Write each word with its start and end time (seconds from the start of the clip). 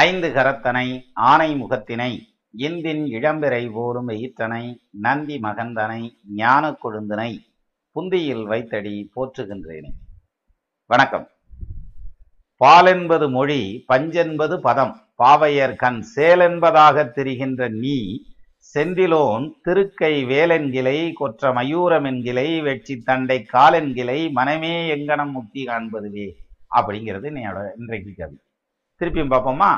ஐந்து 0.00 0.32
கரத்தனை 0.32 1.04
ஆனை 1.14 1.62
முகத்தினை 1.62 2.18
இந்தின் 2.50 3.04
இளம்பிறை 3.04 3.70
போலும் 3.72 4.08
எயிற்றனை 4.08 4.78
நந்தி 4.90 5.38
மகந்தனை 5.38 6.10
ஞான 6.34 6.70
கொழுந்தனை 6.70 7.38
புந்தியில் 7.92 8.44
வைத்தடி 8.44 9.10
போற்றுகின்றேனே. 9.16 9.90
வணக்கம். 10.86 11.28
பாலென்பது 12.64 13.30
மொழி 13.30 13.84
பஞ்சென்பது 13.92 14.56
பதம் 14.56 15.06
பாவையர் 15.14 15.76
கண் 15.76 16.04
சேலென்பதாகத் 16.16 17.10
தெரிகின்ற 17.10 17.68
நீ 17.68 18.22
செந்திலோன் 18.74 19.52
திருக்கை 19.64 20.24
வேலென்கிளை 20.24 21.12
கொற்ற 21.12 21.52
மயூரமென்கிளை 21.52 22.62
வெற்றி 22.62 22.98
தண்டை 22.98 23.46
காலென்கிளை 23.52 24.30
மனமே 24.30 24.96
எங்கனம் 24.96 25.30
முக்தி 25.30 25.64
காண்பதுவே 25.64 26.32
அப்படிங்கிறது 26.76 27.30
என்னோட 27.30 27.68
இன்றைக்கு 27.78 28.12
கவி. 28.16 28.46
திருப்பியும் 29.00 29.32
பார்ப்போமா? 29.32 29.70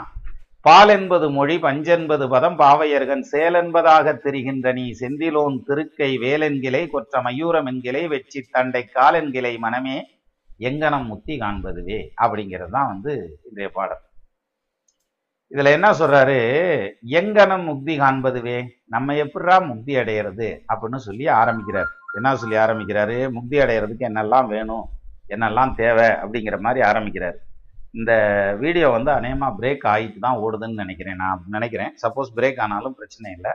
பால் 0.60 0.88
என்பது 0.88 1.30
மொழி 1.30 1.56
பஞ்சென்பது 1.56 2.24
பதம் 2.28 2.56
பாவையர்கன் 2.58 3.24
சேலென்பதாக 3.32 4.12
தெரிகின்ற 4.18 4.72
நீ 4.72 4.84
செந்திலோன் 5.00 5.56
திருக்கை 5.68 6.08
வேலென்கிளை 6.24 6.82
கொற்ற 6.90 7.22
மயூரம் 7.22 7.68
என்கிளை 7.70 8.08
வெற்றி 8.08 8.40
தண்டை 8.50 8.82
காலென்கிளை 8.94 9.52
மனமே 9.58 9.96
எங்கனம் 10.60 11.06
முக்தி 11.06 11.34
காண்பதுவே 11.40 11.98
அப்படிங்கிறது 12.22 12.70
தான் 12.70 12.86
வந்து 12.86 13.12
இன்றைய 13.48 13.70
பாடல். 13.72 14.02
இதுல 15.52 15.70
என்ன 15.70 15.88
சொல்றாரு? 15.92 16.38
எங்கனம் 17.20 17.64
முக்தி 17.64 17.98
காண்பதுவே 17.98 18.58
நம்ம 18.86 19.12
எப்படா 19.12 19.66
முக்தி 19.66 19.96
அடையிறது 19.96 20.48
அப்படின்னு 20.68 20.96
சொல்லி 21.08 21.28
ஆரம்பிக்கிறார். 21.28 21.90
என்ன 22.14 22.36
சொல்லி 22.36 22.56
ஆரம்பிக்கிறாரு? 22.56 23.30
முக்தி 23.32 23.58
அடையிறதுக்கு 23.58 24.08
என்னெல்லாம் 24.10 24.46
வேணும் 24.46 24.84
என்னெல்லாம் 25.28 25.74
தேவை 25.74 26.08
அப்படிங்கிற 26.22 26.60
மாதிரி 26.60 26.80
ஆரம்பிக்கிறார். 26.90 27.38
இந்த 27.90 28.12
வீடியோ 28.60 28.88
வந்து 28.88 29.10
அநேகமாக 29.10 29.56
பிரேக் 29.60 29.86
ஆகிட்டு 29.92 30.18
தான் 30.18 30.36
ஓடுதுன்னு 30.36 30.80
நினைக்கிறேன். 30.82 31.16
நான் 31.16 31.44
நினைக்கிறேன். 31.46 31.94
சப்போஸ் 32.02 32.30
பிரேக் 32.36 32.60
ஆனாலும் 32.60 32.94
பிரச்சனை 32.94 33.32
இல்லை. 33.32 33.52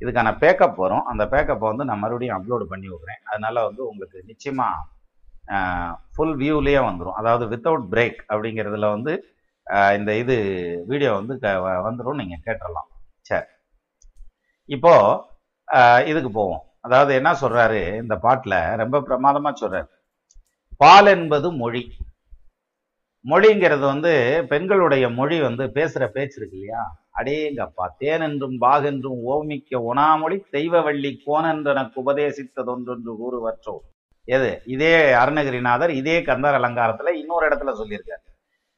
இதுக்கான 0.00 0.30
பேக்கப் 0.42 0.74
வரும். 0.76 1.04
அந்த 1.04 1.24
பேக்கப்பை 1.24 1.58
வந்து 1.58 1.84
நான் 1.84 1.98
மறுபடியும் 1.98 2.38
அப்லோடு 2.38 2.64
பண்ணி 2.64 2.88
விட்றேன். 2.88 3.22
அதனால் 3.24 3.64
வந்து 3.64 3.86
உங்களுக்கு 3.86 4.22
நிச்சயமாக 4.26 4.86
ஃபுல் 6.14 6.36
வியூலேயே 6.36 6.78
வந்துடும் 6.88 7.18
அதாவது 7.20 7.44
வித்தவுட் 7.46 7.84
பிரேக் 7.90 8.18
அப்படிங்கிறதுல 8.28 8.86
வந்து 8.90 9.12
இந்த 9.98 10.10
இது 10.22 10.36
வீடியோ 10.86 11.12
வந்து 11.14 11.38
க- 11.38 11.48
வந்துடும் 11.90 12.18
நீங்கள் 12.20 12.42
கேட்டுடலாம் 12.46 12.88
சரி. 13.20 13.44
இப்போது 14.68 16.06
இதுக்கு 16.10 16.30
போவோம். 16.30 16.62
அதாவது 16.80 17.14
என்ன 17.14 17.30
சொல்கிறாரு 17.32 17.80
இந்த 18.02 18.16
பாட்டில் 18.16 18.58
ரொம்ப 18.82 19.00
பிரமாதமாக 19.00 19.54
சொல்கிறாரு 19.62 19.88
பால் 20.76 21.06
என்பது 21.06 21.52
மொழி. 21.52 21.82
மொழிங்கிறது 23.24 23.84
வந்து 23.92 24.12
பெண்களுடைய 24.48 25.08
மொழி 25.08 25.40
வந்து 25.40 25.70
பேசுகிற 25.70 26.04
பேச்சு 26.08 26.36
இருக்கு 26.40 26.56
இல்லையா? 26.58 26.82
அடேங்கப்பா 27.18 27.86
தேன் 27.98 28.20
என்றும் 28.20 28.56
பாகென்றும் 28.60 29.20
ஓமிக்க 29.32 29.80
உணாமொழி 29.90 30.36
தெய்வவள்ளி 30.52 31.10
கோனென்றனக்கு 31.26 31.96
உபதேசித்ததொன்றென்று 32.02 33.12
கூறுவற்றோ 33.22 33.74
எது? 34.24 34.62
இதே 34.64 35.12
அருணகிரிநாதர் 35.12 35.90
இதே 35.90 36.22
கந்தர் 36.22 36.54
அலங்காரத்தில் 36.54 37.18
இன்னொரு 37.18 37.48
இடத்துல 37.48 37.72
சொல்லியிருக்காரு. 37.80 38.24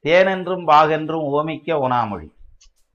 தேனென்றும் 0.05 0.66
பாகென்றும் 0.66 1.27
ஓமிக்க 1.38 1.78
உணாமொழி 1.86 2.28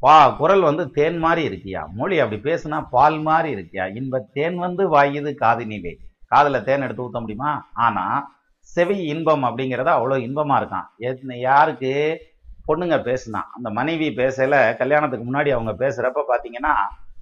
வா 0.01 0.29
குரல் 0.29 0.62
வந்து 0.62 0.91
தேன் 0.91 1.17
மாதிரி 1.17 1.44
இருக்கியா? 1.50 1.81
மொழி 1.94 2.19
அப்படி 2.19 2.41
பேசுனா 2.41 2.88
பால் 2.89 3.19
மாதிரி 3.22 3.50
இருக்கியா? 3.56 3.95
இன்ப 3.95 4.19
தேன் 4.33 4.57
வந்து 4.57 4.83
வாயுது 4.95 5.31
காதினிலே 5.39 5.94
காதில் 6.27 6.63
தேன் 6.63 6.81
எடுத்து 6.81 7.03
ஊற்ற 7.03 7.19
முடியுமா? 7.19 7.51
ஆனால் 7.73 8.34
செவி 8.65 9.05
இன்பம் 9.05 9.43
அப்படிங்கிறது 9.43 9.89
அவ்வளோ 9.89 10.17
இன்பமாக 10.17 10.65
இருக்கான். 10.65 11.03
எத்தனை- 11.03 11.39
யாருக்கு? 11.39 12.21
பொண்ணுங்க 12.67 13.01
பேசுனா 13.03 13.41
அந்த 13.55 13.69
மனைவி 13.69 14.07
பேசல 14.07 14.77
கல்யாணத்துக்கு 14.77 15.31
முன்னாடி 15.31 15.49
அவங்க 15.51 15.87
பேசுகிறப்ப 15.87 16.23
பார்த்தீங்கன்னா 16.27 16.73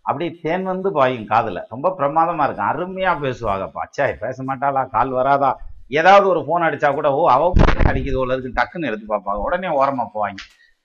அப்படியே 0.01 0.39
தேன் 0.41 0.63
வந்து 0.63 0.91
பாயும் 0.91 1.25
காதில். 1.25 1.65
ரொம்ப 1.69 1.95
பிரமாதமாக 1.95 2.43
இருக்கும் 2.43 2.67
அருமையாக 2.67 3.27
பேசுவாங்க. 3.27 3.71
பச்சா 3.73 4.13
பேச 4.19 4.43
மாட்டாளா? 4.43 4.89
கால் 4.89 5.09
வராதா? 5.09 5.59
ஏதாவது 5.87 6.27
ஒரு 6.27 6.39
ஃபோன் 6.39 6.67
அடித்தா 6.67 6.93
கூட 6.93 7.13
ஓ 7.13 7.29
அவ 7.29 7.51
பொண்ணு 7.55 7.91
அடிக்குது 7.91 8.15
உள்ள 8.15 8.35
இருக்கு. 8.35 8.61
டக்குன்னு 8.61 8.85
எடுத்து 8.85 9.17
பார்ப்பாங்க. 9.17 9.35
உடனே 9.35 9.67
ஓரமாக 9.67 10.09
போவாங்க. 10.13 10.35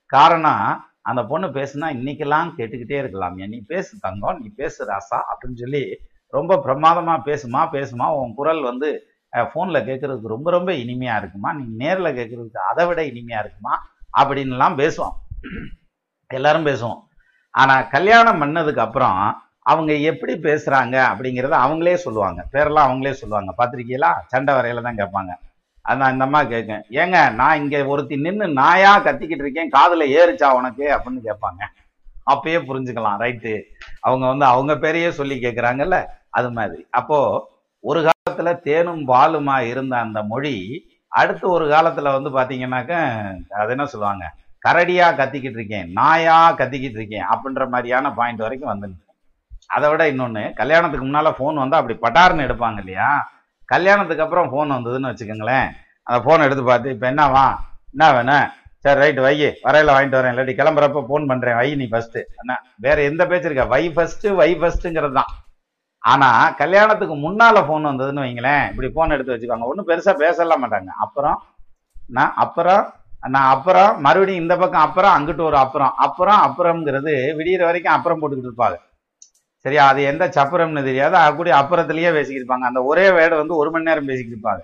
காரணம் 0.07 0.85
அந்த 1.01 1.25
பொண்ணு 1.25 1.47
பேசுனா 1.47 1.93
இன்னைக்கெல்லாம் 1.93 2.53
கேட்டுக்கிட்டே 2.57 2.99
இருக்கலாம். 2.99 3.35
நீ 3.35 3.61
பேசு 3.67 3.99
தங்கம். 4.01 4.41
நீ 4.41 4.49
பேசு 4.57 4.85
ராசா. 4.85 5.17
அப்படின்னு 5.17 5.55
சொல்லி 5.55 5.99
ரொம்ப 6.27 6.61
பிரமாதமாக 6.61 7.31
பேசுமா 7.31 7.69
பேசுமா. 7.73 8.15
உன் 8.15 8.35
குரல் 8.35 8.63
வந்து 8.63 9.03
ஃபோனில் 9.33 9.85
கேட்கறதுக்கு 9.89 10.27
ரொம்ப 10.27 10.51
ரொம்ப 10.51 10.73
இனிமையா 10.73 11.17
இருக்குமா? 11.17 11.53
நீ 11.53 11.65
நேரில் 11.77 12.17
கேட்கறதுக்கு 12.17 12.57
அதை 12.57 12.87
விட 12.87 13.03
இனிமையா 13.03 13.39
இருக்குமா? 13.39 13.87
அப்படின்லாம் 14.19 14.79
பேசுவோம் 14.83 15.17
எல்லாரும் 16.27 16.67
பேசுவோம். 16.67 17.01
ஆனா 17.51 17.83
கல்யாணம் 17.83 18.43
பண்ணதுக்கு 18.43 18.79
அப்புறம் 18.79 19.43
அவங்க 19.63 19.95
எப்படி 19.95 20.33
பேசுறாங்க 20.33 20.97
அப்படிங்கிறத 21.13 21.55
அவங்களே 21.65 21.95
சொல்லுவாங்க. 21.95 22.47
பேரெல்லாம் 22.53 22.89
அவங்களே 22.89 23.11
சொல்லுவாங்க. 23.11 23.55
பார்த்திருக்கீங்களா? 23.59 24.13
சண்டை 24.27 24.55
வரையில 24.55 24.83
தான் 24.83 24.97
கேட்பாங்க. 24.97 25.33
அதான் 25.89 26.13
இந்த 26.13 26.25
அம்மா 26.25 26.43
கேட்கும் 26.43 26.85
ஏங்க 26.91 27.35
நான் 27.35 27.63
இங்க 27.63 27.87
ஒருத்தி 27.87 28.17
நின்று 28.17 28.49
நாயா 28.49 29.01
கத்திக்கிட்டு 29.01 29.45
இருக்கேன் 29.45 29.71
காதுல 29.71 30.05
ஏறிச்சா 30.19 30.51
உனக்கு? 30.51 30.85
அப்படின்னு 30.95 31.21
கேட்பாங்க. 31.25 31.63
அப்பயே 32.31 32.59
புரிஞ்சுக்கலாம் 32.71 33.21
ரைட்டு. 33.25 33.63
அவங்க 34.01 34.27
வந்து 34.27 34.45
அவங்க 34.45 34.75
பேரையே 34.75 35.09
சொல்லி 35.09 35.41
கேட்குறாங்கல்ல 35.41 36.07
அது 36.31 36.53
மாதிரி. 36.53 36.87
அப்போ 36.91 37.51
ஒரு 37.81 38.11
காலத்துல 38.39 38.67
தேனும் 38.67 39.03
பாலுமா 39.11 39.57
இருந்த 39.71 39.95
அந்த 40.05 40.19
மொழி 40.31 40.57
அடுத்து 41.13 41.45
ஒரு 41.55 41.65
காலத்துல 41.73 42.11
வந்து 42.17 42.31
பாத்தீங்கன்னாக்க 42.37 42.93
அது 43.61 43.73
என்ன 43.75 43.85
சொல்லுவாங்க? 43.93 44.25
கரடியா 44.63 45.07
கத்திக்கிட்டு 45.21 45.59
இருக்கேன் 45.61 45.89
நாயா 45.99 46.37
கத்திக்கிட்டு 46.61 46.99
இருக்கேன் 47.01 47.27
அப்படின்ற 47.33 47.65
மாதிரியான 47.73 48.13
பாயிண்ட் 48.19 48.45
வரைக்கும் 48.45 48.71
வந்துருச்சு 48.73 49.05
அதை 49.77 49.87
விட 49.93 50.03
இன்னொன்னு 50.13 50.45
கல்யாணத்துக்கு 50.61 51.07
முன்னால 51.07 51.31
ஃபோன் 51.39 51.63
வந்தா 51.63 51.81
அப்படி 51.81 51.97
பட்டார்னு 52.05 52.47
எடுப்பாங்க 52.49 52.79
இல்லையா? 52.85 53.09
கல்யாணத்துக்கு 53.69 54.25
அப்புறம் 54.27 54.51
ஃபோன் 54.53 54.75
வந்ததுன்னு 54.77 55.11
வச்சுக்கோங்களேன். 55.11 55.69
அந்த 56.07 56.19
ஃபோன் 56.25 56.45
எடுத்து 56.47 56.65
பார்த்து 56.71 56.95
இப்போ 56.95 57.07
என்னவா 57.13 57.47
என்ன 57.95 58.13
வேணும் 58.19 58.47
சரி 58.85 59.01
ரைட்டு 59.03 59.25
வை 59.27 59.35
வரையில 59.67 59.95
வாங்கிட்டு 59.95 60.19
வரேன். 60.19 60.33
இல்லாட்டி 60.35 60.55
கிளம்புறப்ப 60.61 61.03
ஃபோன் 61.09 61.29
பண்றேன். 61.33 61.59
வை 61.61 61.69
நீ 61.83 61.87
ஃபர்ஸ்ட் 61.93 62.19
என்ன? 62.43 62.53
வேற 62.87 62.97
எந்த 63.11 63.23
பேச்சு 63.31 63.49
இருக்கா 63.51 63.69
வை 63.75 63.85
ஃபர்ஸ்ட் 63.97 64.27
வை 64.41 64.51
ஃபர்ஸ்ட்ங்கிறது 64.61 65.17
தான். 65.21 65.33
ஆனா 66.11 66.29
கல்யாணத்துக்கு 66.51 67.15
முன்னால 67.17 67.57
ஃபோன் 67.69 67.89
வந்ததுன்னு 67.91 68.25
வைங்களேன் 68.25 68.65
இப்படி 68.71 68.89
ஃபோன் 68.95 69.15
எடுத்து 69.15 69.35
வச்சுக்கோங்க 69.35 69.71
ஒன்றும் 69.71 69.89
பெருசா 69.89 70.13
பேசலாம் 70.15 70.63
மாட்டாங்க. 70.65 70.91
அப்புறம் 70.99 71.39
நான் 72.09 72.35
அப்புறம் 72.37 72.83
நான் 73.29 73.49
அப்புறம் 73.49 74.01
மறுபடியும் 74.01 74.43
இந்த 74.43 74.57
பக்கம் 74.57 74.81
அப்புறம் 74.81 75.15
அங்கிட்டு 75.17 75.41
ஒரு 75.41 75.57
அப்புறம். 75.57 75.93
அப்புறம் 75.97 76.41
அப்புறம்ங்கிறது 76.47 77.13
விடியிற 77.39 77.63
வரைக்கும் 77.65 77.93
அப்புறம் 77.93 78.21
போட்டுக்கிட்டு 78.21 78.51
இருப்பாங்க. 78.51 78.77
சரியா? 79.65 79.85
அது 79.87 80.03
எந்த 80.03 80.25
சப்புரம்னு 80.29 80.83
தெரியாது. 80.83 81.17
அது 81.17 81.45
அப்புறத்துலயே 81.61 82.11
பேசிக்கிட்டு 82.13 82.47
இருப்பாங்க. 82.47 82.69
அந்த 82.71 82.83
ஒரே 82.83 83.07
வேர்டு 83.09 83.37
வந்து 83.37 83.57
ஒரு 83.57 83.71
மணி 83.71 83.85
நேரம் 83.85 84.07
பேசிக்கிட்டு 84.07 84.37
இருப்பாங்க. 84.37 84.63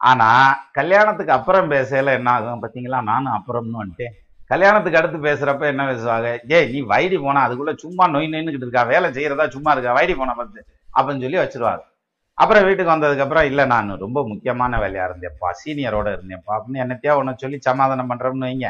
ஆனா 0.00 0.28
கல்யாணத்துக்கு 0.72 1.32
அப்புறம் 1.32 1.70
பேசல 1.70 2.12
என்ன 2.12 2.30
ஆகும்? 2.30 2.62
பாத்தீங்களா 2.62 3.02
நானும் 3.02 3.32
அப்புறம்னு 3.32 3.82
வந்துட்டேன். 3.82 4.14
கல்யாணத்துக்கு 4.50 4.98
அடுத்து 4.98 5.18
பேசுறப்ப 5.18 5.60
என்ன 5.60 5.92
பேசுவாங்க? 5.92 6.38
ஏய் 6.48 6.68
நீ 6.72 6.80
வைடி 6.82 7.22
போனா 7.22 7.48
அதுக்குள்ள 7.48 7.76
சும்மா 7.76 8.08
நொய் 8.08 8.32
நொய்னுக்கிட்டு 8.34 8.66
இருக்கா? 8.66 8.82
வேலை 8.82 9.10
செய்யறதா 9.10 9.48
சும்மா 9.48 9.72
இருக்கா? 9.72 9.92
வைடி 9.96 10.16
போனா 10.16 10.32
பார்த்து 10.32 10.66
அப்படின்னு 10.96 11.24
சொல்லி 11.26 11.38
வச்சிருவாங்க. 11.38 11.80
அப்புறம் 12.34 12.64
வீட்டுக்கு 12.64 12.92
வந்ததுக்கு 12.92 13.18
அப்புறம் 13.18 13.44
இல்ல 13.44 13.64
நான் 13.64 13.96
ரொம்ப 13.96 14.26
முக்கியமான 14.28 14.78
வேலையா 14.78 15.04
இருந்தேன்ப்பா. 15.08 15.50
சீனியரோட 15.64 16.08
இருந்தேன்ப்பா. 16.16 16.52
அப்படின்னு 16.56 16.82
என்னத்தையா 16.84 17.16
ஒன்று 17.16 17.34
சொல்லி 17.36 17.60
சமாதானம் 17.60 18.10
பண்றோம்னு 18.10 18.48
வைங்க. 18.48 18.68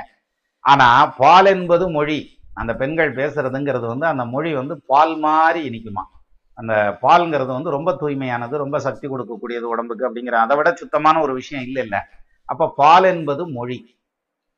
ஆனா 0.61 1.07
பால் 1.07 1.47
என்பது 1.47 1.91
மொழி. 1.91 2.39
அந்த 2.55 2.75
பெண்கள் 2.75 3.15
பேசுறதுங்கிறது 3.15 3.87
வந்து 3.87 4.07
அந்த 4.07 4.25
மொழி 4.25 4.55
வந்து 4.55 4.83
பால் 4.87 5.17
மாதிரி 5.17 5.61
இனிக்குமா? 5.69 6.05
அந்த 6.55 6.99
பால்ங்கிறது 7.03 7.47
வந்து 7.47 7.71
ரொம்ப 7.71 7.93
தூய்மையானது 8.01 8.57
ரொம்ப 8.57 8.79
சக்தி 8.79 9.09
கொடுக்கக்கூடியது 9.09 9.67
உடம்புக்கு 9.73 10.07
அப்படிங்கிற 10.09 10.31
அதை 10.31 10.57
விட 10.57 10.73
சுத்தமான 10.75 11.21
ஒரு 11.21 11.33
விஷயம் 11.35 11.65
இல்லை 11.65 11.83
இல்லை 11.83 11.99
அப்போ 12.45 12.73
பால் 12.77 13.05
என்பது 13.05 13.49
மொழி. 13.49 13.96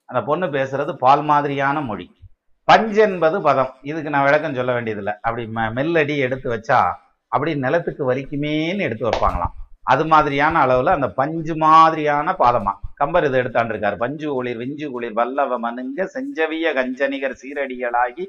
அந்த 0.08 0.25
பொண்ணு 0.25 0.46
பேசுறது 0.46 0.93
பால் 0.93 1.22
மாதிரியான 1.22 1.81
மொழி. 1.81 2.16
பஞ்சு 2.64 3.00
என்பது 3.00 3.43
பதம். 3.43 3.75
இதுக்கு 3.82 4.10
நான் 4.10 4.25
விளக்கம் 4.25 4.55
சொல்ல 4.55 4.72
வேண்டியதில்லை. 4.72 5.12
அப்படி 5.20 5.50
ம- 5.55 5.75
மெல்லடி 5.75 6.16
எடுத்து 6.16 6.50
வச்சா 6.50 6.94
அப்படி 7.28 7.56
நிலத்துக்கு 7.56 8.12
வலிக்குமேன்னு 8.12 8.78
எடுத்து 8.78 9.08
வைப்பாங்களாம். 9.08 9.52
அது 9.82 10.06
மாதிரியான 10.06 10.60
அளவில் 10.60 10.87
அந்த 10.87 11.08
பஞ்சு 11.08 11.56
மாதிரியான 11.56 12.34
பாதமா. 12.38 12.72
கம்பர் 12.94 13.25
இதை 13.25 13.40
எடுத்தாண்டிருக்காரு. 13.40 13.96
பஞ்சு 13.96 14.34
ஒளிர் 14.34 14.58
வெஞ்சு 14.58 14.90
குளிர் 14.90 15.12
வல்லவ 15.12 15.60
மனுங்க 15.60 16.05
செஞ்சவிய 16.05 16.72
கஞ்சனிகர் 16.72 17.37
சீரடிகளாகி 17.43 18.26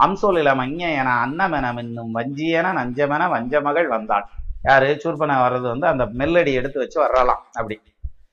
அம்சோலில 0.00 0.54
மஞ்ச 0.54 0.78
என 0.78 1.26
அன்னமென 1.26 1.74
மின்னும் 1.74 2.10
வஞ்சியன 2.14 2.72
நஞ்சமென 2.72 3.28
வஞ்சமகள் 3.28 3.86
வந்தாள். 3.86 4.26
யாரு? 4.62 5.00
சூர்பனை 5.04 5.34
வர்றது 5.36 5.78
வந்து 5.78 5.86
அந்த 5.86 6.04
மெல்லடி 6.06 6.52
எடுத்து 6.52 6.78
வச்சு 6.78 7.00
வர்றலாம் 7.00 7.42
அப்படி. 7.52 7.80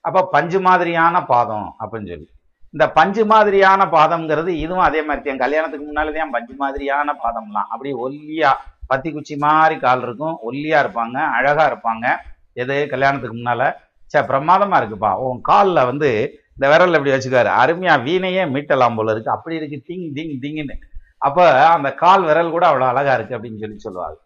அப்ப 0.01 0.27
பஞ்சு 0.27 0.59
மாதிரியான 0.59 1.25
பாதம் 1.25 1.75
அப்படின்னு 1.79 2.07
சொல்லி. 2.07 2.29
இந்த 2.69 2.89
பஞ்சு 2.89 3.25
மாதிரியான 3.25 3.85
பாதம்ங்கிறது 3.85 4.47
இதுவும் 4.47 4.87
அதே 4.87 5.03
மாதிரி 5.03 5.25
தான். 5.25 5.37
கல்யாணத்துக்கு 5.37 5.85
முன்னாலதான் 5.91 6.31
பஞ்சு 6.31 6.53
மாதிரியான 6.55 7.13
பாதம்லாம். 7.13 7.69
அப்படி 7.73 7.93
ஒல்லியா 7.93 8.51
பத்தி 8.87 9.11
குச்சி 9.11 9.37
மாதிரி 9.37 9.79
கால் 9.79 10.01
இருக்கும். 10.01 10.37
ஒல்லியா 10.49 10.77
இருப்பாங்க 10.83 11.17
அழகா 11.37 11.65
இருப்பாங்க. 11.71 12.05
எது? 12.53 12.87
கல்யாணத்துக்கு 12.89 13.37
முன்னால. 13.37 13.73
சே 14.05 14.19
பிரமாதமா 14.19 14.77
இருக்குப்பா. 14.81 15.13
உன் 15.13 15.41
காலில் 15.41 15.85
வந்து 15.85 16.09
இந்த 16.53 16.69
விரல் 16.69 16.93
எப்படி 16.93 17.11
வச்சுக்காரு 17.11 17.49
அருமையா 17.63 18.03
வீணையே 18.03 18.45
மீட்டலாம் 18.45 18.95
போல 18.95 19.11
இருக்கு. 19.11 19.31
அப்படி 19.31 19.55
இருக்கு. 19.55 19.83
டிங் 19.87 20.07
டிங் 20.15 20.33
டிங்னு 20.41 20.75
அப்போ 21.17 21.67
அந்த 21.67 21.93
கால் 21.93 22.23
விரல் 22.23 22.49
கூட 22.49 22.65
அவ்வளோ 22.67 22.87
அழகா 22.87 23.13
இருக்கு 23.13 23.37
அப்படின்னு 23.37 23.59
சொல்லி 23.59 23.77
சொல்லுவாங்க. 23.77 24.17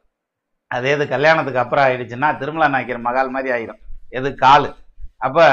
அது 0.67 0.89
எது? 0.89 1.07
கல்யாணத்துக்கு 1.07 1.59
அப்புறம் 1.59 1.85
ஆயிடுச்சுன்னா 1.85 2.29
திருமலா 2.37 2.67
நாய்க்கிற 2.75 2.99
மகால் 2.99 3.29
மாதிரி 3.29 3.49
ஆயிரும். 3.55 3.81
எது? 4.09 4.35
காலு. 4.35 4.69
அப்போ 5.25 5.45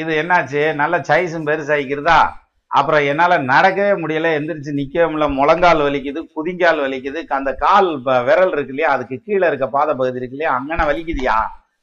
இது 0.00 0.12
என்னாச்சு? 0.22 0.60
நல்ல 0.80 0.96
சைஸும் 1.08 1.48
பெருசாகிக்கிறதா 1.48 2.18
அப்புறம் 2.70 3.04
என்னால் 3.10 3.44
நடக்கவே 3.50 3.92
முடியல. 4.02 4.30
எந்திரிச்சு 4.38 4.72
நிற்கவே 4.78 5.06
முடியல. 5.10 5.26
முழங்கால் 5.38 5.82
வலிக்குது 5.86 6.20
குதிங்கால் 6.36 6.82
வலிக்குது. 6.84 7.20
அந்த 7.38 7.52
கால் 7.64 7.88
இப்போ 7.98 8.14
விரல் 8.28 8.52
இருக்கு 8.56 8.72
இல்லையா? 8.74 8.90
அதுக்கு 8.96 9.16
கீழே 9.26 9.46
இருக்க 9.50 9.66
பாத 9.76 9.88
பகுதி 10.00 10.20
இருக்கு 10.20 10.36
இல்லையா? 10.36 10.52
அங்கன 10.58 10.86
வலிக்குதியா? 10.90 11.36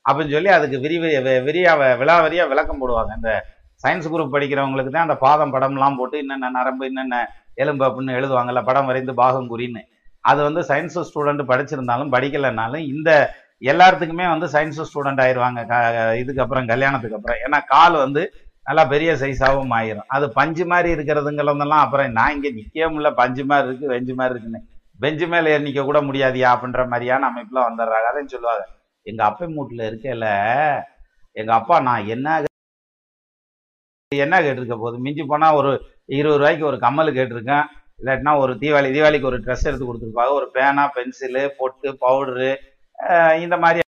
அப்படின்னு 0.05 0.35
சொல்லி 0.35 0.51
அதுக்கு 0.57 0.77
விரிவு 0.85 1.09
விரியா 1.47 1.73
விலாவரியா 2.01 2.45
விளக்கம் 2.53 2.81
போடுவாங்க. 2.81 3.11
இந்த 3.19 3.31
சயின்ஸ் 3.83 4.09
குரூப் 4.13 4.33
படிக்கிறவங்களுக்கு 4.35 4.91
தான் 4.95 5.07
அந்த 5.07 5.17
பாதம் 5.25 5.53
படம்லாம் 5.53 5.97
போட்டு 5.99 6.17
என்னென்ன 6.23 6.51
நரம்பு 6.57 6.83
என்னென்ன 6.89 7.17
எலும்பு 7.63 7.83
அப்படின்னு 7.87 8.17
எழுதுவாங்கல்ல? 8.19 8.61
படம் 8.69 8.89
வரைந்து 8.89 9.13
பாகம் 9.21 9.49
குறின்னு. 9.53 9.81
அது 10.25 10.39
வந்து 10.47 10.61
சயின்ஸ் 10.69 10.99
ஸ்டூடெண்ட் 11.07 11.43
படிச்சிருந்தாலும் 11.51 12.11
படிக்கலைன்னாலும் 12.15 12.83
இந்த 12.93 13.09
எல்லாத்துக்குமே 13.63 14.39
வந்து 14.39 14.45
சயின்ஸ் 14.45 14.85
ஸ்டூடெண்ட் 14.85 15.21
ஆயிடுவாங்க 15.23 15.67
க- 15.67 16.17
இதுக்கு 16.17 16.41
அப்புறம் 16.41 16.67
கல்யாணத்துக்கு 16.67 17.15
அப்புறம். 17.15 17.37
ஏன்னா 17.37 17.61
கால் 17.65 17.93
வந்து 17.93 18.33
நல்லா 18.63 18.85
பெரிய 18.85 19.13
சைஸாகவும் 19.13 19.69
ஆயிரும். 19.69 20.03
அது 20.07 20.31
பஞ்சு 20.31 20.65
மாதிரி 20.65 21.03
இருக்கிறதுங்கிறதெல்லாம் 21.03 21.69
அப்புறம் 21.69 22.11
நான் 22.11 22.35
இங்கே 22.35 22.51
நிற்கவே 22.51 22.95
முடியல 22.95 23.13
பஞ்சு 23.13 23.45
மாதிரி 23.45 23.69
இருக்குது 23.69 23.89
வெஞ்சு 23.89 24.13
மாதிரி 24.13 24.39
இருக்குன்னு. 24.39 24.61
பெஞ்சு 25.01 25.27
மேலே 25.27 25.57
நிற்க 25.57 25.83
கூட 25.83 26.01
முடியாதியா 26.01 26.55
அப்படின்ற 26.55 26.87
மாதிரியான 26.87 27.25
அமைப்பில் 27.25 27.61
வந்துடுறாங்க. 27.61 28.03
அதையும் 28.09 28.27
சொல்லுவாங்க. 28.27 28.67
எங்கள் 29.01 29.27
அப்பை 29.27 29.53
மூட்டில் 29.53 29.91
இருக்கல 29.91 30.25
எங்கள் 31.31 31.55
அப்பா 31.55 31.79
நான் 31.79 32.05
என்ன 32.05 32.43
என்ன 34.15 34.41
கேட்டிருக்க 34.41 34.77
போகுது? 34.77 34.99
மிஞ்சி 34.99 35.23
போனால் 35.23 35.53
ஒரு 35.53 35.81
இருபது 36.05 36.37
ரூபாய்க்கு 36.37 36.65
ஒரு 36.65 36.79
கம்மல் 36.79 37.13
கேட்டிருக்கேன். 37.13 37.63
இல்லாட்டினா 38.01 38.37
ஒரு 38.37 38.53
தீபாவளி 38.53 38.91
தீபாவளிக்கு 38.91 39.25
ஒரு 39.25 39.39
ட்ரெஸ் 39.39 39.63
எடுத்து 39.63 39.93
கொடுத்துருப்பாங்க. 39.93 40.31
ஒரு 40.31 40.49
பேனா 40.51 40.91
பென்சிலு 40.93 41.49
பொட்டு 41.57 41.97
பவுடரு 42.01 42.55
இந்த 43.39 43.57
மாதிரி 43.57 43.81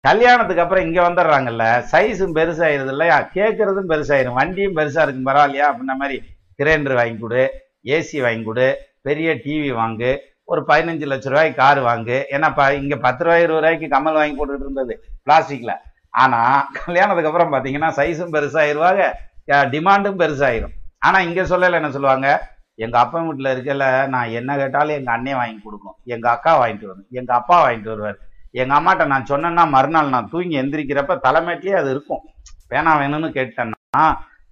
கல்யாணத்துக்கு 0.00 0.62
அப்புறம் 0.62 0.84
இங்க 0.84 1.02
வந்துடுறாங்கல்ல. 1.02 1.84
சைஸும் 1.92 2.34
பெருசாயிருது 2.34 2.88
இல்லையா? 2.88 3.20
கேட்கறதும் 3.34 3.88
பெருசாயிரும். 3.88 4.32
வண்டியும் 4.32 4.76
பெருசா 4.76 5.02
இருக்கும். 5.02 5.26
பரவாயில்லையா? 5.26 5.66
அப்படின்ன 5.66 5.96
மாதிரி 5.98 6.22
கிரைண்டர் 6.62 6.94
வாங்கி 6.94 7.18
கொடு 7.18 7.50
ஏசி 7.84 8.22
வாங்கி 8.22 8.42
கொடு 8.42 8.78
பெரிய 9.02 9.34
டிவி 9.34 9.72
வாங்கு 9.74 10.18
ஒரு 10.44 10.60
பதினஞ்சு 10.60 11.06
லட்ச 11.10 11.28
ரூபாய்க்கு 11.28 11.62
கார் 11.62 11.78
வாங்கு. 11.78 12.24
ஏன்னா 12.30 12.54
ப- 12.54 12.74
இங்க 12.74 12.96
பத்து 12.96 13.24
ரூபாய் 13.24 13.42
இருபது 13.42 13.66
ரூபாய்க்கு 13.66 13.98
கமல் 13.98 14.14
வாங்கி 14.14 14.44
போட்டுட்டு 14.44 14.60
இருந்தது 14.60 15.04
பிளாஸ்டிக்ல 15.28 15.76
ஆனா 16.10 16.70
கல்யாணத்துக்கு 16.84 17.30
அப்புறம் 17.30 17.52
பாத்தீங்கன்னா 17.52 17.94
சைஸும் 17.98 18.34
பெருசாயிருவாங்க 18.34 19.12
டிமாண்டும் 19.50 20.18
பெருசாயிரும். 20.18 20.72
ஆனா 20.98 21.20
இங்க 21.20 21.42
சொல்லல 21.42 21.72
என்ன 21.72 21.90
சொல்லுவாங்க? 21.90 22.58
எங்கள் 22.84 23.02
அப்பா 23.04 23.18
வீட்டில் 23.26 23.52
இருக்கல 23.54 23.84
நான் 24.14 24.34
என்ன 24.38 24.50
கேட்டாலும் 24.60 24.96
எங்கள் 24.98 25.14
அண்ணே 25.16 25.32
வாங்கி 25.38 25.58
கொடுக்கும். 25.64 25.96
எங்கள் 26.14 26.32
அக்கா 26.34 26.52
வாங்கிட்டு 26.60 26.90
வரும் 26.90 27.08
எங்கள் 27.20 27.38
அப்பா 27.40 27.56
வாங்கிட்டு 27.64 27.92
வருவார். 27.92 28.18
எங்கள் 28.60 28.76
அம்மாட்ட 28.78 29.04
நான் 29.12 29.30
சொன்னேன்னா 29.32 29.64
மறுநாள் 29.74 30.14
நான் 30.14 30.30
தூங்கி 30.34 30.56
எந்திரிக்கிறப்ப 30.62 31.16
தலைமேட்லேயே 31.26 31.76
அது 31.80 31.90
இருக்கும். 31.94 32.22
பேனா 32.70 32.92
வேணும்னு 33.02 33.28
கேட்டேன்னா 33.36 34.04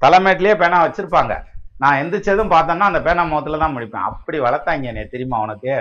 தலைமேட்லேயே 0.03 0.55
பேனா 0.63 0.81
வச்சுருப்பாங்க. 0.85 1.35
நான் 1.83 1.99
எந்திரிச்சதும் 2.03 2.53
பார்த்தேன்னா 2.53 2.87
அந்த 2.91 3.01
பேனா 3.07 3.25
முகத்தில் 3.31 3.63
தான் 3.65 3.75
முடிப்பேன் 3.77 4.07
அப்படி 4.11 4.39
வளர்த்தாங்க 4.47 4.91
என்னை 4.93 5.07
தெரியுமா 5.15 5.39
உனக்கு? 5.47 5.75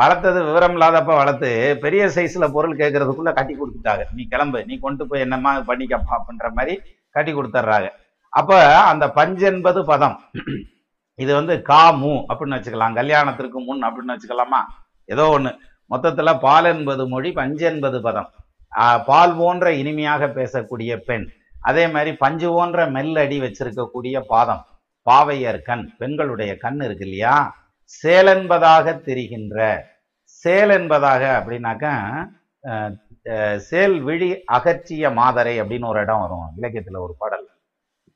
வளர்த்தது 0.00 0.38
விவரம் 0.48 0.74
இல்லாதப்ப 0.76 1.12
வளர்த்து 1.20 1.48
பெரிய 1.84 2.02
சைஸில் 2.16 2.52
பொருள் 2.56 2.80
கேட்கறதுக்குள்ளே 2.80 3.32
கட்டி 3.38 3.54
கொடுத்துட்டாங்க. 3.54 4.04
நீ 4.16 4.22
கிளம்பு 4.34 4.60
நீ 4.68 4.74
கொண்டு 4.84 5.04
போய் 5.08 5.24
என்னமா 5.26 5.50
பண்ணிக்கப்பா 5.70 6.12
அப்படின்ற 6.18 6.48
மாதிரி 6.58 6.74
கட்டி 7.16 7.32
கொடுத்துட்றாங்க. 7.38 7.88
அப்போ 8.40 8.58
அந்த 8.90 9.04
பஞ்சு 9.18 9.44
என்பது 9.52 9.80
பதம். 9.92 10.16
இது 11.22 11.30
வந்து 11.38 11.54
கா 11.70 11.82
மு 12.02 12.12
அப்படின்னு 12.30 12.56
வச்சுக்கலாம். 12.58 12.96
கல்யாணத்திற்கு 13.00 13.58
முன் 13.68 13.82
அப்படின்னு 13.88 14.14
வச்சுக்கலாமா? 14.14 14.60
ஏதோ 15.14 15.24
ஒன்று 15.36 15.52
மொத்தத்தில் 15.90 16.40
பால் 16.46 16.68
என்பது 16.72 17.02
மொழி 17.12 17.30
பஞ்சு 17.38 17.64
என்பது 17.72 17.98
பதம். 18.06 18.28
பால் 19.08 19.32
போன்ற 19.40 19.66
இனிமையாக 19.82 20.26
பேசக்கூடிய 20.38 20.90
பெண். 21.08 21.26
அதே 21.68 21.84
மாதிரி 21.94 22.10
பஞ்சு 22.24 22.48
போன்ற 22.56 22.80
மெல்லடி 22.96 23.38
வச்சிருக்கக்கூடிய 23.44 24.16
பாதம். 24.32 24.62
பாவையர் 25.06 25.60
கண் 25.68 25.84
பெண்களுடைய 26.00 26.52
கண் 26.64 26.80
இருக்கு 26.86 27.06
இல்லையா? 27.08 27.36
சேல் 28.00 28.30
என்பதாக 28.34 28.92
தெரிகின்ற 29.08 29.58
சேல் 30.44 30.72
என்பதாக 30.78 31.22
அப்படின்னாக்கா 31.38 31.94
சேல் 33.68 33.96
விழி 34.08 34.28
அகற்றிய 34.56 35.10
மாதரை 35.18 35.54
அப்படின்னு 35.62 35.90
ஒரு 35.92 36.00
இடம் 36.04 36.22
வரும். 36.24 36.46
இலக்கியத்தில் 36.58 37.04
ஒரு 37.06 37.14
பாடல். 37.22 37.44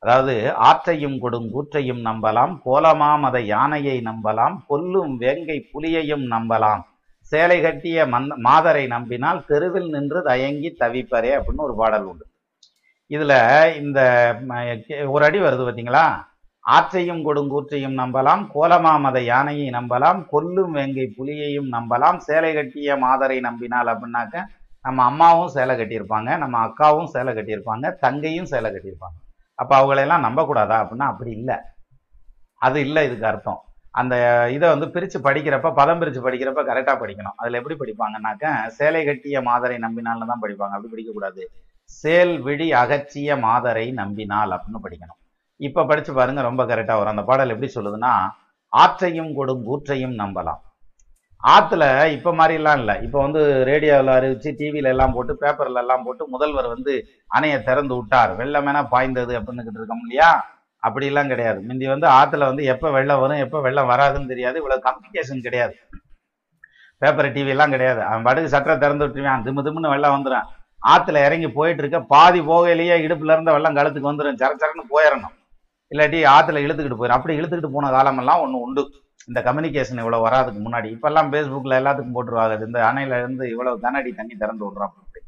அதாவது 0.04 0.34
ஆற்றையும் 0.68 1.14
கொடும் 1.20 1.46
கூற்றையும் 1.52 2.00
நம்பலாம் 2.08 2.52
கோலமாம் 2.64 3.22
அதை 3.28 3.40
யானையை 3.54 3.94
நம்பலாம் 4.08 4.56
கொல்லும் 4.70 5.14
வேங்கை 5.22 5.56
புலியையும் 5.72 6.24
நம்பலாம். 6.32 6.82
சேலை 7.32 7.56
கட்டிய 7.66 8.06
மந்த 8.14 8.36
மாதரை 8.46 8.82
நம்பினால் 8.94 9.40
தெருவில் 9.50 9.88
நின்று 9.94 10.20
தயங்கி 10.28 10.70
தவிப்பரே 10.82 11.30
அப்படின்னு 11.36 11.66
ஒரு 11.68 11.74
பாடல் 11.80 12.06
உண்டு. 12.10 12.24
இதில் 13.10 13.38
இந்த 13.80 13.98
ஒரு 15.14 15.22
அடி 15.28 15.40
வருது 15.46 15.64
பார்த்தீங்களா 15.64 16.04
ஆற்றையும் 16.64 17.24
கொடுங்கூற்றையும் 17.26 17.98
நம்பலாம் 18.02 18.44
கோலமாம் 18.54 19.08
அதை 19.10 19.24
யானையை 19.32 19.66
நம்பலாம் 19.78 20.20
கொல்லும் 20.34 20.76
வேங்கை 20.78 21.08
புலியையும் 21.16 21.68
நம்பலாம் 21.76 22.20
சேலை 22.28 22.52
கட்டிய 22.58 22.96
மாதரை 23.06 23.38
நம்பினால் 23.48 23.92
அப்படின்னாக்க 23.94 24.46
நம்ம 24.84 25.04
அம்மாவும் 25.10 25.54
சேலை 25.58 25.74
கட்டியிருப்பாங்க 25.76 26.30
நம்ம 26.44 26.58
அக்காவும் 26.68 27.12
சேலை 27.16 27.32
கட்டியிருப்பாங்க 27.34 27.96
தங்கையும் 28.06 28.50
சேலை 28.54 28.70
கட்டியிருப்பாங்க. 28.70 29.18
அப்போ 29.58 29.74
அவங்களையெல்லாம் 29.80 30.26
நம்பக்கூடாதா? 30.26 30.76
அப்படின்னா 30.82 31.06
அப்படி 31.12 31.30
இல்லை. 31.38 31.56
அது 32.66 32.78
இல்லை 32.86 33.02
இதுக்கு 33.08 33.26
அர்த்தம். 33.26 33.60
அந்த 34.00 34.14
இதை 34.56 34.66
வந்து 34.68 34.86
பிரித்து 34.94 35.18
படிக்கிறப்ப 35.26 35.72
பதம் 35.80 36.00
பிரித்து 36.00 36.20
படிக்கிறப்ப 36.26 36.62
கரெக்டாக 36.70 36.96
படிக்கணும். 37.02 37.36
அதில் 37.40 37.58
எப்படி 37.60 37.76
படிப்பாங்கன்னாக்க 37.82 38.70
சேலை 38.78 39.02
கட்டிய 39.04 39.40
மாதரை 39.48 39.76
நம்பினால்னு 39.86 40.30
தான் 40.32 40.42
படிப்பாங்க. 40.44 40.74
அப்படி 40.76 40.92
படிக்கக்கூடாது 40.94 41.42
சேல் 41.90 42.34
விழி 42.42 42.68
அகற்றிய 42.82 43.36
மாதரை 43.46 43.86
நம்பினால் 44.00 44.54
அப்படின்னு 44.56 44.84
படிக்கணும். 44.86 45.18
இப்போ 45.60 45.80
படித்து 45.84 46.12
பாருங்க 46.14 46.40
ரொம்ப 46.42 46.62
கரெக்டாக 46.64 46.98
வரும். 47.00 47.14
அந்த 47.16 47.24
பாடல் 47.30 47.52
எப்படி 47.54 47.70
சொல்லுதுன்னா 47.74 48.12
ஆற்றையும் 48.72 49.32
கொடும் 49.38 49.64
கூற்றையும் 49.68 50.16
நம்பலாம். 50.22 50.60
ஆத்துல 51.44 51.84
இப்ப 52.12 52.34
மாதிரி 52.34 52.54
எல்லாம் 52.54 52.78
இல்ல. 52.78 52.98
இப்ப 52.98 53.20
வந்து 53.22 53.64
ரேடியோவில் 53.64 54.14
அறிவிச்சு 54.14 54.50
டிவில 54.58 54.88
எல்லாம் 54.88 55.12
போட்டு 55.12 55.38
பேப்பர்ல 55.40 55.76
எல்லாம் 55.76 56.02
போட்டு 56.04 56.28
முதல்வர் 56.28 56.66
வந்து 56.66 57.04
அணையை 57.38 57.62
திறந்து 57.62 57.96
விட்டார். 57.96 58.36
வெள்ளமேனா 58.36 58.86
பாய்ந்தது 58.88 59.40
அப்படின்னு 59.40 59.64
இருக்கோம் 59.64 60.00
இல்லையா? 60.00 60.44
அப்படி 60.78 61.06
எல்லாம் 61.06 61.28
கிடையாது. 61.28 61.60
முந்தி 61.60 61.86
வந்து 61.86 62.06
ஆத்துல 62.06 62.38
வந்து 62.38 62.64
எப்ப 62.64 62.90
வெள்ளம் 62.90 63.20
வரும் 63.20 63.36
எப்ப 63.36 63.60
வெள்ளம் 63.60 63.90
வராதுன்னு 63.90 64.26
தெரியாது. 64.26 64.56
இவ்வளவு 64.56 64.84
கம்யூனிகேஷன் 64.88 65.40
கிடையாது. 65.40 65.74
பேப்பர் 66.98 67.32
டிவி 67.32 67.48
எல்லாம் 67.48 67.70
கிடையாது. 67.70 68.02
அவன் 68.02 68.22
பாட்டுக்கு 68.22 68.56
சட்டரை 68.56 68.78
திறந்து 68.78 69.06
விட்டுருவான். 69.06 69.44
திமு 69.46 69.62
திமுன்னு 69.66 69.94
வெள்ளம் 69.94 70.16
வந்துடும் 70.16 70.50
ஆத்துல 70.86 71.24
இறங்கி 71.24 71.48
போயிட்டு 71.48 71.82
இருக்க 71.82 72.00
பாதி 72.00 72.40
போகையிலேயே 72.40 72.96
இடுப்புல 73.06 73.32
இருந்த 73.32 73.52
வெள்ளம் 73.52 73.76
கழுத்துக்கு 73.76 74.10
வந்துடும் 74.12 74.40
சர 74.42 74.52
சரன்னு 74.62 74.84
போயிடணும் 74.90 75.34
இல்லாட்டி 75.90 76.18
ஆத்துல 76.36 76.62
இழுத்துக்கிட்டு 76.64 76.98
போயிடும் 77.00 77.18
அப்படி 77.18 77.40
இழுத்துக்கிட்டு 77.40 77.70
போன 77.72 77.90
காலமெல்லாம் 77.90 78.40
ஒன்று 78.40 78.60
உண்டு. 78.60 78.82
இந்த 79.26 79.40
கம்யூனிகேஷன் 79.40 79.96
இவ்வளவு 79.96 80.28
வராதுக்கு 80.28 80.62
முன்னாடி. 80.64 80.96
இப்பெல்லாம் 80.96 81.30
ஃபேஸ்புக்கில் 81.30 81.76
எல்லாத்துக்கும் 81.76 82.14
போட்டுருவாங்க. 82.14 82.66
இந்த 82.66 82.82
அணையில 82.82 83.18
இருந்து 83.18 83.50
இவ்வளவு 83.50 83.80
தண்ணி 83.80 84.34
திறந்து 84.38 84.66
விடுறோம் 84.66 84.90
அப்படி 84.90 85.22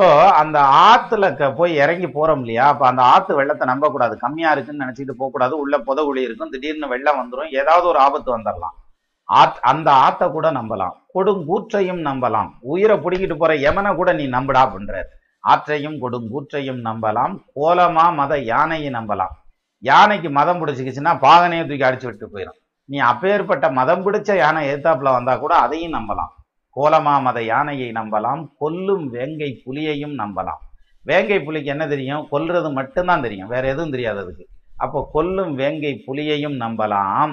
ஸோ 0.00 0.30
அந்த 0.30 0.60
ஆற்றுல 0.60 1.36
க- 1.36 1.52
போய் 1.52 1.74
இறங்கி 1.74 2.08
போகிறோம் 2.08 2.38
இல்லையா? 2.38 2.66
அப்போ 2.66 2.86
அந்த 2.86 3.02
ஆற்று 3.02 3.34
வெள்ளத்தை 3.34 3.66
நம்பக்கூடாது. 3.66 4.18
கம்மியாக 4.22 4.50
இருக்குன்னு 4.50 4.84
நினச்சிட்டு 4.84 5.10
போகக்கூடாது. 5.10 5.58
உள்ளே 5.58 5.78
புதகுழி 5.78 6.22
இருக்கும். 6.22 6.50
திடீர்னு 6.50 6.88
வெள்ளம் 6.88 7.18
வந்துடும் 7.18 7.54
ஏதாவது 7.54 7.86
ஒரு 7.86 7.98
ஆபத்து 7.98 8.38
வந்துடலாம் 8.38 8.76
ஆத் 9.24 9.58
அந்த 9.60 9.92
ஆற்றை 9.92 10.30
கூட 10.30 10.52
நம்பலாம். 10.52 10.92
கொடுங்கூற்றையும் 11.14 12.00
நம்பலாம். 12.00 12.50
உயிரை 12.60 12.96
பிடிக்கிட்டு 12.96 13.36
போகிற 13.36 13.72
யமனை 13.72 13.94
கூட 13.94 14.12
நீ 14.12 14.28
நம்புடா 14.28 14.68
அப்படின்றார். 14.68 15.04
ஆற்றையும் 15.40 15.94
கொடுங்கூற்றையும் 15.94 16.80
நம்பலாம். 16.84 17.42
கோலமா 17.56 18.14
மத 18.14 18.38
யானையை 18.38 18.92
நம்பலாம். 18.92 19.34
யானைக்கு 19.78 20.30
மதம் 20.30 20.66
பிடிச்சிக்கிச்சுன்னா 20.66 21.18
பாகனையை 21.18 21.68
தூக்கி 21.68 21.84
அடிச்சு 21.84 22.04
விட்டு 22.04 22.30
போயிடும் 22.34 22.58
நீ 22.90 22.98
அப்பேற்பட்ட 23.10 23.66
மதம் 23.78 24.04
பிடிச்ச 24.04 24.36
யானை 24.36 24.60
எதிர்த்தாப்புல 24.68 25.10
வந்தா 25.16 25.34
கூட 25.36 25.54
அதையும் 25.64 25.96
நம்பலாம். 25.96 26.32
கோலமா 26.76 27.14
மத 27.26 27.38
யானையை 27.42 27.88
நம்பலாம். 27.98 28.42
கொல்லும் 28.62 29.04
வேங்கை 29.14 29.50
புலியையும் 29.64 30.14
நம்பலாம். 30.22 30.60
வேங்கை 31.06 31.38
புலிக்கு 31.44 31.70
என்ன 31.74 31.84
தெரியும்? 31.86 32.24
கொல்றது 32.32 32.68
மட்டும்தான் 32.78 33.24
தெரியும். 33.26 33.48
வேற 33.48 33.64
எதுவும் 33.68 33.94
தெரியாது 33.94 34.18
அதுக்கு. 34.24 34.44
அப்போ 34.76 34.98
கொல்லும் 35.14 35.52
வேங்கை 35.60 35.92
புலியையும் 36.06 36.56
நம்பலாம். 36.64 37.32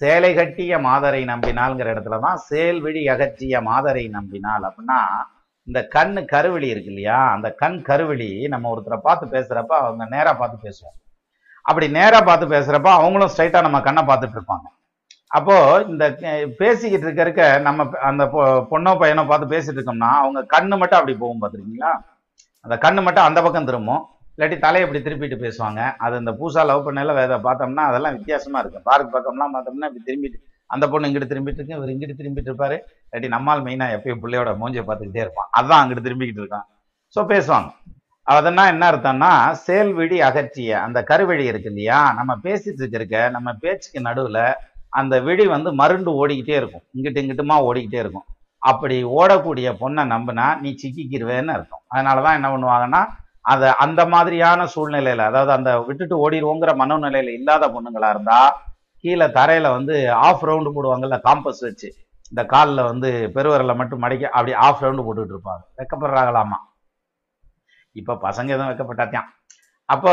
சேலை 0.00 0.30
கட்டிய 0.34 0.78
மாதரை 0.86 1.20
நம்பினால்ங்கிற 1.32 1.88
இடத்துல 1.94 2.18
தான் 2.26 2.38
சேல் 2.48 2.80
விழி 2.80 3.02
அகற்றிய 3.14 3.60
மாதரை 3.68 4.04
நம்பினால் 4.16 4.64
அப்படின்னா 4.68 5.00
இந்த 5.68 5.80
கண் 5.94 6.16
கருவெளி 6.32 6.68
இருக்கு 6.68 6.90
இல்லையா? 6.92 7.18
அந்த 7.34 7.48
கண் 7.62 7.78
கருவிழி 7.88 8.30
நம்ம 8.52 8.70
ஒருத்தரை 8.72 8.98
பார்த்து 9.06 9.26
பேசுறப்ப 9.34 9.74
அவங்க 9.82 10.04
நேராக 10.14 10.34
பார்த்து 10.38 10.66
பேசுவோம் 10.66 10.96
அப்படி 11.66 11.86
நேராக 11.98 12.22
பார்த்து 12.28 12.46
பேசுறப்ப 12.54 12.90
அவங்களும் 13.00 13.32
ஸ்ட்ரைட்டாக 13.32 13.66
நம்ம 13.66 13.80
கண்ணை 13.88 14.02
பார்த்துட்டு 14.08 14.38
இருப்பாங்க. 14.38 14.66
அப்போ 15.32 15.56
இந்த 15.88 16.04
பேசிக்கிட்டு 16.58 17.06
இருக்க 17.06 17.22
இருக்க 17.22 17.42
நம்ம 17.58 17.84
அந்த 18.00 18.24
பொ- 18.24 18.42
பொண்ணோ 18.70 18.92
பையனோ 19.00 19.26
பார்த்து 19.26 19.52
பேசிட்டு 19.54 19.78
இருக்கோம்னா 19.78 20.10
அவங்க 20.18 20.40
கண்ணு 20.54 20.74
மட்டும் 20.78 20.98
அப்படி 20.98 21.14
போகும் 21.16 21.42
பார்த்துருக்கீங்களா 21.42 21.92
அந்த 22.64 22.74
கண்ணு 22.76 23.02
மட்டும் 23.02 23.24
அந்த 23.24 23.42
பக்கம் 23.42 23.64
திரும்பும். 23.64 24.02
இல்லாட்டி 24.34 24.58
தலையை 24.58 24.82
இப்படி 24.86 25.00
திருப்பிட்டு 25.02 25.36
பேசுவாங்க. 25.36 25.96
அது 25.98 26.18
இந்த 26.18 26.32
பூசா 26.32 26.62
லவ் 26.64 26.86
பண்ணல 26.86 27.14
வேதை 27.18 27.36
பார்த்தோம்னா 27.46 27.84
அதெல்லாம் 27.90 28.14
வித்தியாசமா 28.14 28.58
இருக்கும் 28.58 28.82
பார்க் 28.84 29.14
பக்கம்லாம் 29.14 29.54
பார்த்தோம்னா 29.54 29.88
இப்படி 29.90 30.04
திரும்பிட்டு 30.08 30.38
அந்த 30.70 30.88
பொண்ணு 30.88 31.08
இங்கிட்டு 31.08 31.30
திரும்பிட்டு 31.32 31.60
இருக்கு 31.60 31.76
இவர் 31.76 31.88
இங்கிட்டு 31.88 32.18
திரும்பிட்டு 32.20 32.50
இருப்பாரு. 32.50 32.76
இல்லாட்டி 33.06 33.28
நம்மால் 33.28 33.62
மெயினா 33.62 33.86
எப்பயும் 33.96 34.22
பிள்ளையோட 34.22 34.52
மூஞ்சியை 34.60 34.84
பார்த்துக்கிட்டே 34.86 35.24
இருப்பான். 35.24 35.48
அதான் 35.58 35.80
அங்கிட்டு 35.82 36.06
திரும்பிக்கிட்டு 36.06 36.42
இருக்கான். 36.44 36.66
ஸோ 37.16 37.20
பேசுவாங்க. 37.32 37.70
அதெல்லாம் 38.26 38.66
என்ன 38.66 38.90
அர்த்தம்னா 38.90 39.30
செயல்விழி 39.66 40.20
அகற்றிய 40.20 40.72
அந்த 40.80 41.04
கருவழி 41.10 41.44
இருக்கு 41.44 41.68
இல்லையா? 41.68 42.12
நம்ம 42.12 42.32
பேசிட்டு 42.42 42.94
இருக்க 42.94 43.28
நம்ம 43.28 43.52
பேச்சுக்கு 43.60 44.00
நடுவில் 44.00 44.42
அந்த 44.98 45.14
விழி 45.26 45.44
வந்து 45.54 45.70
மருண்டு 45.80 46.10
ஓடிக்கிட்டே 46.20 46.56
இருக்கும். 46.60 46.84
இங்கிட்டு 46.96 47.22
இங்கிட்டுமா 47.22 47.56
ஓடிக்கிட்டே 47.68 48.00
இருக்கும். 48.04 48.26
அப்படி 48.62 48.96
ஓடக்கூடிய 49.18 49.68
பொண்ணை 49.82 50.02
நம்பினா 50.14 50.46
நீ 50.62 50.70
சிக்கிக்கிருவேன்னு 50.82 51.54
அர்த்தம். 51.56 51.82
அதனால 51.92 52.22
தான் 52.26 52.36
என்ன 52.38 52.48
பண்ணுவாங்கன்னா 52.54 53.00
அதை 53.52 53.68
அந்த 53.84 54.00
மாதிரியான 54.14 54.66
சூழ்நிலையில் 54.74 55.24
அதாவது 55.28 55.52
அந்த 55.56 55.70
விட்டுட்டு 55.86 56.16
ஓடிடுவோங்கிற 56.24 56.72
மனோநிலையில 56.82 57.32
இல்லாத 57.38 57.68
பொண்ணுங்களாக 57.74 58.14
இருந்தால் 58.14 58.50
கீழே 59.04 59.26
தரையில் 59.36 59.74
வந்து 59.76 59.94
ஆஃப் 60.26 60.44
ரவுண்டு 60.48 60.72
போடுவாங்கல்ல 60.74 61.16
காம்பஸ் 61.26 61.62
வச்சு 61.68 61.88
இந்த 62.32 62.42
காலில் 62.52 62.88
வந்து 62.90 63.08
பெருவரில் 63.36 63.78
மட்டும் 63.80 64.02
மடிக்க 64.04 64.30
அப்படி 64.36 64.52
ஆஃப் 64.66 64.82
ரவுண்டு 64.84 65.04
போட்டுக்கிட்டு 65.06 65.34
இருப்பாங்க. 65.36 65.64
வெக்கப்படுறாங்களாமா? 65.78 66.58
இப்போ 68.00 68.12
பசங்க 68.26 68.54
எதுவும் 68.54 68.70
வைக்கப்பட்டாத்தியான் 68.70 69.28
அப்போ 69.88 70.12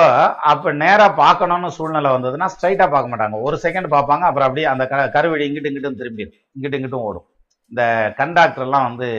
அப்போ 0.51 0.69
நேராக 0.83 1.17
பார்க்கணும்னு 1.23 1.69
சூழ்நிலை 1.77 2.09
வந்ததுன்னா 2.15 2.47
ஸ்ட்ரைட்டாக 2.53 2.89
பார்க்க 2.93 3.11
மாட்டாங்க. 3.11 3.37
ஒரு 3.47 3.57
செகண்ட் 3.65 3.87
பார்ப்பாங்க 3.95 4.23
அப்புறம் 4.29 4.47
அப்படியே 4.47 4.67
அந்த 4.71 4.83
க 4.91 5.03
கருவழி 5.15 5.43
இங்கிட்டு 5.47 5.69
இங்கிட்டும் 5.71 5.99
திரும்பிடும் 6.01 6.37
இங்கிட்டு 6.55 6.77
இங்கிட்டும் 6.79 7.05
ஓடும். 7.09 7.27
இந்த 7.71 7.83
கண்டாக்டர்லாம் 8.19 8.87
வந்து 8.89 9.09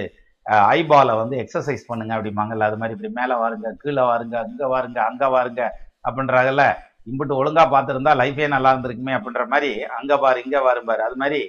ஐபாலை 0.76 1.14
வந்து 1.22 1.34
எக்ஸசைஸ் 1.42 1.88
பண்ணுங்க 1.90 2.12
அப்படிம்பாங்கல்ல 2.16 2.68
அது 2.68 2.78
மாதிரி 2.80 2.94
இப்படி 2.96 3.12
மேலே 3.20 3.34
வாருங்க 3.42 3.70
கீழே 3.82 4.04
வாருங்க 4.10 4.36
அங்கே 4.44 4.68
வாருங்க 4.74 5.00
அங்கே 5.10 5.28
வாருங்க 5.34 5.62
அப்படின்றாங்கல்ல. 6.06 6.64
இம்பிட்டு 7.10 7.38
ஒழுங்காக 7.40 7.68
பார்த்துருந்தா 7.74 8.12
லைஃபே 8.22 8.48
நல்லா 8.54 8.70
இருந்திருக்குமே 8.72 9.14
அப்படின்ற 9.18 9.44
மாதிரி 9.52 9.70
அங்கே 9.98 10.16
பாரு 10.24 10.38
இங்கே 10.44 10.60
வாரு 10.66 10.80
பாரு 10.90 11.02
அது 11.08 11.16
மாதிரி 11.22 11.40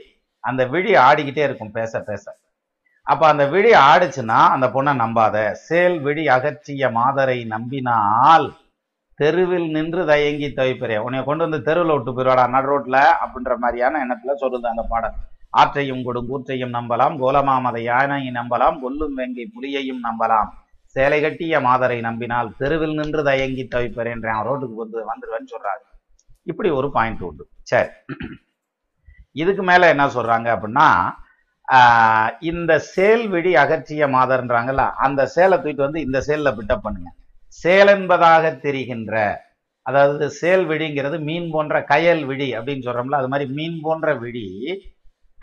அந்த 0.43 0.61
விழி 0.73 0.91
ஆடிக்கிட்டே 1.07 1.43
இருக்கும் 1.47 1.75
பேச 1.79 1.99
பேச. 2.09 2.25
அப்போ 3.07 3.25
அந்த 3.31 3.43
விழி 3.53 3.71
ஆடிச்சுன்னா 3.89 4.39
அந்த 4.55 4.67
பொண்ணை 4.75 4.93
நம்பாத. 5.03 5.37
சேல் 5.67 5.97
விழி 6.07 6.23
அகற்றிய 6.35 6.89
மாதரை 6.99 7.39
நம்பினால் 7.55 8.47
தெருவில் 9.21 9.67
நின்று 9.75 10.03
தயங்கி 10.11 10.47
தவிப்பறே. 10.59 10.97
உன்னை 11.07 11.19
கொண்டு 11.27 11.43
வந்து 11.45 11.59
தெருவில் 11.67 11.93
விட்டு 11.95 12.11
போயிடுவாடா 12.15 12.45
நடு 12.55 12.69
ரோட்ல 12.71 12.97
அப்படின்ற 13.23 13.55
மாதிரியான 13.63 13.99
எண்ணத்துல 14.05 14.35
சொல்லுது 14.43 14.67
அந்த 14.71 14.83
பாடல். 14.93 15.15
ஆற்றையும் 15.61 16.03
கொடும் 16.07 16.29
கூற்றையும் 16.31 16.75
நம்பலாம் 16.77 17.15
கோலமாமதை 17.21 17.81
யானையை 17.91 18.31
நம்பலாம் 18.39 18.77
கொல்லும் 18.83 19.15
வெங்கை 19.19 19.45
புலியையும் 19.55 20.01
நம்பலாம். 20.07 20.49
சேலை 20.95 21.17
கட்டிய 21.23 21.59
மாதரை 21.65 21.97
நம்பினால் 22.07 22.49
தெருவில் 22.61 22.95
நின்று 22.99 23.21
தயங்கி 23.29 23.63
தவிப்பறேன்றேன் 23.75 24.41
ரோட்டுக்கு 24.47 24.77
வந்து 24.83 24.99
வந்துடுவேன்னு 25.11 25.51
சொல்றாரு. 25.53 25.83
இப்படி 26.51 26.69
ஒரு 26.79 26.87
பாயிண்ட் 26.95 27.23
உண்டு. 27.29 27.43
சரி. 27.71 27.89
இதுக்கு 29.41 29.63
மேல 29.69 29.89
என்ன 29.93 30.05
சொல்றாங்க 30.15 30.47
அப்படின்னா 30.55 30.87
இந்த 32.51 32.71
சேல் 32.93 33.25
விழி 33.33 33.51
அகற்றிய 33.63 34.07
மாதர்ன்றாங்கல்ல 34.15 34.85
அந்த 35.05 35.21
சேலை 35.35 35.57
தூக்கிட்டு 35.57 35.87
வந்து 35.87 35.99
இந்த 36.07 36.19
சேல்ல 36.27 36.49
பிட்டப் 36.57 36.85
பண்ணுங்க. 36.85 37.09
சேல் 37.59 37.91
என்பதாக 37.93 38.51
தெரிகின்ற 38.65 39.15
அதாவது 39.85 40.25
சேல் 40.39 40.65
விழிங்கிறது 40.71 41.17
மீன் 41.27 41.47
போன்ற 41.53 41.75
கயல் 41.91 42.23
விழி 42.29 42.47
அப்படின்னு 42.57 42.85
சொல்றோம்ல 42.87 43.19
அது 43.21 43.31
மாதிரி 43.33 43.45
மீன் 43.57 43.77
போன்ற 43.85 44.13
விழி 44.23 44.47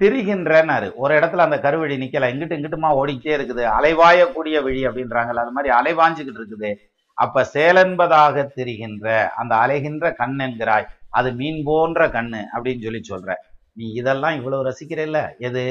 திரிகின்றனாரு. 0.00 0.88
ஒரு 1.02 1.12
இடத்துல 1.18 1.44
அந்த 1.46 1.56
கருவிழி 1.64 1.94
நிக்கல 2.02 2.28
இங்கிட்டு 2.32 2.56
இங்கிட்டுமா 2.56 2.90
ஓடிக்கிட்டே 3.00 3.32
இருக்குது 3.38 3.62
அலைவாயக்கூடிய 3.78 4.56
விழி 4.66 4.82
அப்படின்றாங்கல்ல 4.88 5.44
அது 5.44 5.54
மாதிரி 5.56 5.70
அலைவாஞ்சுக்கிட்டு 5.78 6.40
இருக்குது. 6.42 6.70
அப்ப 7.18 7.44
சேலென்பதாக 7.54 8.44
தெரிகின்ற 8.58 9.06
அந்த 9.40 9.52
அலைகின்ற 9.64 10.14
கண் 10.20 10.38
என்கிறாய் 10.46 10.86
அது 11.18 11.28
மீன் 11.40 11.60
போன்ற 11.68 12.06
கண்ணு 12.16 12.42
அப்படின்னு 12.54 12.84
சொல்லி 12.86 13.00
சொல்ற. 13.12 13.32
நீ 13.78 13.86
இதெல்லாம் 14.00 14.36
இவ்வளவு 14.38 14.66
ரசிக்கிறல்ல 14.68 15.18
எது? 15.48 15.64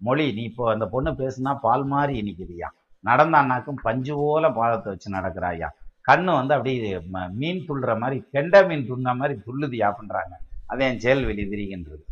மொழி. 0.00 0.26
நீ 0.36 0.42
இப்போ 0.50 0.66
அந்த 0.74 0.86
பொண்ணு 0.94 1.10
பேசுனா 1.22 1.52
பால் 1.66 1.84
மாதிரி 1.94 2.14
இனிக்குதுயா 2.22 2.68
நடந்தான்னாக்கும் 3.04 3.82
பஞ்சு 3.86 4.14
போல 4.20 4.46
பாலத்தை 4.58 4.88
வச்சு 4.92 5.08
நடக்கிறாயா 5.18 5.68
கண்ணு 6.10 6.32
வந்து 6.34 6.54
அப்படியே 6.54 6.92
ம- 7.12 7.30
மீன் 7.34 7.66
துள்ளுற 7.68 7.98
மாதிரி 7.98 8.18
கெண்டை 8.32 8.66
மீன் 8.66 8.88
துண்ண 8.88 9.14
மாதிரி 9.14 9.34
துள்ளுதியா 9.46 9.88
அப்படின்றாங்க 9.90 10.34
அது 10.66 10.84
என் 10.84 10.98
செயல்வெளி 10.98 11.44
திரிகின்றது 11.46 12.02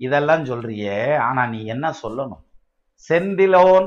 இதெல்லாம் 0.00 0.44
சொல்றியே 0.44 0.96
ஆனால் 1.20 1.50
நீ 1.50 1.64
என்ன 1.66 1.86
சொல்லணும்? 2.02 2.44
செந்திலோன் 3.10 3.86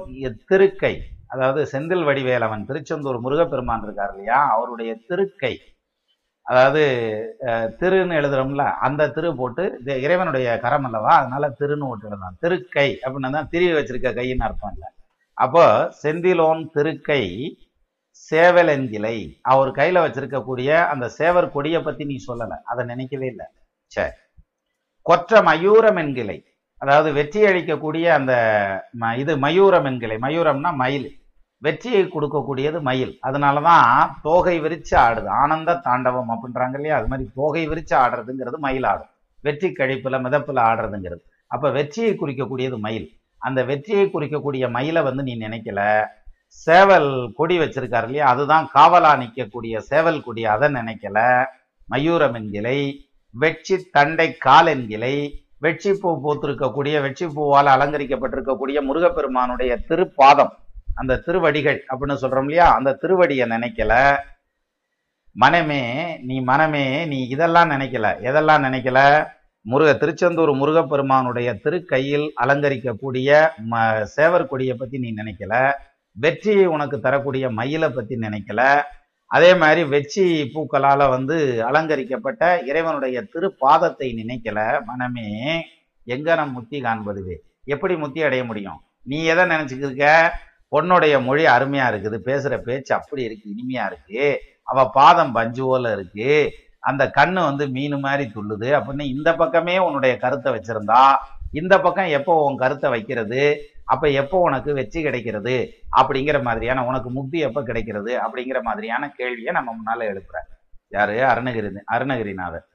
திருக்கை 0.51 0.93
அதாவது 1.27 1.62
செந்தில் 1.72 2.03
வடிவேலவன் 2.03 2.65
திருச்செந்தூர் 2.65 3.19
முருகப்பெருமான் 3.19 3.83
இருக்கார் 3.83 4.12
இல்லையா? 4.12 4.50
அவருடைய 4.50 4.91
திருக்கை. 5.10 5.53
அதாவது 6.45 6.81
திருன்னு 7.81 8.17
எழுதுறோம்ல 8.19 8.63
அந்த 8.79 9.10
திரு 9.10 9.36
போட்டு 9.36 9.63
இறைவனுடைய 10.03 10.60
கரம் 10.60 10.83
அல்லவா? 10.83 11.13
அதனால 11.19 11.50
திருன்னு 11.60 11.88
போட்டு 11.88 12.07
எழுதலாம். 12.07 12.38
திருக்கை 12.41 12.88
அப்படின்னு 13.03 13.31
தான் 13.31 13.51
திருவி 13.51 13.74
வச்சிருக்க 13.77 14.12
கைன்னு 14.13 14.48
அர்த்தம் 14.48 14.74
இல்லை. 14.75 14.89
அப்போ 15.38 15.65
செந்திலோன் 16.03 16.63
திருக்கை 16.75 17.22
சேவலெஞ்சிலை. 18.32 19.39
அவர் 19.41 19.72
கையில 19.72 19.98
வச்சிருக்கக்கூடிய 19.98 20.88
அந்த 20.88 21.12
சேவர் 21.17 21.51
கொடியை 21.51 21.82
பத்தி 21.82 22.05
நீ 22.05 22.15
சொல்லல. 22.27 22.58
அதை 22.63 22.86
நினைக்கவே 22.86 23.27
இல்லை. 23.27 23.46
சரி 23.86 24.10
கொற்ற 25.01 25.41
மயூரம் 25.41 25.98
என்கிளை 25.98 26.51
அதாவது 26.77 27.13
வெற்றி 27.13 27.41
அளிக்கக்கூடிய 27.41 28.08
அந்த 28.08 28.34
ம- 29.00 29.17
இது 29.17 29.38
மயூரம் 29.38 29.86
என்கிளை 29.86 30.17
மயூரம்னா 30.22 30.74
மயில். 30.74 31.22
வெற்றியை 31.58 32.03
கொடுக்கக்கூடியது 32.03 32.82
மயில். 32.82 33.20
அதனாலதான் 33.24 34.10
தோகை 34.22 34.62
விரிச்சு 34.62 34.91
ஆடுது. 34.91 35.27
ஆனந்த 35.27 35.75
தாண்டவம் 35.75 36.29
அப்படின்றாங்க 36.29 36.74
இல்லையா? 36.74 36.98
அது 36.98 37.08
மாதிரி 37.08 37.29
தோகை 37.36 37.70
விரிச்சு 37.70 37.93
ஆடுறதுங்கிறது 37.93 38.58
மயில் 38.58 38.84
ஆடும். 38.84 39.08
வெற்றி 39.41 39.70
கழிப்புல 39.70 40.22
மிதப்புல 40.22 40.60
ஆடுறதுங்கிறது. 40.60 41.20
அப்ப 41.48 41.72
வெற்றியை 41.72 42.15
குறிக்கக்கூடியது 42.15 42.79
மயில். 42.79 43.20
அந்த 43.38 43.63
வெற்றியை 43.63 44.10
குறிக்கக்கூடிய 44.13 44.70
மயிலை 44.70 45.01
வந்து 45.01 45.24
நீ 45.24 45.38
நினைக்கல. 45.38 46.08
சேவல் 46.53 47.31
கொடி 47.36 47.60
வச்சிருக்காரு 47.60 48.03
இல்லையா? 48.03 48.27
அதுதான் 48.27 48.69
காவலா 48.75 49.12
நிற்கக்கூடிய 49.15 49.77
சேவல் 49.77 50.24
கொடி. 50.24 50.45
அதை 50.45 50.74
நினைக்கல. 50.74 51.45
மயூரம் 51.91 52.36
என்கிளை 52.39 52.98
வெற்றி 53.29 53.88
தண்டை 53.91 54.38
கால் 54.38 54.65
என்கிளை 54.65 55.31
வெட்சி 55.60 55.93
பூ 55.93 56.10
பூத்திருக்கக்கூடிய 56.24 57.01
வெட்சி 57.01 57.25
பூவால் 57.25 57.65
அலங்கரிக்கப்பட்டிருக்கக்கூடிய 57.65 58.81
முருகப்பெருமானுடைய 58.81 59.77
திருப்பாதம். 59.89 60.50
அந்த 60.95 61.17
திருவடிகள் 61.17 61.86
அப்படின்னு 61.89 62.17
சொல்றோம் 62.22 62.39
இல்லையா? 62.39 62.75
அந்த 62.75 62.98
திருவடியை 63.01 63.45
நினைக்கல. 63.55 64.17
மனமே 65.31 65.81
நீ 66.24 66.41
மனமே 66.41 67.05
நீ 67.05 67.27
இதெல்லாம் 67.27 67.69
நினைக்கல. 67.69 68.07
எதெல்லாம் 68.29 68.65
நினைக்கல? 68.67 69.27
முருக 69.62 69.93
திருச்செந்தூர் 69.93 70.51
முருகப்பெருமானுடைய 70.53 71.53
திருக்கையில் 71.53 72.31
அலங்கரிக்கக்கூடிய 72.41 73.48
ம 73.72 74.05
சேவர் 74.15 74.48
கொடியை 74.48 74.77
நீ 74.89 75.13
நினைக்கல. 75.13 75.72
வெற்றியை 76.15 76.65
உனக்கு 76.65 77.00
தரக்கூடிய 77.00 77.50
மயிலை 77.50 77.89
பத்தி 77.89 78.15
நினைக்கல. 78.15 78.82
அதே 79.25 79.55
மாதிரி 79.55 79.84
வெற்றி 79.84 80.51
பூக்களால 80.53 81.10
வந்து 81.10 81.65
அலங்கரிக்கப்பட்ட 81.65 82.62
இறைவனுடைய 82.65 83.24
திருப்பாதத்தை 83.34 84.08
நினைக்கல. 84.22 84.84
மனமே 84.86 85.62
எங்க 86.05 86.36
நம் 86.36 86.51
முத்தி 86.51 86.82
காண்பதுவே? 86.82 87.36
எப்படி 87.65 87.96
முத்தி 87.96 88.22
அடைய 88.22 88.43
முடியும்? 88.43 88.82
நீ 89.03 89.24
எதை 89.24 89.46
நினச்சிக்கிருக்க 89.46 90.29
பொண்ணுடைய 90.72 91.24
மொழி 91.24 91.46
அருமையா 91.46 91.88
இருக்குது. 91.93 92.17
பேசுற 92.25 92.58
பேச்சு 92.58 92.96
அப்படி 92.96 93.24
இருக்கு 93.24 93.50
இனிமையா 93.50 93.86
இருக்கு. 93.86 94.41
அவ 94.63 94.89
பாதம் 94.89 95.32
பஞ்சு 95.32 95.63
போல 95.63 95.91
இருக்கு. 95.91 96.51
அந்த 96.79 97.12
கண்ணு 97.17 97.43
வந்து 97.43 97.67
மீன் 97.67 98.00
மாதிரி 98.00 98.32
துள்ளுது. 98.36 98.70
அப்படின்னு 98.77 99.01
இந்த 99.01 99.36
பக்கமே 99.36 99.77
உன்னுடைய 99.77 100.17
கருத்தை 100.17 100.53
வச்சிருந்தா 100.53 101.15
இந்த 101.51 101.79
பக்கம் 101.79 102.05
எப்போ 102.05 102.43
உன் 102.43 102.58
கருத்தை 102.58 102.89
வைக்கிறது? 102.89 103.70
அப்போ 103.93 104.07
எப்போ 104.21 104.38
உனக்கு 104.47 104.71
வெற்றி 104.79 105.00
கிடைக்கிறது? 105.07 105.55
அப்படிங்கிற 106.00 106.38
மாதிரியான 106.47 106.85
உனக்கு 106.89 107.09
முக்தி 107.17 107.39
எப்போ 107.47 107.62
கிடைக்கிறது? 107.69 108.12
அப்படிங்கிற 108.25 108.59
மாதிரியான 108.67 109.09
கேள்வியை 109.19 109.53
நம்ம 109.57 109.69
முன்னால் 109.77 110.09
எழுப்புறார் 110.12 110.50
யாரு? 110.95 111.17
அருணகிரி 111.31 111.69
அருணகிரிநாதர். 111.95 112.65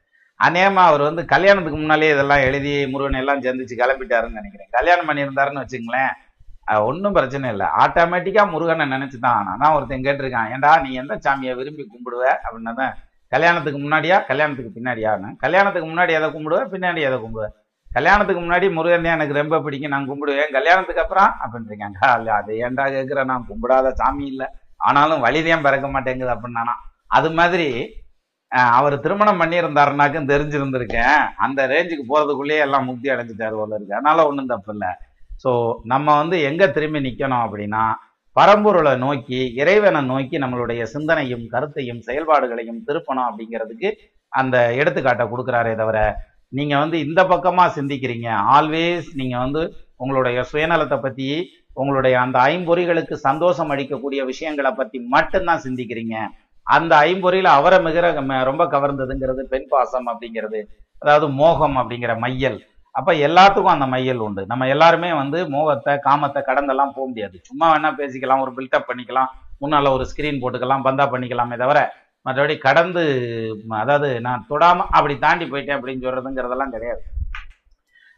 அநேமா 0.40 0.82
அவர் 0.90 1.02
வந்து 1.08 1.22
கல்யாணத்துக்கு 1.32 1.78
முன்னாலே 1.80 2.08
இதெல்லாம் 2.14 2.42
எழுதி 2.48 2.72
முருகன் 2.92 3.20
எல்லாம் 3.20 3.44
சந்திச்சு 3.46 3.76
கிளம்பிட்டாருன்னு 3.82 4.38
நினைக்கிறேன். 4.40 4.70
கல்யாணம் 4.78 5.08
பண்ணியிருந்தாருன்னு 5.08 5.62
வச்சுங்களேன் 5.64 6.14
ஒன்றும் 6.88 7.16
பிரச்சனை 7.16 7.46
இல்லை. 7.54 7.66
ஆட்டோமேட்டிக்காக 7.82 8.52
முருகனை 8.54 8.84
நினச்சி 8.94 9.18
தான் 9.18 9.36
ஆனால் 9.40 9.58
நான் 9.60 9.74
ஒருத்தன் 9.76 10.06
கேட்டிருக்கான். 10.06 10.48
ஏன்டா 10.54 10.72
நீ 10.84 10.90
எந்த 11.02 11.14
சாமியை 11.26 11.52
விரும்பி 11.60 11.84
கும்பிடுவ? 11.92 12.24
அப்படின்னு 12.44 12.74
தான் 12.80 12.94
கல்யாணத்துக்கு 13.32 13.78
முன்னாடியா? 13.84 14.16
கல்யாணத்துக்கு 14.30 14.72
பின்னாடியான்னு. 14.76 15.30
கல்யாணத்துக்கு 15.44 15.88
முன்னாடி 15.92 16.12
எதை 16.18 16.28
கும்பிடுவ? 16.34 16.60
பின்னாடி 16.74 17.00
எதை 17.08 17.16
கும்பிடுவேன் 17.24 17.54
கல்யாணத்துக்கு 17.96 18.40
முன்னாடி 18.44 18.66
முருகன் 18.76 19.06
தான் 19.06 19.16
எனக்கு 19.18 19.38
ரொம்ப 19.40 19.56
பிடிக்கும். 19.64 19.92
நான் 19.94 20.08
கும்பிடுவேன். 20.10 20.50
கல்யாணத்துக்கு 20.56 21.04
அப்புறம் 21.04 21.30
அப்படின்றிருக்காங்க 21.44 22.00
அல்ல 22.16 22.34
அது 22.40 22.52
ஏன்டா 22.66 22.86
கேட்குற 22.96 23.22
நான் 23.30 23.46
கும்பிடாத 23.50 23.92
சாமி 24.00 24.24
இல்லை. 24.32 24.48
ஆனாலும் 24.88 25.24
வழிதான் 25.26 25.64
பிறக்க 25.66 25.86
மாட்டேங்குது 25.94 26.34
அப்படின்னானா 26.34 26.74
அது 27.18 27.28
மாதிரி 27.38 27.68
அவர் 28.78 28.94
திருமணம் 29.04 29.40
பண்ணியிருந்தாருனாக்கும் 29.40 30.28
தெரிஞ்சிருந்திருக்கேன். 30.32 31.18
அந்த 31.44 31.60
ரேஞ்சுக்கு 31.72 32.04
போகிறதுக்குள்ளேயே 32.10 32.60
எல்லாம் 32.66 32.86
முக்தி 32.90 33.08
அடைஞ்சிட்டாரு 33.14 33.56
போல 33.60 33.76
இருக்கு. 33.78 33.96
அதனால 33.98 34.26
ஒன்றும் 34.28 34.52
தப்பு 34.52 34.72
இல்லை. 34.74 34.90
ஸோ 35.42 35.50
நம்ம 35.92 36.06
வந்து 36.20 36.36
எங்கே 36.50 36.66
திரும்பி 36.76 37.00
நிற்கணும் 37.06 37.42
அப்படின்னா 37.46 37.82
பரம்பொருளை 38.36 38.92
நோக்கி 39.04 39.38
இறைவனை 39.60 40.00
நோக்கி 40.12 40.36
நம்மளுடைய 40.44 40.82
சிந்தனையும் 40.94 41.44
கருத்தையும் 41.54 42.00
செயல்பாடுகளையும் 42.08 42.80
திருப்பணும் 42.88 43.28
அப்படிங்கிறதுக்கு 43.28 43.88
அந்த 44.32 44.56
எடுத்துக்காட்டை 44.80 45.24
கொடுக்குறாரே 45.32 45.72
தவிர 45.80 45.98
நீங்க 46.56 46.74
வந்து 46.78 46.98
இந்த 47.06 47.20
பக்கமா 47.32 47.64
சிந்திக்கிறீங்க. 47.76 48.28
ஆல்வேஸ் 48.56 49.08
நீங்க 49.14 49.36
வந்து 49.38 49.62
உங்களுடைய 49.96 50.38
சுயநலத்தை 50.50 50.98
பத்தி 51.00 51.28
உங்களுடைய 51.80 52.14
அந்த 52.20 52.38
ஐம்பொறிகளுக்கு 52.52 53.16
சந்தோஷம் 53.28 53.70
அளிக்கக்கூடிய 53.70 54.20
விஷயங்களை 54.30 54.70
பத்தி 54.70 54.98
மட்டும்தான் 55.14 55.64
சிந்திக்கிறீங்க. 55.66 56.16
அந்த 56.66 56.92
ஐம்பொறியில 57.08 57.50
அவரை 57.58 57.78
மிகிற 57.84 58.06
ரொம்ப 58.50 58.64
கவர்ந்ததுங்கிறது 58.64 59.42
பெண் 59.52 59.68
பாசம் 59.68 60.08
அப்படிங்கிறது 60.12 60.60
அதாவது 61.02 61.28
மோகம் 61.42 61.76
அப்படிங்கிற 61.76 62.12
மையல். 62.24 62.58
அப்ப 62.94 63.12
எல்லாத்துக்கும் 63.26 63.74
அந்த 63.74 63.86
மையல் 63.86 64.22
உண்டு. 64.26 64.42
நம்ம 64.50 64.66
எல்லாருமே 64.74 65.10
வந்து 65.12 65.38
மோகத்தை 65.54 65.94
காமத்தை 66.06 66.40
கடந்தெல்லாம் 66.48 66.94
போக 66.94 67.04
முடியாது. 67.08 67.36
சும்மா 67.48 67.66
வேணா 67.72 67.90
பேசிக்கலாம் 68.00 68.42
ஒரு 68.44 68.52
பில்டப் 68.56 68.88
பண்ணிக்கலாம். 68.88 69.30
முன்னால 69.62 69.90
ஒரு 69.96 70.04
ஸ்கிரீன் 70.10 70.40
போட்டுக்கலாம் 70.42 70.84
பந்தா 70.86 71.04
பண்ணிக்கலாமே 71.12 71.56
தவிர 71.62 71.78
மற்றபடி 72.24 72.58
கடந்து 72.58 73.04
அதாவது 73.68 74.20
நான் 74.20 74.46
தொடாம 74.50 74.76
அப்படி 74.76 75.18
தாண்டி 75.18 75.44
போயிட்டேன் 75.44 75.78
அப்படின்னு 75.78 76.02
சொல்றதுங்கிறதெல்லாம் 76.02 76.70
கிடையாது. 76.70 77.02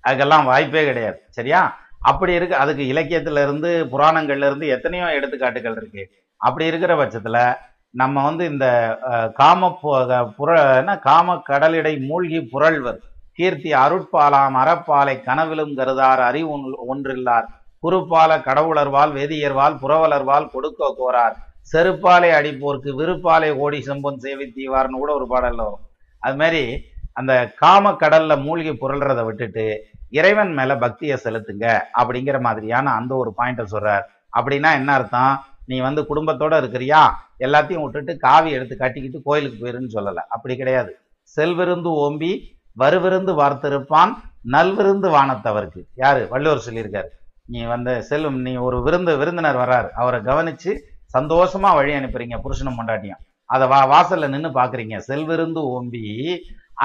அதுக்கெல்லாம் 0.08 0.44
வாய்ப்பே 0.44 0.84
கிடையாது. 0.84 1.20
சரியா? 1.28 1.78
அப்படி 2.00 2.32
இருக்கு 2.32 2.56
அதுக்கு 2.56 2.92
இலக்கியத்துல 2.92 3.42
இருந்து 3.42 3.88
புராணங்கள்ல 3.92 4.46
இருந்து 4.46 4.66
எத்தனையோ 4.66 5.04
எடுத்துக்காட்டுகள் 5.04 5.76
இருக்கு. 5.76 6.10
அப்படி 6.36 6.66
இருக்கிற 6.66 7.04
பட்சத்துல 7.04 7.54
நம்ம 7.90 8.24
வந்து 8.24 8.46
இந்த 8.46 8.98
காம 9.34 9.78
பு- 9.82 10.32
புர 10.38 10.76
என்ன 10.76 10.98
காம 10.98 11.38
கடலிடை 11.44 11.98
மூழ்கி 11.98 12.48
புரள்வர் 12.52 12.98
கீர்த்தி 13.32 13.72
அருட்பாலாம் 13.72 14.54
அறப்பாலை 14.54 15.22
கனவிலும் 15.22 15.74
கருதார் 15.74 16.20
அறிவு 16.20 16.58
ஒன்று- 16.58 16.94
ஒன்றில்லார். 16.94 17.46
குறுப்பால 17.82 18.38
கடவுளர்வால் 18.38 19.12
வேதியர்வால் 19.12 19.78
புறவலர்வால் 19.82 20.50
கொடுக்க 20.50 20.94
கோரார் 20.98 21.48
செருப்பாலை 21.72 22.30
அடிப்போர்க்கு 22.30 22.90
விருப்பாலை 23.00 23.52
ஓடி 23.52 23.82
செம்பொன் 23.86 24.18
சேவித்தீவார்னு 24.22 24.98
கூட 24.98 25.14
ஒரு 25.14 25.24
பாடல்ல 25.24 25.56
வரும். 25.56 25.78
அது 26.18 26.36
மாதிரி 26.36 26.84
அந்த 27.12 27.52
காம 27.56 27.90
கடல்ல 27.90 28.42
மூழ்கி 28.42 28.70
புரள்றதை 28.70 29.24
விட்டுட்டு 29.24 29.84
இறைவன் 30.10 30.52
மேல 30.52 30.76
பக்தியை 30.76 31.18
செலுத்துங்க 31.24 31.80
அப்படிங்கிற 31.98 32.40
மாதிரியான 32.40 32.90
அந்த 32.90 33.14
ஒரு 33.14 33.34
பாயிண்ட 33.38 33.64
சொல்றார். 33.70 34.02
அப்படின்னா 34.38 34.72
என்ன 34.72 34.92
அர்த்தம்? 34.92 35.44
நீ 35.66 35.80
வந்து 35.80 36.02
குடும்பத்தோட 36.02 36.52
இருக்கிறியா? 36.62 37.08
எல்லாத்தையும் 37.38 37.82
விட்டுட்டு 37.82 38.16
காவி 38.16 38.50
எடுத்து 38.50 38.76
கட்டிக்கிட்டு 38.76 39.20
கோயிலுக்கு 39.24 39.66
போயிருன்னு 39.66 39.94
சொல்லலை. 39.94 40.22
அப்படி 40.28 40.56
கிடையாது. 40.56 40.96
செல்விருந்து 41.36 41.90
ஓம்பி 42.04 42.40
வருவிருந்து 42.78 43.32
வார்த்திருப்பான் 43.38 44.12
நல்விருந்து 44.52 45.08
வானத்தவருக்கு. 45.10 45.82
யாரு? 45.94 46.28
வள்ளுவர் 46.28 46.64
சொல்லியிருக்காரு. 46.70 47.08
நீ 47.44 47.62
வந்து 47.62 48.02
செல்வம் 48.02 48.40
நீ 48.40 48.56
ஒரு 48.56 48.82
விருந்து 48.82 49.18
விருந்தினர் 49.18 49.56
வர்றாரு. 49.56 49.88
அவரை 49.90 50.20
கவனிச்சு 50.20 50.76
சந்தோஷமா 51.14 51.70
வழி 51.78 51.92
அனுப்புறீங்க 51.98 52.36
புருஷனும் 52.44 52.78
பொண்டாட்டியும். 52.78 53.20
அதை 53.50 53.64
வா 53.72 53.78
வாசல்ல 53.92 54.26
நின்று 54.32 54.50
பாக்குறீங்க. 54.58 54.96
செல்விருந்து 55.08 55.60
ஓம்பி 55.74 56.02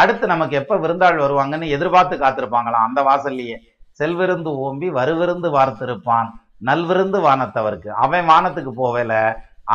அடுத்து 0.01 0.25
நமக்கு 0.33 0.55
எப்ப 0.59 0.77
விருந்தாள் 0.83 1.21
வருவாங்கன்னு 1.23 1.67
எதிர்பார்த்து 1.75 2.15
காத்திருப்பாங்களாம் 2.23 2.87
அந்த 2.87 3.01
வாசல்லையே. 3.09 3.57
செல்விருந்து 3.99 4.51
ஓம்பி 4.65 4.87
வருவிருந்து 4.99 5.49
வார்த்திருப்பான். 5.57 6.29
நல்விருந்து 6.69 7.19
வானத்தவருக்கு. 7.27 7.89
அவன் 8.05 8.29
வானத்துக்கு 8.31 8.71
போவேல 8.81 9.13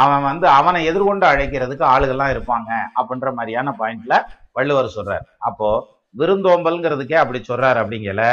அவன் 0.00 0.24
வந்து 0.28 0.46
அவனை 0.58 0.80
எதிர்கொண்டு 0.90 1.24
அழைக்கிறதுக்கு 1.30 1.84
ஆளுகள்லாம் 1.92 2.32
இருப்பாங்க 2.34 2.70
அப்படின்ற 3.00 3.28
மாதிரியான 3.38 3.72
பாயிண்ட்ல 3.80 4.16
வள்ளுவர் 4.56 4.94
சொல்றார். 4.96 5.24
அப்போ 5.48 5.68
விருந்தோம்பல்ங்கிறதுக்கே 6.14 7.16
அப்படி 7.22 7.40
சொல்றாரு 7.48 7.78
அப்படிங்கல 7.82 8.24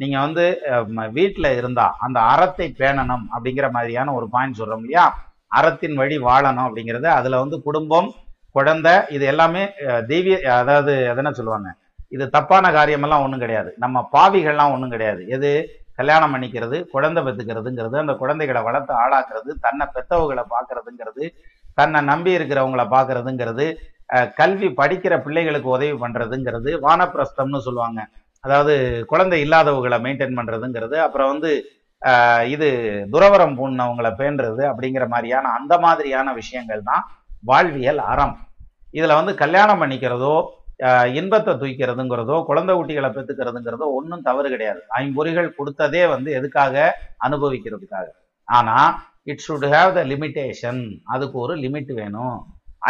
நீங்க 0.00 0.16
வந்து 0.26 0.44
வீட்டில் 1.18 1.48
இருந்தா 1.58 1.86
அந்த 2.06 2.18
அறத்தை 2.32 2.66
பேணணும் 2.80 3.24
அப்படிங்கிற 3.34 3.66
மாதிரியான 3.76 4.14
ஒரு 4.18 4.26
பாயிண்ட் 4.34 4.58
சொல்றோம் 4.60 4.82
இல்லையா? 4.84 5.06
அறத்தின் 5.58 5.96
வழி 6.00 6.16
வாழணும் 6.28 6.66
அப்படிங்கிறது. 6.66 7.08
அதில் 7.18 7.42
வந்து 7.42 7.56
குடும்பம் 7.68 8.08
குழந்தை 8.56 8.94
இது 9.16 9.24
எல்லாமே 9.32 9.62
தெய்வீ 10.10 10.34
அதாவது 10.58 10.92
எதனா 11.12 11.32
சொல்லுவாங்க? 11.38 11.70
இது 12.16 12.24
தப்பான 12.34 12.66
காரியமெல்லாம் 12.76 13.24
ஒன்றும் 13.24 13.42
கிடையாது. 13.44 13.70
நம்ம 13.84 14.02
பாவிகள்லாம் 14.16 14.74
ஒன்றும் 14.74 14.94
கிடையாது. 14.94 15.22
எது? 15.36 15.50
கல்யாணம் 15.98 16.32
பண்ணிக்கிறது 16.34 16.76
குழந்தை 16.92 17.20
பெற்றுக்கிறதுங்கிறது 17.26 17.96
அந்த 18.02 18.14
குழந்தைகளை 18.22 18.60
வளர்த்து 18.68 18.92
ஆளாக்குறது 19.02 19.50
தன்னை 19.66 19.84
பெத்தவங்களை 19.96 20.44
பார்க்கறதுங்கிறது 20.54 21.24
தன்னை 21.78 22.00
நம்பி 22.10 22.30
இருக்கிறவங்களை 22.38 22.86
பார்க்கறதுங்கிறது 22.94 23.66
கல்வி 24.40 24.68
படிக்கிற 24.80 25.14
பிள்ளைகளுக்கு 25.26 25.68
உதவி 25.76 25.94
பண்ணுறதுங்கிறது 26.02 26.70
வானப்பிரஸ்தம்னு 26.86 27.60
சொல்லுவாங்க. 27.66 28.00
அதாவது 28.44 28.74
குழந்தை 29.12 29.38
இல்லாதவங்களை 29.44 29.98
மெயின்டைன் 30.06 30.36
பண்ணுறதுங்கிறது 30.38 30.96
அப்புறம் 31.04 31.30
வந்து 31.32 31.52
இது 32.54 32.68
துறவரம் 33.12 33.56
பூண்ணவங்களை 33.58 34.10
பேணுறது 34.20 34.62
அப்படிங்கிற 34.70 35.04
மாதிரியான 35.12 35.52
அந்த 35.58 35.74
மாதிரியான 35.84 36.32
விஷயங்கள் 36.40 36.88
தான் 36.90 37.04
வாழ்வியல் 37.50 38.02
அறம். 38.12 38.34
இதில் 38.98 39.18
வந்து 39.20 39.34
கல்யாணம் 39.44 39.80
பண்ணிக்கிறதோ 39.82 40.34
இன்பத்தை 41.18 41.52
தூக்கிறதுங்கிறதோ 41.60 42.36
குழந்தை 42.48 42.72
குட்டிகளை 42.76 43.10
பெற்றுக்கிறதுங்கிறதோ 43.16 43.86
ஒன்றும் 43.98 44.26
தவறு 44.28 44.48
கிடையாது. 44.54 44.80
ஐம்பொறிகள் 45.00 45.48
கொடுத்ததே 45.58 46.02
வந்து 46.14 46.30
எதுக்காக? 46.38 46.84
அனுபவிக்கிறதுக்காக. 47.26 48.08
ஆனால் 48.48 48.90
it 49.30 49.44
should 49.46 49.68
have 49.74 49.94
the 49.98 50.02
limitation 50.12 50.80
அதுக்கு 51.14 51.36
ஒரு 51.44 51.54
லிமிட் 51.64 51.92
வேணும். 52.00 52.36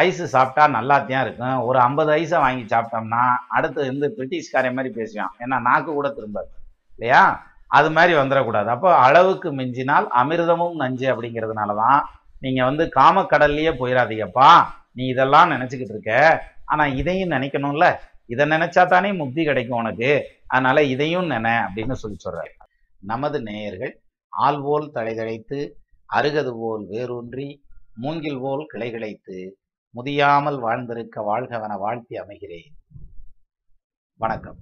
ஐஸ் 0.05 0.23
சாப்பிட்டா 0.35 0.65
நல்லாத்தையும் 0.77 1.25
இருக்கும். 1.25 1.59
ஒரு 1.69 1.79
ஐம்பது 1.87 2.11
ஐஸை 2.21 2.39
வாங்கி 2.45 2.65
சாப்பிட்டோம்னா 2.75 3.25
அடுத்து 3.57 3.81
வந்து 3.91 4.09
பிரிட்டிஷ்காரன் 4.17 4.77
மாதிரி 4.79 4.93
பேசுவான். 5.01 5.35
ஏன்னா 5.43 5.59
நாக்கு 5.69 5.91
கூட 5.99 6.09
திரும்பாது. 6.17 6.51
இல்லையா? 6.97 7.23
அது 7.77 7.89
மாதிரி 7.97 8.13
வந்துடக்கூடாது. 8.21 8.69
அப்போ 8.75 8.91
அளவுக்கு 9.07 9.49
மிஞ்சினால் 9.61 10.07
அமிர்தமும் 10.23 10.81
நஞ்சு 10.83 11.07
அப்படிங்கிறதுனால 11.13 11.75
தான் 11.83 12.01
நீங்க 12.45 12.61
வந்து 12.69 12.85
காமக்கடல்லையே 12.99 13.73
போயிடாதீங்கப்பா 13.81 14.51
நீ 14.99 15.05
இதெல்லாம் 15.07 15.53
நினச்சிக்கிட்டு 15.55 15.95
இருக்க. 15.97 16.13
ஆனா 16.65 16.85
இதையும் 17.01 17.35
நினைக்கணும்ல. 17.37 17.87
இதை 18.33 18.45
நினைச்சா 18.53 18.83
தானே 18.93 19.11
முக்தி 19.21 19.43
கிடைக்கும் 19.45 19.81
உனக்கு. 19.83 20.11
அதனால 20.47 20.83
இதையும் 20.95 21.27
நினை 21.27 21.55
அப்படின்னு 21.65 21.97
சொல்லி 22.03 22.19
சொல்றாரு. 22.25 22.53
நமது 23.03 23.39
நேயர்கள் 23.49 23.93
ஆள் 24.33 24.61
போல் 24.67 24.87
தழைதழைத்து 24.95 25.59
அருகது 26.09 26.53
போல் 26.61 26.85
வேரூன்றி 26.93 27.49
மூங்கில் 28.03 28.41
போல் 28.45 28.65
கிளைகிழைத்து 28.75 29.39
முதியாமல் 29.95 30.61
வாழ்ந்திருக்க 30.67 31.25
வாழ்கவன 31.31 31.79
வாழ்த்தி 31.79 32.17
அமைகிறேன். 32.23 32.71
வணக்கம். 34.21 34.59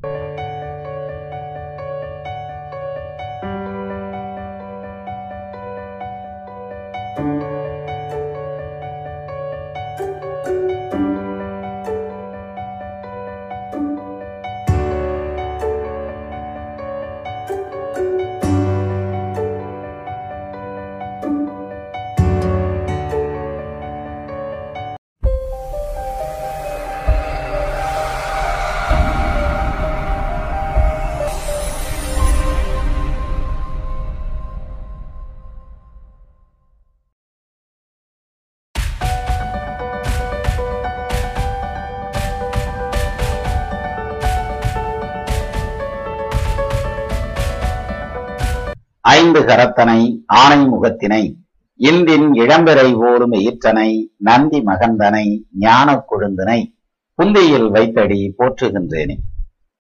ஐந்து 49.33 49.55
கரத்தனை 49.55 50.23
ஆணை 50.27 50.65
முகத்தினை 50.65 51.35
இந்தின் 51.77 52.33
இளம்பிறை 52.33 52.95
ஓடும் 52.95 53.33
ஈற்றனை 53.33 54.05
நந்தி 54.17 54.63
மகந்தனை 54.67 55.39
ஞான 55.59 56.05
கொழுந்தனை 56.11 56.75
புந்தியில் 57.15 57.71
வைத்தடி 57.71 58.35
போற்றுகின்றேனே. 58.39 59.17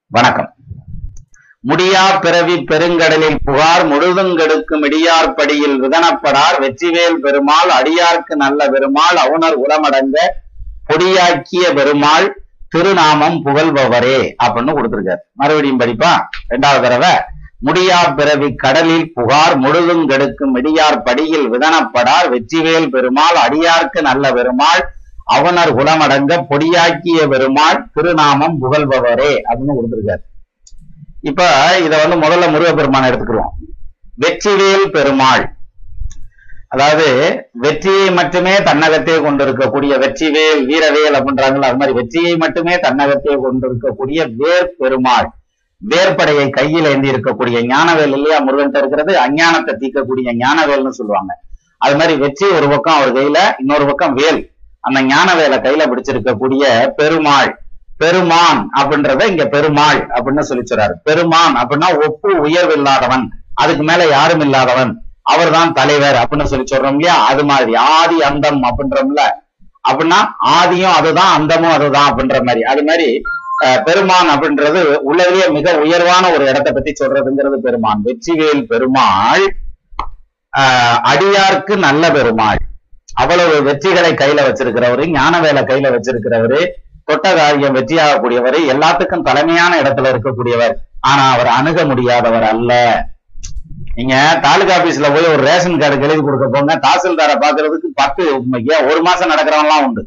வணக்கம். 0.06 0.54
முடியா 1.60 2.16
பிறவி 2.18 2.54
பெருங்கடலில் 2.54 3.36
புகார் 3.44 3.84
முழுதுங்கெடுக்கும் 3.88 4.84
இடியார் 4.84 5.34
படியில் 5.34 5.82
விதனப்படார் 5.82 6.58
வெற்றிவேல் 6.60 7.20
பெருமாள் 7.20 7.70
அடியார்க்கு 7.80 8.34
நல்ல 8.34 8.68
பெருமாள் 8.68 9.16
அவுணர் 9.16 9.58
உரமடங்க 9.66 10.16
பொடியாக்கிய 10.88 11.74
பெருமாள் 11.74 12.46
திருநாமம் 12.68 13.44
புகழ்பவரே 13.44 14.34
அப்படின்னு 14.44 14.72
கொடுத்திருக்காரு. 14.76 15.22
மறுபடியும் 15.32 15.80
படிப்பா? 15.80 16.12
ரெண்டாவது 16.48 16.82
தடவை. 16.82 17.14
முடியா 17.66 17.98
பிறவி 18.18 18.48
கடலில் 18.62 19.06
புகார் 19.16 19.54
முழுதும் 19.64 20.04
கெடுக்கும் 20.10 20.54
இடியார் 20.60 20.98
படியில் 21.06 21.46
விதனப்படார் 21.52 22.28
வெற்றிவேல் 22.32 22.88
பெருமாள் 22.94 23.36
அடியார்க்கு 23.44 24.00
நல்ல 24.08 24.32
பெருமாள் 24.38 24.82
அவனர் 25.36 25.72
குணமடங்க 25.78 26.32
பொடியாக்கிய 26.50 27.18
பெருமாள் 27.32 27.78
திருநாமம் 27.94 28.56
புகழ்பவரே 28.62 29.32
அப்படின்னு 29.48 29.76
கொடுத்திருக்காரு. 29.76 30.22
இப்ப 31.30 31.42
இத 31.86 31.92
வந்து 32.02 32.16
முதல்ல 32.24 32.46
முருகப்பெருமான் 32.54 33.08
எடுத்துக்கிறோம் 33.08 33.52
வெற்றிவேல் 34.24 34.86
பெருமாள். 34.96 35.44
அதாவது 36.74 37.06
வெற்றியை 37.64 38.08
மட்டுமே 38.18 38.54
தன்னகத்தே 38.68 39.16
கொண்டிருக்கக்கூடிய 39.24 39.92
வெற்றிவேல் 40.02 40.62
வீரவேல் 40.70 41.16
அப்படின்றாங்கல்ல 41.18 41.70
அது 41.70 41.80
மாதிரி 41.80 41.96
வெற்றியை 42.00 42.34
மட்டுமே 42.44 42.74
தன்னகத்தே 42.86 43.34
கொண்டிருக்கக்கூடிய 43.44 44.20
வேர் 44.40 44.70
பெருமாள் 44.80 45.28
வேர்படையை 45.88 46.50
கையில 46.56 46.84
ஏந்தி 46.84 47.10
இருக்கக்கூடிய 47.10 47.74
ஞானவேல் 47.74 48.12
இல்லையா? 48.12 48.38
முருகன் 48.38 48.70
இருக்கிறது. 48.70 49.14
அஞ்ஞானத்தை 49.14 49.74
தீர்க்கக்கூடிய 49.74 50.42
ஞானவேல்னு 50.42 50.88
சொல்லுவாங்க. 50.88 51.40
அது 51.78 51.96
மாதிரி 51.96 52.16
வெற்றி 52.16 52.48
ஒரு 52.48 52.68
பக்கம் 52.68 52.94
அவர் 52.94 53.14
கையில 53.14 53.38
இன்னொரு 53.58 53.86
பக்கம் 53.86 54.14
வேல். 54.14 54.50
அந்த 54.80 55.02
ஞானவேலை 55.02 55.60
கையில 55.60 55.92
பிடிச்சிருக்கக்கூடிய 55.92 56.86
பெருமாள். 56.86 57.58
பெருமான் 57.96 58.70
அப்படின்றத 58.76 59.22
இங்க 59.22 59.46
பெருமாள் 59.46 60.06
அப்படின்னு 60.06 60.40
சொல்லி 60.40 60.74
சொல்றாரு. 60.74 60.92
பெருமான் 61.02 61.54
அப்படின்னா 61.54 62.06
ஒப்பு 62.06 62.40
உயர்வு 62.40 62.72
இல்லாதவன் 62.72 63.32
அதுக்கு 63.54 63.82
மேல 63.82 64.06
யாரும் 64.06 64.40
இல்லாதவன். 64.40 65.02
அவர்தான் 65.22 65.72
தலைவர் 65.72 66.14
அப்படின்னு 66.14 66.44
சொல்லி 66.44 66.76
சொல்றோம் 66.76 66.94
இல்லையா? 66.94 67.24
அது 67.24 67.44
மாதிரி. 67.44 67.74
ஆதி 67.74 68.22
அந்தம் 68.22 68.62
அப்படின்றோம்ல. 68.62 69.20
அப்படின்னா 69.88 70.20
ஆதியும் 70.44 70.92
அதுதான் 70.92 71.32
அந்தமும் 71.32 71.70
அதுதான் 71.70 72.14
அப்படின்ற 72.14 72.44
மாதிரி. 72.44 72.62
அது 72.62 72.84
மாதிரி 72.84 73.22
பெருமான் 73.86 74.30
அப்படின்றது 74.34 74.80
உள்ளதிலேயே 75.08 75.46
மிக 75.56 75.74
உயர்வான 75.84 76.30
ஒரு 76.34 76.44
இடத்தை 76.50 76.72
பத்தி 76.72 76.92
சொல்றதுங்கிறது 77.00 77.58
பெருமான். 77.66 78.00
வெற்றிவேல் 78.08 78.64
பெருமாள் 78.72 79.44
அடியார்க்கு 81.10 81.74
நல்ல 81.86 82.04
பெருமாள். 82.16 82.60
அவ்வளவு 83.22 83.54
வெற்றிகளை 83.68 84.12
கையில 84.20 84.40
வச்சிருக்கிறவரு 84.46 85.04
ஞான 85.18 85.40
வேலை 85.44 85.62
கையில 85.70 85.90
வச்சிருக்கிறவரு 85.94 86.60
தொட்ட 87.08 87.28
காரியம் 87.38 87.76
வெற்றியாகக்கூடியவர் 87.76 88.58
எல்லாத்துக்கும் 88.72 89.26
தலைமையான 89.28 89.72
இடத்துல 89.82 90.12
இருக்கக்கூடியவர். 90.12 90.74
ஆனா 91.10 91.24
அவர் 91.34 91.50
அணுக 91.58 91.84
முடியாதவர் 91.84 92.46
அல்ல. 92.52 92.72
நீங்க 93.96 94.14
தாலுகா 94.44 94.74
ஆபீஸ்ல 94.76 95.08
போய் 95.14 95.32
ஒரு 95.32 95.42
ரேஷன் 95.48 95.80
கார்டு 95.80 96.06
எழுதி 96.06 96.22
கொடுக்க 96.22 96.46
போங்க 96.54 96.74
தாசில்தாரை 96.84 97.34
பாக்குறதுக்கு 97.44 97.88
பத்து 98.00 98.22
ஒரு 98.90 99.00
மாசம் 99.08 99.32
நடக்கிறவன்லாம் 99.32 99.84
உண்டு. 99.86 100.02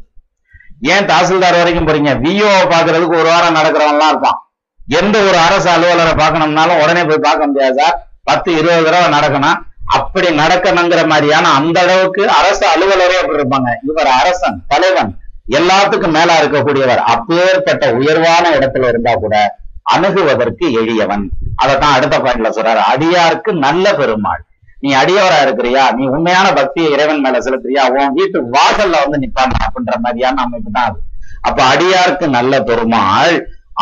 ஏன் 0.82 1.06
தாசில்தார் 1.06 1.58
வரைக்கும் 1.58 1.88
போறீங்க? 1.88 2.10
விஓ 2.10 2.52
பாக்குறதுக்கு 2.70 3.08
ஒரு 3.08 3.24
வாரம் 3.24 3.56
நடக்கிறவன்லாம் 3.56 4.08
இருப்பான். 4.08 4.50
எந்த 4.88 5.20
ஒரு 5.20 5.38
அரசு 5.38 5.70
அலுவலரை 5.70 6.14
பார்க்கணும்னாலும் 6.14 6.82
உடனே 6.82 7.04
போய் 7.04 7.18
பார்க்க 7.18 7.48
முடியாது 7.48 7.82
சார். 7.82 8.08
பத்து 8.24 8.54
இருபது 8.54 8.84
தடவை 8.84 9.20
நடக்கணும். 9.20 9.58
அப்படி 9.86 10.28
நடக்கணுங்கிற 10.28 11.08
மாதிரியான 11.08 11.50
அந்த 11.50 11.82
அளவுக்கு 11.82 12.30
அரசு 12.30 12.68
அலுவலரே 12.68 13.16
அப்படி 13.22 13.44
இருப்பாங்க. 13.44 13.70
இவர் 13.88 14.08
அரசன் 14.08 14.64
தலைவன். 14.68 15.18
எல்லாத்துக்கும் 15.50 16.12
மேலா 16.12 16.40
இருக்கக்கூடியவர். 16.42 16.98
அப்பேற்பட்ட 16.98 17.94
உயர்வான 17.94 18.50
இடத்துல 18.50 18.88
இருந்தா 18.88 19.14
கூட 19.14 19.58
அணுகுவதற்கு 19.96 20.72
எளியவன். 20.72 21.30
அதைத்தான் 21.56 21.94
அடுத்த 21.94 22.20
பாயிண்ட்ல 22.20 22.54
சொல்றாரு. 22.54 22.82
அடியாருக்கு 22.96 23.52
நல்ல 23.52 23.94
பெருமாள். 23.94 24.46
நீ 24.84 24.90
அடியவரா 25.02 25.38
இருக்கிறியா? 25.46 25.84
நீ 25.98 26.04
உண்மையான 26.16 26.48
பக்தியை 26.60 26.88
இறைவன் 26.96 27.22
மேல 27.26 27.38
செலுத்துறியா? 27.46 27.84
உன் 27.98 28.16
வீட்டு 28.18 28.38
வாசல்ல 28.56 29.02
வந்து 29.04 29.22
நிப்பான் 29.24 29.64
அப்படின்ற 29.66 29.96
மாதிரியான 30.06 30.44
அமைப்பு 30.46 30.72
தான் 30.78 30.90
அது. 30.90 31.00
அப்ப 31.48 31.60
அடியாருக்கு 31.74 32.26
நல்ல 32.38 32.54
பெருமாள் 32.70 33.36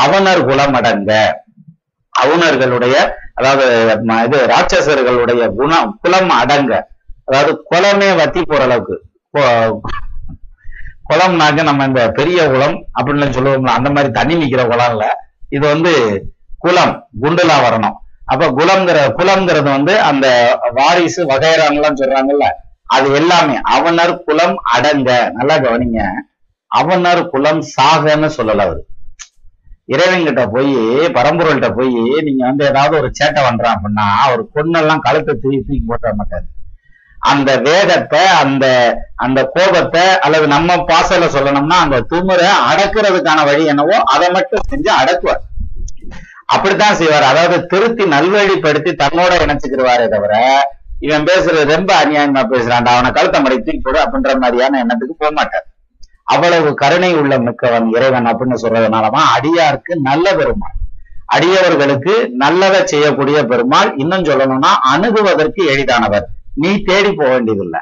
அவனர் 0.04 0.48
குலமடங்க 0.50 1.12
அவுணர்களுடைய 2.14 2.96
அதாவது 3.40 3.66
இது 4.26 4.40
ராட்சசர்களுடைய 4.52 5.44
குணம் 5.60 5.92
குலம் 6.04 6.32
அடங்க. 6.42 6.74
அதாவது 7.28 7.52
குலமே 7.72 8.10
வத்தி 8.20 8.42
போற 8.52 8.62
அளவுக்கு. 8.68 8.96
குளம்னாக்க 11.10 11.64
நம்ம 11.70 11.86
இந்த 11.90 12.02
பெரிய 12.20 12.40
குளம் 12.54 12.78
அப்படின்னு 12.98 13.36
சொல்லுவோம்ல 13.38 13.78
அந்த 13.80 13.90
மாதிரி 13.96 14.10
தண்ணி 14.20 14.36
நிக்கிற 14.42 14.64
குளம் 14.72 14.94
இல்ல 14.96 15.06
இது 15.56 15.66
வந்து 15.74 15.94
குளம் 16.66 16.94
குண்டுலா 17.24 17.58
வரணும். 17.66 17.98
அப்ப 18.28 18.48
குலம்ங்கிற 18.50 19.00
குலம்ங்கிறது 19.18 19.70
வந்து 19.70 20.02
அந்த 20.02 20.28
வாரிசு 20.74 21.22
வகைரான்லாம் 21.26 22.00
சொல்றாங்கல்ல 22.02 22.46
அது 22.88 23.08
எல்லாமே. 23.14 23.56
அவனர் 23.76 24.24
குலம் 24.24 24.56
அடங்க. 24.76 25.10
நல்லா 25.32 25.56
கவனிங்க. 25.58 26.00
அவனர் 26.72 27.30
குலம் 27.30 27.62
சாகன்னு 27.76 28.30
சொல்லல 28.38 28.66
அவரு. 28.66 28.82
இறைவன்கிட்ட 29.88 30.52
போய் 30.52 30.74
பரம்பொருள்கிட்ட 31.16 31.70
போய் 31.74 31.96
நீங்க 32.22 32.46
வந்து 32.46 32.66
ஏதாவது 32.66 32.94
ஒரு 32.98 33.10
சேட்டை 33.20 33.42
பண்றான் 33.44 33.76
அப்படின்னா 33.76 34.06
அவர் 34.26 34.44
பொண்ணெல்லாம் 34.56 35.00
கழுத்தை 35.00 35.34
தூக்கி 35.36 35.60
தூக்கி 35.60 35.84
போட்டுற 35.90 36.12
மாட்டாரு. 36.20 36.46
அந்த 37.22 37.50
வேகத்தை 37.60 38.22
அந்த 38.42 38.66
அந்த 39.16 39.40
கோபத்தை 39.56 40.06
அல்லது 40.18 40.48
நம்ம 40.48 40.76
பாசல 40.90 41.28
சொல்லணும்னா 41.36 41.78
அந்த 41.80 42.00
துமுறை 42.12 42.48
அடக்குறதுக்கான 42.72 43.46
வழி 43.46 43.66
என்னவோ 43.66 43.98
அதை 44.14 44.30
மட்டும் 44.30 44.68
செஞ்சு 44.72 44.92
அடக்குவார். 45.02 45.44
அப்படித்தான் 46.54 46.96
செய்வார். 46.96 47.26
அதாவது 47.32 47.58
திருத்தி 47.66 48.04
நல்வழிப்படுத்தி 48.04 48.92
தன்னோட 49.04 49.32
இணைச்சுக்கிடுவாரே 49.44 50.08
தவிர 50.08 50.34
இவன் 51.00 51.24
பேசுறது 51.24 51.62
ரொம்ப 51.76 51.92
அநியாயமா 52.04 52.42
பேசுறான்டா 52.52 52.92
அவனை 52.96 53.12
கழுத்தை 53.12 53.42
மடை 53.42 53.58
தூக்கி 53.58 53.80
போடு 53.84 54.00
அப்படின்ற 54.04 54.34
மாதிரியான 54.40 54.80
எண்ணத்துக்கு 54.84 55.16
போக 55.18 55.32
மாட்டார். 55.32 55.66
அவ்வளவு 56.24 56.70
கருணை 56.74 57.10
உள்ள 57.16 57.34
மிக்கவன் 57.40 57.88
இறைவன் 57.92 58.28
அப்படின்னு 58.28 58.58
சொல்றதுனாலதான் 58.62 59.28
அடியாருக்கு 59.36 59.94
நல்ல 60.02 60.36
பெருமாள். 60.36 60.76
அடியவர்களுக்கு 61.36 62.14
நல்லதை 62.44 62.82
செய்யக்கூடிய 62.86 63.38
பெருமாள். 63.44 63.90
இன்னும் 63.98 64.24
சொல்லணும்னா 64.24 64.72
அணுகுவதற்கு 64.94 65.62
எளிதானவர். 65.74 66.26
நீ 66.56 66.72
தேடி 66.82 67.12
போக 67.14 67.30
வேண்டியதில்லை. 67.30 67.80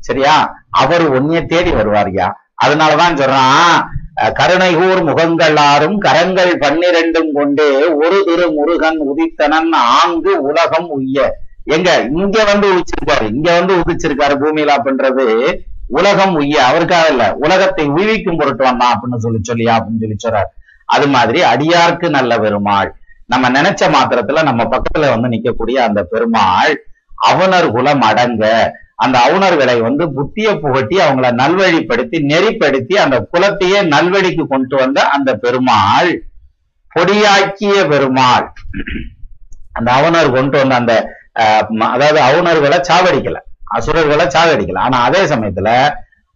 சரியா? 0.00 0.36
அவர் 0.70 1.04
உன்னைய 1.16 1.40
தேடி 1.46 1.70
வருவாரியா 1.70 2.28
அதனாலதான் 2.64 3.18
சொல்றான் 3.20 3.76
கருணைகூர் 4.20 5.00
முகங்களாரும் 5.08 5.98
கரங்கள் 5.98 6.58
பன்னிரண்டும் 6.58 7.32
கொண்டே 7.32 7.86
ஒரு 7.86 8.24
திரு 8.26 8.50
முருகன் 8.50 9.00
உதித்தனன் 9.00 9.72
ஆங்கு 9.72 10.42
உலகம் 10.42 10.88
உய்ய. 10.88 11.32
எங்க? 11.64 12.08
இங்க 12.14 12.44
வந்து 12.44 12.72
உதிச்சிருக்காரு. 12.72 13.34
இங்க 13.34 13.58
வந்து 13.58 13.74
உதிச்சிருக்காரு 13.74 14.36
பூமியில 14.42 14.70
அப்படின்றது 14.76 15.58
உலகம் 15.86 16.34
உய்ய. 16.34 16.66
அவருக்காக 16.66 17.08
இல்ல. 17.08 17.34
உலகத்தை 17.34 17.88
உய்விக்கும் 17.88 18.36
பொருட்டு 18.36 18.64
வந்தான் 18.64 19.00
அப்படின்னு 19.00 19.16
சொல்லி 19.16 19.40
சொல்லியா 19.52 19.74
அப்படின்னு 19.74 20.00
சொல்லி 20.00 20.16
சொல்றாரு. 20.26 20.50
அது 20.84 21.08
மாதிரி 21.08 21.42
அடியார்க்கு 21.42 22.08
நல்ல 22.08 22.38
பெருமாள். 22.38 22.94
நம்ம 23.26 23.50
நினைச்ச 23.50 23.82
மாத்திரத்துல 23.82 24.42
நம்ம 24.42 24.64
பக்கத்துல 24.64 25.20
வந்து 25.20 25.28
நிக்கக்கூடிய 25.28 25.70
அந்த 25.70 26.02
பெருமாள் 26.02 26.84
அவனர் 27.14 27.70
குலம் 27.70 28.00
அடங்க 28.00 28.74
அந்த 29.02 29.16
அவுணர்களை 29.26 29.76
வந்து 29.80 30.04
புத்திய 30.16 30.48
புகட்டி 30.62 30.96
அவங்கள 31.04 31.28
நல்வழிப்படுத்தி 31.40 32.18
நெறிப்படுத்தி 32.30 32.94
அந்த 33.04 33.16
குலத்தையே 33.32 33.80
நல்வழிக்கு 33.94 34.44
கொண்டு 34.46 34.76
வந்த 34.76 35.00
அந்த 35.14 35.30
பெருமாள் 35.44 36.10
பொடியாக்கிய 36.92 37.74
பெருமாள். 37.90 38.46
அந்த 39.74 39.88
அவுணர் 39.98 40.34
கொண்டு 40.34 40.56
வந்த 40.58 40.76
அந்த 40.80 40.94
அதாவது 41.88 42.18
அவுணர்களை 42.28 42.78
சாவடிக்கல 42.88 43.38
அசுரர்களை 43.76 44.24
சாவடிக்கல 44.34 44.82
ஆனா 44.86 44.98
அதே 45.08 45.22
சமயத்துல 45.30 45.68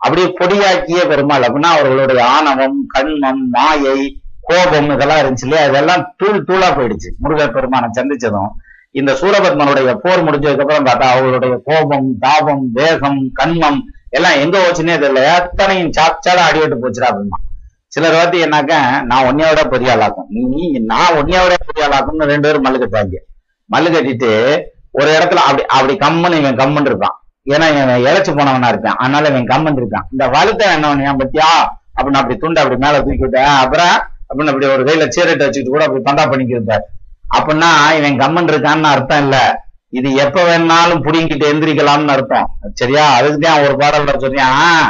அப்படியே 0.00 0.29
பொடியாக்கிய 0.38 1.00
பெருமாள் 1.11 1.46
அப்படின்னா 1.46 1.72
அவர்களுடைய 1.76 2.22
ஆணவம் 2.37 2.79
கண்மம் 2.94 3.42
மாயை 3.55 3.98
கோபம் 4.44 4.90
இதெல்லாம் 4.94 5.20
இருந்துச்சு 5.20 5.46
இல்லையா? 5.46 5.64
இதெல்லாம் 5.70 6.02
தூள் 6.20 6.44
தூளா 6.48 6.68
போயிடுச்சு. 6.76 7.09
முருகர் 7.22 7.55
பெருமானை 7.55 7.88
சந்திச்சதும் 7.90 8.52
இந்த 9.00 9.12
சூரபத்மனுடைய 9.20 9.90
போர் 10.02 10.24
முடிஞ்சதுக்கு 10.26 10.64
அப்புறம் 10.64 10.87
பார்த்தா 10.88 11.06
அவளுடைய 11.14 11.54
கோபம் 11.68 12.09
தாபம் 12.24 12.64
வேகம் 12.78 13.20
கண்மம் 13.40 13.80
எல்லாம் 14.16 14.38
எங்க 14.42 14.56
போச்சுன்னே 14.59 14.94
தெரியல. 15.02 15.22
எத்தனையும் 15.38 15.92
சாப்சாடா 15.98 16.42
அடிவிட்டு 16.48 16.82
போச்சுடா 16.85 17.09
அப்படிமா 17.11 17.38
சிலர் 17.94 18.16
வாத்தி 18.18 18.38
என்னாக்க 18.46 18.72
நான் 19.11 19.26
ஒன்னையோட 19.28 19.61
பெரிய 19.74 19.90
ஆளாக்கும். 19.94 20.28
நீ 20.52 20.62
நான் 20.90 21.16
ஒன்னையோட 21.18 21.54
பெரிய 21.68 21.82
ஆளாக்கும்னு 21.88 22.30
ரெண்டு 22.32 22.46
பேரும் 22.46 22.64
மல்லு 22.66 22.80
கட்டாங்க 22.82 23.20
மல்லு 23.70 23.90
கட்டிட்டு 23.94 24.30
ஒரு 24.98 25.09
இடத்துல 25.16 25.44
அப்படி 25.48 25.62
அப்படி 25.76 25.94
கம்மன் 26.04 26.38
இவன் 26.40 26.61
கம்முன்னு 26.62 26.90
இருப்பான். 26.90 27.16
ஏன்னா 27.52 27.66
இவன் 27.74 28.04
இழைச்சு 28.06 28.32
போனவனா 28.38 28.68
இருப்பான் 28.72 28.98
அதனால 29.02 29.28
இவன் 29.32 29.50
கம்மன் 29.52 29.78
இருக்கான். 29.80 30.06
இந்த 30.12 30.24
வலுத்த 30.37 30.62
என்ன 30.76 31.09
ஏன் 31.11 31.20
பத்தியா? 31.22 31.48
அப்படின்னு 31.96 32.20
அப்படி 32.20 32.37
துண்டை 32.42 32.61
அப்படி 32.62 32.78
மேல 32.85 32.96
தூக்கி 33.04 33.24
விட்டேன் 33.24 33.52
அப்புறம் 33.62 33.94
அப்படின்னு 34.28 34.52
அப்படி 34.52 34.66
ஒரு 34.74 34.85
கையில 34.88 35.04
சீரட்டை 35.14 35.44
வச்சுட்டு 35.46 35.74
கூட 35.74 35.85
அப்படி 35.87 36.02
பந்தா 36.09 36.24
பண்ணிக்கிருப்பாரு 36.32 36.85
அப்படின்னா 37.34 37.70
இவன் 37.96 38.18
கம்மன் 38.18 38.50
இருக்கான்னு 38.50 38.82
அர்த்தம் 38.82 39.22
இல்ல. 39.22 39.64
இது 39.90 40.14
எப்ப 40.14 40.42
வேணாலும் 40.42 41.02
புடிங்கிட்டு 41.02 41.46
எந்திரிக்கலாம்னு 41.52 42.08
அர்த்தம். 42.08 42.48
சரியா? 42.74 43.20
அதுக்குதான் 43.20 43.62
ஒரு 43.62 43.74
பாடல்ல 43.76 44.14
சொல்றியான் 44.18 44.86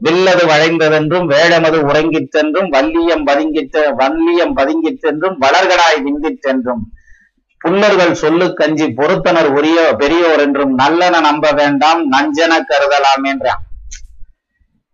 வில்லது 0.00 0.46
வளைந்ததென்றும் 0.46 1.26
வேடமது 1.26 1.78
உறங்கிற்றென்றும் 1.80 2.68
வல்லியம் 2.68 3.26
பதுங்கிற்ற 3.26 3.94
வல்லியம் 3.94 4.56
பதுங்கிற்றென்றும் 4.56 5.36
வளர்கடாய் 5.40 5.98
விந்திற்றென்றும் 6.06 6.82
புல்லர்கள் 7.64 8.12
சொல்லு 8.12 8.54
கஞ்சி 8.54 8.86
பொருத்தனர் 8.86 9.46
உரிய 9.46 9.94
பெரியோர் 9.98 10.40
என்றும் 10.40 10.74
நல்லன 10.74 11.20
நம்ப 11.20 11.50
வேண்டாம் 11.50 12.10
நஞ்சன 12.12 12.58
கருதலாமேன்றான். 12.68 13.62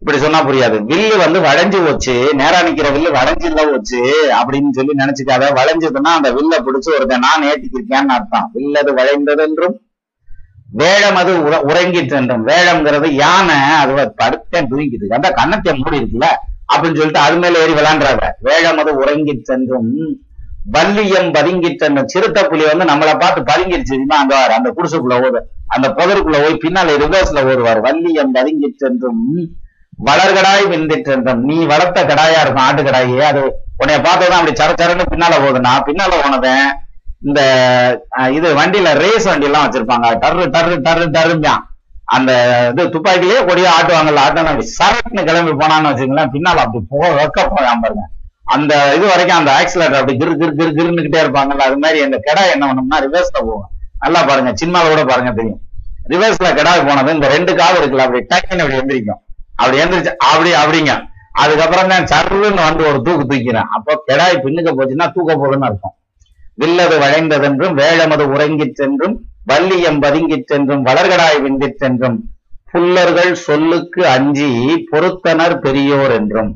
இப்படி 0.05 0.19
சொன்னா 0.23 0.41
புரியாது. 0.47 0.77
வில்லு 0.89 1.15
வந்து 1.23 1.39
வளைஞ்சு 1.41 1.79
போச்சு. 1.85 2.15
நேரா 2.41 2.59
நிக்கிற 2.65 2.89
வில்லு 2.95 3.11
வளைஞ்சுல 3.19 3.63
போச்சு 3.71 4.01
அப்படின்னு 4.39 4.71
சொல்லி 4.79 4.93
நினைச்சுக்காத. 5.03 5.45
வளைஞ்சதுன்னா 5.59 6.11
அந்த 6.19 6.31
வில்ல 6.39 6.55
பிடிச்சு 6.67 6.91
ஒருத்தன் 6.97 7.25
நான் 7.27 7.47
ஏத்திக்கிருக்கேன்னு 7.51 8.13
அர்த்தம். 8.17 8.51
வில்லது 8.57 8.91
வளைந்ததென்றும் 8.99 9.77
வேழம் 10.81 11.19
அது 11.21 11.33
உற 11.47 11.55
உறங்கிட்டு 11.71 12.15
என்றும் 12.21 12.45
வேழம்ங்கிறது 12.51 13.09
யானை 13.23 13.57
அது 13.81 14.05
படுத்தேன் 14.21 14.69
தூங்கிட்டு 14.71 15.19
அந்த 15.21 15.31
கண்ணத்தை 15.41 15.75
மூடி 15.81 16.01
இருக்குல்ல? 16.01 16.29
அப்படின்னு 16.73 17.01
சொல்லிட்டு 17.01 17.25
அது 17.27 17.37
மேல 17.37 17.65
ஏறி 17.65 17.75
விளாண்டுறாங்க 17.81 18.29
வேழம் 18.49 18.83
அது 18.85 18.93
உறங்கிட்டு 19.03 19.57
என்றும் 19.57 19.91
வள்ளியம் 20.77 21.33
பதுங்கிட்ட 21.39 22.05
சிறுத்தை 22.13 22.43
புலி 22.51 22.65
வந்து 22.71 22.91
நம்மளை 22.93 23.15
பார்த்து 23.19 23.49
பதுங்கிருச்சு. 23.51 23.97
அங்க 24.21 24.35
அந்த 24.59 24.69
குடிசுக்குள்ள 24.77 25.17
ஓடு. 25.27 25.41
அந்த 25.75 25.87
புதருக்குள்ள 25.99 26.39
போய் 26.45 26.63
பின்னால 26.65 26.97
ரிவர்ஸ்ல 27.05 27.49
ஓடுவார். 27.51 27.85
வள்ளியம் 27.89 28.35
என்றும் 28.91 29.23
வளர்கடாய் 30.09 30.65
வெந்திற்றென்றும் 30.73 31.43
நீ 31.49 31.57
வளர்த்த 31.73 32.05
கடாயா 32.11 32.41
இருக்கும் 32.43 32.67
ஆட்டு 32.69 32.83
கடாயே. 32.87 33.21
அது 33.31 33.43
உன்னைய 33.81 33.99
பார்த்ததான் 34.07 34.41
அப்படி 34.41 34.57
சர 34.61 34.73
சரன்னு 34.81 35.11
பின்னால 35.13 35.35
போகுதுன்னா 35.45 35.73
பின்னால 35.89 36.19
போனதேன் 36.25 36.67
இந்த 37.27 37.41
இது 38.39 38.49
வண்டியில 38.61 38.89
ரேஸ் 39.03 39.29
வண்டி 39.31 39.49
எல்லாம் 39.49 39.65
வச்சிருப்பாங்க. 39.67 40.09
டர்ரு 40.23 40.47
டர்ரு 40.55 40.77
டர்ரு 40.87 41.07
டர்ருந்தான் 41.17 41.63
அந்த 42.17 42.33
இது 42.73 42.83
துப்பாக்கிலேயே 42.95 43.41
கொடியா 43.49 43.71
ஆட்டுவாங்கல்ல 43.77 44.25
ஆட்டம் 44.25 44.51
அப்படி 44.51 44.67
சரக்குன்னு 44.79 45.27
கிளம்பி 45.29 45.53
போனான்னு 45.61 45.91
வச்சுக்கோங்களேன் 45.91 46.33
பின்னால 46.35 46.65
அப்படி 46.65 46.83
போக 46.93 47.09
வைக்க 47.19 47.47
போயாம 47.55 47.81
பாருங்க. 47.85 48.05
அந்த 48.55 48.73
இது 48.97 49.05
வரைக்கும் 49.13 49.39
அந்த 49.41 49.51
ஆக்சிலேட்டர் 49.61 50.01
அப்படி 50.01 50.17
கிரு 50.23 50.33
கிரு 50.41 50.53
கிரு 50.59 50.71
கிருன்னுகிட்டே 50.79 51.21
இருப்பாங்கல்ல 51.25 51.69
அது 51.69 51.79
மாதிரி 51.85 52.01
அந்த 52.07 52.19
கிடா 52.27 52.43
என்ன 52.55 52.65
பண்ணோம்னா 52.71 52.99
ரிவர்ஸ்ல 53.07 53.39
போகும். 53.49 53.71
நல்லா 54.03 54.23
பாருங்க 54.31 54.51
சினிமாவில் 54.63 54.93
கூட 54.95 55.05
பாருங்க 55.13 55.33
தெரியும். 55.39 55.61
ரிவர்ஸ்ல 56.13 56.49
கிடாய் 56.59 56.87
போனது 56.89 57.15
இந்த 57.19 57.29
ரெண்டு 57.37 57.53
காவு 57.61 57.79
இருக்குல்ல 57.81 58.07
அப்படி 58.07 58.23
டக்குன்னு 58.33 58.65
அப்படி 58.65 58.81
எந்திரிக்கும். 58.83 59.21
அப்படி 59.55 59.81
எந்திரிச்சு 59.83 60.13
அப்படி 60.29 60.51
அப்படிங்க. 60.63 60.93
அதுக்கப்புறம் 61.43 61.93
தான் 61.93 62.09
சருன்னு 62.13 62.63
வந்து 62.69 62.83
ஒரு 62.91 62.99
தூக்கு 63.07 63.25
தூக்கிறேன். 63.31 63.69
அப்போ 63.77 63.93
கெடாய் 64.09 64.43
பின்னுக்க 64.45 64.73
போச்சுன்னா 64.73 65.07
தூக்க 65.13 65.31
போகுதுன்னு 65.35 65.69
அர்த்தம். 65.69 65.95
வில்லது 66.59 66.97
வளைந்ததென்றும் 66.99 67.79
வேழமது 67.81 68.25
உறங்கிச் 68.35 68.77
சென்றும் 68.81 69.15
வள்ளியம் 69.47 69.99
பதுங்கிச் 70.03 70.49
சென்றும் 70.51 70.85
வளர்கடாய் 70.87 71.41
வெந்திச் 71.45 71.81
சென்றும் 71.83 72.19
புல்லர்கள் 72.73 73.33
சொல்லுக்கு 73.49 74.01
அஞ்சி 74.09 74.51
பொருத்தனர் 74.91 75.57
பெரியோர் 75.61 76.13
என்றும். 76.13 76.53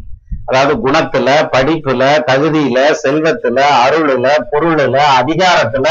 அதாவது 0.47 0.75
குணத்துல 0.85 1.29
படிப்புல 1.55 2.03
தகுதியில 2.29 2.79
செல்வத்துல 3.03 3.59
அருளுல 3.85 4.27
பொருளுல 4.53 4.97
அதிகாரத்துல 5.21 5.87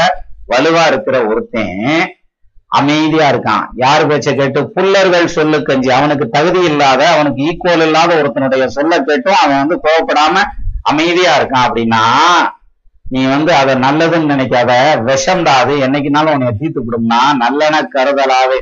வலுவா 0.48 0.84
இருக்கிற 0.86 1.16
ஒருத்தன் 1.26 1.76
அமைதியா 2.68 3.26
இருக்கான். 3.30 3.64
யார் 3.74 4.06
பேச்ச 4.06 4.34
கேட்டு 4.36 4.60
புல்லர்கள் 4.74 5.34
சொல்லு 5.36 5.62
கஞ்சி. 5.62 5.90
அவனுக்கு 5.90 6.28
தகுதி 6.28 6.60
இல்லாத 6.70 7.02
அவனுக்கு 7.14 7.42
ஈக்குவல் 7.44 7.84
இல்லாத 7.86 8.10
ஒருத்தனுடைய 8.22 8.66
சொல்ல 8.66 8.98
கேட்டும் 9.00 9.40
அவன் 9.42 9.60
வந்து 9.62 9.76
கோவப்படாம 9.84 10.42
அமைதியா 10.82 11.32
இருக்கான் 11.38 11.66
அப்படின்னா 11.68 12.02
நீ 13.04 13.20
வந்து 13.26 13.52
அதை 13.54 13.74
நல்லதுன்னு 13.74 14.32
நினைக்காத. 14.34 14.72
விஷம்டா 15.10 15.54
அது 15.62 15.74
என்னைக்குனாலும் 15.86 16.34
உன்னை 16.36 16.52
தீர்த்து 16.58 16.80
விடும்னா 16.86 17.20
நல்லென 17.44 17.76
கருதலாவே 17.94 18.58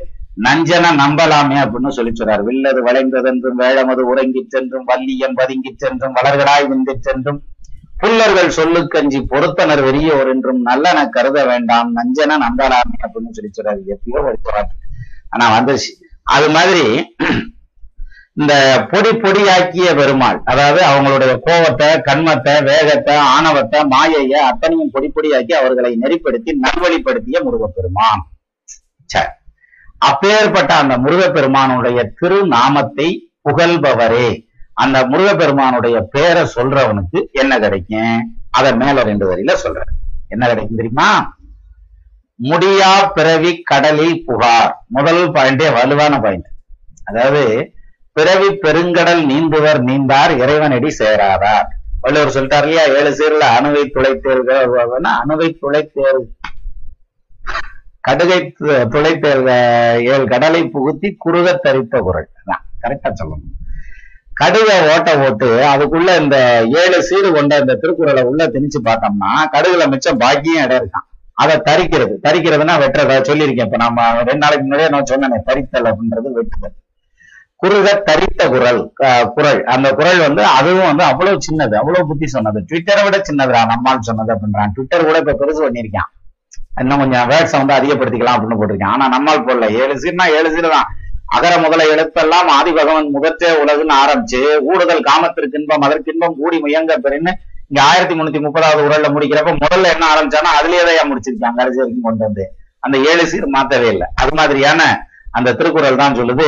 நஞ்சன 0.47 0.91
நம்பலாமே 1.03 1.59
அப்படின்னு 1.65 1.89
சொல்லி 1.89 2.13
சொல்றாரு. 2.13 2.43
வில்லது 2.43 2.81
வளைந்ததென்றும் 2.87 3.61
வேழமது 3.63 4.03
உறங்கிச் 4.13 4.51
சென்றும் 4.51 4.85
வல்லியன் 4.85 5.37
பதுங்கிச் 5.37 5.83
சென்றும் 5.85 6.15
வளர்கடாய் 6.15 6.67
விந்து 6.71 6.95
சென்றும் 7.01 7.41
புல்லர்கள் 8.01 8.57
சொல்லுக்கஞ்சி 8.59 9.19
பொருத்தனர் 9.33 9.83
வெறியோர் 9.87 10.31
என்றும் 10.33 10.61
நல்லன 10.69 10.99
கருத 11.17 11.39
வேண்டாம் 11.51 11.91
நஞ்சன 11.99 12.39
நம்பலாமே 12.45 12.97
அப்படின்னு 13.05 13.37
சொல்லி 13.37 13.51
சொல்றாரு 13.59 13.81
எப்பயோ 13.95 14.23
ஒரு 14.31 14.39
போராட்டம் 14.47 14.83
ஆனா 15.35 15.45
வந்துருச்சு. 15.57 15.93
அது 16.35 16.49
மாதிரி 16.57 16.85
இந்த 18.41 18.55
பொடி 18.91 19.11
பொடியாக்கிய 19.23 19.89
பெருமாள் 19.99 20.39
அதாவது 20.51 20.81
அவங்களுடைய 20.89 21.33
கோபத்தை 21.47 21.89
கண்மத்தை 22.09 22.55
வேகத்தை 22.69 23.15
ஆணவத்தை 23.35 23.79
மாயைய 23.93 24.35
அத்தனையும் 24.51 24.93
பொடி 24.95 25.09
பொடியாக்கி 25.15 25.55
அவர்களை 25.61 25.93
நெறிப்படுத்தி 26.03 26.53
நல்வழிப்படுத்திய 26.65 27.41
முருகப்பெருமான். 27.47 28.23
சரி 29.11 29.33
அப்பேற்பட்ட 30.09 30.73
அந்த 30.83 30.95
முருகப்பெருமானுடைய 31.05 31.99
திருநாமத்தை 32.21 33.09
புகழ்பவரே. 33.47 34.29
அந்த 34.83 34.97
முருகப்பெருமானுடைய 35.11 35.97
பேரை 36.15 36.43
சொல்றவனுக்கு 36.57 37.19
என்ன 37.43 37.53
கிடைக்கும்? 37.65 38.17
அத 38.59 38.67
மேல 38.83 39.03
ரெண்டு 39.11 39.25
வரியில 39.31 39.55
சொல்ற 39.65 39.83
என்ன 40.35 40.45
கிடைக்கும் 40.51 40.81
தெரியுமா? 40.81 41.09
முடியா 42.49 42.91
பிறவி 43.17 43.53
கடலில் 43.71 44.19
புகார். 44.27 44.73
முதல் 44.97 45.23
பாயிண்டே 45.37 45.69
வலுவான 45.77 46.15
பாயிண்ட் 46.25 46.49
அதாவது 47.09 47.45
பிறவி 48.17 48.49
பெருங்கடல் 48.65 49.23
நீந்துவர் 49.31 49.81
நீந்தார் 49.89 50.33
இறைவனடி 50.43 50.91
சேராதார். 51.01 51.67
வள்ளுவர் 52.05 52.35
சொல்லிட்டார் 52.35 52.67
இல்லையா? 52.67 52.85
ஏழு 52.99 53.11
சீர்ல 53.19 53.45
அணுவை 53.59 53.85
துளைத்தேர்கள் 53.95 55.07
அணுவை 55.21 55.49
துளைத்தேர் 55.63 56.21
கடுகை 58.09 58.41
துளைத்தேர்க 58.95 59.51
ஏழு 60.13 60.25
கடலை 60.33 60.61
புகுத்தி 60.75 61.09
குறுக 61.25 61.47
தரித்த 61.65 62.01
குரல் 62.09 62.29
கரெக்டா 62.83 63.11
சொல்லணும். 63.21 63.55
கடுக 64.41 64.71
ஓட்ட 64.93 65.11
ஓட்டு 65.27 65.49
அதுக்குள்ள 65.73 66.11
இந்த 66.23 66.39
ஏழு 66.81 66.99
சீடு 67.09 67.29
கொண்ட 67.37 67.59
இந்த 67.63 67.75
திருக்குறளை 67.83 68.23
உள்ள 68.31 68.43
திணிச்சு 68.55 68.81
பார்த்தோம்னா 68.89 69.31
கடுகுல 69.55 69.85
மிச்சம் 69.93 70.19
பாக்கியம் 70.23 70.65
இடம் 70.65 70.81
இருக்கான். 70.81 71.07
அதை 71.43 71.55
தரிக்கிறது. 71.69 72.15
தரிக்கிறதுனா 72.27 72.75
வெட்டுறதா 72.83 73.17
சொல்லியிருக்கேன். 73.31 73.69
இப்ப 73.69 73.79
நம்ம 73.85 74.09
ரெண்டு 74.29 74.43
நாளைக்கு 74.43 74.65
முன்னாடியே 74.65 74.91
நான் 74.95 75.09
சொன்னேன் 75.11 75.47
தரித்தல் 75.49 75.89
அப்படின்றது 75.91 76.31
வெட்டுதல். 76.39 76.75
குறுக 77.63 77.89
தரித்த 78.09 78.43
குரல் 78.55 78.81
குரல். 79.37 79.61
அந்த 79.75 79.89
குரல் 79.99 80.21
வந்து 80.27 80.43
அதுவும் 80.59 80.89
வந்து 80.91 81.05
அவ்வளவு 81.11 81.39
சின்னது 81.47 81.75
அவ்வளவு 81.81 82.09
புத்தி 82.11 82.27
சொன்னது. 82.27 82.59
ட்விட்டரை 82.69 83.03
விட 83.07 83.19
சின்னதுடா 83.29 83.63
நம்மால் 83.73 84.07
சொன்னது 84.09 84.33
அப்படின்றான். 84.35 84.73
ட்விட்டர் 84.75 85.07
கூட 85.09 85.19
இப்ப 85.23 85.37
பெருசு 85.43 85.61
பண்ணியிருக்கான். 85.67 86.11
இன்னும் 86.81 87.03
கொஞ்சம் 87.03 87.29
வேர்ட்ஸை 87.31 87.59
வந்து 87.63 87.77
அதிகப்படுத்திக்கலாம் 87.79 88.37
அப்படின்னு 88.37 88.59
போட்டிருக்கேன். 88.61 88.93
ஆனா 88.95 89.05
நம்மால் 89.15 89.47
போடல. 89.49 89.69
ஏழு 89.83 89.95
சீர்னா 90.03 90.27
ஏழு 90.39 90.49
சீர் 90.55 90.75
தான் 90.77 90.89
அகர 91.29 91.59
முதல 91.59 91.85
எழுத்தெல்லாம் 91.85 92.49
ஆதி 92.49 92.73
பகவன் 92.73 93.11
முதற்றே 93.11 93.51
உலகுன்னு 93.63 93.95
ஆரம்பிச்சு 94.03 94.41
ஊடுதல் 94.61 95.01
காமத்திற்கு 95.01 95.59
இன்பம் 95.59 95.81
அதற்கு 95.81 96.13
இன்பம் 96.13 96.37
கூடி 96.37 96.59
முயங்க 96.59 96.97
பெருன்னு 96.97 97.33
இங்க 97.69 97.83
ஆயிரத்தி 97.83 98.15
முன்னூத்தி 98.15 98.41
முப்பதாவது 98.41 98.87
உரல்ல 98.87 99.09
முடிக்கிறப்ப 99.15 99.53
முதல்ல 99.57 99.93
என்ன 99.93 100.07
ஆரம்பிச்சானோ 100.15 100.51
அதுலயேதான் 100.59 101.11
முடிச்சிருக்காங்க 101.11 101.57
கடைசி 101.57 101.77
வரைக்கும் 101.77 102.03
கொண்டு 102.03 102.25
வந்து. 102.25 102.45
அந்த 102.81 102.99
ஏழு 102.99 103.27
சீர் 103.27 103.55
மாத்தவே 103.57 103.89
இல்லை. 103.89 104.07
அது 104.15 104.33
மாதிரியான 104.35 105.09
அந்த 105.31 105.53
திருக்குறள் 105.53 105.97
தான் 105.97 106.15
சொல்லுது 106.15 106.47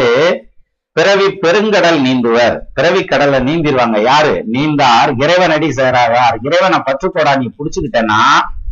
பிறவி 0.92 1.26
பெருங்கடல் 1.26 1.98
நீந்துவர். 2.04 2.56
பிறவி 2.74 3.04
கடல்ல 3.04 3.40
நீந்திருவாங்க 3.40 4.02
யாரு? 4.02 4.44
நீந்தார். 4.52 5.10
இறைவனடி 5.24 5.68
சேராதார். 5.68 6.36
இறைவனை 6.42 6.78
பற்றுக்கோடா 6.78 7.36
நீ 7.36 7.50
புடிச்சுக்கிட்டேன்னா 7.58 8.20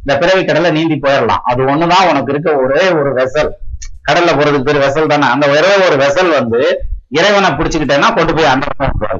இந்த 0.02 0.18
பிறவி 0.18 0.42
கடல்ல 0.44 0.72
நீந்தி 0.72 0.94
போயிடலாம் 0.94 1.42
அது 1.42 1.62
ஒண்ணுதான் 1.64 2.08
உனக்கு 2.08 2.32
இருக்க 2.32 2.56
ஒரே 2.56 2.90
ஒரு 2.90 3.12
வெசல் 3.14 3.50
கடல்ல 4.10 4.34
போறதுக்கு 4.34 4.62
பேர் 4.62 4.76
வெசல் 4.76 5.06
தானே. 5.06 5.26
அந்த 5.26 5.48
ஒரே 5.48 5.86
ஒரு 5.86 5.96
வெசல் 5.96 6.30
வந்து 6.30 6.80
இறைவனை 7.08 7.50
பிடிச்சுக்கிட்டேன்னா 7.50 8.14
கொண்டு 8.14 8.34
போய் 8.34 8.44
அந்த 8.44 8.66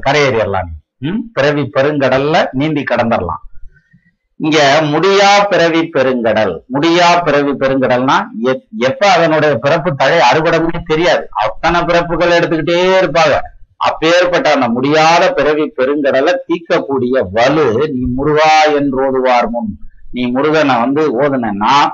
கரையேறிடலாம். 0.07 0.65
நீ 0.97 1.09
ம்? 1.09 1.29
பிறவி 1.33 1.71
பெருங்கடல்ல 1.77 2.45
நீந்தி 2.51 2.83
கடந்துடலாம். 2.83 3.45
இங்க 4.35 4.79
முடியா 4.83 5.39
பிறவி 5.39 5.79
பெருங்கடல். 5.79 6.59
முடியா 6.67 7.19
பிறவி 7.19 7.51
பெருங்கடல்னா 7.51 8.25
எப்- 8.43 8.67
எப்ப 8.77 9.07
அதனுடைய 9.07 9.55
பிறப்பு 9.55 9.95
தழை 9.95 10.17
அறுபடமே 10.33 10.79
தெரியாது. 10.85 11.27
அத்தனை 11.31 11.83
பிறப்புகள் 11.83 12.39
எடுத்துக்கிட்டே 12.39 12.99
இருப்பாங்க. 13.01 13.39
அப்பேற்பட்ட 13.77 14.51
அந்த 14.51 14.69
முடியாத 14.69 15.33
பிறவி 15.33 15.73
பெருங்கடலை 15.77 16.33
தீர்க்கக்கூடிய 16.47 17.25
வலு 17.31 17.89
நீ 17.93 17.99
முருகா 18.15 18.67
என்றோதுவார் 18.67 19.49
முன். 19.49 19.77
நீ 20.11 20.25
முருகனை 20.25 20.79
வந்து 20.79 21.21
ஓதுனா 21.21 21.87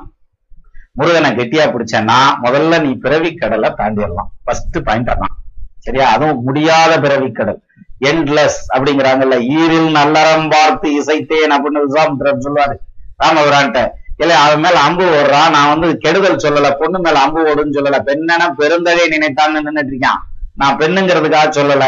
முருகனை 0.97 1.31
கெட்டியா 1.31 1.63
பிடிச்சேன்னா 1.73 2.17
முதல்ல 2.43 2.81
நீ 2.81 2.91
பிறவி 2.93 3.33
கடலை 3.33 3.69
தாண்டிடலாம். 3.77 4.29
ஃபர்ஸ்ட் 4.43 4.77
பாயிண்ட் 4.83 5.09
அதான். 5.09 5.33
சரியா? 5.79 6.09
அதுவும் 6.09 6.43
முடியாத 6.43 6.99
பிறவி 6.99 7.31
கடல் 7.31 7.61
எண்ட்லெஸ் 8.05 8.59
அப்படிங்கிறாங்கல்ல. 8.73 9.37
ஈரில் 9.55 9.89
நல்லறம் 9.97 10.51
பார்த்து 10.51 11.03
இசைத்தேன் 11.03 11.53
அப்படின்னு 11.53 12.41
சொல்லுவாரு. 12.45 12.75
ராமபுரான்ட்ட 13.23 13.89
இல்ல 14.17 14.37
அவன் 14.37 14.59
மேல 14.59 14.79
அம்பு 14.79 15.03
ஓடுறான் 15.03 15.49
நான் 15.49 15.79
வந்து 15.79 15.97
கெடுதல் 15.97 16.35
சொல்லல. 16.35 16.71
பொண்ணு 16.79 16.99
மேல 16.99 17.19
அம்பு 17.19 17.41
ஓடுன்னு 17.45 17.77
சொல்லல. 17.77 17.99
பெண்ணென 18.05 18.49
பெருந்தகை 18.49 19.07
நினைத்தான்னு 19.07 19.57
நின்னுட்டு 19.57 19.93
இருக்கான். 19.93 20.21
நான் 20.55 20.77
பெண்ணுங்கிறதுக்காக 20.77 21.49
சொல்லல. 21.59 21.83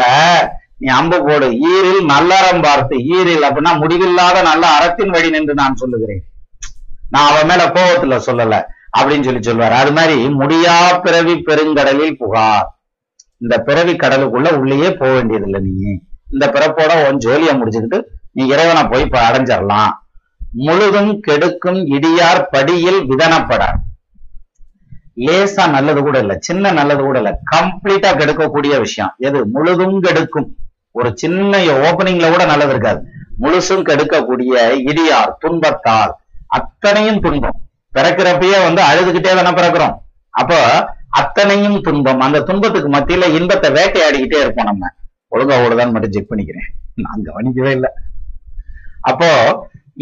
நீ 0.78 0.92
அம்பு 0.92 1.24
போடு. 1.24 1.50
ஈரில் 1.50 2.08
நல்லறம் 2.08 2.62
பார்த்து. 2.62 2.96
ஈரில் 2.96 3.44
அப்படின்னா 3.48 3.78
முடிவில்லாத 3.78 4.42
நல்ல 4.42 4.66
அறத்தின் 4.66 5.10
வழி 5.10 5.30
நின்று 5.30 5.54
நான் 5.54 5.76
சொல்லுகிறேன். 5.76 6.24
நான் 7.10 7.28
அவன் 7.30 7.46
மேல 7.46 7.64
கோபத்துல 7.64 8.20
சொல்லல. 8.26 8.74
அப்படின்னு 8.98 9.26
சொல்லி 9.26 9.42
சொல்லுவாரு 9.46 9.70
அது 9.70 9.92
மாதிரி 9.92 10.28
முடியா 10.28 10.98
பிறவி 10.98 11.34
பெருங்கடலில் 11.34 12.16
புகார். 12.16 12.66
இந்த 13.38 13.58
பிறவி 13.58 13.92
கடலுக்குள்ள 13.92 14.56
உள்ளேயே 14.56 14.94
போக 14.94 15.12
வேண்டியதில்லை 15.12 15.60
நீ. 15.60 15.98
இந்த 16.32 16.46
பிறப்போட 16.46 17.08
உன் 17.08 17.16
ஜோலியை 17.16 17.54
முடிச்சுக்கிட்டு 17.56 18.02
நீ 18.32 18.46
இறைவனை 18.46 18.84
போய் 18.84 19.02
இப்ப 19.02 19.28
அடைஞ்சிடலாம் 19.28 19.92
முழுதும் 20.52 21.20
கெடுக்கும் 21.20 21.86
இடியார் 21.86 22.46
படியில் 22.50 23.00
விதனப்பட 23.10 23.62
லேசா 25.16 25.70
நல்லது 25.70 26.00
கூட 26.00 26.18
இல்ல 26.18 26.36
சின்ன 26.40 26.72
நல்லது 26.72 27.02
கூட 27.02 27.18
இல்ல. 27.18 27.40
கம்ப்ளீட்டா 27.50 28.10
கெடுக்கக்கூடிய 28.12 28.78
விஷயம். 28.78 29.14
எது? 29.18 29.46
முழுதும் 29.46 30.00
கெடுக்கும். 30.00 30.56
ஒரு 30.90 31.10
சின்ன 31.14 31.56
ஓப்பனிங்ல 31.58 32.30
கூட 32.30 32.44
நல்லது 32.44 32.70
இருக்காது. 32.70 33.00
முழுசும் 33.40 33.86
கெடுக்கக்கூடிய 33.88 34.54
இடியார் 34.90 35.32
துன்பத்தால் 35.38 36.12
அத்தனையும் 36.46 37.20
துன்பம். 37.20 37.65
பிறக்கிறப்பயே 37.96 38.58
வந்து 38.64 38.82
அழுதுகிட்டே 38.82 39.32
தானே 39.34 39.52
பிறக்கிறோம். 39.60 39.94
அப்போ 40.30 40.58
அத்தனையும் 41.10 41.80
துன்பம். 41.80 42.20
அந்த 42.20 42.40
துன்பத்துக்கு 42.40 42.88
மத்தியில 42.90 43.28
இன்பத்தை 43.38 43.70
வேட்டையாடிக்கிட்டே 43.70 44.40
இருப்போம் 44.40 44.64
நம்ம. 44.64 44.90
ஒழுங்கா 45.30 45.54
ஓடுதான்னு 45.64 45.94
மட்டும் 45.94 46.12
செக் 46.12 46.30
பண்ணிக்கிறேன். 46.32 46.68
நான் 46.94 47.24
கவனிக்கவே 47.24 47.70
இல்லை. 47.70 47.90
அப்போ 49.00 49.30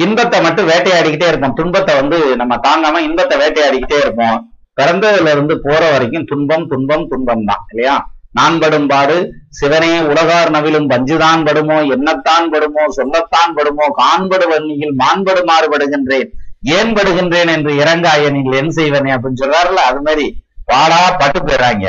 இன்பத்தை 0.05 0.41
மட்டும் 0.41 0.69
வேட்டையாடிக்கிட்டே 0.69 1.27
இருப்போம். 1.29 1.55
துன்பத்தை 1.55 1.95
வந்து 1.95 2.19
நம்ம 2.37 2.55
தாங்காம 2.57 3.03
இன்பத்தை 3.09 3.37
வேட்டையாடிக்கிட்டே 3.39 3.99
இருப்போம். 4.01 4.39
பிறந்ததுல 4.81 5.31
இருந்து 5.31 5.55
போற 5.61 5.83
வரைக்கும் 5.91 6.25
துன்பம் 6.25 6.67
துன்பம் 6.67 7.09
துன்பம் 7.09 7.45
தான். 7.45 7.65
இல்லையா? 7.71 7.97
நான் 8.31 8.59
படும் 8.59 8.87
பாடு 8.87 9.17
சிவனே 9.49 9.91
உலகார் 10.01 10.51
நவிலும் 10.51 10.89
பஞ்சுதான் 10.89 11.43
படுமோ 11.45 11.77
என்னத்தான் 11.95 12.47
படுமோ 12.53 12.85
சொல்லத்தான் 12.89 13.53
படுமோ 13.57 13.87
காண்படு 13.93 14.47
வன்னியில் 14.49 14.95
மாண்படு 15.03 15.43
மாறுபடுகின்றேன். 15.51 16.31
ஏன் 16.77 16.93
படுகின்றேன் 16.97 17.51
என்று 17.55 17.73
இறங்காய 17.83 18.31
நீங்கள் 18.35 18.59
என் 18.61 18.75
செய்வனே 18.79 19.11
அப்படின்னு 19.15 19.43
சொல்றாருல 19.43 19.83
அது 19.91 20.01
மாதிரி 20.07 20.27
பாடா 20.71 21.01
பட்டு 21.21 21.41
போயிறாங்க. 21.41 21.87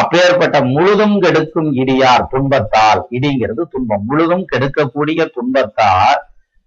அப்பேற்பட்ட 0.00 0.56
முழுதும் 0.74 1.14
கெடுக்கும் 1.20 1.68
இடியார் 1.82 2.24
துன்பத்தால். 2.32 3.00
இடிங்கிறது 3.16 3.62
துன்பம். 3.74 4.02
முழுதும் 4.08 4.44
கெடுக்கக்கூடிய 4.52 5.20
துன்பத்தால் 5.36 6.20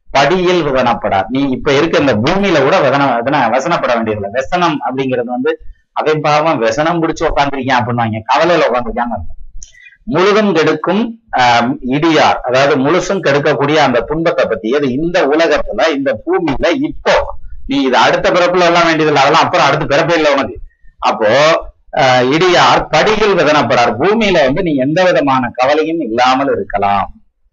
படியில் 0.09 0.63
வதனப்படார். 0.67 1.27
நீ 1.35 1.41
இப்ப 1.55 1.73
இருக்க 1.79 2.03
இந்த 2.03 2.15
பூமியில 2.23 2.61
கூட 2.63 2.77
வதன 2.85 3.43
வசனப்பட 3.55 3.91
வேண்டியதில்லை. 3.97 4.31
வெசனம் 4.39 4.77
அப்படிங்கிறது 4.85 5.29
வந்து 5.35 5.53
அதே 5.99 6.13
பாவம் 6.25 6.59
வெசனம் 6.65 7.01
பிடிச்சு 7.03 7.23
உட்காந்துருக்கேன் 7.29 7.79
அப்படின்னு 7.79 8.21
கவலையில 8.31 8.67
உட்காந்துருக்காங்க 8.69 9.19
முழுதும் 10.13 10.51
கெடுக்கும் 10.57 11.01
இடியார். 11.95 12.39
அதாவது 12.47 12.73
முழுசும் 12.85 13.23
கெடுக்கக்கூடிய 13.25 13.77
அந்த 13.87 13.99
துன்பத்தை 14.09 14.43
பத்தி. 14.45 14.69
அது 14.77 14.87
இந்த 14.99 15.17
உலகத்துல 15.33 15.87
இந்த 15.97 16.11
பூமியில 16.25 16.69
இப்போ 16.89 17.15
நீ 17.67 17.78
இது 17.88 17.97
அடுத்த 17.97 18.28
பிறப்புல 18.30 18.69
எல்லாம் 18.69 18.88
வேண்டியதில்லை. 18.89 19.21
அதெல்லாம் 19.24 19.45
அப்புறம் 19.45 19.67
அடுத்த 19.67 19.86
பிறப்பே 19.86 20.15
இல்லை 20.19 20.32
உனக்கு. 20.36 20.56
அப்போ 21.10 21.30
இடியார் 22.36 22.82
படியில் 22.91 23.38
விதனப்படார் 23.39 23.91
பூமியில 24.02 24.43
வந்து 24.47 24.62
நீ 24.67 24.74
எந்த 24.86 25.00
விதமான 25.08 25.50
கவலையும் 25.60 26.02
இல்லாமல் 26.08 26.52
இருக்கலாம். 26.56 27.08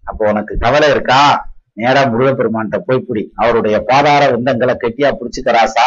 அப்போ 0.05 0.23
உனக்கு 0.33 0.55
கவலை 0.65 0.89
இருக்கா? 0.91 1.23
நேரா 1.81 2.03
முருகப்பெருமான்கிட்ட 2.13 2.79
போய் 2.87 3.05
பிடி. 3.07 3.25
அவருடைய 3.43 3.77
பாதார 3.91 4.23
விந்தங்களை 4.35 4.75
கெட்டியா 4.85 5.11
பிடிச்சுக்கராசா 5.19 5.87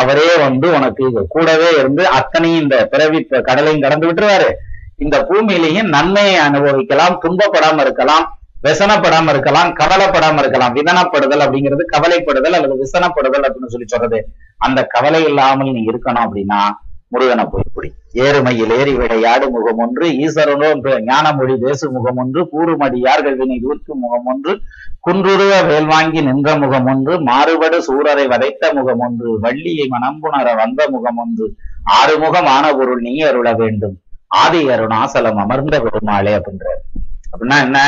அவரே 0.00 0.30
வந்து 0.44 0.66
உனக்கு 0.78 1.04
கூடவே 1.34 1.68
இருந்து 1.80 2.02
அத்தனையும் 2.18 2.62
இந்த 2.62 2.76
பிறவி 2.92 3.20
கடலையும் 3.48 3.84
கடந்து 3.84 4.08
விட்டுருவாரு. 4.08 4.48
இந்த 5.04 5.16
பூமியிலையும் 5.28 5.88
நன்மையை 5.96 6.36
அனுபவிக்கலாம் 6.46 7.20
துன்பப்படாம 7.24 7.80
இருக்கலாம். 7.86 8.26
விசனப்படாம 8.66 9.28
இருக்கலாம் 9.28 9.70
கவலைப்படாம 9.80 10.42
இருக்கலாம். 10.42 10.74
விதனப்படுதல் 10.74 11.44
அப்படிங்கிறது 11.46 11.84
கவலைப்படுதல் 11.94 12.56
அல்லது 12.58 12.76
விசனப்படுதல் 12.84 13.46
அப்படின்னு 13.48 13.72
சொல்லி 13.74 13.88
சொல்றது. 13.94 14.20
அந்த 14.66 14.80
கவலை 14.94 15.22
இல்லாமல் 15.24 15.74
நீ 15.76 15.82
இருக்கணும் 15.90 16.26
அப்படின்னா 16.26 16.60
முருகனை 17.14 17.44
போய் 17.50 17.72
பிடி. 17.74 17.88
ஏறுமையில் 18.24 18.72
ஏறி 18.78 18.92
விடையாடு 18.96 19.46
முகம் 19.50 19.78
ஒன்று 19.78 20.06
ஈஸ்வரனோ 20.24 20.68
ஞானமொழி 21.10 21.54
பேசு 21.56 21.86
முகம் 21.90 22.16
ஒன்று 22.16 22.40
கூறுமடியார்கள் 22.48 23.36
வினை 23.36 23.56
தூர்க்கும் 23.58 24.02
முகம் 24.04 24.26
ஒன்று 24.32 24.52
குன்றுருவ 25.06 25.52
வேல் 25.68 25.86
வாங்கி 25.86 26.20
நின்ற 26.22 26.56
முகம் 26.56 26.86
ஒன்று 26.86 27.14
மாறுபடு 27.28 27.78
சூரரை 27.88 28.26
வதைத்த 28.32 28.72
முகம் 28.78 29.02
ஒன்று 29.06 29.30
வள்ளியை 29.40 29.86
மனம்புணர 29.94 30.54
வந்த 30.54 30.88
முகம் 30.96 31.16
ஒன்று 31.16 31.46
ஆறுமுகம் 31.98 32.50
ஆன 32.56 32.74
பொருள் 32.74 33.00
நீ 33.00 33.14
அருள 33.20 33.52
வேண்டும். 33.52 33.96
ஆதி 34.42 34.60
அருணாசலம் 34.70 35.40
அமர்ந்த 35.44 35.76
பெருமாளே 35.80 36.32
அப்படின்றார். 36.38 36.82
அப்படின்னா 37.32 37.58
என்ன? 37.66 37.80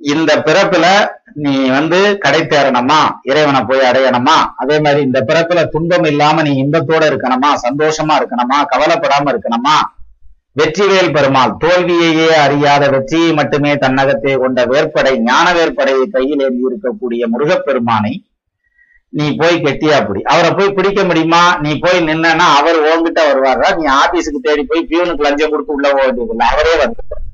இந்த 0.00 0.36
பிறப்புல 0.36 1.08
நீ 1.34 1.68
வந்து 1.68 2.18
கடை 2.18 2.40
தேரணுமா 2.40 3.08
இறைவனை 3.22 3.60
போய் 3.60 3.86
அடையணுமா? 3.90 4.36
அதே 4.56 4.80
மாதிரி 4.80 5.02
இந்த 5.02 5.24
பிறப்புல 5.26 5.68
துன்பம் 5.68 6.04
இல்லாம 6.04 6.42
நீ 6.42 6.64
இன்பத்தோட 6.64 7.02
இருக்கணுமா? 7.10 7.50
சந்தோஷமா 7.62 8.14
இருக்கணுமா? 8.20 8.58
கவலைப்படாம 8.74 9.30
இருக்கணுமா? 9.32 9.76
வெற்றிவேல் 10.52 11.12
பெருமாள் 11.12 11.56
தோல்வியையே 11.64 12.28
அறியாத 12.28 12.88
வெற்றியை 12.88 13.32
மட்டுமே 13.32 13.74
தன்னகத்தே 13.74 14.36
கொண்ட 14.36 14.64
வேற்படை 14.64 15.18
ஞான 15.18 15.52
வேற்படையை 15.52 16.06
கையில் 16.10 16.40
ஏந்தி 16.40 16.62
இருக்கக்கூடிய 16.70 17.26
முருகப்பெருமானை 17.26 18.24
நீ 19.10 19.34
போய் 19.34 19.62
கெட்டியா 19.62 20.06
பிடி. 20.06 20.22
அவரை 20.22 20.50
போய் 20.50 20.72
பிடிக்க 20.72 21.04
முடியுமா? 21.04 21.58
நீ 21.60 21.78
போய் 21.78 21.98
நின்னா 21.98 22.30
அவர் 22.30 22.80
ஓங்கிட்ட 22.82 23.20
வருவாரா? 23.28 23.76
நீ 23.76 23.84
ஆபீஸுக்கு 23.92 24.40
தேடி 24.42 24.64
போய் 24.64 24.86
பியூனுக்கு 24.90 25.20
லஞ்சம் 25.20 25.50
கொடுத்து 25.50 25.72
உள்ள 25.72 25.92
போக 25.92 26.04
வேண்டியதில்லை. 26.04 26.46
அவரே 26.48 26.74
வந்துட்டார். 26.76 27.24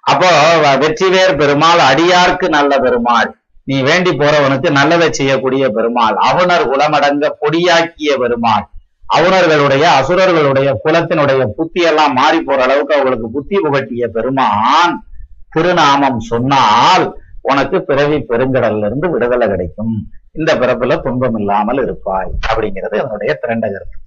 அப்போ 0.00 0.30
வெற்றிவேர் 0.76 1.36
பெருமாள் 1.36 1.78
அடியார்க்கு 1.78 2.48
நல்ல 2.48 2.78
பெருமாள். 2.78 3.36
நீ 3.64 3.82
வேண்டி 3.82 4.10
போறவனுக்கு 4.10 4.70
நல்லதை 4.70 5.12
செய்யக்கூடிய 5.12 5.68
பெருமாள். 5.68 6.14
அவுணர் 6.14 6.68
குலமடங்க 6.70 7.28
பொடியாக்கிய 7.40 8.16
பெருமாள். 8.18 8.68
அவுணர்களுடைய 9.16 9.84
அசுரர்களுடைய 9.98 10.76
குலத்தினுடைய 10.84 11.46
புத்தி 11.56 11.80
எல்லாம் 11.80 12.12
மாறி 12.12 12.40
போற 12.40 12.62
அளவுக்கு 12.62 12.94
அவங்களுக்கு 12.94 13.30
புத்தி 13.30 13.56
புகட்டிய 13.56 14.06
பெருமான் 14.06 15.04
திருநாமம் 15.50 16.20
சொன்னால் 16.20 17.20
உனக்கு 17.40 17.82
பிறவி 17.82 18.16
பெருங்கடல்ல 18.16 18.86
இருந்து 18.86 19.10
விடுதலை 19.10 19.48
கிடைக்கும். 19.48 19.94
இந்த 20.32 20.54
பிறப்புல 20.54 21.02
துன்பம் 21.02 21.38
இல்லாமல் 21.38 21.82
இருப்பாய். 21.82 22.30
அப்படிங்கிறது 22.48 22.96
அதனுடைய 22.98 23.34
திரண்ட 23.34 23.66
கருத்து. 23.66 23.98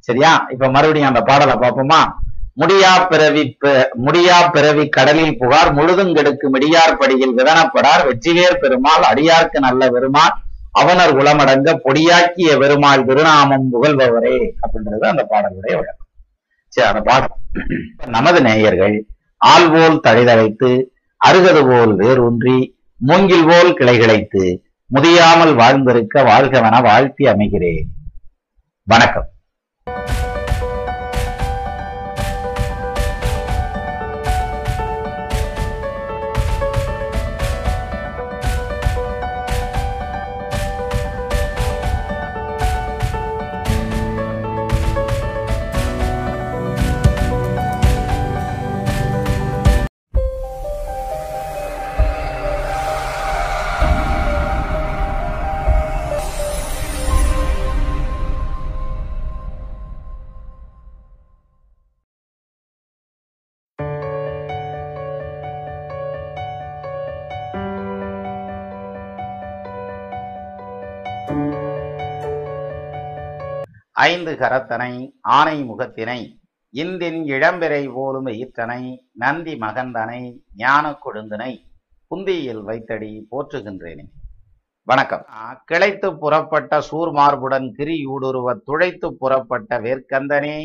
சரியா? 0.00 0.46
இப்ப 0.50 0.68
மறுபடியும் 0.68 1.08
அந்த 1.08 1.20
பாடலை 1.20 1.54
பார்ப்போமா? 1.54 2.00
முடியா 2.60 2.90
பிறவி 3.10 3.42
முடியா 4.06 4.36
பிறவி 4.54 4.84
கடலில் 4.96 5.38
புகார் 5.38 5.70
முழுதும் 5.78 6.12
கெடுக்கும் 6.16 6.56
இடியார் 6.58 6.98
படியில் 7.00 7.36
விதனப்படார் 7.38 8.04
வெற்றிவேர் 8.08 8.60
பெருமாள் 8.62 9.04
அடியார்க்கு 9.10 9.60
நல்ல 9.66 9.88
பெருமாள் 9.94 10.34
அவனர் 10.80 11.16
குலமடங்க 11.18 11.72
பொடியாக்கிய 11.86 12.52
பெருமாள் 12.62 13.04
திருநாமம் 13.08 13.66
புகழ்பவரே 13.72 14.36
அப்படின்றது 14.62 15.06
அந்த 15.10 15.24
பாடலுடைய 15.32 15.74
விளக்கம். 15.80 16.08
சரி 16.72 16.88
அந்த 16.88 17.02
பாடம் 17.08 17.36
நமது 18.16 18.40
நேயர்கள் 18.48 18.96
ஆள்வோல் 19.52 19.98
தழைதழைத்து 20.06 20.70
அருகது 21.20 21.62
போல் 21.70 21.92
வேரூன்றி 22.02 22.58
மூங்கில் 23.00 23.46
போல் 23.50 23.70
கிளைகிழைத்து 23.80 24.44
முதியாமல் 24.90 25.54
வாழ்ந்திருக்க 25.60 26.22
வாழ்கவன 26.30 26.80
வாழ்த்தி 26.88 27.24
அமைகிறேன். 27.34 27.86
வணக்கம். 28.86 29.28
ஐந்து 74.06 74.32
கரத்தனை 74.40 74.92
ஆனை 75.38 75.56
முகத்தினை 75.70 76.20
இந்தின் 76.74 77.18
இளம்பிறை 77.34 77.82
போலும் 77.96 78.28
ஈற்றனை 78.40 78.82
நந்தி 79.22 79.54
மகந்தனை 79.64 80.20
ஞான 80.62 80.84
கொழுந்தனை 81.04 81.52
புந்தியில் 82.10 82.62
வைத்தடி 82.68 83.10
போற்றுகின்றேனே. 83.30 84.04
வணக்கம். 84.88 85.24
கிளைத்து 85.70 86.08
புறப்பட்ட 86.22 86.80
சூர்மார்புடன் 86.88 87.68
கிரியூடுருவ 87.78 88.54
துழைத்து 88.68 89.08
புறப்பட்ட 89.20 89.78
வேர்க்கந்தனே 89.86 90.56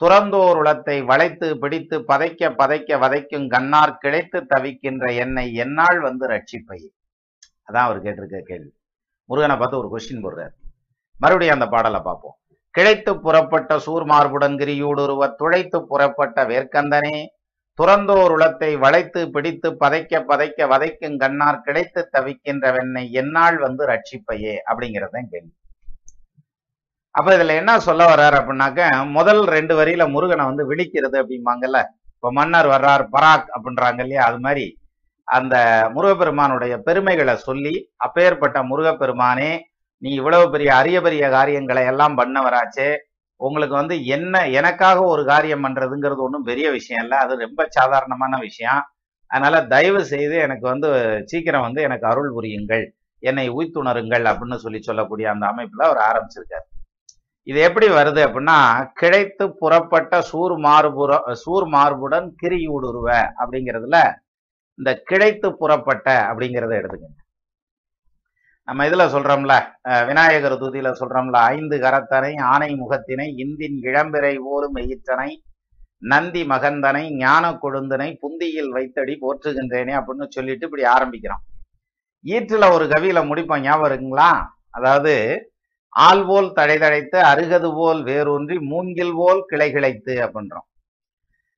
துறந்தோர் 0.00 0.58
உளத்தை 0.62 0.96
வளைத்து 1.10 1.46
பிடித்து 1.58 1.98
பதைக்க 2.10 2.50
பதைக்க 2.60 2.98
வதைக்கும் 3.04 3.46
கண்ணார் 3.54 3.98
கிளைத்து 4.02 4.40
தவிக்கின்ற 4.54 5.04
என்னை 5.24 5.46
என்னால் 5.64 6.00
வந்து 6.06 6.26
ரட்சிப்பையே. 6.34 6.90
அதான் 7.68 7.86
அவர் 7.88 8.02
கேட்டிருக்க 8.06 8.40
கேள்வி. 8.50 8.72
முருகனை 9.30 9.56
பார்த்து 9.56 9.80
ஒரு 9.82 9.90
கொஸ்டின் 9.94 10.24
போடுறாரு. 10.24 10.54
மறுபடியும் 11.20 11.56
அந்த 11.58 11.68
பாடலை 11.76 12.00
பார்ப்போம். 12.00 12.36
கிழைத்து 12.76 13.20
புறப்பட்ட 13.20 13.76
சூர்மார்புடன் 13.76 14.56
கிரியூடுருவ 14.56 15.34
துழைத்து 15.38 15.78
புறப்பட்ட 15.82 16.44
வேர்க்கந்தனே 16.44 17.16
துறந்தோர் 17.78 18.30
உளத்தை 18.30 18.76
வளைத்து 18.76 19.30
பிடித்து 19.30 19.70
பதைக்க 19.80 20.20
பதைக்க 20.28 20.66
வதைக்கும் 20.66 21.16
கண்ணார் 21.16 21.60
கிடைத்து 21.60 22.10
தவிக்கின்றவென்னை 22.12 23.10
என்னால் 23.10 23.56
வந்து 23.56 23.86
ரட்சிப்பையே 23.86 24.54
அப்படிங்கறதுதான் 24.70 25.28
கேள்வி. 25.30 25.52
அப்ப 27.10 27.36
இதுல 27.36 27.56
என்ன 27.56 27.78
சொல்ல 27.78 28.04
வர்றாரு 28.04 28.36
அப்படின்னாக்க 28.40 28.80
முதல் 29.10 29.44
ரெண்டு 29.46 29.84
வரியில 29.84 30.10
முருகனை 30.10 30.44
வந்து 30.44 30.74
விழிக்கிறது 30.74 31.16
அப்படிம்பாங்கல்ல 31.22 31.78
இப்ப 32.14 32.32
மன்னர் 32.32 32.66
வர்றார் 32.66 33.08
பராக் 33.12 33.48
அப்படின்றாங்க 33.56 34.00
இல்லையா 34.00 34.24
அது 34.24 34.38
மாதிரி. 34.40 34.66
அந்த 35.28 35.56
முருகப்பெருமானுடைய 35.94 36.78
பெருமைகளை 36.78 37.36
சொல்லி 37.36 37.74
அப்பேற்பட்ட 37.96 38.62
முருகப்பெருமானே 38.62 39.50
நீ 40.02 40.10
இவ்வளவு 40.10 40.50
பெரிய 40.50 40.70
அரிய 40.74 41.00
பெரிய 41.00 41.24
காரியங்களை 41.30 41.82
எல்லாம் 41.86 42.16
பண்ணவராச்சே. 42.18 42.88
உங்களுக்கு 43.40 43.74
வந்து 43.74 43.96
என்ன 44.06 44.34
எனக்காக 44.48 44.98
ஒரு 45.04 45.24
காரியம் 45.24 45.64
பண்றதுங்கிறது 45.64 46.22
ஒன்றும் 46.26 46.48
பெரிய 46.50 46.66
விஷயம் 46.70 47.02
இல்லை. 47.02 47.18
அது 47.18 47.36
ரொம்ப 47.36 47.66
சாதாரணமான 47.70 48.38
விஷயம். 48.38 48.82
அதனால 49.30 49.56
தயவு 49.66 50.00
செய்து 50.04 50.36
எனக்கு 50.36 50.66
வந்து 50.68 50.88
சீக்கிரம் 51.24 51.66
வந்து 51.68 51.82
எனக்கு 51.82 52.06
அருள் 52.06 52.30
புரியுங்கள். 52.32 52.84
என்னை 53.22 53.46
உய்த்துணருங்கள் 53.50 54.24
அப்படின்னு 54.30 54.58
சொல்லி 54.64 54.80
சொல்லக்கூடிய 54.82 55.26
அந்த 55.30 55.44
அமைப்புல 55.46 55.86
அவர் 55.88 56.02
ஆரம்பிச்சிருக்காரு. 56.10 56.66
இது 57.46 57.58
எப்படி 57.60 57.86
வருது 57.88 58.20
அப்படின்னா 58.26 58.58
கிடைத்து 59.00 59.44
புறப்பட்ட 59.58 60.20
சூர் 60.30 60.54
மார்புற 60.58 61.32
சூர் 61.32 61.66
மார்புடன் 61.66 62.28
கிரியூடுருவ 62.42 63.08
அப்படிங்கிறதுல 63.40 63.98
இந்த 64.78 64.90
கிடைத்து 65.10 65.48
புறப்பட்ட 65.56 66.08
அப்படிங்கிறத 66.30 66.74
எடுத்துக்கங்க. 66.80 67.20
நம்ம 68.68 68.86
இதுல 68.88 69.04
சொல்றோம்ல 69.08 69.54
அஹ், 69.90 70.04
விநாயகர் 70.08 70.60
துதியில் 70.62 70.98
சொல்றோம்ல 71.00 71.36
ஐந்து 71.52 71.76
கரத்தனை 71.78 72.32
ஆனை 72.52 72.70
முகத்தினை 72.76 73.26
இந்தின் 73.44 73.76
இளம்பிறை 73.84 74.32
ஓரும் 74.52 74.78
எயிற்றனை 74.82 75.30
நந்தி 76.02 76.42
மகந்தனை 76.48 77.04
ஞான 77.18 77.44
கொழுந்தனை 77.62 78.08
புந்தியில் 78.22 78.72
வைத்தடி 78.72 79.14
போற்றுகின்றேனே 79.22 79.92
அப்படின்னு 79.98 80.26
சொல்லிட்டு 80.28 80.66
இப்படி 80.68 80.84
ஆரம்பிக்கிறோம். 80.94 81.42
ஈற்றுல 82.24 82.64
ஒரு 82.72 82.84
கவியில 82.92 83.18
முடிப்போம் 83.24 83.64
ஞாபகம் 83.64 83.88
இருக்குங்களா? 83.88 84.30
அதாவது 84.70 85.14
ஆள் 85.92 86.24
போல் 86.24 86.48
தழைதழைத்து 86.52 87.18
அருகது 87.24 87.70
போல் 87.74 88.00
வேரூன்றி 88.02 88.56
மூங்கில் 88.70 89.14
போல் 89.14 89.40
கிளை 89.46 89.68
கிளைத்து 89.72 90.14
அப்படின்றோம். 90.24 90.66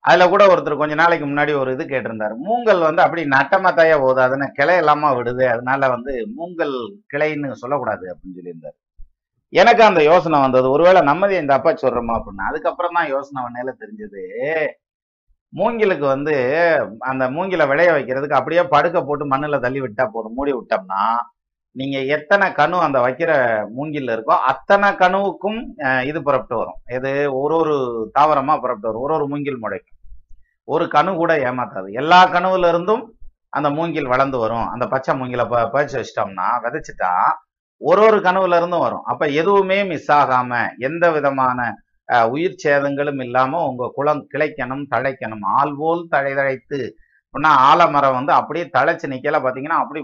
அதுல 0.09 0.27
கூட 0.29 0.43
ஒருத்தர் 0.51 0.81
கொஞ்ச 0.81 0.95
நாளைக்கு 0.95 1.27
முன்னாடி 1.27 1.53
ஒரு 1.61 1.71
இது 1.75 1.85
கேட்டிருந்தாரு. 1.87 2.35
மூங்கல் 2.47 2.83
வந்து 2.87 3.03
அப்படி 3.05 3.23
நட்டமத்தாயா 3.33 3.97
போகுது 3.99 4.21
அதுன்னு 4.27 4.47
கிளை 4.59 4.77
இல்லாம 4.83 5.13
விடுது 5.19 5.45
அதனால 5.55 5.89
வந்து 5.95 6.13
மூங்கல் 6.37 6.75
கிளைன்னு 7.13 7.61
சொல்லக்கூடாது 7.63 8.05
அப்படின்னு 8.13 8.39
சொல்லியிருந்தார். 8.39 8.77
எனக்கு 9.53 9.83
அந்த 9.85 10.01
யோசனை 10.09 10.39
வந்தது. 10.43 10.67
ஒருவேளை 10.71 11.03
நம்மதி 11.09 11.35
இந்த 11.41 11.53
அப்பா 11.59 11.73
சொல்றோமா 11.77 12.17
அப்படின்னு 12.19 12.49
அதுக்கப்புறம் 12.51 12.97
தான் 12.99 13.13
யோசனை 13.15 13.41
பண்ணையில 13.45 13.73
தெரிஞ்சது. 13.83 14.23
மூங்கிலுக்கு 15.53 16.07
வந்து 16.07 16.35
அந்த 17.11 17.25
மூங்கில 17.35 17.63
விளைய 17.71 17.91
வைக்கிறதுக்கு 17.93 18.39
அப்படியே 18.39 18.63
படுக்க 18.73 18.99
போட்டு 19.03 19.25
மண்ணுல 19.27 19.59
தள்ளி 19.61 19.81
விட்டா 19.83 20.07
போதும். 20.09 20.37
மூடி 20.37 20.53
விட்டோம்னா 20.55 21.03
நீங்க 21.77 21.99
எத்தனை 22.17 22.47
கணு 22.53 22.77
அந்த 22.85 22.99
வைக்கிற 23.01 23.33
மூங்கில் 23.77 24.13
இருக்கோ 24.15 24.37
அத்தனை 24.51 24.89
கணுவுக்கும் 25.03 25.59
அஹ், 25.87 26.05
இது 26.05 26.19
புறப்பட்டு 26.23 26.57
வரும். 26.57 26.79
இது 26.97 27.11
ஒரு 27.41 27.55
ஒரு 27.61 27.75
தாவரமா 28.19 28.55
புறப்பட்டு 28.61 28.91
வரும். 28.91 29.05
ஒரு 29.07 29.15
ஒரு 29.19 29.27
மூங்கில் 29.29 29.63
முளைக்கும். 29.65 29.98
ஒரு 30.69 30.85
கனவு 30.95 31.17
கூட 31.23 31.33
ஏமாத்தாது. 31.49 31.89
எல்லா 32.01 32.21
கனவுல 32.35 32.69
இருந்தும் 32.73 33.05
அந்த 33.57 33.69
மூங்கில் 33.77 34.13
வளர்ந்து 34.13 34.39
வரும். 34.45 34.67
அந்த 34.75 34.85
பச்சை 34.95 35.13
மூங்கில 35.19 35.45
ப 35.53 35.61
பறிச்சு 35.75 35.97
வச்சிட்டோம்னா 35.99 36.49
விதைச்சிட்டா 36.65 37.13
ஒரு 37.81 38.01
ஒரு 38.09 38.19
கனவுல 38.27 38.59
இருந்தும் 38.61 38.85
வரும். 38.87 39.05
அப்ப 39.13 39.25
எதுவுமே 39.41 39.79
மிஸ் 39.91 40.11
ஆகாம 40.21 40.53
எந்த 40.89 41.05
விதமான 41.17 41.59
உயிர் 42.35 42.61
சேதங்களும் 42.65 43.21
இல்லாம 43.27 43.61
உங்க 43.71 43.91
குளம் 43.97 44.23
கிளைக்கணும் 44.33 44.85
தழைக்கணும் 44.95 45.45
ஆள் 45.59 45.75
போல் 45.81 46.03
தழைதழைத்து 46.15 46.81
அப்படின்னா 47.35 47.51
ஆலமரம் 47.71 48.17
வந்து 48.19 48.33
அப்படியே 48.41 48.67
தழைச்சு 48.77 49.07
நிக்கல 49.15 49.39
பாத்தீங்கன்னா 49.45 49.81
அப்படி 49.83 50.01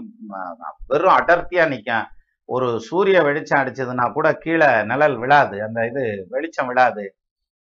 வெறும் 0.91 1.15
அடர்த்தியா 1.19 1.63
நிக்கும். 1.73 2.05
ஒரு 2.49 2.67
சூரிய 2.87 3.17
வெளிச்சம் 3.27 3.61
அடிச்சதுன்னா 3.61 4.05
கூட 4.17 4.27
கீழே 4.43 4.69
நிழல் 4.91 5.17
விழாது. 5.21 5.55
அந்த 5.67 5.79
இது 5.89 6.03
வெளிச்சம் 6.33 6.69
விழாது. 6.71 7.05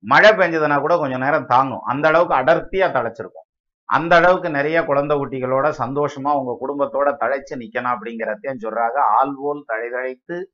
மழை 0.05 0.31
பெஞ்சதுன்னா 0.31 0.81
கூட 0.81 0.99
கொஞ்சம் 0.99 1.21
நேரம் 1.21 1.47
தாங்கும். 1.47 1.81
அந்த 1.81 2.09
அளவுக்கு 2.09 2.37
அடர்த்தியா 2.37 2.91
தழைச்சிருக்கும். 2.91 3.43
அந்த 3.85 4.17
அளவுக்கு 4.17 4.51
நிறைய 4.51 4.85
குழந்தை 4.85 5.17
குட்டிகளோட 5.17 5.73
சந்தோஷமா 5.79 6.33
உங்க 6.33 6.59
குடும்பத்தோட 6.61 7.23
தழைச்சு 7.23 7.55
நிக்கணும் 7.55 7.95
அப்படிங்கிறதையும் 7.95 8.57
சொல்றாங்க. 8.63 8.99
ஆள் 9.17 9.35
போல் 9.37 9.65
தழைதழைத்து 9.67 10.45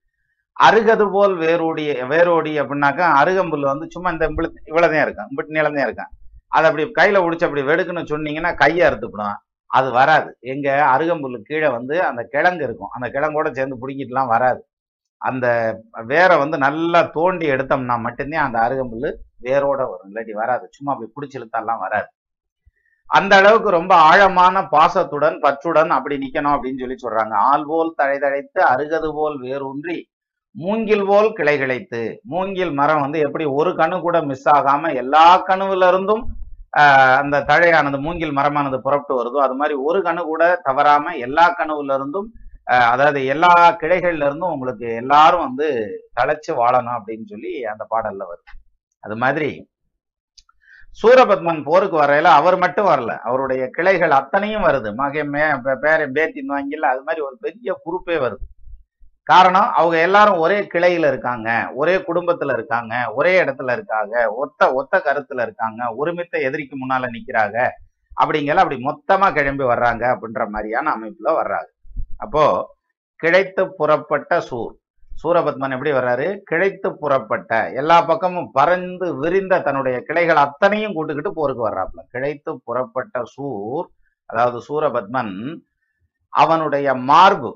அருகது 0.62 1.10
போல் 1.10 1.36
வேரோடி 1.36 2.02
வேரோடி 2.02 2.60
அப்படின்னாக்கா 2.60 3.12
அருகம்புல் 3.22 3.60
வந்து 3.60 3.86
சும்மா 3.90 4.10
இந்த 4.10 4.28
இவ்வளவு- 4.28 4.52
இவ்வளவுதான் 4.64 5.02
இருக்கும். 5.02 5.28
இம்பிட்டு 5.30 5.50
நீளம்தான் 5.50 5.82
இருக்கும். 5.82 6.08
அதை 6.48 6.70
அப்படி 6.70 6.90
கையில 6.90 7.18
பிடிச்சி 7.18 7.44
அப்படி 7.44 7.62
வெடுக்குன்னு 7.62 8.04
சொன்னீங்கன்னா 8.04 8.54
கையை 8.54 8.90
அறுத்துப்படும் 8.90 9.34
அது 9.66 9.90
வராது. 9.90 10.36
எங்க 10.40 10.96
அருகம்புல் 10.98 11.42
கீழே 11.42 11.68
வந்து 11.68 12.02
அந்த 12.02 12.26
கிழங்கு 12.30 12.64
இருக்கும். 12.64 12.88
அந்த 12.88 13.08
கிழங்கோட 13.08 13.52
சேர்ந்து 13.52 13.88
பிடிக்கிட்டுலாம் 13.88 14.26
வராது. 14.26 14.66
அந்த 15.16 15.78
வேரை 15.90 16.38
வந்து 16.38 16.58
நல்லா 16.58 17.02
தோண்டி 17.02 17.50
எடுத்தோம்னா 17.50 17.98
மட்டும்தான் 17.98 18.52
அந்த 18.52 18.58
அருகம்புல் 18.58 19.14
வேரோட 19.40 19.80
வரும் 19.90 20.08
இல்லாட்டி 20.08 20.34
வராது. 20.38 20.64
சும்மா 20.70 20.92
அப்படி 20.92 21.10
பிடிச்சி 21.12 21.38
இழுத்தாலாம் 21.38 21.82
வராது. 21.84 22.08
அந்த 23.10 23.32
அளவுக்கு 23.40 23.70
ரொம்ப 23.72 23.92
ஆழமான 24.08 24.56
பாசத்துடன் 24.72 25.36
பற்றுடன் 25.42 25.92
அப்படி 25.96 26.16
நிக்கணும் 26.18 26.54
அப்படின்னு 26.54 26.82
சொல்லி 26.82 26.98
சொல்றாங்க. 27.00 27.34
ஆள் 27.48 27.64
போல் 27.66 27.96
தழைதழைத்து 27.98 28.60
அருகது 28.72 29.10
போல் 29.14 29.36
வேரூன்றி 29.44 29.96
மூங்கில் 30.54 31.06
போல் 31.06 31.28
கிளை 31.32 31.54
கிளைத்து. 31.58 32.02
மூங்கில் 32.24 32.72
மரம் 32.72 33.02
வந்து 33.02 33.18
எப்படி 33.26 33.44
ஒரு 33.58 33.72
கணு 33.76 33.96
கூட 34.00 34.18
மிஸ் 34.24 34.48
ஆகாம 34.54 34.92
எல்லா 35.02 35.24
கணுவுல 35.48 35.88
இருந்தும் 35.88 36.22
ஆஹ், 36.72 37.16
அந்த 37.20 37.36
தழையானது 37.48 37.98
மூங்கில் 37.98 38.34
மரமானது 38.34 38.78
புறப்பட்டு 38.78 39.14
வருதோ 39.16 39.38
அது 39.44 39.54
மாதிரி 39.54 39.74
ஒரு 39.86 40.00
கணு 40.04 40.22
கூட 40.24 40.42
தவறாம 40.66 41.14
எல்லா 41.20 41.46
கணுவுல 41.54 41.94
இருந்தும் 41.94 42.28
அதாவது 42.90 43.20
எல்லா 43.26 43.50
கிளைகள்ல 43.80 44.26
இருந்தும் 44.28 44.52
உங்களுக்கு 44.52 44.86
எல்லாரும் 45.00 45.44
வந்து 45.46 45.68
தழைச்சு 46.18 46.50
வாழணும் 46.56 46.96
அப்படின்னு 46.98 47.26
சொல்லி 47.26 47.52
அந்த 47.66 47.84
பாடல்ல 47.90 48.22
வருது. 48.28 48.50
அது 49.00 49.16
மாதிரி 49.16 49.68
சூரபத்மன் 51.02 51.64
போருக்கு 51.64 52.02
வரையில 52.02 52.22
அவர் 52.22 52.58
மட்டும் 52.58 52.86
வரல. 52.86 53.18
அவருடைய 53.18 53.68
கிளைகள் 53.68 54.10
அத்தனையும் 54.10 54.64
வருது. 54.64 54.94
மகே 54.98 55.24
மே 55.24 55.40
பேர 55.40 56.02
பேத்தின் 56.10 56.48
வாங்கில 56.48 56.86
அது 56.92 57.02
மாதிரி 57.02 57.24
ஒரு 57.24 57.36
பெரிய 57.40 57.80
குரூப்பே 57.84 58.08
வருது. 58.08 58.48
காரணம் 59.22 59.72
அவங்க 59.72 60.00
எல்லாரும் 60.00 60.36
ஒரே 60.36 60.60
கிளையில 60.60 61.06
இருக்காங்க. 61.06 61.70
ஒரே 61.74 61.96
குடும்பத்துல 61.96 62.52
இருக்காங்க. 62.52 63.12
ஒரே 63.14 63.44
இடத்துல 63.44 63.72
இருக்காங்க. 63.72 64.32
ஒத்த 64.32 64.72
ஒத்த 64.72 65.02
கருத்துல 65.04 65.42
இருக்காங்க. 65.42 65.94
ஒருமித்த 65.94 66.40
எதிரிக்கு 66.40 66.76
முன்னால 66.76 67.08
நிக்கிறாங்க. 67.10 67.68
அப்படிங்கிற 68.20 68.54
அப்படி 68.54 68.82
மொத்தமா 68.84 69.32
கிளம்பி 69.32 69.64
வர்றாங்க 69.64 70.16
அப்படின்ற 70.16 70.48
மாதிரியான 70.48 70.96
அமைப்புல 70.96 71.28
வர்றாங்க. 71.28 71.70
அப்போ 72.16 72.76
கிடைத்து 73.16 73.74
புறப்பட்ட 73.74 74.40
சூர் 74.40 74.79
சூரபத்மன் 75.22 75.70
எப்படி 75.70 75.92
வர்றாரு? 75.92 76.26
கிளைத்து 76.50 76.88
புறப்பட்ட 76.92 77.70
எல்லா 77.72 78.02
பக்கமும் 78.02 78.50
பறந்து 78.50 79.06
விரிந்த 79.14 79.60
தன்னுடைய 79.60 79.96
கிளைகள் 80.00 80.36
அத்தனையும் 80.36 80.94
கூட்டுக்கிட்டு 80.96 81.32
போருக்கு 81.34 81.68
வர்றாப்புல. 81.68 82.02
கிளைத்து 82.12 82.52
புறப்பட்ட 82.64 83.22
சூர் 83.24 83.86
அதாவது 84.26 84.58
சூரபத்மன் 84.68 85.34
அவனுடைய 86.32 86.94
மார்பு 86.94 87.50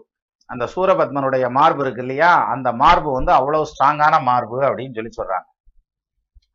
அந்த 0.50 0.68
சூரபத்மனுடைய 0.74 1.50
மார்பு 1.50 1.82
இருக்கு 1.82 2.02
இல்லையா? 2.02 2.46
அந்த 2.46 2.72
மார்பு 2.72 3.12
வந்து 3.12 3.32
அவ்வளவு 3.32 3.70
ஸ்ட்ராங்கான 3.70 4.14
மார்பு 4.22 4.56
அப்படின்னு 4.62 4.96
சொல்லி 4.98 5.12
சொல்றாங்க. 5.20 5.46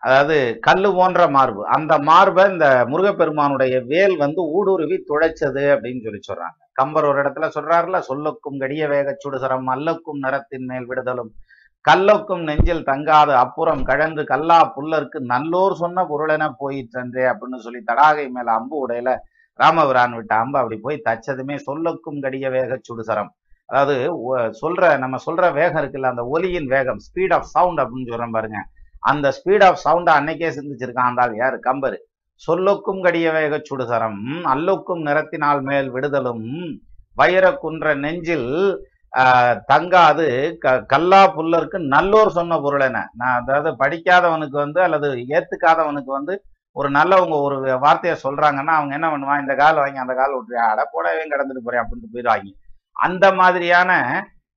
அதாவது 0.04 0.36
கல்லு 0.68 0.90
போன்ற 0.98 1.22
மார்பு. 1.36 1.62
அந்த 1.76 1.94
மார்பை 2.10 2.44
இந்த 2.52 2.68
முருகப்பெருமானுடைய 2.92 3.76
வேல் 3.92 4.16
வந்து 4.24 4.42
ஊடுருவி 4.58 4.98
துழைச்சது 5.10 5.64
அப்படின்னு 5.74 6.04
சொல்லி 6.06 6.22
சொல்றாங்க. 6.28 6.58
கம்பர் 6.80 7.08
ஒரு 7.10 7.20
இடத்துல 7.24 7.48
சொல்றாருல 7.56 7.98
சொல்லுக்கும் 8.10 8.60
கடிய 8.62 8.84
வேக 8.94 9.16
சுடுசரம் 9.24 9.68
அல்லக்கும் 9.76 10.22
நிறத்தின் 10.26 10.68
மேல் 10.72 10.88
விடுதலும். 10.92 11.32
கல்லொக்கும் 11.86 12.44
நெஞ்சில் 12.50 12.88
தங்காது 12.90 13.34
அப்புறம் 13.44 13.82
கழன்று 13.90 14.24
கல்லா 14.32 14.60
புல்லருக்கு 14.76 15.20
நல்லோர் 15.34 15.76
சொன்ன 15.84 16.04
பொருளென 16.12 16.48
போயிற்றன்றே 16.62 17.26
அப்படின்னு 17.32 17.60
சொல்லி 17.66 17.82
தடாகை 17.92 18.26
மேல 18.38 18.48
அம்பு 18.60 18.76
உடையில 18.86 19.12
ராமபிரான் 19.60 20.16
விட்ட 20.18 20.34
அம்பு 20.44 20.58
அப்படி 20.62 20.78
போய் 20.86 21.06
தச்சதுமே 21.08 21.56
சொல்லுக்கும் 21.68 22.20
கடிய 22.26 22.50
வேகச் 22.56 22.88
சுடுசரம் 22.90 23.32
அதாவது 23.70 23.96
சொல்ற 24.62 24.84
நம்ம 25.04 25.16
சொல்ற 25.26 25.46
வேகம் 25.60 25.82
இருக்குல்ல 25.82 26.12
அந்த 26.14 26.24
ஒலியின் 26.36 26.70
வேகம் 26.76 27.02
ஸ்பீட் 27.08 27.36
ஆஃப் 27.38 27.50
சவுண்ட் 27.56 27.82
அப்படின்னு 27.84 28.12
சொல்றோம் 28.12 28.36
பாருங்க. 28.38 28.60
அந்த 29.00 29.34
ஸ்பீட் 29.38 29.64
ஆஃப் 29.64 29.80
சவுண்டை 29.86 30.12
அன்னைக்கே 30.20 30.50
சிந்திச்சிருக்கான் 30.50 31.10
அந்த 31.12 31.46
ஆள். 31.46 31.60
கம்பர். 31.60 32.02
சொல்லுக்கும் 32.48 33.02
கடிய 33.02 33.32
வேக 33.32 33.62
சுடுதரம் 33.64 34.20
அல்லுக்கும் 34.44 35.04
நிறத்தினால் 35.04 35.62
மேல் 35.62 35.94
விடுதலும் 35.94 36.80
வைர 37.16 37.54
குன்ற 37.54 37.96
நெஞ்சில் 37.96 38.88
தங்காது 39.74 40.58
க- 40.58 40.82
கல்லா 40.82 41.36
புல்லருக்கு 41.36 41.78
நல்லோர் 41.88 42.28
சொன்ன 42.28 42.60
பொருள் 42.60 42.80
என்ன? 42.80 43.10
நான் 43.14 43.46
அதாவது 43.48 43.76
படிக்காதவனுக்கு 43.80 44.56
வந்து 44.58 44.82
அல்லது 44.82 45.10
ஏத்துக்காதவனுக்கு 45.14 46.06
வந்து 46.06 46.44
ஒரு 46.72 46.90
நல்லவங்க 46.90 47.42
ஒரு 47.42 47.80
வார்த்தையை 47.80 48.20
சொல்றாங்கன்னா 48.24 48.76
அவங்க 48.76 48.94
என்ன 48.94 49.18
பண்ணுவான் 49.18 49.40
இந்த 49.40 49.56
கால் 49.56 49.76
வாங்கி 49.76 49.98
அந்த 49.98 50.14
கால் 50.14 50.36
விட்டுறியா 50.36 50.66
அட 50.68 50.82
போடவே 50.82 51.30
கடந்துட்டு 51.30 51.64
போறேன் 51.64 51.82
அப்படின்ட்டு 51.82 52.16
போயிடுவாங்க. 52.16 52.54
அந்த 52.92 53.34
மாதிரியான 53.34 53.92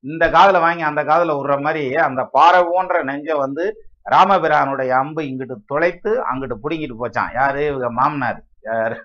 இந்த 0.00 0.30
காதில் 0.30 0.60
வாங்கி 0.60 0.82
அந்த 0.82 1.04
காதில் 1.04 1.30
விடுற 1.30 1.60
மாதிரி 1.60 1.94
அந்த 1.94 2.24
பாறை 2.24 2.64
போன்ற 2.70 3.02
நெஞ்சை 3.02 3.34
வந்து 3.34 3.84
ராமபிரானுடைய 4.06 4.90
அம்பு 5.02 5.22
இங்கிட்டு 5.22 5.56
தொலைத்து 5.66 6.12
அங்கிட்டு 6.30 6.56
பிடுங்கிட்டு 6.64 6.96
போச்சான் 7.02 7.32
யாரு? 7.34 7.62
இவங்க 7.66 7.90
மாமனார். 7.90 8.40
யாரு? 8.70 8.98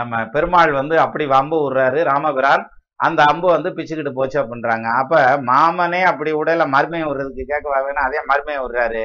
நம்ம 0.00 0.24
பெருமாள் 0.34 0.72
வந்து 0.72 0.96
அப்படி 1.00 1.24
அம்பு 1.40 1.56
விடுறாரு 1.62 2.00
ராமபிரான். 2.10 2.64
அந்த 3.06 3.20
அம்பு 3.30 3.46
வந்து 3.54 3.70
பிச்சுக்கிட்டு 3.76 4.12
போச்சு 4.18 4.36
அப்படின்றாங்க. 4.42 4.88
அப்ப 5.00 5.14
மாமனே 5.50 6.02
அப்படி 6.10 6.30
உடையில 6.32 6.66
மருமையை 6.74 7.06
விடுறதுக்கு 7.08 7.44
கேட்க 7.50 7.82
வேணா 7.86 8.04
அதே 8.08 8.20
மருமையை 8.30 8.60
விடுறாரு 8.62 9.04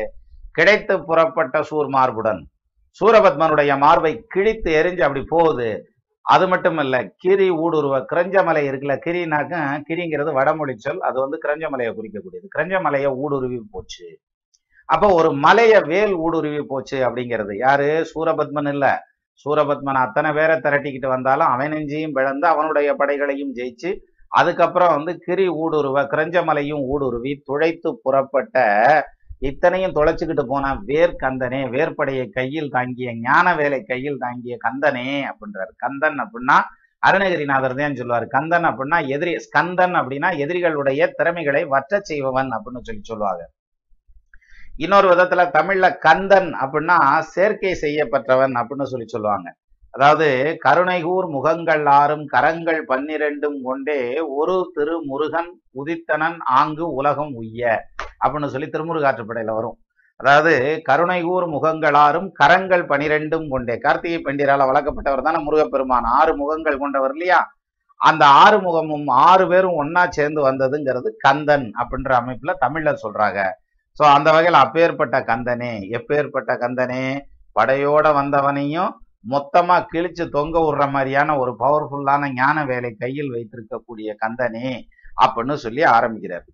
கிடைத்து 0.57 0.93
புறப்பட்ட 1.09 1.63
சூர் 1.69 1.89
மார்புடன். 1.95 2.41
சூரபத்மனுடைய 2.99 3.71
மார்பை 3.77 4.11
கிழித்து 4.27 4.69
எரிஞ்சு 4.79 5.03
அப்படி 5.07 5.23
போகுது. 5.35 5.69
அது 6.25 6.45
மட்டும் 6.47 6.77
இல்ல 6.77 6.95
கிரி 7.23 7.49
ஊடுருவ 7.63 7.95
கிரஞ்சமலை 8.11 8.61
இருக்குல்ல 8.69 8.95
கிரினாக்க 9.05 9.61
கிரிங்கிறது 9.89 10.31
வடமொழி 10.39 10.73
சொல். 10.77 10.99
அது 10.99 11.17
வந்து 11.19 11.37
கிரஞ்சமலையை 11.45 11.91
குறிக்கக்கூடியது. 11.93 12.47
கிரஞ்சமலையை 12.55 13.11
ஊடுருவி 13.23 13.59
போச்சு. 13.71 14.07
அப்போ 14.91 15.07
ஒரு 15.19 15.29
மலைய 15.45 15.73
வேல் 15.91 16.13
ஊடுருவி 16.25 16.61
போச்சு 16.71 16.97
அப்படிங்கிறது. 17.07 17.53
யாரு? 17.65 17.89
சூரபத்மன் 18.11 18.69
இல்ல. 18.73 18.85
சூரபத்மன் 19.45 19.99
அத்தனை 20.05 20.29
பேரை 20.33 20.55
திரட்டிக்கிட்டு 20.65 21.07
வந்தாலும் 21.07 21.51
அவன் 21.53 21.71
நெஞ்சையும் 21.73 22.15
பிளந்து 22.17 22.45
அவனுடைய 22.47 22.89
படைகளையும் 22.95 23.53
ஜெயிச்சு 23.59 23.91
அதுக்கப்புறம் 24.31 24.93
வந்து 24.95 25.13
கிரி 25.25 25.45
ஊடுருவ 25.63 25.97
கிரஞ்சமலையும் 26.13 26.83
ஊடுருவி 26.93 27.31
துழைத்து 27.49 27.89
புறப்பட்ட 28.03 28.57
இத்தனையும் 29.41 29.95
தொலைச்சுக்கிட்டு 29.97 30.43
போன 30.45 30.65
வேர் 30.89 31.15
கந்தனே 31.23 31.61
வேர்படையை 31.75 32.25
கையில் 32.29 32.69
தாங்கிய 32.69 33.11
ஞான 33.19 33.55
வேலை 33.55 33.79
கையில் 33.83 34.19
தாங்கிய 34.19 34.55
கந்தனே 34.65 35.07
அப்படின்றாரு. 35.31 35.71
கந்தன் 35.83 36.19
அப்படின்னா 36.25 36.57
அருணகிரிநாதர் 37.03 37.77
தான் 37.79 37.97
சொல்லுவார். 38.01 38.27
கந்தன் 38.27 38.67
அப்படின்னா 38.69 38.97
எதிரி 39.15 39.33
ஸ்கந்தன் 39.45 39.95
அப்படின்னா 40.01 40.29
எதிரிகளுடைய 40.43 41.07
திறமைகளை 41.19 41.63
வற்றச் 41.73 42.09
செய்பவன் 42.11 42.51
அப்படின்னு 42.57 42.87
சொல்லி 42.89 43.03
சொல்லுவாங்க. 43.03 43.43
இன்னொரு 44.83 45.07
விதத்துல 45.11 45.41
தமிழ்ல 45.55 45.85
கந்தன் 46.05 46.47
அப்படின்னா 46.63 46.95
சேர்க்கை 47.33 47.73
செய்யப்பட்டவன் 47.81 48.53
அப்படின்னு 48.59 48.85
சொல்லி 48.91 49.07
சொல்லுவாங்க. 49.13 49.47
அதாவது 49.93 50.27
கருணைகூர் 50.65 51.27
முகங்கள் 51.35 51.83
ஆறும் 51.99 52.23
கரங்கள் 52.33 52.79
பன்னிரெண்டும் 52.91 53.57
கொண்டே 53.67 53.97
ஒரு 54.39 54.55
திரு 54.75 54.95
முருகன் 55.09 55.51
உதித்தனன் 55.81 56.37
ஆங்கு 56.59 56.85
உலகம் 56.99 57.33
உய்ய 57.41 57.61
அப்படின்னு 58.23 58.51
சொல்லி 58.53 58.69
திருமுருகாற்றுப்படையில 58.75 59.55
வரும். 59.59 59.77
அதாவது 60.19 60.53
கருணைகூர் 60.89 61.47
முகங்களாரும் 61.55 62.27
கரங்கள் 62.41 62.85
பனிரெண்டும் 62.91 63.47
கொண்டே 63.53 63.75
கார்த்திகை 63.85 64.19
பண்டிரால 64.25 64.67
வளர்க்கப்பட்டவர் 64.69 65.27
தானே 65.27 65.39
முருகப்பெருமான். 65.47 66.07
ஆறு 66.19 66.33
முகங்கள் 66.41 66.83
கொண்டவர் 66.83 67.15
இல்லையா? 67.15 67.39
அந்த 68.01 68.23
ஆறு 68.43 68.57
முகமும் 68.67 69.07
ஆறு 69.29 69.45
பேரும் 69.51 69.79
ஒன்னா 69.81 70.03
சேர்ந்து 70.17 70.41
வந்ததுங்கிறது 70.49 71.09
கந்தன் 71.25 71.67
அப்படின்ற 71.81 72.11
அமைப்புல 72.21 72.53
தமிழ்ல 72.65 72.93
சொல்றாங்க. 73.03 73.41
சோ 73.91 74.05
அந்த 74.05 74.31
வகையில் 74.31 74.53
அப்பேற்பட்ட 74.53 75.19
கந்தனே 75.19 75.79
எப்பேற்பட்ட 75.89 76.57
கந்தனே 76.57 77.21
படையோட 77.59 78.13
வந்தவனையும் 78.13 78.91
மொத்தமா 79.29 79.85
கிழிச்சு 79.93 80.29
தொங்க 80.29 80.59
விடுற 80.59 80.89
மாதிரியான 80.89 81.37
ஒரு 81.37 81.55
பவர்ஃபுல்லான 81.59 82.33
ஞான 82.33 82.65
வேலை 82.65 82.91
கையில் 82.91 83.31
வைத்திருக்கக்கூடிய 83.31 84.15
கந்தனே 84.25 84.81
அப்படின்னு 85.21 85.53
சொல்லி 85.53 85.83
ஆரம்பிக்கிறார். 85.83 86.45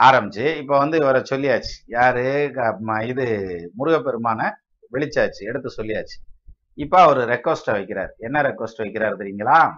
ஆரம்பிச்சு 0.00 0.56
இப்ப 0.56 0.78
வந்து 0.78 0.96
இவரை 0.96 1.22
சொல்லியாச்சு. 1.30 1.72
யாரு? 1.86 2.50
ம- 2.54 3.06
இது 3.06 3.72
முருகப்பெருமான 3.78 4.50
வெளிச்சாச்சு 4.92 5.38
எடுத்து 5.38 5.70
சொல்லியாச்சு. 5.76 6.42
இப்ப 6.74 7.02
அவர் 7.02 7.18
ரெக்வஸ்ட்டை 7.18 7.70
வைக்கிறார். 7.70 8.08
என்ன 8.16 8.42
ரெக்வஸ்ட் 8.42 8.82
வைக்கிறார் 8.82 9.16
தெரியுங்களா? 9.16 9.70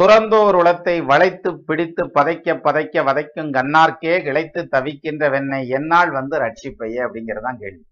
துறந்தோர் 0.00 0.56
உளத்தை 0.60 0.94
வளைத்து 1.04 1.50
பிடித்து 1.58 2.02
பதைக்க 2.06 2.54
பதைக்க 2.66 3.04
வதைக்கும் 3.08 3.50
கண்ணார்க்கே 3.50 4.14
கிளைத்து 4.22 4.60
தவிக்கின்ற 4.74 5.30
வெண்ணை 5.34 5.60
என்னால் 5.68 6.10
வந்து 6.10 6.38
ரட்சிப்பையே 6.38 7.00
அப்படிங்கிறதான் 7.06 7.58
கேள்வி. 7.58 7.84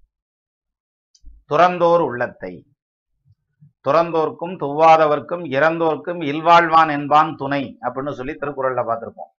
துறந்தோர் 1.52 2.00
உள்ளத்தை. 2.00 2.52
துறந்தோர்க்கும் 3.86 4.54
துவாதவர்க்கும் 4.60 5.44
இறந்தோர்க்கும் 5.56 6.20
இல்வாழ்வான் 6.32 6.90
என்பான் 6.90 7.36
துணை 7.36 7.62
அப்படின்னு 7.80 8.10
சொல்லி 8.10 8.32
திருக்குறள்ல 8.32 8.84
பார்த்திருப்போம். 8.90 9.32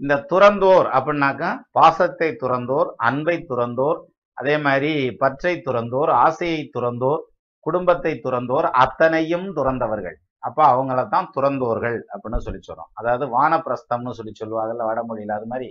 இந்த 0.00 0.24
துறந்தோர் 0.30 0.86
அப்படின்னாக்கா 0.96 1.50
பாசத்தை 1.70 2.30
துறந்தோர் 2.40 2.88
அன்பை 2.96 3.44
துறந்தோர் 3.48 4.00
அதே 4.38 4.58
மாதிரி 4.58 4.92
பற்றை 5.16 5.62
துறந்தோர் 5.64 6.10
ஆசையை 6.24 6.70
துறந்தோர் 6.78 7.22
குடும்பத்தை 7.66 8.20
துறந்தோர் 8.24 8.68
அத்தனையும் 8.84 9.48
துறந்தவர்கள். 9.56 10.18
அப்போ 10.42 10.62
அவங்கள 10.64 11.08
தான் 11.08 11.30
துறந்தோர்கள் 11.36 11.98
அப்படின்னு 12.12 12.44
சொல்லி 12.46 12.60
சொல்கிறோம் 12.62 12.90
அதாவது 12.92 13.24
வானப்பிரஸ்தம்னு 13.36 14.18
சொல்லி 14.18 14.32
சொல்லுவாங்கல்ல 14.42 14.88
வடமொழியில 14.90 15.36
அது 15.38 15.46
மாதிரி 15.46 15.68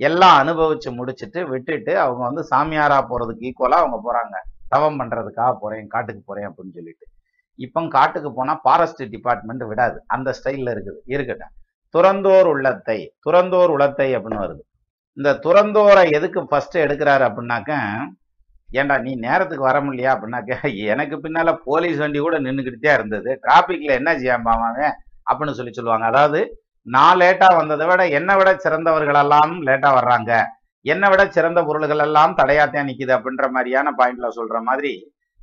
எல்லாம் 0.00 0.36
அனுபவிச்சு 0.42 0.88
முடிச்சுட்டு 0.98 1.40
விட்டுட்டு 1.48 1.92
அவங்க 1.98 2.22
வந்து 2.28 2.42
சாமியாரா 2.50 2.98
போறதுக்கு 3.10 3.48
ஈக்குவலா 3.50 3.78
அவங்க 3.82 3.98
போறாங்க. 4.06 4.36
தவம் 4.68 4.98
பண்றதுக்காக 5.00 5.50
போறேன் 5.60 5.88
காட்டுக்கு 5.88 6.22
போறேன் 6.26 6.48
அப்படின்னு 6.48 6.76
சொல்லிட்டு. 6.78 7.06
இப்போ 7.58 7.80
காட்டுக்கு 7.88 8.30
போனா 8.32 8.54
ஃபாரஸ்ட் 8.62 9.02
டிபார்ட்மெண்ட் 9.10 9.64
விடாது. 9.64 9.98
அந்த 10.06 10.28
ஸ்டைல்ல 10.38 10.72
இருக்குது. 10.74 10.98
இருக்கட்டும். 11.04 11.52
துறந்தோர் 11.94 12.48
உள்ளத்தை 12.52 12.98
துறந்தோர் 13.26 13.72
உளத்தை 13.74 14.08
அப்படின்னு 14.16 14.44
வருது. 14.44 14.62
இந்த 15.18 15.32
துறந்தோரை 15.44 16.04
எதுக்கு 16.10 16.40
ஃபர்ஸ்ட் 16.46 16.76
எடுக்கிறாரு 16.76 17.24
அப்படின்னாக்க 17.28 17.72
ஏன்டா 18.80 18.96
நீ 19.06 19.12
நேரத்துக்கு 19.26 19.68
வர 19.68 19.78
முடியலையா 19.84 20.12
அப்படின்னாக்க 20.14 20.70
எனக்கு 20.92 21.16
பின்னால 21.24 21.52
போலீஸ் 21.68 21.98
வண்டி 22.02 22.18
கூட 22.18 22.36
நின்றுக்கிட்டே 22.46 22.92
இருந்தது. 22.98 23.30
டிராபிக்ல 23.44 23.96
என்ன 24.00 24.12
செய்யாம 24.20 24.56
அப்படின்னு 25.26 25.56
சொல்லி 25.58 25.72
சொல்லுவாங்க. 25.72 26.06
அதாவது 26.12 26.40
நான் 26.86 27.18
லேட்டா 27.20 27.48
வந்ததை 27.56 27.84
விட 27.86 28.02
என்னை 28.18 28.34
விட 28.36 28.50
சிறந்தவர்கள் 28.64 29.20
எல்லாம் 29.22 29.52
லேட்டா 29.66 29.90
வர்றாங்க. 29.98 30.32
என்னை 30.84 31.08
விட 31.10 31.22
சிறந்த 31.36 31.60
பொருள்கள் 31.68 32.02
எல்லாம் 32.06 32.34
தடையாத்தான் 32.40 32.88
நிக்குது 32.90 33.12
அப்படின்ற 33.16 33.44
மாதிரியான 33.50 33.92
பாயிண்ட்ல 33.98 34.28
சொல்ற 34.38 34.58
மாதிரி 34.68 34.92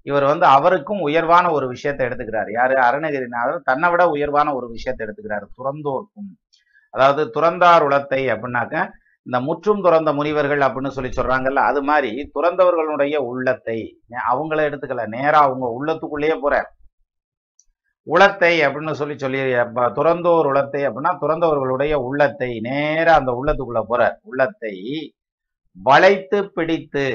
இவர் 0.10 0.26
வந்து 0.32 0.46
அவருக்கும் 0.56 1.02
உயர்வான 1.08 1.46
ஒரு 1.52 1.66
விஷயத்தை 1.68 2.04
எடுத்துக்கிறார். 2.08 2.50
யாரு? 2.52 2.76
அருணகிரிநாதர். 2.88 3.66
தன்னை 3.70 3.88
விட 3.90 4.04
உயர்வான 4.16 4.54
ஒரு 4.58 4.68
விஷயத்தை 4.76 5.02
எடுத்துக்கிறாரு. 5.06 5.46
துறந்தோர்க்கும். 5.58 6.30
அதாவது 6.94 7.24
துறந்தார் 7.36 7.84
உளத்தை 7.88 8.22
அப்படின்னாக்க 8.34 8.76
இந்த 9.28 9.38
முற்றும் 9.40 9.82
துறந்த 9.82 10.10
முனிவர்கள் 10.14 10.62
அப்படின்னு 10.68 10.90
சொல்லி 10.90 11.12
சொல்றாங்கல்ல 11.12 11.64
அது 11.70 11.82
மாதிரி 11.84 12.12
துறந்தவர்களுடைய 12.36 13.16
உள்ளத்தை 13.30 13.80
அவங்கள 14.32 14.62
எடுத்துக்கல 14.68 15.04
நேரா 15.12 15.40
அவங்க 15.42 15.68
உள்ளத்துக்குள்ளேயே 15.78 16.38
போறார் 16.44 16.70
உளத்தை 18.08 18.54
அப்படின்னு 18.66 18.94
சொல்லி 18.94 19.16
சொல்லி 19.20 19.40
துறந்தோர் 19.98 20.48
உளத்தை 20.48 20.82
அப்படின்னா 20.86 21.12
துறந்தவர்களுடைய 21.22 21.94
உள்ளத்தை 22.06 22.52
நேரா 22.62 23.16
அந்த 23.16 23.32
உள்ளத்துக்குள்ள 23.32 23.84
போறார் 23.90 24.16
உள்ளத்தை 24.24 24.74
வளைத்து 25.78 26.40
பிடித்து 26.56 27.06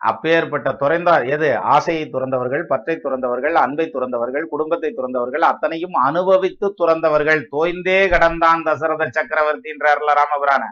அப்பேற்பட்ட 0.00 0.68
துறந்தார் 0.80 1.24
எது? 1.26 1.48
ஆசையை 1.74 2.04
துறந்தவர்கள் 2.06 2.64
பற்றை 2.66 2.94
துறந்தவர்கள் 2.96 3.54
அன்பை 3.62 3.86
துறந்தவர்கள் 3.86 4.44
குடும்பத்தை 4.44 4.90
துறந்தவர்கள் 4.92 5.44
அத்தனையும் 5.48 5.96
அனுபவித்து 6.02 6.66
துறந்தவர்கள். 6.80 7.40
தோய்ந்தே 7.52 8.00
கடந்தான் 8.08 8.62
தசரத 8.62 9.08
சக்கரவர்த்தின்றார்ல 9.16 10.16
ராமபுராண 10.20 10.64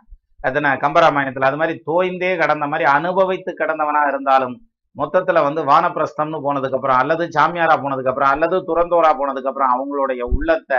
எத்தனை 0.45 0.71
கம்பராமாயணத்துல 0.71 1.45
அது 1.45 1.57
மாதிரி 1.57 1.83
தோய்ந்தே 1.87 2.39
கடந்த 2.39 2.67
மாதிரி 2.67 2.91
அனுபவித்து 2.91 3.55
கடந்தவனா 3.59 4.09
இருந்தாலும் 4.09 4.57
மொத்தத்துல 4.97 5.43
வந்து 5.43 5.65
வானப்பிரஸ்தம்னு 5.65 6.41
போனதுக்கு 6.47 6.75
அப்புறம் 6.75 6.97
அல்லது 6.97 7.29
சாமியாரா 7.39 7.77
போனதுக்கு 7.77 8.09
அப்புறம் 8.09 8.31
அல்லது 8.31 8.57
துறந்தோரா 8.57 9.11
போனதுக்கு 9.13 9.47
அப்புறம் 9.47 9.73
அவங்களுடைய 9.75 10.21
உள்ளத்தை 10.21 10.79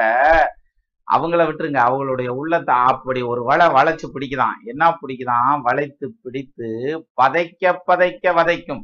அவங்கள 1.08 1.42
விட்டுருங்க. 1.48 1.80
அவங்களுடைய 1.88 2.28
உள்ளத்தை 2.28 2.76
அப்படி 2.76 3.22
ஒரு 3.22 3.44
வளை 3.44 3.68
வளைச்சு 3.68 4.06
பிடிக்குதான். 4.14 4.56
என்ன 4.64 4.98
பிடிக்குதான்? 5.02 5.62
வளைத்து 5.62 6.14
பிடித்து 6.24 6.70
பதைக்க 7.22 7.76
பதைக்க 7.88 8.34
வதைக்கும். 8.40 8.84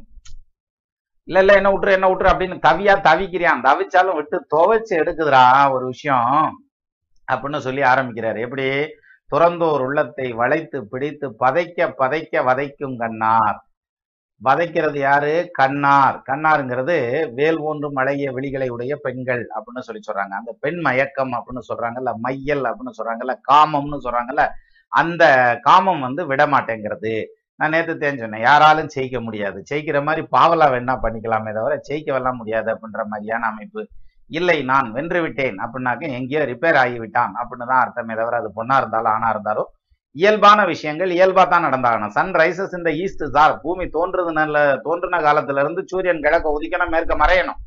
இல்ல 1.28 1.38
இல்ல 1.38 1.54
என்ன 1.54 1.70
விட்டுரு 1.70 1.90
என்ன 1.90 2.08
விட்டுரு 2.08 2.32
அப்படின்னு 2.32 2.58
தவியா 2.66 2.94
தவிக்கிறியான் 3.08 3.64
தவிச்சாலும் 3.64 4.14
விட்டு 4.14 4.46
துவைச்சு 4.56 5.00
எடுக்குதுடா 5.00 5.72
ஒரு 5.72 5.86
விஷயம் 5.86 6.58
அப்படின்னு 7.32 7.58
சொல்லி 7.58 7.82
ஆரம்பிக்கிறாரு. 7.82 8.40
எப்படி? 8.40 8.68
துறந்தோர் 9.32 9.80
உள்ளத்தை 9.80 10.32
வளைத்து 10.32 10.88
பிடித்து 10.88 11.28
பதைக்க 11.40 11.88
பதைக்க 11.98 12.42
வதைக்கும் 12.48 12.96
கண்ணார். 12.96 13.58
வதைக்கிறது 14.44 14.98
யாரு? 14.98 15.48
கண்ணார். 15.52 16.22
கண்ணாருங்கிறது 16.30 16.96
வேல் 17.34 17.58
ஒன்றும் 17.58 17.94
அழகிய 17.94 18.32
விழிகளை 18.32 18.68
உடைய 18.68 18.96
பெண்கள் 18.96 19.48
அப்படின்னு 19.54 19.80
சொல்லி 19.80 20.00
சொல்றாங்க. 20.06 20.34
அந்த 20.40 20.56
பெண் 20.60 20.80
மயக்கம் 20.80 21.32
அப்படின்னு 21.32 21.62
சொல்றாங்கல்ல 21.68 22.14
மையல் 22.14 22.62
அப்படின்னு 22.62 22.98
சொல்றாங்கல்ல 22.98 23.36
காமம்னு 23.52 23.98
சொல்றாங்கல்ல 24.04 24.48
அந்த 24.88 25.24
காமம் 25.62 26.00
வந்து 26.00 26.34
விடமாட்டேங்கிறது. 26.34 27.24
நான் 27.54 27.70
நேத்து 27.70 27.98
தேன் 27.98 28.18
சொன்னேன் 28.18 28.40
யாராலும் 28.40 28.88
ஜெயிக்க 28.94 29.22
முடியாது. 29.22 29.62
ஜெயிக்கிற 29.70 30.04
மாதிரி 30.04 30.26
பாவலா 30.32 30.66
வேணா 30.74 30.94
பண்ணிக்கலாமே 31.02 31.52
தவிர 31.52 31.80
ஜெயிக்க 31.88 32.10
வெல்லாம் 32.16 32.36
முடியாது 32.36 32.72
அப்படின்ற 32.74 33.04
மாதிரியான 33.04 33.46
அமைப்பு. 33.46 33.88
இல்லை 34.26 34.62
நான் 34.62 34.92
வென்று 34.92 35.22
விட்டேன் 35.22 35.56
அப்படின்னாக்க 35.56 36.00
எங்கேயோ 36.00 36.44
ரிப்பேர் 36.44 36.78
ஆகிவிட்டான் 36.84 37.32
அப்படின்னு 37.38 37.66
தான் 37.66 37.82
அர்த்தமே 37.82 38.14
தவிர 38.14 38.36
அது 38.36 38.52
பொண்ணா 38.56 38.76
இருந்தாலும் 38.76 39.12
ஆணா 39.12 39.28
இருந்தாலும் 39.28 39.66
இயல்பான 40.12 40.64
விஷயங்கள் 40.64 41.10
இயல்பா 41.10 41.48
தான் 41.48 41.64
நடந்தாகணும். 41.64 42.08
சன் 42.08 42.30
ரைசஸ் 42.30 42.76
இந்த 42.76 42.92
ஈஸ்ட் 42.92 43.30
சார் 43.30 43.60
பூமி 43.60 43.84
தோன்றது 43.84 44.32
நல்ல 44.32 44.76
தோன்றின 44.82 45.18
காலத்துல 45.18 45.60
இருந்து 45.60 45.82
சூரியன் 45.86 46.20
கிழக்க 46.20 46.58
உதிக்கணும் 46.60 46.90
மேற்க 46.90 47.16
மறையணும். 47.16 47.60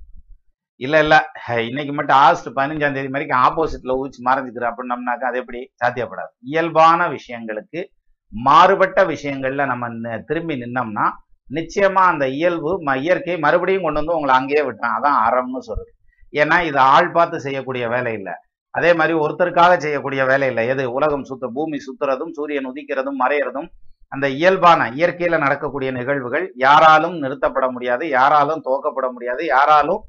இல்ல 0.75 0.99
இல்ல. 0.99 1.31
இன்னைக்கு 1.47 1.93
மட்டும் 1.93 2.15
ஆகஸ்ட் 2.15 2.47
பதினஞ்சாம் 2.47 2.93
தேதி 2.93 3.07
வரைக்கும் 3.07 3.39
ஆப்போசிட்ல 3.39 3.95
ஊச்சி 3.97 4.25
மறைஞ்சிக்கிற 4.25 4.71
அப்படின்னம்னாக்கா 4.71 5.25
அது 5.25 5.37
எப்படி? 5.37 5.71
சாத்தியப்படாது. 5.85 6.33
இயல்பான 6.41 7.07
விஷயங்களுக்கு 7.09 7.85
மாறுபட்ட 8.29 9.03
விஷயங்கள்ல 9.03 9.65
நம்ம 9.65 9.89
நி- 9.89 10.23
திரும்பி 10.23 10.61
நின்னோம்னா 10.61 11.11
நிச்சயமா 11.51 12.03
அந்த 12.11 12.27
இயல்பு 12.27 12.83
ம- 12.83 12.95
இயற்கை 12.95 13.37
மறுபடியும் 13.37 13.83
கொண்டு 13.83 13.99
வந்து 13.99 14.15
உங்களை 14.15 14.35
அங்கேயே 14.35 14.61
விட்டுறான் 14.61 15.01
அதான் 15.01 15.29
அறம்னு 15.29 15.59
சொல்றது. 15.59 15.94
ஏன்னா 16.41 16.57
இது 16.69 16.79
ஆள் 16.93 17.11
பார்த்து 17.11 17.37
செய்யக்கூடிய 17.45 17.85
வேலை 17.93 18.13
இல்லை. 18.13 18.33
அதே 18.75 18.91
மாதிரி 18.99 19.13
ஒருத்தருக்காக 19.23 19.73
செய்யக்கூடிய 19.77 20.21
வேலை 20.25 20.47
இல்லை. 20.51 20.63
எது? 20.73 20.83
உலகம் 20.97 21.27
சுத்த 21.29 21.47
பூமி 21.57 21.77
சுத்துறதும் 21.85 22.33
சூரியன் 22.37 22.69
உதிக்கிறதும் 22.71 23.21
மறையறதும் 23.23 23.69
அந்த 24.11 24.25
இயல்பான 24.39 24.81
இயற்கையில 24.97 25.37
நடக்கக்கூடிய 25.43 25.89
நிகழ்வுகள் 25.91 26.45
யாராலும் 26.65 27.15
நிறுத்தப்பட 27.23 27.65
முடியாது 27.75 28.03
யாராலும் 28.17 28.61
துவக்கப்பட 28.65 29.07
முடியாது 29.15 29.43
யாராலும் 29.45 30.01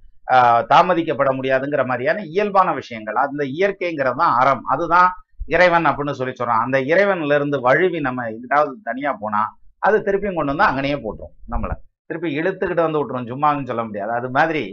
தாமதிக்கப்பட 0.72 1.30
முடியாதுங்கிற 1.38 1.82
மாதிரியான 1.90 2.22
இயல்பான 2.32 2.68
விஷயங்கள். 2.78 3.18
அந்த 3.24 3.42
இயற்கைங்கிறது 3.58 4.18
தான் 4.22 4.34
அறம். 4.40 4.62
அதுதான் 4.74 5.08
இறைவன் 5.54 5.88
அப்படின்னு 5.88 6.18
சொல்லி 6.20 6.34
சொல்றான். 6.38 6.62
அந்த 6.64 6.78
இறைவன்ல 6.92 7.36
இருந்து 7.38 7.58
வழுவி 7.66 8.00
நம்ம 8.06 8.24
எங்கிட்டாவது 8.30 8.72
தனியா 8.88 9.12
போனா 9.22 9.42
அது 9.86 9.96
திருப்பியும் 10.06 10.38
கொண்டு 10.38 10.52
வந்து 10.54 10.68
அங்கனையே 10.70 10.96
போட்டோம் 11.04 11.32
நம்மள. 11.52 11.72
திருப்பி 12.10 12.28
இழுத்துக்கிட்டு 12.40 12.86
வந்து 12.86 13.00
விட்டுரும். 13.00 13.28
சும்மான்னு 13.32 13.68
சொல்ல 13.70 13.84
முடியாது. 13.88 14.12
அது 14.18 14.30
மாதிரி 14.38 14.64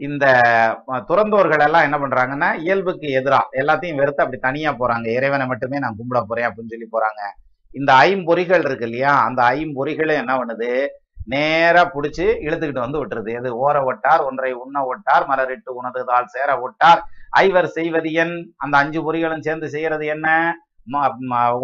இந்த 0.00 0.26
துறந்தோர்கள் 1.08 1.62
எல்லாம் 1.62 1.82
என்ன 1.82 1.96
பண்றாங்கன்னா 1.98 2.54
இயல்புக்கு 2.58 3.08
எதிராக 3.10 3.48
எல்லாத்தையும் 3.52 3.94
வெறுத்து 3.94 4.22
அப்படி 4.22 4.40
தனியா 4.40 4.70
போறாங்க. 4.72 5.06
இறைவனை 5.08 5.46
மட்டுமே 5.46 5.78
நான் 5.78 5.96
கும்பிட 5.96 6.22
போறேன் 6.28 6.46
அப்படின்னு 6.46 6.72
சொல்லி 6.72 6.88
போறாங்க. 6.92 7.22
இந்த 7.72 7.92
ஐம்பொறிகள் 7.92 8.64
இருக்கு 8.64 8.84
இல்லையா 8.84 9.12
அந்த 9.24 9.42
ஐம்பொறிகளும் 9.42 10.20
என்ன 10.22 10.34
பண்ணுது? 10.36 10.70
நேரா 11.26 11.82
புடிச்சு 11.94 12.26
இழுத்துக்கிட்டு 12.46 12.78
வந்து 12.78 13.00
விட்டுருது. 13.00 13.32
எது? 13.38 13.50
ஓர 13.62 13.76
ஒட்டார் 13.82 14.24
ஒன்றை 14.24 14.52
உண்ண 14.52 14.84
ஒட்டார் 14.84 15.26
மலரிட்டு 15.26 15.70
உணதுதால் 15.82 16.24
சேர 16.24 16.50
ஒட்டார் 16.64 17.00
ஐவர் 17.42 17.68
செய்வது 17.68 18.12
என் 18.12 18.34
அந்த 18.56 18.76
அஞ்சு 18.76 19.00
பொறிகளும் 19.02 19.40
சேர்ந்து 19.40 19.68
செய்யறது 19.68 20.06
என்ன? 20.06 20.28
ம- 20.90 21.14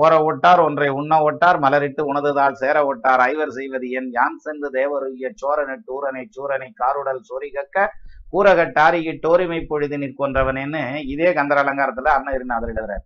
ஓர 0.01 0.15
ஒட்டார் 0.23 0.63
ஒன்றை 0.65 0.89
உண்ண 0.89 1.15
ஒட்டார் 1.23 1.59
மலரிட்டு 1.59 2.03
உணதுதால் 2.03 2.53
சேர 2.53 2.77
ஒட்டார் 2.85 3.23
ஐவர் 3.23 3.51
செய்வது 3.51 3.91
என் 3.91 4.09
யான் 4.13 4.37
சென்று 4.37 4.69
தேவருகிய 4.71 5.29
சோரனிட்டு 5.35 5.91
ஊரனை 5.97 6.25
சூரனை 6.37 6.69
காருடல் 6.81 7.23
சொரிகக்க 7.31 7.79
கூறகட்டாரிகி 8.33 9.19
டோரிமை 9.23 9.65
பொழுது 9.67 9.99
நிற்கொன்றவனேன்னு 9.99 11.07
இதே 11.07 11.33
கந்தர் 11.33 11.59
அலங்காரத்துல 11.59 12.09
அண்ணன் 12.17 12.35
இருநாதர் 12.35 12.73
எழுதுறாரு. 12.73 13.05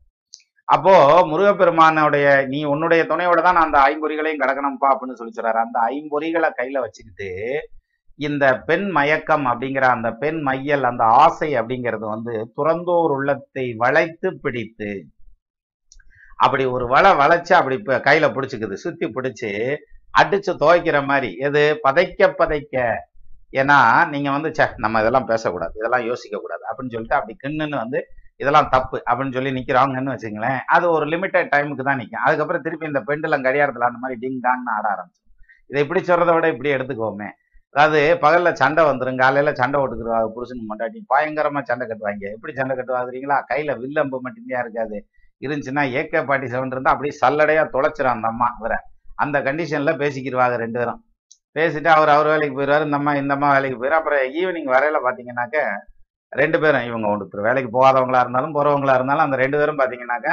அப்போ 0.64 1.26
முருகப்பெருமானுடைய 1.26 2.46
நீ 2.46 2.64
உன்னுடைய 2.64 3.04
துணையோட 3.04 3.42
தான் 3.42 3.54
நான் 3.54 3.72
அந்த 3.72 3.78
ஐம்பொறிகளையும் 3.78 4.42
கடக்கணும்ப்பா 4.42 4.88
அப்படின்னு 4.88 5.12
சொல்லி 5.12 5.32
சொல்றாரு. 5.36 5.62
அந்த 5.66 5.78
ஐம்பொறிகளை 5.88 6.50
கையில 6.58 6.80
வச்சுக்கிட்டு 6.80 7.30
இந்த 8.16 8.60
பெண் 8.60 8.88
மயக்கம் 8.88 9.46
அப்படிங்கிற 9.46 9.80
அந்த 9.80 10.12
பெண் 10.12 10.40
மையல் 10.40 10.84
அந்த 10.84 11.04
ஆசை 11.04 11.54
அப்படிங்கிறது 11.60 11.98
வந்து 11.98 12.52
துறந்தோர் 12.56 13.12
உள்ளத்தை 13.16 13.74
வளைத்து 13.76 14.40
பிடித்து 14.40 15.04
அப்படி 16.36 16.64
ஒரு 16.64 16.86
வலை 16.86 17.10
வளைச்சு 17.10 17.52
அப்படி 17.52 17.76
கையில 17.76 18.26
பிடிச்சிக்குது. 18.28 18.72
சுத்தி 18.72 19.06
பிடிச்சு 19.06 19.76
அடிச்சு 20.22 20.52
துவைக்கிற 20.60 21.04
மாதிரி. 21.04 21.36
எது? 21.36 21.80
பதைக்க 21.84 22.34
பதைக்க 22.38 22.94
ஏன்னா 23.52 23.78
நீங்கள் 24.12 24.34
வந்து 24.36 24.50
சே 24.58 24.64
நம்ம 24.84 25.00
இதெல்லாம் 25.02 25.28
பேசக்கூடாது 25.30 25.74
இதெல்லாம் 25.80 26.04
யோசிக்க 26.10 26.40
கூடாது 26.42 26.62
அப்படின்னு 26.70 26.94
சொல்லிட்டு 26.96 27.18
அப்படி 27.18 27.34
கிண்ணுன்னு 27.44 27.76
வந்து 27.84 28.00
இதெல்லாம் 28.42 28.68
தப்பு 28.74 28.98
அப்படின்னு 29.08 29.36
சொல்லி 29.36 29.50
நிற்கிறாங்கன்னு 29.56 30.12
வச்சுங்களேன் 30.14 30.60
அது 30.74 30.86
ஒரு 30.96 31.06
லிமிட்டட் 31.12 31.50
டைமுக்கு 31.54 31.84
தான் 31.88 32.00
நிற்கும் 32.02 32.24
அதுக்கப்புறம் 32.26 32.64
திருப்பி 32.66 32.86
இந்த 32.90 33.02
பெண்டுலம் 33.08 33.46
கடியாரத்தில் 33.46 33.88
அந்த 33.88 34.00
மாதிரி 34.04 34.18
டிங் 34.22 34.40
டாங்னு 34.46 34.72
ஆட 34.76 34.86
ஆரம்பிச்சு 34.94 35.20
இதை 35.70 35.80
இப்படி 35.84 36.00
சொல்கிறத 36.00 36.32
விட 36.36 36.46
இப்படி 36.54 36.70
எடுத்துக்கோமே. 36.76 37.28
அதாவது 37.74 38.00
பகலில் 38.22 38.58
சண்டை 38.60 38.82
வந்துடும் 38.88 39.20
காலையில் 39.22 39.58
சண்டை 39.60 39.76
ஓட்டுக்குருவாங்க 39.82 40.30
புருஷன் 40.36 40.64
மண்டாட்டி 40.70 41.00
பயங்கரமாக 41.12 41.62
சண்டை 41.70 41.84
கட்டுவாங்க. 41.90 42.24
எப்படி 42.36 42.52
சண்டை 42.60 42.74
கட்டுவாதுறீங்களா 42.78 43.36
கையில் 43.50 43.78
வில்லம்பு 43.82 44.18
மட்டும்தான் 44.24 44.62
இருக்காது. 44.64 44.98
இருந்துச்சுன்னா 45.42 45.84
ஏகே 45.98 46.20
பாட்டி 46.30 46.46
செவன் 46.54 46.74
இருந்தால் 46.74 46.94
அப்படியே 46.94 47.14
சல்லடையாக 47.20 47.66
தொலைச்சிடும் 47.74 48.14
அந்த 48.16 48.28
அம்மா 48.32 48.48
இவரை. 48.58 48.78
அந்த 49.24 49.36
கண்டிஷனில் 49.46 50.00
பேசிக்கிடுவாங்க 50.02 50.56
ரெண்டு 50.64 50.78
பேரும். 50.80 51.00
பேசிட்டு 51.56 51.88
அவர் 51.94 52.12
அவர் 52.14 52.30
வேலைக்கு 52.32 52.56
போயிடுவார் 52.56 52.86
இந்த 52.86 52.98
அம்மா 53.00 53.12
இந்த 53.14 53.32
அம்மா 53.36 53.48
வேலைக்கு 53.54 53.78
போயிரு 53.80 53.98
அப்புறம் 53.98 54.22
ஈவினிங் 54.40 54.70
வரையில 54.74 54.98
பார்த்தீங்கன்னாக்க 55.06 55.58
ரெண்டு 56.32 56.58
பேரும் 56.62 56.86
இவங்க 56.88 57.06
ஒன்று 57.12 57.46
வேலைக்கு 57.48 57.70
போகாதவங்களா 57.76 58.22
இருந்தாலும் 58.24 58.56
போறவங்களா 58.56 58.96
இருந்தாலும் 58.98 59.26
அந்த 59.26 59.36
ரெண்டு 59.36 59.58
பேரும் 59.60 59.80
பாத்தீங்கன்னாக்க 59.80 60.28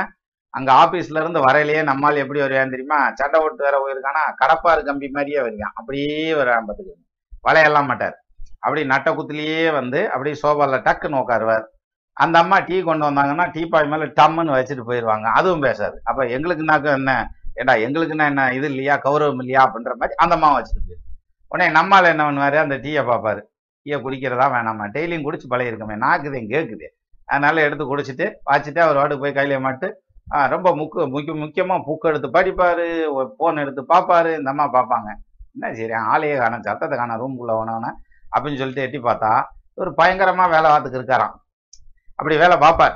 அங்க 0.54 0.70
ஆபீஸ்ல 0.84 1.22
இருந்து 1.22 1.40
வரையிலேயே 1.46 1.82
நம்மால் 1.84 2.22
எப்படி 2.22 2.40
வருவான்னு 2.44 2.74
தெரியுமா? 2.76 3.00
சண்டை 3.20 3.38
ஓட்டு 3.44 3.66
வேற 3.66 3.78
போயிருக்கானா? 3.82 4.22
கடப்பாறு 4.42 4.82
கம்பி 4.88 5.08
மாதிரியே 5.10 5.40
வருவான். 5.40 5.74
அப்படியே 5.76 6.34
வருவான் 6.34 6.68
பார்த்துக்கோங்க 6.68 7.04
வளையெல்லாம் 7.44 7.90
மாட்டார். 7.90 8.16
அப்படி 8.60 8.82
நட்ட 8.84 9.10
குத்துலயே 9.12 9.72
வந்து 9.80 10.00
அப்படியே 10.14 10.36
சோபால 10.44 10.80
டக்குன்னு 10.88 11.22
உட்காருவார். 11.24 11.66
அந்த 12.18 12.36
அம்மா 12.40 12.58
டீ 12.60 12.78
கொண்டு 12.82 13.06
வந்தாங்கன்னா 13.08 13.46
டீ 13.56 13.64
பாய் 13.66 13.90
மேல 13.92 14.08
டம்முன்னு 14.20 14.56
வச்சுட்டு 14.56 14.86
போயிடுவாங்க 14.90 15.28
அதுவும் 15.40 15.62
பேசாது. 15.62 15.98
அப்போ 16.04 16.24
எங்களுக்குனாக்கும் 16.36 16.98
என்ன? 17.00 17.12
ஏண்டா 17.54 17.74
எங்களுக்குன்னா 17.86 18.26
என்ன? 18.32 18.54
இது 18.54 18.68
இல்லையா? 18.72 18.96
கௌரவம் 19.06 19.42
இல்லையா? 19.44 19.62
அப்படின்ற 19.68 19.94
மாதிரி 20.02 20.18
அந்த 20.24 20.36
அம்மா 20.36 20.50
வச்சுட்டு 20.58 20.82
போயிரு 20.88 21.04
உடனே 21.52 21.68
நம்மால 21.78 22.10
என்ன 22.14 22.24
பண்ணுவார்? 22.28 22.58
அந்த 22.66 22.76
டீயை 22.86 23.04
பார்ப்பாரு. 23.10 23.42
டீயை 23.86 23.98
குடிக்கிறதா 24.06 24.46
வேணாமா? 24.56 24.86
டெய்லியும் 24.96 25.26
குடிச்சு 25.28 25.48
பழகிருக்கமே. 25.54 25.96
நாக்குது 26.06 26.40
கேட்குது 26.54 26.88
அதனால 27.32 27.64
எடுத்து 27.68 27.86
குடிச்சிட்டு 27.92 28.26
வாச்சிட்டு 28.50 28.80
அவர் 28.84 29.00
வாட்டுக்கு 29.00 29.24
போய் 29.24 29.38
கையில 29.38 29.60
மாட்டு 29.68 29.88
ரொம்ப 30.54 30.68
முக்கு 30.80 31.00
முக்கிய 31.14 31.34
முக்கியமாக 31.42 31.86
புக்கு 31.88 32.10
எடுத்து 32.10 32.28
படிப்பாரு 32.36 32.86
ஃபோன் 33.36 33.62
எடுத்து 33.64 33.82
பார்ப்பாரு. 33.92 34.32
இந்த 34.40 34.50
அம்மா 34.54 34.66
பார்ப்பாங்க. 34.76 35.10
என்ன 35.56 35.72
சரி 35.80 35.96
ஆளையே 36.14 36.36
காணும் 36.42 36.66
சத்தத்தை 36.68 36.96
காணும் 36.98 37.20
ரூம்குள்ளே 37.22 37.54
வேணான்னு 37.60 37.92
அப்படின்னு 38.34 38.60
சொல்லிட்டு 38.62 38.86
எட்டி 38.86 39.00
பார்த்தா 39.06 39.32
ஒரு 39.82 39.92
பயங்கரமா 40.00 40.46
வேலை 40.56 40.68
பார்த்துக்கு 40.72 41.00
இருக்காராம். 41.00 41.36
அப்படி 42.20 42.36
வேலை 42.44 42.56
பார்ப்பார். 42.66 42.96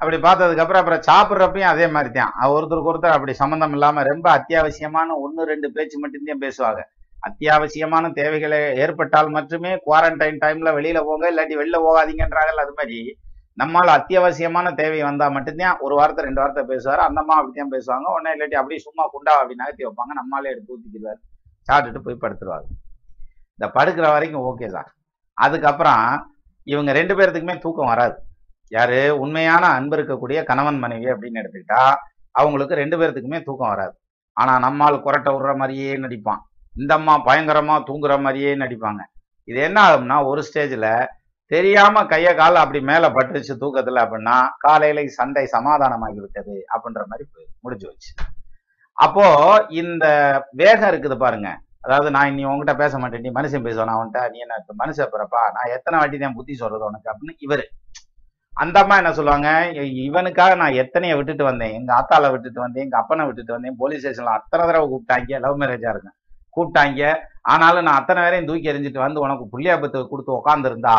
அப்படி 0.00 0.16
பார்த்ததுக்கு 0.26 0.62
அப்புறம் 0.64 0.82
அப்புறம் 0.82 1.04
சாப்பிட்றப்பையும் 1.08 1.70
அதே 1.74 1.86
மாதிரி 1.94 2.10
தான் 2.18 2.32
ஒருத்தருக்கு 2.54 2.90
ஒருத்தர் 2.92 3.16
அப்படி 3.16 3.34
சம்மந்தம் 3.42 3.74
இல்லாமல் 3.76 4.08
ரொம்ப 4.10 4.26
அத்தியாவசியமான 4.38 5.16
ஒன்று 5.24 5.50
ரெண்டு 5.52 5.68
பேச்சு 5.76 5.96
மட்டும்தான் 6.02 6.44
பேசுவாங்க. 6.46 6.82
அத்தியாவசியமான 7.26 8.12
தேவைகளை 8.12 8.58
ஏற்பட்டால் 8.76 9.28
மட்டுமே 9.28 9.72
குவாரண்டைன் 9.86 10.42
டைம்ல 10.44 10.70
வெளியில 10.78 10.98
போங்க 11.04 11.26
இல்லாட்டி 11.32 11.56
வெளில 11.62 11.78
போகாதீங்கன்றாங்கல்ல 11.86 12.64
அது 12.66 12.74
மாதிரி 12.76 12.98
நம்மால் 13.60 13.90
அத்தியாவசியமான 13.98 14.72
தேவை 14.74 15.02
வந்தா 15.02 15.26
மட்டும்தான் 15.28 15.78
ஒரு 15.78 15.94
வாரத்தை 15.94 16.24
ரெண்டு 16.24 16.40
வாரத்தை 16.40 16.64
பேசுவார். 16.64 17.02
அந்தம்மா 17.06 17.36
அப்படித்தான் 17.38 17.72
பேசுவாங்க. 17.76 18.06
உடனே 18.14 18.30
இல்லாட்டி 18.36 18.56
அப்படியே 18.60 18.80
சும்மா 18.86 19.04
குண்டா 19.04 19.34
அப்படி 19.38 19.54
நகர்த்தி 19.54 19.86
வைப்பாங்க. 19.86 20.12
நம்மளாலே 20.20 20.52
எடுத்து 20.52 20.74
ஊற்றிக்கிடுவார் 20.74 21.20
சாப்பிட்டுட்டு 21.68 22.02
போய் 22.06 22.22
படுத்துருவாங்க 22.24 22.68
இந்த 23.58 23.66
படுக்கிற 23.78 24.06
வரைக்கும் 24.16 24.46
ஓகே 24.50 24.66
சார் 24.74 24.90
அதுக்கப்புறம் 25.38 26.04
இவங்க 26.66 26.90
ரெண்டு 26.92 27.14
பேர்த்துக்குமே 27.18 27.54
தூக்கம் 27.58 27.90
வராது. 27.92 28.16
யாரு? 28.68 29.00
உண்மையான 29.18 29.64
அன்பு 29.78 29.96
இருக்கக்கூடிய 29.96 30.38
கணவன் 30.44 30.78
மனைவி 30.78 31.06
அப்படின்னு 31.12 31.40
எடுத்துக்கிட்டா 31.42 31.82
அவங்களுக்கு 32.30 32.74
ரெண்டு 32.74 32.96
பேர்த்துக்குமே 33.00 33.38
தூக்கம் 33.42 33.72
வராது. 33.74 33.94
ஆனா 34.36 34.58
நம்மால் 34.58 35.02
குரட்டை 35.06 35.30
விடுற 35.34 35.52
மாதிரியே 35.56 35.90
நடிப்பான். 35.96 36.42
இந்த 36.76 36.92
அம்மா 36.98 37.14
பயங்கரமா 37.28 37.76
தூங்குற 37.88 38.14
மாதிரியே 38.24 38.52
நடிப்பாங்க. 38.62 39.02
இது 39.48 39.58
என்ன 39.68 39.78
ஆகும்னா 39.88 40.16
ஒரு 40.30 40.40
ஸ்டேஜ்ல 40.48 40.86
தெரியாம 41.50 42.02
கைய 42.12 42.28
கால் 42.38 42.62
அப்படி 42.62 42.80
மேல 42.90 43.08
பட்டுச்சு 43.16 43.54
தூக்கத்துல 43.60 44.02
அப்படின்னா 44.04 44.36
காலையில 44.64 45.04
சண்டை 45.18 45.44
சமாதானமாகி 45.56 46.18
விட்டது 46.24 46.56
அப்படின்ற 46.74 47.02
மாதிரி 47.10 47.24
முடிஞ்சு 47.64 47.86
வச்சு 47.90 48.10
அப்போ 48.98 49.24
இந்த 49.82 50.04
வேகம் 50.60 50.90
இருக்குது 50.90 51.16
பாருங்க. 51.22 51.48
அதாவது 51.86 52.08
நான் 52.14 52.28
இனி 52.30 52.44
உன்கிட்ட 52.50 52.74
பேச 52.80 52.92
மாட்டேன் 53.00 53.24
நீ 53.26 53.30
மனுஷன் 53.36 53.66
பேசுவான் 53.66 53.94
அவன்கிட்ட 53.96 54.20
நீ 54.32 54.38
என்ன 54.44 54.76
மனுஷன் 54.82 55.12
பிறப்பா 55.14 55.42
நான் 55.56 55.72
எத்தனை 55.76 55.96
வாட்டி 56.00 56.18
தான் 56.22 56.36
புத்தி 56.38 56.54
சொல்றது 56.62 56.88
உனக்கு 56.88 57.10
அப்படின்னு 57.12 57.34
இவரு. 57.46 57.64
அந்த 58.52 58.76
அம்மா 58.82 58.94
என்ன 59.00 59.10
சொல்லுவாங்க 59.18 59.48
இவனுக்காக 60.06 60.52
நான் 60.62 60.78
எத்தனைய 60.82 61.14
விட்டுட்டு 61.18 61.44
வந்தேன் 61.50 61.74
எங்க 61.78 61.90
ஆத்தால 61.98 62.30
விட்டுட்டு 62.34 62.60
வந்தேன் 62.64 62.84
எங்க 62.86 62.96
அப்பனை 63.02 63.26
விட்டுட்டு 63.28 63.56
வந்தேன் 63.56 63.76
போலீஸ் 63.82 64.02
ஸ்டேஷன்ல 64.02 64.36
அத்தனை 64.38 64.62
தடவை 64.68 64.86
கூப்பிட்டாங்க 64.92 65.40
லவ் 65.44 65.60
மேரேஜா 65.62 65.92
இருக்கேன் 65.94 66.16
கூப்பிட்டாங்க. 66.56 67.14
ஆனாலும் 67.54 67.86
நான் 67.86 67.98
அத்தனை 68.00 68.20
பேரையும் 68.24 68.48
தூக்கி 68.50 68.70
எறிஞ்சிட்டு 68.72 69.00
வந்து 69.06 69.24
உனக்கு 69.24 69.44
புள்ளியாபத்தை 69.52 70.00
கொடுத்து 70.12 70.32
உட்காந்துருந்தா 70.40 70.96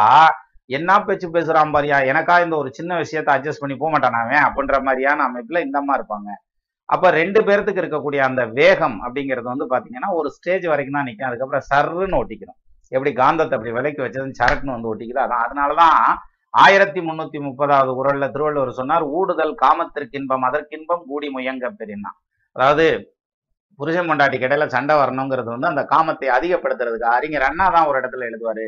என்ன 0.77 0.91
பேச்சு 1.07 1.27
பேசுறான் 1.35 1.73
பாரியா? 1.73 1.97
எனக்கா 2.11 2.35
இந்த 2.45 2.55
ஒரு 2.61 2.69
சின்ன 2.77 2.91
விஷயத்த 3.01 3.29
அட்ஜஸ்ட் 3.35 3.63
பண்ணி 3.63 3.75
போக 3.81 3.89
மாட்டானாவே 3.93 4.37
அப்படின்ற 4.45 4.77
மாதிரியான 4.87 5.25
அமைப்புல 5.29 5.61
இந்த 5.67 5.79
மாதிரி 5.87 5.99
இருப்பாங்க. 6.01 6.29
அப்ப 6.89 7.09
ரெண்டு 7.19 7.39
பேர்த்துக்கு 7.47 7.81
இருக்கக்கூடிய 7.83 8.19
அந்த 8.29 8.41
வேகம் 8.57 8.97
அப்படிங்கிறது 9.05 9.47
வந்து 9.53 9.65
பாத்தீங்கன்னா 9.73 10.09
ஒரு 10.19 10.29
ஸ்டேஜ் 10.35 10.65
வரைக்கும் 10.71 10.97
தான் 10.97 11.07
நிற்கும் 11.09 11.29
அதுக்கப்புறம் 11.29 11.65
சர்ன்னு 11.71 12.19
ஒட்டிக்கிறோம் 12.21 12.59
எப்படி 12.91 13.11
காந்தத்தை 13.21 13.55
அப்படி 13.57 13.73
விலைக்கு 13.77 14.03
வச்சதுன்னு 14.03 14.39
சரக்குன்னு 14.41 14.75
வந்து 14.75 14.91
ஒட்டிக்குது. 14.91 15.21
அதான் 15.25 15.43
அதனாலதான் 15.45 15.99
ஆயிரத்தி 16.53 16.99
முன்னூத்தி 17.07 17.39
முப்பதாவது 17.47 17.91
குரல்ல 17.97 18.27
திருவள்ளுவர் 18.35 18.77
சொன்னார் 18.79 19.05
ஊடுதல் 19.17 19.53
காமத்திற்கின்பம் 19.63 20.45
அதற்கின்பம் 20.49 21.03
கூடி 21.09 21.29
முயங்க 21.35 21.71
பெரியனா 21.79 22.11
அதாவது 22.55 22.85
புருஷன் 23.79 24.07
பொண்டாட்டி 24.09 24.37
கடையில் 24.41 24.73
சண்டை 24.75 24.93
வரணுங்கிறது 25.01 25.49
வந்து 25.53 25.71
அந்த 25.71 25.81
காமத்தை 25.91 26.29
அதிகப்படுத்துறதுக்கு 26.37 27.07
அறிஞர் 27.15 27.47
அண்ணா 27.49 27.65
தான் 27.75 27.87
ஒரு 27.89 27.97
இடத்துல 28.01 28.27
எழுதுவாரு. 28.29 28.67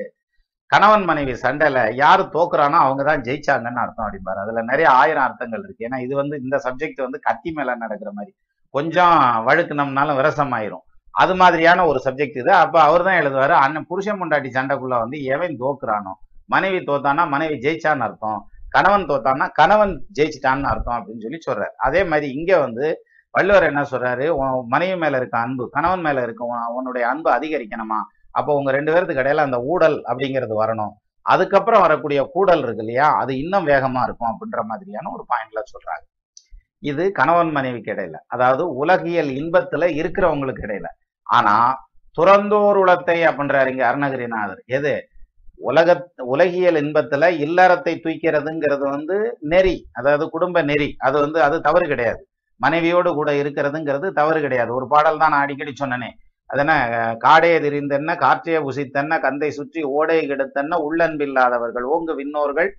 கணவன் 0.71 1.05
மனைவி 1.09 1.33
சண்டையில 1.43 1.79
யாரு 2.01 2.23
தோக்குறானோ 2.35 2.79
அவங்க 2.85 3.03
தான் 3.07 3.23
ஜெயிச்சாங்கன்னு 3.27 3.81
அர்த்தம் 3.83 4.05
அப்படிம்பாரு. 4.05 4.39
அதுல 4.43 4.61
நிறைய 4.71 4.87
ஆயிரம் 4.99 5.25
அர்த்தங்கள் 5.27 5.63
இருக்கு. 5.65 5.85
ஏன்னா 5.87 5.99
இது 6.05 6.13
வந்து 6.21 6.35
இந்த 6.43 6.57
சப்ஜெக்ட் 6.65 7.01
வந்து 7.05 7.19
கத்தி 7.27 7.51
மேல 7.57 7.75
நடக்கிற 7.83 8.11
மாதிரி. 8.17 8.31
கொஞ்சம் 8.73 9.17
வழுக்குனம்னாலும் 9.47 10.19
விரசம் 10.19 10.53
ஆயிரும் 10.57 10.85
அது 11.15 11.33
மாதிரியான 11.41 11.85
ஒரு 11.91 11.99
சப்ஜெக்ட் 12.05 12.39
இது. 12.41 12.51
அப்ப 12.63 12.75
அவர் 12.87 13.05
தான் 13.07 13.19
எழுதுவாரு 13.21 13.55
அண்ணன் 13.63 13.87
புருஷன் 13.91 14.19
பொண்டாட்டி 14.21 14.49
சண்டைக்குள்ள 14.57 14.95
வந்து 15.03 15.17
எவன் 15.35 15.55
தோக்குறானோ? 15.63 16.13
மனைவி 16.53 16.79
தோத்தானா 16.89 17.23
மனைவி 17.33 17.55
ஜெயிச்சான்னு 17.65 18.05
அர்த்தம். 18.07 18.39
கணவன் 18.75 19.09
தோத்தான்னா 19.11 19.45
கணவன் 19.59 19.93
ஜெயிச்சிட்டான்னு 20.17 20.69
அர்த்தம் 20.73 20.97
அப்படின்னு 20.97 21.23
சொல்லி 21.25 21.39
சொல்றாரு. 21.47 21.73
அதே 21.87 22.01
மாதிரி 22.11 22.27
இங்க 22.37 22.51
வந்து 22.65 22.85
வள்ளுவர் 23.33 23.67
என்ன 23.69 23.81
சொல்றாரு? 23.91 24.25
மனைவி 24.73 24.95
மேல 25.01 25.17
இருக்க 25.21 25.35
அன்பு 25.39 25.63
கணவன் 25.75 26.03
மேல 26.07 26.21
இருக்க 26.27 26.43
உன்னுடைய 26.77 27.03
அன்பு 27.11 27.29
அதிகரிக்கணுமா? 27.37 27.99
அப்போ 28.35 28.51
உங்க 28.59 28.71
ரெண்டு 28.71 28.91
பேர்த்துக்கு 28.93 29.23
இடையில 29.23 29.45
அந்த 29.47 29.59
ஊடல் 29.73 29.97
அப்படிங்கிறது 30.09 30.55
வரணும். 30.63 30.93
அதுக்கப்புறம் 31.25 31.83
வரக்கூடிய 31.85 32.19
கூடல் 32.35 32.63
இருக்கு 32.65 32.83
இல்லையா? 32.85 33.07
அது 33.21 33.31
இன்னும் 33.43 33.67
வேகமா 33.67 34.01
இருக்கும் 34.07 34.31
அப்படின்ற 34.31 34.61
மாதிரியான 34.71 35.11
ஒரு 35.15 35.23
பாயிண்ட்ல 35.31 35.61
சொல்றாங்க 35.73 36.05
இது 36.89 37.03
கணவன் 37.17 37.51
மனைவிக்கு 37.55 37.91
இடையில 37.93 38.17
அதாவது 38.33 38.63
உலகியல் 38.81 39.31
இன்பத்துல 39.39 39.87
இருக்கிறவங்களுக்கு 39.99 40.63
இடையில. 40.67 40.87
ஆனா 41.27 41.55
துறந்தோர் 42.17 42.79
உலத்தை 42.83 43.17
அப்படின்றாரு 43.29 43.71
இங்க 43.73 43.83
அருணகிரிநாதர். 43.89 44.61
எது? 44.77 44.93
உலக 45.69 45.89
உலகியல் 46.33 46.77
இன்பத்துல 46.83 47.29
இல்லறத்தை 47.45 47.93
தூக்கிறதுங்கிறது 48.05 48.85
வந்து 48.95 49.17
நெறி 49.53 49.75
அதாவது 49.99 50.25
குடும்ப 50.35 50.61
நெறி. 50.71 50.89
அது 51.07 51.17
வந்து 51.25 51.39
அது 51.47 51.57
தவறு 51.67 51.87
கிடையாது. 51.93 52.21
மனைவியோடு 52.61 53.09
கூட 53.13 53.29
இருக்கிறதுங்கிறது 53.41 54.07
தவறு 54.17 54.39
கிடையாது. 54.41 54.71
ஒரு 54.73 54.85
பாடல் 54.87 55.21
தான் 55.21 55.33
நான் 55.33 55.45
அடிக்கடி 55.45 55.73
சொன்னனே. 55.75 56.09
அதென்ன 56.49 56.73
காடே 57.23 57.51
திரிந்தென்ன 57.63 58.11
காற்றைய 58.21 58.59
புசித்தென்ன 58.65 59.19
கந்தை 59.25 59.49
சுற்றி 59.57 59.81
ஓடை 59.95 60.19
கெடுத்தென்ன 60.29 60.79
உள்ளன்பில்லாதவர்கள் 60.85 61.85
ஓங்கு 61.95 62.13
விண்ணோர்கள் 62.19 62.69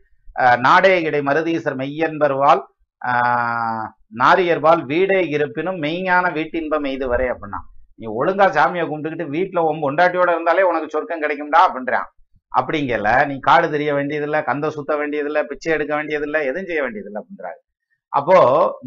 நாடே 0.64 0.94
இடை 1.02 1.20
மருதீசர் 1.26 1.78
மெய்யன்பர்வால் 1.80 2.62
ஆஹ், 3.02 3.86
நாரியர்வால் 4.20 4.82
வீடே 4.88 5.20
இருப்பினும் 5.34 5.78
மெய்ஞான 5.84 6.24
வீட்டின்பம் 6.34 6.86
எய்து 6.90 7.06
வரை 7.08 7.26
அப்படின்னா. 7.32 7.60
நீ 7.98 8.06
ஒழுங்கா 8.18 8.46
சாமியை 8.56 8.84
கும்பிட்டுக்கிட்டு 8.84 9.34
வீட்டுல 9.34 9.62
உன் 9.68 9.82
பொண்டாட்டியோட 9.84 10.30
இருந்தாலே 10.34 10.62
உனக்கு 10.68 10.92
சொர்க்கம் 10.94 11.22
கிடைக்கும்டா 11.24 11.60
அப்படின்றான். 11.66 12.08
அப்படிங்கல 12.52 13.08
நீ 13.30 13.34
காடு 13.40 13.66
தெரிய 13.70 13.90
வேண்டியதில்லை 13.94 14.40
கந்த 14.42 14.70
சுத்த 14.76 14.92
வேண்டியதில்லை 15.00 15.42
பிச்சை 15.50 15.70
எடுக்க 15.72 15.92
வேண்டியதில்லை 15.96 16.40
எதுவும் 16.46 16.68
செய்ய 16.70 16.82
வேண்டியதில்லை 16.84 17.20
அப்படின்றாரு. 17.22 17.58
அப்போ 18.12 18.38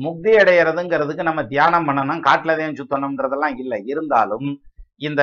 முக்தி 0.05 0.32
அடையிறதுங்கிறதுக்கு 0.41 1.24
நம்ம 1.30 1.41
தியானம் 1.51 1.86
பண்ணணும் 1.88 2.24
காட்டுலதையும் 2.28 2.80
சுத்தணும்ன்றதெல்லாம் 2.80 3.55
இல்லை. 3.63 3.80
இருந்தாலும் 3.91 4.47
இந்த 5.07 5.21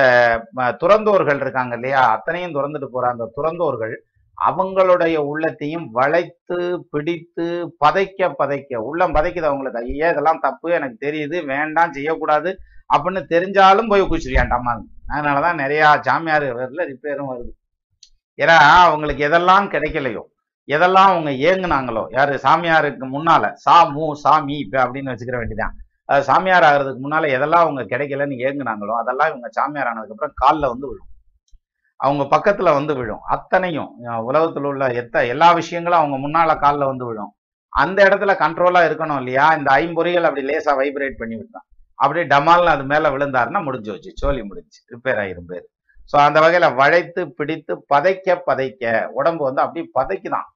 துறந்தோர்கள் 0.81 1.41
இருக்காங்க 1.43 1.75
இல்லையா? 1.79 2.01
அத்தனையும் 2.15 2.55
துறந்துட்டு 2.55 2.87
போற 2.95 3.05
அந்த 3.13 3.25
துறந்தோர்கள் 3.37 3.93
அவங்களுடைய 4.37 5.15
உள்ளத்தையும் 5.31 5.85
வளைத்து 5.97 6.57
பிடித்து 6.91 7.45
பதைக்க 7.83 8.29
பதைக்க 8.39 8.81
உள்ளம் 8.89 9.15
பதைக்குது 9.17 9.49
அவங்களுக்கு. 9.49 9.83
ஐயா 9.87 10.09
இதெல்லாம் 10.13 10.43
தப்பு 10.45 10.67
எனக்கு 10.77 10.97
தெரியுது 11.07 11.37
வேண்டாம் 11.51 11.95
செய்யக்கூடாது 11.97 12.51
அப்படின்னு 12.89 13.21
தெரிஞ்சாலும் 13.33 13.91
போய் 13.91 14.09
குச்சிரியாண்டாமா 14.11 14.73
அதனாலதான் 15.13 15.61
நிறைய 15.63 15.83
சாமியார் 16.07 16.47
வரல 16.59 16.85
ரிப்பேரும் 16.91 17.31
வருது. 17.31 17.51
ஏன்னா 18.39 18.57
அவங்களுக்கு 18.87 19.23
எதெல்லாம் 19.29 19.71
கிடைக்கலையோ 19.73 20.23
எதெல்லாம் 20.71 21.11
அவங்க 21.11 21.31
ஏங்குனாங்களோ 21.49 22.03
யாரு 22.11 22.33
சாமியாருக்கு 22.43 23.05
முன்னால 23.13 23.45
சா 23.65 23.75
மு 23.93 24.05
சாமி 24.23 24.55
இப்ப 24.57 24.77
அப்படின்னு 24.85 25.11
வச்சுக்கிற 25.11 25.37
வேண்டியதான் 25.37 25.75
அது 26.09 26.23
சாமியார் 26.23 26.67
ஆகிறதுக்கு 26.67 27.03
முன்னால 27.03 27.27
எதெல்லாம் 27.35 27.63
அவங்க 27.65 27.81
கிடைக்கலன்னு 27.83 28.37
ஏங்குனாங்களோ 28.47 28.93
அதெல்லாம் 28.97 29.29
இவங்க 29.29 29.49
சாமியார் 29.51 29.87
ஆனதுக்கு 29.87 30.15
அப்புறம் 30.15 30.35
காலில் 30.35 30.67
வந்து 30.67 30.87
விழும். 30.87 31.07
அவங்க 31.99 32.23
பக்கத்துல 32.31 32.69
வந்து 32.73 32.93
விழும். 32.95 33.23
அத்தனையும் 33.27 33.89
உலகத்தில் 33.89 34.27
உலகத்துல 34.29 34.69
உள்ள 34.69 34.85
எத்த 34.93 35.25
எல்லா 35.25 35.49
விஷயங்களும் 35.53 35.99
அவங்க 35.99 36.17
முன்னால 36.17 36.59
காலில் 36.59 36.89
வந்து 36.91 37.05
விழும். 37.05 37.31
அந்த 37.73 37.99
இடத்துல 38.07 38.31
கண்ட்ரோலா 38.39 38.81
இருக்கணும் 38.87 39.17
இல்லையா? 39.17 39.45
இந்த 39.57 39.69
ஐம்பொறிகள் 39.73 40.23
அப்படி 40.23 40.43
லேசா 40.47 40.73
வைப்ரேட் 40.79 41.19
பண்ணி 41.19 41.35
விட்டான் 41.35 41.65
அப்படியே 41.99 42.25
டமால்னு 42.25 42.73
அது 42.75 42.83
மேல 42.83 43.09
விழுந்தாருன்னா 43.09 43.63
முடிஞ்சு 43.63 43.91
வச்சு 43.91 44.11
சோழி 44.15 44.41
முடிஞ்சு 44.43 44.79
ரிப்பேர் 44.93 45.19
ஆயிரும் 45.19 45.45
பேர். 45.45 45.65
ஸோ 46.09 46.17
அந்த 46.25 46.39
வகையில 46.39 46.75
வளைத்து 46.75 47.21
பிடித்து 47.31 47.73
பதைக்க 47.89 48.37
பதைக்க 48.47 48.83
உடம்பு 49.11 49.43
வந்து 49.43 49.61
அப்படியே 49.61 49.85
பதைக்குதான். 49.99 50.47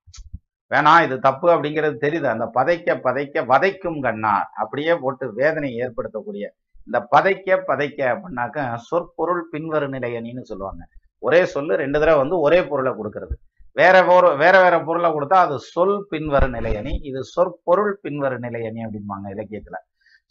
வேணாம் 0.72 1.03
இது 1.05 1.16
தப்பு 1.26 1.47
அப்படிங்கிறது 1.53 1.95
தெரியுது. 2.05 2.28
அந்த 2.34 2.45
பதைக்க 2.57 2.97
பதைக்க 3.07 3.43
வதைக்கும் 3.51 3.99
கண்ணா 4.05 4.36
அப்படியே 4.61 4.93
போட்டு 5.03 5.26
வேதனையை 5.39 5.76
ஏற்படுத்தக்கூடிய 5.86 6.45
இந்த 6.88 6.99
பதைக்க 7.13 7.57
பதைக்க 7.70 7.99
அப்படின்னாக்க 8.13 8.63
சொற்பொருள் 8.89 9.43
பின்வரு 9.53 9.88
நிலையணின்னு 9.95 10.43
சொல்லுவாங்க. 10.51 10.84
ஒரே 11.28 11.41
சொல்லு 11.53 11.74
ரெண்டு 11.84 11.97
தடவை 12.01 12.18
வந்து 12.24 12.38
ஒரே 12.45 12.59
பொருளை 12.72 12.91
கொடுக்கறது. 12.97 13.36
வேற 13.80 13.95
ஒரு 14.16 14.28
வேற 14.41 14.55
வேற 14.66 14.76
பொருளை 14.88 15.09
கொடுத்தா 15.13 15.38
அது 15.45 15.55
சொல் 15.74 15.97
பின்வரு 16.11 16.47
நிலையணி 16.57 16.93
இது 17.09 17.22
சொற்பொருள் 17.36 17.93
பின்வரு 18.03 18.38
நிலையணி 18.45 18.82
அப்படிம்பாங்க 18.86 19.28
இலக்கியத்துல. 19.36 19.80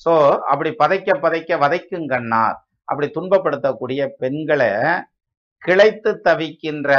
ஸோ 0.05 0.12
அப்படி 0.53 0.70
பதைக்க 0.82 1.18
பதைக்க 1.24 1.59
வதைக்கும் 1.64 2.07
கண்ணார். 2.12 2.57
அப்படி 2.91 3.07
துன்பப்படுத்தக்கூடிய 3.16 4.01
பெண்களை 4.22 4.70
கிளைத்து 5.66 6.11
தவிக்கின்ற 6.28 6.91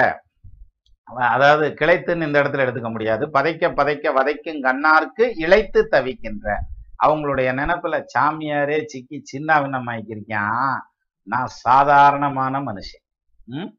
அதாவது 1.14 1.74
கிளைத்துன்னு 1.82 2.26
இந்த 2.26 2.43
இடத்துல 2.43 2.66
எடுத்துக்க 2.66 2.91
முடியாது. 2.91 3.28
பதைக்க 3.28 3.74
பதைக்க 3.74 4.14
வதைக்கும் 4.14 4.62
கண்ணாருக்கு 4.64 5.34
இழைத்து 5.38 5.88
தவிக்கின்ற. 5.91 6.56
அவங்களுடைய 7.03 7.53
நினைப்புல 7.53 8.03
சாமியாரே 8.18 8.86
சிக்கி 8.86 9.22
சின்ன 9.24 9.64
நான் 11.24 11.47
சாதாரணமான 11.47 12.60
மனுஷன். 12.60 13.03
ம்? 13.45 13.76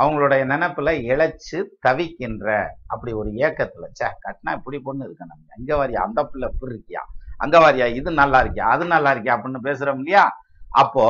அவங்களுடைய 0.00 0.42
நினைப்புல 0.44 0.90
இழைச்சு 0.90 1.64
தவிக்கின்ற. 1.88 2.66
அப்படி 2.86 3.12
ஒரு 3.12 3.30
ஏக்கத்துல 3.30 3.84
சே 3.92 4.06
கட்டினா 4.06 4.52
இப்படி 4.52 4.78
பொண்ணு 4.78 5.04
இருக்க 5.04 5.24
நம்ம 5.24 5.44
அங்க 5.56 5.76
வாரியா 5.76 6.02
அந்த 6.04 6.24
பிள்ளை 6.24 6.48
இப்படி 6.52 6.74
இருக்கியா? 6.74 7.00
அங்க 7.36 7.58
வாரியா 7.58 7.94
இது 7.94 8.10
நல்லா 8.10 8.44
இருக்கியா? 8.44 8.60
அது 8.60 8.84
நல்லா 8.84 9.14
இருக்கியா? 9.14 9.40
அப்படின்னு 9.40 9.56
பேசுறோம் 9.62 9.96
இல்லையா? 9.96 10.38
அப்போ 10.70 11.06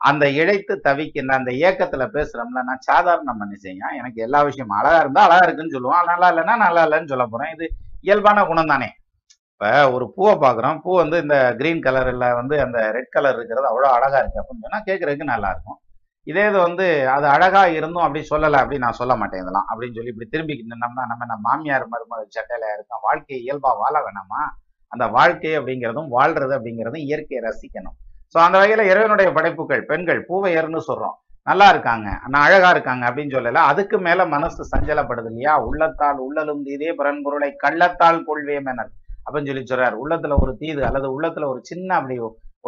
அந்த 0.00 0.24
இழைத்து 0.40 0.74
தவிக்கின்ற 0.86 1.32
அந்த 1.40 1.50
இயக்கத்துல 1.60 2.04
பேசுறோம்ல 2.14 2.60
நான் 2.68 2.86
சாதாரண 2.90 3.32
மனுஷன் 3.42 3.82
எனக்கு 4.00 4.20
எல்லா 4.26 4.40
விஷயமும் 4.48 4.78
அழகா 4.78 5.00
இருந்தா 5.04 5.24
அழகா 5.26 5.44
இருக்குன்னு 5.46 5.76
சொல்லுவான். 5.76 6.08
நல்லா 6.12 6.28
இல்லைன்னா 6.32 6.56
நல்லா 6.64 6.82
இல்லைன்னு 6.86 7.12
சொல்ல 7.12 7.26
போறேன். 7.32 7.52
இது 7.56 7.66
இயல்பான 8.08 8.44
குணம் 8.50 8.72
தானே 8.72 8.88
இப்ப 9.52 9.70
ஒரு 9.94 10.04
பூவை 10.16 10.34
பாக்குறோம் 10.44 10.76
பூ 10.84 10.90
வந்து 11.02 11.16
இந்த 11.24 11.36
கிரீன் 11.58 11.82
கலர்ல 11.86 12.26
வந்து 12.38 12.54
அந்த 12.64 12.78
ரெட் 12.96 13.14
கலர் 13.16 13.36
இருக்கிறது 13.38 13.66
அவ்வளோ 13.70 13.88
அழகா 13.96 14.20
இருக்கு 14.22 14.40
அப்படின்னு 14.42 14.64
சொன்னா 14.66 14.80
கேட்கறதுக்கு 14.88 15.32
நல்லா 15.32 15.48
இருக்கும். 15.54 15.78
இதே 16.26 16.44
இது 16.50 16.58
வந்து 16.66 16.86
அது 17.16 17.26
அழகா 17.34 17.62
இருந்தும் 17.78 18.04
அப்படி 18.06 18.20
சொல்லலை 18.30 18.58
அப்படின்னு 18.62 18.86
நான் 18.86 18.98
சொல்ல 19.00 19.14
மாட்டேன் 19.20 19.42
இதெல்லாம் 19.42 19.68
அப்படின்னு 19.70 19.96
சொல்லி 19.98 20.12
இப்படி 20.14 20.28
திரும்பி 20.34 20.56
நின்னோம்னா 20.60 21.04
நம்ம 21.10 21.26
நம்ம 21.30 21.42
மாமியார் 21.48 21.86
மருமக 21.92 22.24
சட்டையில 22.36 22.72
இருக்கோம். 22.76 23.02
வாழ்க்கையை 23.08 23.40
இயல்பா 23.46 23.70
வாழ 23.82 23.94
வேணாமா? 24.06 24.40
அந்த 24.92 25.04
வாழ்க்கை 25.16 25.52
அப்படிங்கிறதும் 25.58 26.10
வாழ்றது 26.16 26.54
அப்படிங்கிறதும் 26.58 27.04
இயற்கையை 27.08 27.42
ரசிக்கணும். 27.48 27.96
ஸோ 28.34 28.38
அந்த 28.46 28.56
வகையில 28.60 28.82
இறைவனுடைய 28.90 29.28
படைப்புகள் 29.36 29.82
பெண்கள் 29.90 30.20
பூவையர்னு 30.28 30.80
சொல்றோம். 30.88 31.16
நல்லா 31.46 31.66
இருக்காங்க. 31.72 32.08
நான் 32.32 32.44
அழகா 32.46 32.68
இருக்காங்க 32.74 33.04
அப்படின்னு 33.08 33.34
சொல்லல. 33.36 33.62
அதுக்கு 33.70 33.96
மேல 34.06 34.26
மனசு 34.34 34.64
சஞ்சலப்படுது 34.72 35.30
இல்லையா? 35.30 35.54
உள்ளத்தால் 35.68 36.18
உள்ளலும் 36.26 36.60
தீதே 36.66 36.90
பரன்பொருளை 37.00 37.48
கள்ளத்தால் 37.64 38.20
கொள்வேமெனர் 38.28 38.90
அப்படின்னு 39.24 39.50
சொல்லி 39.50 39.64
சொல்றாரு. 39.70 39.96
உள்ளத்துல 40.02 40.36
ஒரு 40.44 40.52
தீது 40.62 40.82
அல்லது 40.88 41.08
உள்ளத்துல 41.16 41.48
ஒரு 41.52 41.60
சின்ன 41.70 41.88
அப்படி 41.98 42.16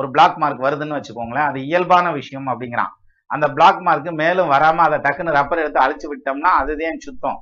ஒரு 0.00 0.08
பிளாக் 0.14 0.40
மார்க் 0.42 0.64
வருதுன்னு 0.66 0.98
வச்சுக்கோங்களேன் 0.98 1.48
அது 1.50 1.60
இயல்பான 1.68 2.12
விஷயம் 2.18 2.48
அப்படிங்கிறான். 2.52 2.92
அந்த 3.30 3.46
பிளாக் 3.56 3.80
மார்க் 3.86 4.10
மேலும் 4.22 4.52
வராம 4.54 4.82
அதை 4.88 4.98
டக்குன்னு 5.06 5.36
ரப்பர் 5.38 5.62
எடுத்து 5.64 5.84
அழிச்சு 5.84 6.06
விட்டோம்னா 6.12 6.50
அதுதான் 6.62 7.02
சுத்தம். 7.06 7.38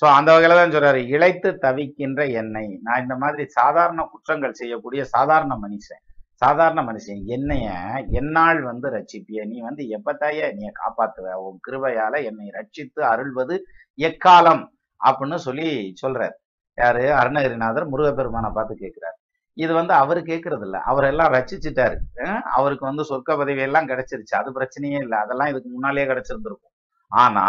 ஸோ 0.00 0.04
அந்த 0.16 0.28
வகையில 0.34 0.56
தான் 0.58 0.74
சொல்றாரு 0.74 1.00
இழைத்து 1.14 1.50
தவிக்கின்ற 1.64 2.22
எண்ணெய் 2.40 2.72
நான் 2.86 3.02
இந்த 3.04 3.14
மாதிரி 3.22 3.44
சாதாரண 3.58 4.00
குற்றங்கள் 4.14 4.58
செய்யக்கூடிய 4.60 5.02
சாதாரண 5.14 5.52
மனுஷன். 5.64 6.02
சாதாரண 6.42 6.80
மனுஷன் 6.82 7.20
என்னைய 7.24 7.66
என்னால் 8.10 8.62
வந்து 8.62 8.88
ரட்சிப்பிய 8.90 9.46
நீ 9.46 9.58
வந்து 9.60 9.82
எப்பத்தாய 9.96 10.48
நீ 10.54 10.64
காப்பாத்துவ? 10.80 11.32
உன் 11.46 11.60
கிருபையால 11.68 12.24
என்னை 12.24 12.48
ரட்சித்து 12.50 13.00
அருள்வது 13.00 13.56
எக்காலம்? 13.98 14.62
அப்படின்னு 15.00 15.34
சொல்லி 15.34 15.68
சொல்றார். 16.02 16.34
யாரு? 16.78 17.04
அருணகிரிநாதர் 17.12 17.88
முருகப்பெருமானை 17.88 18.50
பார்த்து 18.50 18.74
கேட்கிறார். 18.74 19.16
இது 19.56 19.74
வந்து 19.74 19.92
அவர் 19.94 20.18
கேட்கறது 20.22 20.60
இல்ல 20.60 20.78
அவரெல்லாம் 20.78 21.32
ரச்சிச்சிட்டாரு 21.32 21.96
அவருக்கு 22.52 22.84
வந்து 22.86 23.02
சொர்க்க 23.02 23.38
பதவி 23.42 23.60
எல்லாம் 23.60 23.88
கிடைச்சிருச்சு. 23.88 24.34
அது 24.34 24.50
பிரச்சனையே 24.60 24.98
இல்லை. 25.04 25.18
அதெல்லாம் 25.18 25.48
இதுக்கு 25.48 25.70
முன்னாலேயே 25.70 26.06
கிடைச்சிருந்திருக்கும். 26.06 26.74
ஆனா 27.12 27.46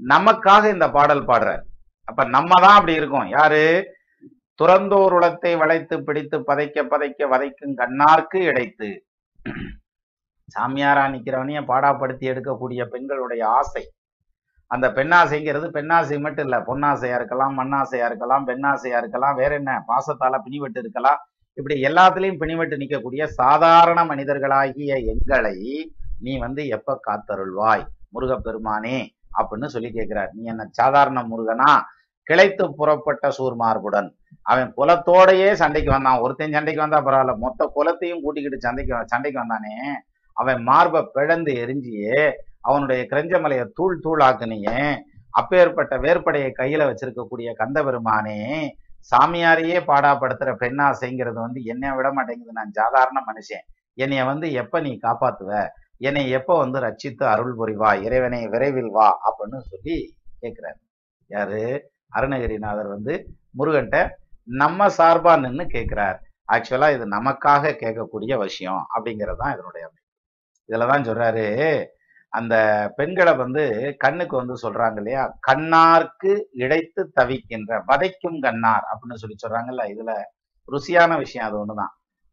நமக்காக 0.00 0.72
இந்த 0.72 0.90
பாடல் 0.90 1.26
பாடுறார். 1.26 1.64
அப்ப 2.04 2.24
நம்ம 2.24 2.60
தான் 2.60 2.74
அப்படி 2.74 2.94
இருக்கோம். 2.94 3.28
யாரு? 3.28 3.64
துறந்தோர் 4.62 5.12
உளத்தை 5.12 5.56
வளைத்து 5.56 6.02
பிடித்து 6.04 6.38
பதைக்க 6.38 6.82
பதைக்க 6.92 7.26
வதைக்கும் 7.32 7.74
கண்ணார்க்கு 7.76 8.36
இடைத்து. 8.36 9.06
சாமியாரா 10.54 11.04
நிக்கிறவனையும் 11.14 11.68
பாடாப்படுத்தி 11.70 12.24
எடுக்கக்கூடிய 12.32 12.84
பெண்களுடைய 12.84 13.48
ஆசை. 13.48 13.92
அந்த 14.66 14.88
பெண்ணாசைங்கிறது 14.88 15.66
பெண்ணாசை 15.76 16.20
மட்டும் 16.20 16.44
இல்ல 16.44 16.58
பொன்னாசையா 16.58 17.14
இருக்கலாம் 17.14 17.58
மண்ணாசையா 17.58 18.06
இருக்கலாம் 18.06 18.46
பெண்ணாசையா 18.46 18.96
இருக்கலாம் 18.96 19.36
வேற 19.36 19.54
என்ன 19.54 19.84
பாசத்தால 19.88 20.38
பிணிவெட்டு 20.46 20.78
இருக்கலாம். 20.78 21.18
இப்படி 21.52 21.82
எல்லாத்துலயும் 21.82 22.40
பிணிவெட்டு 22.42 22.76
நிக்கக்கூடிய 22.76 23.24
சாதாரண 23.24 24.04
மனிதர்களாகிய 24.04 25.04
எங்களை 25.04 25.92
நீ 26.20 26.38
வந்து 26.38 26.66
எப்ப 26.66 27.00
காத்தருள்வாய்? 27.06 27.84
முருகப்பெருமானே 28.14 29.10
அப்படின்னு 29.38 29.66
சொல்லி 29.66 29.92
கேட்கிறார் 29.92 30.30
நீ 30.32 30.44
என்ன 30.44 30.66
சாதாரண 30.70 31.22
முருகனா? 31.22 31.72
கிளைத்து 32.30 32.72
புறப்பட்ட 32.76 33.28
சூர்மார்புடன். 33.38 34.14
அவன் 34.44 34.68
குலத்தோடையே 34.76 35.48
சண்டைக்கு 35.52 35.90
வந்தான். 35.90 36.18
ஒருத்தன் 36.18 36.56
சண்டைக்கு 36.56 36.84
வந்தா 36.86 36.98
பரவாயில்ல. 37.06 37.34
மொத்த 37.36 37.70
குலத்தையும் 37.76 38.22
கூட்டிக்கிட்டு 38.22 38.60
சண்டைக்கு 38.60 38.94
சண்டைக்கு 39.06 39.40
வந்தானே 39.40 39.76
அவன் 40.36 40.60
மார்பை 40.62 41.00
பிழந்து 41.12 41.52
எரிஞ்சியே 41.54 42.32
அவனுடைய 42.60 43.00
கிரஞ்சமலையை 43.10 43.64
தூள் 43.74 44.00
தூளாக்குனியே 44.04 44.80
அப்பேற்பட்ட 45.30 45.94
வேர்படையை 45.98 46.50
கையில 46.58 46.82
வச்சிருக்கக்கூடிய 46.88 47.48
கந்தபெருமானே 47.58 48.38
சாமியாரையே 49.10 49.78
பாடாப்படுத்துற 49.88 50.50
பெண்ணாசைங்கிறது 50.62 51.38
வந்து 51.46 51.60
என்னை 51.62 51.88
விட 51.90 52.12
மாட்டேங்குது. 52.12 52.52
நான் 52.52 52.70
சாதாரண 52.70 53.18
மனுஷன். 53.26 53.64
என்னைய 53.94 54.22
வந்து 54.24 54.46
எப்ப 54.52 54.80
நீ 54.80 54.92
காப்பாத்துவ? 55.02 55.50
என்னை 55.98 56.22
எப்ப 56.30 56.58
வந்து 56.58 56.78
ரட்சித்து 56.80 57.24
அருள் 57.24 57.54
புரிவா? 57.58 57.90
இறைவனை 58.02 58.40
விரைவில் 58.48 58.90
வா 58.90 59.08
அப்படின்னு 59.26 59.58
சொல்லி 59.70 59.96
கேட்கிறாரு 60.42 60.80
யாரு? 61.26 61.62
அருணகிரிநாதர் 62.12 62.88
வந்து 62.88 63.14
முருகன்ட்ட 63.58 63.98
நம்ம 64.48 64.86
சார்பா 64.98 65.32
நின்னு 65.42 65.64
கேட்கிறார் 65.68 66.18
ஆக்சுவலா 66.48 66.88
இது 66.96 67.04
நமக்காக 67.16 67.74
கேட்கக்கூடிய 67.82 68.32
விஷயம் 68.42 68.82
அப்படிங்கிறது 68.94 69.40
தான் 69.42 69.54
இதனுடைய 69.54 69.84
அமைப்பு. 69.86 70.02
இதுலதான் 70.68 71.06
சொல்றாரு 71.08 71.46
அந்த 72.32 72.54
பெண்களை 72.98 73.32
வந்து 73.34 73.62
கண்ணுக்கு 73.98 74.34
வந்து 74.40 74.54
சொல்றாங்க 74.62 74.98
இல்லையா? 74.98 75.22
கண்ணார்க்கு 75.48 76.30
இழைத்து 76.62 77.02
தவிக்கின்ற 77.18 77.72
வதைக்கும் 77.90 78.38
கண்ணார் 78.46 78.84
அப்படின்னு 78.90 79.20
சொல்லி 79.22 79.36
சொல்றாங்கல்ல 79.36 79.84
இதுல 79.92 80.12
ருசியான 80.68 81.12
விஷயம் 81.18 81.46
அது 81.48 81.56
ஒண்ணுதான். 81.62 81.92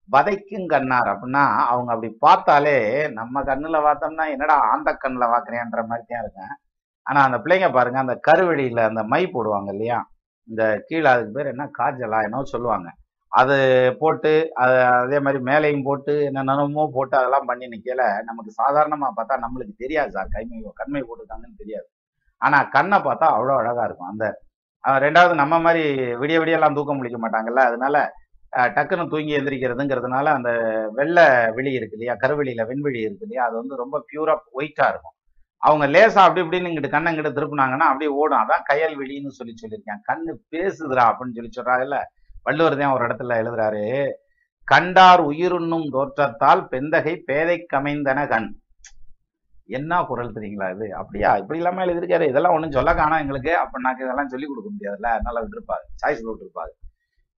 வதைக்கும் 0.10 0.68
கண்ணார் 0.68 1.10
அப்படின்னா 1.12 1.44
அவங்க 1.70 1.90
அப்படி 1.94 2.10
பார்த்தாலே 2.26 2.78
நம்ம 3.20 3.44
கண்ணுல 3.44 3.78
பார்த்தோம்னா 3.86 4.26
என்னடா 4.34 4.56
ஆந்த 4.72 4.90
கண்ணுல 5.04 5.26
பாக்குறேன்ற 5.34 5.82
மாதிரி 5.86 6.06
தான் 6.10 6.24
இருக்கேன் 6.24 6.54
ஆனா 7.06 7.20
அந்த 7.28 7.38
பிள்ளைங்க 7.44 7.70
பாருங்க 7.72 8.00
அந்த 8.00 8.16
கருவெளியில 8.28 8.82
அந்த 8.90 9.04
மை 9.14 9.22
போடுவாங்க 9.28 9.70
இல்லையா? 9.76 10.00
இந்த 10.52 10.64
கீழே 10.88 11.08
அதுக்கு 11.14 11.36
பேர் 11.38 11.54
என்ன? 11.54 11.66
காஜலா 11.80 12.20
என்னவோ 12.28 12.46
சொல்லுவாங்க. 12.56 12.90
அது 13.32 13.56
போட்டு 14.00 14.32
அது 14.62 14.78
அதே 15.02 15.18
மாதிரி 15.26 15.40
மேலையும் 15.50 15.86
போட்டு 15.88 16.14
என்னென்னமோ 16.30 16.84
போட்டு 16.96 17.16
அதெல்லாம் 17.20 17.50
பண்ணி 17.50 17.66
நிற்கல 17.74 18.04
நமக்கு 18.30 18.52
சாதாரணமாக 18.62 19.12
பார்த்தா 19.18 19.36
நம்மளுக்கு 19.46 19.76
தெரியாது 19.84 20.12
சார். 20.16 20.34
கைமை 20.36 20.58
கண்மை 20.82 21.02
போட்டுருக்காங்கன்னு 21.04 21.62
தெரியாது. 21.64 21.88
ஆனால் 22.42 22.70
கண்ணை 22.76 22.98
பார்த்தா 23.08 23.28
அவ்வளோ 23.36 23.56
அழகாக 23.62 23.88
இருக்கும். 23.88 24.12
அந்த 24.14 24.26
ரெண்டாவது 25.06 25.34
நம்ம 25.42 25.56
மாதிரி 25.66 25.84
விடிய 26.22 26.38
விடியெல்லாம் 26.42 26.78
தூக்கம் 26.78 27.00
முழிக்க 27.00 27.18
மாட்டாங்கல்ல. 27.24 27.64
அதனால 27.70 27.96
டக்குன்னு 28.76 29.12
தூங்கி 29.12 29.34
எந்திரிக்கிறதுங்கிறதுனால 29.38 30.32
அந்த 30.38 30.50
வெள்ளை 30.98 31.26
விழி 31.58 31.72
இருக்கு 31.80 31.98
இல்லையா? 31.98 32.16
கருவெளியில் 32.24 32.68
வெண்விழி 32.72 33.00
இருக்கு 33.08 33.26
இல்லையா? 33.28 33.44
அது 33.48 33.56
வந்து 33.62 33.76
ரொம்ப 33.84 33.98
பியூராக 34.10 34.42
ஒயிட்டாக 34.60 34.92
இருக்கும். 34.94 35.16
அவங்க 35.64 35.86
லேசா 35.88 36.22
அப்படி 36.26 36.42
இப்படின்னு 36.42 36.70
இங்கிட்டு 36.70 36.90
கண்ணை 36.90 37.10
இங்கிட்டு 37.12 37.38
திருப்பினாங்கன்னா 37.38 37.90
அப்படியே 37.92 38.12
ஓடும். 38.12 38.42
அதான் 38.44 38.64
கையல் 38.64 38.96
வெளின்னு 39.00 39.38
சொல்லி 39.40 39.54
சொல்லியிருக்கேன். 39.62 40.02
கண்ணு 40.10 40.32
பேசுதுடா 40.52 41.04
அப்படின்னு 41.10 41.38
சொல்லி 41.38 41.52
சொல்றாங்கல்ல 41.58 42.00
வள்ளுவர் 42.44 42.78
தான் 42.78 42.94
ஒரு 42.94 43.04
இடத்துல 43.08 43.36
எழுதுறாரு 43.42 43.86
கண்டார் 44.68 45.22
உயிருண்ணும் 45.22 45.88
தோற்றத்தால் 45.90 46.62
பெந்தகை 46.72 47.14
பேதை 47.30 47.58
கமைந்தன 47.74 48.20
கண். 48.28 48.50
என்ன 49.78 50.04
குரல் 50.04 50.36
தெரியுங்களா 50.36 50.68
இது? 50.76 50.88
அப்படியா? 50.96 51.30
இப்படி 51.38 51.60
இல்லாம 51.60 51.84
எழுதியிருக்காரு. 51.86 52.26
இதெல்லாம் 52.28 52.54
ஒண்ணும் 52.54 52.72
சொல்ல 52.72 52.92
காணோம் 52.94 53.20
எங்களுக்கு. 53.20 53.52
அப்படின்னாக்க 53.64 54.06
இதெல்லாம் 54.06 54.32
சொல்லி 54.34 54.48
கொடுக்க 54.48 54.70
முடியாதுல்ல. 54.70 55.12
அதனால 55.18 55.44
விட்டுருப்பாரு 55.44 55.86
சாய்ஸ் 56.02 56.24
விட்டுருப்பாரு 56.28 56.74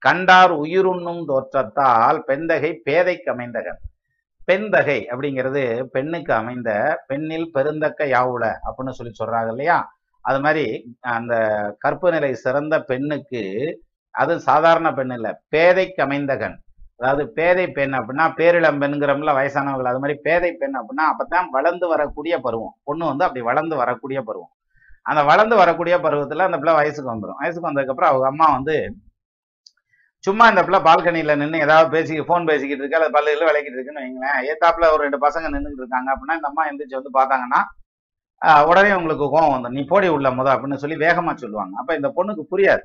கண்டார் 0.03 0.53
உயிருண்ணும் 0.61 1.23
தோற்றத்தால் 1.25 2.20
பெந்தகை 2.29 2.70
பேதைக்கு 2.87 3.29
அமைந்தகன் 3.31 3.81
பெண்தகை 4.45 4.99
அப்படிங்கிறது 5.11 5.62
பெண்ணுக்கு 5.84 6.32
அமைந்த 6.34 6.70
பெண்ணில் 7.07 7.51
பெருந்தக்க 7.55 8.07
யாவுல 8.14 8.45
அப்படின்னு 8.66 8.97
சொல்லி 8.99 9.12
சொல்றாங்க 9.20 9.51
இல்லையா? 9.51 9.78
அது 10.24 10.40
மாதிரி 10.40 10.66
அந்த 11.01 11.34
கற்பு 11.78 12.11
நிலை 12.11 12.34
சிறந்த 12.34 12.74
பெண்ணுக்கு 12.80 13.43
அது 14.14 14.40
சாதாரண 14.40 14.88
பெண் 14.93 15.11
இல்ல 15.11 15.28
பேதைக்கு 15.57 16.01
அமைந்தகன். 16.01 16.57
அதாவது 16.97 17.28
பேதை 17.28 17.66
பெண் 17.68 17.95
அப்படின்னா 17.95 18.24
பேரிளம் 18.40 18.80
பெண்கிறோம்ல 18.82 19.30
வயசானவர்கள். 19.38 19.90
அது 19.93 20.01
மாதிரி 20.01 20.18
பேதை 20.22 20.51
பெண் 20.53 20.76
அப்படின்னா 20.78 21.05
அப்பதான் 21.12 21.49
வளர்ந்து 21.51 21.88
வரக்கூடிய 21.88 22.34
பருவம். 22.38 22.74
பொண்ணு 22.84 23.05
வந்து 23.07 23.24
அப்படி 23.24 23.45
வளர்ந்து 23.45 23.76
வரக்கூடிய 23.76 24.22
பருவம். 24.22 24.53
அந்த 25.03 25.20
வளர்ந்து 25.24 25.57
வரக்கூடிய 25.57 25.95
பருவத்துல 25.99 26.47
அந்த 26.49 26.59
பிள்ளை 26.59 26.74
வயசுக்கு 26.74 27.12
வந்துடும் 27.14 27.40
வயசுக்கு 27.40 27.68
வந்ததுக்கப்புறம் 27.70 28.11
அவங்க 28.12 28.26
அம்மா 28.26 28.47
வந்து 28.53 28.76
சும்மா 30.25 30.49
இந்த 30.49 30.62
பிள்ளை 30.62 30.81
பால்கனியில் 30.81 31.39
நின்று 31.39 31.59
ஏதாவது 31.59 31.89
பேசி 31.91 32.20
ஃபோன் 32.20 32.45
பேசிக்கிட்டு 32.47 32.83
இருக்கு 32.83 32.99
அல்லது 32.99 33.14
பல்லுல 33.18 33.47
விளக்கிட்டு 33.49 33.79
இருக்குன்னு 33.79 34.03
வைங்களேன். 34.03 34.37
ஏத்தாப்புல 34.51 34.91
ஒரு 34.93 35.03
ரெண்டு 35.03 35.18
பசங்க 35.27 35.47
நின்றுட்டு 35.55 35.83
இருக்காங்க 35.85 36.09
அப்படின்னா 36.12 36.37
இந்த 36.39 36.49
அம்மா 36.49 36.66
எந்திரிச்சு 36.68 37.01
வந்து 37.01 37.14
பார்த்தாங்கன்னா 37.18 37.61
ஆஹ் 38.43 38.64
உடனே 38.66 38.95
உங்களுக்கு 38.95 39.25
கோவம் 39.25 39.53
வந்துடும் 39.55 39.70
நீ 39.70 39.83
போடி 39.85 40.09
உள்ள 40.09 40.31
முத 40.31 40.49
அப்படின்னு 40.55 40.75
சொல்லி 40.75 40.97
வேகமா 40.97 41.35
சொல்லுவாங்க. 41.35 41.75
அப்ப 41.79 41.95
இந்த 41.95 42.12
பொண்ணுக்கு 42.16 42.45
புரியாது. 42.51 42.83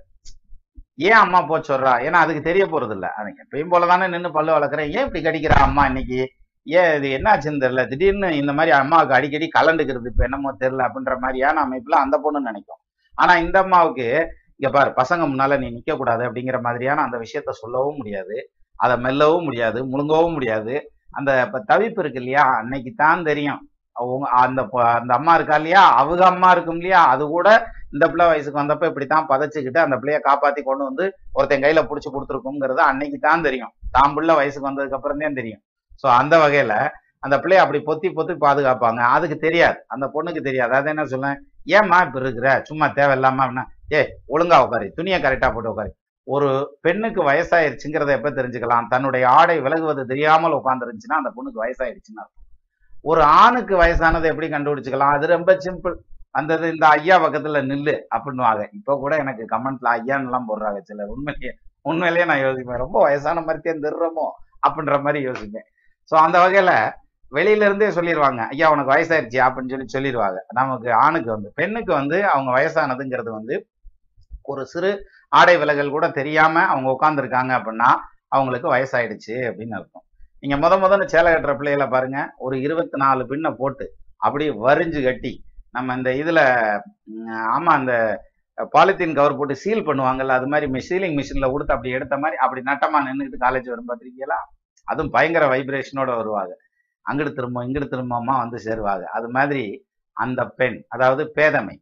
ஏன் 0.95 1.19
அம்மா 1.21 1.41
போ 1.41 1.57
சொல்றா? 1.57 1.93
ஏன்னா 2.05 2.13
அதுக்கு 2.13 2.41
தெரிய 2.41 2.65
போறது 2.65 2.91
இல்ல. 2.91 3.13
அதுக்கு 3.13 3.43
எப்பயும் 3.43 3.71
போலதானே 3.71 4.09
நின்று 4.09 4.31
பல்லு 4.31 4.51
வளர்க்குறேன். 4.57 4.89
ஏன் 4.89 5.05
இப்படி 5.05 5.21
கடிக்கிறா 5.23 5.57
அம்மா 5.61 5.85
இன்னைக்கு? 5.85 6.19
ஏன் 6.63 6.95
இது 6.97 7.07
என்னாச்சுன்னு 7.17 7.63
தெரியல. 7.63 7.87
திடீர்னு 7.87 8.37
இந்த 8.37 8.53
மாதிரி 8.53 8.71
அம்மாவுக்கு 8.77 9.13
அடிக்கடி 9.13 9.49
கலண்டுக்கிறது 9.59 10.05
இப்ப 10.05 10.23
என்னமோ 10.23 10.51
தெரியல 10.59 10.85
அப்படின்ற 10.87 11.19
மாதிரியான 11.19 11.65
அமைப்புல 11.67 11.89
அந்த 11.89 12.17
பொண்ணு 12.17 12.41
நினைக்கும். 12.41 12.81
ஆனா 13.15 13.35
இந்த 13.37 13.59
அம்மாவுக்கு 13.59 14.07
இங்க 14.59 14.69
பாரு 14.75 14.91
பசங்க 14.99 15.23
முன்னால 15.31 15.57
நீ 15.61 15.67
நிக்க 15.73 15.93
கூடாது 15.97 16.23
அப்படிங்கிற 16.27 16.57
மாதிரியான 16.67 17.03
அந்த 17.07 17.17
விஷயத்த 17.23 17.51
சொல்லவும் 17.63 17.99
முடியாது. 18.01 18.35
அதை 18.79 18.95
மெல்லவும் 19.05 19.45
முடியாது 19.47 19.79
முழுங்கவும் 19.91 20.35
முடியாது. 20.37 20.73
அந்த 21.17 21.31
இப்போ 21.45 21.59
தவிப்பு 21.71 22.01
இருக்கு 22.03 22.21
இல்லையா 22.21 22.43
அன்னைக்கு 22.59 22.91
தான் 23.03 23.21
தெரியும். 23.29 23.61
அவங்க 23.95 24.25
அந்த 24.43 24.61
அந்த 24.97 25.11
அம்மா 25.19 25.33
இருக்கா 25.37 25.57
இல்லையா 25.61 25.83
அவங்க 26.01 26.23
அம்மா 26.33 26.49
இருக்கும் 26.55 26.79
இல்லையா 26.81 26.99
அது 27.13 27.23
கூட 27.35 27.47
இந்த 27.93 28.05
பிள்ளை 28.11 28.25
வயசுக்கு 28.31 28.61
வந்தப்ப 28.61 28.89
இப்படித்தான் 28.89 29.27
பதச்சிக்கிட்டு 29.31 29.79
அந்த 29.85 29.95
பிள்ளைய 29.99 30.17
காப்பாத்தி 30.27 30.61
கொண்டு 30.63 30.83
வந்து 30.89 31.05
ஒருத்தன் 31.37 31.63
கையில 31.65 31.81
புடிச்சு 31.89 32.09
கொடுத்துருக்குங்கிறது 32.15 32.81
அன்னைக்கு 32.89 33.17
தான் 33.27 33.45
தெரியும். 33.47 33.73
தான் 33.95 34.13
பிள்ளை 34.17 34.33
வயசுக்கு 34.39 34.69
வந்ததுக்கு 34.69 34.97
அப்புறம் 34.97 35.23
தான் 35.25 35.39
தெரியும். 35.41 35.61
ஸோ 36.03 36.07
அந்த 36.21 36.35
வகையில 36.43 36.73
அந்த 37.25 37.35
பிள்ளைய 37.43 37.61
அப்படி 37.63 37.79
பொத்தி 37.89 38.07
பொத்தி 38.17 38.33
பாதுகாப்பாங்க. 38.45 39.01
அதுக்கு 39.15 39.37
தெரியாது. 39.45 39.79
அந்த 39.93 40.05
பொண்ணுக்கு 40.15 40.41
தெரியாது. 40.49 40.73
அதை 40.79 40.89
என்ன 40.93 41.05
சொல்லேன் 41.13 41.39
ஏம்மா 41.77 41.97
இப்போ 42.05 42.19
இருக்கிற? 42.19 42.49
சும்மா 42.69 42.85
தேவையில்லாம 42.99 43.43
அப்படின்னா 43.45 43.65
ஏ 43.93 44.01
ஒழுங்கா 44.35 44.57
உட்காரு. 44.65 44.87
துணியை 44.97 45.19
கரெக்டா 45.21 45.49
போட்டு 45.53 45.71
உட்காரு. 45.73 45.91
ஒரு 46.27 46.49
பெண்ணுக்கு 46.85 47.21
வயசாயிருச்சுங்கிறத 47.29 48.11
எப்போ 48.17 48.29
தெரிஞ்சுக்கலாம்? 48.29 48.87
தன்னுடைய 48.93 49.23
ஆடை 49.29 49.57
விலகுவது 49.65 50.03
தெரியாமல் 50.05 50.57
உட்காந்துருந்துச்சுன்னா 50.59 51.19
அந்த 51.21 51.31
பொண்ணுக்கு 51.35 51.63
வயசாயிருச்சுன்னு 51.63 52.25
ஒரு 53.03 53.21
ஆணுக்கு 53.41 53.73
வயசானதை 53.83 54.27
எப்படி 54.31 54.47
கண்டுபிடிச்சிக்கலாம்? 54.53 55.15
அது 55.17 55.25
ரொம்ப 55.35 55.51
சிம்பிள் 55.65 55.95
அந்த 56.31 56.53
இந்த 56.71 56.85
ஐயா 56.87 57.15
பக்கத்துல 57.23 57.61
நில்லு 57.69 57.95
அப்படின்னுவாங்க. 58.15 58.63
இப்போ 58.77 58.93
கூட 59.03 59.13
எனக்கு 59.23 59.43
கமெண்ட்ல 59.53 59.87
ஐயான்லாம் 59.97 60.27
எல்லாம் 60.29 60.47
போடுறாங்க 60.49 60.79
சிலர் 60.89 61.13
உண்மையிலேயே. 61.15 61.53
உண்மையிலேயே 61.81 62.25
நான் 62.29 62.43
யோசிப்பேன். 62.45 62.83
ரொம்ப 62.85 62.97
வயசான 63.07 63.41
மாதிரி 63.47 63.79
தெரிறமோ 63.85 64.27
அப்படின்ற 64.67 64.95
மாதிரி 65.05 65.19
யோசிப்பேன். 65.27 65.67
சோ 66.11 66.15
அந்த 66.25 66.37
வகையில 66.43 66.71
வெளியில 67.31 67.67
இருந்தே 67.67 67.89
சொல்லிடுவாங்க 67.95 68.41
ஐயா 68.53 68.67
உனக்கு 68.73 68.93
வயசாயிருச்சு 68.93 69.39
அப்படின்னு 69.45 69.71
சொல்லி 69.73 69.95
சொல்லிடுவாங்க 69.95 70.39
நமக்கு 70.49 70.89
ஆணுக்கு 71.03 71.29
வந்து 71.35 71.49
பெண்ணுக்கு 71.59 71.91
வந்து 71.93 72.17
அவங்க 72.33 72.49
வயசானதுங்கிறது 72.57 73.31
வந்து 73.31 73.55
ஒரு 74.45 74.61
சிறு 74.73 74.91
ஆடை 75.31 75.55
விலகல் 75.61 75.95
கூட 75.95 76.07
தெரியாம 76.19 76.55
அவங்க 76.71 76.87
உட்காந்துருக்காங்க 76.95 77.51
அப்படின்னா 77.57 77.89
அவங்களுக்கு 78.35 78.67
வயசாயிடுச்சு 78.73 79.35
அப்படின்னு 79.49 79.75
அர்த்தம். 79.77 80.03
நீங்க 80.41 80.55
முத 80.57 80.73
முதல்ல 80.83 81.05
சேலை 81.13 81.29
கட்டுற 81.31 81.53
பிள்ளைகளை 81.57 81.87
பாருங்க 81.87 82.19
ஒரு 82.37 82.55
இருபத்தி 82.65 82.97
நாலு 83.03 83.21
பின்னை 83.31 83.51
போட்டு 83.61 83.85
அப்படியே 84.21 84.51
வரிஞ்சு 84.65 85.01
கட்டி 85.05 85.33
நம்ம 85.75 85.95
இந்த 85.97 86.09
இதுல 86.21 86.39
ஆமா 87.55 87.71
அந்த 87.79 87.93
பாலித்தீன் 88.75 89.17
கவர் 89.17 89.37
போட்டு 89.39 89.55
சீல் 89.63 89.87
பண்ணுவாங்கல்ல 89.87 90.37
அது 90.39 90.47
மாதிரி 90.53 90.83
சீலிங் 90.87 91.17
மிஷின்ல 91.19 91.49
கொடுத்து 91.51 91.75
அப்படி 91.75 91.95
எடுத்த 91.97 92.15
மாதிரி 92.23 92.37
அப்படி 92.45 92.61
நட்டமா 92.69 93.01
நின்றுட்டு 93.07 93.43
காலேஜ் 93.45 93.71
வரும் 93.73 93.89
பார்த்துருக்கீங்களா 93.89 94.39
அதுவும் 94.87 95.13
பயங்கர 95.15 95.45
வைப்ரேஷனோட 95.53 96.11
வருவாங்க. 96.19 96.53
அங்கிட்டு 97.07 97.33
திரும்ப 97.33 97.65
இங்கிட்டு 97.65 97.89
திரும்பமா 97.93 98.35
வந்து 98.43 98.57
சேருவாங்க. 98.65 99.03
அது 99.17 99.29
மாதிரி 99.29 99.63
அந்த 100.17 100.45
பெண் 100.45 100.85
அதாவது 100.87 101.31
பேதமை. 101.35 101.75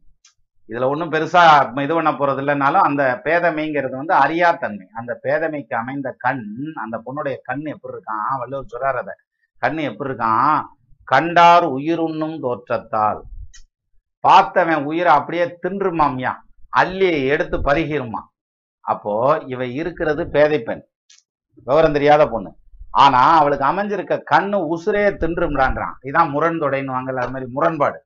இதுல 0.68 0.88
ஒண்ணும் 0.88 1.12
பெருசா 1.12 1.42
இது 1.82 1.94
பண்ண 1.94 2.10
போறது 2.12 2.40
இல்லைனாலும் 2.42 2.86
அந்த 2.88 3.20
பேதமைங்கிறது 3.24 3.96
வந்து 3.96 4.14
அறியாத்தன்மை. 4.14 4.86
அந்த 4.92 5.20
பேதமைக்கு 5.22 5.74
அமைந்த 5.74 6.14
கண் 6.18 6.44
அந்த 6.74 7.02
பொண்ணுடைய 7.06 7.36
கண் 7.42 7.64
எப்படி 7.64 7.94
இருக்கான்? 7.94 8.38
வள்ளுவர் 8.38 8.72
சொல்றாரு 8.72 8.98
அத. 9.02 9.16
கண் 9.58 9.76
எப்படி 9.76 10.10
இருக்கான்? 10.10 10.62
கண்டார் 11.04 11.64
உயிருண்ணும் 11.64 12.38
தோற்றத்தால். 12.40 13.20
பார்த்தவன் 14.28 14.84
உயிரை 14.84 15.12
அப்படியே 15.12 15.44
தின்றுமாம்யா 15.62 16.32
அள்ளி 16.68 17.26
எடுத்து 17.26 17.56
பருகிருமா 17.58 18.22
அப்போ 18.80 19.14
இவ 19.46 19.66
இருக்கிறது 19.66 20.22
பேதை 20.28 20.58
பெண் 20.62 20.82
விவரம் 21.64 21.92
தெரியாத 21.92 22.26
பொண்ணு. 22.26 22.50
ஆனா 23.04 23.20
அவளுக்கு 23.40 23.64
அமைஞ்சிருக்க 23.70 24.14
கண்ணு 24.32 24.58
உசுரே 24.74 25.04
தின்றும்டான்றான் 25.22 25.94
இதான் 26.08 26.32
முரண்தொடைன்னு 26.34 26.94
வாங்கல 26.96 27.22
அது 27.24 27.34
மாதிரி 27.34 27.48
முரண்பாடு. 27.56 27.98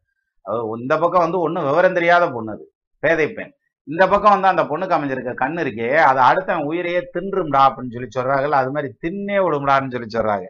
இந்த 0.83 0.95
பக்கம் 1.03 1.25
வந்து 1.25 1.39
ஒன்றும் 1.47 1.67
விவரம் 1.69 1.97
தெரியாத 1.99 2.25
பொண்ணு 2.35 2.55
அது 2.57 2.65
பேதை 3.03 3.27
பெண். 3.37 3.53
இந்த 3.89 4.05
பக்கம் 4.13 4.35
வந்து 4.35 4.51
அந்த 4.53 4.63
பொண்ணுக்கு 4.71 4.97
அமைஞ்சிருக்க 4.97 5.33
கண்ணு 5.43 5.61
இருக்கே 5.65 5.91
அது 6.09 6.21
அடுத்தவன் 6.29 6.69
உயிரையே 6.71 7.01
தின்றும்டா 7.15 7.61
அப்படின்னு 7.69 7.95
சொல்லி 7.97 8.11
சொல்றாங்கல்ல 8.17 8.61
அது 8.63 8.73
மாதிரி 8.77 8.91
தின்னே 9.05 9.39
விடும்டான்னு 9.45 9.95
சொல்லி 9.95 10.11
சொல்றாங்க. 10.17 10.47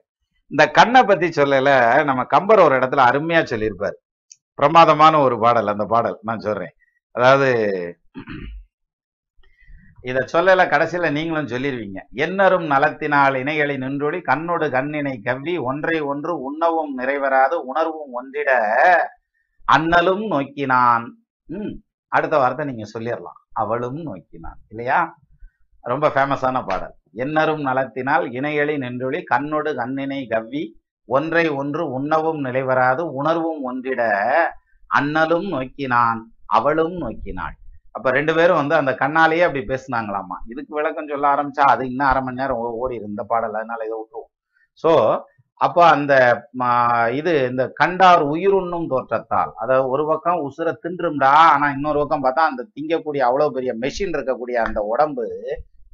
இந்த 0.51 0.65
கண்ணை 0.79 1.01
பத்தி 1.11 1.29
சொல்லல 1.37 1.71
நம்ம 2.09 2.23
கம்பர் 2.35 2.65
ஒரு 2.67 2.75
இடத்துல 2.79 3.03
அருமையா 3.11 3.43
சொல்லியிருப்பார். 3.53 3.97
பிரமாதமான 4.59 5.15
ஒரு 5.27 5.37
பாடல் 5.45 5.73
அந்த 5.75 5.85
பாடல் 5.93 6.17
நான் 6.29 6.45
சொல்றேன். 6.47 6.75
அதாவது 7.15 7.49
இதை 10.03 10.23
சொல்லல 10.33 10.63
கடைசியில 10.73 11.11
நீங்களும் 11.11 11.47
சொல்லிடுவீங்க 11.47 11.99
என்னரும் 12.15 12.67
நலத்தினால் 12.67 13.35
இணைகளை 13.43 13.77
நின்றொழி 13.77 14.19
கண்ணோடு 14.21 14.67
கண்ணினை 14.69 15.15
கவ்வி 15.23 15.55
ஒன்றை 15.59 16.01
ஒன்று 16.01 16.33
உண்ணவும் 16.41 16.93
நிறைவராது 16.99 17.57
உணர்வும் 17.71 18.13
ஒன்றிட 18.19 18.51
அண்ணலும் 19.69 20.27
நோக்கினான். 20.27 21.05
ம் 21.47 21.75
அடுத்த 22.13 22.39
வார்த்தை 22.39 22.67
நீங்க 22.67 22.85
சொல்லிடலாம் 22.95 23.41
அவளும் 23.53 24.01
நோக்கினான். 24.03 24.59
இல்லையா? 24.69 25.19
ரொம்ப 25.83 26.09
ஃபேமஸான 26.09 26.67
பாடல். 26.67 26.95
என்னரும் 27.13 27.63
நலத்தினால் 27.63 28.25
இணையளி 28.33 28.79
நின்றொழி 28.79 29.23
கண்ணோடு 29.23 29.71
கண்ணினை 29.75 30.29
கவ்வி 30.29 30.63
ஒன்றை 31.09 31.49
ஒன்று 31.49 31.91
உண்ணவும் 31.91 32.45
நிலைவராது 32.45 33.01
உணர்வும் 33.01 33.63
ஒன்றிட 33.69 34.03
அண்ணலும் 35.01 35.49
நோக்கினான் 35.49 36.21
அவளும் 36.47 36.97
நோக்கினாள். 37.01 37.57
அப்ப 37.95 38.11
ரெண்டு 38.19 38.33
பேரும் 38.39 38.61
வந்து 38.61 38.75
அந்த 38.81 38.93
கண்ணாலேயே 39.03 39.45
அப்படி 39.47 39.63
பேசினாங்களாமா. 39.73 40.37
இதுக்கு 40.53 40.73
விளக்கம் 40.79 41.11
சொல்ல 41.13 41.27
ஆரம்பிச்சா 41.35 41.65
அது 41.73 41.83
இன்னும் 41.91 42.11
அரை 42.11 42.21
மணி 42.27 42.41
நேரம் 42.41 42.61
ஓடி 42.83 42.95
இருந்த 43.01 43.23
பாடல் 43.31 43.59
அதனால 43.59 43.85
இதை 43.89 43.97
விட்டுருவோம். 43.99 44.31
ஸோ 44.85 44.93
அப்போ 45.61 45.83
அந்த 45.95 46.13
இது 47.19 47.33
இந்த 47.51 47.65
கண்டார் 47.81 48.23
உயிருண்ணும் 48.35 48.87
தோற்றத்தால் 48.93 49.51
அதாவது 49.63 49.91
ஒரு 49.95 50.05
பக்கம் 50.11 50.45
உசுரை 50.47 50.73
தின்றும்டா 50.85 51.33
ஆனால் 51.55 51.75
இன்னொரு 51.77 51.99
பக்கம் 52.03 52.25
பார்த்தா 52.27 52.45
அந்த 52.51 52.63
திங்கக்கூடிய 52.77 53.23
அவ்வளோ 53.29 53.49
பெரிய 53.57 53.73
மெஷின் 53.83 54.15
இருக்கக்கூடிய 54.17 54.57
அந்த 54.67 54.81
உடம்பு 54.93 55.27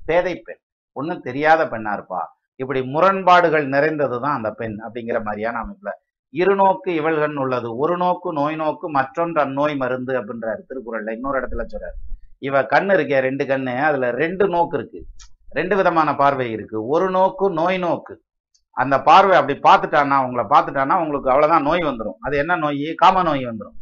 பேதை 0.09 0.35
பெண். 0.47 0.63
ஒன்றும் 0.97 1.25
தெரியாத 1.29 1.63
பெண்ணா 1.73 1.93
இருப்பா. 1.99 2.23
இப்படி 2.61 2.81
முரண்பாடுகள் 2.93 3.67
நிறைந்தது 3.75 4.17
தான் 4.25 4.37
அந்த 4.39 4.51
பெண் 4.61 4.77
அப்படிங்கிற 4.85 5.19
மாதிரியான 5.29 5.61
அமைப்பில் 5.65 5.99
இருநோக்கு 6.31 6.91
இவள்கண் 6.93 7.35
உள்ளது. 7.35 7.77
ஒரு 7.77 7.97
நோக்கு 7.97 8.33
நோய் 8.33 8.57
நோக்கு 8.57 8.91
மற்றொன்று 8.91 9.41
அந்நோய் 9.45 9.77
மருந்து 9.77 10.13
அப்படின்றாரு 10.21 10.63
திருக்குறள்ல. 10.69 11.13
இன்னொரு 11.13 11.41
இடத்துல 11.41 11.65
சொல்றாரு. 11.73 11.97
இவ 12.39 12.63
கண்ணு 12.63 12.93
இருக்கே 12.99 13.21
ரெண்டு 13.21 13.45
கண்ணு. 13.45 13.75
அதுல 13.79 14.11
ரெண்டு 14.11 14.49
நோக்கு 14.49 14.79
இருக்கு. 14.79 15.07
ரெண்டு 15.51 15.77
விதமான 15.77 16.15
பார்வை 16.15 16.51
இருக்கு. 16.51 16.87
ஒரு 16.87 17.11
நோக்கு 17.11 17.51
நோய் 17.51 17.79
நோக்கு. 17.79 18.25
அந்த 18.71 19.03
பார்வை 19.03 19.37
அப்படி 19.37 19.59
பார்த்துட்டானா 19.59 20.17
உங்களை 20.25 20.45
பார்த்துட்டானா 20.55 20.95
உங்களுக்கு 21.03 21.31
அவ்வளவுதான் 21.31 21.63
நோய் 21.63 21.83
வந்துடும் 21.83 22.19
அது 22.21 22.37
என்ன 22.37 22.57
நோய்? 22.57 22.95
காம 22.95 23.23
நோய் 23.23 23.47
வந்துடும் 23.47 23.77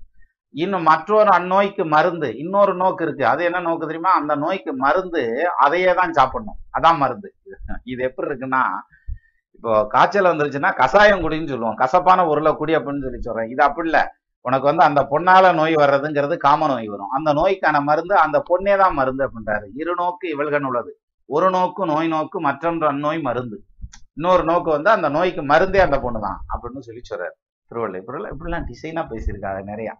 இன்னும் 0.51 0.83
மற்றொரு 0.83 1.31
அந்நோய்க்கு 1.31 1.85
மருந்து 1.87 2.37
இன்னொரு 2.37 2.75
நோக்கு 2.75 3.05
இருக்கு. 3.05 3.27
அது 3.27 3.45
என்ன 3.45 3.61
நோக்கு 3.61 3.87
தெரியுமா? 3.87 4.11
அந்த 4.11 4.37
நோய்க்கு 4.37 4.73
மருந்து 4.75 5.23
அதையே 5.57 5.95
தான் 5.95 6.13
சாப்பிடணும். 6.13 6.59
அதான் 6.79 6.97
மருந்து. 6.97 7.35
இது 7.85 8.03
எப்படி 8.03 8.29
இருக்குன்னா 8.29 8.61
இப்போ 9.65 9.87
காய்ச்சல் 9.93 10.29
வந்துருச்சுன்னா 10.31 10.71
கசாயம் 10.81 11.23
குடின்னு 11.25 11.51
சொல்லுவோம். 11.53 11.77
கசப்பான 11.83 12.25
உருளை 12.31 12.51
குடி 12.57 12.77
அப்படின்னு 12.77 13.05
சொல்லி 13.05 13.21
சொல்றேன். 13.21 13.49
இது 13.49 13.63
அப்படி 13.63 13.89
இல்லை. 13.89 14.03
உனக்கு 14.41 14.67
வந்து 14.67 14.83
அந்த 14.83 15.01
பொண்ணால 15.13 15.53
நோய் 15.55 15.75
வர்றதுங்கிறது 15.75 16.37
காம 16.37 16.67
நோய் 16.67 16.89
வரும். 16.89 17.09
அந்த 17.09 17.33
நோய்க்கான 17.33 17.81
மருந்து 17.81 18.15
அந்த 18.25 18.39
பொண்ணே 18.49 18.77
தான் 18.77 18.95
மருந்து 18.95 19.23
அப்படின்றாரு. 19.27 19.67
இரு 19.75 19.95
நோக்கு 19.95 20.27
இவள்கன் 20.35 20.67
உள்ளது. 20.71 20.93
ஒரு 21.29 21.51
நோக்கு 21.51 21.87
நோய் 21.87 22.09
நோக்கு 22.09 22.41
மற்றொன்று 22.41 22.87
அந்நோய் 22.93 23.21
மருந்து. 23.21 23.57
இன்னொரு 24.17 24.45
நோக்கு 24.45 24.71
வந்து 24.71 24.91
அந்த 24.91 25.09
நோய்க்கு 25.09 25.45
மருந்தே 25.53 25.79
அந்த 25.79 26.01
பொண்ணு 26.01 26.21
தான் 26.21 26.39
அப்படின்னு 26.53 26.87
சொல்லி 26.89 27.03
சொல்றாரு. 27.13 27.35
திருவள்ளுவர். 27.71 28.03
இப்படிலாம் 28.03 28.35
இப்படிலாம் 28.35 28.69
டிசைனா 28.73 29.05
பேசியிருக்காங்க 29.15 29.63
நிறையா. 29.73 29.95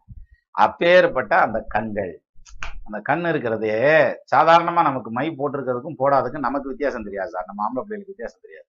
அப்பேற்பட்ட 0.51 1.35
அந்த 1.39 1.61
கண்கள். 1.69 2.15
அந்த 2.87 3.01
கண் 3.01 3.25
இருக்கிறதே 3.25 3.75
சாதாரணமா 4.35 4.83
நமக்கு 4.91 5.11
மை 5.11 5.27
போட்டிருக்கிறதுக்கும் 5.39 6.01
போடாததுக்கும் 6.03 6.47
நமக்கு 6.49 6.69
வித்தியாசம் 6.69 7.03
தெரியாது 7.03 7.31
சார். 7.31 7.47
நம்ம 7.47 7.63
ஆம்பளை 7.67 7.85
பிள்ளைகளுக்கு 7.85 8.15
வித்தியாசம் 8.17 8.47
தெரியாது. 8.47 8.69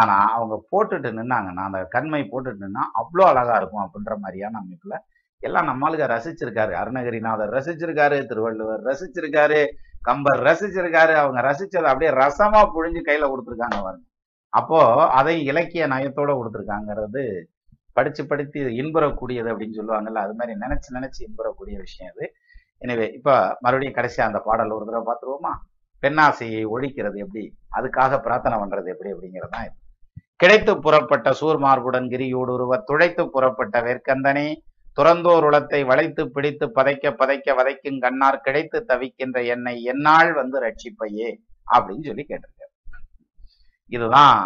ஆனால் 0.00 0.30
அவங்க 0.36 0.54
போட்டுட்டு 0.70 1.10
நின்னாங்கன்னா 1.18 1.64
அந்த 1.70 1.80
கண்மை 1.94 2.22
போட்டுட்டு 2.32 2.64
நின்னா 2.64 2.84
அவ்வளோ 3.00 3.24
அழகா 3.32 3.56
இருக்கும் 3.60 3.84
அப்படின்ற 3.84 4.14
மாதிரியான 4.22 4.58
அமைப்பில் 4.62 4.96
எல்லாம் 5.42 5.68
நம்மளுக்கு 5.70 6.06
ரசிச்சிருக்காரு. 6.14 6.72
அருணகிரிநாதர் 6.80 7.54
ரசிச்சிருக்காரு 7.56 8.18
திருவள்ளுவர் 8.30 8.82
ரசிச்சிருக்காரு 8.88 9.60
கம்பர் 10.08 10.40
ரசிச்சிருக்காரு. 10.48 11.14
அவங்க 11.22 11.40
ரசிச்சதை 11.50 11.88
அப்படியே 11.92 12.12
ரசமா 12.22 12.60
புழிஞ்சு 12.74 13.02
கையில 13.08 13.28
கொடுத்துருக்காங்க 13.32 13.78
பாருங்க. 13.86 14.06
அப்போ 14.52 14.80
அதை 15.18 15.34
இலக்கிய 15.50 15.84
நயத்தோட 15.94 16.30
கொடுத்துருக்காங்கிறது 16.38 17.22
படிச்சு 17.96 18.22
படித்து 18.30 18.60
இன்புறக்கூடியது 18.80 19.48
அப்படின்னு 19.52 19.78
சொல்லுவாங்கல்ல 19.78 20.22
அது 20.26 20.34
மாதிரி 20.38 20.54
நினைச்சு 20.64 20.88
நினைச்சு 20.96 21.20
இன்புறக்கூடிய 21.26 21.76
விஷயம் 21.86 22.10
இது 22.12 22.26
எனவே 22.84 23.06
இப்ப 23.18 23.30
மறுபடியும் 23.64 23.96
கடைசியா 23.98 24.24
அந்த 24.28 24.40
பாடல் 24.46 24.74
ஒரு 24.76 24.84
தடவை 24.88 25.04
பார்த்துருவோமா? 25.08 25.52
பெண்ணாசையை 26.02 26.62
ஒழிக்கிறது 26.74 27.18
எப்படி? 27.24 27.44
அதுக்காக 27.76 28.18
பிரார்த்தனை 28.26 28.56
பண்றது 28.62 28.88
எப்படி? 28.94 29.12
அப்படிங்கிறது 29.14 29.52
தான் 29.54 29.66
இது. 29.68 29.76
கிடைத்து 30.44 30.72
புறப்பட்ட 30.80 31.28
சூர்மார்புடன் 31.32 32.08
கிரியூடுருவ 32.12 32.78
துழைத்து 32.88 33.22
புறப்பட்ட 33.30 33.80
வேர்க்கந்தனே 33.80 34.48
துறந்தோர் 34.96 35.44
உளத்தை 35.44 35.80
வளைத்து 35.84 36.30
பிடித்து 36.30 36.66
பதைக்க 36.76 37.10
பதைக்க 37.20 37.54
வதைக்கும் 37.54 37.98
கண்ணார் 37.98 38.42
கிடைத்து 38.42 38.78
தவிக்கின்ற 38.88 39.46
என்னை 39.46 39.82
என்னால் 39.84 40.32
வந்து 40.32 40.58
ரட்சிப்பையே 40.60 41.28
அப்படின்னு 41.66 42.04
சொல்லி 42.04 42.24
கேட்டிருக்காரு. 42.24 42.72
இதுதான் 43.92 44.38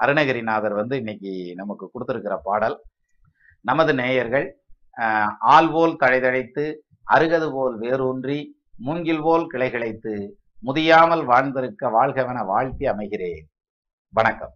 அருணகிரிநாதர் 0.00 0.74
வந்து 0.74 0.96
இன்னைக்கு 0.96 1.32
நமக்கு 1.54 1.90
கொடுத்திருக்கிற 1.90 2.36
பாடல். 2.40 2.76
நமது 3.64 3.94
நேயர்கள் 3.94 4.46
ஆஹ், 4.96 5.32
ஆள் 5.46 5.70
போல் 5.70 6.00
தழைதழைத்து 6.00 6.64
அருகது 7.06 7.52
போல் 7.52 7.76
வேரூன்றி 7.76 8.38
மூங்கில் 8.78 9.20
போல் 9.20 9.46
கிளைகிழைத்து 9.46 10.14
முதியாமல் 10.62 11.24
வாழ்ந்திருக்க 11.24 11.90
வாழ்கவென 11.90 12.44
வாழ்த்தி 12.44 12.86
அமைகிறேன். 12.86 13.44
வணக்கம். 14.14 14.54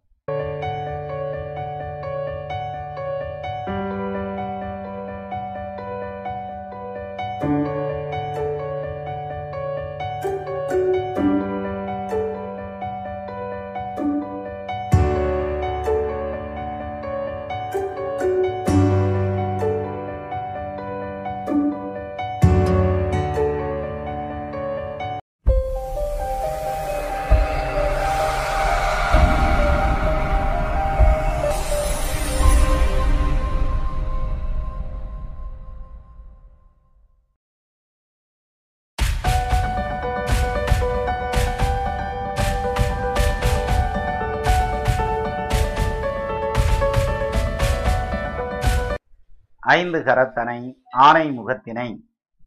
ஏந்து 49.90 50.00
கரத்தனை 50.06 50.58
ஆனை 51.04 51.24
முகத்தினை 51.38 51.86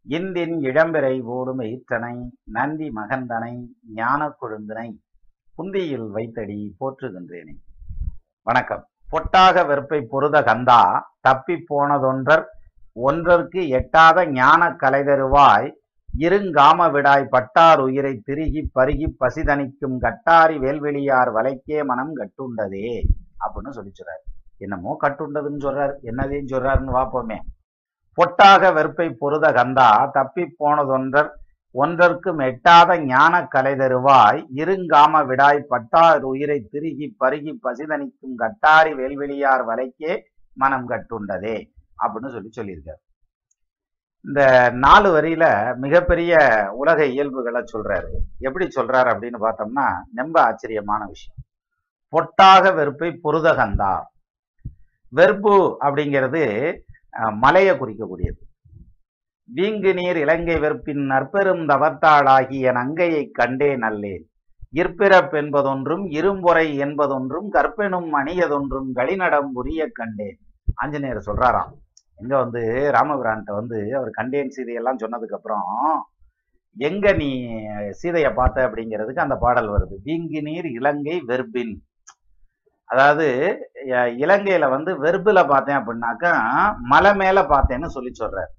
இந்தின் 0.06 0.54
இளம்பிரை 0.68 1.14
ஓடும் 1.34 1.60
எயிற்றனை 1.64 2.12
நந்தி 2.56 2.86
மகந்தனை 2.98 3.50
ஞான 3.94 4.20
கொழுந்தனை 4.40 4.86
புந்தியில் 5.56 6.06
வைத்தடி 6.14 6.58
போற்றுகின்றேனே. 6.80 7.54
வணக்கம். 8.46 8.84
பொட்டாக 9.10 9.66
வெறுப்பை 9.66 10.00
பொருத 10.12 10.42
கந்தா 10.42 10.80
தப்பி 11.20 11.56
போனதொன்றர் 11.70 12.44
ஒன்றற்கு 13.08 13.62
எட்டாத 13.80 14.26
ஞான 14.40 14.70
கலைதருவாய் 14.82 15.68
இருங்காம 16.26 16.88
விடாய் 16.96 17.32
பட்டார் 17.34 17.82
உயிரை 17.88 18.14
திருகி 18.28 18.62
பருகி 18.74 19.10
பசிதனிக்கும் 19.20 19.98
கட்டாரி 19.98 20.58
வேல்வெளியார் 20.58 21.32
வலைக்கே 21.38 21.84
மனம் 21.84 22.16
கட்டுண்டதே 22.16 22.88
அப்படின்னு 23.44 23.74
சொல்லிச்சுறாரு. 23.80 24.24
என்னமோ 24.58 24.96
கட்டுண்டதுன்னு 25.02 25.64
சொல்றாரு. 25.66 25.94
என்னதையும் 26.10 26.52
சொல்றாருன்னு 26.52 26.96
பார்ப்போமே 26.98 27.38
பொட்டாக 28.18 28.72
வெறுப்பை 28.72 29.08
பொருத 29.22 29.46
கந்தா 29.52 29.88
தப்பி 30.12 30.44
போனதொன்றர் 30.58 31.30
ஒன்றற்கும் 31.74 32.38
எட்டாத 32.38 32.98
ஞான 32.98 33.34
கலை 33.46 33.72
தருவாய். 33.74 34.40
இருங்காம 34.56 35.22
விடாய் 35.26 35.60
பட்டார் 35.72 36.22
உயிரை 36.22 36.58
திருகி 36.72 37.06
பருகி 37.20 37.52
பசிதனிக்கும் 37.64 38.36
கட்டாரி 38.42 38.92
வேல்வெளியார் 38.94 39.64
வலைக்கே 39.70 40.12
மனம் 40.56 40.86
கட்டுண்டதே 40.88 41.56
அப்படின்னு 42.02 42.34
சொல்லி 42.36 42.50
சொல்லியிருக்காரு. 42.58 43.00
இந்த 44.24 44.70
நாலு 44.84 45.08
வரியில 45.16 45.76
மிகப்பெரிய 45.76 46.34
உலக 46.72 46.98
இயல்புகளை 47.04 47.60
சொல்றாரு. 47.72 48.10
எப்படி 48.38 48.66
சொல்றாரு 48.76 49.08
அப்படின்னு 49.14 49.38
பார்த்தோம்னா 49.46 49.86
ரொம்ப 50.16 50.36
ஆச்சரியமான 50.42 51.00
விஷயம். 51.06 51.40
பொட்டாக 52.12 52.74
வெறுப்பை 52.74 53.10
பொருதகந்தா 53.24 53.92
வெறுப்பு 55.16 55.54
அப்படிங்கிறது 55.86 56.42
மலையை 57.42 57.74
குறிக்கக்கூடியது. 57.76 58.40
வீங்கு 59.48 59.90
நீர் 59.98 60.18
இலங்கை 60.24 60.56
வெறுப்பின் 60.64 61.02
நற்பெரும் 61.10 61.64
தவத்தாளாகிய 61.70 62.72
நங்கையை 62.78 63.22
கண்டே 63.38 63.70
நல்லேன். 63.84 64.24
இற்பிறப் 64.80 65.34
என்பதொன்றும் 65.40 66.04
இரும்பொறை 66.18 66.66
என்பதொன்றும் 66.84 67.48
கற்பெனும் 67.56 68.10
அணியதொன்றும் 68.20 68.88
களிநடம் 68.98 69.50
புரிய 69.56 69.80
கண்டேன். 69.98 70.38
ஆஞ்சநேயர் 70.82 71.26
சொல்றாராம். 71.28 71.72
எங்க 72.22 72.34
வந்து 72.42 72.62
ராமபிரான்ட்ட 72.96 73.52
வந்து 73.60 73.78
அவர் 73.98 74.10
கண்டேன் 74.18 74.52
சீதையெல்லாம் 74.56 75.00
சொன்னதுக்கு 75.02 75.36
அப்புறம் 75.38 75.68
எங்க 76.76 77.12
நீ 77.20 77.30
சீதையை 78.00 78.30
பார்த்த? 78.38 78.66
அப்படிங்கிறதுக்கு 78.68 79.24
அந்த 79.24 79.36
பாடல் 79.44 79.70
வருது. 79.74 79.96
வீங்கு 80.08 80.40
நீர் 80.48 80.68
இலங்கை 80.78 81.16
வெறுப்பின் 81.30 81.74
அதாவது 82.90 83.26
இலங்கையில 84.24 84.64
வந்து 84.74 84.90
வெறுப்புல 85.04 85.40
பார்த்தேன் 85.52 85.78
அப்படின்னாக்கா 85.80 86.32
மலை 86.92 87.12
மேல 87.22 87.38
பார்த்தேன்னு 87.52 87.88
சொல்லி 87.96 88.12
சொல்றாரு. 88.20 88.50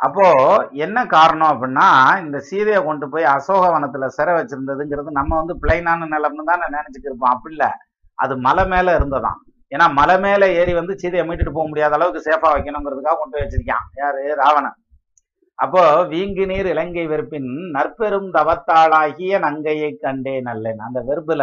அப்போ 0.00 0.26
என்ன 0.84 0.98
காரணம் 1.14 1.52
அப்படின்னா 1.52 1.86
இந்த 2.24 2.38
சீதையை 2.48 2.80
கொண்டு 2.86 3.06
போய் 3.12 3.26
அசோகவனத்துல 3.34 4.06
சிறை 4.16 4.32
வச்சிருந்ததுங்கிறது 4.38 5.10
நம்ம 5.20 5.32
வந்து 5.40 5.54
பிளைனான 5.64 6.08
நிலம்னு 6.14 6.48
தான் 6.50 6.64
நினைச்சுட்டு 6.76 7.08
இருப்போம் 7.10 7.34
அப்படி 7.34 7.54
இல்லை. 7.56 7.70
அது 8.18 8.34
மலை 8.46 8.64
மேல 8.72 8.94
இருந்ததாம். 8.98 9.38
ஏன்னா 9.72 9.86
மலை 9.98 10.16
மேல 10.24 10.48
ஏறி 10.60 10.72
வந்து 10.78 10.94
சீதையை 11.02 11.24
மீட்டுட்டு 11.26 11.56
போக 11.56 11.66
முடியாத 11.68 11.96
அளவுக்கு 11.98 12.26
சேஃபா 12.28 12.48
வைக்கணுங்கிறதுக்காக 12.54 13.16
கொண்டு 13.18 13.34
போய் 13.36 13.44
வச்சிருக்கான். 13.44 13.86
யாரு? 14.02 14.22
ராவணன். 14.42 14.76
அப்போ 15.58 15.82
வீங்கு 16.12 16.44
நீர் 16.50 16.68
இலங்கை 16.74 17.04
வெறுப்பின் 17.12 17.50
நற்பெரும் 17.76 18.28
தவத்தாளாகிய 18.36 19.38
நங்கையை 19.46 19.90
கண்டே 20.04 20.34
நல்லேன் 20.48 20.80
அந்த 20.86 21.00
வெறுப்புல 21.08 21.42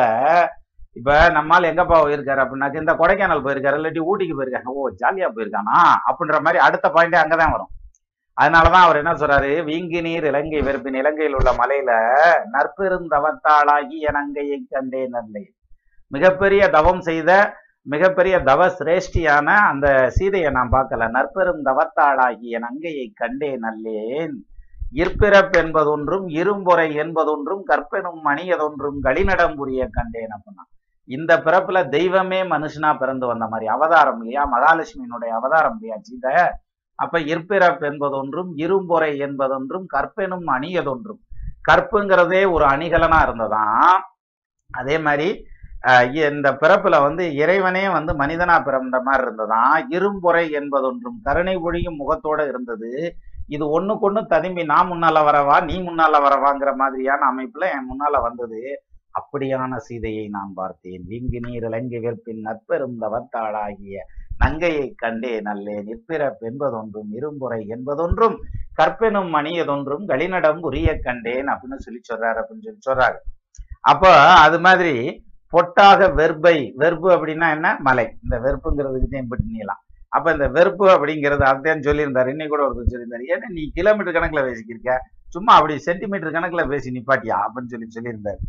இப்ப 0.98 1.30
நம்மால் 1.30 1.64
எங்கப்பா 1.64 1.98
போயிருக்காரு 2.04 2.42
அப்படின்னாக்க 2.44 2.76
இந்த 2.76 2.94
கொடைக்கானல் 2.94 3.44
போயிருக்காரு 3.46 3.78
இல்லாட்டி 3.80 4.02
ஊட்டிக்கு 4.12 4.36
போயிருக்காங்க 4.38 4.72
ஓ 4.74 4.90
ஜாலியா 5.02 5.28
போயிருக்கானா? 5.36 5.78
அப்படின்ற 6.10 6.38
மாதிரி 6.40 6.58
அடுத்த 6.58 6.90
பாயிண்டே 6.90 7.18
அங்கதான் 7.24 7.52
வரும். 7.52 7.72
அதனாலதான் 8.42 8.86
அவர் 8.86 8.96
என்ன 8.96 9.14
சொல்றாரு? 9.14 9.52
வீங்கு 9.70 10.02
நீர் 10.02 10.24
இலங்கை 10.24 10.62
வெறுப்பின் 10.62 10.94
இலங்கையில் 10.94 11.34
உள்ள 11.34 11.52
மலையில 11.52 11.92
நற்பெருந்தவத்தாளாகி 12.54 13.98
என் 14.00 14.20
அங்கையை 14.22 14.66
கண்டே 14.70 15.08
நல்லை 15.08 15.44
மிகப்பெரிய 16.12 16.70
தவம் 16.70 17.02
செய்த 17.02 17.32
மிகப்பெரிய 17.82 18.40
தவ 18.40 18.62
சிரேஷ்டியான 18.68 19.48
அந்த 19.72 19.88
சீதையை 20.10 20.50
நான் 20.52 20.72
பார்க்கல. 20.72 21.10
நற்பெரும் 21.10 21.62
தவத்தாளாகிய 21.66 22.60
நங்கையை 22.66 23.08
கண்டே 23.14 23.52
நல்லேன் 23.58 24.36
இற்பிறப் 24.94 25.56
என்பதொன்றும் 25.62 26.28
இரும்புரை 26.40 26.88
என்பதொன்றும் 27.04 27.64
கற்பெனும் 27.72 28.22
மணியதொன்றும் 28.26 29.00
களிநடம் 29.04 29.56
புரிய 29.56 29.88
கண்டேன் 29.92 30.34
அப்படின்னா. 30.36 30.64
இந்த 31.10 31.32
பிறப்புல 31.46 31.78
தெய்வமே 31.90 32.40
மனுஷனா 32.54 32.90
பிறந்து 33.02 33.26
வந்த 33.32 33.46
மாதிரி 33.52 33.68
அவதாரம் 33.76 34.20
இல்லையா? 34.22 34.44
மகாலட்சுமியினுடைய 34.56 35.32
அவதாரம் 35.40 35.78
இல்லையா? 35.78 35.98
சீதை. 36.08 36.34
அப்ப 37.00 37.20
இற்பிறப்பு 37.34 37.84
என்பதொன்றும் 37.92 38.50
இரும்பொறை 38.64 39.12
என்பதொன்றும் 39.28 39.86
கற்பெனும் 39.96 40.48
அணியதொன்றும் 40.56 41.22
கற்புங்கிறதே 41.70 42.42
ஒரு 42.56 42.66
அணிகலனா 42.66 43.20
இருந்ததாம் 43.28 44.00
அதே 44.70 44.98
மாதிரி 45.06 45.30
இந்த 46.30 46.48
பிறப்புல 46.62 46.96
வந்து 47.06 47.24
இறைவனே 47.42 47.84
வந்து 47.96 48.12
மனிதனா 48.22 48.56
பிறந்த 48.64 48.98
மாதிரி 49.08 49.24
இருந்ததாம் 49.26 49.76
இரும்பொறை 49.96 50.44
என்பதொன்றும் 50.60 51.18
கருணை 51.28 51.56
ஒழியும் 51.68 52.00
முகத்தோட 52.02 52.40
இருந்தது. 52.52 52.90
இது 53.56 53.64
ஒண்ணுக்கொண்ணு 53.78 54.22
ததும்பி 54.34 54.64
நான் 54.72 54.90
முன்னால 54.92 55.22
வரவா? 55.28 55.56
நீ 55.70 55.76
முன்னால 55.88 56.20
வரவாங்கிற 56.26 56.72
மாதிரியான 56.82 57.22
அமைப்புல 57.32 57.70
என் 57.78 57.90
முன்னால 57.92 58.22
வந்தது. 58.28 58.62
அப்படியான 59.14 59.76
சீதையை 59.76 60.28
நான் 60.28 60.52
பார்த்தேன். 60.56 61.06
வீங்கு 61.10 61.40
நீர் 61.48 61.64
இலங்கை 61.64 62.00
வெற்பின் 62.00 62.42
நற்பெரும் 62.42 62.98
தவத்தாளாகிய 63.02 63.98
நங்கையை 64.46 64.94
கண்டே 64.96 65.42
நல்லே 65.42 65.82
நிற்பிறப் 65.82 66.42
என்பதொன்றும் 66.42 67.10
இரும்புரை 67.14 67.66
என்பதொன்றும் 67.68 68.36
கற்பெனும் 68.82 69.32
மணியதொன்றும் 69.36 70.06
களிநடம் 70.08 70.60
உரிய 70.60 71.00
கண்டேன் 71.00 71.46
அப்படின்னு 71.46 71.76
சொல்லி 71.76 72.00
சொல்றாரு 72.10 72.42
அப்படின்னு 72.42 72.68
சொல்லி 72.68 72.80
சொல்றாரு. 72.90 73.18
அப்போ 73.82 74.12
அது 74.18 74.60
மாதிரி 74.60 75.24
பொட்டாக 75.54 76.02
வெர்பை 76.20 76.58
வெர்பு 76.78 77.10
அப்படின்னா 77.16 77.50
என்ன? 77.52 77.78
மலை. 77.80 78.18
இந்த 78.24 78.40
வெறுப்புங்கிறதுக்கு 78.40 79.08
தான் 79.08 79.22
இப்படி 79.22 79.44
அப்ப 80.10 80.32
இந்த 80.32 80.48
வெறுப்பு 80.48 80.88
அப்படிங்கிறது 80.88 81.44
அதான் 81.50 81.86
சொல்லியிருந்தாரு. 81.88 82.28
இன்னைக்கு 82.28 82.48
கூட 82.48 82.64
ஒருத்தர் 82.68 82.92
சொல்லியிருந்தாரு. 82.92 83.26
ஏன்னா 83.34 83.48
நீ 83.50 83.72
கிலோமீட்டர் 83.74 84.16
கணக்குல 84.16 84.42
பேசிக்கிருக்க 84.44 84.98
சும்மா 85.28 85.54
அப்படி 85.54 85.78
சென்டிமீட்டர் 85.78 86.32
கணக்குல 86.32 86.68
பேசி 86.68 86.92
நிப்பாட்டியா? 86.92 87.38
அப்படின்னு 87.46 87.66
சொல்லி 87.66 87.88
சொல்லியிருந்தாரு. 87.96 88.42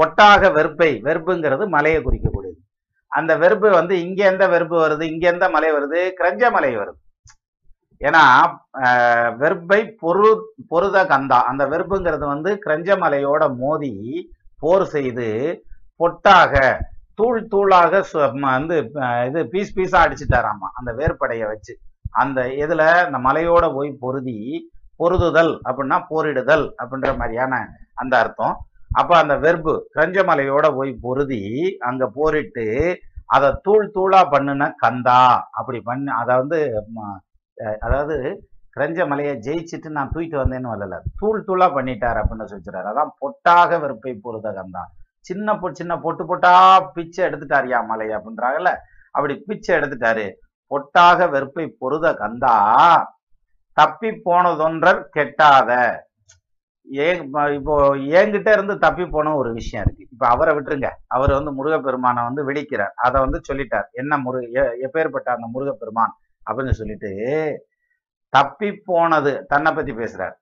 பொட்டாக 0.00 0.42
வெறுப்பை 0.58 0.90
வெறுப்புங்கிறது 1.06 1.64
மலையை 1.76 2.00
குறிக்கக்கூடியது. 2.06 2.58
அந்த 3.18 3.32
வெறுப்பு 3.42 3.68
வந்து 3.78 3.94
இங்கே 4.06 4.24
எந்த 4.32 4.44
வெறுப்பு 4.54 4.76
வருது 4.82 5.04
இங்கே 5.12 5.26
எந்த 5.34 5.46
மலை 5.54 5.70
வருது 5.76 6.00
கிரஞ்ச 6.18 6.50
மலை 6.56 6.70
வருது. 6.80 6.98
ஏன்னா 8.00 8.22
வெறுப்பை 9.40 9.78
பொரு 10.02 10.28
பொருத 10.70 10.98
கந்தா 11.10 11.38
அந்த 11.50 11.62
வெறுப்புங்கிறது 11.72 12.24
வந்து 12.34 12.50
கிரஞ்ச 12.64 12.96
மலையோட 13.02 13.42
மோதி 13.62 13.92
போர் 14.62 14.84
செய்து 14.94 15.28
பொட்டாக 16.00 16.54
தூள் 17.18 17.40
தூளாக 17.52 18.02
வந்து 18.46 18.76
இது 19.28 19.40
பீஸ் 19.52 19.74
பீஸாக 19.78 20.04
அடிச்சுட்டாராமா 20.06 20.68
அந்த 20.78 20.90
வேர்ப்படையை 21.00 21.46
வச்சு. 21.52 21.72
அந்த 22.22 22.40
இதில் 22.62 22.86
அந்த 23.06 23.18
மலையோட 23.26 23.64
போய் 23.76 23.90
பொருதி 24.04 24.38
பொருதுதல் 25.00 25.54
அப்படின்னா 25.68 25.98
போரிடுதல் 26.10 26.66
அப்படின்ற 26.80 27.10
மாதிரியான 27.20 27.54
அந்த 28.02 28.14
அர்த்தம். 28.22 28.56
அப்ப 28.90 29.12
அந்த 29.16 29.34
வெர்பு 29.38 29.74
கிரஞ்சமலையோட 29.94 30.66
போய் 30.74 30.92
பொருதி 31.02 31.42
அங்க 31.88 32.04
போரிட்டு 32.18 32.66
அதை 33.26 33.48
தூள் 33.62 33.84
தூளா 33.96 34.20
பண்ணுன 34.32 34.68
கந்தா 34.76 35.20
அப்படி 35.58 35.80
பண்ணு 35.80 36.10
அதை 36.20 36.32
வந்து 36.36 36.58
அதாவது 37.82 38.16
கிரஞ்ச 38.76 39.06
மலையை 39.06 39.34
ஜெயிச்சுட்டு 39.46 39.88
நான் 39.96 40.10
தூக்கிட்டு 40.12 40.38
வந்தேன்னு 40.40 40.72
வரல. 40.72 40.96
தூள் 41.20 41.46
தூளா 41.48 41.66
பண்ணிட்டார் 41.76 42.18
அப்படின்னு 42.20 42.50
சொல்லிச்சுறாரு. 42.50 42.88
அதான் 42.92 43.10
பொட்டாக 43.18 43.78
வெறுப்பை 43.78 44.12
பொருத 44.24 44.52
கந்தா. 44.58 44.82
சின்ன 45.24 45.54
பொ 45.58 45.68
சின்ன 45.80 45.92
பொட்டு 45.98 46.24
பொட்டா 46.24 46.52
பிச்சை 46.94 47.20
எடுத்துட்டாரியா 47.28 47.78
மலை 47.86 48.06
அப்படின்றாங்கல்ல? 48.16 48.70
அப்படி 49.14 49.34
பிச்சை 49.48 49.72
எடுத்துட்டாரு. 49.78 50.26
பொட்டாக 50.70 51.28
வெறுப்பை 51.30 51.66
பொருத 51.82 52.06
கந்தா 52.14 52.54
தப்பி 53.76 54.10
போனதொன்றர் 54.26 55.00
கெட்டாத 55.16 55.70
ஏன் 56.90 57.20
இப்போ 57.54 57.74
என்கிட்ட 57.96 58.48
இருந்து 58.52 58.78
தப்பி 58.78 59.06
போன 59.06 59.34
ஒரு 59.36 59.52
விஷயம் 59.52 59.84
இருக்கு. 59.84 60.06
இப்ப 60.10 60.28
அவரை 60.28 60.54
விட்டுருங்க. 60.54 60.88
அவர் 61.06 61.32
வந்து 61.32 61.52
முருகப்பெருமானை 61.52 62.22
வந்து 62.24 62.44
விழிக்கிறார் 62.48 62.94
அதை 62.96 63.20
வந்து 63.20 63.40
சொல்லிட்டார். 63.48 63.88
என்ன 63.92 64.18
முரு 64.18 64.40
எப்பேற்பட்ட 64.86 65.28
அந்த 65.36 65.48
முருகப்பெருமான் 65.54 66.14
அப்படின்னு 66.50 66.70
சொல்லிட்டு 66.70 67.10
தப்பி 68.28 68.70
போனது 68.84 69.44
தன்னை 69.48 69.72
பத்தி 69.72 69.92
பேசுறார். 69.92 70.36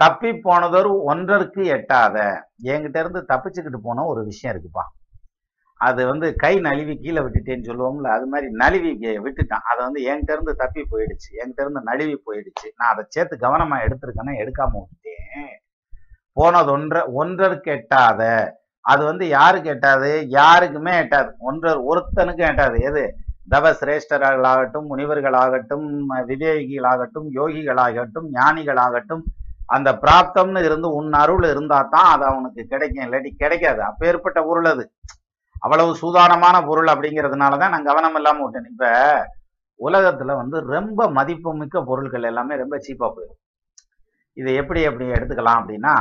தப்பி 0.00 0.32
போனதொரு 0.32 0.90
ஒன்றருக்கு 1.12 1.64
எட்டாத 1.76 2.16
என்கிட்ட 2.62 2.96
இருந்து 2.98 3.24
தப்பிச்சுக்கிட்டு 3.28 3.80
போன 3.82 4.04
ஒரு 4.04 4.24
விஷயம் 4.24 4.52
இருக்குப்பா. 4.54 4.84
அது 5.80 6.06
வந்து 6.06 6.26
கை 6.34 6.52
நழுவி 6.60 6.94
கீழே 6.96 7.20
விட்டுட்டேன்னு 7.22 7.68
சொல்லுவோம்ல 7.68 8.10
அது 8.16 8.26
மாதிரி 8.26 8.46
நழுவி 8.52 8.90
விட்டுட்டான். 9.26 9.64
அதை 9.70 9.80
வந்து 9.84 10.00
என்கிட்ட 10.02 10.36
இருந்து 10.36 10.54
தப்பி 10.56 10.82
போயிடுச்சு. 10.92 11.28
என்கிட்ட 11.40 11.60
இருந்து 11.60 11.82
நழுவி 11.82 12.16
போயிடுச்சு. 12.26 12.68
நான் 12.76 12.92
அதை 12.92 13.04
சேர்த்து 13.08 13.36
கவனமா 13.36 13.78
எடுத்திருக்கேன்னா 13.86 14.34
எடுக்காம 14.42 14.80
விட்டுட்டேன். 14.82 15.52
போனது 16.32 16.70
ஒன்ற 16.76 16.96
ஒன்றருக்கு 17.12 17.70
எட்டாத 17.70 18.22
அது 18.84 19.04
வந்து 19.04 19.28
யாருக்கு 19.28 19.68
எட்டாது 19.70 20.10
யாருக்குமே 20.28 20.92
எட்டாது. 21.02 21.30
ஒன்றர் 21.40 21.80
ஒருத்தனுக்கும் 21.90 22.50
எட்டாது. 22.50 22.76
எது? 22.80 23.04
தவ 23.48 23.70
சிரேஷ்டர்களாகட்டும் 23.80 24.86
முனிவர்களாகட்டும் 24.90 25.86
விவேகிகளாகட்டும் 26.30 27.26
யோகிகளாகட்டும் 27.38 28.28
ஞானிகளாகட்டும் 28.32 29.24
அந்த 29.66 29.92
பிராப்தம்னு 29.92 30.60
இருந்து 30.64 30.88
உன் 30.94 31.12
அருள் 31.12 31.46
இருந்தா 31.50 31.82
தான் 31.82 32.10
அது 32.14 32.24
அவனுக்கு 32.24 32.66
கிடைக்கும். 32.66 33.04
இல்லாட்டி 33.06 33.30
கிடைக்காது. 33.36 33.80
அப்பேற்பட்ட 33.82 34.40
பொருள் 34.42 34.64
அது 34.64 34.84
அவ்வளவு 35.62 35.90
சூதானமான 36.02 36.56
பொருள் 36.68 36.92
அப்படிங்கிறதுனால 36.92 37.58
தான் 37.62 37.74
நான் 37.74 37.88
கவனம் 37.90 38.16
இல்லாம 38.20 38.42
விட்டேன். 38.44 38.70
இப்ப 38.72 38.86
உலகத்துல 39.80 40.34
வந்து 40.42 40.56
ரொம்ப 40.74 41.00
மதிப்புமிக்க 41.18 41.82
பொருட்கள் 41.90 42.28
எல்லாமே 42.30 42.54
ரொம்ப 42.62 42.76
சீப்பா 42.86 43.08
போயிடும். 43.16 43.40
இதை 44.36 44.52
எப்படி 44.60 44.80
எப்படி 44.88 45.06
எடுத்துக்கலாம் 45.16 45.60
அப்படின்னா 45.60 45.94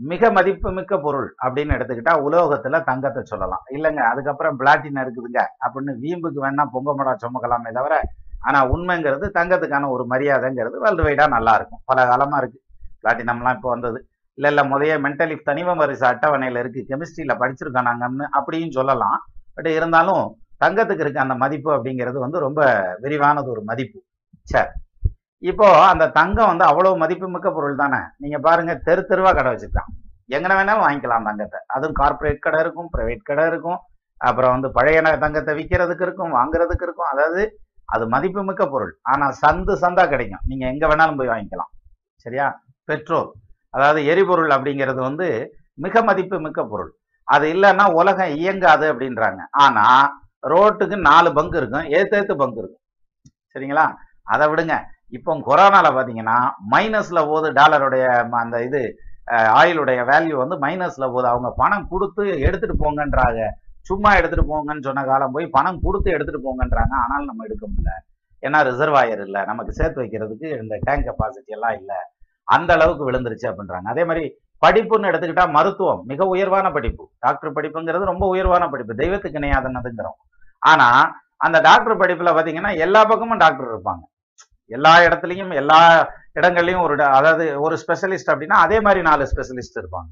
மிக 0.00 0.30
மதிப்புமிக்க 0.36 0.94
பொருள் 1.06 1.28
அப்படின்னு 1.44 1.74
எடுத்துக்கிட்டா 1.76 2.14
உலோகத்துல 2.26 2.80
தங்கத்தை 2.88 3.22
சொல்லலாம். 3.32 3.64
இல்லைங்க 3.76 4.02
அதுக்கப்புறம் 4.12 4.56
பிளாட்டினம் 4.60 5.02
இருக்குதுங்க 5.04 5.40
அப்படின்னு 5.64 5.92
வீம்புக்கு 6.04 6.40
வேணா 6.46 6.64
பொங்க 6.74 6.94
மடம் 6.94 7.20
சுமக்கலாமே 7.24 7.72
தவிர 7.78 7.96
ஆனா 8.42 8.58
உண்மைங்கிறது 8.72 9.26
தங்கத்துக்கான 9.38 9.90
ஒரு 9.90 10.04
மரியாதைங்கிறது 10.12 10.76
வேர்ல்டு 10.84 11.04
வைடா 11.06 11.26
நல்லா 11.36 11.52
இருக்கும். 11.58 11.82
பல 11.90 11.98
காலமா 12.10 12.38
இருக்கு. 12.42 12.58
பிளாட்டினம்லாம் 13.02 13.56
இப்போ 13.58 13.68
வந்தது. 13.74 13.98
இல்ல 14.38 14.48
இல்லை 14.48 14.64
முதைய 14.64 14.94
மென்டலி 14.98 15.34
தனிம 15.48 15.74
வரிசை 15.74 16.06
அட்டவணையில 16.10 16.58
இருக்கு. 16.58 16.80
கெமிஸ்ட்ரியில 16.88 17.34
படிச்சிருக்கோம் 17.42 17.88
நாங்கன்னு 17.90 18.26
அப்படியும் 18.38 18.70
சொல்லலாம். 18.70 19.18
பட் 19.54 19.66
இருந்தாலும் 19.66 20.24
தங்கத்துக்கு 20.64 21.00
இருக்க 21.00 21.20
அந்த 21.20 21.34
மதிப்பு 21.34 21.70
அப்படிங்கிறது 21.76 22.18
வந்து 22.18 22.38
ரொம்ப 22.38 22.60
விரிவானது 23.02 23.46
ஒரு 23.46 23.62
மதிப்பு. 23.62 23.98
சரி 24.42 24.72
இப்போ 25.42 25.66
அந்த 25.86 26.08
தங்கம் 26.08 26.46
வந்து 26.46 26.64
அவ்வளவு 26.64 26.96
மதிப்புமிக்க 26.96 27.48
பொருள் 27.52 27.76
தானே? 27.76 27.98
நீங்க 28.16 28.38
பாருங்க 28.38 28.74
தெரு 28.74 29.06
தெருவா 29.08 29.30
கடை 29.34 29.50
வச்சுருக்கான். 29.52 29.90
எங்கன 30.28 30.52
வேணாலும் 30.58 30.84
வாங்கிக்கலாம் 30.84 31.26
தங்கத்தை. 31.28 31.58
அதுவும் 31.66 31.96
கார்ப்பரேட் 32.00 32.44
கடை 32.46 32.60
இருக்கும் 32.60 32.88
பிரைவேட் 32.92 33.22
கடை 33.22 33.46
இருக்கும். 33.46 33.78
அப்புறம் 34.20 34.50
வந்து 34.50 34.68
பழைய 34.70 35.02
தங்கத்தை 35.02 35.54
விற்கிறதுக்கு 35.54 36.02
இருக்கும் 36.02 36.32
வாங்குறதுக்கு 36.34 36.86
இருக்கும். 36.88 37.10
அதாவது 37.12 37.42
அது 37.84 38.08
மதிப்புமிக்க 38.08 38.64
பொருள். 38.66 38.92
ஆனா 39.02 39.26
சந்து 39.42 39.72
சந்தா 39.84 40.08
கிடைக்கும். 40.08 40.44
நீங்க 40.46 40.66
எங்க 40.66 40.84
வேணாலும் 40.86 41.16
போய் 41.16 41.28
வாங்கிக்கலாம். 41.28 41.72
சரியா? 42.24 42.46
பெட்ரோல் 42.84 43.28
அதாவது 43.74 44.06
எரிபொருள் 44.06 44.48
அப்படிங்கிறது 44.48 44.94
வந்து 44.94 45.56
மிக 45.74 46.02
மதிப்பு 46.02 46.40
மிக்க 46.40 46.66
பொருள். 46.66 46.92
அது 47.24 47.52
இல்லைன்னா 47.52 47.92
உலகம் 47.92 48.34
இயங்காது 48.34 48.94
அப்படின்றாங்க. 48.94 49.40
ஆனால் 49.50 50.10
ரோட்டுக்கு 50.42 50.96
நாலு 50.96 51.32
பங்கு 51.32 51.58
இருக்கும். 51.58 51.82
ஏத்து 51.82 52.34
பங்கு 52.34 52.58
இருக்கும். 52.58 52.82
சரிங்களா? 53.54 53.94
அதை 54.22 54.48
விடுங்க. 54.48 54.80
இப்போ 55.08 55.34
கொரோனாவில் 55.34 55.94
பார்த்தீங்கன்னா 55.94 56.50
மைனஸில் 56.70 57.26
போகுது 57.26 57.52
டாலருடைய 57.52 58.04
ம- 58.04 58.28
அந்த 58.28 58.64
இது 58.64 58.96
ஆயிலுடைய 59.30 60.04
வேல்யூ 60.04 60.46
வந்து 60.46 60.58
மைனஸில் 60.58 61.06
போகுது. 61.06 61.28
அவங்க 61.28 61.52
பணம் 61.56 61.88
கொடுத்து 61.88 62.38
எடுத்துட்டு 62.38 62.76
போங்கன்றாங்க. 62.84 63.48
சும்மா 63.80 64.14
எடுத்துகிட்டு 64.14 64.44
போங்கன்னு 64.48 64.82
சொன்ன 64.82 65.04
காலம் 65.04 65.32
போய் 65.32 65.46
பணம் 65.46 65.80
கொடுத்து 65.82 66.10
எடுத்துகிட்டு 66.10 66.44
போங்கன்றாங்க. 66.44 66.86
ஆனாலும் 66.90 67.24
நம்ம 67.24 67.44
எடுக்க 67.44 67.66
முடியல. 67.66 67.92
ஏன்னா 68.44 68.66
ரிசர்வாயர் 68.66 69.20
இல்லை. 69.20 69.44
நமக்கு 69.44 69.72
சேர்த்து 69.72 70.02
வைக்கிறதுக்கு 70.02 70.62
இந்த 70.62 70.78
டேங்க் 70.80 71.06
கெப்பாசிட்டி 71.06 71.46
எல்லாம் 71.46 71.76
இல்லை. 71.76 71.96
அந்த 72.48 72.70
அளவுக்கு 72.76 73.08
விழுந்துருச்சு 73.08 73.46
அப்படின்றாங்க. 73.50 73.88
அதே 73.94 74.04
மாதிரி 74.08 74.24
படிப்புன்னு 74.62 75.08
எடுத்துக்கிட்டா 75.10 75.44
மருத்துவம் 75.56 76.02
மிக 76.10 76.26
உயர்வான 76.34 76.66
படிப்பு. 76.76 77.04
டாக்டர் 77.24 77.54
படிப்புங்கிறது 77.56 78.10
ரொம்ப 78.12 78.24
உயர்வான 78.34 78.64
படிப்பு. 78.72 78.94
தெய்வத்துக்கு 79.02 79.40
இணையாதனதுங்கிறோம். 79.40 80.18
ஆனா 80.72 80.88
அந்த 81.46 81.56
டாக்டர் 81.68 82.00
படிப்புல 82.02 82.32
பாத்தீங்கன்னா 82.36 82.72
எல்லா 82.84 83.00
பக்கமும் 83.12 83.42
டாக்டர் 83.44 83.70
இருப்பாங்க. 83.72 84.04
எல்லா 84.70 84.92
இடத்துலையும் 85.06 85.52
எல்லா 85.60 85.80
இடங்கள்லையும் 86.38 86.84
ஒரு 86.84 86.94
அதாவது 87.16 87.44
ஒரு 87.64 87.74
ஸ்பெஷலிஸ்ட் 87.82 88.30
அப்படின்னா 88.32 88.58
அதே 88.66 88.78
மாதிரி 88.86 89.00
நாலு 89.08 89.24
ஸ்பெஷலிஸ்ட் 89.32 89.80
இருப்பாங்க. 89.82 90.10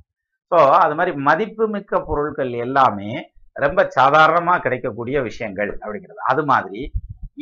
ஸோ 0.53 0.59
அது 0.85 0.95
மாதிரி 0.99 1.13
மதிப்புமிக்க 1.29 2.01
பொருட்கள் 2.09 2.53
எல்லாமே 2.67 3.13
ரொம்ப 3.57 3.81
சாதாரணமாக 3.97 4.63
கிடைக்கக்கூடிய 4.65 5.17
விஷயங்கள் 5.29 5.71
அப்படிங்கிறது. 5.83 6.21
அது 6.33 6.43
மாதிரி 6.51 6.81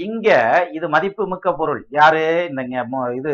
இங்க 0.06 0.28
இது 0.76 0.86
மதிப்புமிக்க 0.94 1.52
பொருள். 1.60 1.82
யாரு? 1.98 2.24
இந்த 2.50 2.62
இது 3.18 3.32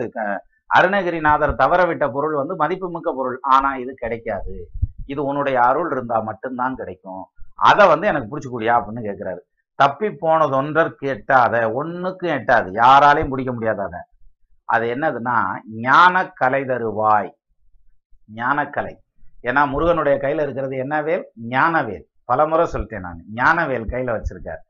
அருணகிரிநாதர் 0.67 1.55
தவறவிட்ட 1.55 2.13
பொருள் 2.13 2.35
வந்து 2.35 2.57
மதிப்புமிக்க 2.57 3.13
பொருள். 3.17 3.39
ஆனா 3.43 3.77
இது 3.77 3.95
கிடைக்காது. 3.95 4.71
இது 5.07 5.25
உன்னுடைய 5.25 5.61
அருள் 5.61 5.91
இருந்தா 5.91 6.21
மட்டும்தான் 6.21 6.75
கிடைக்கும். 6.75 7.25
அதை 7.55 7.89
வந்து 7.89 8.07
எனக்கு 8.07 8.39
பிடிச்சிக்கூடியா 8.39 8.65
அப்படின்னு 8.65 9.03
கேட்கிறாரு 9.03 9.39
தப்பி 9.75 10.09
போனதொன்றற்கு 10.09 11.07
எட்டாத 11.07 11.73
ஒன்றுக்கும் 11.73 12.31
எட்டாது. 12.31 12.69
யாராலையும் 12.73 13.29
பிடிக்க 13.29 13.53
முடியாது 13.53 13.83
அதை. 13.83 14.01
அது 14.65 14.95
என்னதுன்னா 14.95 15.37
ஞானக்கலை 15.77 16.63
தருவாய். 16.65 17.31
ஞானக்கலை. 18.35 18.95
ஏன்னா 19.43 19.69
முருகனுடைய 19.69 20.19
கையில 20.23 20.43
இருக்கிறது 20.43 20.77
என்ன 20.77 21.03
வேல் 21.03 21.31
ஞானவேல். 21.49 22.03
பலமுறை 22.25 22.69
சொல்லிட்டேன் 22.73 23.01
நான். 23.01 23.25
ஞானவேல் 23.35 23.93
கையில 23.93 24.13
வச்சிருக்காரு. 24.17 24.63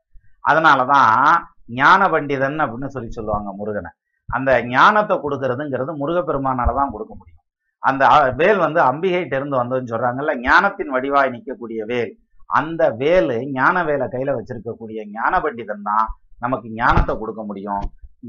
அதனாலதான் 0.47 1.35
ஞான 1.67 2.07
பண்டிதன் 2.07 2.59
அப்படின்னு 2.59 2.87
சொல்லி 2.87 3.11
சொல்லுவாங்க 3.11 3.53
முருகனை. 3.53 3.89
அந்த 4.29 4.51
ஞானத்தை 4.75 5.15
கொடுக்கறதுங்கிறது 5.23 5.91
முருகப்பெருமானால 6.01 6.73
தான் 6.79 6.93
கொடுக்க 6.93 7.13
முடியும். 7.19 7.43
அந்த 7.83 8.03
வேல் 8.39 8.59
வந்து 8.65 8.79
அம்பிகைட்ட 8.89 9.35
இருந்து 9.39 9.59
வந்ததுன்னு 9.61 9.91
சொல்றாங்கல்ல 9.93 10.33
ஞானத்தின் 10.47 10.93
வடிவாய் 10.95 11.33
நிற்கக்கூடிய 11.35 11.81
வேல். 11.91 12.11
அந்த 12.59 12.83
வேலு 13.01 13.37
ஞான 13.57 13.77
வேலை 13.89 14.05
கையில 14.13 14.35
வச்சிருக்கக்கூடிய 14.37 14.99
ஞான 15.15 15.39
பண்டிதன் 15.45 15.87
தான் 15.89 16.07
நமக்கு 16.39 16.67
ஞானத்தை 16.81 17.13
கொடுக்க 17.17 17.41
முடியும். 17.43 17.85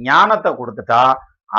ஞானத்தை 0.09 0.51
கொடுத்துட்டா 0.61 1.03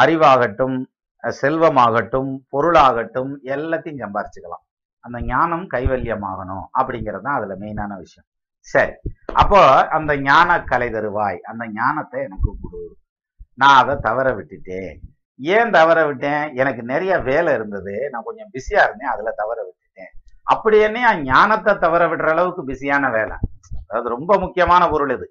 அறிவாகட்டும் 0.02 0.78
செல்வமாகட்டும் 1.24 2.32
பொருளாகட்டும் 2.54 3.32
எல்லாத்தையும் 3.56 4.02
சம்பாரிச்சுக்கலாம். 4.04 4.64
அந்த 5.04 5.18
ஞானம் 5.32 5.66
கைவல்யமாகணும் 5.74 6.66
அப்படிங்கிறது 6.80 7.26
தான் 7.28 7.38
அதுல 7.40 7.56
மெயினான 7.62 7.98
விஷயம். 8.04 8.28
சரி. 8.68 8.94
அப்போ 9.42 9.62
அந்த 9.98 10.12
ஞான 10.28 10.60
கலை 10.72 10.90
தருவாய் 10.96 11.40
அந்த 11.52 11.64
ஞானத்தை 11.80 12.20
எனக்கு 12.28 12.50
கொடு. 12.64 12.82
நான் 13.60 13.78
அதை 13.78 13.96
தவற 14.02 14.30
விட்டுட்டேன். 14.32 14.96
ஏன் 15.38 15.72
தவற 15.72 16.06
விட்டேன்? 16.06 16.56
எனக்கு 16.56 16.84
நிறைய 16.84 17.18
வேலை 17.18 17.54
இருந்தது. 17.54 18.10
நான் 18.12 18.22
கொஞ்சம் 18.26 18.50
பிஸியா 18.54 18.84
இருந்தேன். 18.84 19.10
அதுல 19.10 19.32
தவற 19.32 19.62
விட்டுட்டேன். 19.62 20.12
அப்படி 20.44 20.80
என்ன 20.80 21.22
ஞானத்தை 21.22 21.78
தவற 21.78 22.08
விடுற 22.08 22.28
அளவுக்கு 22.30 22.64
பிஸியான 22.64 23.12
வேலை. 23.12 23.36
அதாவது 23.88 24.10
ரொம்ப 24.10 24.40
முக்கியமான 24.40 24.90
பொருள் 24.90 25.12
இது. 25.12 25.28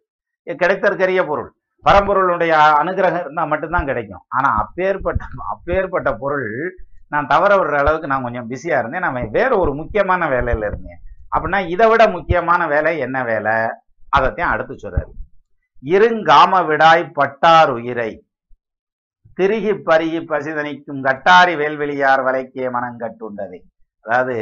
கிடைத்தற்கரிய 0.46 1.26
பொருள். 1.26 1.52
பரம்பொருளுடைய 1.84 2.52
அனுகிரகம் 2.80 3.20
இருந்தால் 3.20 3.48
மட்டும்தான் 3.48 3.84
கிடைக்கும். 3.84 4.24
ஆனா 4.28 4.48
அப்பேற்பட்ட 4.56 5.24
அப்பேற்பட்ட 5.50 6.12
பொருள் 6.12 6.76
நான் 7.08 7.26
தவற 7.26 7.56
விடுற 7.56 7.76
அளவுக்கு 7.78 8.06
நான் 8.06 8.22
கொஞ்சம் 8.22 8.50
பிஸியா 8.50 8.78
இருந்தேன். 8.78 9.00
நான் 9.00 9.30
வேற 9.30 9.58
ஒரு 9.58 9.74
முக்கியமான 9.74 10.28
வேலையில 10.28 10.66
இருந்தேன். 10.66 11.00
அப்படின்னா 11.36 11.68
இதை 11.68 11.88
விட 11.88 12.08
முக்கியமான 12.08 12.66
வேலை 12.66 12.98
என்ன 12.98 13.24
வேலை? 13.24 13.52
அதைத்தான் 14.08 14.50
அடுத்து 14.50 14.74
சொல்றாரு. 14.74 15.12
இருங்காம 15.82 16.66
விடாய் 16.66 17.12
பட்டார் 17.12 17.70
உயிரை. 17.70 18.10
திருகி 19.34 19.72
பருகி 19.72 20.20
பசிதனிக்கும் 20.20 21.00
கட்டாரி 21.00 21.54
வேல்வெளியார் 21.56 22.22
வலைக்கே 22.26 22.66
மனங்கட்டுண்டது 22.76 23.58
அதாவது 24.04 24.36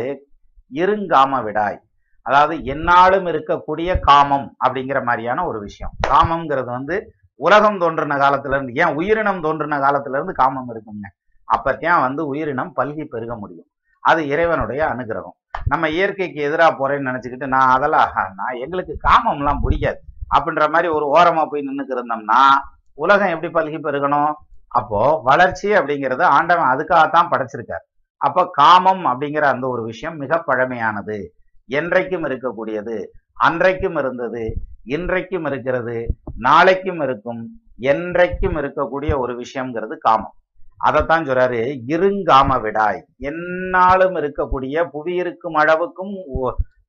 இருங்காம 0.73 1.43
விடாய் 1.43 1.79
அதாவது 2.27 2.65
என்னாலும் 2.65 3.27
இருக்கக்கூடிய 3.27 4.01
காமம் 4.01 4.57
அப்படிங்கிற 4.65 5.05
மாதிரியான 5.05 5.47
ஒரு 5.47 5.59
விஷயம். 5.61 5.93
காமம்ங்கிறது 6.09 6.71
வந்து 6.79 6.97
உலகம் 7.41 7.79
தோன்றின 7.79 8.17
காலத்துல 8.17 8.57
இருந்து 8.57 8.75
ஏன் 8.75 8.95
உயிரினம் 8.95 9.41
தோன்றின 9.41 9.79
காலத்துல 9.79 10.17
இருந்து 10.19 10.33
காமம் 10.33 10.71
இருக்குங்க. 10.75 11.07
அப்பத்தான் 11.49 12.01
வந்து 12.01 12.27
உயிரினம் 12.27 12.73
பல்கி 12.77 13.05
பெருக 13.05 13.37
முடியும். 13.37 13.69
அது 14.05 14.29
இறைவனுடைய 14.29 14.95
அனுகிரகம். 14.95 15.37
நம்ம 15.67 15.89
இயற்கைக்கு 15.89 16.41
எதிராக 16.41 16.73
போறேன்னு 16.73 17.09
நினைச்சுக்கிட்டு 17.11 17.47
நான் 17.47 17.69
அதெல்லாம் 17.69 18.01
ஆஹா, 18.01 18.33
நான் 18.35 18.61
எங்களுக்கு 18.65 18.97
காமம்லாம் 19.09 19.63
பிடிக்காது. 19.63 20.01
அப்படின்ற 20.35 20.65
மாதிரி 20.71 20.89
ஒரு 20.97 21.07
ஓரமா 21.17 21.45
போய் 21.51 21.67
நின்றுக்கு 21.67 21.97
இருந்தோம்னா 21.97 22.41
உலகம் 22.95 23.33
எப்படி 23.35 23.51
பல்கி 23.57 23.79
பெருகணும்? 23.79 24.33
அப்போ 24.69 25.01
வளர்ச்சி 25.25 25.69
அப்படிங்கிறது 25.73 26.23
ஆண்டவன் 26.37 26.73
அதுக்காகத்தான் 26.73 27.31
படைச்சிருக்கார். 27.33 27.85
அப்ப 28.21 28.47
காமம் 28.53 29.05
அப்படிங்கிற 29.05 29.45
அந்த 29.55 29.67
ஒரு 29.69 29.83
விஷயம் 29.83 30.17
மிக 30.17 30.43
பழமையானது. 30.47 31.19
என்றைக்கும் 31.71 32.27
இருக்கக்கூடியது 32.29 32.97
அன்றைக்கும் 33.47 33.97
இருந்தது 33.99 34.43
இன்றைக்கும் 34.85 35.45
இருக்கிறது 35.45 35.97
நாளைக்கும் 36.39 37.01
இருக்கும் 37.01 37.41
என்றைக்கும் 37.93 38.57
இருக்கக்கூடிய 38.61 39.13
ஒரு 39.19 39.33
விஷயம்ங்கிறது 39.43 39.95
காமம். 39.99 40.35
அதைத்தான் 40.77 41.27
சொல்றாரு 41.29 41.61
இருங்காம 41.95 42.59
விடாய். 42.65 43.01
என்னாலும் 43.31 44.17
இருக்கக்கூடிய 44.17 44.85
புவி 44.95 45.15
இருக்கும் 45.15 45.55
அளவுக்கும் 45.55 46.15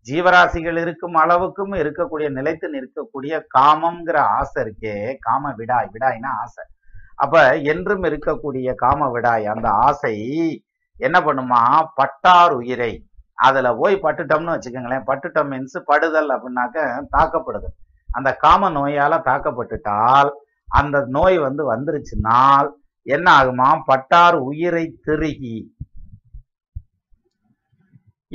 ஜீவராசிகள் 0.08 0.78
இருக்கும் 0.82 1.16
அளவுக்கும் 1.16 1.74
இருக்கக்கூடிய 1.82 2.30
நிலைத்து 2.30 2.68
நிற்கக்கூடிய 2.74 3.34
காமம்ங்கிற 3.58 4.18
ஆசை 4.38 4.64
இருக்கே. 4.64 5.16
காம 5.20 5.54
விடாய் 5.58 5.90
விடாய்னா 5.94 6.32
ஆசை. 6.42 6.64
அப்ப 7.16 7.58
என்றும் 7.72 8.04
இருக்கக்கூடிய 8.04 8.76
காம 8.76 9.10
விடாய் 9.10 9.46
அந்த 9.46 9.70
ஆசை 9.70 10.16
என்ன 11.00 11.20
பண்ணுமா? 11.20 11.62
பட்டார் 11.96 12.52
உயிரை. 12.52 12.92
அதுல 13.36 13.68
போய் 13.74 13.96
பட்டுட்டோம்னு 14.04 14.54
வச்சுக்கோங்களேன். 14.56 15.08
பட்டுட்டோம் 15.10 15.50
மீன்ஸ் 15.54 15.78
படுதல் 15.86 16.30
அப்படின்னாக்க 16.30 16.86
தாக்கப்படுது 17.18 17.70
அந்த 18.10 18.30
காம 18.36 18.70
நோயால 18.70 19.16
தாக்கப்பட்டுட்டால் 19.30 20.30
அந்த 20.70 20.98
நோய் 21.08 21.38
வந்து 21.38 21.64
வந்துருச்சுனால் 21.74 22.70
என்ன 23.06 23.28
ஆகுமா? 23.40 23.68
பட்டார் 23.86 24.38
உயிரை 24.50 24.86
திருகி. 25.06 25.58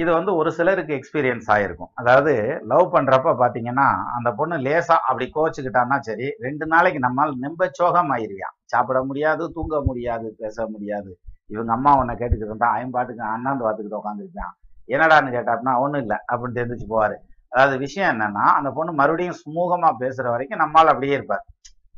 இது 0.01 0.11
வந்து 0.13 0.33
ஒரு 0.41 0.51
சிலருக்கு 0.53 0.93
எக்ஸ்பீரியன்ஸ் 0.99 1.49
ஆயிருக்கும். 1.55 1.91
அதாவது 2.01 2.33
லவ் 2.71 2.87
பண்றப்ப 2.95 3.35
பாத்தீங்கன்னா 3.43 3.87
அந்த 4.17 4.29
பொண்ணு 4.39 4.57
லேசா 4.67 4.97
அப்படி 5.09 5.27
கோச்சுக்கிட்டான்னா 5.35 5.97
சரி 6.09 6.27
ரெண்டு 6.47 6.67
நாளைக்கு 6.67 7.01
நம்மால் 7.07 7.33
நெம்ப 7.43 7.69
சோகம் 7.79 8.13
ஆயிருவியான் 8.15 8.55
சாப்பிட 8.73 9.01
முடியாது 9.09 9.51
தூங்க 9.57 9.81
முடியாது 9.89 10.29
பேச 10.39 10.67
முடியாது. 10.67 11.11
இவங்க 11.47 11.73
அம்மா 11.73 11.93
உன்னை 12.01 12.15
கேட்டுக்கிட்டு 12.15 12.53
இருந்தா 12.53 12.71
ஐம்பாட்டுக்கு 12.81 13.25
அண்ணாந்து 13.35 13.67
பார்த்துக்கிட்டு 13.67 14.01
உட்காந்துருக்கான் 14.01 14.55
என்னடான்னு 14.89 15.35
கேட்டாப்னா 15.37 15.73
ஒன்றும் 15.83 16.03
இல்லை 16.05 16.19
அப்படின்னு 16.31 16.59
தெரிஞ்சுச்சு 16.61 16.89
போவாரு. 16.95 17.17
அதாவது 17.53 17.77
விஷயம் 17.79 18.11
என்னன்னா 18.13 18.45
அந்த 18.59 18.69
பொண்ணு 18.71 18.93
மறுபடியும் 19.01 19.41
சுமூகமா 19.43 19.89
பேசுற 20.03 20.27
வரைக்கும் 20.31 20.63
நம்மால் 20.65 20.93
அப்படியே 20.93 21.15
இருப்பார். 21.15 21.45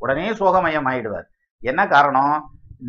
உடனே 0.03 0.29
சோகமயம் 0.41 0.87
ஆயிடுவார். 0.91 1.27
என்ன 1.63 1.81
காரணம்? 1.87 2.35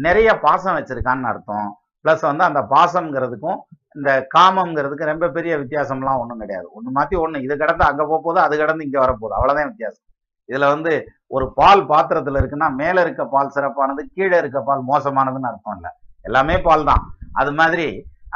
நிறைய 0.06 0.30
பாசம் 0.46 0.76
வச்சிருக்கான்னு 0.76 1.28
அர்த்தம். 1.32 1.68
ப்ளஸ் 2.04 2.24
வந்து 2.30 2.44
அந்த 2.44 2.60
பாசம்ங்கிறதுக்கும் 2.72 3.58
இந்த 3.96 4.10
காமம்ங்கிறதுக்கு 4.34 5.10
ரொம்ப 5.12 5.26
பெரிய 5.36 5.52
வித்தியாசம்லாம் 5.62 6.20
ஒன்றும் 6.22 6.42
கிடையாது. 6.44 6.66
ஒன்று 6.76 6.96
மாற்றி 6.96 7.16
ஒன்று 7.24 7.44
இது 7.46 7.54
கடந்து 7.62 7.84
அங்கே 7.88 8.04
போக 8.10 8.18
போகுது 8.26 8.40
அது 8.46 8.54
கடந்து 8.62 8.86
இங்கே 8.86 9.00
வரப்போகுது 9.04 9.36
அவ்வளோதான் 9.38 9.70
வித்தியாசம். 9.70 10.04
இதில் 10.48 10.72
வந்து 10.72 10.92
ஒரு 11.36 11.46
பால் 11.58 11.82
பாத்திரத்தில் 11.92 12.38
இருக்குன்னா 12.40 12.68
மேலே 12.80 13.00
இருக்க 13.04 13.22
பால் 13.34 13.54
சிறப்பானது 13.54 14.02
கீழே 14.16 14.36
இருக்க 14.42 14.58
பால் 14.68 14.82
மோசமானதுன்னு 14.90 15.50
அர்த்தம் 15.50 15.76
இல்லை. 15.78 15.90
எல்லாமே 16.28 16.56
பால் 16.66 16.86
தான். 16.90 17.02
அது 17.40 17.50
மாதிரி 17.60 17.86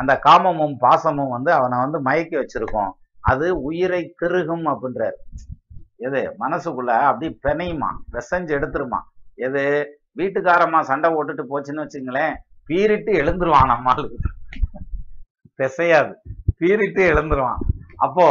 அந்த 0.01 0.13
காமமும் 0.27 0.75
பாசமும் 0.85 1.35
வந்து 1.37 1.51
அவனை 1.59 1.77
வந்து 1.85 1.99
மயக்கி 2.09 2.37
வச்சிருக்கோம். 2.41 2.91
அது 3.31 3.47
உயிரை 3.69 4.03
திருகும் 4.21 4.67
அப்படின்றார். 4.73 5.19
எது 6.07 6.21
மனசுக்குள்ள 6.43 6.93
அப்படி 7.09 7.29
பிணையுமா? 7.47 7.91
விசைஞ்சு 8.15 8.53
எடுத்துருமா? 8.59 9.01
எது 9.47 9.63
வீட்டுக்காரம்மா 10.19 10.81
சண்டை 10.91 11.09
போட்டுட்டு 11.15 11.45
போச்சுன்னு 11.51 11.85
வச்சுங்களேன் 11.85 12.35
பீறிட்டு 12.69 13.13
எழுந்துருவான் 13.23 13.73
நம்மளுக்கு 13.75 14.19
பிசையாது 15.61 16.13
பீறிட்டு 16.61 17.03
எழுந்துருவான். 17.13 17.61
அப்போ 17.97 18.27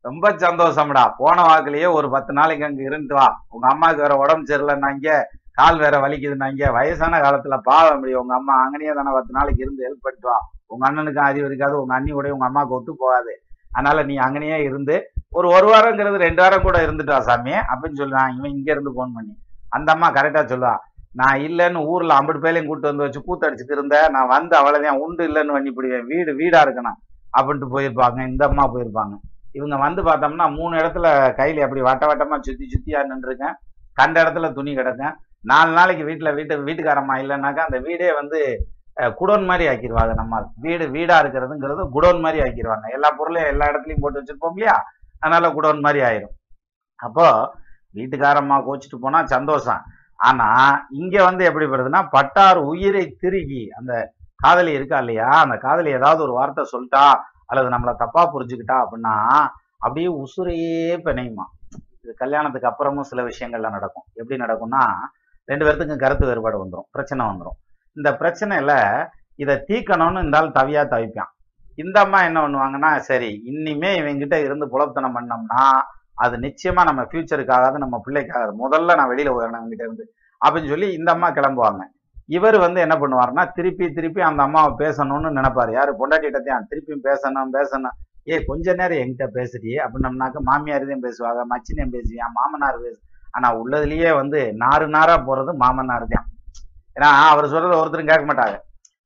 ரொம்ப 0.00 0.30
சந்தோஷம்டா. 0.30 1.04
போன 1.16 1.42
வாக்குலயே 1.42 1.92
ஒரு 1.92 2.10
பத்து 2.10 2.32
நாளைக்கு 2.32 2.64
அங்க 2.64 2.82
இருந்துட்டு 2.82 3.14
வா. 3.20 3.28
உங்க 3.48 3.66
அம்மாவுக்கு 3.68 4.02
வேற 4.02 4.14
உடம்பு 4.16 4.44
சரியில்லைன்னாங்க 4.48 5.22
கால் 5.52 5.78
வேற 5.78 5.94
வலிக்குதுன்னாங்க 5.98 6.72
வயசான 6.72 7.20
காலத்துல 7.20 7.56
பாவம் 7.58 7.98
முடியும். 7.98 8.20
உங்க 8.20 8.34
அம்மா 8.34 8.54
அங்கனே 8.64 8.94
தானே 8.94 9.10
பத்து 9.12 9.32
நாளைக்கு 9.32 9.62
இருந்து 9.64 9.84
ஹெல்ப் 9.84 10.02
பண்ணிட்டு 10.02 10.28
வா. 10.28 10.38
உங்க 10.66 10.84
அண்ணனுக்கு 10.90 11.20
அறிவு 11.20 11.46
இருக்காது 11.46 11.80
உங்க 11.80 11.94
அண்ணி 11.94 12.10
கூட 12.10 12.32
உங்க 12.32 12.44
அம்மாவுக்கு 12.44 12.76
ஒத்து 12.76 12.96
போகாது. 12.98 13.32
அதனால 13.72 14.02
நீ 14.02 14.16
அங்கனையே 14.16 14.58
இருந்து 14.62 15.10
ஒரு 15.30 15.48
ஒரு 15.48 15.66
வாரங்கிறது 15.74 16.16
ரெண்டு 16.16 16.42
வாரம் 16.42 16.62
கூட 16.62 16.86
இருந்துட்டு 16.86 17.14
வா 17.14 17.20
சாமி 17.20 17.50
அப்படின்னு 17.50 18.00
சொல்லுவான். 18.02 18.36
இவன் 18.36 18.50
இங்க 18.50 18.70
இருந்து 18.70 18.92
போன் 18.94 19.12
பண்ணி. 19.14 19.38
அந்த 19.68 19.92
அம்மா 19.92 20.12
கரெக்டா 20.12 20.42
சொல்லுவா. 20.44 20.76
நான் 21.20 21.42
இல்லைன்னு 21.46 21.80
ஊரில் 21.92 22.16
ஐம்பது 22.18 22.38
பேலையும் 22.44 22.68
கூட்டு 22.70 22.90
வந்து 22.90 23.04
வச்சு 23.04 23.20
கூத்தடிச்சுட்டு 23.28 23.74
இருந்தேன். 23.76 24.08
நான் 24.14 24.32
வந்து 24.34 24.54
அவ்வளோதான் 24.58 25.00
உண்டு 25.04 25.22
இல்லைன்னு 25.28 25.56
பண்ணிப்பிடுவேன் 25.56 26.08
வீடு 26.12 26.30
வீடாக 26.40 26.66
இருக்கணும். 26.66 26.98
அப்படின்ட்டு 27.38 27.68
போயிருப்பாங்க. 27.74 28.18
இந்த 28.30 28.42
அம்மா 28.50 28.64
போயிருப்பாங்க. 28.74 29.14
இவங்க 29.58 29.76
வந்து 29.86 30.00
பார்த்தோம்னா 30.08 30.46
மூணு 30.58 30.74
இடத்துல 30.80 31.06
கையில் 31.38 31.64
அப்படி 31.66 31.82
வட்ட 31.88 32.04
வட்டமாக 32.10 32.40
சுற்றி 32.46 32.66
சுற்றியாக 32.74 33.08
நின்றுருக்கேன். 33.10 33.54
கண்ட 34.00 34.16
இடத்துல 34.24 34.48
துணி 34.58 34.72
கிடக்கேன் 34.78 35.14
நாலு 35.50 35.70
நாளைக்கு 35.78 36.04
வீட்டில் 36.08 36.36
வீட்டு 36.38 36.54
வீட்டுக்காரம்மா 36.68 37.14
இல்லைன்னாக்கா 37.22 37.62
அந்த 37.68 37.78
வீடே 37.86 38.08
வந்து 38.20 38.38
குடோன் 39.18 39.44
மாதிரி 39.48 39.64
ஆக்கிடுவாங்க 39.72 40.12
நம்ம. 40.20 40.40
வீடு 40.64 40.84
வீடாக 40.94 41.22
இருக்கிறதுங்கிறது 41.22 41.82
குடோன் 41.96 42.22
மாதிரி 42.24 42.38
ஆக்கிடுவாங்க 42.46 42.86
எல்லா 42.96 43.08
பொருளையும் 43.18 43.50
எல்லா 43.52 43.66
இடத்துலையும் 43.70 44.02
போட்டு 44.04 44.20
வச்சுருப்போம் 44.20 44.56
இல்லையா? 44.56 44.76
அதனால 45.22 45.50
குடோன் 45.56 45.84
மாதிரி 45.84 46.00
ஆயிரும். 46.08 46.34
அப்போது 47.06 47.46
வீட்டுக்காரம்மா 47.98 48.56
கோச்சிட்டு 48.68 48.98
போனால் 49.04 49.32
சந்தோஷம். 49.36 49.82
ஆனா 50.20 50.48
இங்க 50.90 51.16
வந்து 51.24 51.42
எப்படி 51.44 51.66
பட்டார் 52.16 52.60
உயிரை 52.72 53.04
திருகி 53.22 53.62
அந்த 53.78 53.92
காதலி 54.40 54.72
இருக்கா 54.72 54.98
இல்லையா? 54.98 55.28
அந்த 55.44 55.56
காதலி 55.56 55.90
ஏதாவது 55.98 56.20
ஒரு 56.22 56.32
வார்த்தை 56.32 56.64
சொல்லிட்டா 56.72 57.04
அல்லது 57.50 57.68
நம்மளை 57.74 57.92
தப்பா 57.96 58.22
புரிஞ்சுக்கிட்டா 58.34 58.76
அப்படின்னா 58.84 59.14
அப்படியே 59.84 60.08
உசுரையே 60.24 60.96
பிணையுமா? 61.06 61.46
இது 62.02 62.12
கல்யாணத்துக்கு 62.14 62.70
அப்புறமும் 62.70 63.08
சில 63.10 63.22
விஷயங்கள்ல 63.22 63.70
நடக்கும். 63.76 64.06
எப்படி 64.14 64.36
நடக்கும்னா 64.42 64.82
ரெண்டு 65.48 65.64
பேர்த்துக்கும் 65.66 66.02
கருத்து 66.04 66.28
வேறுபாடு 66.28 66.62
வந்துடும் 66.62 66.88
பிரச்சனை 66.96 67.22
வந்துடும் 67.26 67.58
இந்த 67.96 68.08
பிரச்சனையில 68.20 68.72
இதை 69.36 69.54
தீக்கணும்னு 69.68 70.20
இருந்தாலும் 70.22 70.56
தவியா 70.58 70.82
தவிப்பான். 70.92 71.30
இந்த 71.78 71.96
அம்மா 72.04 72.18
என்ன 72.28 72.38
பண்ணுவாங்கன்னா 72.44 72.90
சரி 73.08 73.30
இனிமே 73.50 73.90
இவங்கிட்ட 74.00 74.36
இருந்து 74.46 74.66
புலத்தனம் 74.72 75.16
பண்ணோம்னா 75.16 75.62
அது 76.24 76.36
நிச்சயமா 76.46 76.82
நம்ம 76.88 77.02
ஃபியூச்சருக்காகாது 77.10 77.78
நம்ம 77.84 77.96
பிள்ளைக்காகாது 78.06 78.52
முதல்ல 78.64 78.96
நான் 79.00 79.10
வெளியில 79.12 79.32
போயிடணும் 79.36 79.74
இருந்து. 79.84 80.04
அப்படின்னு 80.40 80.72
சொல்லி 80.72 80.88
இந்த 80.98 81.10
அம்மா 81.14 81.28
கிளம்புவாங்க. 81.38 81.82
இவர் 82.36 82.56
வந்து 82.64 82.80
என்ன 82.84 82.94
பண்ணுவாருன்னா 83.02 83.44
திருப்பி 83.56 83.86
திருப்பி 83.96 84.20
அந்த 84.28 84.40
அம்மாவை 84.46 84.72
பேசணும்னு 84.82 85.28
நினைப்பாரு. 85.38 85.70
யாரு 85.78 85.92
பொண்டாட்டிகிட்டத்தையும் 86.00 86.66
திருப்பியும் 86.70 87.04
பேசணும் 87.08 87.52
பேசணும். 87.58 87.96
ஏ 88.30 88.38
கொஞ்ச 88.48 88.74
நேரம் 88.80 89.00
எங்கிட்ட 89.02 89.26
பேசுறியே 89.36 89.78
அப்படின்னம்னாக்க 89.84 90.40
மாமியார் 90.48 90.86
பேசுவாங்க 91.06 91.44
மச்சினையும் 91.52 91.94
பேசுவியான் 91.96 92.34
மாமனார் 92.38 92.82
பேசு. 92.86 93.00
ஆனா 93.36 93.48
உள்ளதுலயே 93.60 94.10
வந்து 94.20 94.40
நாறு 94.64 94.86
நாரா 94.96 95.14
போறது 95.28 95.52
மாமனார் 95.62 96.06
தான் 96.14 96.26
ஏன்னா 96.96 97.08
அவர் 97.32 97.52
சொல்றது 97.52 97.74
ஒருத்தரும் 97.80 98.10
கேட்க 98.10 98.24
மாட்டாங்க. 98.28 98.56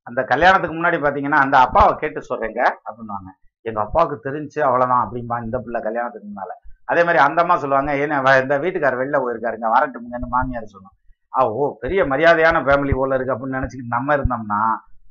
அந்த 0.08 0.20
கல்யாணத்துக்கு 0.32 0.76
முன்னாடி 0.76 0.98
பாத்தீங்கன்னா 1.04 1.40
அந்த 1.44 1.56
அப்பாவை 1.58 1.92
கேட்டு 2.02 2.20
சொல்றேங்க 2.28 2.60
அப்படின்னுவாங்க. 2.86 3.30
எங்க 3.68 3.78
அப்பாவுக்கு 3.86 4.16
தெரிஞ்சு 4.28 4.60
அவ்வளவுதான் 4.68 5.02
அப்படிம்பா 5.04 5.36
இந்த 5.46 5.56
பிள்ளை 5.64 5.80
கல்யாணத்துக்கு 5.82 6.28
முன்னால. 6.30 6.52
அதே 6.92 7.02
மாதிரி 7.06 7.20
அந்த 7.24 7.40
அம்மா 7.44 7.56
சொல்லுவாங்க 7.56 7.92
ஏன்னா 8.02 8.16
வ- 8.26 8.40
இந்த 8.42 8.54
வீட்டுக்காரர் 8.58 9.00
வெளில 9.02 9.18
போயிருக்காருங்க 9.24 9.68
வரட்டுமுங்கன்னு 9.74 10.28
மாமியார் 10.34 10.72
சொன்னோம். 10.74 10.94
ஆ 11.32 11.42
ஓ 11.58 11.66
பெரிய 11.82 12.00
மரியாதையான 12.04 12.62
ஃபேமிலி 12.66 12.94
போல 12.94 13.14
இருக்கு 13.14 13.34
அப்படின்னு 13.34 13.58
நினைச்சுக்கிட்டு 13.58 13.96
நம்ம 13.96 14.16
இருந்தோம்னா 14.16 14.60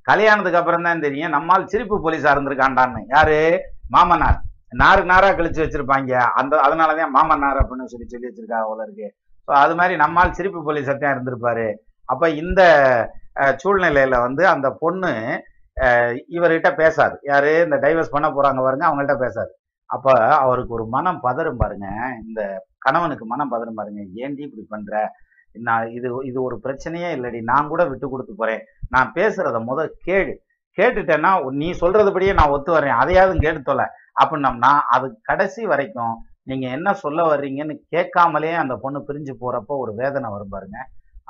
கல்யாணத்துக்கு 0.08 0.60
அப்புறம் 0.60 0.88
தான் 0.88 1.04
தெரியும் 1.06 1.36
நம்மால் 1.36 1.70
சிரிப்பு 1.72 1.96
போலீஸா 2.04 2.30
இருந்திருக்காண்டான்னு. 2.36 3.02
யாரு? 3.08 3.38
மாமனார். 3.96 4.40
நாறு 4.82 5.02
நாரா 5.04 5.30
கழிச்சு 5.38 5.62
வச்சிருப்பாங்க. 5.64 6.12
அந்த 6.40 6.54
அதனாலதான் 6.66 7.16
மாமனார் 7.18 7.60
அப்படின்னு 7.62 7.92
சொல்லி 7.94 8.08
சொல்லி 8.08 8.28
வச்சிருக்காங்க 8.28 8.68
போல 8.70 8.84
இருக்கு. 8.88 9.08
ஸோ 9.48 9.52
அது 9.64 9.74
மாதிரி 9.76 9.96
நம்மால் 9.96 10.36
சிரிப்பு 10.38 10.60
போலீஸ் 10.64 10.92
தான் 10.94 11.14
இருந்திருப்பாரு. 11.16 11.68
அப்ப 12.10 12.30
இந்த 12.42 12.62
சூழ்நிலையில் 13.42 13.60
சூழ்நிலையில 13.64 14.22
வந்து 14.22 14.44
அந்த 14.48 14.68
பொண்ணு 14.82 15.12
இவர்கிட்ட 16.38 16.70
பேசாது. 16.76 17.16
யாரு? 17.32 17.52
இந்த 17.66 17.78
டைவர்ஸ் 17.86 18.14
பண்ண 18.16 18.28
போறாங்க 18.30 18.62
பாருங்க 18.66 18.86
அவங்கள்ட்ட 18.90 19.16
பேசாது. 19.26 19.52
அப்ப 19.94 20.14
அவருக்கு 20.44 20.72
ஒரு 20.78 20.86
மனம் 20.96 21.24
பதறும் 21.26 21.62
பாருங்க. 21.62 21.88
இந்த 22.26 22.42
கணவனுக்கு 22.86 23.26
மனம் 23.34 23.52
பதறும் 23.54 23.80
பாருங்க. 23.80 24.02
ஏன்டி 24.24 24.42
இப்படி 24.48 24.64
பண்ற? 24.74 24.94
நான் 25.56 25.86
இது 25.98 26.08
இது 26.30 26.38
ஒரு 26.48 26.56
பிரச்சனையே 26.66 27.10
இல்லடி. 27.18 27.40
நான் 27.52 27.72
கூட 27.72 27.82
விட்டு 27.90 28.08
கொடுத்து 28.10 28.34
போறேன். 28.36 28.62
நான் 28.96 29.10
பேசுறத 29.18 29.60
முத 29.70 29.80
கேடு 30.08 30.34
கேட்டுட்டேன்னா 30.78 31.32
நீ 31.62 31.70
சொல்றதுபடியே 31.82 32.34
நான் 32.40 32.54
ஒத்து 32.56 32.72
வரேன் 32.76 33.00
அதையாவது 33.02 33.42
கேட்டு 33.46 33.62
தொலை 33.70 33.86
அப்படின்னம்னா 34.22 34.72
அது 34.96 35.08
கடைசி 35.30 35.62
வரைக்கும் 35.72 36.14
நீங்க 36.50 36.66
என்ன 36.78 36.90
சொல்ல 37.02 37.24
வர்றீங்கன்னு 37.32 37.76
கேட்காமலே 37.94 38.54
அந்த 38.62 38.76
பொண்ணு 38.84 39.00
பிரிஞ்சு 39.08 39.34
போறப்போ 39.42 39.74
ஒரு 39.84 39.92
வேதனை 40.02 40.28
வரும் 40.36 40.54
பாருங்க. 40.54 40.78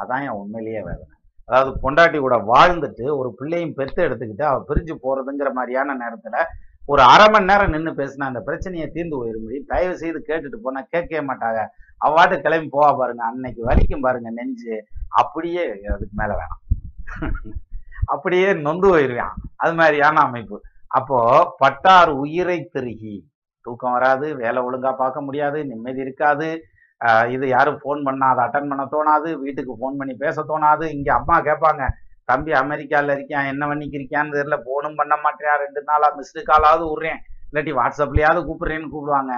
அதான் 0.02 0.24
என் 0.28 0.40
உண்மையிலேயே 0.42 0.82
வேதனை. 0.90 1.14
அதாவது 1.48 1.72
பொண்டாட்டி 1.84 2.18
கூட 2.26 2.36
வாழ்ந்துட்டு 2.54 3.06
ஒரு 3.20 3.30
பிள்ளையும் 3.40 3.76
பெத்து 3.80 4.00
எடுத்துக்கிட்டு 4.08 4.46
அவ 4.52 4.60
பிரிஞ்சு 4.70 4.94
போறதுங்கிற 5.06 5.50
மாதிரியான 5.58 5.96
நேரத்துல 6.04 6.36
ஒரு 6.90 7.02
அரை 7.14 7.26
மணி 7.34 7.50
நேரம் 7.50 7.74
நின்று 7.74 7.92
பேசினா 8.00 8.30
அந்த 8.30 8.42
பிரச்சனையை 8.48 8.86
தீர்ந்து 8.96 9.20
போயிரும்படி 9.20 9.58
தயவு 9.72 9.96
செய்து 10.02 10.20
கேட்டுட்டு 10.30 10.58
போனா 10.64 10.82
கேட்கவே 10.94 11.22
மாட்டாங்க. 11.30 11.62
அவ்வாட்டு 12.02 12.36
கிளம்பி 12.46 12.70
போவா 12.76 12.90
பாருங்க. 13.00 13.24
அன்னைக்கு 13.30 13.62
வலிக்கும் 13.70 14.06
பாருங்க 14.06 14.30
நெஞ்சு. 14.38 14.76
அப்படியே 15.22 15.64
அதுக்கு 15.96 16.16
மேல 16.22 16.32
வேணாம். 16.40 16.62
அப்படியே 18.14 18.50
நொந்து 18.66 18.88
போயிருவான். 18.94 19.36
அது 19.64 19.74
மாதிரியான 19.80 20.22
அமைப்பு. 20.28 20.58
அப்போ 20.98 21.20
பட்டார் 21.62 22.12
உயிரை 22.24 22.58
திருகி. 22.74 23.16
தூக்கம் 23.66 23.96
வராது 23.98 24.28
வேலை 24.44 24.60
ஒழுங்கா 24.68 24.92
பார்க்க 25.02 25.28
முடியாது 25.28 25.60
நிம்மதி 25.72 26.02
இருக்காது. 26.06 26.50
இது 27.36 27.46
யாரும் 27.56 27.80
ஃபோன் 27.82 28.00
பண்ணாது 28.08 28.40
அட்டன் 28.46 28.70
பண்ண 28.72 28.84
தோணாது 28.94 29.30
வீட்டுக்கு 29.44 29.74
ஃபோன் 29.80 30.00
பண்ணி 30.00 30.14
பேச 30.24 30.44
தோணாது. 30.50 30.86
இங்க 30.98 31.10
அம்மா 31.20 31.38
கேட்பாங்க 31.48 31.84
தம்பி 32.30 32.52
அமெரிக்கால 32.52 33.14
இருக்கியான் 33.18 33.50
என்ன 33.54 33.68
பண்ணிக்கிறியான்னு 33.68 34.36
தெரியல. 34.38 34.58
போனும் 34.70 34.96
பண்ண 34.96 35.16
மாட்டேன் 35.24 35.60
ரெண்டு 35.64 35.82
நாளா 35.90 36.10
மிஸ்டு 36.18 36.42
காலாவது 36.52 36.84
விட்றேன். 36.92 37.20
இல்லாட்டி 37.50 37.74
வாட்ஸ்அப்லயாவது 37.80 38.42
கூப்பிடுறேன்னு 38.48 38.92
கூப்பிடுவாங்க. 38.94 39.34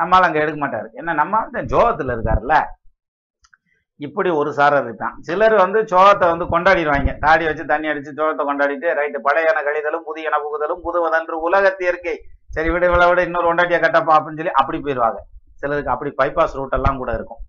நம்மளால 0.00 0.28
அங்க 0.28 0.38
எடுக்க 0.44 0.58
மாட்டாரு. 0.64 0.88
என்ன 0.92 1.14
நம்ம 1.22 1.40
ஜோகத்தில் 1.52 1.62
ஜோகத்துல 1.72 2.14
இருக்காருல்ல. 2.16 2.56
இப்படி 4.00 4.30
ஒரு 4.40 4.50
சாரர் 4.58 4.84
இருப்பான் 4.84 5.16
சிலர் 5.28 5.54
வந்து 5.62 5.78
சோகத்தை 5.92 6.26
வந்து 6.32 6.46
கொண்டாடிடுவாங்க. 6.52 7.12
தாடி 7.18 7.44
வச்சு 7.46 7.64
தண்ணி 7.72 7.88
அடிச்சு 7.88 8.12
சோகத்தை 8.18 8.44
கொண்டாடிட்டு 8.50 8.88
ரைட்டு 8.98 9.18
பழையன 9.28 9.62
கழிதலும் 9.68 10.06
புதியன 10.08 10.38
புகுதலும் 10.44 10.84
புதுவதன்று 10.86 11.36
உலகத்து 11.48 12.14
சரி 12.56 12.70
விட 12.70 12.84
விட 12.90 13.06
விட 13.08 13.20
இன்னொரு 13.22 13.48
ஒண்டாட்டியா 13.52 13.78
கட்டப்பா 13.80 14.12
அப்படின்னு 14.16 14.40
சொல்லி 14.40 14.52
அப்படி 14.60 14.78
போயிடுவாங்க 14.78 15.18
சிலருக்கு 15.60 15.90
அப்படி 15.90 16.10
பைபாஸ் 16.18 16.54
ரூட் 16.58 16.76
எல்லாம் 16.76 17.00
கூட 17.00 17.10
இருக்கும். 17.12 17.40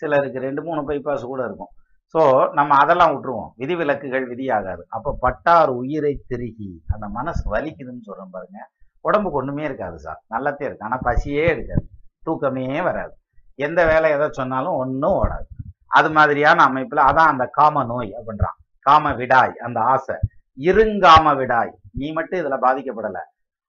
சிலருக்கு 0.00 0.38
ரெண்டு 0.38 0.62
மூணு 0.62 0.80
பைபாஸ் 0.88 1.24
கூட 1.32 1.44
இருக்கும். 1.44 1.70
ஸோ 2.16 2.52
நம்ம 2.52 2.76
அதெல்லாம் 2.76 3.10
விட்டுருவோம். 3.12 3.50
விதிவிலக்குகள் 3.56 4.24
விதியாகாது. 4.26 4.82
அப்போ 4.88 5.16
பட்டார் 5.20 5.68
உயிரை 5.68 6.20
திருகி 6.26 6.82
அந்த 6.86 7.08
மனசு 7.08 7.54
வலிக்குதுன்னு 7.54 8.00
சொல்றேன் 8.00 8.30
பாருங்க. 8.30 8.58
உடம்புக்கு 9.00 9.38
ஒண்ணுமே 9.38 9.64
இருக்காது 9.64 9.98
சார். 9.98 10.22
நல்லத்தே 10.28 10.64
இருக்கு. 10.64 10.84
ஆனா 10.84 10.98
பசியே 11.04 11.44
இருக்காது 11.50 11.84
தூக்கமே 12.24 12.80
வராது. 12.80 13.14
எந்த 13.54 13.86
வேலை 13.86 14.10
எதை 14.10 14.28
சொன்னாலும் 14.30 14.72
ஒன்றும் 14.72 15.16
ஓடாது. 15.22 15.46
அது 15.86 16.10
மாதிரியான 16.10 16.64
அமைப்புல 16.68 17.04
அதான் 17.10 17.32
அந்த 17.32 17.46
காம 17.46 17.84
நோய் 17.84 18.16
அப்படின்றான். 18.18 18.56
காம 18.80 19.12
விடாய் 19.12 19.54
அந்த 19.56 19.80
ஆசை. 19.80 20.16
இருங்காம 20.58 21.36
விடாய். 21.36 21.72
நீ 21.92 22.12
மட்டும் 22.12 22.40
இதுல 22.40 22.58
பாதிக்கப்படல. 22.60 23.20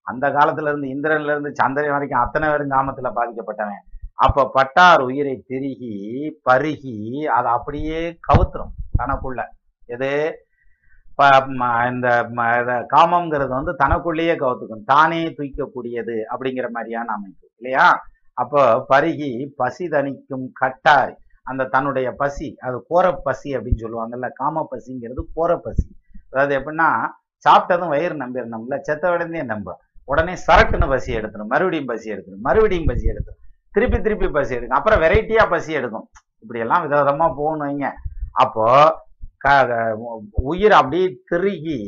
அந்த 0.01 0.29
காலத்துல 0.29 0.67
இருந்து 0.67 0.87
இந்திரன்ல 0.87 1.31
இருந்து 1.31 1.55
சந்திரன் 1.55 1.91
வரைக்கும் 1.91 2.19
அத்தனை 2.19 2.49
பேரும் 2.49 2.71
காமத்துல 2.71 3.11
பாதிக்கப்பட்டவன். 3.15 3.83
அப்ப 4.17 4.51
பட்டார் 4.53 5.01
உயிரை 5.01 5.43
திருகி 5.47 5.93
பருகி 6.49 7.23
அதை 7.23 7.51
அப்படியே 7.51 7.99
கவுத்துரும் 8.27 8.73
தனக்குள்ள. 8.97 9.41
எது? 9.85 10.11
ப- 11.15 11.47
ம- 11.59 11.91
இந்த 11.91 12.07
ம- 12.35 12.85
காமம்ங்கிறது 12.95 13.47
வந்து 13.47 13.75
தனக்குள்ளேயே 13.75 14.35
கவுத்துக்கும். 14.35 14.83
தானே 14.85 15.21
தூக்கக்கூடியது 15.29 16.15
அப்படிங்கிற 16.29 16.69
மாதிரியான 16.69 17.13
அமைப்பு 17.13 17.47
இல்லையா? 17.57 17.87
அப்போ 18.33 18.85
பருகி 18.89 19.29
பசி 19.55 19.87
தணிக்கும் 19.87 20.45
கட்டார் 20.53 21.13
அந்த 21.43 21.65
தன்னுடைய 21.65 22.11
பசி 22.11 22.55
அது 22.57 22.85
கோர 22.87 23.11
பசி 23.11 23.57
அப்படின்னு 23.57 23.83
சொல்லுவாங்கல்ல 23.83 24.29
காம 24.33 24.67
பசிங்கிறது 24.71 25.21
கோர 25.33 25.57
பசி 25.57 25.87
அதாவது 26.29 26.53
எப்படின்னா 26.59 26.89
சாப்பிட்டதும் 27.45 27.87
வயிறு 27.87 28.15
நம்பிடணும்ல 28.15 28.79
செத்த 28.79 29.11
உடனே 29.11 29.43
நம்ப 29.43 29.79
உடனே 30.05 30.33
சரக்குன்னு 30.47 30.87
பசி 30.89 31.15
எடுத்துடும் 31.15 31.51
மறுபடியும் 31.53 31.85
பசி 31.85 32.11
எடுத்துடும் 32.11 32.45
மறுபடியும் 32.47 32.85
பசி 32.85 33.07
எடுத்துடும் 33.07 33.45
திருப்பி 33.77 34.01
திருப்பி 34.01 34.27
பசி 34.29 34.55
எடுக்கும். 34.55 34.77
அப்புறம் 34.77 35.01
வெரைட்டியா 35.01 35.49
பசி 35.49 35.73
எடுக்கும். 35.73 36.07
இப்படி 36.39 36.59
எல்லாம் 36.59 36.83
விதவிதமா 36.85 37.27
போகணும் 37.35 37.67
வைங்க. 37.67 37.87
அப்போ 38.31 38.65
உயிர் 40.43 40.71
அப்படியே 40.71 41.07
திருகி 41.25 41.79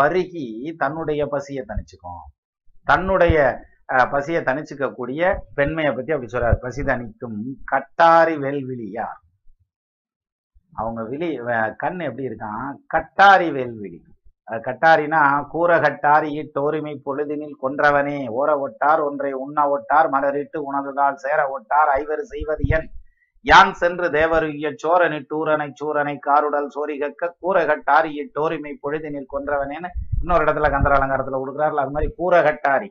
பருகி 0.00 0.46
தன்னுடைய 0.76 1.26
பசியை 1.26 1.64
தணிச்சுக்கும். 1.68 2.22
தன்னுடைய 2.84 3.36
அஹ், 3.92 4.10
பசியை 4.10 4.42
தணிச்சுக்க 4.42 4.92
கூடிய 4.92 5.22
பெண்மையை 5.54 5.92
பத்தி 5.92 6.12
அப்படி 6.12 6.30
சொல்றாரு. 6.32 6.56
பசி 6.60 6.82
தணிக்கும் 6.82 7.38
கட்டாரி 7.64 8.36
வேல்விழியார். 8.36 9.18
அவங்க 10.72 11.04
விழி 11.04 11.28
கண் 11.76 11.98
எப்படி 11.98 12.28
இருக்கான்? 12.28 12.70
கட்டாரி 12.86 13.50
வேல்விழி. 13.50 13.98
கட்டாரினா 14.60 15.48
கூற 15.48 15.80
கட்டாரி 15.80 16.30
இட்டோருமை 16.40 17.00
பொழுதினில் 17.04 17.54
கொன்றவனே. 17.62 18.28
ஓர 18.28 18.48
ஒட்டார் 18.58 19.02
ஒன்றை 19.04 19.32
உண்ண 19.32 19.68
ஒட்டார் 19.68 20.10
மலரிட்டு 20.12 20.56
உணர்ந்தால் 20.56 21.16
சேர 21.16 21.48
ஒட்டார் 21.48 21.90
ஐவர் 21.92 22.22
செய்வது 22.22 22.64
என். 22.66 22.90
யான் 23.40 23.72
சென்று 23.72 24.10
தேவருகிய 24.10 24.74
சோரனி 24.82 25.26
டூரனை 25.30 25.72
சூரனை 25.80 26.18
காருடல் 26.26 26.68
சோரி 26.74 26.94
சோரிகக்க 26.94 27.30
கூரகட்டாரி 27.40 28.10
இட்டோருமை 28.22 28.72
பொழுதினில் 28.82 29.32
கொன்றவனேன்னு 29.32 29.88
இன்னொரு 30.20 30.44
இடத்துல 30.44 30.70
கந்தர 30.70 30.96
அலங்காரத்துல 30.98 31.40
கொடுக்குறாருல 31.40 31.84
அது 31.84 31.90
மாதிரி 31.90 32.14
கூரகட்டாரி 32.18 32.88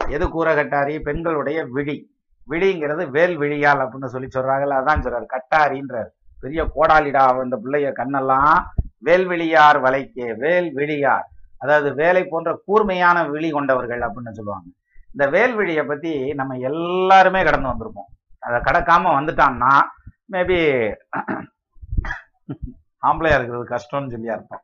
எது 0.00 0.26
கூரகட்டாரி 0.26 1.02
பெண்களுடைய 1.02 1.64
விழி. 1.64 2.14
விழிங்கிறது 2.48 3.10
வேல் 3.10 3.36
விழியால் 3.36 3.78
அப்படின்னு 3.78 4.04
சொல்லி 4.04 4.28
சொல்றாங்கல்ல 4.34 4.78
அதான் 4.80 5.02
சொல்றாரு. 5.02 5.26
கட்டாரின்றார். 5.34 6.08
பெரிய 6.40 6.64
கோடாலிடா 6.74 7.40
அந்த 7.40 7.56
பிள்ளைய 7.64 7.92
கண்ணெல்லாம் 7.92 8.64
வேல்விழியார் 9.06 9.78
வலைக்கே 9.86 10.28
வேல்விழியார் 10.44 11.26
அதாவது 11.62 11.88
வேலை 12.00 12.22
போன்ற 12.32 12.50
கூர்மையான 12.66 13.18
விழி 13.34 13.50
கொண்டவர்கள் 13.56 14.02
அப்படின்னு 14.06 14.36
சொல்லுவாங்க. 14.38 14.68
இந்த 15.12 15.24
வேல்விழியை 15.34 15.84
பத்தி 15.90 16.12
நம்ம 16.40 16.56
எல்லாருமே 16.70 17.40
கடந்து 17.48 17.70
வந்திருப்போம். 17.70 18.10
அதை 18.46 18.58
கடக்காம 18.68 19.12
வந்துட்டான்னா 19.18 19.72
மேபி 20.32 20.58
ஆம்பளையா 23.08 23.36
இருக்கிறது 23.38 23.64
கஷ்டம்னு 23.74 24.12
சொல்லி 24.14 24.28
அர்த்தம். 24.34 24.62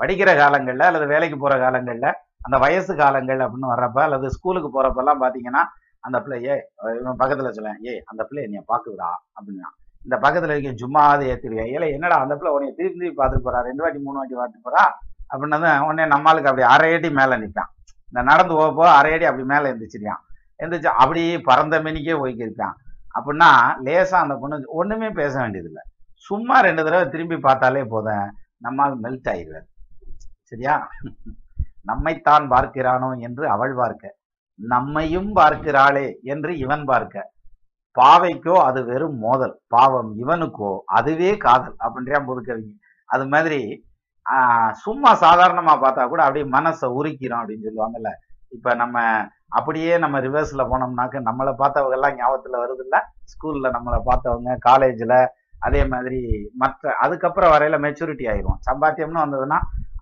படிக்கிற 0.00 0.30
காலங்கள்ல 0.40 0.88
அல்லது 0.90 1.06
வேலைக்கு 1.12 1.36
போற 1.38 1.54
காலங்கள்ல 1.64 2.08
அந்த 2.46 2.56
வயசு 2.64 2.92
காலங்கள் 3.00 3.40
அப்படின்னு 3.44 3.72
வர்றப்ப 3.72 4.00
அல்லது 4.06 4.26
ஸ்கூலுக்கு 4.36 4.68
போறப்பெல்லாம் 4.76 5.22
பாத்தீங்கன்னா 5.24 5.62
அந்த 6.06 6.16
பிள்ளை 6.24 6.38
ஏ 6.48 6.54
இவன் 7.00 7.20
பக்கத்துல 7.22 7.50
சொல்லுவேன் 7.56 7.80
ஏய் 7.90 8.02
அந்த 8.10 8.22
பிள்ளைய 8.28 8.48
நீ 8.52 8.58
பாக்குதுடா 8.72 9.10
அப்படின்னா. 9.38 9.70
இந்த 10.04 10.16
பக்கத்துல 10.24 10.54
இருக்க 10.54 10.70
சும்மாவது 10.84 11.24
ஏத்திருவேன் 11.32 11.70
ஏல 11.76 11.88
என்னடா 11.96 12.16
அந்த 12.24 12.34
பிள்ளை 12.36 12.52
உன்னைய 12.56 12.72
திருப்பி 12.76 12.98
திருப்பி 12.98 13.18
பார்த்துட்டு 13.20 13.46
போறா? 13.46 13.60
ரெண்டு 13.68 13.82
வாட்டி 13.82 13.98
மூணு 13.98 14.18
வாட்டி 14.20 14.36
பார்த்துட்டு 14.40 14.66
போறா? 14.68 14.84
அப்படின்னது 15.32 15.68
உடனே 15.86 16.04
நம்மளுக்கு 16.14 16.50
அப்படி 16.50 16.66
அரை 16.74 16.94
அடி 16.94 17.10
மேல 17.10 17.38
நிற்பான் 17.38 17.70
இந்த 18.08 18.22
நடந்து 18.22 18.54
போக 18.54 18.68
போக 18.74 18.88
அரை 18.90 19.12
அடி 19.12 19.24
அப்படி 19.24 19.44
மேல 19.44 19.72
எந்திரிச்சிருக்கான். 19.72 20.22
எந்திரிச்சு 20.58 20.90
அப்படி 21.02 21.40
பறந்த 21.40 21.80
மெனிக்கே 21.80 22.14
போய்க்கிருக்கான் 22.22 22.76
அப்படின்னா 23.14 23.50
லேசா 23.86 24.16
அந்த 24.24 24.34
பொண்ணு 24.34 24.56
ஒண்ணுமே 24.80 25.10
பேச 25.10 25.32
வேண்டியதில்லை. 25.40 25.82
சும்மா 26.28 26.60
ரெண்டு 26.60 26.84
தடவை 26.84 27.08
திரும்பி 27.08 27.36
பார்த்தாலே 27.36 27.84
போதும். 27.84 28.30
நம்மால் 28.58 29.00
மெல்ட் 29.00 29.28
ஆயிடுவார். 29.32 29.68
சரியா? 30.42 30.74
நம்மைத்தான் 31.88 32.46
பார்க்கிறானோ 32.54 33.10
என்று 33.18 33.48
அவள் 33.48 33.74
பார்க்க. 33.74 34.16
நம்மையும் 34.58 35.36
பார்க்கிறாளே 35.36 36.06
என்று 36.22 36.58
இவன் 36.58 36.84
பார்க்க. 36.84 37.30
பாவைக்கோ 37.96 38.54
அது 38.68 38.80
வெறும் 38.84 39.16
மோதல். 39.18 39.54
பாவம் 39.74 40.10
இவனுக்கோ 40.22 40.70
அதுவே 40.98 41.30
காதல் 41.44 41.76
அப்படின்றியா 41.84 42.20
புதுக்கவிங்க 42.28 42.74
அது 43.08 43.24
மாதிரி 43.26 43.60
சும்மா 44.82 45.10
சாதாரணமா 45.22 45.74
பார்த்தா 45.82 46.02
கூட 46.08 46.20
அப்படியே 46.24 46.46
மனசை 46.56 46.88
உரிக்கிறோம் 46.98 47.40
அப்படின்னு 47.40 47.66
சொல்லுவாங்கல்ல. 47.68 48.10
இப்ப 48.52 48.74
நம்ம 48.74 48.96
அப்படியே 49.48 49.94
நம்ம 49.98 50.16
ரிவர்ஸ்ல 50.20 50.62
போனோம்னாக்க 50.70 51.20
நம்மளை 51.28 51.52
பார்த்தவங்க 51.60 51.96
எல்லாம் 51.98 52.16
ஞாபகத்துல 52.18 52.60
வருது 52.62 52.84
இல்ல 52.86 52.96
ஸ்கூல்ல 53.24 53.70
நம்மளை 53.76 53.98
பார்த்தவங்க 54.08 54.56
காலேஜ்ல 54.68 55.14
அதே 55.60 55.80
மாதிரி 55.84 56.20
மற்ற 56.56 56.92
அதுக்கப்புறம் 57.04 57.52
வரையில 57.54 57.78
மெச்சூரிட்டி 57.86 58.26
ஆயிரும். 58.32 58.58
சம்பாத்தியம்னு 58.68 59.24
வந்ததுன்னா 59.24 59.58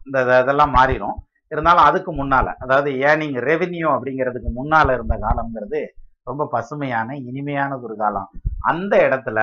இந்த 0.07 0.19
இதெல்லாம் 0.43 0.75
மாறிடும் 0.77 1.17
இருந்தாலும் 1.53 1.87
அதுக்கு 1.89 2.11
முன்னால 2.13 2.47
அதாவது 2.59 2.91
ஏர்னிங் 3.07 3.39
ரெவென்யூ 3.51 3.89
அப்படிங்கிறதுக்கு 3.95 4.51
முன்னால 4.59 4.95
இருந்த 4.95 5.15
காலம்ங்கிறது 5.19 5.81
ரொம்ப 6.29 6.45
பசுமையான 6.55 7.17
இனிமையானது 7.29 7.87
ஒரு 7.89 7.97
காலம். 7.97 8.29
அந்த 8.71 8.95
இடத்துல 9.07 9.41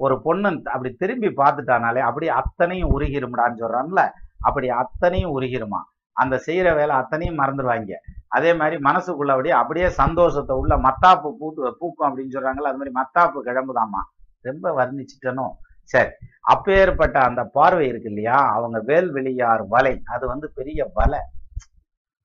ஒரு 0.00 0.14
பொண்ணு 0.26 0.48
அப்படி 0.74 0.90
திரும்பி 1.02 1.28
பார்த்துட்டானாலே 1.40 2.00
அப்படி 2.08 2.28
அத்தனையும் 2.40 2.92
உருகிரும்டான்னு 2.96 3.60
சொல்றான்ல 3.62 4.02
அப்படி 4.40 4.68
அத்தனையும் 4.82 5.34
உருகிருமா. 5.36 5.80
அந்த 6.16 6.34
செய்யற 6.46 6.68
வேலை 6.78 6.94
அத்தனையும் 6.96 7.38
மறந்துடுவாங்க 7.40 7.94
அதே 8.36 8.50
மாதிரி 8.58 8.76
மனசுக்குள்ள 8.86 9.32
அப்படியே 9.34 9.54
அப்படியே 9.60 9.88
சந்தோஷத்தை 10.00 10.54
உள்ள 10.60 10.74
மத்தாப்பு 10.86 11.28
பூத்து 11.40 11.70
பூக்கும் 11.80 12.06
அப்படின்னு 12.08 12.34
சொல்றாங்கல்ல 12.36 12.70
அது 12.70 12.80
மாதிரி 12.80 12.94
மத்தாப்பு 13.00 13.38
கிழம்புதாம்மா 13.48 14.02
ரொம்ப 14.44 14.66
வர்ணிச்சுட்டனும் 14.78 15.54
சரி 15.90 16.10
அப்பேற்பட்ட 16.52 17.16
அந்த 17.28 17.40
பார்வை 17.56 17.86
இருக்கு 17.88 18.08
இல்லையா? 18.12 18.36
அவங்க 18.56 18.78
வேல்வெளியார் 18.90 19.62
வலை 19.74 19.92
அது 20.14 20.24
வந்து 20.32 20.46
பெரிய 20.58 20.86
வலை. 20.98 21.20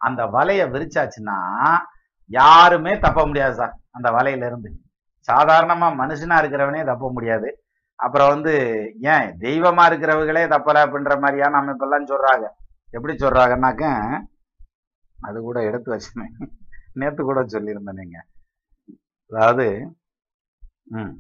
அந்த 0.02 0.22
வலைய 0.36 0.62
விரிச்சாச்சுன்னா 0.74 1.38
யாருமே 2.32 2.94
தப்ப 3.06 3.22
முடியாது 3.30 3.56
சார் 3.60 3.76
அந்த 3.98 4.08
வலையில 4.18 4.48
இருந்து. 4.50 4.70
சாதாரணமா 5.28 5.88
மனுஷனா 6.02 6.36
இருக்கிறவனே 6.42 6.82
தப்ப 6.90 7.06
முடியாது. 7.16 7.50
அப்புறம் 8.00 8.32
வந்து 8.34 8.54
ஏன் 9.14 9.30
தெய்வமா 9.46 9.84
இருக்கிறவங்களே 9.90 10.44
தப்பல 10.54 10.84
அப்படின்ற 10.86 11.14
மாதிரியான 11.24 11.60
அமைப்பெல்லாம் 11.62 12.10
சொல்றாங்க. 12.12 12.46
எப்படி 12.94 13.14
சொல்றாங்கன்னாக்க 13.24 13.86
அது 15.18 15.38
கூட 15.48 15.60
எடுத்து 15.70 15.90
வச்சுனேன் 15.94 16.36
நேத்து 17.00 17.22
கூட 17.24 17.40
சொல்லியிருந்தேன் 17.54 18.00
நீங்க. 18.02 18.18
அதாவது 19.32 19.66
ம் 20.98 21.16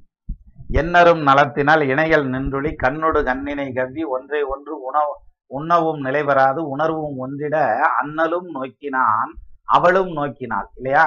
எண்ணரும் 0.80 1.22
நலத்தினால் 1.30 1.84
இணைகள் 1.91 2.26
நின்றுளி 2.34 2.72
கண்ணோடு 2.84 3.19
கண்ணினை 3.30 3.68
கவ்வி 3.77 4.03
ஒன்றை 4.15 4.41
ஒன்று 4.53 4.73
உணவு 4.90 5.14
உண்ணவும் 5.52 6.02
நிலைபெறாது 6.06 6.61
உணர்வும் 6.73 7.15
ஒன்றிட 7.23 7.56
அன்னலும் 7.99 8.49
நோக்கினான். 8.56 9.31
அவளும் 9.75 10.11
நோக்கினாள் 10.19 10.69
இல்லையா? 10.75 11.05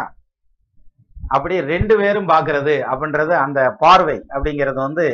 அப்படி 1.34 1.54
ரெண்டு 1.72 1.94
பேரும் 2.00 2.30
பாக்குறது 2.32 2.74
அப்படின்றது 2.92 3.34
அந்த 3.44 3.60
பார்வை 3.82 4.16
அப்படிங்கிறது 4.34 4.78
வந்து 4.88 5.06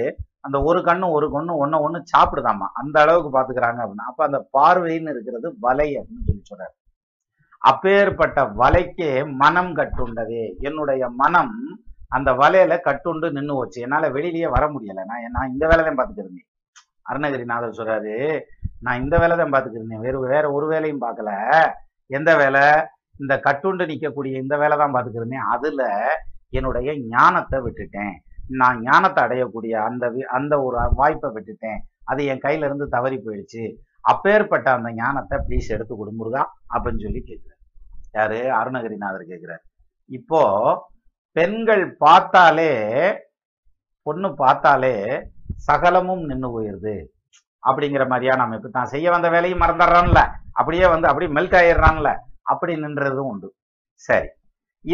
அந்த 0.46 0.56
ஒரு 0.68 0.80
கண்ணும் 0.88 1.14
ஒரு 1.16 1.26
கண்ணும் 1.32 1.60
ஒன்னு 1.62 1.76
ஒண்ணு 1.86 1.98
சாப்பிடுதாமா? 2.12 2.66
அந்த 2.80 2.96
அளவுக்கு 3.04 3.30
பாத்துக்கிறாங்க 3.36 3.80
அப்படின்னா. 3.84 4.10
அப்ப 4.10 4.24
அந்த 4.24 4.38
பார்வைன்னு 4.56 5.12
இருக்கிறது 5.14 5.48
வலை 5.60 5.88
அப்படின்னு 5.98 6.26
சொல்லி 6.28 6.42
சொல்றாரு. 6.50 6.74
அப்பேற்பட்ட 7.62 8.40
வலைக்கே 8.60 9.10
மனம் 9.42 9.72
கட்டுண்டதே. 9.76 10.44
என்னுடைய 10.60 11.08
மனம் 11.22 11.54
அந்த 12.16 12.30
வலையில 12.42 12.74
கட்டுண்டு 12.88 13.28
நின்னு 13.38 13.54
போச்சு. 13.54 13.78
என்னால 13.86 14.08
வெளியிலயே 14.08 14.48
வர 14.56 14.64
முடியல. 14.74 15.00
நான் 15.10 15.34
நான் 15.36 15.52
இந்த 15.54 15.64
வேலை 15.70 15.82
தான் 15.84 15.98
பார்த்துக்கிருந்தேன் 15.98 16.48
அருணகிரிநாதர் 17.10 17.78
சொல்றாரு 17.80 18.14
நான் 18.80 19.00
இந்த 19.02 19.14
வேலை 19.18 19.34
தான் 19.36 19.52
பார்த்துக்கிருந்தேன் 19.52 20.04
வேறு 20.06 20.18
வேற 20.28 20.44
ஒரு 20.52 20.66
வேலையும் 20.66 21.04
பார்க்கல. 21.06 21.30
எந்த 22.10 22.30
வேலை? 22.36 22.64
இந்த 23.18 23.40
கட்டுண்டு 23.44 23.86
நிற்கக்கூடிய 23.86 24.34
இந்த 24.36 24.56
வேலை 24.56 24.76
தான் 24.76 24.94
பார்த்துக்கிருந்தேன் 24.94 25.44
அதில் 25.50 25.80
என்னுடைய 26.48 26.98
ஞானத்தை 26.98 27.60
விட்டுட்டேன். 27.60 28.12
நான் 28.48 28.80
ஞானத்தை 28.80 29.24
அடையக்கூடிய 29.24 29.70
அந்த 29.70 30.10
வி- 30.10 30.22
அந்த 30.22 30.62
ஒரு 30.62 30.88
வாய்ப்பை 30.92 31.30
விட்டுட்டேன். 31.30 31.78
அது 32.04 32.24
என் 32.24 32.40
கையிலேருந்து 32.40 32.86
தவறி 32.86 33.20
போயிடுச்சு. 33.24 33.74
அப்பேற்பட்ட 34.00 34.72
அந்த 34.72 34.92
ஞானத்தை 34.92 35.38
ப்ளீஸ் 35.48 35.68
எடுத்து 35.68 35.96
கொடு 35.96 36.12
முருகா 36.12 36.52
அப்படின்னு 36.74 37.02
சொல்லி 37.02 37.24
கேட்குறாரு 37.26 37.56
யாரு? 38.12 38.52
அருணகிரிநாதர் 38.52 39.26
கேட்குறாரு 39.28 39.58
இப்போ 40.06 40.42
பெண்கள் 41.32 41.96
பார்த்தாலே 41.96 42.72
பொண்ணு 44.02 44.34
பார்த்தாலே 44.34 45.28
சகலமும் 45.56 46.24
நின்று 46.24 46.48
போயிடுது 46.50 47.06
அப்படிங்கிற 47.66 48.08
மாதிரியான 48.08 48.42
அமைப்பு 48.42 48.70
தான் 48.70 48.84
செய்ய 48.84 49.10
வந்த 49.10 49.28
வேலையும் 49.28 49.60
மறந்துடுறான்ல. 49.60 50.30
அப்படியே 50.52 50.86
வந்து 50.86 51.08
அப்படியே 51.08 51.32
மெல்ட் 51.32 51.60
ஆயிடுறான்ல. 51.60 52.16
அப்படி 52.52 52.72
நின்றதும் 52.84 53.30
உண்டு. 53.32 53.48
சரி. 54.08 54.28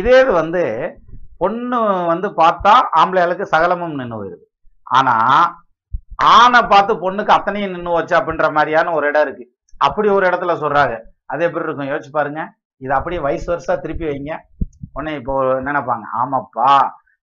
இதே 0.01 0.14
இது 0.22 0.32
வந்து 0.43 0.62
பொண்ணு 1.43 1.78
வந்து 2.12 2.28
பார்த்தா 2.43 2.72
ஆம்பளைகளுக்கு 3.01 3.52
சகலமும் 3.55 3.98
நின்று 4.01 4.18
போயிருது. 4.18 4.44
ஆனா 4.98 5.14
ஆணை 6.35 6.60
பார்த்து 6.72 6.93
பொண்ணுக்கு 7.05 7.32
அத்தனையும் 7.36 7.74
நின்று 7.74 7.98
வச்சு 7.98 8.14
அப்படின்ற 8.18 8.47
மாதிரியான 8.56 8.93
ஒரு 8.97 9.06
இடம் 9.10 9.24
இருக்கு. 9.26 9.44
அப்படி 9.86 10.09
ஒரு 10.16 10.24
இடத்துல 10.28 10.52
சொல்றாங்க. 10.62 10.94
அது 11.32 11.44
எப்படி 11.47 11.66
இருக்கும்? 11.66 11.90
யோசிச்சு 11.93 12.12
பாருங்க. 12.18 12.43
இது 12.85 12.93
அப்படியே 12.98 13.20
வயசு 13.26 13.47
வருஷா 13.52 13.74
திருப்பி 13.76 14.06
வைங்க. 14.10 14.35
உடனே 14.97 15.12
இப்போ 15.20 15.35
நினைப்பாங்க? 15.68 16.05
ஆமாப்பா 16.20 16.68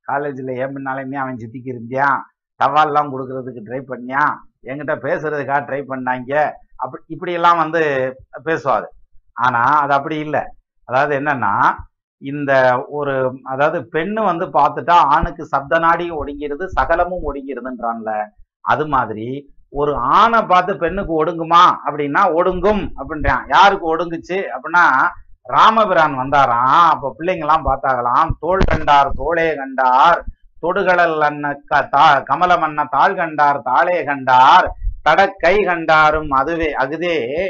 காலேஜில் 0.07 0.51
ஏன் 0.61 0.73
பின்னாலுமே 0.75 1.17
அவன் 1.23 1.41
சித்திக்கு 1.41 1.69
இருந்தியான் 1.73 2.19
சவால்லாம் 2.59 3.11
கொடுக்கறதுக்கு 3.13 3.61
ட்ரை 3.67 3.81
பண்ணியான் 3.91 4.33
என்கிட்ட 4.69 4.93
பேசுறதுக்காக 5.05 5.61
ட்ரை 5.67 5.81
பண்ணாங்க. 5.91 6.33
அப்படி 6.83 7.01
இப்படியெல்லாம் 7.13 7.61
வந்து 7.63 7.81
பேசுவாங்க 8.47 8.87
ஆனால் 9.33 9.79
அது 9.79 9.93
அப்படி 9.93 10.17
இல்லை. 10.17 10.41
அதாவது 10.85 11.19
என்னன்னா 11.19 11.75
இந்த 12.17 12.83
ஒரு 12.89 13.39
அதாவது 13.43 13.89
பெண்ணு 13.91 14.23
வந்து 14.23 14.45
பார்த்துட்டா 14.45 14.91
ஆணுக்கு 14.91 15.45
சப்த 15.45 15.79
நாடியும் 15.79 16.15
ஒடுங்கிருது 16.15 16.65
சகலமும் 16.65 17.33
ஒடுங்கிருதுன்றான்ல 17.33 18.25
அது 18.61 18.87
மாதிரி 18.87 19.53
ஒரு 19.69 19.95
ஆணை 19.95 20.41
பார்த்து 20.41 20.77
பெண்ணுக்கு 20.77 21.25
ஒடுங்குமா? 21.25 21.75
அப்படின்னா 21.85 22.33
ஒடுங்கும் 22.35 22.91
அப்படின்றான். 22.97 23.43
யாருக்கு 23.47 23.97
ஒடுங்குச்சு? 23.97 24.43
அப்படின்னா 24.51 25.07
ராமபிரான் 25.41 26.17
வந்தாராம். 26.17 26.89
அப்ப 26.89 27.15
பிள்ளைங்கெல்லாம் 27.19 27.65
பார்த்தாங்களாம் 27.65 28.29
தோள் 28.39 28.59
கண்டார் 28.59 29.11
தோளே 29.13 29.55
கண்டார். 29.55 30.25
தொடுகடல் 30.61 31.19
அண்ண 31.19 31.59
தா- 31.69 32.23
கமலம் 32.23 32.61
அன்ன 32.61 32.87
தாள் 32.89 33.15
கண்டார் 33.15 33.61
தாளே 33.61 34.03
கண்டார். 34.03 34.73
தடக்கை 35.09 35.65
கண்டாரும் 35.65 36.29
அதுவே 36.29 36.73
அகுதே 36.73 37.47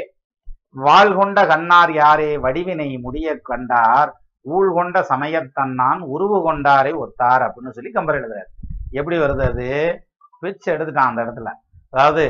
வாழ் 0.76 1.16
கொண்ட 1.16 1.38
கண்ணார் 1.46 1.92
யாரே? 1.92 2.30
வடிவினை 2.44 2.88
முடிய 2.98 3.28
கண்டார். 3.48 4.10
ஊழ்கொண்ட 4.46 4.98
சமயத்தன்னான் 5.08 6.00
உருவு 6.14 6.38
கொண்டாரை 6.42 6.92
ஒத்தார் 7.02 7.42
அப்படின்னு 7.46 7.74
சொல்லி 7.76 7.90
கம்பர் 7.90 8.18
எழுதுறாரு. 8.20 8.48
எப்படி 8.98 9.16
வருது 9.18 9.44
அது? 9.50 9.66
பிச்சு 10.42 10.68
எடுத்துட்டான் 10.74 11.10
அந்த 11.10 11.20
இடத்துல. 11.24 11.50
அதாவது 11.90 12.24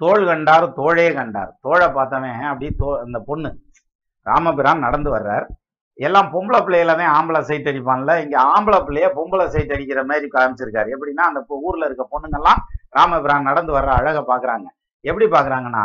தோள் 0.00 0.24
கண்டார் 0.26 0.64
தோழே 0.72 1.08
கண்டார். 1.12 1.50
தோழை 1.60 1.88
பார்த்தவன் 1.98 2.40
அப்படி 2.50 2.68
தோ 2.80 2.88
அந்த 3.04 3.18
பொண்ணு 3.28 3.50
ராமபிரான் 4.26 4.84
நடந்து 4.86 5.10
வர்றார். 5.16 5.46
எல்லாம் 5.98 6.28
பொம்பளை 6.34 6.58
பிள்ளையில 6.66 6.94
தான் 7.00 7.14
ஆம்பளை 7.16 7.40
சைட் 7.48 7.68
அடிப்பான்ல. 7.70 8.12
இங்க 8.24 8.36
ஆம்பளை 8.54 8.78
பிள்ளைய 8.86 9.08
பொம்பளை 9.18 9.46
சைட் 9.54 9.74
அடிக்கிற 9.76 10.02
மாதிரி 10.10 10.28
காமிச்சிருக்காரு. 10.36 10.88
எப்படின்னா 10.94 11.24
அந்த 11.30 11.40
ஊர்ல 11.66 11.88
இருக்க 11.88 12.04
பொண்ணுங்கெல்லாம் 12.14 12.60
ராமபிரான் 12.98 13.48
நடந்து 13.50 13.72
வர்ற 13.78 13.90
அழகை 14.00 14.22
பாக்குறாங்க 14.32 14.68
எப்படி 15.04 15.26
பாக்குறாங்கன்னா 15.36 15.84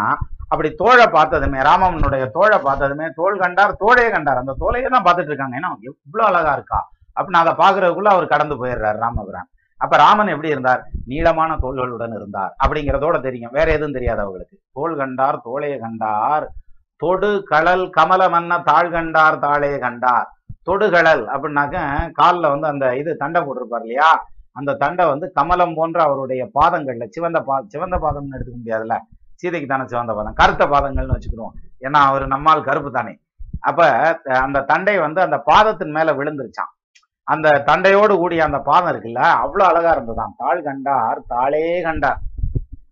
அப்படி 0.51 0.69
தோழை 0.75 1.05
பார்த்ததுமே 1.07 1.59
ராமனுடைய 1.59 2.25
தோழை 2.35 2.57
பார்த்ததுமே 2.59 3.07
தோல் 3.19 3.41
கண்டார் 3.43 3.73
தோழையே 3.83 4.09
கண்டார். 4.11 4.37
அந்த 4.37 4.55
தோலையே 4.59 4.87
தான் 4.87 5.05
பார்த்துட்டு 5.05 5.31
இருக்காங்க. 5.31 5.55
ஏன்னா 5.59 5.71
இவ்வளோ 5.89 6.23
அழகா 6.29 6.53
இருக்கா? 6.53 6.79
அப்படின்னு 7.17 7.41
அதை 7.43 7.53
பார்க்கறதுக்குள்ள 7.63 8.09
அவர் 8.15 8.33
கடந்து 8.33 8.55
போயிடுறாரு 8.55 8.99
ராமபுரான். 9.05 9.49
அப்ப 9.81 9.97
ராமன் 9.97 10.31
எப்படி 10.33 10.49
இருந்தார்? 10.49 10.81
நீளமான 11.05 11.57
தோள்களுடன் 11.63 12.15
இருந்தார் 12.15 12.53
அப்படிங்கிறதோட 12.63 13.21
தெரியும். 13.21 13.51
வேற 13.51 13.67
எதுவும் 13.71 13.97
தெரியாது 13.97 14.21
அவங்களுக்கு. 14.21 14.55
தோல் 14.73 14.95
கண்டார் 14.95 15.37
தோளைய 15.45 15.75
கண்டார். 15.79 16.45
தொடு 17.01 17.43
கடல் 17.51 17.89
கமல 17.89 18.21
மன்ன 18.35 18.61
தாழ் 18.63 18.91
கண்டார் 18.91 19.39
தாளே 19.39 19.79
கண்டார். 19.79 20.27
தொடுகடல் 20.63 21.21
அப்படின்னாக்க 21.33 21.77
காலில் 22.11 22.49
வந்து 22.49 22.67
அந்த 22.67 22.85
இது 22.95 23.11
தண்டை 23.15 23.41
போட்டிருப்பார் 23.41 23.81
இல்லையா? 23.81 24.09
அந்த 24.51 24.73
தண்டை 24.73 25.05
வந்து 25.05 25.31
கமலம் 25.31 25.75
போன்ற 25.75 26.03
அவருடைய 26.03 26.43
பாதங்கள்ல 26.59 27.05
சிவந்த 27.15 27.39
பா 27.41 27.55
சிவந்த 27.67 27.95
பாதம்னு 27.97 28.35
எடுத்துக்க 28.37 28.57
முடியாதுல்ல? 28.63 28.95
சீதைக்கு 29.37 29.67
தானே 29.67 29.87
சிவந்த 29.87 30.13
பாதம். 30.13 30.33
கருத்த 30.33 30.65
பாதங்கள்னு 30.65 31.15
வச்சுக்கிடுவோம். 31.15 31.55
ஏன்னா 31.81 32.01
அவர் 32.09 32.27
நம்மால் 32.27 32.63
கருப்பு 32.63 32.91
தானே. 32.91 33.19
அப்ப 33.59 33.89
அந்த 34.23 34.61
தண்டை 34.61 34.99
வந்து 34.99 35.21
அந்த 35.21 35.37
பாதத்தின் 35.37 35.91
மேல 35.91 36.13
விழுந்துருச்சான் 36.13 36.73
அந்த 37.23 37.63
தண்டையோடு 37.65 38.15
கூடிய 38.15 38.43
அந்த 38.43 38.59
பாதம் 38.59 38.95
இருக்குல்ல 38.95 39.17
அவ்வளவு 39.17 39.69
அழகா 39.69 39.91
இருந்ததாம். 39.97 40.33
தாள் 40.37 40.63
கண்டார் 40.63 41.21
தாளே 41.27 41.81
கண்டார். 41.81 42.19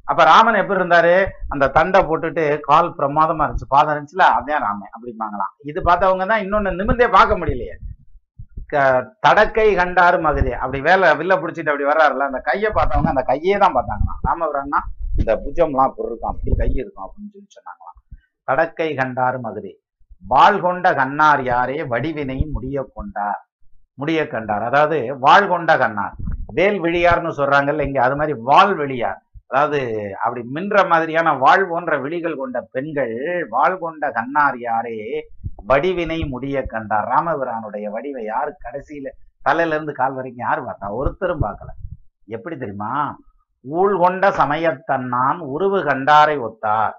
அப்ப 0.03 0.23
ராமன் 0.23 0.53
எப்படி 0.53 0.79
இருந்தாரு? 0.79 1.27
அந்த 1.47 1.67
தண்டை 1.67 2.01
போட்டுட்டு 2.01 2.59
கால் 2.61 2.95
பிரமாதமா 2.97 3.45
இருந்துச்சு. 3.45 3.65
பாதம் 3.67 3.95
இருந்துச்சுல 3.95 4.21
அதான் 4.21 4.59
ராமன் 4.59 4.89
அப்படிம்பாங்களாம். 4.97 5.53
இது 5.57 5.81
பார்த்தவங்க 5.81 6.27
தான் 6.27 6.41
இன்னொன்னு 6.41 6.73
நிமிந்தே 6.73 7.07
பார்க்க 7.07 7.37
முடியலையே. 7.37 7.75
க- 8.67 9.15
தடக்கை 9.27 9.75
கண்டாரு 9.75 10.21
மகுதி 10.21 10.53
அப்படி 10.53 10.81
வேலை 10.81 11.09
வில்ல 11.09 11.35
பிடிச்சிட்டு 11.35 11.69
அப்படி 11.69 11.83
வர்றாருல 11.83 12.25
அந்த 12.27 12.39
கையை 12.39 12.71
பார்த்தவங்க 12.71 13.07
அந்த 13.07 13.23
கையே 13.27 13.57
தான் 13.57 13.75
பார்த்தாங்களாம். 13.75 14.27
ராமபுரம்னா 14.27 14.79
இந்த 15.17 15.31
புஜம்லாம் 15.35 15.87
அப்படி 15.87 16.07
இருக்கும் 16.07 16.31
அப்படி 16.31 16.55
கை 16.55 16.69
இருக்கும் 16.73 17.05
அப்படின்னு 17.05 17.31
சொல்லி 17.33 17.49
சொன்னாங்களாம். 17.57 17.99
தடக்கை 18.47 18.95
கண்டார் 18.95 19.39
மதுரை. 19.39 19.73
வாழ் 20.27 20.61
கொண்ட 20.61 20.93
கண்ணார் 20.93 21.43
யாரே 21.43 21.83
வடிவினை 21.83 22.45
முடிய 22.51 22.89
கொண்டார். 22.93 23.41
முடிய 23.93 24.27
கண்டார். 24.27 24.63
அதாவது 24.63 25.17
வாழ் 25.19 25.47
கொண்ட 25.47 25.77
கண்ணார். 25.77 26.15
வேல் 26.53 26.81
விழியார்னு 26.81 27.31
சொல்றாங்கல்ல 27.37 27.85
இங்க 27.85 28.03
அது 28.03 28.15
மாதிரி 28.15 28.39
வாள் 28.39 28.75
வெளியார். 28.75 29.19
அதாவது 29.47 29.79
அப்படி 30.23 30.41
மின்ற 30.53 30.87
மாதிரியான 30.87 31.33
வாழ் 31.33 31.69
போன்ற 31.69 31.99
விழிகள் 31.99 32.35
கொண்ட 32.35 32.61
பெண்கள் 32.71 33.47
வாழ் 33.49 33.77
கொண்ட 33.77 34.11
கண்ணார் 34.11 34.59
யாரே 34.59 35.27
வடிவினை 35.55 36.19
முடிய 36.25 36.63
கண்டார். 36.63 37.07
ராமபிரானுடைய 37.07 37.85
வடிவை 37.89 38.23
யார் 38.23 38.57
கடைசியில 38.63 39.07
தலையில 39.41 39.75
இருந்து 39.75 39.93
கால் 39.93 40.13
வரைக்கும் 40.13 40.45
யார் 40.45 40.65
பார்த்தா? 40.65 40.87
ஒருத்தரும் 40.89 41.41
பார்க்கல. 41.41 41.71
எப்படி 42.25 42.57
தெரியுமா? 42.57 43.17
ஊழ்கொண்ட 43.65 44.29
சமயத்தன்னான் 44.31 45.37
உருவு 45.47 45.83
கண்டாரை 45.83 46.37
ஒத்தார். 46.39 46.95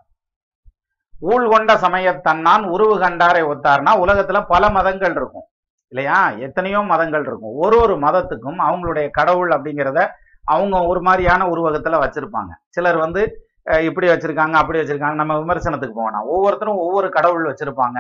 ஊழ்கொண்ட 1.23 1.75
சமயத்தன்னான் 1.77 2.65
உருவு 2.67 2.99
கண்டாரை 2.99 3.43
ஒத்தார்னா 3.43 3.93
உலகத்துல 3.99 4.47
பல 4.47 4.71
மதங்கள் 4.71 5.11
இருக்கும். 5.11 5.47
இல்லையா? 5.93 6.19
எத்தனையோ 6.39 6.81
மதங்கள் 6.83 7.25
இருக்கும். 7.25 7.55
ஒரு 7.57 7.81
ஒரு 7.81 7.97
மதத்துக்கும் 7.99 8.59
அவங்களுடைய 8.67 9.11
கடவுள் 9.11 9.51
அப்படிங்கிறத 9.51 10.01
அவங்க 10.45 10.85
ஒரு 10.85 11.01
மாதிரியான 11.01 11.47
உருவகத்துல 11.47 11.99
வச்சிருப்பாங்க. 11.99 12.53
சிலர் 12.69 12.97
வந்து 12.97 13.23
அஹ், 13.67 13.83
இப்படி 13.83 14.09
வச்சிருக்காங்க 14.09 14.53
அப்படி 14.53 14.79
வச்சிருக்காங்க 14.79 15.15
நம்ம 15.15 15.39
விமர்சனத்துக்கு 15.39 15.95
போகணும் 15.95 16.29
ஒவ்வொருத்தரும் 16.29 16.77
ஒவ்வொரு 16.77 17.09
கடவுள் 17.11 17.49
வச்சிருப்பாங்க. 17.49 17.99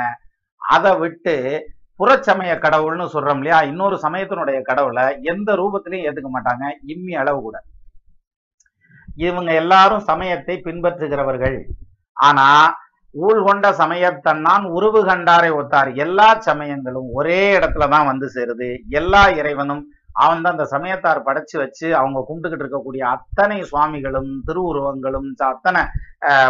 அதை 0.62 0.97
விட்டு 0.97 1.34
புறச்சமய 2.01 2.59
கடவுள்னு 2.59 3.05
சொல்றோம் 3.12 3.36
இல்லையா? 3.36 3.62
இன்னொரு 3.62 3.97
சமயத்தினுடைய 4.02 4.62
கடவுளை 4.62 5.20
எந்த 5.22 5.52
ரூபத்திலையும் 5.55 6.06
ஏத்துக்க 6.06 6.30
மாட்டாங்க. 6.30 6.64
இம்மி 6.86 7.14
அளவு 7.14 7.40
கூட. 7.40 7.56
இவங்க 9.26 9.51
எல்லாரும் 9.62 10.06
சமயத்தை 10.10 10.56
பின்பற்றுகிறவர்கள். 10.66 11.59
ஆனா 12.16 12.48
ஊழ் 13.14 13.40
கொண்ட 13.48 13.66
சமயத்தன்னான் 13.82 14.64
உருவு 14.76 15.01
கண்டாரை 15.09 15.51
ஒத்தார். 15.59 15.90
எல்லா 16.05 16.28
சமயங்களும் 16.48 17.09
ஒரே 17.18 17.43
இடத்துல 17.59 17.88
தான் 17.94 18.09
வந்து 18.10 18.26
சேருது. 18.34 18.68
எல்லா 19.01 19.22
இறைவனும் 19.40 19.84
அவன் 20.24 20.43
தான் 20.44 20.55
அந்த 20.55 20.66
சமயத்தார் 20.74 21.18
படைச்சு 21.24 21.56
வச்சு 21.62 21.86
அவங்க 22.01 22.18
கும்பிட்டுக்கிட்டு 22.28 22.64
இருக்கக்கூடிய 22.64 23.02
அத்தனை 23.14 23.56
சுவாமிகளும் 23.70 24.30
திருவுருவங்களும் 24.47 25.26
அத்தனை 25.48 25.82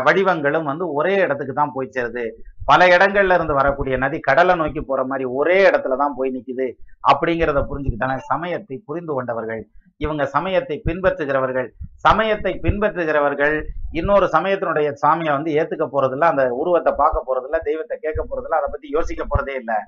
வடிவங்களும் 0.06 0.68
வந்து 0.70 0.84
ஒரே 0.98 1.14
இடத்துக்கு 1.24 1.54
தான் 1.60 1.74
போய் 1.76 1.94
சேருது. 1.96 2.24
பல 2.68 2.86
இடங்கள்ல 2.96 3.36
இருந்து 3.38 3.58
வரக்கூடிய 3.60 3.96
நதி 4.04 4.18
கடலை 4.28 4.54
நோக்கி 4.60 4.80
போற 4.90 5.00
மாதிரி 5.10 5.24
ஒரே 5.40 5.58
இடத்துல 5.70 5.98
தான் 6.02 6.16
போய் 6.18 6.34
நிக்குது. 6.36 6.68
அப்படிங்கிறத 7.10 7.62
புரிஞ்சுக்கிட்டான 7.70 8.16
சமயத்தை 8.30 8.78
புரிந்து 8.88 9.12
கொண்டவர்கள். 9.16 9.62
இவங்க 10.04 10.24
சமயத்தை 10.34 10.76
பின்பற்றுகிறவர்கள் 10.86 11.68
சமயத்தை 12.06 12.52
பின்பற்றுகிறவர்கள் 12.64 13.54
இன்னொரு 13.98 14.26
சமயத்தினுடைய 14.34 14.88
சாமியை 15.02 15.32
வந்து 15.36 15.50
ஏத்துக்க 15.60 15.84
போறதில்ல 15.94 16.30
அந்த 16.32 16.44
உருவத்தை 16.60 16.92
பார்க்க 17.02 17.28
போறதில்ல 17.28 17.58
தெய்வத்தை 17.68 17.96
கேட்க 18.04 18.20
போறதில்ல 18.22 18.58
அதை 18.60 18.68
பத்தி 18.72 18.88
யோசிக்க 18.96 19.22
போறதே 19.24 19.54
இல்லை. 19.60 19.78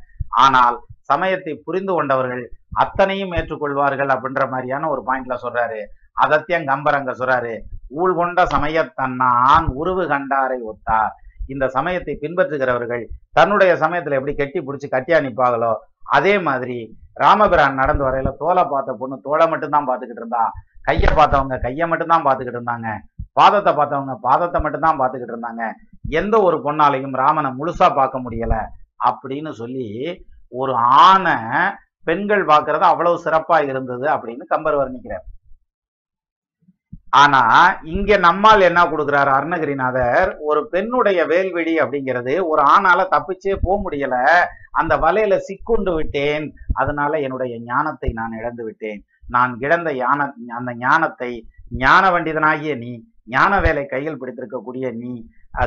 ஆனால் 0.45 0.77
சமயத்தை 1.11 1.53
புரிந்து 1.67 1.93
கொண்டவர்கள் 1.97 2.43
அத்தனையும் 2.83 3.35
ஏற்றுக்கொள்வார்கள் 3.39 4.11
அப்படின்ற 4.15 4.45
மாதிரியான 4.55 4.89
ஒரு 4.95 5.03
பாயிண்ட்ல 5.09 5.37
சொல்றாரு. 5.45 5.81
அதத்தியம் 6.25 6.69
கம்பரங்க 6.71 7.13
சொல்றாரு 7.21 7.55
ஊழ் 8.01 8.15
கொண்ட 8.19 8.41
சமயத்தன்னான் 8.55 9.67
உருவு 9.81 10.05
கண்டாரை 10.13 10.59
ஒத்தார். 10.73 11.13
இந்த 11.53 11.67
சமயத்தை 11.77 12.15
பின்பற்றுகிறவர்கள் 12.23 13.05
தன்னுடைய 13.39 13.73
சமயத்துல 13.83 14.19
எப்படி 14.19 14.35
கெட்டி 14.41 14.61
பிடிச்சி 14.63 14.89
கட்டியா 14.95 15.19
நிப்பாங்களோ 15.27 15.73
அதே 16.17 16.35
மாதிரி 16.49 16.79
ராமபிரான் 17.23 17.79
நடந்து 17.81 18.05
வரையில 18.07 18.31
தோலை 18.43 18.65
பார்த்த 18.65 18.97
பொண்ணு 19.01 19.17
தோலை 19.27 19.47
மட்டும்தான் 19.53 19.89
பார்த்துக்கிட்டு 19.89 20.23
இருந்தா. 20.23 20.43
கையை 20.89 21.11
பார்த்தவங்க 21.17 21.57
கையை 21.61 21.87
மட்டும்தான் 21.89 22.27
பார்த்துக்கிட்டு 22.27 22.61
இருந்தாங்க. 22.61 22.91
பாதத்தை 23.41 23.73
பார்த்தவங்க 23.79 24.15
பாதத்தை 24.27 24.59
மட்டும்தான் 24.65 25.01
பார்த்துக்கிட்டு 25.01 25.35
இருந்தாங்க. 25.35 25.65
எந்த 26.21 26.35
ஒரு 26.47 26.57
பொண்ணாலையும் 26.65 27.17
ராமனை 27.23 27.51
முழுசா 27.59 27.89
பார்க்க 27.95 28.25
முடியல 28.27 28.57
அப்படின்னு 29.09 29.51
சொல்லி 29.61 29.89
ஒரு 30.63 30.75
ஆணை 31.05 31.37
பெண்கள் 32.09 32.45
பார்க்கறது 32.47 32.85
அவ்வளவு 32.93 33.23
சிறப்பா 33.25 33.57
இருந்தது 33.71 34.07
அப்படின்னு 34.15 34.45
கம்பர் 34.53 34.79
வர்ணிக்கிறார். 34.81 35.27
ஆனா 37.11 37.43
இங்க 37.83 38.17
நம்மால் 38.17 38.61
என்ன 38.61 38.81
கொடுக்குறாரு 38.85 39.31
அருணகிரிநாதர்? 39.37 40.37
ஒரு 40.39 40.69
பெண்ணுடைய 40.69 41.21
வேல்வெளி 41.27 41.75
அப்படிங்கிறது 41.77 42.35
ஒரு 42.47 42.63
ஆணால 42.63 43.07
தப்பிச்சே 43.15 43.55
போக 43.63 43.77
முடியல. 43.85 44.17
அந்த 44.71 44.97
வலையில 44.97 45.39
சிக்குண்டு 45.49 45.95
விட்டேன். 45.95 46.55
அதனால 46.73 47.21
என்னுடைய 47.21 47.61
ஞானத்தை 47.61 48.11
நான் 48.13 48.33
இழந்து 48.33 48.65
விட்டேன். 48.65 49.01
நான் 49.29 49.57
இழந்த 49.61 49.95
ஞான 49.95 50.35
அந்த 50.57 50.75
ஞானத்தை 50.75 51.31
ஞான 51.77 52.11
வண்டிதனாகிய 52.11 52.77
நீ 52.77 52.93
ஞான 53.25 53.61
வேலை 53.61 53.87
கையில் 53.87 54.21
பிடித்திருக்கக்கூடிய 54.21 54.93
நீ 54.93 55.13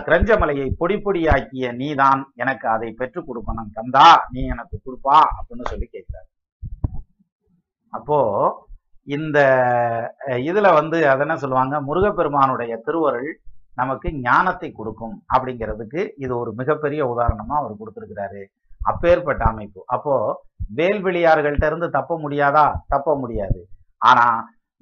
கிரஞ்சமலையை 0.05 0.67
பொடி 0.77 0.95
பொடியாக்கிய 0.95 1.71
நீதான் 1.71 2.31
எனக்கு 2.35 2.67
அதை 2.67 2.91
பெற்றுக் 2.91 3.27
கொடுக்கணும் 3.27 3.71
கந்தா 3.73 4.25
நீ 4.31 4.41
எனக்கு 4.45 4.75
கொடுப்பா 4.85 5.17
அப்படின்னு 5.37 5.69
சொல்லி 5.69 5.87
கேட்கிறார். 5.91 6.27
அப்போ 7.89 8.19
இந்த 9.17 9.39
இதுல 10.49 10.67
வந்து 10.79 10.97
அதை 11.11 11.21
என்ன 11.25 11.35
சொல்லுவாங்க? 11.43 11.75
முருகப்பெருமானுடைய 11.87 12.73
திருவருள் 12.85 13.29
நமக்கு 13.79 14.07
ஞானத்தை 14.27 14.69
கொடுக்கும் 14.71 15.15
அப்படிங்கிறதுக்கு 15.33 16.01
இது 16.23 16.33
ஒரு 16.39 16.51
மிகப்பெரிய 16.59 17.01
உதாரணமா 17.13 17.55
அவர் 17.61 17.79
கொடுத்துருக்கிறாரு. 17.81 18.41
அப்பேற்பட்ட 18.91 19.43
அமைப்பு. 19.51 19.79
அப்போ 19.95 20.15
வேல்வெளியார்கள்ட்ட 20.79 21.65
இருந்து 21.71 21.87
தப்ப 21.97 22.17
முடியாதா? 22.23 22.65
தப்ப 22.93 23.15
முடியாது. 23.15 23.59
ஆனா 24.01 24.25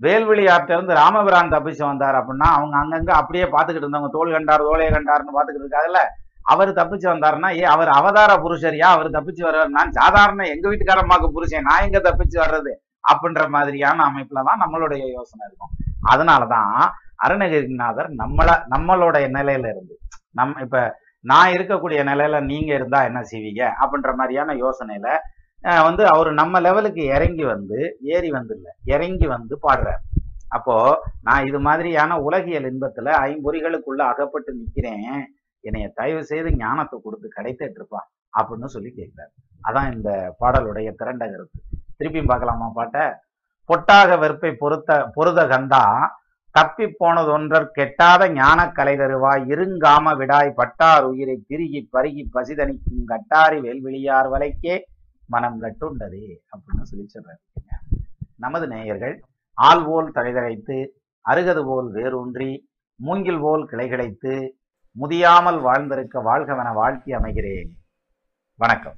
வேல்வெளியார்ட்ட 0.01 0.71
இருந்து 0.77 0.93
ராமபிரான் 1.01 1.53
தப்பிச்சு 1.55 1.83
வந்தார் 1.91 2.17
அப்படின்னா 2.19 2.47
அவங்க 2.57 2.75
அங்கங்க 2.81 3.11
அப்படியே 3.21 3.45
பார்த்துக்கிட்டு 3.53 3.87
இருந்தவங்க 3.87 4.11
தோல் 4.17 4.35
கண்டார் 4.35 4.67
தோலையை 4.67 4.91
கண்டார்னு 4.97 5.35
பார்த்துக்கிட்டு 5.37 5.67
இருக்காங்கல்ல? 5.67 6.01
அவர் 6.51 6.69
தப்பிச்சு 6.79 7.07
வந்தாருன்னா 7.13 7.49
ஏ 7.61 7.63
அவர் 7.73 7.89
அவதார 7.99 8.31
புருஷரியா? 8.43 8.87
அவர் 8.95 9.15
தப்பிச்சு 9.17 9.43
வர்றாரு. 9.47 9.71
நான் 9.77 9.97
சாதாரண 9.99 10.45
எங்க 10.53 10.65
வீட்டுக்காரம்மாக்கு 10.69 11.27
புருஷன். 11.37 11.67
நான் 11.69 11.85
எங்க 11.87 11.99
தப்பிச்சு 12.07 12.37
வர்றது? 12.45 12.71
அப்படின்ற 13.11 13.43
மாதிரியான 13.55 14.05
அமைப்புல 14.09 14.43
தான் 14.49 14.61
நம்மளுடைய 14.63 15.03
யோசனை 15.17 15.43
இருக்கும். 15.49 15.73
அதனாலதான் 16.11 16.73
அருணகிரிநாதர் 17.25 18.09
நம்மள 18.21 18.49
நம்மளுடைய 18.73 19.25
நிலையில 19.37 19.71
இருந்து 19.73 19.95
நம் 20.39 20.57
இப்ப 20.65 20.77
நான் 21.25 21.53
இருக்கக்கூடிய 21.55 21.99
நிலையில 22.09 22.37
நீங்க 22.51 22.71
இருந்தா 22.79 22.99
என்ன 23.09 23.21
செய்வீங்க? 23.31 23.63
அப்படின்ற 23.81 24.11
மாதிரியான 24.19 24.53
யோசனையில 24.65 25.07
வந்து 25.87 26.03
அவர் 26.07 26.29
நம்ம 26.41 26.59
லெவலுக்கு 26.65 27.03
இறங்கி 27.15 27.45
வந்து 27.53 27.79
ஏறி 28.15 28.29
வந்து 28.35 28.55
இறங்கி 28.93 29.27
வந்து 29.33 29.55
பாடுறார். 29.65 30.03
அப்போ 30.57 30.75
நான் 31.27 31.47
இது 31.49 31.59
மாதிரியான 31.65 32.11
உலகியல் 32.27 32.67
இன்பத்துல 32.69 33.09
ஐம்பொறிகளுக்குள்ள 33.25 34.01
அகப்பட்டு 34.11 34.51
நிக்கிறேன். 34.59 35.19
என்னைய 35.63 35.87
தயவு 35.99 36.21
செய்து 36.29 36.49
ஞானத்தை 36.63 36.97
கொடுத்து 36.99 37.27
கிடைத்துட்டு 37.37 37.77
இருப்பா 37.79 38.01
அப்படின்னு 38.39 38.69
சொல்லி 38.75 38.91
கேட்கிறார். 38.99 39.33
அதான் 39.67 39.91
இந்த 39.95 40.09
பாடலுடைய 40.41 40.89
திரண்ட 41.01 41.23
கருத்து. 41.33 41.59
திருப்பியும் 41.99 42.31
பார்க்கலாமா 42.31 42.67
பாட்டை? 42.69 43.05
பொட்டாக 43.69 44.17
வெறுப்பை 44.19 44.51
பொருத்த 44.51 44.99
பொருத 45.15 45.39
கந்தா 45.47 45.83
தப்பி 46.55 46.85
போனதொன்றர் 46.99 47.65
கெட்டாத 47.77 48.21
ஞான 48.33 48.59
கலை 48.71 48.93
தருவாய் 48.97 49.43
இருங்காம 49.53 50.13
விடாய் 50.17 50.49
பட்டார் 50.49 51.03
உயிரை 51.03 51.35
திருகி 51.47 51.81
பருகி 51.93 52.23
பசிதனிக்கும் 52.33 53.03
கட்டாரி 53.05 53.57
வேல்விழியார் 53.65 54.29
வலைக்கே 54.33 54.75
மனம் 55.27 55.59
கட்டுண்டது 55.61 56.21
அப்படின்னு 56.53 56.89
சொல்லி 56.91 57.05
சொல்றாரு 57.13 57.41
நமது 58.37 58.67
நேயர்கள் 58.67 59.15
ஆள் 59.57 59.83
போல் 59.85 60.09
தழைதழைத்து 60.15 60.77
அருகது 61.25 61.63
போல் 61.65 61.89
வேரூன்றி 61.91 62.51
மூங்கில் 62.99 63.39
போல் 63.39 63.65
கிளைகிழைத்து 63.71 64.33
முதியாமல் 64.95 65.59
வாழ்ந்திருக்க 65.61 66.21
வாழ்கவென 66.21 66.73
வாழ்த்தி 66.73 67.11
அமைகிறேன். 67.13 67.69
வணக்கம். 68.59 68.97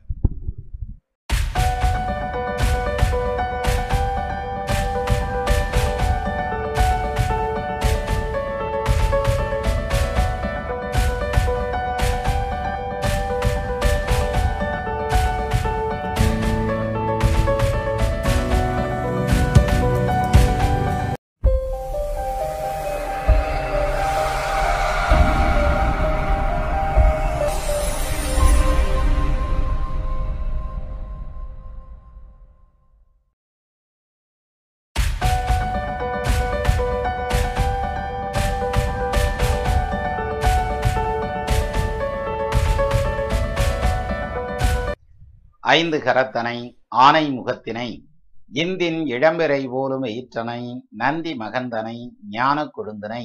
ஐந்து 45.71 45.97
கரத்தனை 45.97 46.77
ஆனை 46.87 47.39
முகத்தினை 47.39 48.03
இந்தின் 48.51 49.03
இளம்பிறை 49.03 49.67
போலும் 49.69 50.03
ஈற்றனை 50.03 50.75
நந்தி 50.89 51.37
மகந்தனை 51.37 52.09
ஞான 52.29 52.63
குழுந்தனை 52.65 53.23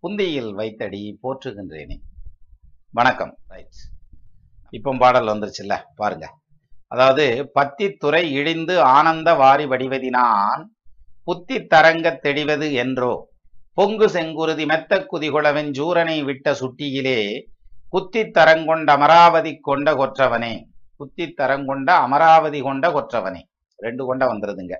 புந்தியில் 0.00 0.52
வைத்தடி 0.52 1.18
போற்றுகின்றேனே. 1.22 1.96
வணக்கம். 2.92 3.38
ரைட்ஸ் 3.48 3.82
இப்போ 4.70 4.96
பாடல் 4.98 5.26
வந்துருச்சுல்ல 5.26 5.82
பாருங்க. 5.94 6.26
அதாவது 6.88 7.50
பத்தி 7.52 7.92
துறை 7.92 8.32
இழிந்து 8.32 8.80
ஆனந்த 8.80 9.34
வாரி 9.34 9.66
வடிவதினான் 9.66 10.64
புத்தி 11.24 11.58
தரங்கத் 11.58 12.26
தெளிவது 12.26 12.72
என்றோ 12.72 13.28
பொங்கு 13.74 14.06
செங்குருதி 14.06 14.66
மெத்த 14.66 15.06
குதிகுளவன் 15.12 15.70
ஜூரனை 15.70 16.24
விட்ட 16.24 16.54
சுட்டியிலே 16.54 17.42
குத்தி 17.88 18.22
தரங்கொண்ட 18.22 18.90
அமராவதி 18.90 19.58
கொண்ட 19.60 19.94
கொற்றவனே. 19.94 20.72
குத்தி 20.96 21.34
தரங்கொண்ட 21.38 21.90
அமராவதி 22.06 22.62
கொண்ட 22.62 22.88
கொற்றவனே. 22.88 23.42
ரெண்டு 23.78 24.04
கொண்ட 24.04 24.32
வந்துருதுங்க. 24.32 24.74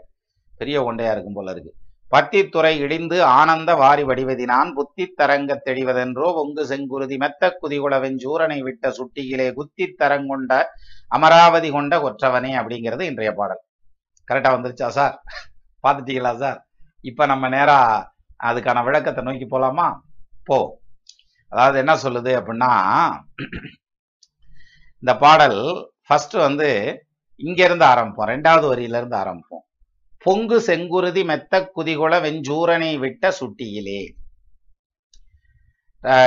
பெரிய 0.58 0.80
கொண்டையா 0.80 1.10
இருக்கும் 1.10 1.32
போல 1.32 1.50
இருக்கு. 1.50 1.72
பத்தித்துறை 2.12 2.78
இடிந்து 2.78 3.24
ஆனந்த 3.24 3.74
வாரி 3.74 4.02
வடிவதினான் 4.02 4.72
புத்தி 4.72 5.06
தரங்க 5.06 5.62
தெளிவதென்றோ 5.64 6.26
ஒங்கு 6.40 6.62
செங்குருதி 6.62 7.16
மெத்த 7.18 7.58
குதிகுளவன் 7.62 8.18
சூரனை 8.24 8.60
விட்ட 8.60 8.90
சுட்டியிலே 8.90 9.52
குத்தி 9.52 9.94
தரங்கொண்ட 9.98 10.62
அமராவதி 11.08 11.70
கொண்ட 11.70 11.98
கொற்றவனே 11.98 12.52
அப்படிங்கிறது 12.60 13.00
இன்றைய 13.00 13.32
பாடல். 13.32 13.62
கரெக்டா 14.28 14.50
வந்துருச்சா 14.56 14.88
சார்? 14.88 15.22
பார்த்துட்டீங்களா 15.82 16.36
சார்? 16.36 16.66
இப்ப 17.00 17.26
நம்ம 17.26 17.48
நேரா 17.48 18.12
அதுக்கான 18.44 18.84
விளக்கத்தை 18.84 19.24
நோக்கி 19.24 19.46
போலாமா? 19.46 19.98
போ. 20.44 20.80
அதாவது 21.48 21.78
என்ன 21.78 21.94
சொல்லுது 21.94 22.32
அப்படின்னா 22.38 22.70
இந்த 25.02 25.16
பாடல் 25.16 25.93
ஃபர்ஸ்ட் 26.06 26.32
வந்து 26.32 27.00
இங்க 27.36 27.64
இருந்து 27.64 27.84
ஆரம்பிப்போம். 27.84 28.28
ரெண்டாவது 28.28 28.76
வரியில 28.76 28.96
இருந்து 28.96 29.16
ஆரம்பிப்போம். 29.16 29.62
பொங்கு 30.18 30.60
செங்குருதி 30.60 31.24
மெத்த 31.24 31.70
குதிகுல 31.76 32.22
வெஞ்சூரனை 32.22 32.98
விட்ட 32.98 33.34
சுட்டியிலே. 33.40 34.10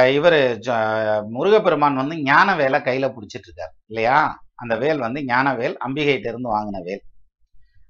இவர் 0.10 0.34
இவரு 0.34 0.60
ஜ- 0.68 1.28
முருகப்பெருமான் 1.28 1.96
வந்து 1.96 2.22
ஞான 2.22 2.56
வேலை 2.56 2.80
கையில 2.80 3.08
பிடிச்சிட்டு 3.08 3.50
இருக்காரு 3.52 3.74
இல்லையா? 3.86 4.44
அந்த 4.56 4.76
வேல் 4.76 5.00
வந்து 5.00 5.22
ஞானவேல் 5.22 5.76
அம்பிகைட்ட 5.86 6.28
இருந்து 6.28 6.58
வாங்கின 6.58 6.84
வேல். 6.84 7.02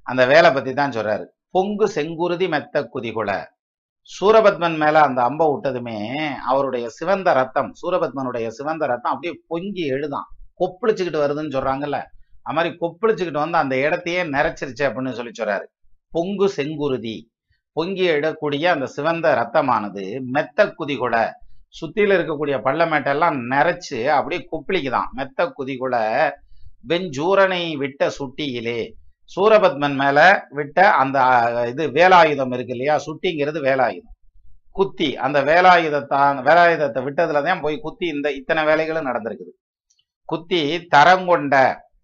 அந்த 0.04 0.26
வேலை 0.26 0.52
பத்தி 0.52 0.74
தான் 0.74 0.92
சொல்றாரு. 0.92 1.26
பொங்கு 1.50 1.86
செங்குருதி 1.86 2.50
மெத்த 2.50 2.90
குதிகுல 2.94 3.46
சூரபத்மன் 4.02 4.78
மேல 4.78 5.02
அந்த 5.02 5.24
அம்பை 5.24 5.48
விட்டதுமே 5.48 6.30
அவருடைய 6.36 6.90
சிவந்த 6.90 7.34
ரத்தம் 7.34 7.74
சூரபத்மனுடைய 7.82 8.48
சிவந்த 8.48 8.86
ரத்தம் 8.86 9.14
அப்படியே 9.14 9.42
பொங்கி 9.48 9.92
எழுதான். 9.92 10.36
கொப்பளிச்சுக்கிட்டு 10.60 11.20
வருதுன்னு 11.20 11.56
சொல்றாங்கல்ல. 11.58 12.04
அது 12.42 12.56
மாதிரி 12.56 12.78
கொப்பளிச்சுக்கிட்டு 12.82 13.32
வந்து 13.32 13.58
அந்த 13.58 13.78
இடத்தையே 13.78 14.24
நிறைச்சிருச்சு 14.24 14.84
அப்படின்னு 14.84 15.12
சொல்லி 15.12 15.32
சொல்றாரு. 15.40 15.66
பொங்கு 16.12 16.52
செங்குருதி. 16.58 17.22
பொங்கி 17.72 18.10
இடக்கூடிய 18.10 18.66
அந்த 18.66 18.86
சிவந்த 18.86 19.34
ரத்தமானது 19.36 20.22
மெத்த 20.22 20.76
குதிகுல 20.80 21.32
சுத்தியில 21.68 22.16
இருக்கக்கூடிய 22.16 22.58
பள்ளமேட்டெல்லாம் 22.58 23.40
நிறைச்சு 23.50 24.06
அப்படியே 24.06 24.48
கொப்பளிக்குதான். 24.52 25.10
மெத்த 25.12 25.54
குதிகுல 25.58 26.30
வெஞ்சூரனை 26.88 27.78
விட்ட 27.78 28.12
சுட்டியிலே. 28.20 28.92
சூரபத்மன் 29.36 29.96
மேல 29.96 30.46
விட்ட 30.50 30.92
அந்த 30.92 31.20
இது 31.68 31.88
வேலாயுதம் 31.88 32.54
இருக்கு 32.54 32.68
இல்லையா? 32.68 33.02
சுட்டிங்கிறது 33.06 33.62
வேலாயுதம். 33.62 34.16
குத்தி 34.72 35.18
அந்த 35.18 35.44
வேலாயுதத்தான் 35.44 36.40
வேலாயுதத்தை 36.48 37.04
விட்டதுல 37.04 37.44
தான் 37.44 37.62
போய் 37.62 37.78
குத்தி 37.78 38.08
இந்த 38.08 38.32
இத்தனை 38.32 38.64
வேலைகளும் 38.64 39.04
நடந்திருக்குது. 39.04 39.67
குத்தி 40.32 40.62
தரங்கொண்ட 40.96 41.56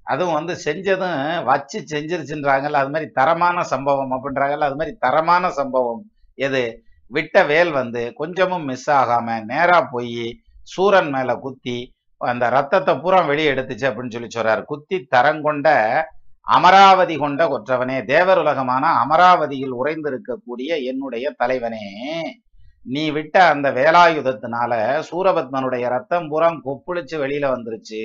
அதுவும் 0.07 0.33
வந்து 0.33 0.53
செஞ்சதும் 0.65 1.19
வச்சு 1.43 1.77
செஞ்சிருச்சுன்றாங்கல்ல 1.91 2.81
அது 2.81 2.89
மாதிரி 2.89 3.07
தரமான 3.11 3.57
சம்பவம் 3.63 4.13
அப்படின்றாங்கல்ல 4.15 4.69
அது 4.69 4.79
மாதிரி 4.79 4.93
தரமான 4.99 5.49
சம்பவம் 5.49 6.01
எது? 6.37 6.63
விட்ட 7.11 7.43
வேல் 7.43 7.71
வந்து 7.71 8.01
கொஞ்சமும் 8.13 8.63
மிஸ் 8.63 8.89
ஆகாம 8.91 9.45
நேரா 9.45 9.79
போய் 9.91 10.25
சூரன் 10.63 11.09
மேல 11.09 11.31
குத்தி 11.35 11.77
அந்த 12.21 12.45
ரத்தத்தை 12.49 12.93
பூரா 12.99 13.19
வெளியே 13.21 13.49
எடுத்துச்சு 13.53 13.87
அப்படின்னு 13.89 14.15
சொல்லி 14.15 14.29
சொல்றாரு. 14.35 14.61
குத்தி 14.63 14.97
தரங்கொண்ட 15.15 15.69
அமராவதி 16.47 17.15
கொண்ட 17.17 17.41
கொற்றவனே 17.47 17.97
தேவர் 18.05 18.37
உலகமான 18.37 18.85
அமராவதியில் 19.03 19.75
உறைந்திருக்கக்கூடிய 19.81 20.71
என்னுடைய 20.83 21.25
தலைவனே. 21.37 21.85
நீ 22.85 23.09
விட்ட 23.09 23.35
அந்த 23.43 23.71
வேலாயுதத்தினால 23.71 24.71
சூரபத்மனுடைய 25.09 25.87
ரத்தம் 25.87 26.27
புறம் 26.27 26.57
கொப்புளிச்சு 26.65 27.15
வெளியில 27.23 27.45
வந்துருச்சு. 27.53 28.01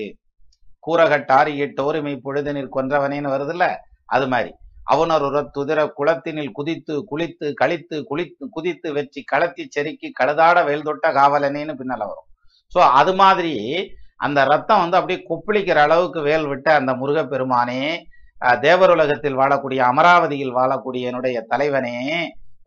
கூறகட்டாரியிட்டோருமை 0.86 2.14
பொழுதினில் 2.24 2.74
கொன்றவனேன்னு 2.76 3.32
வருதுல்ல? 3.34 3.66
அது 4.06 4.26
மாதிரி. 4.28 4.50
அவனருற 4.86 5.38
துதிர 5.54 5.80
குளத்தினில் 5.98 6.52
குதித்து 6.52 6.94
குளித்து 7.10 7.52
கழித்து 7.52 7.96
குளித்து 8.10 8.44
குதித்து 8.50 8.92
வச்சு 8.92 9.24
களத்தி 9.32 9.64
செருக்கி 9.68 10.12
கழுதாட 10.20 10.64
வெயில் 10.64 10.82
தொட்ட 10.82 11.12
காவலனேன்னு 11.12 11.74
பின்னால 11.80 12.06
வரும். 12.10 12.28
ஸோ 12.72 12.78
அது 13.00 13.14
மாதிரி 13.14 13.54
அந்த 14.16 14.44
ரத்தம் 14.44 14.80
வந்து 14.80 14.96
அப்படியே 14.96 15.20
கொப்பளிக்கிற 15.28 15.78
அளவுக்கு 15.78 16.20
வேல் 16.20 16.46
விட்ட 16.46 16.74
அந்த 16.74 16.92
முருகப்பெருமானே 16.92 17.82
தேவருலகத்தில் 18.60 19.38
வாழக்கூடிய 19.40 19.80
அமராவதியில் 19.90 20.56
வாழக்கூடிய 20.56 21.10
என்னுடைய 21.10 21.40
தலைவனே 21.40 21.96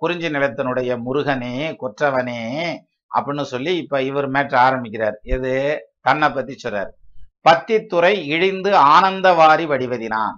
குறிஞ்சி 0.01 0.27
நிலத்தினுடைய 0.29 0.99
முருகனே 1.05 1.75
கொற்றவனே 1.75 2.75
அப்படின்னு 3.15 3.41
சொல்லி 3.41 3.77
இப்ப 3.77 4.01
இவர் 4.01 4.29
மேட்ரு 4.29 4.55
ஆரம்பிக்கிறார். 4.55 5.19
எது? 5.21 5.85
தன்னை 6.01 6.29
பத்தி 6.29 6.55
சொல்றார். 6.63 6.89
பத்தித்துறை 7.49 8.25
இழிந்து 8.25 8.75
ஆனந்தவாரி 8.75 9.65
வடிவதினான். 9.65 10.33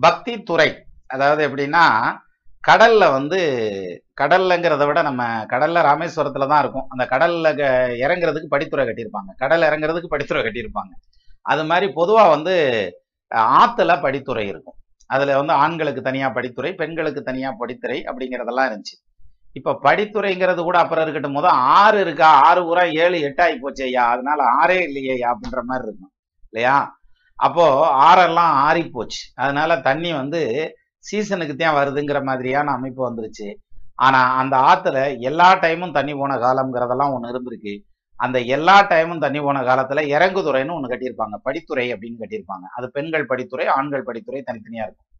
பக்தி 0.00 0.42
துறை 0.42 0.84
அதாவது 1.06 1.48
எப்படின்னா 1.48 2.16
கடல்ல 2.68 3.10
வந்து 3.10 3.40
கடல்லங்கிறத 4.20 4.86
விட 4.86 5.02
நம்ம 5.02 5.44
கடல்ல 5.44 5.80
ராமேஸ்வரத்துல 5.82 6.48
தான் 6.48 6.60
இருக்கும். 6.60 6.88
அந்த 6.88 7.04
கடல்ல 7.04 7.42
க- 7.42 8.06
இறங்குறதுக்கு 8.06 8.46
படித்துறை 8.50 8.84
கட்டியிருப்பாங்க. 8.84 9.34
கடல் 9.36 9.62
இறங்குறதுக்கு 9.62 10.06
படித்துறை 10.10 10.42
கட்டியிருப்பாங்க. 10.42 10.92
அது 11.42 11.64
மாதிரி 11.64 11.92
பொதுவா 11.92 12.28
வந்து 12.28 12.90
ஆத்துல 13.34 14.00
படித்துறை 14.02 14.38
இருக்கும். 14.38 14.74
அதில் 15.06 15.34
வந்து 15.34 15.52
ஆண்களுக்கு 15.52 16.02
தனியாக 16.02 16.40
படித்துறை 16.40 16.76
பெண்களுக்கு 16.76 17.22
தனியாக 17.22 17.66
படித்துறை 17.66 17.98
அப்படிங்கிறதெல்லாம் 18.04 18.68
இருந்துச்சு. 18.70 18.94
இப்போ 19.52 19.78
படித்துறைங்கிறது 19.82 20.62
கூட 20.62 20.78
அப்புறம் 20.78 21.02
இருக்கட்டும் 21.02 21.34
போது 21.34 21.48
ஆறு 21.48 22.00
இருக்கா? 22.00 22.40
ஆறு 22.40 22.74
ஊரா? 22.74 22.98
ஏழு 22.98 23.20
எட்டு 23.20 23.42
ஆகி 23.42 23.56
போச்சு 23.56 23.84
ஐயா. 23.84 24.10
அதனால 24.10 24.44
ஆறே 24.62 24.82
இல்லையே 24.82 25.14
அப்படின்ற 25.14 25.62
மாதிரி 25.62 25.86
இருக்கும். 25.86 26.12
இல்லையா? 26.50 26.98
அப்போ 27.34 27.88
ஆறெல்லாம் 27.96 28.52
ஆறி 28.66 28.88
போச்சு. 28.88 29.32
அதனால 29.34 29.80
தண்ணி 29.80 30.12
வந்து 30.12 30.72
சீசனுக்கு 30.98 31.56
தான் 31.56 31.74
வருதுங்கிற 31.74 32.24
மாதிரியான 32.24 32.70
அமைப்பு 32.70 33.00
வந்துருச்சு. 33.10 33.54
ஆனா 33.94 34.36
அந்த 34.36 34.56
ஆத்துல 34.56 35.20
எல்லா 35.20 35.54
டைமும் 35.54 35.92
தண்ணி 35.92 36.14
போன 36.14 36.36
காலம்ங்கிறதெல்லாம் 36.36 37.12
ஒன்று 37.12 37.32
இருந்திருக்கு. 37.32 37.74
அந்த 38.16 38.38
எல்லா 38.56 38.86
டைமும் 38.90 39.18
தண்ணி 39.18 39.40
போன 39.40 39.62
காலத்துல 39.62 40.02
இறங்குதுறைன்னு 40.16 40.76
ஒண்ணு 40.76 40.92
கட்டியிருப்பாங்க. 40.92 41.36
படித்துறை 41.46 41.86
அப்படின்னு 41.94 42.22
கட்டியிருப்பாங்க. 42.22 42.66
அது 42.76 42.90
பெண்கள் 42.90 43.26
படித்துறை 43.26 43.66
ஆண்கள் 43.66 44.04
படித்துறை 44.04 44.42
தனித்தனியா 44.50 44.84
இருக்கும். 44.86 45.10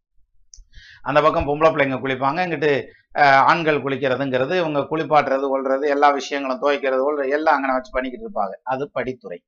அந்த 1.02 1.18
பக்கம் 1.22 1.48
பொம்பளை 1.48 1.70
பிள்ளைங்க 1.72 1.98
குளிப்பாங்க. 2.04 2.38
இங்கிட்டு 2.46 2.72
ஆண்கள் 3.50 3.82
குளிக்கிறதுங்கிறது 3.82 4.54
இவங்க 4.62 4.80
குளிப்பாட்டுறது 4.90 5.46
கொள்றது 5.54 5.88
எல்லா 5.88 6.10
விஷயங்களும் 6.10 6.62
துவைக்கிறது 6.62 7.02
கொள்றது 7.06 7.28
எல்லாம் 7.30 7.56
அங்கே 7.56 7.72
வச்சு 7.72 7.92
பண்ணிக்கிட்டு 7.92 8.26
இருப்பாங்க. 8.28 8.54
அது 8.62 8.90
படித்துறை. 8.94 9.38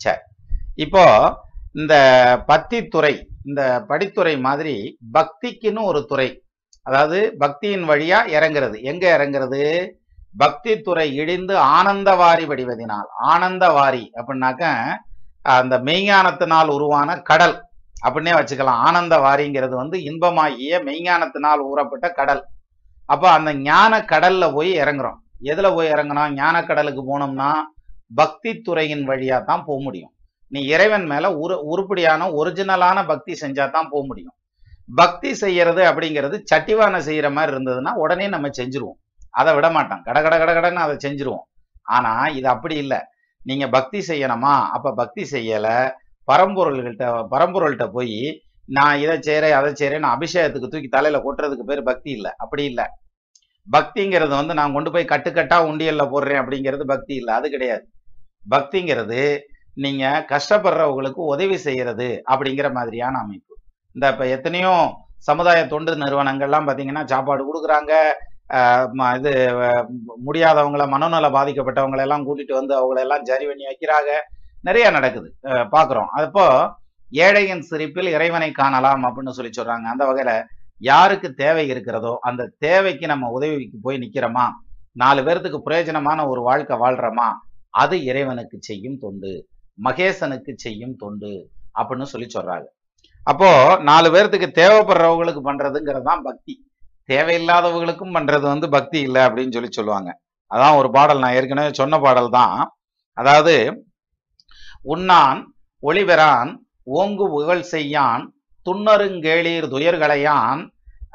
சரி. 0.00 0.20
இப்போ 0.74 1.04
இந்த 1.72 1.94
பத்தித்துறை 2.48 3.14
இந்த 3.44 3.62
படித்துறை 3.88 4.40
மாதிரி 4.40 4.98
பக்திக்குன்னு 5.12 5.82
ஒரு 5.82 6.06
துறை. 6.06 6.28
அதாவது 6.82 7.18
பக்தியின் 7.40 7.86
வழியா 7.88 8.18
இறங்குறது. 8.36 8.76
எங்க 8.82 9.04
இறங்குறது? 9.16 9.60
பக்தி 10.34 10.72
துறை 10.86 11.06
இடிந்து 11.22 11.54
ஆனந்தவாரி 11.78 12.44
வடிவதினால் 12.50 13.08
ஆனந்தவாரி 13.32 14.04
அப்படின்னாக்க 14.18 14.64
அந்த 15.56 15.74
மெய்ஞானத்தினால் 15.88 16.70
உருவான 16.76 17.16
கடல் 17.30 17.56
அப்படின்னே 18.04 18.32
வச்சுக்கலாம். 18.36 18.80
ஆனந்தவாரிங்கிறது 18.88 19.74
வந்து 19.80 19.96
இன்பமாகிய 20.10 20.80
மெய்ஞானத்தினால் 20.88 21.60
ஊறப்பட்ட 21.70 22.06
கடல். 22.20 22.42
அப்போ 23.08 23.26
அந்த 23.36 23.50
ஞான 23.68 23.92
கடல்ல 24.12 24.44
போய் 24.56 24.70
இறங்குறோம். 24.82 25.18
எதுல 25.52 25.68
போய் 25.76 25.92
இறங்கணும் 25.94 26.34
ஞான 26.40 26.56
கடலுக்கு 26.70 27.02
போனோம்னா 27.10 27.50
பக்தி 28.20 28.50
துறையின் 28.66 29.04
வழியா 29.10 29.36
தான் 29.50 29.64
போக 29.68 29.78
முடியும். 29.86 30.12
நீ 30.52 30.60
இறைவன் 30.74 31.06
மேல 31.12 31.26
உரு 31.42 31.54
உருப்படியான 31.72 32.22
ஒரிஜினலான 32.38 32.98
பக்தி 33.10 33.32
செஞ்சா 33.42 33.66
தான் 33.76 33.90
போக 33.92 34.02
முடியும். 34.10 34.34
பக்தி 34.88 35.30
செய்யறது 35.42 35.82
அப்படிங்கிறது 35.90 36.36
சட்டிவான 36.50 36.94
செய்யற 37.08 37.28
மாதிரி 37.36 37.52
இருந்ததுன்னா 37.54 37.92
உடனே 38.04 38.26
நம்ம 38.34 38.48
செஞ்சிருவோம். 38.58 38.98
அதை 39.34 39.50
விட 39.54 39.70
மாட்டோம் 39.70 40.02
கட 40.02 40.18
கட 40.22 40.34
கட 40.38 40.52
கடன்னு 40.52 40.84
அதை 40.86 40.94
செஞ்சிருவோம். 41.04 41.46
ஆனா 41.88 42.12
இது 42.38 42.48
அப்படி 42.48 42.76
இல்லை. 42.76 43.00
நீங்க 43.46 43.68
பக்தி 43.68 44.00
செய்யணுமா? 44.08 44.54
அப்ப 44.76 44.92
பக்தி 44.94 45.22
செய்யல. 45.30 45.68
பரம்பொருள்கிட்ட 46.28 47.04
பரம்பொருள்கிட்ட 47.30 47.86
போய் 47.92 48.18
நான் 48.68 48.98
இதை 48.98 49.14
செய்யறேன் 49.18 49.56
அதை 49.60 49.70
செய்றேன் 49.72 50.12
அபிஷேகத்துக்கு 50.14 50.72
தூக்கி 50.72 50.88
தலையில 50.88 51.20
கொட்டுறதுக்கு 51.24 51.64
பேர் 51.70 51.82
பக்தி 51.82 52.10
இல்லை. 52.10 52.30
அப்படி 52.36 52.64
இல்லை. 52.64 52.86
பக்திங்கிறது 53.66 54.34
வந்து 54.40 54.54
நான் 54.54 54.72
கொண்டு 54.72 54.90
போய் 54.90 55.10
கட்டுக்கட்டா 55.12 55.56
உண்டியல்ல 55.70 56.04
போடுறேன் 56.12 56.40
அப்படிங்கிறது 56.42 56.84
பக்தி 56.84 57.14
இல்லை. 57.14 57.34
அது 57.34 57.50
கிடையாது. 57.50 57.84
பக்திங்கிறது 58.50 59.22
நீங்க 59.76 60.04
கஷ்டப்படுறவங்களுக்கு 60.28 61.20
உதவி 61.34 61.56
செய்யறது 61.56 62.08
அப்படிங்கிற 62.30 62.68
மாதிரியான 62.72 63.18
அமைப்பு. 63.18 63.54
இந்த 63.96 64.06
இப்ப 64.08 64.26
எத்தனையோ 64.26 64.72
சமுதாய 65.28 65.66
தொண்டு 65.66 65.92
நிறுவனங்கள்லாம் 65.96 66.68
பாத்தீங்கன்னா 66.68 67.04
சாப்பாடு 67.04 67.42
கொடுக்குறாங்க. 67.48 67.92
இது 69.14 69.32
முடியாதவங்கள 70.26 70.88
மனநல 70.88 71.28
பாதிக்கப்பட்டவங்களை 71.28 72.00
எல்லாம் 72.00 72.22
கூட்டிட்டு 72.22 72.52
வந்து 72.52 72.74
அவங்கள 72.74 72.98
எல்லாம் 72.98 73.24
சரி 73.24 73.46
பண்ணி 73.46 73.64
வைக்கிறாங்க. 73.64 74.10
நிறைய 74.60 74.90
நடக்குது. 74.90 75.34
அஹ் 75.42 76.04
அப்போ 76.04 76.74
ஏழையின் 77.12 77.58
சிரிப்பில் 77.58 78.06
இறைவனை 78.06 78.50
காணலாம் 78.50 79.04
அப்படின்னு 79.04 79.28
சொல்லி 79.28 79.62
சொல்றாங்க. 79.62 79.82
அந்த 79.82 80.04
வகையில 80.04 80.44
யாருக்கு 80.78 81.34
தேவை 81.34 81.68
இருக்கிறதோ 81.68 82.18
அந்த 82.20 82.52
தேவைக்கு 82.58 83.06
நம்ம 83.06 83.28
உதவிக்கு 83.28 83.78
போய் 83.82 83.98
நிக்கிறோமா? 83.98 84.44
நாலு 84.92 85.22
பேர்த்துக்கு 85.22 85.60
பிரயோஜனமான 85.66 86.28
ஒரு 86.28 86.42
வாழ்க்கை 86.42 86.76
வாழ்றோமா? 86.76 87.32
அது 87.70 88.04
இறைவனுக்கு 88.04 88.58
செய்யும் 88.60 88.98
தொண்டு. 88.98 89.48
மகேசனுக்கு 89.84 90.52
செய்யும் 90.54 90.96
தொண்டு 90.96 91.48
அப்படின்னு 91.74 92.02
சொல்லி 92.02 92.26
சொல்றாங்க. 92.34 92.64
அப்போ 93.24 93.78
நாலு 93.82 94.10
பேர்த்துக்கு 94.10 94.48
தேவைப்படுறவங்களுக்கு 94.54 95.40
பண்றதுங்கிறது 95.44 96.02
தான் 96.02 96.22
பக்தி. 96.22 96.71
தேவையில்லாதவர்களுக்கும் 97.12 98.14
பண்றது 98.14 98.40
வந்து 98.40 98.68
பக்தி 98.68 99.00
இல்லை 99.00 99.22
அப்படின்னு 99.22 99.52
சொல்லி 99.52 99.70
சொல்லுவாங்க. 99.70 100.10
அதான் 100.50 100.76
ஒரு 100.76 100.90
பாடல். 100.90 101.18
நான் 101.18 101.32
ஏற்கனவே 101.32 101.72
சொன்ன 101.72 101.98
பாடல் 101.98 102.30
தான். 102.30 102.58
அதாவது 103.16 103.54
உண்ணான் 104.82 105.54
ஒளிபெறான் 105.82 106.50
ஓங்கு 106.94 107.26
புகழ் 107.28 107.60
செய்யான் 107.60 108.22
துன்னருங்கேளீர் 108.66 109.66
துயர்களையான் 109.68 110.62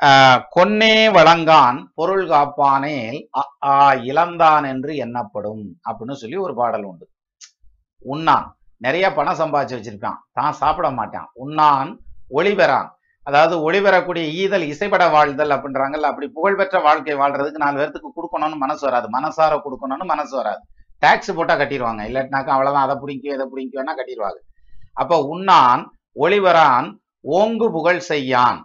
ஆஹ், 0.06 0.42
கொன்னே 0.56 1.12
வழங்கான் 1.12 1.86
பொருள் 1.96 2.28
காப்பானேல் 2.28 3.28
அ- 3.38 3.52
ஆ 3.66 3.94
இழந்தான் 3.94 4.64
என்று 4.64 4.96
எண்ணப்படும். 4.96 5.64
அப்படின்னு 5.90 6.12
சொல்லி 6.12 6.36
ஒரு 6.36 6.56
பாடல் 6.56 6.84
உண்டு. 6.84 7.06
உண்ணான். 8.02 8.46
நிறைய 8.78 9.14
பணம் 9.14 9.38
சம்பாதிச்சு 9.38 9.76
வச்சிருக்கான். 9.78 10.20
தான் 10.34 10.54
சாப்பிட 10.54 10.92
மாட்டான். 10.92 11.30
உண்ணான் 11.34 11.90
ஒளிபெறான் 12.32 12.90
அதாவது 13.28 13.56
ஒளிபெறக்கூடிய 13.66 14.26
ஈதல் 14.42 14.66
இசைப்பட 14.72 15.08
வாழ்தல் 15.08 15.50
அப்படின்றாங்கல்ல. 15.50 16.10
அப்படி 16.12 16.28
புகழ்பெற்ற 16.28 16.80
வாழ்க்கை 16.80 17.16
வாழ்றதுக்கு 17.16 17.64
நாலு 17.64 17.78
பேர்த்துக்கு 17.80 18.10
கொடுக்கணும்னு 18.18 18.58
மனசு 18.64 18.84
வராது. 18.88 19.08
மனசார 19.18 19.56
கொடுக்கணும்னு 19.66 20.06
மனசு 20.14 20.34
வராது. 20.36 20.62
டேக்ஸ் 21.04 21.36
போட்டா 21.36 21.56
கட்டிடுவாங்க. 21.56 22.02
இல்லாட்டினாக்கா 22.10 22.54
அவ்வளவுதான். 22.58 22.86
அதை 22.88 22.96
பிடிக்கும் 23.02 23.34
இதை 23.34 23.46
பிடிக்கும்னா 23.56 23.96
கட்டிடுவாங்க. 24.00 24.40
அப்போ 24.94 25.18
உண்ணான் 25.34 25.84
ஒளிவரான் 26.20 26.88
ஓங்கு 27.26 27.68
புகழ் 27.72 28.02
செய்யான். 28.12 28.60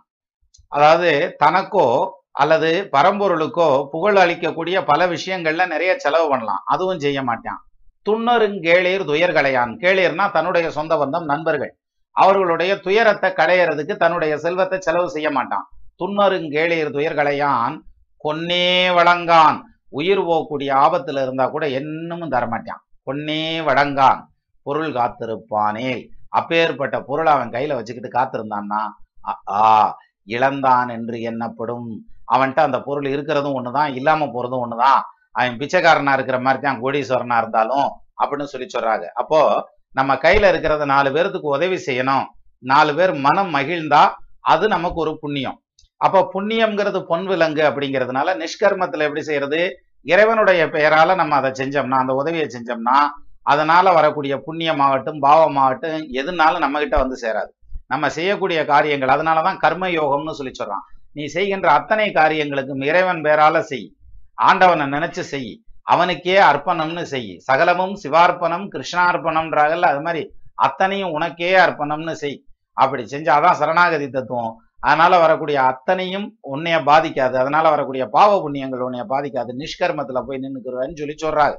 அதாவது 0.69 1.37
தனக்கோ 1.45 1.89
அல்லது 2.33 2.89
பரம்பொருளுக்கோ 2.93 3.69
புகழ் 3.91 4.17
அளிக்கக்கூடிய 4.17 4.77
பல 4.85 5.07
விஷயங்கள்ல 5.07 5.67
நிறைய 5.67 5.93
செலவு 5.99 6.27
பண்ணலாம். 6.29 6.63
அதுவும் 6.65 6.99
செய்ய 6.99 7.23
மாட்டான். 7.23 7.61
துன்னருங்கேளீர் 8.07 9.05
துயர்களையான். 9.11 9.73
கேளீர்னா 9.83 10.25
தன்னுடைய 10.31 10.71
சொந்த 10.71 10.95
பந்தம் 10.97 11.25
நண்பர்கள். 11.25 11.73
அவர்களுடைய 12.13 12.77
துயரத்தை 12.77 13.31
களையறதுக்கு 13.31 13.97
தன்னுடைய 13.97 14.39
செல்வத்தை 14.39 14.81
செலவு 14.81 15.11
செய்ய 15.11 15.31
மாட்டான். 15.31 15.69
துன்னருங்கேளீர் 15.99 16.93
துயர்களையான் 16.93 17.79
கொன்னே 18.25 18.95
வழங்கான். 18.95 19.61
உயிர் 19.89 20.21
போகக்கூடிய 20.21 20.75
ஆபத்துல 20.75 21.23
இருந்தா 21.23 21.49
கூட 21.49 21.67
என்னமும் 21.67 22.31
தரமாட்டான். 22.31 23.01
கொன்னே 23.07 23.65
வழங்கான். 23.65 24.25
பொருள் 24.63 24.93
காத்திருப்பானேல். 24.93 26.09
அப்பேற்பட்ட 26.29 27.01
பொருளை 27.01 27.33
அவன் 27.33 27.51
கையில 27.51 27.75
வச்சுக்கிட்டு 27.75 28.19
காத்திருந்தான்னா 28.19 28.89
அ- 29.29 29.55
ஆ 29.55 29.97
இழந்தான் 30.25 30.89
என்று 30.89 31.21
எண்ணப்படும். 31.21 32.07
அவன்கிட்ட 32.33 32.61
அந்த 32.61 32.81
பொருள் 32.81 33.11
இருக்கிறதும் 33.11 33.53
ஒண்ணுதான் 33.55 33.95
இல்லாம 33.95 34.25
போறதும் 34.25 34.69
ஒண்ணுதான். 34.69 35.01
அவன் 35.33 35.57
பிச்சைக்காரனா 35.57 36.13
இருக்கிற 36.13 36.41
மாதிரி 36.41 36.63
தான் 36.63 36.83
கோடீஸ்வரனா 36.83 37.39
இருந்தாலும் 37.39 37.91
அப்படின்னு 38.25 38.45
சொல்லி 38.45 38.67
சொல்றாங்க. 38.79 39.05
அப்போ 39.05 39.69
நம்ம 39.93 40.15
கையில 40.15 40.45
இருக்கிறத 40.53 40.85
நாலு 40.85 41.11
பேர்த்துக்கு 41.11 41.49
உதவி 41.57 41.79
செய்யணும். 41.87 42.25
நாலு 42.63 42.95
பேர் 42.95 43.13
மனம் 43.15 43.55
மகிழ்ந்தா 43.55 44.03
அது 44.41 44.69
நமக்கு 44.69 44.99
ஒரு 45.01 45.19
புண்ணியம். 45.21 45.59
அப்ப 45.97 46.29
புண்ணியம்ங்கிறது 46.35 47.01
பொன் 47.03 47.27
விலங்கு 47.27 47.63
அப்படிங்கிறதுனால 47.63 48.29
நிஷ்கர்மத்துல 48.35 49.07
எப்படி 49.07 49.23
செய்யறது? 49.23 49.61
இறைவனுடைய 50.03 50.67
பெயரால 50.67 51.15
நம்ம 51.15 51.35
அதை 51.35 51.51
செஞ்சோம்னா 51.51 51.99
அந்த 52.05 52.13
உதவியை 52.13 52.47
செஞ்சோம்னா 52.47 52.97
அதனால 53.43 53.93
வரக்கூடிய 53.93 54.43
புண்ணியமாகட்டும் 54.47 55.21
பாவமாகட்டும் 55.23 56.07
எதுனாலும் 56.21 56.59
நம்ம 56.59 56.79
கிட்ட 56.79 56.97
வந்து 56.97 57.17
சேராது. 57.23 57.51
நம்ம 57.87 58.11
செய்யக்கூடிய 58.11 58.65
காரியங்கள் 58.65 59.09
அதனாலதான் 59.09 59.57
கர்ம 59.57 59.89
யோகம்னு 59.89 60.31
சொல்லி 60.31 60.53
சொல்றான். 60.59 60.85
நீ 61.13 61.25
செய்கின்ற 61.27 61.71
அத்தனை 61.71 62.13
காரியங்களுக்கும் 62.13 62.81
இறைவன் 62.81 63.21
பேரால 63.21 63.61
செய். 63.61 63.95
ஆண்டவனை 64.35 64.87
நினைச்சு 64.87 65.25
செய். 65.33 65.63
அவனுக்கே 65.87 66.37
அர்ப்பணம்னு 66.51 67.03
செய். 67.13 67.31
சகலமும் 67.49 67.95
சிவார்ப்பணம் 68.03 68.67
கிருஷ்ணார்ப்பணம்ன்றாங்கல்ல 68.75 69.91
அது 69.93 70.03
மாதிரி 70.07 70.23
அத்தனையும் 70.67 71.15
உனக்கே 71.17 71.53
அர்ப்பணம்னு 71.65 72.15
செய். 72.23 72.39
அப்படி 72.77 73.03
செஞ்சாதான் 73.15 73.59
சரணாகதி 73.61 74.07
தத்துவம். 74.11 74.53
அதனால 74.81 75.19
வரக்கூடிய 75.25 75.59
அத்தனையும் 75.71 76.27
உன்னைய 76.53 76.77
பாதிக்காது. 76.91 77.35
அதனால 77.43 77.65
வரக்கூடிய 77.75 78.05
பாவ 78.17 78.31
புண்ணியங்கள் 78.45 78.87
உன்னைய 78.87 79.05
பாதிக்காது. 79.15 79.51
நிஷ்கர்மத்துல 79.63 80.21
போய் 80.29 80.43
நின்னுக்குருவேன்னு 80.45 81.01
சொல்லி 81.03 81.17
சொல்றாங்க 81.25 81.57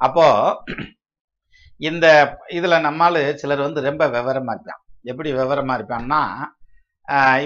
அப்போ 0.00 0.24
இந்த 1.80 2.06
இதுல 2.58 2.74
நம்மால 2.86 3.20
சிலர் 3.40 3.66
வந்து 3.66 3.80
ரொம்ப 3.88 4.04
விவரமா 4.16 4.52
இருப்பான் 4.54 4.80
எப்படி 5.10 5.30
விவரமா 5.38 5.74
இருப்பான்னா 5.78 6.20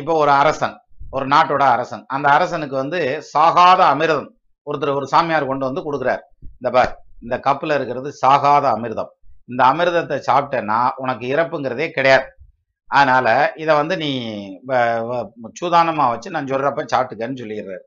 இப்போ 0.00 0.14
ஒரு 0.22 0.32
அரசன் 0.40 0.74
ஒரு 1.12 1.26
நாட்டோட 1.26 1.64
அரசன். 1.74 2.04
அந்த 2.14 2.26
அரசனுக்கு 2.36 2.76
வந்து 2.76 3.00
சாகாத 3.34 3.80
அமிர்தம். 3.92 4.30
ஒருத்தர் 4.72 4.94
ஒரு 4.94 5.06
சாமியார் 5.06 5.46
கொண்டு 5.46 5.64
வந்து 5.64 5.92
கொடுக்குறாரு. 5.92 6.20
இந்த 6.40 6.70
பார் 6.70 7.04
இந்த 7.20 7.40
கப்பில் 7.44 7.74
இருக்கிறது 7.74 8.14
சாகாத 8.26 8.70
அமிர்தம். 8.70 9.08
இந்த 9.46 9.64
அமிர்தத்தை 9.64 10.22
சாப்பிட்டேன்னா 10.32 10.90
உனக்கு 10.96 11.36
இறப்புங்கிறதே 11.36 11.90
கிடையாது. 11.90 12.24
அதனால 12.86 13.52
இதை 13.56 13.74
வந்து 13.74 13.96
நீ 13.96 14.38
வ- 14.68 15.28
வ- 15.30 15.30
வச்சு 15.40 16.30
நான் 16.30 16.44
சொல்கிறப்ப 16.44 16.84
சாப்பிட்டுக்கன்னு 16.94 17.36
சொல்லிடுறாரு. 17.36 17.78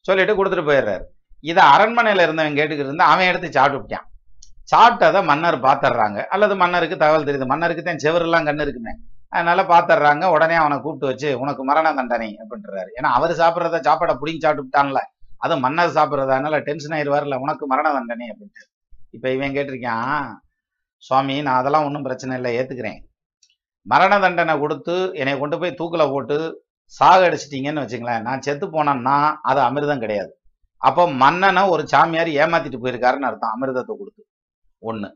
சொல்லிட்டு 0.00 0.44
கொடுத்துட்டு 0.44 0.48
போயிடுறாரு. 0.48 1.02
இதை 1.40 1.62
அரண்மனையில் 1.62 2.22
இருந்தவன் 2.22 2.52
கேட்டுக்கிட்டு 2.52 2.84
இருந்தா 2.84 3.06
அவன் 3.06 3.26
எடுத்து 3.26 3.60
சாப்பிட்டுட்டான். 3.60 4.06
சாப்பிட்டதை 4.76 5.24
மன்னர் 5.24 5.60
பார்த்துட்றாங்க. 5.60 6.24
அல்லது 6.24 6.56
மன்னருக்கு 6.56 6.96
தகவல் 6.96 7.24
தெரியுது. 7.24 7.46
மன்னருக்கு 7.46 7.82
தான் 7.82 7.96
செவரெல்லாம் 7.96 8.48
கண்ணு 8.48 8.60
இருக்குமே. 8.60 8.90
அதனால 9.28 9.62
பார்த்துட்றாங்க. 9.62 10.24
உடனே 10.24 10.54
அவனை 10.54 10.78
கூப்பிட்டு 10.78 11.06
வச்சு 11.06 11.38
உனக்கு 11.38 11.64
மரண 11.64 11.94
தண்டனை 11.94 12.38
அப்படின்றாரு. 12.38 12.86
ஏன்னா 12.96 13.06
அவர் 13.06 13.30
சாப்பிட்றத 13.30 13.80
சாப்பாடை 13.80 14.16
பிடிங்கி 14.22 14.38
சாப்பிட்டுட்டான்ல. 14.42 14.98
அதுவும் 15.38 15.64
மன்னர் 15.66 15.96
சாப்பிட்றது 15.98 16.34
அதனால 16.36 16.60
டென்ஷன் 16.60 16.96
ஆயிடுவார்ல 16.98 17.38
உனக்கு 17.44 17.66
மரண 17.66 17.88
தண்டனை 17.92 18.28
அப்படின்ட்டு. 18.30 18.64
இப்ப 19.10 19.32
இவன் 19.36 19.54
கேட்டிருக்கான் 19.56 20.24
சுவாமி 21.02 21.42
நான் 21.42 21.58
அதெல்லாம் 21.60 21.84
ஒன்றும் 21.84 22.02
பிரச்சனை 22.02 22.36
இல்லை 22.36 22.50
ஏற்றுக்கிறேன் 22.58 22.98
மரண 23.86 24.14
தண்டனை 24.18 24.54
கொடுத்து 24.58 24.94
என்னை 25.12 25.34
கொண்டு 25.38 25.58
போய் 25.58 25.78
தூக்குல 25.78 26.04
போட்டு 26.10 26.36
சாக 26.92 27.20
அடிச்சிட்டீங்கன்னு 27.28 27.84
வச்சுங்களேன் 27.84 28.20
நான் 28.20 28.40
செத்து 28.40 28.66
போனேன்னா 28.66 29.16
அது 29.42 29.60
அமிர்தம் 29.60 29.98
கிடையாது. 29.98 30.32
அப்போ 30.82 31.02
மன்னனை 31.22 31.62
ஒரு 31.68 31.82
சாமியார் 31.88 32.30
ஏமாத்திட்டு 32.42 32.78
போயிருக்காருன்னு 32.82 33.28
அர்த்தம் 33.28 33.54
அமிர்தத்தை 33.54 33.94
கொடுத்து. 33.96 34.22
ஒண்ணு. 34.82 35.08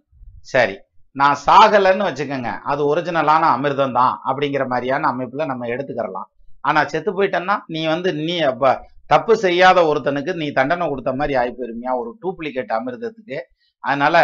சரி. 0.53 0.77
நான் 1.17 1.37
சாகலைன்னு 1.47 2.07
வச்சுக்கோங்க 2.09 2.51
அது 2.63 2.83
ஒரிஜினலான 2.91 3.45
அமிர்தம் 3.57 3.93
தான் 3.93 4.15
அப்படிங்கிற 4.29 4.65
மாதிரியான 4.67 5.09
அமைப்புல 5.13 5.47
நம்ம 5.47 5.67
எடுத்துக்கிறலாம். 5.67 6.29
ஆனா 6.65 6.81
செத்து 6.93 7.11
போயிட்டேன்னா 7.19 7.57
நீ 7.75 7.81
வந்து 7.95 8.11
நீ 8.29 8.37
அப்ப 8.53 8.73
தப்பு 9.13 9.35
செய்யாத 9.45 9.79
ஒருத்தனுக்கு 9.91 10.33
நீ 10.43 10.47
தண்டனை 10.59 10.85
கொடுத்த 10.91 11.11
மாதிரி 11.21 11.35
ஆகி 11.41 11.53
போயிருமியா? 11.57 11.93
ஒரு 12.01 12.11
டூப்ளிகேட் 12.23 12.73
அமிர்தத்துக்கு. 12.79 13.39
அதனால 13.85 14.17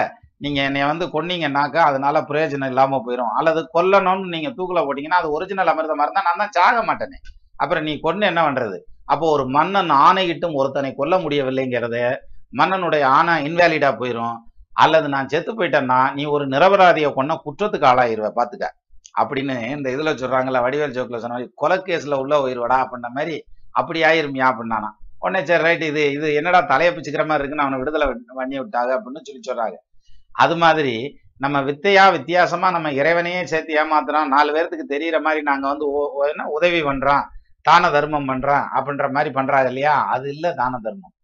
நீங்க 0.44 0.58
என்னை 0.68 0.82
வந்து 0.90 1.04
கொன்னீங்கன்னாக்கா 1.14 1.80
அதனால 1.90 2.16
பிரயோஜனம் 2.28 2.70
இல்லாம 2.72 3.00
போயிடும் 3.06 3.32
அல்லது 3.38 3.60
கொல்லணும்னு 3.76 4.32
நீங்க 4.34 4.50
தூக்குல 4.58 4.82
போட்டீங்கன்னா 4.86 5.20
அது 5.22 5.30
ஒரிஜினல் 5.36 5.70
அமிர்தமா 5.72 6.04
இருந்தா 6.06 6.22
நான் 6.28 6.42
தான் 6.42 6.54
சாக 6.58 6.82
மாட்டேனே. 6.88 7.18
அப்புறம் 7.62 7.86
நீ 7.88 7.94
கொன்னு 8.04 8.30
என்ன 8.30 8.42
பண்றது? 8.46 8.78
அப்போ 9.12 9.26
ஒரு 9.36 9.44
மன்னன் 9.56 9.92
ஆணையிட்டும் 10.06 10.58
ஒருத்தனை 10.60 10.90
கொல்ல 11.00 11.14
முடியவில்லைங்கிறது 11.24 12.02
மன்னனுடைய 12.58 13.04
ஆணை 13.16 13.34
இன்வேலிடா 13.46 13.90
போயிடும் 14.00 14.36
அல்லது 14.82 15.06
நான் 15.14 15.30
செத்து 15.32 15.52
போயிட்டேன்னா 15.52 16.00
நீ 16.16 16.24
ஒரு 16.34 16.44
நிரபராதியை 16.54 17.10
கொன்ன 17.16 17.36
குற்றத்துக்கு 17.44 17.88
ஆளாயிருவ 17.90 18.28
பாத்துக்க. 18.38 18.66
அப்படின்னு 19.18 19.70
இந்த 19.70 19.90
இதுல 19.90 20.14
சொல்றாங்கல்ல 20.14 20.62
வடிவேல் 20.62 20.90
ஜோக்கில் 20.90 21.18
சொன்ன 21.18 21.32
மாதிரி 21.32 21.52
கொலை 21.54 21.78
உள்ள 22.18 22.40
உயிர்வடா 22.40 22.78
அப்படின்ற 22.84 23.08
மாதிரி 23.10 23.36
அப்படி 23.72 24.02
ஆயிருமியா 24.02 24.46
அப்படின்னானா. 24.48 24.90
உடனே 25.18 25.44
சரி 25.44 25.62
ரைட் 25.62 25.82
இது 25.82 26.12
இது 26.12 26.34
என்னடா 26.34 26.60
தலையை 26.60 26.94
பிச்சுக்கிற 26.94 27.26
மாதிரி 27.26 27.38
இருக்குன்னு 27.38 27.62
அவனை 27.62 27.78
விடுதலை 27.78 28.06
பண்ணி 28.34 28.60
விட்டாங்க 28.60 28.90
அப்படின்னு 28.92 29.26
சொல்லி 29.26 29.42
சொல்றாங்க. 29.50 29.76
அது 30.32 30.56
மாதிரி 30.56 31.22
நம்ம 31.36 31.62
வித்தையா 31.62 32.12
வித்தியாசமா 32.12 32.70
நம்ம 32.70 32.92
இறைவனையே 32.92 33.46
சேர்த்து 33.46 33.74
ஏமாத்துறோம் 33.74 34.26
நாலு 34.26 34.52
பேர்த்துக்கு 34.52 34.94
தெரியற 34.94 35.20
மாதிரி 35.20 35.42
நாங்க 35.42 35.68
வந்து 35.68 35.84
ஓ- 35.90 36.24
என்ன 36.28 36.48
உதவி 36.48 36.82
பண்றோம் 36.82 37.24
தான 37.62 37.90
தர்மம் 37.90 38.28
பண்றோம் 38.28 38.66
அப்படின்ற 38.76 39.10
மாதிரி 39.10 39.30
பண்றாங்க 39.34 39.68
இல்லையா? 39.68 40.06
அது 40.06 40.28
இல்லை 40.28 40.54
தான 40.54 40.78
தர்மம். 40.82 41.14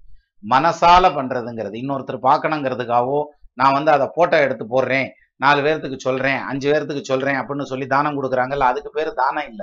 மனசால 0.51 1.15
பண்றதுங்கிறது 1.15 1.73
இன்னொருத்தர் 1.73 2.19
பார்க்கணுங்கிறதுக்காகவோ 2.23 3.25
நான் 3.55 3.73
வந்து 3.73 3.91
அதை 3.91 4.11
போட்டோ 4.15 4.41
எடுத்து 4.41 4.65
போடுறேன் 4.65 5.09
நாலு 5.41 5.61
பேர்த்துக்கு 5.63 5.99
சொல்றேன் 6.01 6.41
அஞ்சு 6.51 6.67
பேர்த்துக்கு 6.71 7.05
சொல்றேன் 7.05 7.39
அப்படின்னு 7.41 7.71
சொல்லி 7.71 7.87
தானம் 7.89 8.17
கொடுக்குறாங்கல்ல 8.19 8.67
அதுக்கு 8.71 8.91
பேர் 8.93 9.11
தானம் 9.21 9.49
இல்ல. 9.51 9.63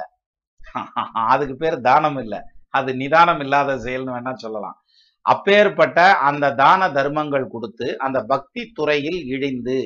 அதுக்கு 1.33 1.55
பேர் 1.57 1.77
தானம் 1.87 2.19
இல்ல. 2.23 2.35
அது 2.73 2.91
நிதானம் 2.99 3.41
இல்லாத 3.45 3.71
செயல்னு 3.85 4.13
வேணா 4.15 4.33
சொல்லலாம். 4.37 4.77
அப்பேற்பட்ட 5.25 5.99
அந்த 6.27 6.45
தான 6.59 6.89
தர்மங்கள் 6.91 7.45
கொடுத்து 7.47 7.87
அந்த 8.05 8.19
பக்தி 8.31 8.61
துறையில் 8.77 9.19
இழிந்து 9.33 9.77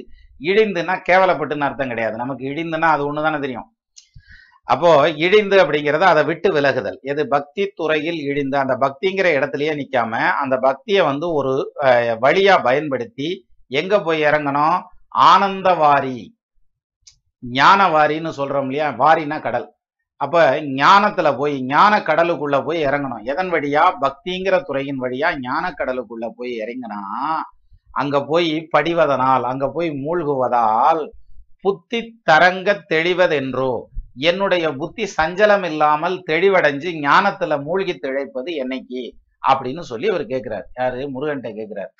இழிந்துன்னா 0.41 0.95
கேவலப்பட்டுன்னு 1.07 1.67
அர்த்தம் 1.67 1.91
கிடையாது. 1.91 2.15
நமக்கு 2.17 2.43
இழிந்துன்னா 2.51 2.89
அது 2.95 3.03
ஒண்ணுதானே 3.09 3.39
தெரியும்? 3.39 3.67
அப்போ 4.67 4.91
இழிந்து 5.23 5.55
அப்படிங்கறது 5.63 6.05
அதை 6.05 6.23
விட்டு 6.29 6.49
விலகுதல். 6.53 6.97
எது? 7.11 7.23
பக்தி 7.33 7.63
துறையில் 7.79 8.19
இழிந்து. 8.29 8.57
அந்த 8.61 8.75
பக்திங்கிற 8.83 9.27
இடத்துலயே 9.37 9.73
நிக்காம 9.79 10.13
அந்த 10.43 10.55
பக்தியை 10.65 11.01
வந்து 11.09 11.27
ஒரு 11.39 11.53
அஹ், 11.85 12.15
வழியா 12.23 12.55
பயன்படுத்தி 12.63 13.29
எங்க 13.71 13.95
போய் 14.01 14.25
இறங்கணும்? 14.25 14.77
ஆனந்த 15.15 15.73
வாரி 15.73 16.17
ஞான 17.43 17.87
வாரின்னு 17.87 18.31
சொல்றோம் 18.37 18.63
இல்லையா? 18.63 18.87
வாரினா 18.91 19.41
கடல். 19.41 19.67
அப்ப 20.21 20.35
ஞானத்துல 20.61 21.37
போய் 21.37 21.61
ஞான 21.63 21.99
கடலுக்குள்ள 21.99 22.63
போய் 22.65 22.85
இறங்கணும். 22.85 23.23
எதன் 23.23 23.51
வழியா? 23.51 23.83
பக்திங்கிற 24.01 24.61
துறையின் 24.61 25.01
வழியா 25.01 25.39
ஞான 25.39 25.73
கடலுக்குள்ள 25.77 26.29
போய் 26.35 26.51
இறங்கினா 26.63 26.99
அங்க 27.91 28.25
போய் 28.25 28.67
படிவதனால் 28.71 29.43
அங்க 29.43 29.69
போய் 29.69 29.89
மூழ்குவதால் 29.89 31.03
புத்தி 31.61 32.21
தரங்க 32.23 32.83
தெளிவதென்றோ 32.89 33.73
என்னுடைய 34.19 34.73
புத்தி 34.73 35.07
சஞ்சலம் 35.17 35.63
இல்லாமல் 35.63 36.23
தெளிவடைஞ்சு 36.27 36.89
ஞானத்துல 37.01 37.63
மூழ்கி 37.63 37.93
திழைப்பது 37.93 38.51
என்னைக்கு? 38.63 39.03
அப்படின்னு 39.43 39.79
சொல்லி 39.79 40.09
அவர் 40.09 40.25
கேட்கிறார் 40.25 40.67
யாரு? 40.75 41.09
முருகன்ட்ட 41.13 41.53
கேட்கிறார் 41.53 41.93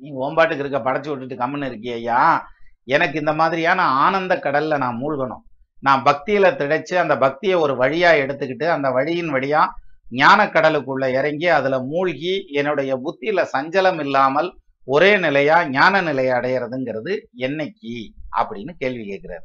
நீ 0.00 0.08
ஓம்பாட்டுக்கு 0.16 0.62
இருக்க 0.64 0.78
படைச்சு 0.78 1.08
விட்டுட்டு 1.08 1.42
கம்முன்னு 1.42 1.68
இருக்கியா 1.70 2.38
எனக்கு 2.84 3.18
இந்த 3.18 3.32
மாதிரியான 3.32 3.82
ஆனந்த 3.82 4.36
கடல்ல 4.36 4.76
நான் 4.76 5.00
மூழ்கணும். 5.02 5.44
நான் 5.82 6.02
பக்தியில 6.02 6.46
திடைச்சு 6.60 6.94
அந்த 6.94 7.18
பக்தியை 7.18 7.56
ஒரு 7.56 7.74
வழியா 7.74 8.10
எடுத்துக்கிட்டு 8.22 8.66
அந்த 8.68 8.90
வழியின் 8.90 9.32
வழியா 9.32 9.62
ஞான 10.10 10.46
கடலுக்குள்ள 10.46 11.12
இறங்கி 11.12 11.48
அதுல 11.48 11.78
மூழ்கி 11.82 12.46
என்னுடைய 12.52 12.92
புத்தியில 13.04 13.46
சஞ்சலம் 13.52 14.00
இல்லாமல் 14.00 14.48
ஒரே 14.84 15.16
நிலையா 15.18 15.56
ஞான 15.68 16.00
நிலையை 16.02 16.32
அடையிறதுங்கிறது 16.32 17.14
என்னைக்கு? 17.36 17.94
அப்படின்னு 18.36 18.72
கேள்வி 18.78 19.04
கேட்கிறார். 19.06 19.44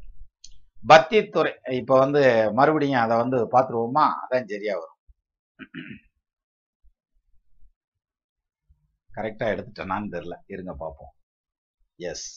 பக்தி 0.85 1.17
துறை 1.27 1.51
இப்ப 1.71 1.97
வந்து 1.99 2.51
மறுபடியும் 2.53 3.01
அதை 3.01 3.17
வந்து 3.17 3.37
பார்த்துருவோமா? 3.51 4.05
அதான் 4.23 4.47
சரியா 4.47 4.73
வரும். 4.73 4.99
கரெக்டா 9.15 9.45
எடுத்துட்டேனான்னு 9.53 10.13
தெரியல. 10.15 10.35
இருங்க 10.53 10.71
பார்ப்போம் 10.83 11.13
எஸ் 11.99 12.27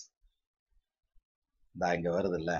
இங்க 1.74 2.10
வருது 2.16 2.36
இல்ல 2.40 2.52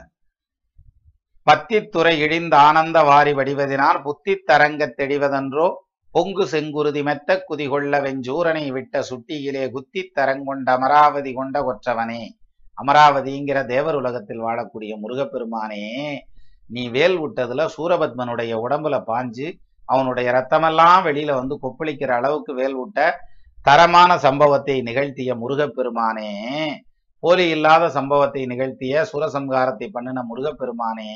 பத்தித்துறை 1.47 2.13
இழிந்த 2.25 2.55
ஆனந்த 2.69 2.99
வாரி 3.09 3.33
வடிவதினால் 3.33 3.99
புத்தி 4.07 4.33
தரங்க 4.49 4.87
தெளிவதன்றோ 5.01 5.67
பொங்கு 6.15 6.45
செங்குருதி 6.53 7.03
மெத்த 7.09 7.31
குதிகொள்ள 7.49 8.01
வெஞ்சூரனை 8.07 8.65
விட்ட 8.77 9.03
சுட்டியிலே 9.11 9.65
குத்தி 9.75 10.03
தரங்கொண்ட 10.19 10.67
அமராவதி 10.77 11.33
கொண்ட 11.33 11.57
கொற்றவனே. 11.69 12.23
அமராவதிங்கிற 12.79 13.59
தேவர் 13.73 13.95
உலகத்தில் 13.95 14.43
வாழக்கூடிய 14.47 14.93
முருகப்பெருமானே 15.03 15.85
நீ 16.75 16.83
வேல் 16.97 17.17
விட்டதுல 17.23 17.65
சூரபத்மனுடைய 17.77 18.53
உடம்புல 18.65 18.97
பாஞ்சு 19.11 19.47
அவனுடைய 19.89 20.29
ரத்தமெல்லாம் 20.37 21.03
வெளியில 21.09 21.33
வந்து 21.41 21.55
கொப்பளிக்கிற 21.63 22.13
அளவுக்கு 22.21 22.53
வேல் 22.55 22.77
விட்ட 22.81 23.01
தரமான 23.67 24.11
சம்பவத்தை 24.19 24.75
நிகழ்த்திய 24.83 25.31
முருகப்பெருமானே 25.35 26.31
போலி 27.23 27.45
இல்லாத 27.49 27.85
சம்பவத்தை 27.89 28.43
நிகழ்த்திய 28.47 29.05
சுரசம்காரத்தை 29.11 29.87
பண்ணின 29.93 30.23
முருகப்பெருமானே 30.31 31.13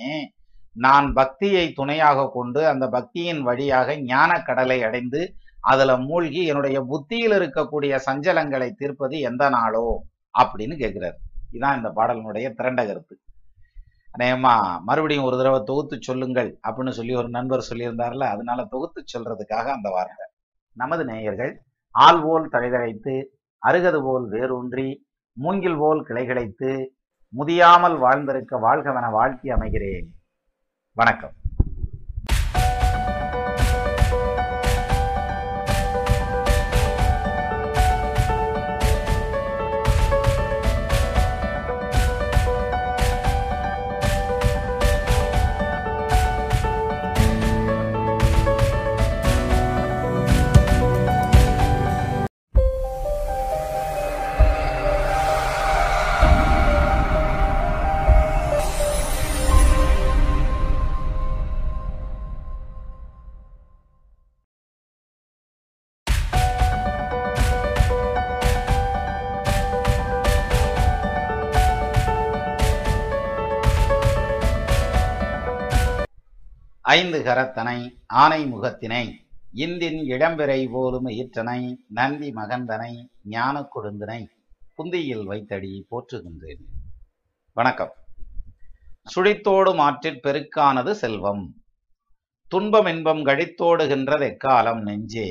நான் 0.76 1.06
பக்தியை 1.12 1.64
துணையாக 1.72 2.26
கொண்டு 2.28 2.60
அந்த 2.66 2.84
பக்தியின் 2.86 3.42
வழியாக 3.42 3.96
ஞான 4.04 4.30
கடலை 4.42 4.78
அடைந்து 4.88 5.20
அதுல 5.64 5.96
மூழ்கி 5.98 6.42
என்னுடைய 6.50 6.78
புத்தியில் 6.82 7.34
இருக்கக்கூடிய 7.38 7.94
சஞ்சலங்களை 8.06 8.68
தீர்ப்பது 8.72 9.16
எந்த 9.30 9.44
நாளோ 9.48 9.86
அப்படின்னு 10.34 10.74
கேட்கிறார் 10.76 11.16
இதான் 11.52 11.76
இந்த 11.76 11.88
பாடலினுடைய 11.96 12.46
திரண்ட 12.58 12.80
கருத்து. 12.84 13.14
அநேகமா 14.14 14.54
மறுபடியும் 14.88 15.26
ஒரு 15.28 15.36
தடவை 15.36 15.58
தொகுத்து 15.64 15.96
சொல்லுங்கள் 16.00 16.50
அப்படின்னு 16.66 16.94
சொல்லி 16.98 17.14
ஒரு 17.14 17.28
நண்பர் 17.28 17.68
சொல்லியிருந்தார்ல 17.70 18.26
அதனால 18.34 18.60
தொகுத்து 18.74 19.00
சொல்றதுக்காக 19.12 19.66
அந்த 19.76 19.88
வார்த்தை. 19.90 20.26
நமது 20.76 21.04
நேயர்கள் 21.04 21.52
ஆள் 21.90 22.22
போல் 22.22 22.48
தழைதழைத்து 22.48 23.24
அருகது 23.66 24.02
போல் 24.02 24.28
வேரூன்றி 24.28 25.08
மூங்கில் 25.32 25.76
போல் 25.76 26.06
கிளைகிழைத்து 26.08 26.86
முதியாமல் 27.38 27.98
வாழ்ந்திருக்க 27.98 28.56
வாழ்கவென 28.56 29.10
வாழ்த்தி 29.10 29.48
அமைகிறேன். 29.48 30.06
வணக்கம். 30.92 31.32
ஐந்து 76.92 77.18
கரத்தனை 77.24 77.78
ஆனை 78.06 78.38
முகத்தினை 78.52 79.02
இந்தின் 79.64 79.98
இளம்பிறை 80.14 80.60
போலும் 80.70 81.08
ஈற்றனை 81.16 81.60
நந்தி 81.88 82.28
மகந்தனை 82.30 82.92
ஞான 83.24 83.62
கொழுந்தினை 83.74 84.18
புந்தியில் 84.76 85.24
வைத்தடி 85.30 85.72
போற்றுகின்றேன். 85.90 86.62
வணக்கம். 87.56 87.92
சுழித்தோடும் 89.12 89.82
ஆற்றிற் 89.86 90.22
பெருக்கானது 90.26 90.94
செல்வம். 91.02 91.44
துன்பம் 92.52 92.86
இன்பம் 92.86 93.22
கழித்தோடுகின்றது 93.26 94.26
எக்காலம் 94.30 94.80
நெஞ்சே 94.88 95.28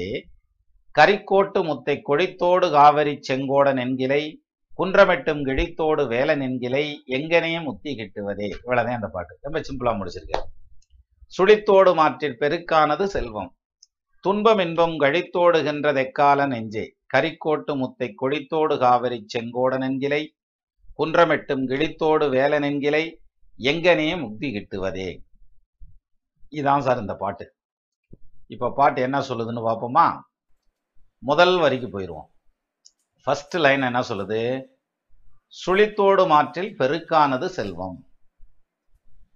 கரிக்கோட்டு 0.95 1.61
முத்தை 1.69 1.97
கொழித்தோடு 2.11 2.69
காவிரி 2.77 3.15
செங்கோட 3.29 3.73
நென்கிலை 3.81 4.23
குன்றமெட்டும் 4.79 5.43
கிழித்தோடு 5.49 6.05
வேலை 6.07 6.35
நென்கிலை 6.35 6.85
எங்கனே 7.17 7.53
முத்தி 7.63 7.93
கிட்டுவதே. 7.95 8.49
இவ்வளவுதான் 8.59 8.99
அந்த 9.01 9.11
பாட்டு. 9.17 9.37
ரொம்ப 9.41 9.59
சிம்பிளா 9.67 9.97
முடிச்சிருக்கேன் 9.99 10.47
சுழித்தோடு 11.37 11.91
மாற்றில் 11.95 12.37
பெருக்கானது 12.39 13.03
செல்வம். 13.03 13.49
துன்பம் 14.23 14.59
இன்பம் 14.59 14.95
கழித்தோடுகின்றதெக்கால 14.99 16.47
நெஞ்சே. 16.47 16.85
கரிக்கோட்டு 17.13 17.73
முத்தை 17.81 18.07
கொடித்தோடு 18.21 18.75
காவிரி 18.77 19.19
செங்கோட 19.33 19.77
என்கிலை 19.87 20.21
குன்றமெட்டும் 20.99 21.63
கிழித்தோடு 21.71 22.29
வேலன் 22.29 22.63
என்கிலை 22.63 23.03
எங்கனே 23.59 24.09
முக்தி 24.19 24.47
கிட்டுவதே. 24.55 25.09
இதான் 26.51 26.83
சார் 26.87 26.97
இந்த 26.97 27.15
பாட்டு. 27.15 27.45
இப்போ 28.47 28.67
பாட்டு 28.71 28.99
என்ன 29.01 29.17
சொல்லுதுன்னு 29.19 29.63
பார்ப்போமா 29.69 30.07
முதல் 31.29 31.55
வரிக்கு 31.57 31.87
போயிடுவோம் 31.87 32.29
ஃபஸ்ட்டு 33.27 33.63
லைன் 33.65 33.81
என்ன 33.81 34.01
சொல்லுது? 34.09 34.41
சுழித்தோடு 35.63 36.27
மாற்றில் 36.27 36.71
பெருக்கானது 36.77 37.45
செல்வம். 37.57 37.97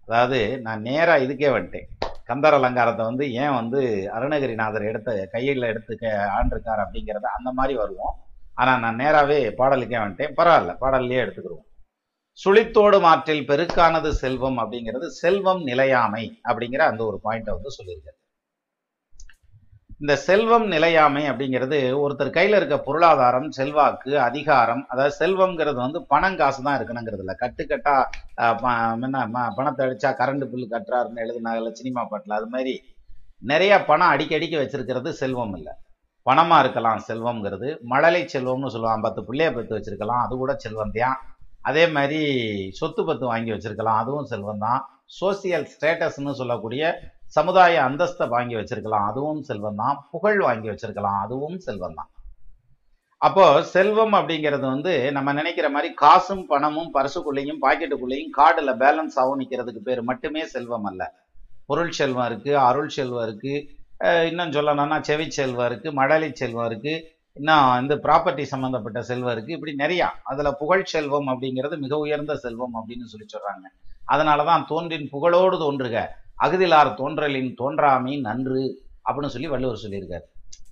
அதாவது 0.07 0.39
நான் 0.61 0.81
நேராக 0.81 1.23
இதுக்கே 1.25 1.49
வந்துட்டேன். 1.55 1.87
கந்தர் 2.29 2.57
அலங்காரத்தை 2.57 3.03
வந்து 3.05 3.25
ஏன் 3.43 3.55
வந்து 3.59 3.79
அருணகிரிநாதர் 4.17 4.89
எடுத்த 4.91 5.11
கையில் 5.31 5.69
எடுத்து 5.71 5.93
ஆண்டிருக்கார் 6.37 6.83
அப்படிங்கிறத 6.85 7.27
அந்த 7.37 7.49
மாதிரி 7.51 7.75
வருவோம். 7.79 8.15
ஆனால் 8.57 8.81
நான் 8.85 9.01
நேராகவே 9.03 9.39
பாடலுக்கே 9.61 9.99
வந்துட்டேன். 10.03 10.35
பரவாயில்ல 10.39 10.73
பாடல்லையே 10.83 11.21
எடுத்துக்கிடுவோம் 11.25 11.67
சுழித்தோடு 12.39 12.97
மாற்றில் 12.99 13.47
பெருக்கானது 13.49 14.09
செல்வம் 14.21 14.57
அப்படிங்கிறது 14.61 15.07
செல்வம் 15.21 15.61
நிலையாமை 15.63 16.23
அப்படிங்கிற 16.49 16.83
அந்த 16.91 17.01
ஒரு 17.11 17.17
பாயிண்ட்டை 17.25 17.53
வந்து 17.57 17.71
சொல்லியிருக்காரு. 17.77 18.17
இந்த 20.03 20.15
செல்வம் 20.25 20.65
நிலையாமை 20.73 21.21
அப்படிங்கிறது 21.31 21.77
ஒருத்தர் 22.03 22.29
கையில் 22.37 22.55
இருக்க 22.57 22.77
பொருளாதாரம் 22.87 23.45
செல்வாக்கு 23.57 24.11
அதிகாரம் 24.25 24.81
அதாவது 24.91 25.13
செல்வம்ங்கிறது 25.19 25.79
வந்து 25.83 25.99
பணம் 26.09 26.35
காசு 26.39 26.59
தான் 26.65 26.75
இருக்கணுங்கிறது 26.77 27.23
இல்லை 27.23 27.35
கட்டுக்கட்டா 27.43 27.93
என்ன 29.07 29.43
பணத்தை 29.59 29.85
அடிச்சா 29.85 30.09
கரண்ட் 30.19 30.45
பில்லு 30.51 30.67
கட்டுறாருன்னு 30.73 31.23
எழுதுனாங்கல்ல 31.25 31.71
சினிமா 31.79 32.03
பாட்டில் 32.09 32.37
அது 32.39 32.49
மாதிரி 32.55 32.73
நிறைய 33.51 33.73
பணம் 33.91 34.11
அடிக்கடிக்கு 34.15 34.57
வச்சிருக்கிறது 34.61 35.09
செல்வம் 35.21 35.55
இல்லை. 35.59 35.73
பணமா 36.27 36.57
இருக்கலாம் 36.63 37.05
செல்வம்ங்கிறது. 37.09 37.69
மழலை 37.93 38.23
செல்வம்னு 38.35 38.73
சொல்லுவான் 38.75 39.05
பத்து 39.07 39.23
பிள்ளைய 39.29 39.49
பத்து 39.57 39.73
வச்சிருக்கலாம். 39.77 40.21
அது 40.25 40.33
கூட 40.43 40.53
செல்வம் 40.65 40.95
தான் 40.99 41.17
அதே 41.69 41.85
மாதிரி 41.97 42.21
சொத்து 42.81 43.01
பத்து 43.11 43.25
வாங்கி 43.31 43.53
வச்சிருக்கலாம். 43.55 44.01
அதுவும் 44.03 44.29
செல்வம் 44.33 44.63
தான் 44.67 44.79
சோசியல் 45.19 45.67
ஸ்டேட்டஸ்னு 45.73 46.39
சொல்லக்கூடிய 46.41 46.83
சமுதாய 47.35 47.75
அந்தஸ்தை 47.87 48.25
வாங்கி 48.33 48.55
வச்சிருக்கலாம். 48.55 49.05
அதுவும் 49.11 49.41
செல்வம் 49.49 49.79
தான். 49.83 49.95
புகழ் 50.11 50.39
வாங்கி 50.47 50.67
வச்சிருக்கலாம். 50.71 51.19
அதுவும் 51.25 51.57
செல்வம் 51.67 51.97
தான். 51.99 52.09
அப்போ 53.21 53.45
செல்வம் 53.73 54.15
அப்படிங்கிறது 54.17 54.65
வந்து 54.73 54.93
நம்ம 55.17 55.29
நினைக்கிற 55.33 55.67
மாதிரி 55.69 55.89
காசும் 56.01 56.45
பணமும் 56.45 56.89
பரிசுக்குள்ளேயும் 56.95 57.61
பாக்கெட்டுக்குள்ளேயும் 57.65 58.33
கார்டுல 58.39 58.71
பேலன்ஸ் 58.81 59.15
ஆகும் 59.21 59.39
நிற்கிறதுக்கு 59.41 59.81
பேர் 59.87 60.01
மட்டுமே 60.09 60.41
செல்வம் 60.53 60.87
அல்ல. 60.89 61.03
பொருள் 61.69 61.93
செல்வம் 61.99 62.27
இருக்கு 62.29 62.51
அருள் 62.67 62.91
செல்வம் 62.95 63.25
இருக்கு 63.27 63.53
இன்னும் 64.29 64.53
சொல்லணும்னா 64.55 64.97
செவி 65.09 65.25
செல்வம் 65.37 65.67
இருக்கு 65.69 65.89
மழலை 65.99 66.29
செல்வம் 66.41 66.67
இருக்கு 66.69 66.93
இன்னும் 67.37 67.69
இந்த 67.81 67.95
ப்ராப்பர்ட்டி 68.05 68.43
சம்மந்தப்பட்ட 68.53 68.99
செல்வம் 69.09 69.33
இருக்கு. 69.35 69.55
இப்படி 69.57 69.73
நிறையா. 69.83 70.07
அதுல 70.31 70.49
புகழ் 70.61 70.89
செல்வம் 70.93 71.29
அப்படிங்கிறது 71.33 71.77
மிக 71.85 71.93
உயர்ந்த 72.05 72.33
செல்வம் 72.45 72.75
அப்படின்னு 72.79 73.11
சொல்லி 73.13 73.27
சொல்றாங்க. 73.35 73.65
அதனாலதான் 74.13 74.65
தோன்றின் 74.71 75.07
புகழோடு 75.13 75.57
தோன்றுக. 75.63 75.97
அகுதிலார் 76.39 76.89
தோன்றலின் 76.93 77.51
தோன்றாமை 77.61 78.21
நன்று 78.21 78.63
அப்படின்னு 79.05 79.33
சொல்லி 79.35 79.47
வள்ளுவர் 79.47 79.83
சொல்லியிருக்காரு. 79.83 80.25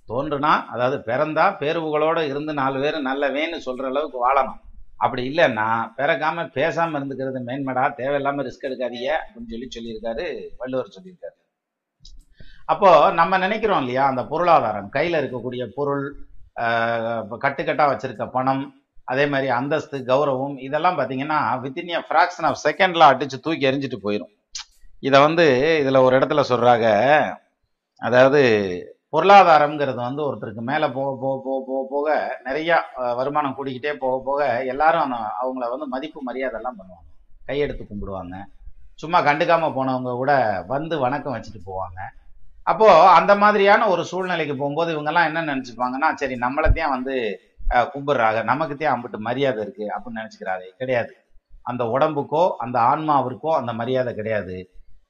தோன்றுனா 0.08 0.52
அதாவது 0.66 0.96
பிறந்தா 1.06 1.44
பேருவுகளோடு 1.60 2.22
இருந்து 2.22 2.52
நாலு 2.52 2.80
பேர் 2.80 2.96
நல்லவேன்னு 3.06 3.58
சொல்ற 3.66 3.84
அளவுக்கு 3.84 4.18
வாழணும். 4.26 4.60
அப்படி 4.96 5.22
இல்லைன்னா 5.30 5.68
பிறக்காம 5.96 6.44
பேசாம 6.56 6.98
இருந்துக்கிறது 6.98 7.40
மேன்மடா 7.46 7.84
தேவையில்லாம 8.00 8.44
ரிஸ்க் 8.48 8.66
எடுக்காதீங்க 8.68 9.10
அப்படின்னு 9.22 9.52
சொல்லி 9.52 9.68
சொல்லியிருக்காரு 9.76 10.26
வள்ளுவர் 10.58 10.94
சொல்லியிருக்காரு. 10.96 11.36
அப்போ 12.66 13.10
நம்ம 13.10 13.38
நினைக்கிறோம் 13.38 13.80
இல்லையா 13.80 14.06
அந்த 14.06 14.24
பொருளாதாரம் 14.24 14.92
கையில 14.92 15.20
இருக்கக்கூடிய 15.22 15.72
பொருள் 15.74 16.04
ஆஹ் 16.62 17.36
கட்டுக்கட்டா 17.44 17.84
வச்சிருக்க 17.90 18.30
பணம் 18.30 18.62
அதே 19.04 19.26
மாதிரி 19.26 19.50
அந்தஸ்து 19.50 19.98
கௌரவம் 19.98 20.56
இதெல்லாம் 20.58 20.98
பார்த்தீங்கன்னா 20.98 21.38
வித்தின் 21.62 21.88
ஏ 21.88 22.00
ஃப்ராக்ஷன் 22.08 22.48
ஆஃப் 22.48 22.62
செகண்ட்லாம் 22.64 23.12
அடிச்சு 23.12 23.38
தூக்கி 23.40 23.68
எறிஞ்சிட்டு 23.70 23.98
போயிடும் 24.02 24.32
இதை 25.02 25.18
வந்து 25.20 25.44
இதில் 25.82 26.04
ஒரு 26.06 26.14
இடத்துல 26.18 26.40
சொல்கிறாங்க 26.48 26.86
அதாவது 28.02 28.40
பொருளாதாரம்ங்கிறது 29.14 30.00
வந்து 30.08 30.22
ஒருத்தருக்கு 30.26 30.62
மேலே 30.68 30.86
போக 30.96 31.08
போக 31.22 31.34
போக 31.46 31.58
போக 31.68 31.80
போக 31.92 32.08
நிறையா 32.46 32.76
வருமானம் 33.18 33.56
கூடிக்கிட்டே 33.58 33.92
போக 34.04 34.16
போக 34.28 34.42
எல்லாரும் 34.72 35.14
அவங்கள 35.42 35.64
வந்து 35.72 35.86
மதிப்பு 35.94 36.20
மரியாதைலாம் 36.28 36.78
பண்ணுவாங்க. 36.80 37.08
கையெடுத்து 37.48 37.84
கும்பிடுவாங்க. 37.84 38.36
சும்மா 39.02 39.18
கண்டுக்காமல் 39.28 39.74
போனவங்க 39.78 40.12
கூட 40.22 40.32
வந்து 40.74 40.94
வணக்கம் 41.04 41.34
வச்சுட்டு 41.36 41.60
போவாங்க. 41.70 42.00
அப்போது 42.70 43.08
அந்த 43.18 43.32
மாதிரியான 43.42 43.88
ஒரு 43.92 44.02
சூழ்நிலைக்கு 44.10 44.54
போகும்போது 44.56 44.90
இவங்கெல்லாம் 44.94 45.28
என்ன 45.30 45.40
நினச்சிப்பாங்கன்னா 45.50 46.10
சரி 46.20 46.36
நம்மளத்தையும் 46.44 46.94
வந்து 46.96 47.14
கும்பிட்றாங்க. 47.94 48.40
நமக்குத்தையும் 48.50 48.94
அம்பிட்டு 48.94 49.20
மரியாதை 49.28 49.60
இருக்குது 49.64 49.92
அப்படின்னு 49.94 50.22
நினச்சிக்கிறாரு. 50.22 50.66
கிடையாது. 50.80 51.12
அந்த 51.70 51.82
உடம்புக்கோ 51.94 52.44
அந்த 52.64 52.76
ஆன்மாவிற்கோ 52.92 53.50
அந்த 53.60 53.72
மரியாதை 53.80 54.12
கிடையாது. 54.20 54.56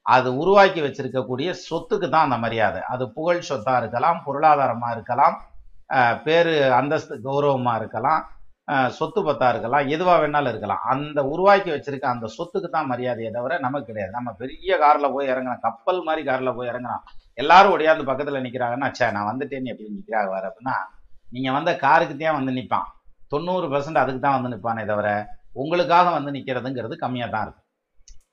அது 0.05 0.29
உருவாக்கி 0.41 0.79
வச்சிருக்கக்கூடிய 0.85 1.49
சொத்துக்கு 1.67 2.07
தான் 2.09 2.27
அந்த 2.27 2.37
மரியாதை. 2.45 2.81
அது 2.93 3.03
புகழ் 3.17 3.47
சொத்தாக 3.49 3.81
இருக்கலாம் 3.81 4.19
பொருளாதாரமாக 4.27 4.95
இருக்கலாம் 4.97 5.35
பேரு 6.25 6.53
அந்தஸ்து 6.79 7.15
கௌரவமாக 7.27 7.79
இருக்கலாம் 7.81 8.21
சொத்து 8.97 9.21
பத்தா 9.27 9.47
இருக்கலாம் 9.53 9.89
எதுவாக 9.93 10.17
வேணாலும் 10.21 10.51
இருக்கலாம். 10.53 10.83
அந்த 10.93 11.19
உருவாக்கி 11.33 11.69
வச்சிருக்க 11.73 12.05
அந்த 12.13 12.27
சொத்துக்கு 12.35 12.69
தான் 12.75 12.89
மரியாதையை 12.91 13.31
தவிர 13.37 13.57
நமக்கு 13.65 13.89
கிடையாது. 13.89 14.11
நம்ம 14.17 14.29
பெரிய 14.41 14.77
காரில் 14.83 15.13
போய் 15.15 15.31
இறங்குறோம் 15.33 15.63
கப்பல் 15.65 16.01
மாதிரி 16.07 16.21
காரில் 16.29 16.55
போய் 16.57 16.71
இறங்குறோம். 16.71 17.03
எல்லாரும் 17.37 17.73
ஒடியாந்து 17.75 18.09
பக்கத்தில் 18.09 18.43
நிற்கிறாங்கன்னா 18.45 18.89
ச்சே 18.95 19.07
நான் 19.15 19.29
வந்துட்டேன்னு 19.31 19.71
எப்படி 19.73 19.89
நிற்கிறாங்க 19.97 20.31
வர 20.35 20.51
அப்படின்னா 20.51 20.75
நீங்கள் 21.35 21.55
வந்த 21.57 21.71
காருக்கு 21.85 22.15
தான் 22.15 22.37
வந்து 22.39 22.53
நிற்பான் 22.59 22.89
தொண்ணூறு 23.31 23.67
பர்சன்ட் 23.73 24.01
அதுக்கு 24.03 24.21
தான் 24.25 24.37
வந்து 24.37 24.51
நிற்பானே 24.53 24.83
தவிர 24.91 25.09
உங்களுக்காக 25.61 26.07
வந்து 26.17 26.33
நிற்கிறதுங்கிறது 26.37 26.95
கம்மியாக 27.03 27.31
தான் 27.35 27.45
இருக்கும் 27.45 27.62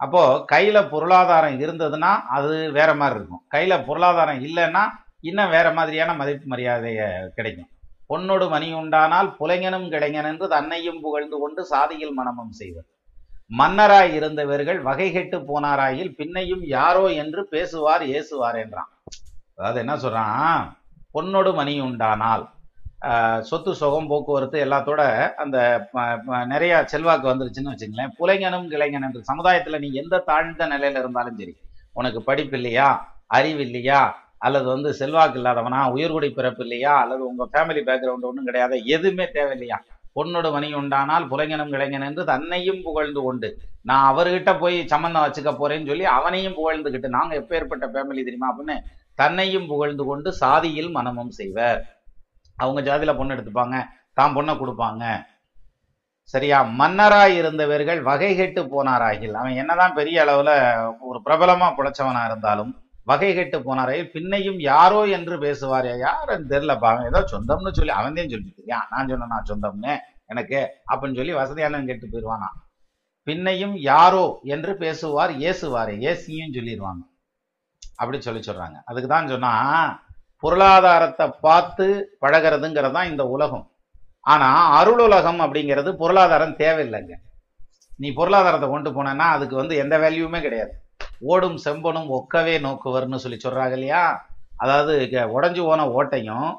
அப்போது 0.00 0.44
கையில் 0.44 0.88
பொருளாதாரம் 0.88 1.58
இருந்ததுன்னா 1.60 2.12
அது 2.36 2.72
வேற 2.72 2.90
மாதிரி 2.94 3.16
இருக்கும். 3.18 3.42
கையில் 3.48 3.84
பொருளாதாரம் 3.84 4.40
இல்லைன்னா 4.40 4.84
இன்னும் 5.20 5.50
வேற 5.50 5.66
மாதிரியான 5.72 6.14
மதிப்பு 6.14 6.46
மரியாதையை 6.46 7.08
கிடைக்கும். 7.34 7.70
பொன்னோடு 8.06 8.46
மணி 8.48 8.68
உண்டானால் 8.72 9.28
புலைஞனும் 9.40 9.88
கிடைஞன் 9.94 10.28
என்று 10.30 10.46
தன்னையும் 10.48 11.00
புகழ்ந்து 11.00 11.36
கொண்டு 11.38 11.64
சாதியில் 11.64 12.12
மனமும் 12.12 12.50
செய்வர். 12.50 12.86
மன்னராய் 13.58 14.12
இருந்தவர்கள் 14.14 14.80
வகை 14.82 15.08
கெட்டு 15.12 15.38
போனாராயில் 15.40 16.10
பின்னையும் 16.18 16.64
யாரோ 16.76 17.04
என்று 17.22 17.42
பேசுவார் 17.48 18.04
ஏசுவார் 18.18 18.58
என்றான். 18.64 18.90
அதாவது 19.56 19.78
என்ன 19.78 19.94
சொல்றான்? 19.96 20.64
பொன்னோடு 21.10 21.52
மணி 21.54 21.74
உண்டானால் 21.80 22.44
சொத்து 23.42 23.74
சுகம் 23.74 24.08
போக்குவரத்து 24.08 24.58
எல்லாத்தோட 24.58 25.02
அந்த 25.36 25.56
ப- 25.92 26.06
நிறைய 26.44 26.84
செல்வாக்கு 26.86 27.30
வந்துருச்சுன்னு 27.30 27.72
வச்சுங்களேன் 27.72 28.14
புலைஞனும் 28.18 28.68
கிளைஞன் 28.68 29.02
என்று 29.02 29.80
நீ 29.80 29.90
எந்த 29.94 30.22
தாழ்ந்த 30.26 30.66
நிலையில 30.66 30.98
இருந்தாலும் 30.98 31.36
சரி 31.36 31.54
உனக்கு 31.96 32.22
படிப்பு 32.22 32.56
இல்லையா 32.56 32.88
அறிவு 33.30 33.60
இல்லையா 33.60 34.00
அல்லது 34.38 34.64
வந்து 34.64 34.92
செல்வாக்கு 34.92 35.38
இல்லாதவனா 35.38 35.92
உயர்குடி 35.92 36.28
பிறப்பு 36.30 36.62
இல்லையா 36.62 37.00
அல்லது 37.00 37.26
உங்க 37.26 37.44
ஃபேமிலி 37.44 37.80
பேக்ரவுண்ட் 37.80 38.22
ஒன்றும் 38.22 38.44
கிடையாது 38.44 38.86
எதுவுமே 38.86 39.24
தேவையில்லையா? 39.34 39.78
பொன்னோடு 40.16 40.50
மணி 40.50 40.74
உண்டானால் 40.74 41.24
புலைஞனும் 41.28 41.70
கிளைஞன் 41.70 42.02
என்று 42.02 42.24
தன்னையும் 42.24 42.82
புகழ்ந்து 42.82 43.20
கொண்டு 43.20 43.48
நான் 43.82 44.12
அவர்கிட்ட 44.12 44.58
போய் 44.58 44.86
சம்மந்தம் 44.86 45.24
வச்சுக்க 45.26 45.50
போறேன்னு 45.52 45.86
சொல்லி 45.86 46.04
அவனையும் 46.14 46.56
புகழ்ந்துக்கிட்டு 46.56 47.08
நாங்கள் 47.08 47.40
எப்பேற்பட்ட 47.40 47.86
ஃபேமிலி 47.86 48.24
தெரியுமா 48.24 48.50
அப்படின்னு 48.50 48.76
தன்னையும் 49.18 49.66
புகழ்ந்து 49.66 50.04
கொண்டு 50.04 50.32
சாதியில் 50.32 50.90
மனமும் 50.90 51.30
செய்வர். 51.30 51.80
அவங்க 52.62 52.80
ஜாதியில் 52.88 53.18
பொண்ணு 53.18 53.34
எடுத்துப்பாங்க. 53.36 53.76
தான் 54.18 54.34
பொண்ணை 54.36 54.54
கொடுப்பாங்க. 54.60 55.04
சரியா? 56.34 56.58
மன்னராய் 56.80 57.34
இருந்தவர்கள் 57.40 58.00
வகை 58.08 58.30
கெட்டு 58.40 58.62
போனாராகில் 58.72 59.38
அவன் 59.40 59.58
என்னதான் 59.62 59.96
பெரிய 59.98 60.16
அளவில் 60.24 60.54
ஒரு 61.08 61.18
பிரபலமாக 61.26 61.70
பிழைச்சவனாக 61.78 62.30
இருந்தாலும் 62.30 62.72
வகை 63.10 63.30
கெட்டு 63.36 63.58
போனாராயில் 63.66 64.10
பின்னையும் 64.14 64.58
யாரோ 64.70 65.00
என்று 65.16 65.34
பேசுவார். 65.44 65.88
யாருன்னு 66.06 66.50
தெரியலப்பா 66.52 66.88
அவன் 66.92 67.08
ஏதோ 67.10 67.20
சொந்தம்னு 67.32 67.72
சொல்லி 67.78 67.92
அவன் 67.98 68.18
தான் 68.18 68.32
சொல்லிட்டு 68.34 68.80
நான் 68.94 69.10
சொன்னேன் 69.12 69.32
நான் 69.34 69.48
சொந்தம்னு? 69.50 69.94
எனக்கு 70.32 70.58
அப்படின்னு 70.90 71.18
சொல்லி 71.20 71.34
வசதியானவன் 71.40 71.88
கெட்டு 71.90 72.12
போயிடுவானா 72.12 72.50
பின்னையும் 73.26 73.74
யாரோ 73.92 74.24
என்று 74.54 74.72
பேசுவார் 74.82 75.32
ஏசுவார். 75.48 75.92
ஏசியும் 76.10 76.54
சொல்லிடுவாங்க 76.58 77.02
அப்படி 78.00 78.18
சொல்லி 78.26 78.42
சொல்றாங்க. 78.46 78.78
அதுக்கு 78.90 79.08
தான் 79.14 79.32
சொன்னா 79.32 79.50
பொருளாதாரத்தை 80.42 81.26
பார்த்து 81.46 81.86
பழகிறதுங்கிறது 82.22 82.94
தான் 82.96 83.10
இந்த 83.12 83.24
உலகம். 83.34 83.66
ஆனால் 84.32 84.70
அருள் 84.78 85.02
உலகம் 85.08 85.40
அப்படிங்கிறது 85.44 85.90
பொருளாதாரம் 86.02 86.56
தேவையில்லைங்க. 86.62 87.14
நீ 88.02 88.08
பொருளாதாரத்தை 88.18 88.68
கொண்டு 88.70 88.90
போனேன்னா 88.96 89.26
அதுக்கு 89.36 89.56
வந்து 89.60 89.74
எந்த 89.82 89.94
வேல்யூமே 90.04 90.40
கிடையாது. 90.46 90.72
ஓடும் 91.32 91.58
செம்பனும் 91.64 92.10
ஒக்கவே 92.18 92.54
நோக்குவர்னு 92.66 93.22
சொல்லி 93.24 93.38
சொல்கிறாங்க 93.44 93.76
இல்லையா? 93.78 94.02
அதாவது 94.64 94.94
உடஞ்சி 95.36 95.62
போன 95.68 95.86
ஓட்டையும் 95.98 96.50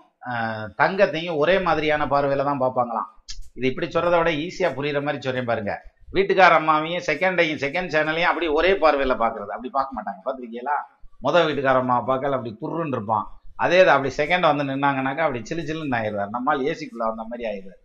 தங்கத்தையும் 0.82 1.40
ஒரே 1.42 1.56
மாதிரியான 1.68 2.04
பார்வையில் 2.14 2.50
தான் 2.50 2.62
பார்ப்பாங்களாம். 2.64 3.10
இது 3.58 3.66
இப்படி 3.72 3.88
சொல்கிறத 3.94 4.18
விட 4.20 4.32
ஈஸியாக 4.44 4.76
புரிகிற 4.78 5.00
மாதிரி 5.06 5.20
சொல்கிறேன் 5.26 5.50
பாருங்க. 5.52 5.74
வீட்டுக்கார 6.16 6.54
அம்மாவையும் 6.60 7.06
செகண்டையும் 7.08 7.62
செகண்ட் 7.64 7.94
சேனலையும் 7.94 8.32
அப்படி 8.32 8.48
ஒரே 8.60 8.72
பார்வையில் 8.84 9.22
பார்க்குறது. 9.24 9.52
அப்படி 9.56 9.72
பார்க்க 9.78 9.98
மாட்டாங்க. 9.98 10.20
பார்த்துருக்கீங்களா? 10.26 10.78
முதல் 11.26 11.46
வீட்டுக்கார 11.48 11.82
அம்மாவை 11.84 12.04
பார்க்கல 12.10 12.38
அப்படி 12.38 12.54
குருன்னு 12.62 12.96
இருப்பான். 12.98 13.26
அதே 13.64 13.78
இது 13.84 13.92
அப்படி 13.94 14.12
செகண்ட் 14.20 14.50
வந்து 14.50 14.64
நின்னாங்கனாக்கா 14.72 15.24
அப்படி 15.26 15.42
சில்லு 15.50 15.64
சில்லுன்னு 15.70 15.98
ஆயிடுவார். 16.00 16.34
நம்மால் 16.36 16.66
ஏசிக்குள்ளே 16.70 17.06
வந்த 17.10 17.24
மாதிரி 17.30 17.44
ஆயிடுவார். 17.52 17.80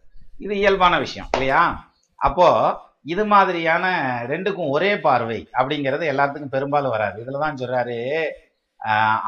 இது 0.44 0.52
இயல்பான 0.62 0.94
விஷயம் 1.04 1.28
இல்லையா? 1.36 1.62
அப்போது 2.20 2.74
இது 3.12 3.24
மாதிரியான 3.32 3.86
ரெண்டுக்கும் 4.30 4.72
ஒரே 4.76 4.92
பார்வை 5.06 5.40
அப்படிங்கிறது 5.58 6.04
எல்லாத்துக்கும் 6.12 6.54
பெரும்பாலும் 6.54 6.94
வராது. 6.96 7.16
இதில் 7.24 7.42
தான் 7.44 7.58
சொல்கிறாரு 7.60 7.98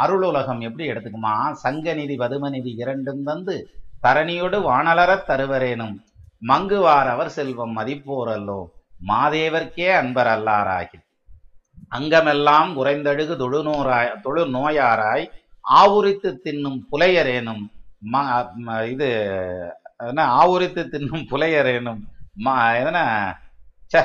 அருள் 0.02 0.24
உலகம் 0.30 0.60
எப்படி 0.68 0.84
எடுத்துக்குமா? 0.92 1.34
சங்க 1.64 1.94
நிதி 2.00 2.16
பதும 2.22 2.50
நிதி 2.56 2.72
இரண்டும் 2.82 3.22
தந்து 3.28 3.56
தரணியோடு 4.04 4.58
வானலரத் 4.68 5.28
தருவரேனும். 5.30 5.94
மங்குவாரவர் 6.50 7.12
அவர் 7.14 7.30
செல்வம் 7.36 7.76
மதிப்போரல்லோ 7.78 8.60
மாதேவர்க்கே 9.10 9.88
அன்பர் 10.00 10.30
அல்லாராகி 10.34 10.98
அங்கமெல்லாம் 11.96 12.70
குறைந்தழுகு 12.78 13.34
தொழுநோராய் 13.42 14.10
தொழு 14.24 14.42
நோயாராய் 14.56 15.24
ஆவுரித்து 15.77 16.31
தின்னும் 16.45 16.78
புலையரேனும் 16.90 17.62
ம 18.07 18.16
இது 18.89 19.09
என்ன 20.05 20.24
ஆவுரித்து 20.39 20.82
தின்னும் 20.93 21.24
புலையரேனும் 21.31 22.01
மா 22.45 22.55
என்ன 22.81 22.99
ச 23.93 24.05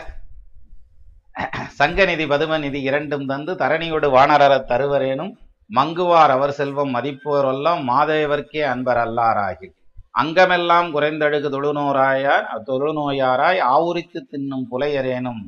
சங்கநிதி 1.79 2.25
பதுமநிதி 2.25 2.79
இரண்டும் 2.81 3.25
தந்து 3.25 3.53
தரணியோடு 3.55 4.07
வாணர 4.07 4.53
தருவரேனும் 4.69 5.31
மங்குவார் 5.69 6.33
அவர் 6.35 6.53
செல்வம் 6.53 6.91
மதிப்போரெல்லாம் 6.95 7.81
மாதேவர்க்கே 7.83 8.63
அன்பர் 8.63 9.01
அல்லாராகி 9.03 9.67
அங்கமெல்லாம் 10.15 10.87
குறைந்தழுகு 10.91 11.49
தொழுநோராயார் 11.49 12.47
தொழுநோயாராய் 12.67 13.61
ஆவுரித்து 13.69 14.19
தின்னும் 14.31 14.65
புலையரேனும் 14.71 15.41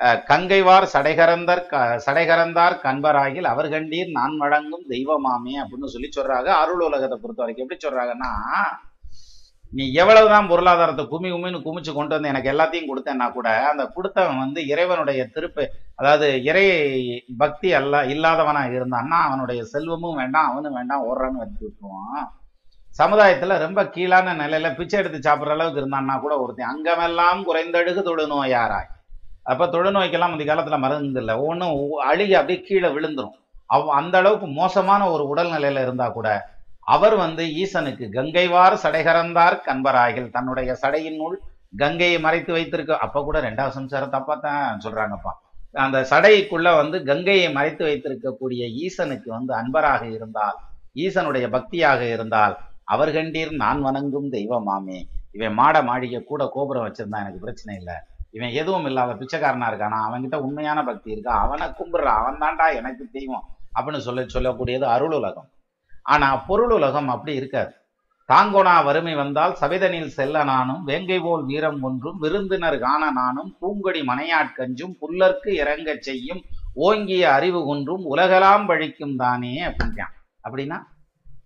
கங்கைவார் 0.00 0.86
சடைகரந்தர் 0.92 1.66
க- 1.66 2.02
சடைகரந்தார் 2.06 2.78
கண்பராகில் 2.82 3.44
அவர் 3.44 3.68
கண்டீர் 3.68 4.10
நான் 4.10 4.36
வழங்கும் 4.36 4.84
தெய்வமாமே 4.88 5.52
அப்படின்னு 5.54 5.84
சொல்லி 5.84 6.08
சொல்றாங்க. 6.16 6.44
அருள் 6.44 6.80
உலகத்தை 6.80 7.18
பொறுத்த 7.22 7.42
வரைக்கும் 7.42 7.68
எப்படி 7.68 7.96
சொல்றாங்கன்னா 7.96 8.30
நீ 9.70 9.92
எவ்வளவுதான் 9.92 10.48
பொருளாதாரத்தை 10.48 11.04
குமி 11.04 11.32
குமின்னு 11.32 11.62
குமிச்சு 11.64 11.92
கொண்டு 11.92 12.20
வந்து 12.20 12.28
எனக்கு 12.28 12.50
எல்லாத்தையும் 12.50 12.90
கொடுத்தேன்னா 12.90 13.32
கூட 13.32 13.68
அந்த 13.68 13.86
கொடுத்தவன் 13.86 14.38
வந்து 14.38 14.66
இறைவனுடைய 14.66 15.28
திருப்பு 15.34 15.66
அதாவது 15.94 16.44
இறை 16.44 16.66
பக்தி 17.38 17.72
அல்ல 17.72 18.04
இல்லாதவனா 18.04 18.62
இருந்தான்னா 18.78 19.18
அவனுடைய 19.20 19.64
செல்வமும் 19.64 20.16
வேண்டாம் 20.16 20.50
அவனும் 20.50 20.72
வேண்டாம் 20.72 21.04
ஓடுறான்னு 21.04 21.38
வச்சு 21.38 21.66
விட்டுருவான். 21.66 22.26
சமுதாயத்துல 22.98 23.58
ரொம்ப 23.58 23.84
கீழான 23.84 24.34
நிலையில 24.34 24.74
பிச்சை 24.74 24.98
எடுத்து 24.98 25.30
சாப்பிட்ற 25.30 25.48
அளவுக்கு 25.48 25.80
இருந்தான்னா 25.80 26.20
கூட 26.20 26.38
ஒருத்தன் 26.38 26.68
அங்கமெல்லாம் 26.68 27.42
குறைந்தழுகு 27.46 28.02
தொழுநோயாராய். 28.02 28.94
அப்போ 29.50 29.64
தொழுநோய்க்கெல்லாம் 29.74 30.34
அந்த 30.34 30.44
காலத்துல 30.50 30.76
மருந்து 30.84 31.20
இல்லை. 31.22 31.34
ஒன்றும் 31.48 31.74
அழுகி 32.10 32.34
அப்படியே 32.40 32.60
கீழே 32.68 32.88
விழுந்துரும். 32.96 33.36
அவ் 33.74 33.88
அந்த 33.98 34.14
அளவுக்கு 34.20 34.46
மோசமான 34.60 35.02
ஒரு 35.14 35.24
உடல்நிலையில 35.32 35.82
இருந்தா 35.86 36.06
கூட 36.16 36.28
அவர் 36.94 37.14
வந்து 37.24 37.44
ஈசனுக்கு 37.62 38.06
கங்கைவார் 38.16 38.74
சடைகரந்தார் 38.82 39.56
கண்பராகில். 39.68 40.28
தன்னுடைய 40.36 40.70
சடையினுள் 40.82 41.36
கங்கையை 41.82 42.18
மறைத்து 42.26 42.52
வைத்திருக்க 42.56 42.98
அப்போ 43.06 43.20
கூட 43.28 43.38
ரெண்டாவது 43.46 43.76
சம்சாரம் 43.78 44.12
தப்பா 44.14 44.34
தான் 44.46 44.80
சொல்றாங்கப்பா. 44.84 45.32
அந்த 45.84 45.98
சடைக்குள்ள 46.10 46.68
வந்து 46.80 46.96
கங்கையை 47.08 47.48
மறைத்து 47.56 47.82
வைத்திருக்கக்கூடிய 47.88 48.62
ஈசனுக்கு 48.84 49.28
வந்து 49.36 49.52
அன்பராக 49.60 50.02
இருந்தால் 50.16 50.58
ஈசனுடைய 51.04 51.46
பக்தியாக 51.56 52.02
இருந்தால் 52.12 52.54
அவர் 52.94 53.10
கண்டீர் 53.16 53.52
நான் 53.62 53.80
வணங்கும் 53.86 54.28
தெய்வமாமே. 54.36 54.98
இவன் 55.36 55.56
மாட 55.60 55.76
மாளிகை 55.88 56.20
கூட 56.24 56.42
கோபுரம் 56.54 56.86
வச்சிருந்தா 56.86 57.22
எனக்கு 57.24 57.44
பிரச்சனை 57.44 57.74
இல்லை. 57.80 57.96
இவன் 58.36 58.56
எதுவும் 58.60 58.86
இல்லாத 58.90 59.12
பிச்சைக்காரனா 59.20 59.66
இருக்கானா. 59.70 59.98
அவன்கிட்ட 60.06 60.36
உண்மையான 60.46 60.78
பக்தி 60.88 61.08
இருக்கா? 61.14 61.34
அவனை 61.44 61.66
கும்பிடுறான் 61.78 62.20
அவன் 62.22 62.40
தான்டா 62.42 62.66
எனக்கு 62.80 63.04
தெய்வம் 63.16 63.46
அப்படின்னு 63.76 64.06
சொல்லி 64.06 64.22
சொல்லக்கூடியது 64.34 64.86
அருள் 64.94 65.16
உலகம் 65.20 65.48
ஆனா 66.14 66.28
பொருள் 66.48 66.72
உலகம் 66.76 67.08
அப்படி 67.14 67.32
இருக்காது. 67.40 67.72
தாங்கோனா 68.28 68.72
வறுமை 68.86 69.14
வந்தால் 69.14 69.52
சவிதனில் 69.60 70.14
செல்ல 70.16 70.36
நானும் 70.44 70.82
வேங்கை 70.84 71.18
போல் 71.20 71.44
வீரம் 71.50 71.80
ஒன்றும் 71.88 72.18
விருந்தினர் 72.18 72.78
காண 72.78 73.02
நானும் 73.10 73.50
பூங்கொடி 73.60 74.00
மனையாட்கஞ்சும் 74.10 74.94
புல்லர்க்கு 75.00 75.50
இறங்கச் 75.62 76.06
செய்யும் 76.08 76.40
ஓங்கிய 76.86 77.24
அறிவு 77.32 77.60
ஒன்றும் 77.66 78.04
உலகலாம் 78.14 78.66
பழிக்கும் 78.70 79.16
தானே 79.16 79.52
அப்படின்றான். 79.68 80.14
அப்படின்னா 80.44 80.78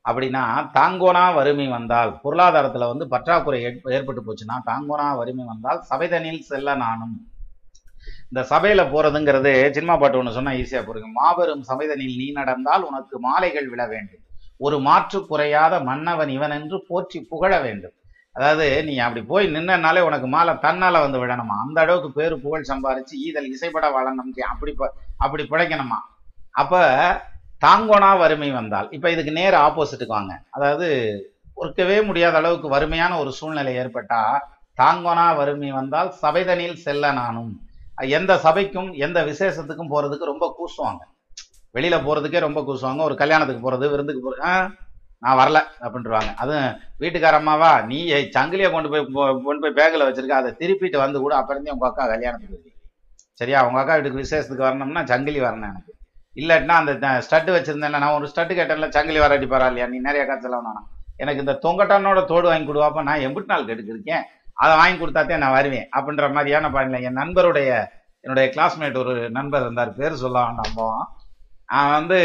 அப்படின்னா 0.08 0.42
தாங்கோனா 0.74 1.34
வறுமை 1.34 1.68
வந்தால் 1.68 2.20
பொருளாதாரத்துல 2.24 2.86
வந்து 2.86 3.08
பற்றாக்குறை 3.08 3.62
ஏற்ப- 3.62 3.92
ஏற்பட்டு 3.92 4.22
போச்சுன்னா 4.22 4.60
தாங்கோனா 4.66 5.16
வறுமை 5.16 5.44
வந்தால் 5.44 5.82
சபைதனில் 5.90 6.40
செல்ல 6.40 6.74
நானும். 6.74 7.30
இந்த 8.32 8.46
சபையில 8.54 8.90
போறதுங்கிறது 8.90 9.70
சினிமா 9.70 9.96
பாட்டு 9.96 10.22
ஒண்ணு 10.22 10.30
சொன்னால் 10.30 10.54
ஈஸியா 10.54 10.84
புரியும். 10.84 11.12
மாபெரும் 11.12 11.64
சபைதனில் 11.68 12.16
நீ 12.16 12.32
நடந்தால் 12.32 12.82
உனக்கு 12.82 13.20
மாலைகள் 13.20 13.68
விழ 13.68 13.86
வேண்டும். 13.86 14.20
ஒரு 14.58 14.80
மாற்று 14.80 15.26
குறையாத 15.26 15.80
மன்னவன் 15.80 16.28
இவன் 16.28 16.50
என்று 16.50 16.84
போற்றி 16.88 17.20
புகழ 17.20 17.60
வேண்டும். 17.60 17.92
அதாவது 18.32 18.84
நீ 18.84 18.98
அப்படி 18.98 19.24
போய் 19.26 19.46
நின்னனாலே 19.46 20.00
உனக்கு 20.00 20.26
மாலை 20.26 20.54
தன்னால 20.54 21.00
வந்து 21.00 21.26
விழணுமா? 21.26 21.60
அந்த 21.66 21.80
அளவுக்கு 21.80 22.12
பேரு 22.12 22.40
புகழ் 22.40 22.64
சம்பாரிச்சு 22.68 23.14
ஈதல் 23.14 23.46
இசைப்பட 23.46 23.88
வாழணும் 23.88 24.40
அப்படி 24.48 24.76
அப்படி 25.16 25.42
பிழைக்கணுமா? 25.42 25.98
அப்ப 26.50 26.74
தாங்கோனா 27.62 28.10
வறுமை 28.20 28.50
வந்தால் 28.52 28.88
இப்போ 28.92 29.08
இதுக்கு 29.10 29.32
நேர் 29.32 29.56
ஆப்போசிட்டுக்கு 29.64 30.16
வாங்க. 30.16 30.34
அதாவது 30.50 30.86
ஒர்க்கவே 31.56 31.96
முடியாத 32.06 32.34
அளவுக்கு 32.36 32.68
வறுமையான 32.68 33.12
ஒரு 33.18 33.30
சூழ்நிலை 33.38 33.72
ஏற்பட்டா 33.80 34.20
தாங்கோனா 34.78 35.26
வறுமை 35.38 35.70
வந்தால் 35.72 36.10
சபைதனில் 36.22 36.82
செல்ல 36.84 37.06
நானும். 37.18 37.50
எந்த 38.14 38.32
சபைக்கும் 38.44 38.90
எந்த 39.06 39.18
விசேஷத்துக்கும் 39.28 39.90
போகிறதுக்கு 39.92 40.30
ரொம்ப 40.30 40.46
கூசுவாங்க. 40.58 41.02
வெளியில் 41.74 42.04
போகிறதுக்கே 42.06 42.40
ரொம்ப 42.40 42.60
கூசுவாங்க. 42.62 43.00
ஒரு 43.08 43.16
கல்யாணத்துக்கு 43.16 43.64
போகிறது 43.64 43.90
விருந்துக்கு 43.92 44.22
போகிறது 44.22 44.44
"ஆ, 44.48 44.54
நான் 45.22 45.38
வரல 45.40 45.58
அப்படின்ட்டுருவாங்க 45.84 46.30
அதுவும் 46.42 46.68
வீட்டுக்கார 47.00 47.36
அம்மாவா 47.40 47.70
நீ 47.88 47.98
சங்கிலியை 48.36 48.70
கொண்டு 48.70 48.90
போய் 48.92 49.04
கொண்டு 49.44 49.60
போய் 49.64 49.78
பேக்கில் 49.78 50.06
வச்சிருக்க 50.06 50.34
அதை 50.38 50.50
திருப்பிட்டு 50.60 50.98
வந்து 50.98 51.18
கூட 51.20 51.34
அப்புறம் 51.40 51.72
உங்கள் 51.74 51.90
அக்கா 51.90 52.04
கல்யாணத்துக்கு 52.06 52.70
சரியா 53.40 53.58
உங்கள் 53.66 53.82
அக்கா 53.82 53.94
வீட்டுக்கு 53.96 54.22
விசேஷத்துக்கு 54.22 54.66
வரணும்னா 54.66 55.02
சங்கிலி 55.10 55.40
வரணும் 55.40 55.70
எனக்கு. 55.72 55.92
இல்லாட்டினா 56.40 56.74
அந்த 56.80 56.92
ஸ்டட்டு 57.26 57.50
வச்சிருந்தேன் 57.56 57.94
நான் 58.04 58.16
ஒரு 58.18 58.26
ஸ்டட்டு 58.32 58.52
கேட்டேன்ல 58.58 58.88
சங்கிலி 58.96 59.20
வர 59.24 59.38
அடிப்பாரா 59.38 59.68
இல்லையா? 59.70 59.86
நீ 59.92 59.98
நிறைய 60.08 60.24
காசு 60.30 60.48
வேணாம் 60.54 60.84
எனக்கு 61.20 61.42
இந்த 61.44 61.54
தொங்கட்டானோட 61.64 62.20
தோடு 62.30 62.46
வாங்கி 62.50 62.68
கொடுவாப்ப 62.68 63.02
நான் 63.08 63.24
எம்பிட்டு 63.26 63.52
நாள் 63.52 63.66
கேட்டுக்கிருக்கேன் 63.68 64.24
அதை 64.62 64.72
வாங்கி 64.80 64.98
கொடுத்தாத்தே 65.00 65.36
நான் 65.42 65.56
வருவேன். 65.58 65.86
அப்படின்ற 65.96 66.26
மாதிரியான 66.36 66.70
பாடல 66.74 67.00
என் 67.08 67.20
நண்பருடைய 67.22 67.70
என்னுடைய 68.24 68.46
கிளாஸ்மேட் 68.54 68.96
ஒரு 69.02 69.12
நண்பர் 69.36 69.64
இருந்தார். 69.64 69.92
பேர் 69.98 70.22
சொல்ல 70.22 70.38
வேண்டாம் 70.44 70.74
நான் 70.78 71.06
அவன் 71.68 71.94
வந்து 71.98 72.18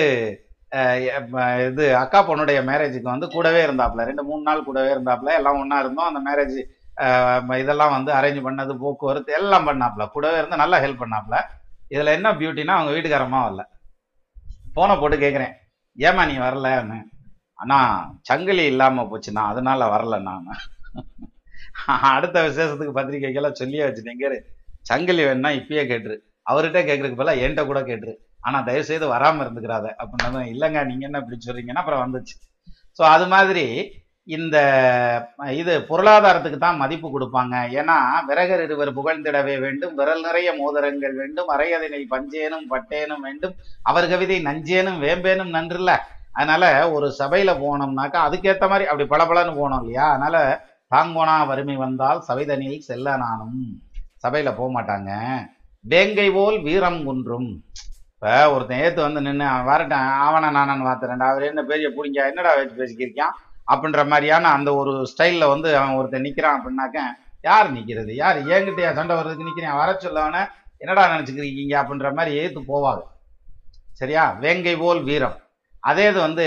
இது 1.70 1.84
அக்கா 2.04 2.20
பொண்ணுடைய 2.30 2.60
மேரேஜுக்கு 2.70 3.14
வந்து 3.14 3.28
கூடவே 3.36 3.62
இருந்தாப்புல. 3.68 4.06
ரெண்டு 4.10 4.24
மூணு 4.30 4.42
நாள் 4.48 4.66
கூடவே 4.70 4.90
இருந்தாப்புல. 4.96 5.36
எல்லாம் 5.40 5.60
ஒன்றா 5.62 5.78
இருந்தோம். 5.84 6.10
அந்த 6.12 6.22
மேரேஜ் 6.30 6.58
இதெல்லாம் 7.62 7.94
வந்து 7.98 8.12
அரேஞ்ச் 8.18 8.46
பண்ணது 8.48 8.74
போக்குவரத்து 8.84 9.32
எல்லாம் 9.40 9.68
பண்ணாப்புல. 9.70 10.04
கூடவே 10.16 10.38
இருந்து 10.42 10.62
நல்லா 10.64 10.78
ஹெல்ப் 10.86 11.02
பண்ணாப்புல. 11.04 11.38
இதில் 11.96 12.16
என்ன 12.18 12.28
பியூட்டினா 12.42 12.76
அவங்க 12.78 12.94
வீட்டுக்காரமாக 12.96 13.46
வரல. 13.48 13.64
போனை 14.78 14.94
போட்டு 15.02 15.18
கேட்குறேன் 15.26 15.54
ஏமா 15.98 16.24
நீ 16.30 16.36
வரலன்னு 16.46 17.00
அண்ணா 17.62 17.78
சங்கிலி 18.30 18.64
இல்லாமல் 18.72 19.10
போச்சுண்ணா. 19.12 19.44
அதனால 19.52 19.82
வரல 19.94 20.16
நான். 20.28 20.48
அடுத்த 22.16 22.38
விசேஷத்துக்கு 22.48 22.98
பத்திரிக்கைக்கெல்லாம் 22.98 23.60
சொல்லியே 23.62 23.84
வச்சுட்டேங்க 23.88 24.30
சங்கிலி 24.90 25.24
வேணா 25.28 25.50
இப்பயே 25.60 25.84
கேட்டுரு. 25.92 26.16
அவர்கிட்ட 26.52 26.80
கேட்கறதுக்கு 26.88 27.20
பதிலாக 27.22 27.42
என்கிட்ட 27.44 27.64
கூட 27.70 27.80
கேட்டுரு. 27.90 28.14
ஆனால் 28.48 28.66
தயவு 28.68 28.88
செய்து 28.90 29.06
வராமல் 29.14 29.44
இருந்துக்கிறாத. 29.46 29.86
அப்படின்னா 30.02 30.42
இல்லைங்க 30.54 30.82
நீங்கள் 30.90 31.08
என்ன 31.10 31.22
இப்படி 31.24 31.38
சொல்றீங்கன்னா 31.46 31.84
அப்புறம் 31.84 32.04
வந்துச்சு. 32.06 32.36
ஸோ 32.98 33.04
அது 33.16 33.26
மாதிரி 33.36 33.66
இந்த 34.28 34.58
இது 35.62 35.74
பொருளாதாரத்துக்கு 35.90 36.60
தான் 36.62 36.80
மதிப்பு 36.82 37.08
கொடுப்பாங்க. 37.16 37.56
ஏன்னா 37.80 37.98
விறகர் 38.30 38.64
இருவர் 38.68 38.92
புகழ்ந்திடவே 38.98 39.56
வேண்டும் 39.66 39.94
விரல் 40.00 40.24
நிறைய 40.28 40.50
மோதிரங்கள் 40.62 41.16
வேண்டும் 41.22 41.50
அரையதனை 41.56 42.02
பஞ்சேனும் 42.14 42.66
பட்டேனும் 42.74 43.26
வேண்டும் 43.28 43.54
அவர் 43.90 44.12
கவிதை 44.14 44.38
நஞ்சேனும் 44.48 45.02
வேம்பேனும் 45.06 45.56
நன்றில்ல. 45.58 45.94
அதனால 46.38 46.64
ஒரு 46.96 47.10
சபையில 47.20 47.52
போனோம்னாக்கா 47.64 48.22
அதுக்கேத்த 48.28 48.68
மாதிரி 48.72 48.90
அப்படி 48.92 49.06
பளபளன்னு 49.12 49.60
போனோம் 49.62 49.82
இல்லையா? 49.84 50.06
அதனால 50.14 50.38
தாங்கோனா 50.94 51.36
வறுமை 51.52 51.76
வந்தால் 51.86 52.26
சபைதனில் 52.30 52.88
செல்ல 52.90 53.16
நானும். 53.26 53.62
சபையில 54.24 54.50
போக 54.58 54.70
மாட்டாங்க. 54.78 55.12
வேங்கை 55.84 56.28
போல் 56.36 56.58
வீரம் 56.68 57.02
குன்றும். 57.08 57.50
இப்போ 58.16 58.34
ஒருத்தன் 58.54 58.82
ஏத்து 58.84 59.02
வந்து 59.08 59.22
நின்று 59.26 59.46
அவன் 59.52 59.70
வரட்டான் 59.72 60.10
அவனை 60.26 60.48
நானான்னு 60.58 60.88
வாத்துறேன்டா. 60.90 61.26
அவர் 61.32 61.50
என்ன 61.50 61.64
பெரிய 61.72 61.88
புடிங்க 61.96 62.20
என்னடா 62.32 62.52
வச்சு 62.60 62.80
பேசிக்கிருக்கான்? 62.82 63.36
அப்படின்ற 63.68 64.02
மாதிரியான 64.12 64.52
அந்த 64.58 64.70
ஒரு 64.82 64.94
ஸ்டைலில் 65.12 65.52
வந்து 65.54 65.70
அவன் 65.80 65.98
ஒருத்தன் 66.00 66.26
நிற்கிறான் 66.28 66.58
அப்படின்னாக்க 66.58 67.00
யார் 67.44 67.68
நிற்கிறது 67.78 68.12
யார்? 68.22 68.38
ஏங்கிட்டே 68.54 68.92
சண்டை 69.00 69.16
வர்றதுக்கு 69.18 69.48
நிற்கிறேன் 69.48 69.80
வர 69.82 69.90
சொல்லவன 70.06 70.38
என்னடா 70.82 71.04
நினச்சிக்கிறீங்க 71.14 71.76
அப்படின்ற 71.82 72.10
மாதிரி 72.18 72.32
ஏத்து 72.42 72.62
போவாது 72.72 73.04
சரியா? 74.00 74.24
வேங்கை 74.44 74.76
போல் 74.76 75.02
வீரம். 75.10 75.36
அதே 75.84 76.06
இது 76.12 76.20
வந்து 76.28 76.46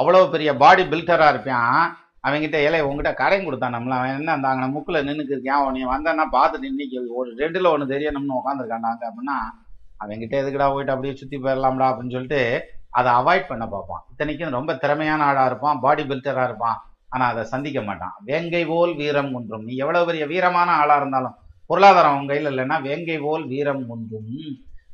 அவ்வளோ 0.00 0.20
பெரிய 0.34 0.50
பாடி 0.62 0.82
பில்டராக 0.92 1.32
இருப்பான். 1.32 1.80
அவன்கிட்ட 2.26 2.58
இலை 2.66 2.80
உங்ககிட்ட 2.86 3.10
கடையும் 3.20 3.46
கொடுத்தான் 3.46 3.74
நம்மள. 3.76 3.96
அவன் 3.98 4.16
என்ன 4.18 4.32
அந்த 4.36 4.46
அங்கே 4.52 4.66
முக்கில் 4.74 5.04
நின்றுக்கு 5.08 5.34
இருக்கான் 5.36 5.60
அவன் 5.60 5.76
நீ 5.76 5.82
வந்தான்னா 5.92 6.24
பார்த்து 6.36 6.62
நின்று 6.64 7.00
ஒரு 7.20 7.30
ரெண்டில் 7.40 7.72
ஒன்று 7.72 7.92
தெரியணும்னு 7.94 8.38
உட்காந்துருக்காண்டாங்க 8.40 9.04
அப்படின்னா 9.10 9.36
அவங்ககிட்ட 10.00 10.34
எதுக்குடா 10.40 10.68
போயிட்டு 10.72 10.94
அப்படியே 10.94 11.14
சுற்றி 11.20 11.36
போயிடலாம்டா 11.44 11.88
அப்படின்னு 11.90 12.16
சொல்லிட்டு 12.16 12.42
அதை 12.90 13.12
அவாய்ட் 13.12 13.46
பண்ண 13.46 13.66
பார்ப்பான். 13.66 14.04
இத்தனைக்கும் 14.10 14.50
ரொம்ப 14.50 14.74
திறமையான 14.74 15.24
ஆளாக 15.24 15.46
இருப்பான் 15.46 15.80
பாடி 15.80 16.02
பில்டராக 16.02 16.44
இருப்பான். 16.44 16.82
ஆனால் 17.08 17.30
அதை 17.32 17.44
சந்திக்க 17.44 17.82
மாட்டான். 17.82 18.14
வேங்கை 18.24 18.66
போல் 18.66 18.94
வீரம் 18.94 19.34
ஒன்றும். 19.34 19.64
நீ 19.64 19.74
எவ்வளோ 19.74 20.04
பெரிய 20.04 20.26
வீரமான 20.26 20.72
ஆளாக 20.80 21.00
இருந்தாலும் 21.00 21.36
பொருளாதாரம் 21.66 22.18
உங்கள் 22.18 22.42
கையில் 22.42 22.50
இல்லைன்னா 22.52 22.82
வேங்கை 22.82 23.18
போல் 23.18 23.46
வீரம் 23.46 23.88
ஒன்றும். 23.88 24.32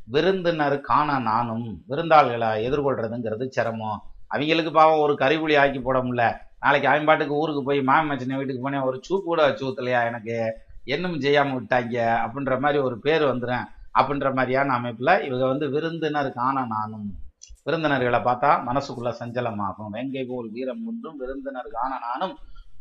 விருந்தினர் 0.06 0.80
காண 0.80 1.18
நானும் 1.18 1.82
விருந்தாள்களை 1.88 2.50
எதிர்கொள்றதுங்கிறது 2.66 3.48
சிரமம். 3.48 4.02
அவங்களுக்கு 4.28 4.70
பாவம் 4.70 4.98
ஒரு 4.98 5.14
கறிபுலி 5.20 5.58
ஆக்கி 5.58 5.80
போட 5.80 5.98
முடியல. 5.98 6.36
நாளைக்கு 6.60 6.88
அவன் 6.88 7.04
பாட்டுக்கு 7.04 7.34
ஊருக்கு 7.34 7.62
போய் 7.62 7.82
மாமன் 7.82 8.18
மச்சின 8.18 8.36
வீட்டுக்கு 8.36 8.70
போனேன் 8.70 8.82
ஒரு 8.82 9.00
சூப்பு 9.08 9.24
கூட 9.24 9.42
வச்சு 9.42 9.84
எனக்கு? 9.84 10.56
என்னும் 10.84 11.20
செய்யாமல் 11.20 11.56
விட்டாங்க? 11.58 11.96
அப்படின்ற 12.24 12.60
மாதிரி 12.60 12.82
ஒரு 12.82 12.98
பேர் 12.98 13.22
வந்துடும் 13.22 13.64
அப்படின்ற 13.98 14.34
மாதிரியான 14.34 14.74
அமைப்பில் 14.74 15.22
இவங்க 15.22 15.46
வந்து 15.46 15.70
விருந்தினர் 15.70 16.32
காண 16.32 16.64
நானும் 16.64 17.22
விருந்தினர்களை 17.66 18.20
பார்த்தா 18.28 18.50
மனசுக்குள்ள 18.68 19.10
சஞ்சலமாகும். 19.20 19.92
வெங்கை 19.96 20.24
போல் 20.30 20.48
வீரம் 20.56 20.82
ஒன்றும் 20.90 21.18
விருந்தினர் 21.22 21.70
காண 21.76 21.92
நானும் 22.06 22.34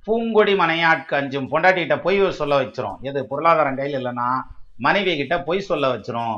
பூங்கொடி 0.08 0.54
மனையாட்கு 0.62 1.14
அஞ்சும். 1.20 1.52
பொண்டாட்டிகிட்ட 1.52 1.96
பொய் 2.06 2.20
சொல்ல 2.40 2.54
வச்சிரும். 2.62 2.98
எது 3.10 3.20
பொருளாதாரம் 3.30 3.80
கையில் 3.82 3.98
இல்லைன்னா 4.00 4.30
மனைவி 4.86 5.14
கிட்ட 5.20 5.36
பொய் 5.50 5.68
சொல்ல 5.70 5.88
வச்சிரும். 5.94 6.38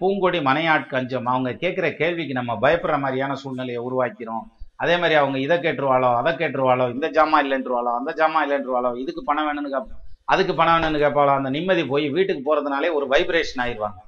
பூங்கொடி 0.00 0.38
மனையாட்கு 0.48 0.94
அஞ்சும். 1.00 1.28
அவங்க 1.32 1.50
கேட்குற 1.62 1.88
கேள்விக்கு 2.00 2.34
நம்ம 2.38 2.52
பயப்படுற 2.64 2.96
மாதிரியான 3.04 3.34
சூழ்நிலையை 3.42 3.82
உருவாக்கிறோம். 3.88 4.44
அதே 4.82 4.94
மாதிரி 5.00 5.14
அவங்க 5.20 5.38
இதை 5.46 5.56
கேட்டுருவாளோ 5.64 6.08
அதை 6.20 6.30
கேட்டுருவாளோ 6.40 6.86
இந்த 6.94 7.08
ஜாமா 7.16 7.38
இல்லைன்றுவாளோ 7.44 7.90
அந்த 7.98 8.12
ஜாமா 8.20 8.40
இல்லைன்றுவாளோ 8.46 8.90
இதுக்கு 9.02 9.22
பணம் 9.28 9.46
வேணும்னு 9.48 9.72
கேப் 9.74 9.92
அதுக்கு 10.32 10.52
பணம் 10.60 10.74
வேணும்னு 10.74 11.02
கேட்பாளோ 11.04 11.32
அந்த 11.38 11.50
நிம்மதி 11.56 11.82
போய் 11.92 12.06
வீட்டுக்கு 12.16 12.42
போறதுனாலே 12.48 12.88
ஒரு 12.98 13.06
வைப்ரேஷன் 13.12 13.62
ஆயிடுவாங்க. 13.64 14.00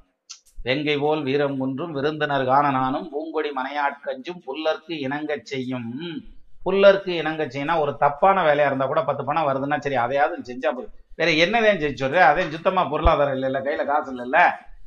வெங்கை 0.65 0.99
போல் 0.99 1.21
வீரம் 1.23 1.57
குன்றும் 1.57 1.91
விருந்தினர் 1.91 2.45
காண 2.45 2.71
நானும் 2.71 3.09
பூங்கொடி 3.11 3.49
மனையாட்கஞ்சும் 3.49 4.41
புல்லர்க்கு 4.47 4.93
இணங்கச் 5.05 5.43
செய்யும். 5.43 5.89
புல்லர்க்கு 6.65 7.11
இணங்க 7.21 7.43
செய்யினா 7.45 7.79
ஒரு 7.79 7.97
தப்பான 7.97 8.43
வேலையா 8.43 8.65
இருந்தா 8.65 8.85
கூட 8.85 9.03
பத்து 9.03 9.23
பணம் 9.25 9.47
வருதுன்னா 9.47 9.77
சரி 9.79 9.95
அதையாவது 9.95 10.53
செஞ்சா 10.53 10.69
போதும். 10.71 10.93
வேற 11.15 11.31
என்னதான் 11.31 11.81
செஞ்சு 11.83 12.01
சொல்ற? 12.03 12.19
அதே 12.21 12.49
சுத்தமா 12.49 12.85
பொருளாதாரம் 12.85 13.35
இல்லைல்ல 13.35 13.59
கையில 13.67 13.85
காசு 13.85 14.09
இல்லைல்ல. 14.15 14.39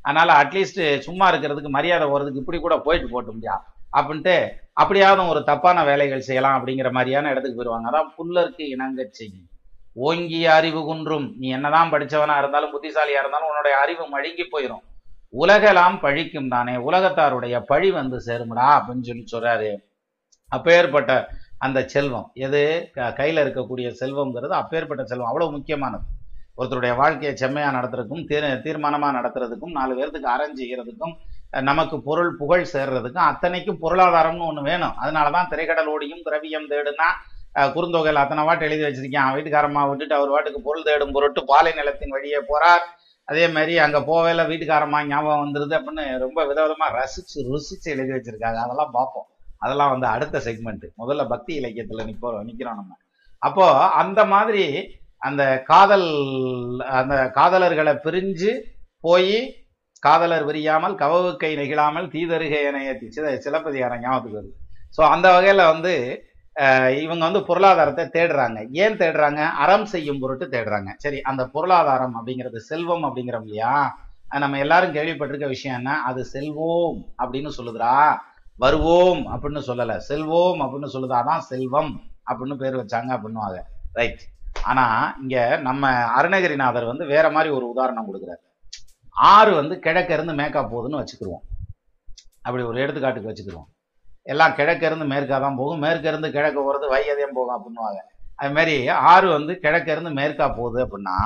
அதனால 0.03 0.33
அட்லீஸ்ட் 0.43 0.99
சும்மா 0.99 1.33
இருக்கிறதுக்கு 1.33 1.69
மரியாதை 1.69 2.09
போறதுக்கு 2.09 2.43
இப்படி 2.43 2.59
கூட 2.59 2.79
போயிட்டு 2.79 3.09
போட்டு 3.09 3.33
முடியா? 3.33 3.57
அப்படின்ட்டு 3.99 4.37
அப்படியாவது 4.73 5.29
ஒரு 5.29 5.45
தப்பான 5.45 5.85
வேலைகள் 5.85 6.21
செய்யலாம் 6.21 6.57
அப்படிங்கிற 6.59 6.91
மாதிரியான 6.93 7.31
இடத்துக்கு 7.31 7.59
போயிடுவாங்க 7.59 7.91
அதான் 7.91 8.13
புல்லருக்கு 8.19 8.65
இணங்க 8.69 9.09
செய்யும். 9.11 9.47
ஓங்கிய 9.97 10.55
அறிவு 10.55 10.85
குன்றும். 10.85 11.35
நீ 11.39 11.49
என்னதான் 11.49 11.93
படிச்சவனா 11.93 12.39
இருந்தாலும் 12.39 12.73
புத்திசாலியா 12.75 13.21
இருந்தாலும் 13.23 13.49
உன்னுடைய 13.49 13.77
அறிவு 13.79 14.05
மழுங்கி 14.09 14.45
போயிடும் 14.53 14.85
உலகெல்லாம் 15.33 15.99
பழிக்கும் 16.03 16.49
தானே 16.49 16.73
உலகத்தாருடைய 16.73 17.61
பழி 17.61 17.91
வந்து 17.91 18.17
சேருமடா 18.17 18.81
அப்படின்னு 18.81 19.23
சொல்லி 19.23 19.25
சொல்றாரு. 19.33 19.77
அப்பேற்பட்ட 20.49 21.29
அந்த 21.59 21.83
செல்வம் 21.87 22.31
எது? 22.35 22.91
க- 22.93 23.15
இருக்கக்கூடிய 23.19 23.95
செல்வம்ங்கிறது 24.01 24.49
அப்பேற்பட்ட 24.49 25.05
செல்வம் 25.05 25.39
அவ்வளோ 25.39 25.51
முக்கியமானது. 25.51 26.03
ஒருத்தருடைய 26.57 26.97
வாழ்க்கையை 26.97 27.37
செம்மையாக 27.37 27.79
நடத்துறதுக்கும் 27.79 28.27
தீர் 28.27 28.61
தீர்மானமாக 28.61 29.13
நடத்துறதுக்கும் 29.13 29.71
நாலு 29.71 29.95
பேர்த்துக்கு 29.99 30.39
அரைஞ்சிக்கிறதுக்கும் 30.39 31.17
நமக்கு 31.63 32.03
பொருள் 32.03 32.37
புகழ் 32.37 32.67
சேர்றதுக்கும் 32.73 33.19
அத்தனைக்கும் 33.19 33.79
பொருளாதாரம்னு 33.83 34.47
ஒன்று 34.47 34.63
வேணும். 34.63 34.95
அதனாலதான் 35.03 35.49
திரைக்கடல் 35.49 35.87
ஓடியும் 35.87 36.23
திரவியம் 36.25 36.71
தேடுனா 36.71 37.09
குறுந்தொகையில் 37.55 38.13
அத்தனை 38.13 38.45
வாட்டு 38.45 38.71
எழுதி 38.71 38.83
வச்சிருக்கேன். 38.83 39.35
வீட்டுக்காரம்மா 39.35 39.89
விட்டுட்டு 39.89 40.15
அவர் 40.15 40.29
வாட்டுக்கு 40.29 40.59
பொருள் 40.65 40.83
தேடும் 40.83 41.13
பொருட்டு 41.13 41.45
பாலை 41.45 41.73
நிலத்தின் 41.73 42.09
வழியே 42.09 42.39
போறார். 42.39 42.87
அதே 43.31 43.49
மாதிரி 43.49 43.75
அங்கே 43.79 43.99
போவேல 44.11 44.45
வீட்டுக்காரம்மா 44.51 45.01
ஞாபகம் 45.07 45.43
வந்துருது 45.45 45.75
அப்படின்னு 45.79 46.05
ரொம்ப 46.19 46.45
விதவிதமாக 46.45 46.97
ரசிச்சு 47.01 47.39
ருசிச்சு 47.51 47.89
எழுதி 47.95 48.13
வச்சிருக்காங்க. 48.17 48.59
அதெல்லாம் 48.65 48.93
பார்ப்போம். 48.93 49.27
அதெல்லாம் 49.59 49.93
வந்து 49.95 50.07
அடுத்த 50.07 50.39
செக்மெண்ட் 50.39 50.87
முதல்ல 50.99 51.25
பக்தி 51.29 51.55
இலக்கியத்தில் 51.55 52.07
நிற்போம் 52.09 52.49
நிற்கிறோம் 52.49 52.79
நம்ம. 52.81 52.93
அப்போ 53.39 53.67
அந்த 54.03 54.21
மாதிரி 54.25 54.65
அந்த 55.19 55.43
காதல் 55.63 56.09
அந்த 56.99 57.15
காதலர்களை 57.39 57.95
பிரிஞ்சு 58.05 58.53
போய் 59.01 59.35
காதலர் 60.03 60.45
விரியாமல் 60.51 60.95
கவவுக்கை 61.03 61.51
நெகிழாமல் 61.61 62.07
தீதருகை 62.15 62.61
என 62.69 62.79
சிலப்பதிகாரம் 63.47 64.03
ஞாபகத்துக்கு 64.05 64.41
வருது. 64.41 64.55
ஸோ 64.97 65.03
அந்த 65.15 65.27
வகையில் 65.33 65.71
வந்து 65.73 65.95
இவங்க 67.01 67.25
வந்து 67.25 67.45
பொருளாதாரத்தை 67.45 68.05
தேடுறாங்க. 68.05 68.69
ஏன் 68.71 68.97
தேடுறாங்க? 68.97 69.51
அறம் 69.51 69.85
செய்யும் 69.85 70.19
பொருட்டு 70.19 70.47
தேடுறாங்க. 70.47 70.93
சரி 70.97 71.21
அந்த 71.21 71.47
பொருளாதாரம் 71.47 72.27
அப்படிங்கிறது 72.27 72.57
செல்வம் 72.57 73.05
அப்படிங்கிறோம் 73.05 73.43
இல்லையா? 73.43 73.99
அது 74.29 74.41
நம்ம 74.41 74.59
எல்லாரும் 74.59 74.95
கேள்விப்பட்டிருக்க 74.95 75.49
விஷயம் 75.49 75.77
என்ன? 75.77 76.03
அது 76.03 76.27
செல்வோம் 76.33 77.03
அப்படின்னு 77.19 77.51
சொல்லுதுரா 77.57 78.17
வருவோம் 78.57 79.19
அப்படின்னு 79.19 79.63
சொல்லல. 79.67 80.01
செல்வோம் 80.09 80.61
அப்படின்னு 80.61 80.89
சொல்லுதாதான் 80.93 81.39
செல்வம் 81.39 82.01
அப்படின்னு 82.31 82.55
பேர் 82.55 82.77
வச்சாங்க 82.77 83.19
அப்படின்னுவாங்க. 83.19 83.61
ரைட் 83.93 84.21
ஆனா 84.63 85.17
இங்க 85.23 85.57
நம்ம 85.57 85.91
அருணகிரிநாதர் 85.91 86.85
வந்து 86.85 87.07
வேற 87.07 87.31
மாதிரி 87.31 87.55
ஒரு 87.55 87.69
உதாரணம் 87.69 88.15
கொடுக்குறாரு. 88.15 88.49
ஆறு 89.11 89.55
வந்து 89.55 89.79
கிழக்க 89.79 90.15
இருந்து 90.15 90.33
மேக்கா 90.33 90.67
போகுதுன்னு 90.67 91.05
வச்சுக்கிருவோம். 91.05 91.59
அப்படி 92.43 92.65
ஒரு 92.65 92.87
எடுத்துக்காட்டுக்கு 92.87 93.33
வச்சுக்கிருவோம். 93.33 93.80
எல்லாம் 94.31 94.55
கிழக்கிருந்து 94.55 95.07
மேற்காக 95.07 95.39
மேற்கா 95.39 95.41
தான் 95.41 95.57
போகும். 95.57 95.83
மேற்கிருந்து 95.83 96.31
கிழக்கு 96.31 96.31
கிழக்க 96.31 96.61
போகிறது 96.61 96.95
வையதையும் 96.95 97.35
போகும் 97.35 97.63
அப்படின்னுவாங்க. 97.63 97.99
அதுமாரி 98.43 98.91
ஆறு 98.91 99.31
வந்து 99.31 99.59
கிழக்கிருந்து 99.59 100.11
மேற்கா 100.11 100.57
போகுது 100.57 100.87
அப்படின்னா 100.87 101.17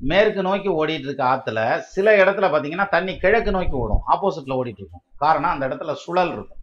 மேற்கு 0.00 0.42
நோக்கி 0.42 0.68
ஓடிட்டு 0.68 0.98
இருக்க 0.98 1.24
ஆற்றுல 1.24 1.78
சில 1.78 2.24
இடத்துல 2.24 2.50
பார்த்தீங்கன்னா 2.50 2.88
தண்ணி 2.88 3.18
கிழக்கு 3.18 3.50
நோக்கி 3.50 3.70
ஓடும். 3.70 4.00
ஆப்போசிட்டில் 4.08 4.56
ஓடிட்டு 4.56 4.78
இருக்கும். 4.78 5.02
காரணம் 5.16 5.50
அந்த 5.50 5.68
இடத்துல 5.68 5.92
சுழல் 5.92 6.32
இருக்கும். 6.32 6.58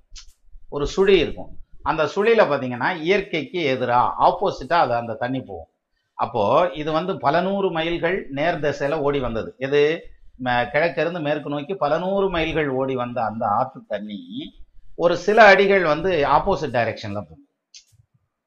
ஒரு 0.70 0.88
சுழி 0.88 1.20
இருக்கும். 1.20 1.50
அந்த 1.82 2.06
சுழியில் 2.06 2.50
பார்த்தீங்கன்னா 2.50 2.96
இயற்கைக்கு 2.96 3.64
எதிராக 3.64 4.14
ஆப்போசிட்டாக 4.20 4.74
அது 4.74 4.94
அந்த 4.94 5.14
தண்ணி 5.14 5.42
போகும். 5.42 5.68
அப்போது 6.14 6.74
இது 6.74 6.92
வந்து 6.92 7.18
பல 7.18 7.42
நூறு 7.42 7.72
மைல்கள் 7.72 8.28
நேர் 8.30 8.60
திசையில் 8.60 8.98
ஓடி 8.98 9.20
வந்தது. 9.20 9.56
எது? 9.58 10.02
ம- 10.44 11.20
மேற்கு 11.20 11.50
நோக்கி 11.50 11.76
பல 11.76 11.98
நூறு 11.98 12.30
மைல்கள் 12.30 12.70
ஓடி 12.70 12.96
வந்த 12.96 13.22
அந்த 13.22 13.46
ஆற்று 13.46 13.82
தண்ணி 13.88 14.20
ஒரு 14.96 15.18
சில 15.18 15.46
அடிகள் 15.46 15.84
வந்து 15.84 16.26
ஆப்போசிட் 16.36 16.76
டைரக்ஷன்ல 16.78 17.20
போகும். 17.22 17.48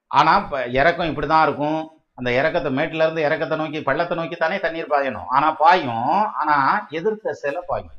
ஆனா 0.07 0.37
இப்போ 0.37 0.67
இறக்கம் 0.67 1.07
இப்படிதான் 1.07 1.43
இருக்கும். 1.43 1.91
அந்த 2.15 2.31
இறக்கத்தை 2.31 2.77
மேட்டுல 2.77 3.05
இருந்து 3.07 3.23
இறக்கத்தை 3.23 3.59
நோக்கி 3.59 3.83
பள்ளத்தை 3.83 4.19
நோக்கி 4.19 4.37
தானே 4.37 4.61
தண்ணீர் 4.61 4.91
பாயணும். 4.91 5.27
ஆனா 5.27 5.53
பாயும். 5.53 6.33
ஆனா 6.33 6.87
எதிர்த்த 6.91 7.33
சில 7.33 7.61
பாயும். 7.61 7.95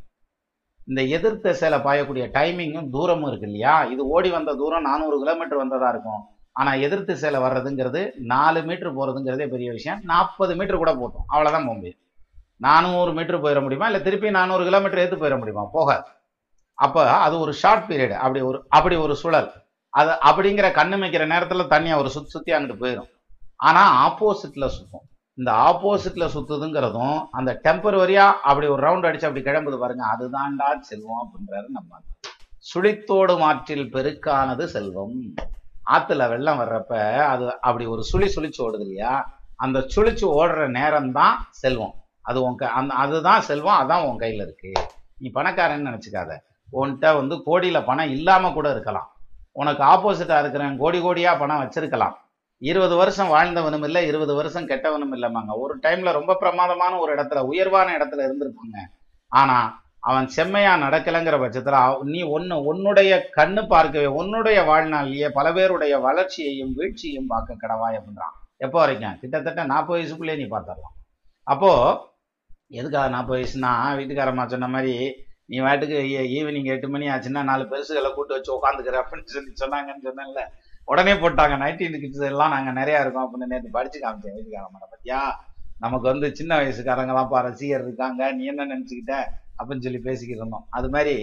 இந்த 0.88 1.02
எதிர்த்த 1.02 1.54
சில 1.54 1.78
பாயக்கூடிய 1.78 2.24
டைமிங்கும் 2.38 2.90
தூரமும் 2.90 3.28
இருக்கு 3.28 3.46
இல்லையா? 3.46 3.84
இது 3.84 4.08
ஓடி 4.08 4.30
வந்த 4.30 4.54
தூரம் 4.54 4.82
நானூறு 4.82 5.20
கிலோமீட்டர் 5.20 5.58
வந்ததா 5.58 5.90
இருக்கும். 5.90 6.22
ஆனா 6.52 6.74
எதிர்த்து 6.74 7.18
சேலை 7.18 7.42
வர்றதுங்கிறது 7.42 8.12
நாலு 8.16 8.62
மீட்டர் 8.62 8.98
போறதுங்கிறதே 8.98 9.50
பெரிய 9.50 9.72
விஷயம். 9.72 10.00
நாற்பது 10.04 10.56
மீட்டர் 10.56 10.78
கூட 10.78 10.94
போட்டோம். 10.94 11.28
அவ்வளவுதான் 11.28 11.66
போக 11.66 11.76
முடியும். 11.76 12.00
நானூறு 12.58 13.14
மீட்டர் 13.14 13.44
போயிட 13.44 13.62
முடியுமா? 13.62 13.86
இல்ல 13.86 14.00
திருப்பி 14.00 14.30
நானூறு 14.30 14.64
கிலோமீட்டர் 14.64 15.00
எடுத்து 15.00 15.26
போயிட 15.26 15.38
முடியுமா? 15.38 15.66
போகாது. 15.72 16.08
அப்போ 16.80 17.02
அது 17.12 17.40
ஒரு 17.40 17.54
ஷார்ட் 17.54 17.92
பீரியட் 17.92 18.18
அப்படி 18.18 18.42
ஒரு 18.42 18.66
அப்படி 18.70 18.96
ஒரு 18.96 19.16
சுழல். 19.16 19.50
அது 19.94 20.10
அப்படிங்கிற 20.10 20.68
கண்ணுமைக்கிற 20.72 21.26
நேரத்தில் 21.26 21.60
தண்ணியை 21.60 21.68
தண்ணி 21.68 21.94
ஒரு 21.94 22.10
சுற்றி 22.10 22.30
சுற்றி 22.30 22.54
அங்கிட்டு 22.54 22.84
போயிடும் 22.84 23.10
ஆனால் 23.56 23.94
ஆப்போசிட்டில் 24.08 24.68
சுற்றும் 24.68 25.06
இந்த 25.34 25.52
ஆப்போசிட்டில் 25.52 26.34
சுற்றுதுங்கிறதும் 26.36 27.26
அந்த 27.32 27.60
டெம்பரவரியாக 27.64 28.34
அப்படி 28.44 28.68
ஒரு 28.68 28.88
ரவுண்ட் 28.88 29.08
அடிச்சு 29.10 29.28
அப்படி 29.30 29.42
கிளம்புது 29.42 29.80
பாருங்க 29.80 30.06
அதுதான்டா 30.06 30.80
செல்வம் 30.80 31.24
அப்படின்றாரு 31.26 31.66
நம்ம 31.68 31.98
சுழித்தோடு 32.74 33.38
மாற்றில் 33.38 33.94
பெருக்கானது 33.94 34.66
செல்வம். 34.66 35.14
ஆற்றுல 35.90 36.30
வெள்ளம் 36.30 36.60
வர்றப்ப 36.60 36.94
அது 37.26 37.62
அப்படி 37.62 37.86
ஒரு 37.86 38.04
சுழி 38.04 38.28
சுழிச்சு 38.36 38.62
ஓடுது 38.62 38.80
இல்லையா? 38.80 39.14
அந்த 39.56 39.80
சுழிச்சு 39.80 40.26
ஓடுற 40.34 40.68
நேரம் 40.70 41.12
தான் 41.12 41.48
செல்வம். 41.52 41.94
அது 42.22 42.44
உன் 42.44 42.56
க- 42.56 42.72
அந்த 42.72 42.94
அதுதான் 42.94 43.42
செல்வம் 43.42 43.80
அதான் 43.80 44.10
உன் 44.10 44.18
கையில் 44.18 44.42
இருக்கு. 44.42 44.72
நீ 45.18 45.32
பணக்காரன்னு 45.34 45.90
நினச்சிக்காத. 45.90 46.32
உன்கிட்ட 46.78 47.08
வந்து 47.20 47.36
கோடியில் 47.48 47.88
பணம் 47.90 48.14
இல்லாமல் 48.18 48.56
கூட 48.58 48.68
இருக்கலாம். 48.76 49.08
உனக்கு 49.62 49.84
ஆப்போசிட்டாக 49.84 50.42
இருக்கிறவன் 50.44 50.82
கோடி 50.82 51.00
கோடியாக 51.06 51.42
பணம் 51.42 51.62
வச்சிருக்கலாம். 51.62 52.16
இருபது 52.62 52.96
வருஷம் 53.02 53.34
வாழ்ந்தவனும் 53.34 53.86
இல்லை 53.88 54.02
இருபது 54.08 54.34
வருஷம் 54.38 54.70
கெட்டவனும் 54.70 55.14
இல்லைமாங்க 55.16 55.54
ஒரு 55.64 55.74
டைமில் 55.84 56.18
ரொம்ப 56.18 56.32
பிரமாதமான 56.42 56.94
ஒரு 57.04 57.12
இடத்துல 57.16 57.42
உயர்வான 57.52 57.94
இடத்துல 57.98 58.26
இருந்திருப்பாங்க. 58.28 58.78
ஆனால் 59.32 59.70
அவன் 60.10 60.28
செம்மையாக 60.36 60.82
நடக்கலைங்கிற 60.84 61.38
பட்சத்தில் 61.40 62.04
நீ 62.12 62.20
ஒன்று 62.36 62.58
உன்னுடைய 62.70 63.14
கண்ணு 63.38 63.62
பார்க்கவே 63.74 64.10
உன்னுடைய 64.20 64.60
வாழ்நாளிலேயே 64.70 65.30
பல 65.38 65.48
பேருடைய 65.58 65.96
வளர்ச்சியையும் 66.06 66.76
வீழ்ச்சியையும் 66.78 67.32
பார்க்க 67.34 67.62
கடவாய் 67.64 67.98
அப்படின்றான். 68.00 68.36
எப்போ 68.66 68.78
வரைக்கும்? 68.80 69.18
கிட்டத்தட்ட 69.22 69.64
நாற்பது 69.72 69.98
வயசுக்குள்ளேயே 69.98 70.40
நீ 70.42 70.48
பார்த்துடலாம். 70.54 70.96
அப்போது 71.48 71.98
எதுக்காக 72.80 73.10
நாற்பது 73.16 73.38
வயசுனா 73.38 73.72
வீட்டுக்காரம்மா 74.00 74.46
சொன்ன 74.54 74.70
மாதிரி 74.76 74.96
நீ 75.50 75.60
வாட்டுக்கு 75.60 75.98
ஈவினிங் 76.38 76.70
எட்டு 76.74 76.90
மணி 76.90 77.08
ஆச்சுன்னா 77.08 77.44
நாலு 77.44 77.64
பெருசுகளை 77.64 78.14
கூட்டு 78.14 78.34
வச்சு 78.34 78.52
உட்காந்துக்கிற 78.56 78.98
அப்படின்னு 79.02 79.34
சொல்லி 79.36 79.52
சொன்னாங்கன்னு 79.60 80.08
சொன்னேன்ல. 80.08 80.42
உடனே 80.86 81.14
போட்டாங்க. 81.14 81.56
நைன்டீன் 81.64 82.00
கிட்ஸ் 82.00 82.28
எல்லாம் 82.32 82.52
நாங்கள் 82.52 82.78
நிறையா 82.84 83.00
இருக்கோம் 83.00 83.26
அப்படின்னு 83.28 83.52
நேற்று 83.54 83.70
படிச்சு 83.70 84.00
காமிச்சேன். 84.00 84.36
வீட்டுக்காரமான 84.38 84.86
பத்தியா? 84.94 85.20
நமக்கு 85.80 86.08
வந்து 86.08 86.36
சின்ன 86.36 86.60
வயசுக்காரங்களாம் 86.60 87.30
பா 87.30 87.42
ரசிகர் 87.42 87.84
இருக்காங்க. 87.84 88.32
நீ 88.32 88.46
என்ன 88.46 88.66
நினச்சிக்கிட்ட? 88.66 89.14
அப்படின்னு 89.60 89.86
சொல்லி 89.88 89.98
பேசிக்கிட்டு 89.98 90.42
இருந்தோம். 90.42 90.66
அது 90.70 90.90
மாதிரி 90.90 91.16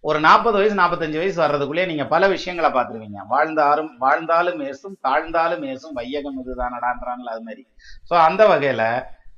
ஒரு 0.00 0.20
நாற்பது 0.20 0.56
வயசு 0.56 0.74
நாற்பத்தஞ்சு 0.74 1.20
வயசு 1.22 1.38
வர்றதுக்குள்ளே 1.42 1.86
நீங்கள் 1.86 2.06
பல 2.06 2.28
விஷயங்களை 2.28 2.70
பார்த்துருவீங்க. 2.70 3.18
வாழ்ந்தாலும் 3.28 3.90
வாழ்ந்தாலும் 3.98 4.60
ஏசும் 4.60 4.96
தாழ்ந்தாலும் 5.02 5.64
ஏசும் 5.64 5.92
வையகம் 5.92 6.38
இதுதானடான்றான்ல 6.40 7.32
அது 7.34 7.42
மாதிரி. 7.42 7.66
ஸோ 8.10 8.14
அந்த 8.28 8.46
வகையில் 8.46 8.86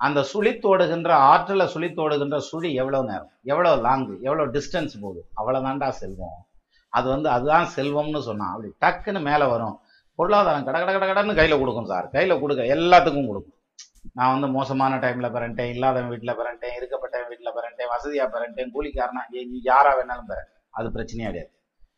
அந்த 0.07 0.21
சுழித்தோடுகின்ற 0.33 1.11
ஆற்றலை 1.33 1.67
சுழித்தோடுகின்ற 1.75 2.37
சுழி 2.51 2.71
எவ்வளோ 2.83 3.01
நேரம்? 3.11 3.31
எவ்வளோ 3.53 3.73
லாங்கு 3.87 4.15
எவ்வளோ 4.29 4.45
டிஸ்டன்ஸ் 4.57 4.95
போகுது? 5.03 5.21
அவ்வளோதாண்டா 5.41 5.89
செல்வம். 6.01 6.39
அது 6.93 7.07
வந்து 7.15 7.29
அதுதான் 7.37 7.69
செல்வம்னு 7.77 8.21
சொன்னான். 8.29 8.53
அப்படி 8.55 8.71
டக்குன்னு 8.85 9.21
மேலே 9.29 9.47
வரும். 9.55 9.77
பொருளாதாரம் 10.19 10.67
கட 10.67 10.77
கட 10.81 10.93
கட 10.95 11.05
கடன்னு 11.11 11.39
கையில் 11.39 11.61
கொடுக்கும் 11.61 11.91
சார். 11.93 12.07
கையில் 12.17 12.41
கொடுக்க 12.43 12.65
எல்லாத்துக்கும் 12.77 13.29
கொடுக்கும். 13.31 13.57
நான் 14.19 14.33
வந்து 14.35 14.49
மோசமான 14.57 14.99
டைமில் 15.05 15.33
பிறன்ட்டேன் 15.37 15.71
இல்லாதவன் 15.75 16.11
வீட்டில் 16.13 16.37
பிறன்ட்டேன் 16.41 16.75
இருக்கப்பட்டவன் 16.79 17.31
வீட்டில் 17.33 17.55
பிறன்ட்டேன் 17.59 17.91
வசதியாக 17.95 18.29
பிறன்ட்டேன் 18.35 18.73
கூலிக்காரனா 18.75 19.23
ஏ, 19.37 19.43
நீ 19.53 19.59
யாராக 19.71 19.95
வேணாலும் 19.99 20.29
பெற. 20.31 20.41
அது 20.79 20.89
பிரச்சனையே 20.97 21.29
கிடையாது. 21.31 21.51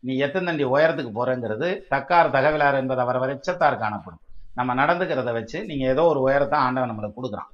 நீ 0.04 0.12
எத்தனை 0.26 0.44
தண்டி 0.48 0.64
உயரத்துக்கு 0.74 1.12
போகிறேங்கிறது 1.18 1.68
தக்கார் 1.94 2.34
தகவலார் 2.36 2.80
என்பது 2.82 3.02
அவர் 3.04 3.22
வரைச்சத்தார் 3.24 3.82
காணப்படும். 3.84 4.22
நம்ம 4.58 4.74
நடந்துக்கிறத 4.80 5.30
வச்சு 5.38 5.58
நீங்கள் 5.70 5.92
ஏதோ 5.94 6.02
ஒரு 6.12 6.20
உயரத்தை 6.26 6.58
ஆண்டவன் 6.66 6.90
நம்மளுக்கு 6.92 7.18
கொடுக்குறான். 7.20 7.50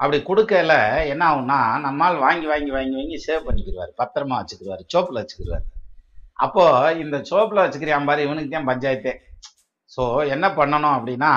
அப்படி 0.00 0.18
கொடுக்கல 0.22 0.74
என்ன 1.08 1.22
ஆகும்னா 1.30 1.80
நம்மால் 1.80 2.18
வாங்கி 2.18 2.46
வாங்கி 2.46 2.70
வாங்கி 2.70 2.94
வாங்கி 2.98 3.16
சேவ் 3.26 3.46
பண்ணிக்கிடுவார். 3.46 3.92
பத்திரமா 3.98 4.36
வச்சுக்கிடுவார். 4.40 4.84
சோப்பில் 4.92 5.20
வச்சுக்கிடுவார். 5.20 5.66
அப்போது 6.46 6.98
இந்த 7.00 7.16
சோப்பில் 7.30 7.62
வச்சுக்கிறியான் 7.64 8.08
பாரு 8.10 8.22
இவனுக்கு 8.22 8.50
தான் 8.50 8.68
பஞ்சாயத்தே. 8.70 9.12
ஸோ 9.96 10.28
என்ன 10.28 10.48
பண்ணணும் 10.48 10.96
அப்படின்னா 10.98 11.32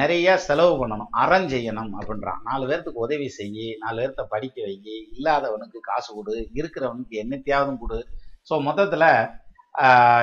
நிறைய 0.00 0.28
செலவு 0.46 0.72
பண்ணணும். 0.80 1.10
அறம் 1.22 1.48
செய்யணும் 1.48 1.90
அப்படின்றான். 1.98 2.40
நாலு 2.44 2.64
பேர்த்துக்கு 2.70 3.04
உதவி 3.06 3.28
செய் 3.28 3.76
நாலு 3.80 3.98
பேர்த்த 4.02 4.22
படிக்க 4.28 4.62
வை 4.62 4.76
இல்லாதவனுக்கு 5.16 5.80
காசு 5.80 6.14
கொடு 6.14 6.34
இருக்கிறவனுக்கு 6.54 7.16
என்னத்தையாவதும் 7.24 7.78
கொடு. 7.78 8.00
ஸோ 8.50 8.56
மொத்தத்தில் 8.60 9.08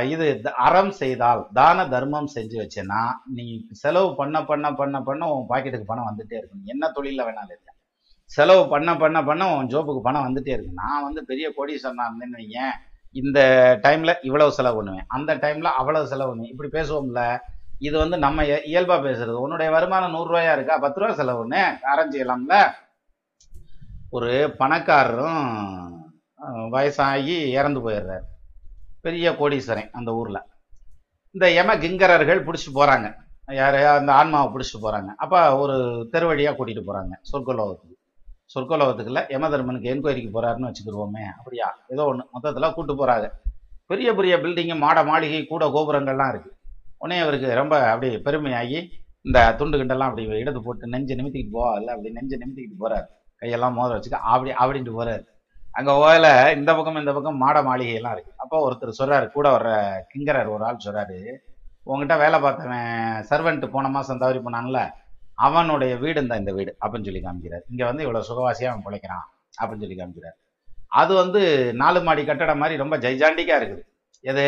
இது 0.09 0.27
த- 0.41 0.53
அறம் 0.67 0.91
செய்தால் 0.91 1.41
தான 1.53 1.87
தர்மம் 1.87 2.29
செஞ்சு 2.35 2.55
வச்சேன்னா 2.61 3.01
நீ 3.35 3.45
செலவு 3.71 4.15
பண்ண 4.15 4.45
பண்ண 4.45 4.73
பண்ண 4.73 5.01
பண்ண 5.01 5.27
உன் 5.33 5.49
பாக்கெட்டுக்கு 5.49 5.91
பணம் 5.91 6.09
வந்துட்டே 6.09 6.35
இருக்கும். 6.37 6.63
என்ன 6.65 6.89
தொழிலில் 6.89 7.25
வேணாலும் 7.25 7.53
செலவு 8.35 8.61
பண்ண 8.73 8.89
பண்ண 9.01 9.19
பண்ண 9.29 9.43
உன் 9.55 9.71
ஜோப்புக்கு 9.73 10.01
பணம் 10.07 10.25
வந்துட்டே 10.27 10.51
இருக்கு. 10.55 10.79
நான் 10.81 11.05
வந்து 11.07 11.21
பெரிய 11.31 11.47
கோடீஸ்வரனாக 11.57 12.09
இருந்தேன்னு 12.09 12.39
வைங்க 12.39 12.59
இந்த 13.21 13.39
டைமில் 13.85 14.13
இவ்வளவு 14.27 14.55
செலவு 14.57 14.77
பண்ணுவேன். 14.77 15.07
அந்த 15.15 15.31
டைமில் 15.43 15.75
அவ்வளவு 15.79 16.09
செலவு 16.11 16.29
பண்ணுவேன். 16.29 16.53
இப்படி 16.53 16.69
பேசுவோம்ல 16.77 17.23
இது 17.87 17.95
வந்து 18.03 18.17
நம்ம 18.25 18.45
இயல்பாக 18.71 19.01
பேசுறது. 19.07 19.37
உன்னுடைய 19.45 19.69
வருமானம் 19.75 20.13
நூறுரூவாயா 20.15 20.53
இருக்கா? 20.57 20.75
பத்து 20.85 20.99
ரூபா 21.01 21.13
செலவுன்னு 21.19 21.61
அறம் 21.93 22.11
செய்யலாம்ல. 22.13 22.57
ஒரு 24.17 24.31
பணக்காரரும் 24.61 25.43
வயசாகி 26.73 27.35
இறந்து 27.59 27.79
போயிடுறாரு. 27.85 28.25
பெரிய 29.05 29.27
கோடீஸ்வரன் 29.39 29.89
அந்த 29.99 30.09
ஊரில். 30.19 30.41
இந்த 31.35 31.45
யம 31.57 31.75
கிங்கரர்கள் 31.83 32.45
பிடிச்சி 32.47 32.69
போகிறாங்க 32.75 33.07
யாரு? 33.61 33.79
அந்த 33.99 34.11
ஆன்மாவை 34.19 34.47
பிடிச்சிட்டு 34.53 34.83
போகிறாங்க 34.85 35.11
அப்போ 35.23 35.39
ஒரு 35.63 35.75
தெரு 36.13 36.27
கூட்டிகிட்டு 36.31 36.87
போகிறாங்க 36.89 37.15
சொர்க்கலோகத்துக்கு. 37.31 37.92
சொர்க்கலோகத்துக்குள்ள 38.55 39.21
யமதர்மனுக்கு 39.31 39.91
என்கொயரிக்கு 39.91 40.31
போறாருன்னு 40.31 40.69
வச்சுக்கிடுவோமே 40.69 41.23
அப்படியா? 41.37 41.67
ஏதோ 41.93 42.03
ஒன்று 42.09 42.23
மொத்தத்தில் 42.33 42.73
கூட்டு 42.73 42.93
போகிறாரு 42.93 43.27
பெரிய 43.89 44.09
பெரிய 44.13 44.33
பில்டிங்கு 44.41 44.75
மாட 44.81 44.97
மாளிகை 45.03 45.41
கூட 45.45 45.63
கோபுரங்கள்லாம் 45.73 46.31
இருக்குது 46.33 46.55
உடனே 46.99 47.17
அவருக்கு 47.19 47.49
ரொம்ப 47.59 47.75
அப்படி 47.87 48.09
பெருமையாகி 48.25 48.79
இந்த 49.25 49.39
துண்டு 49.59 49.79
கிண்டெல்லாம் 49.79 50.09
அப்படி 50.09 50.39
இடது 50.39 50.59
போட்டு 50.61 50.91
நெஞ்சு 50.93 51.17
நிமித்திக்கிட்டு 51.19 51.55
போவா 51.57 51.71
இல்லை 51.79 51.91
அப்படி 51.95 52.09
நெஞ்சு 52.15 52.35
நிமித்திக்கிட்டு 52.41 52.81
போகிறாரு 52.81 53.07
கையெல்லாம் 53.41 53.77
மோதிர 53.77 53.97
வச்சுக்க 53.97 54.19
அப்படி 54.31 54.51
அப்படின்ட்டு 54.61 54.93
போகிறாரு 54.93 55.23
அங்கே 55.75 55.93
ஓயில 56.01 56.27
இந்த 56.55 56.71
பக்கம் 56.73 56.99
இந்த 57.01 57.13
பக்கம் 57.13 57.41
மாட 57.43 57.57
மாளிகையெல்லாம் 57.67 58.15
இருக்குது 58.15 58.37
அப்போ 58.37 58.57
ஒருத்தர் 58.65 58.99
சொல்கிறாரு 58.99 59.27
கூட 59.31 59.47
வர்ற 59.51 59.69
கிங்கரர் 60.11 60.53
ஒரு 60.55 60.65
ஆள் 60.65 60.83
சொல்கிறாரு 60.85 61.19
உங்ககிட்ட 61.87 62.15
வேலை 62.17 62.37
பார்த்தவன் 62.39 62.91
சர்வெண்ட்டு 63.29 63.67
போன 63.71 63.89
மாதம் 63.89 64.21
தவறி 64.21 64.41
போனான்ல 64.41 64.81
அவனுடைய 65.47 65.93
வீடு 66.03 66.19
தான் 66.29 66.41
இந்த 66.43 66.53
வீடு 66.57 66.71
அப்படின்னு 66.81 67.07
சொல்லி 67.09 67.21
காமிக்கிறார். 67.25 67.63
இங்கே 67.71 67.85
வந்து 67.89 68.03
இவ்வளோ 68.05 68.23
சுகவாசியாக 68.29 68.71
அவன் 68.73 68.85
பிழைக்கிறான் 68.87 69.25
அப்படின்னு 69.59 69.83
சொல்லி 69.85 69.97
காமிக்கிறார். 69.99 70.37
அது 71.01 71.11
வந்து 71.21 71.41
நாலு 71.81 71.99
மாடி 72.07 72.23
கட்டடம் 72.25 72.61
மாதிரி 72.63 72.75
ரொம்ப 72.83 72.95
ஜைஜாண்டிக்காக 73.05 73.59
இருக்குது. 73.59 73.83
எது? 74.23 74.45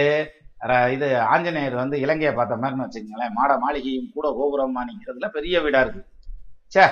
இது 0.96 1.08
ஆஞ்சநேயர் 1.32 1.82
வந்து 1.82 1.96
இலங்கையை 2.04 2.32
பார்த்த 2.38 2.62
மாதிரின்னு 2.62 2.86
வச்சுக்கோங்களேன் 2.86 3.36
மாட 3.40 3.52
மாளிகையும் 3.64 4.14
கூட 4.16 4.28
கோபுரமா 4.38 4.82
நிற்கிறதுல 4.90 5.28
பெரிய 5.36 5.56
வீடாக 5.66 5.84
இருக்குது. 5.86 6.06
ச்சே 6.74 6.86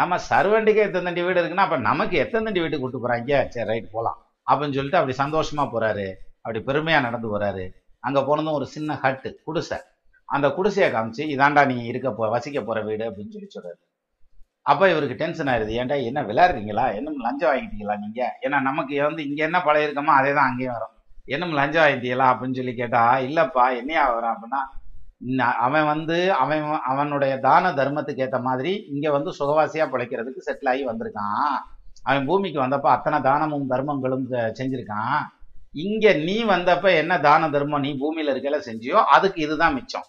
நம்ம 0.00 0.16
சர்வெண்ட்டுக்கே 0.30 0.84
எத்தனை 0.86 1.04
தண்டி 1.06 1.22
வீடு 1.26 1.40
இருக்குன்னா 1.40 1.66
அப்போ 1.66 1.78
நமக்கு 1.90 2.16
எத்தனை 2.24 2.42
தண்டி 2.46 2.62
வீட்டுக்கு 2.62 2.84
கூட்டு 2.84 3.02
போகிறாங்க 3.02 3.42
சரி 3.54 3.68
ரைட் 3.70 3.88
போகலாம் 3.94 4.18
அப்படின்னு 4.46 4.76
சொல்லிட்டு 4.78 5.00
அப்படி 5.00 5.16
சந்தோஷமாக 5.22 5.68
போகிறாரு 5.74 6.06
அப்படி 6.42 6.60
பெருமையாக 6.68 7.06
நடந்து 7.06 7.28
போகிறாரு 7.32 7.64
அங்கே 8.06 8.20
போனதும் 8.28 8.58
ஒரு 8.58 8.66
சின்ன 8.74 8.98
ஹட்டு 9.02 9.30
குடிசை. 9.46 9.78
அந்த 10.30 10.46
குடிசையை 10.56 10.88
காமிச்சு 10.94 11.22
இதாண்டா 11.34 11.62
நீ 11.70 11.76
இருக்க 11.90 12.08
போ 12.18 12.24
வசிக்க 12.34 12.58
போற 12.68 12.80
வீடு 12.88 13.04
அப்படின்னு 13.10 13.34
சொல்லி 13.36 13.48
சொல்றாரு. 13.54 13.78
அப்ப 14.70 14.88
இவருக்கு 14.92 15.20
டென்ஷன் 15.20 15.50
ஆயிருது. 15.52 15.72
ஏன்டா 15.80 15.96
என்ன 16.08 16.20
விளையாடுறீங்களா? 16.28 16.84
என்ன 16.98 17.14
லஞ்சம் 17.26 17.50
வாங்கிட்டீங்களா 17.50 17.96
நீங்க? 18.04 18.20
ஏன்னா 18.46 18.58
நமக்கு 18.68 18.94
வந்து 19.08 19.22
இங்க 19.28 19.40
என்ன 19.48 19.58
பழைய 19.68 19.86
இருக்கமோ 19.86 20.12
அதே 20.18 20.32
தான் 20.38 20.48
அங்கேயும் 20.50 20.76
வரும். 20.76 20.94
என்ன 21.34 21.58
லஞ்சம் 21.60 21.82
வாங்கிட்டீங்களா 21.84 22.28
அப்படின்னு 22.32 22.58
சொல்லி 22.60 22.74
கேட்டா 22.82 23.02
இல்லப்பா 23.28 23.64
என்னையா 23.80 24.04
வரும் 24.16 24.32
அப்படின்னா 24.34 24.60
அவன் 25.66 25.86
வந்து 25.92 26.16
அவன் 26.42 26.62
அவனுடைய 26.90 27.32
தான 27.46 27.72
தர்மத்துக்கு 27.78 28.22
ஏற்ற 28.26 28.38
மாதிரி 28.46 28.70
இங்க 28.92 29.06
வந்து 29.16 29.30
சுகவாசியா 29.38 29.86
பிழைக்கிறதுக்கு 29.94 30.46
செட்டில் 30.46 30.70
ஆகி 30.72 30.84
வந்திருக்கான். 30.90 31.56
அவன் 32.08 32.28
பூமிக்கு 32.28 32.58
வந்தப்ப 32.62 32.88
அத்தனை 32.94 33.18
தானமும் 33.26 33.66
தர்மங்களும் 33.72 34.24
செஞ்சுருக்கான் 34.30 34.56
செஞ்சிருக்கான். 34.60 35.20
இங்க 35.84 36.14
நீ 36.28 36.36
வந்தப்ப 36.52 36.94
என்ன 37.02 37.18
தான 37.26 37.50
தர்மம் 37.56 37.84
நீ 37.86 37.90
பூமியில 38.02 38.32
இருக்கல 38.34 38.60
செஞ்சியோ 38.68 39.00
அதுக்கு 39.16 39.38
இதுதான் 39.46 39.76
மிச்சம். 39.78 40.08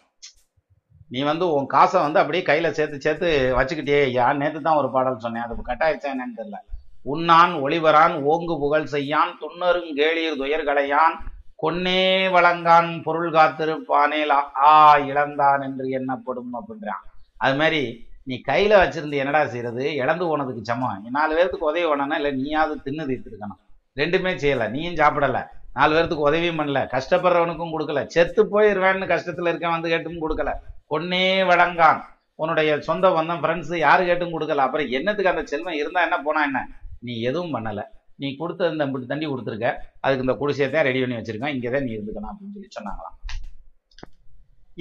நீ 1.12 1.22
வந்து 1.22 1.54
உன் 1.54 1.66
காசை 1.66 2.02
வந்து 2.02 2.20
அப்படியே 2.20 2.44
கையில் 2.44 2.74
சேர்த்து 2.74 3.02
சேர்த்து 3.02 3.54
வச்சுக்கிட்டே 3.60 4.04
ஐயா. 4.04 4.34
நேற்று 4.34 4.62
தான் 4.62 4.76
ஒரு 4.76 4.92
பாடல் 4.92 5.20
சொன்னேன். 5.20 5.42
அது 5.42 5.56
கட்டாயிருச்சா 5.66 6.14
என்னன்னு 6.14 6.40
தெரியல. 6.40 6.56
உண்ணான் 7.02 7.54
ஒளிவரான் 7.54 8.14
ஓங்கு 8.16 8.60
புகழ் 8.60 8.84
செய்யான் 8.84 9.40
துண்ணருங் 9.42 9.94
கேளீர் 9.96 10.38
துயர்களையான் 10.38 11.16
கொன்னே 11.62 12.32
வழங்கான் 12.32 13.04
பொருள் 13.04 13.32
காத்திருப்பானேல் 13.32 14.34
ஆ- 14.64 14.98
இழந்தான் 14.98 15.62
என்று 15.62 15.90
எண்ணப்படும் 15.90 16.54
அப்படின்றான். 16.54 17.10
அது 17.38 17.56
மாதிரி 17.56 18.08
நீ 18.24 18.40
கையில் 18.40 18.72
வச்சிருந்து 18.72 19.16
என்னடா 19.16 19.46
செய்யறது? 19.46 19.94
இழந்து 19.94 20.26
போனதுக்கு 20.26 20.62
சமம். 20.62 21.08
நாலு 21.12 21.44
பேர்த்துக்கு 21.44 21.64
உதவி 21.64 21.84
பண்ணனா 21.84 22.14
இல்லை 22.14 22.32
நீயாவது 22.32 22.82
தின்னு 22.86 23.06
தீர்த்துருக்கணும். 23.06 23.60
ரெண்டுமே 23.96 24.36
செய்யலை. 24.36 24.70
நீயும் 24.70 24.94
சாப்பிடலை. 24.94 25.48
நாலு 25.74 25.96
பேர்த்துக்கு 25.96 26.14
உதவியும் 26.14 26.60
பண்ணல. 26.60 26.88
கஷ்டப்படுறவனுக்கும் 26.88 27.74
கொடுக்கல. 27.80 28.06
செத்து 28.06 28.44
போயிடுவேன்னு 28.44 29.08
கஷ்டத்தில் 29.08 29.50
இருக்கவன் 29.50 29.70
வந்து 29.70 29.90
கேட்டும் 29.90 30.30
கொடுக்கல. 30.30 30.54
பொன்னே 30.92 31.26
வழங்கான். 31.52 32.02
உன்னுடைய 32.42 32.70
சொந்த 32.88 33.08
பந்தம் 33.16 33.42
ஃப்ரெண்ட்ஸு 33.42 33.76
யாரு 33.88 34.04
கேட்டும் 34.10 34.34
கொடுக்கல. 34.36 34.64
அப்புறம் 34.68 34.92
என்னத்துக்கு 34.98 35.34
அந்த 35.34 35.44
செல்வம் 35.52 35.80
இருந்தால் 35.82 36.06
என்ன 36.08 36.18
போனால் 36.28 36.48
என்ன? 36.50 36.62
நீ 37.08 37.14
எதுவும் 37.30 37.54
பண்ணலை. 37.56 37.86
நீ 38.22 38.28
கொடுத்த 38.40 38.72
இந்த 38.72 38.86
இப்படி 38.88 39.06
தண்டி 39.12 39.28
கொடுத்துருக்க. 39.30 39.70
அதுக்கு 40.04 40.26
இந்த 40.26 40.36
குடிசையை 40.42 40.68
தான் 40.74 40.88
ரெடி 40.88 41.00
பண்ணி 41.04 41.18
வச்சிருக்கேன். 41.20 41.54
இங்கே 41.56 41.70
தான் 41.76 41.86
நீ 41.88 41.92
இருந்துக்கணும் 41.98 42.32
அப்படின்னு 42.32 42.56
சொல்லி 42.56 42.76
சொன்னாங்களாம். 42.78 43.16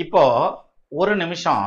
இப்போ 0.04 0.22
ஒரு 0.92 1.12
நிமிஷம் 1.22 1.66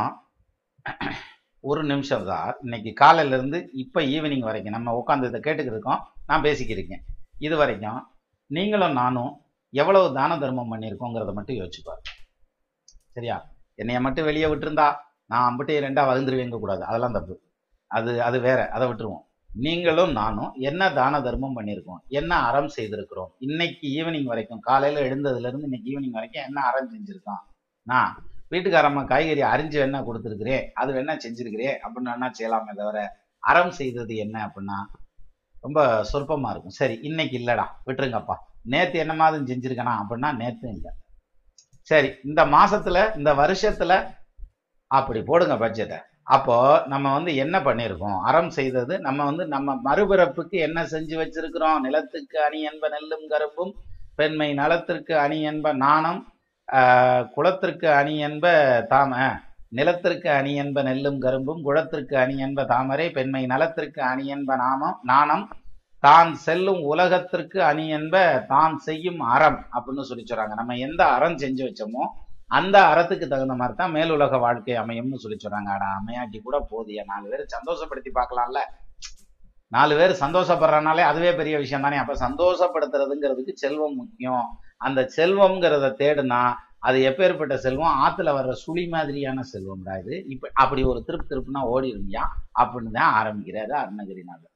ஒரு 1.72 1.82
நிமிஷம் 1.91 2.26
தான். 2.32 2.49
இன்னைக்கு 2.65 2.91
காலையிலேருந்து 3.02 3.60
இப்போ 3.84 3.99
ஈவினிங் 4.15 4.48
வரைக்கும் 4.49 4.76
நம்ம 4.78 4.95
உட்காந்து 5.02 5.30
இதை 5.32 5.40
கேட்டுக்கிட்டு 5.45 5.95
நான் 6.30 6.45
பேசிக்கிருக்கேன் 6.48 7.03
இது 7.48 7.56
வரைக்கும் 7.61 8.02
நீங்களும் 8.52 8.98
நானும் 9.02 9.32
எவ்வளவு 9.74 10.07
தான 10.18 10.38
தர்மம் 10.44 10.72
பண்ணியிருக்கோங்கிறத 10.74 11.34
மட்டும் 11.38 11.60
யோசிச்சு 11.60 11.82
பாருங்க. 11.88 12.10
சரியா? 13.15 13.38
என்னைய 13.75 14.01
மட்டும் 14.01 14.25
வெளியே 14.25 14.45
விட்டுருந்தா 14.45 14.95
நான் 15.25 15.45
அம்பிட்டையும் 15.49 15.85
ரெண்டா 15.85 16.03
வளர்ந்துருவேங்க 16.09 16.59
கூடாது. 16.59 16.83
அதெல்லாம் 16.83 17.11
தப்பு. 17.11 17.41
அது 17.87 18.23
அது 18.23 18.39
வேற. 18.39 18.69
அதை 18.69 18.87
விட்டுருவோம். 18.87 19.23
நீங்களும் 19.55 20.11
நானும் 20.11 20.51
என்ன 20.53 20.93
தான 20.93 21.21
தர்மம் 21.21 21.55
பண்ணியிருக்கோம்? 21.57 21.99
என்ன 22.07 22.35
அறம் 22.35 22.69
செய்திருக்கிறோம்? 22.77 23.31
இன்னைக்கு 23.37 23.87
ஈவினிங் 23.87 24.23
வரைக்கும் 24.23 24.59
காலையில 24.59 25.01
எழுந்ததுல 25.07 25.47
இருந்து 25.47 25.63
இன்னைக்கு 25.63 25.89
ஈவினிங் 25.91 26.17
வரைக்கும் 26.17 26.43
என்ன 26.43 26.61
அறம் 26.61 26.89
செஞ்சிருக்கோம் 26.93 27.41
நான் 27.83 28.23
வீட்டுக்காரம்மா 28.51 29.05
காய்கறி 29.05 29.41
அரிஞ்சு 29.41 29.77
வேணா 29.81 29.99
கொடுத்துருக்குறேன் 30.07 30.65
அது 30.73 30.93
வேணா 30.93 31.19
செஞ்சிருக்கிறேன் 31.25 31.77
அப்படின்னு 31.83 32.11
வேணா 32.13 32.29
செய்யலாமே 32.39 32.75
தவிர 32.75 33.17
அறம் 33.39 33.71
செய்தது 33.71 34.15
என்ன 34.15 34.45
அப்படின்னா 34.45 34.77
ரொம்ப 35.61 36.05
சொற்பமா 36.13 36.49
இருக்கும். 36.49 36.77
சரி 36.79 36.99
இன்னைக்கு 37.01 37.37
இல்லைடா 37.37 37.65
விட்டுருங்கப்பா. 37.85 38.35
நேற்று 38.63 38.99
என்ன 38.99 39.13
மாதிரி 39.13 39.43
செஞ்சிருக்கனா 39.43 39.93
அப்படின்னா 40.01 40.35
நேற்று 40.35 40.69
இல்லை. 40.69 40.91
சரி 41.88 42.10
இந்த 42.23 42.41
மாசத்துல 42.47 42.97
இந்த 43.18 43.31
வருஷத்துல 43.34 43.93
அப்படி 44.91 45.19
போடுங்க 45.22 45.55
பட்ஜெட்டை 45.57 45.99
அப்போ 46.27 46.55
நம்ம 46.85 47.05
வந்து 47.14 47.31
என்ன 47.35 47.55
பண்ணியிருக்கோம் 47.60 48.19
அறம் 48.22 48.49
செய்தது 48.49 48.93
நம்ம 48.99 49.23
வந்து 49.23 49.45
நம்ம 49.45 49.73
மறுபிறப்புக்கு 49.84 50.57
என்ன 50.60 50.80
செஞ்சு 50.85 51.15
வச்சிருக்கிறோம்? 51.18 51.80
நிலத்துக்கு 51.80 52.38
அணி 52.39 52.60
என்ப 52.61 52.89
நெல்லும் 52.89 53.26
கரும்பும் 53.27 53.73
பெண்மை 54.15 54.49
நலத்திற்கு 54.53 55.14
அணி 55.18 55.39
என்ப 55.41 55.73
நாணம் 55.77 56.22
குளத்திற்கு 57.35 57.88
அணி 57.91 58.15
என்ப 58.19 58.45
தாம 58.89 59.14
நிலத்திற்கு 59.69 60.30
அணி 60.30 60.51
என்ப 60.55 60.81
நெல்லும் 60.84 61.19
கரும்பும் 61.19 61.61
குளத்திற்கு 61.61 62.15
அணி 62.18 62.35
என்ப 62.38 62.65
தாமரை 62.65 63.07
பெண்மை 63.10 63.43
நலத்திற்கு 63.45 64.01
அணி 64.03 64.26
என்ப 64.27 64.55
நாமம் 64.55 64.97
நாணம் 65.03 65.43
தான் 66.03 66.31
செல்லும் 66.45 66.81
உலகத்திற்கு 66.91 67.59
அணி 67.69 67.85
என்ப 67.97 68.15
தான் 68.53 68.75
செய்யும் 68.88 69.21
அறம் 69.35 69.59
அப்படின்னு 69.75 70.09
சொல்லி 70.09 70.23
சொல்றாங்க. 70.30 70.55
நம்ம 70.61 70.75
எந்த 70.88 71.01
அறம் 71.15 71.38
செஞ்சு 71.43 71.63
வச்சோமோ 71.67 72.03
அந்த 72.57 72.77
அறத்துக்கு 72.91 73.25
தகுந்த 73.30 73.53
மாதிரி 73.59 73.75
தான் 73.81 73.93
மேலுலக 73.97 74.38
வாழ்க்கை 74.45 74.75
அமையும்னு 74.81 75.21
சொல்லி 75.23 75.38
சொல்றாங்க. 75.43 75.69
ஆடா 75.75 75.88
அமையாட்டி 75.99 76.39
கூட 76.47 76.57
போதிய 76.71 77.03
நாலு 77.11 77.25
பேர் 77.31 77.45
சந்தோஷப்படுத்தி 77.55 78.11
பார்க்கலாம்ல. 78.19 78.61
நாலு 79.71 79.93
பேர் 79.99 80.21
சந்தோஷப்படுறனாலே 80.23 81.03
அதுவே 81.11 81.31
பெரிய 81.39 81.55
விஷயம் 81.63 81.85
தானே. 81.85 81.97
அப்ப 82.03 82.15
சந்தோஷப்படுத்துறதுங்கிறதுக்கு 82.25 83.53
செல்வம் 83.63 83.97
முக்கியம். 84.01 84.45
அந்த 84.88 85.01
செல்வம்ங்கிறத 85.17 85.89
தேடுனா 86.03 86.43
அது 86.88 86.97
எப்பேற்பட்ட 87.09 87.55
செல்வம்? 87.65 87.97
ஆத்துல 88.05 88.31
வர்ற 88.38 88.53
சுழி 88.63 88.84
மாதிரியான 88.95 89.43
செல்வம்டா 89.53 89.93
இது. 90.01 90.15
இப்ப 90.34 90.49
அப்படி 90.63 90.81
ஒரு 90.93 91.01
திருப்பு 91.07 91.27
திருப்புனா 91.31 91.61
ஓடி 91.73 91.88
இருந்தியா 91.93 92.23
அப்படின்னு 92.61 92.97
தான் 92.99 93.13
ஆரம்பிக்கிறாரு 93.19 93.75
அருணகிரிநாதர். 93.84 94.52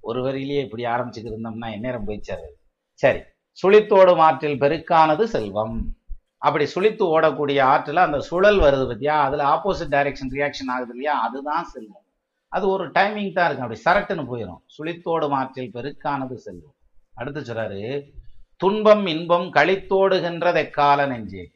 ஒரு 0.00 0.24
வரியிலேயே 0.24 0.62
இப்படி 0.64 0.84
ஆரம்பிச்சுட்டு 0.84 1.30
இருந்தோம்னா 1.32 1.70
எந்நேரம் 1.72 2.08
போயிச்சாரு 2.08 2.48
சரி 2.92 3.20
சுழித்தோடும் 3.62 4.18
ஆற்றில் 4.18 4.60
பெருக்கானது 4.60 5.22
செல்வம். 5.22 5.94
அப்படி 6.38 6.66
சுழித்து 6.66 7.20
ஓடக்கூடிய 7.20 7.60
ஆற்றில் 7.62 7.96
அந்த 7.96 8.20
சுழல் 8.20 8.58
வருது 8.58 8.84
பத்தியா? 8.90 9.16
அதுல 9.26 9.44
ஆப்போசிட் 9.44 9.94
டைரக்ஷன் 9.94 10.32
ரியாக்ஷன் 10.32 10.70
ஆகுது 10.74 10.90
இல்லையா? 10.90 11.20
அதுதான் 11.20 11.64
செல்வம். 11.64 12.04
அது 12.48 12.68
ஒரு 12.68 12.88
டைமிங் 12.88 13.32
தான் 13.32 13.46
இருக்கும் 13.46 13.66
அப்படி 13.66 13.80
சரட்டுன்னு 13.84 14.24
போயிடும் 14.30 14.62
சுழித்தோடும் 14.78 15.30
ஆற்றில் 15.30 15.74
பெருக்கானது 15.74 16.34
செல்வம். 16.34 16.74
அடுத்து 17.14 17.40
சொல்றாரு 17.40 18.10
துன்பம் 18.56 19.06
இன்பம் 19.06 19.52
கழித்தோடுகின்றதை 19.52 20.70
கால 20.70 21.06
நெஞ்சே. 21.06 21.50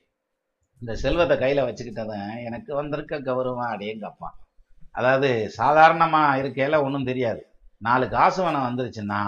இந்த 0.81 0.95
செல்வத்தை 0.95 1.39
கையில் 1.39 1.65
வச்சுக்கிட்டதான் 1.65 2.45
எனக்கு 2.45 2.75
வந்திருக்க 2.75 3.21
கௌரவம் 3.21 3.67
அடேங்கப்பா. 3.73 4.29
அதாவது 4.93 5.51
சாதாரணமாக 5.51 6.43
இருக்கையில 6.43 6.83
ஒன்றும் 6.83 7.05
தெரியாது. 7.05 7.54
நாலு 7.87 8.05
காசு 8.17 8.41
வனம் 8.47 8.67
வந்துருச்சுன்னா 8.69 9.21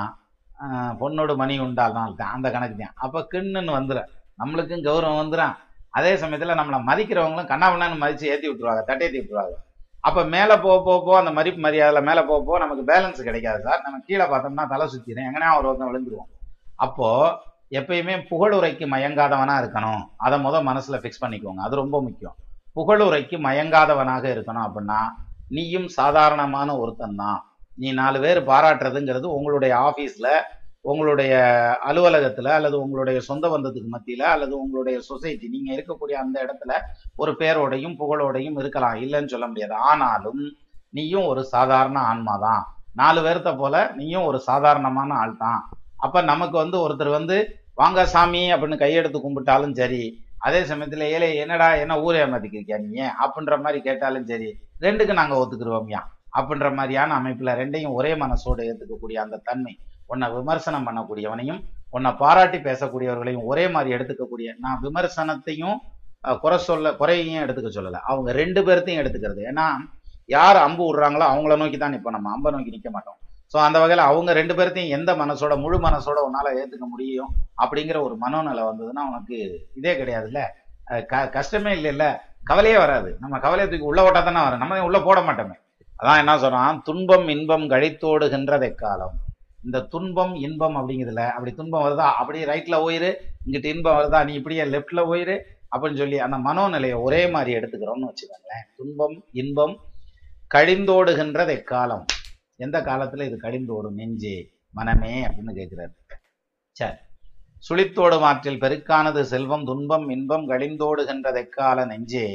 பொண்ணோட 1.01 1.33
மணி 1.41 1.55
உண்டால் 1.67 1.97
நாள் 1.99 2.19
தான் 2.21 2.35
அந்த 2.37 2.49
கணக்கு 2.55 2.77
தான் 2.83 2.95
அப்போ 3.05 3.21
கிண்ணுன்னு 3.33 3.73
வந்துடும் 3.79 4.11
நம்மளுக்கும் 4.41 4.85
கௌரவம் 4.87 5.21
வந்துடும் 5.23 5.55
அதே 5.99 6.13
சமயத்தில் 6.23 6.59
நம்மளை 6.59 6.79
மதிக்கிறவங்களும் 6.89 7.51
கண்ணாபண்ணான்னு 7.53 8.03
மதித்து 8.03 8.31
ஏற்றி 8.33 8.47
விட்டுருவாங்க 8.49 8.83
தட்டேற்றி 8.89 9.19
விட்டுருவாங்க. 9.21 9.55
அப்போ 10.07 10.21
மேலே 10.35 10.55
போக 10.65 10.77
போக 10.87 10.99
போக 11.07 11.17
அந்த 11.21 11.33
மதிப்பு 11.39 11.61
மரியாதையில் 11.67 12.07
மேலே 12.09 12.23
போக 12.31 12.41
போக 12.49 12.59
நமக்கு 12.65 12.83
பேலன்ஸ் 12.91 13.27
கிடைக்காது 13.29 13.61
சார். 13.67 13.81
நம்ம 13.87 14.01
கீழே 14.09 14.25
பார்த்தோம்னா 14.33 14.67
தலை 14.73 14.87
சுற்றிடும் 14.93 15.29
எங்கன்னா 15.29 15.51
ஒரு 15.59 15.69
ஒருத்தன் 15.69 15.91
விழுந்துருவோம் 15.91 16.31
அப்போது 16.85 17.33
எப்பயுமே 17.79 18.15
புகழுரைக்கு 18.31 18.85
மயங்காதவனாக 18.95 19.63
இருக்கணும். 19.63 20.03
அதை 20.27 20.37
முதல் 20.47 20.67
மனசில் 20.71 21.01
ஃபிக்ஸ் 21.03 21.23
பண்ணிக்கோங்க. 21.23 21.61
அது 21.67 21.81
ரொம்ப 21.83 21.97
முக்கியம். 22.07 22.37
புகழுரைக்கு 22.79 23.37
மயங்காதவனாக 23.49 24.25
இருக்கணும் 24.35 24.67
அப்படின்னா 24.67 25.01
நீயும் 25.57 25.89
சாதாரணமான 25.99 26.69
ஒருத்தன் 26.83 27.21
தான். 27.23 27.41
நீ 27.79 27.89
நாலு 27.93 28.19
பேர் 28.21 28.41
பாராட்டுறதுங்கிறது 28.51 29.27
உங்களுடைய 29.39 29.73
ஆஃபீஸில் 29.89 30.31
உங்களுடைய 30.85 31.33
அலுவலகத்தில் 31.89 32.51
அல்லது 32.57 32.77
உங்களுடைய 32.83 33.19
சொந்த 33.21 33.47
பந்தத்துக்கு 33.49 33.89
மத்தியில் 33.89 34.27
அல்லது 34.33 34.55
உங்களுடைய 34.61 34.97
சொசைட்டி. 35.09 35.47
நீங்கள் 35.49 35.75
இருக்கக்கூடிய 35.77 36.17
அந்த 36.21 36.37
இடத்துல 36.45 36.73
ஒரு 37.17 37.33
பேரோடையும் 37.41 37.97
புகழோடையும் 38.01 38.59
இருக்கலாம். 38.63 38.97
இல்லைன்னு 39.05 39.33
சொல்ல 39.35 39.47
முடியாது. 39.47 39.75
ஆனாலும் 39.89 40.43
நீயும் 40.93 41.27
ஒரு 41.27 41.43
சாதாரண 41.55 41.99
ஆன்மா 42.11 42.35
தான் 42.45 42.63
நாலு 42.95 43.21
பேர்த்த 43.25 43.51
போல 43.57 43.77
நீயும் 43.95 44.27
ஒரு 44.29 44.39
சாதாரணமான 44.51 45.17
ஆள் 45.23 45.35
தான் 45.37 45.61
அப்போ 46.05 46.19
நமக்கு 46.23 46.57
வந்து 46.57 46.77
ஒருத்தர் 46.85 47.17
வந்து 47.19 47.37
வாங்க 47.75 48.05
சாமி 48.07 48.43
அப்படின்னு 48.53 48.83
கையெடுத்து 48.83 49.19
கும்பிட்டாலும் 49.21 49.75
சரி 49.75 50.03
அதே 50.47 50.61
சமயத்தில் 50.71 51.05
ஏலே 51.15 51.29
என்னடா 51.43 51.69
என்ன 51.83 51.95
ஊரே 52.01 52.19
ஏமாத்திக்கிறியா 52.25 52.79
நீ? 52.85 53.01
அப்படின்ற 53.25 53.55
மாதிரி 53.63 53.79
கேட்டாலும் 53.83 54.29
சரி 54.31 54.49
ரெண்டுக்கு 54.81 55.19
நாங்கள் 55.21 55.41
ஒத்துக்குருவோம்யா. 55.43 56.01
அப்படின்ற 56.39 56.71
மாதிரியான 56.79 57.17
அமைப்பில் 57.21 57.57
ரெண்டையும் 57.61 57.97
ஒரே 57.99 58.13
மனசோடு 58.23 58.63
ஏற்றுக்கக்கூடிய 58.71 59.19
அந்த 59.25 59.41
தன்மை 59.49 59.75
உன்னை 60.13 60.27
விமர்சனம் 60.37 60.87
பண்ணக்கூடியவனையும் 60.89 61.61
உன்னை 61.97 62.11
பாராட்டி 62.23 62.59
பேசக்கூடியவர்களையும் 62.69 63.47
ஒரே 63.51 63.65
மாதிரி 63.75 63.95
எடுத்துக்கக்கூடிய 63.97 64.49
நான் 64.65 64.81
விமர்சனத்தையும் 64.87 65.77
குறை 66.43 66.57
சொல்ல 66.69 66.93
குறையையும் 67.01 67.43
எடுத்துக்க 67.45 67.71
சொல்லலை. 67.77 67.99
அவங்க 68.11 68.31
ரெண்டு 68.41 68.61
பேர்த்தையும் 68.67 69.01
எடுத்துக்கிறது. 69.03 69.43
ஏன்னா 69.51 69.67
யார் 70.35 70.59
அம்பு 70.67 70.83
விடுறாங்களோ 70.87 71.25
அவங்கள 71.33 71.57
நோக்கி 71.63 71.79
தான் 71.83 71.97
இப்போ 71.99 72.11
நம்ம 72.15 72.31
அம்பை 72.35 72.51
நோக்கி 72.55 72.75
நிற்க 72.75 72.91
மாட்டோம். 72.95 73.19
ஸோ 73.53 73.57
அந்த 73.67 73.79
வகையில் 73.83 74.09
அவங்க 74.11 74.31
ரெண்டு 74.39 74.55
பேர்த்தையும் 74.59 74.95
எந்த 74.97 75.11
மனசோட 75.23 75.53
முழு 75.65 75.77
மனசோட 75.87 76.19
உன்னால் 76.29 76.57
ஏற்றுக்க 76.61 76.87
முடியும் 76.95 77.31
அப்படிங்கிற 77.63 77.99
ஒரு 78.07 78.17
மனோநிலை 78.25 78.65
வந்ததுன்னா 78.71 79.05
உனக்கு 79.11 79.37
இதே 79.81 79.93
கிடையாதுல்ல. 80.01 80.43
க 81.13 81.23
கஷ்டமே 81.37 81.73
இல்லைல்ல. 81.79 82.07
கவலையே 82.51 82.79
வராது. 82.85 83.13
நம்ம 83.23 83.39
கவலையை 83.45 83.69
தூக்கி 83.71 83.89
உள்ளே 83.91 84.03
ஓட்டா 84.09 84.23
தானே 84.29 84.43
வரும். 84.47 84.63
நம்ம 84.65 84.83
உள்ளே 84.89 85.01
போட 85.07 85.21
மாட்டோமே. 85.29 85.57
அதான் 86.03 86.19
என்ன 86.19 86.39
சொல்கிறான் 86.39 86.83
துன்பம் 86.83 87.29
இன்பம் 87.29 87.63
கழித்தோடுகின்றதை 87.71 88.75
காலம். 88.75 89.15
இந்த 89.65 89.81
துன்பம் 89.81 90.35
இன்பம் 90.35 90.77
அப்படிங்கிறதுல 90.77 91.31
அப்படி 91.31 91.53
துன்பம் 91.53 91.85
வருதா? 91.85 92.07
அப்படியே 92.13 92.45
ரைட்டில் 92.45 92.83
போயிரு. 92.85 93.15
இங்கிட்டு 93.47 93.65
இன்பம் 93.65 93.97
வருதா? 93.97 94.25
நீ 94.25 94.33
இப்படியே 94.35 94.63
லெஃப்டில் 94.63 95.05
போயிரு. 95.11 95.41
அப்படின்னு 95.77 95.97
சொல்லி 95.97 96.19
அந்த 96.19 96.37
மனோநிலையை 96.37 97.03
ஒரே 97.03 97.29
மாதிரி 97.29 97.59
எடுத்துக்கிறோம்னு 97.59 98.09
வச்சுக்கோங்களேன். 98.09 98.67
துன்பம் 98.77 99.25
இன்பம் 99.33 99.81
கழிந்தோடுகின்றது 100.55 101.63
எக்காலம் 101.63 102.05
எந்த 102.57 102.83
காலத்தில்? 102.83 103.27
இது 103.27 103.37
கழிந்தோடும். 103.37 103.95
நெஞ்சே 103.95 104.51
மனமே 104.71 105.27
அப்படின்னு 105.27 105.55
கேட்கிறாரு. 105.55 105.95
சரி. 106.71 106.95
சுழித்தோடும் 107.69 108.21
ஆற்றில் 108.21 108.61
பெருக்கானது 108.61 109.21
செல்வம் 109.21 109.65
துன்பம் 109.65 110.09
இன்பம் 110.09 110.49
கழிந்தோடுகின்றது 110.49 111.37
எக்கால 111.37 111.85
நெஞ்சே. 111.85 112.27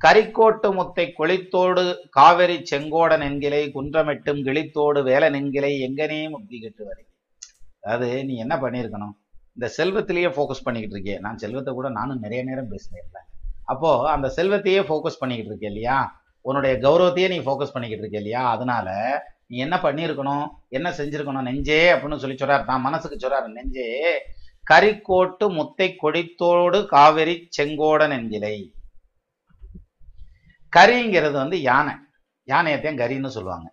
கரிக்கோட்டு 0.00 0.68
முத்தை 0.76 1.04
கொளித்தோடு 1.18 1.82
காவிரி 2.16 2.56
செங்கோடன் 2.70 3.24
என்கிலை 3.26 3.60
குன்றமெட்டும் 3.76 4.40
கிழித்தோடு 4.46 5.00
வேலை 5.02 5.28
நென்கிலை 5.34 5.70
எங்கனே 5.86 6.18
முக்தி 6.30 6.56
கெட்டு 6.58 6.82
வரை 6.88 7.04
அதாவது 7.82 8.08
நீ 8.24 8.34
என்ன 8.34 8.54
பண்ணியிருக்கணும்? 8.56 9.14
இந்த 9.56 9.66
செல்வத்திலேயே 9.76 10.28
ஃபோக்கஸ் 10.36 10.64
பண்ணிக்கிட்டு 10.66 10.96
இருக்கே 10.96 11.16
நான் 11.20 11.40
செல்வத்தை 11.42 11.72
கூட 11.74 11.88
நானும் 11.88 12.22
நிறைய 12.24 12.42
நேரம் 12.42 12.70
பேசினேன் 12.72 13.30
அப்போ 13.72 13.90
அந்த 14.14 14.28
செல்வத்தையே 14.36 14.80
ஃபோக்கஸ் 14.88 15.20
பண்ணிக்கிட்டு 15.20 15.52
இருக்கே 15.52 15.70
இல்லையா? 15.72 15.98
உன்னுடைய 16.40 16.72
கௌரவத்தையே 16.84 17.28
நீ 17.34 17.38
ஃபோக்கஸ் 17.46 17.74
பண்ணிக்கிட்டு 17.74 18.04
இருக்கே 18.04 18.20
இல்லையா? 18.22 18.42
அதனால 18.54 18.88
நீ 19.48 19.56
என்ன 19.66 19.76
பண்ணியிருக்கணும்? 19.76 20.46
என்ன 20.68 20.88
செஞ்சிருக்கணும்? 20.98 21.46
நெஞ்சே 21.48 21.80
அப்படின்னு 21.94 22.22
சொல்லி 22.22 22.36
சொல்றாரு. 22.40 22.64
நான் 22.70 22.86
மனசுக்கு 22.88 23.16
சொல்றாரு 23.22 23.48
நெஞ்சே 23.58 23.88
கரிக்கோட்டு 24.70 25.46
முத்தை 25.58 25.88
கொடித்தோடு 26.02 26.78
காவிரி 26.86 27.48
செங்கோடன் 27.56 28.14
என்கிலை. 28.18 28.56
கரிங்கிறது 30.76 31.36
வந்து 31.42 31.56
யானை. 31.70 31.94
யானையத்தையும் 32.48 33.00
கரின்னு 33.02 33.34
சொல்லுவாங்க. 33.36 33.68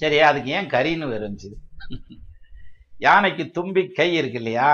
சரி 0.00 0.18
அதுக்கு 0.30 0.50
ஏன் 0.50 0.72
கரின்னு 0.74 1.06
வருந்துச்சு 1.12 1.50
யானைக்கு 2.98 3.44
தும்பி 3.56 3.82
கை 3.98 4.08
இருக்கு 4.14 4.38
இல்லையா? 4.40 4.70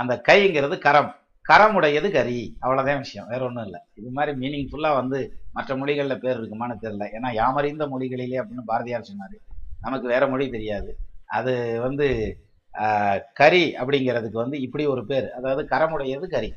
அந்த 0.00 0.22
கைங்கிறது 0.28 0.76
கரம். 0.78 1.12
கரமுடையது 1.48 2.08
கரி. 2.10 2.38
அவ்வளோதான் 2.62 2.98
விஷயம். 2.98 3.26
வேற 3.28 3.42
ஒன்றும் 3.44 3.64
இல்லை. 3.64 3.80
இது 3.94 4.10
மாதிரி 4.10 4.32
மீனிங்ஃபுல்லாக 4.42 4.98
வந்து 5.00 5.18
மற்ற 5.52 5.76
மொழிகளில் 5.76 6.20
பேர் 6.20 6.38
இருக்குமான்னு 6.40 6.76
தெரியல. 6.82 7.06
ஏன்னா 7.16 7.30
யாமறிந்த 7.40 7.86
மொழிகளிலே 7.94 8.36
அப்படின்னு 8.40 8.64
பாரதியார் 8.66 9.08
சொன்னார். 9.10 9.36
நமக்கு 9.80 10.06
வேற 10.08 10.26
மொழி 10.26 10.46
தெரியாது. 10.50 10.90
அது 11.38 11.80
வந்து 11.80 12.06
கறி 12.74 13.20
கரி 13.40 13.62
அப்படிங்கிறதுக்கு 13.80 14.42
வந்து 14.44 14.60
இப்படி 14.60 14.86
ஒரு 14.86 15.02
பேர். 15.06 15.26
அதாவது 15.32 15.62
கரமுடையது 15.76 16.26
கறி 16.26 16.50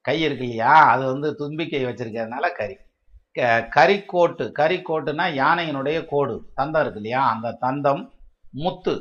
கை 0.00 0.18
இருக்கு 0.22 0.44
இல்லையா? 0.44 0.74
அது 0.94 1.04
வந்து 1.12 1.28
தும்பிக்கை 1.34 1.84
வச்சிருக்கிறதுனால 1.84 2.46
கறி 2.52 2.76
கரிக்கோட்டு. 3.76 4.44
கரிக்கோட்டுனா 4.58 5.24
யானையினுடைய 5.42 5.98
கோடு. 6.08 6.34
தந்தம் 6.56 6.80
இருக்கு 6.80 7.00
இல்லையா? 7.02 7.22
அந்த 7.34 7.48
தந்தம் 7.64 8.02
முத்து. 8.50 8.94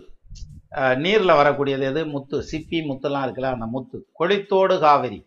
நீரில் 0.98 1.40
வரக்கூடியது 1.42 1.86
எது? 1.90 2.02
முத்து. 2.06 2.38
சிப்பி 2.52 2.80
முத்துலாம் 2.90 3.26
இருக்குல்ல 3.26 3.54
அந்த 3.56 3.68
முத்து. 3.76 3.98
கொளித்தோடு 4.20 4.80
காவிரி. 4.80 5.20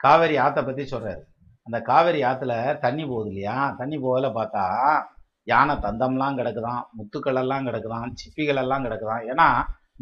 காவிரி 0.00 0.36
ஆற்றை 0.36 0.62
பற்றி 0.64 0.84
சொல்கிறாரு 0.90 1.22
அந்த 1.66 1.80
காவிரி 1.80 2.20
ஆற்றுல 2.22 2.54
தண்ணி 2.78 3.04
போகுது 3.06 3.28
இல்லையா? 3.28 3.74
தண்ணி 3.78 3.96
போகல 3.98 4.28
பார்த்தா 4.28 4.64
யானை 5.46 5.74
தந்தம்லாம் 5.76 6.36
கிடக்குதான் 6.38 6.82
முத்துக்களெல்லாம் 6.96 7.66
கிடக்குதான் 7.68 8.10
சிப்பிகளெல்லாம் 8.20 8.84
கிடக்குதான். 8.86 9.22
ஏன்னா 9.32 9.46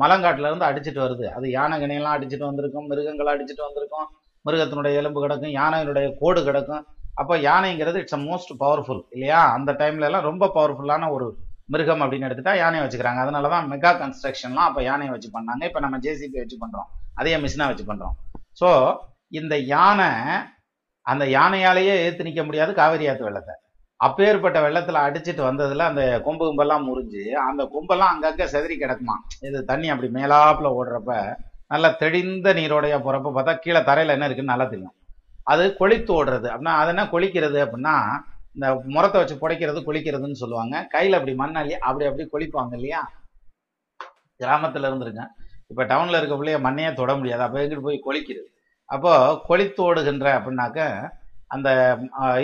மலங்காட்டிலேருந்து 0.02 0.68
அடிச்சுட்டு 0.68 0.68
அடிச்சிட்டு 0.68 1.00
வருது. 1.04 1.26
அது 1.36 1.46
யானை 1.50 1.76
கனையெல்லாம் 1.82 2.16
அடிச்சுட்டு 2.16 2.44
வந்திருக்கும் 2.44 2.86
மிருகங்களை 2.86 3.30
அடிச்சிட்டு 3.34 3.64
வந்திருக்கும். 3.66 4.08
மிருகத்தினுடைய 4.44 4.94
எலும்பு 5.00 5.20
கிடக்கும் 5.20 5.54
யானையினுடைய 5.60 6.06
கோடு 6.18 6.44
கிடக்கும். 6.44 6.84
அப்போ 7.20 7.34
யானைங்கிறது 7.48 8.00
இட்ஸ் 8.02 8.18
அ 8.18 8.20
மோஸ்ட் 8.28 8.52
பவர்ஃபுல் 8.62 9.02
இல்லையா? 9.14 9.40
அந்த 9.56 9.70
டைம்ல 9.80 10.08
எல்லாம் 10.08 10.26
ரொம்ப 10.30 10.44
பவர்ஃபுல்லான 10.56 11.08
ஒரு 11.16 11.26
மிருகம் 11.72 12.02
அப்படின்னு 12.04 12.28
எடுத்துட்டா 12.28 12.54
யானையை 12.62 12.82
வச்சுக்கிறாங்க. 12.84 13.20
அதனால 13.24 13.50
தான் 13.54 13.68
மெகா 13.72 13.90
கன்ஸ்ட்ரக்ஷன்லாம் 14.02 14.68
அப்போ 14.70 14.82
யானையை 14.90 15.12
வச்சு 15.14 15.30
பண்ணாங்க. 15.36 15.62
இப்போ 15.70 15.80
நம்ம 15.84 15.98
ஜேசிபி 16.06 16.38
வச்சு 16.42 16.58
பண்ணுறோம் 16.62 16.88
அதே 17.20 17.34
மிஷினாக 17.44 17.70
வச்சு 17.72 17.86
பண்ணுறோம் 17.90 18.14
ஸோ 18.60 18.70
இந்த 19.40 19.54
யானை 19.74 20.10
அந்த 21.06 21.24
யானையாலேயே 21.36 21.94
ஏற்று 22.06 22.26
நிற்க 22.26 22.42
முடியாது 22.48 22.72
காவிரி 22.80 23.06
ஆத்து 23.10 23.28
வெள்ளத்தை. 23.28 23.54
அப்பேற்பட்ட 24.00 24.58
வெள்ளத்தில் 24.64 25.04
அடிச்சிட்டு 25.06 25.42
வந்ததில் 25.48 25.88
அந்த 25.88 26.02
கொம்பு 26.26 26.44
கும்பெல்லாம் 26.48 26.86
முறிஞ்சு 26.88 27.24
அந்த 27.48 27.62
கொம்பெல்லாம் 27.74 28.12
அங்கங்கே 28.14 28.46
செதறி 28.54 28.76
கிடக்குமா? 28.82 29.16
இது 29.48 29.58
தண்ணி 29.70 29.88
அப்படி 29.92 30.08
மேலாப்பில் 30.16 30.74
ஓடுறப்ப 30.78 31.12
நல்லா 31.72 31.90
தெளிந்த 32.02 32.48
நீரோடைய 32.58 32.94
போகிறப்ப 33.04 33.32
பார்த்தா 33.36 33.54
கீழே 33.64 33.80
தரையில் 33.90 34.14
என்ன 34.14 34.26
இருக்குன்னு 34.28 34.54
நல்லா 34.54 34.66
தெரியும். 34.72 34.94
அது 35.50 35.64
கொளித்து 35.80 36.12
ஓடுறது. 36.18 36.46
அப்படின்னா 36.52 36.74
அது 36.82 36.90
என்ன 36.94 37.04
கொளிக்கிறது 37.14 37.58
அப்படின்னா 37.64 37.94
இந்த 38.56 38.66
முறத்தை 38.94 39.18
வச்சு 39.20 39.36
புடைக்கிறது 39.42 39.80
கொளிக்கிறதுன்னு 39.88 40.40
சொல்லுவாங்க. 40.42 40.74
கையில் 40.94 41.16
அப்படி 41.18 41.34
மண்ணாலி 41.42 41.74
அப்படி 41.88 42.06
அப்படி 42.08 42.24
கொளிப்பாங்க 42.34 42.74
இல்லையா? 42.78 43.00
கிராமத்தில் 44.40 44.88
இருந்திருக்கேன். 44.88 45.30
இப்போ 45.70 45.82
டவுனில் 45.92 46.18
இருக்க 46.20 46.34
பிள்ளைய 46.38 46.58
மண்ணையே 46.66 46.90
தொட 47.00 47.12
முடியாது. 47.20 47.42
அப்போ 47.46 47.58
எங்கிட்டு 47.62 47.86
போய் 47.88 48.06
கொளிக்கிறது 48.06 48.48
அப்போது 48.94 49.36
கொளித்தோடுகின்ற 49.48 50.26
அப்படின்னாக்க 50.38 50.80
அந்த 51.54 51.68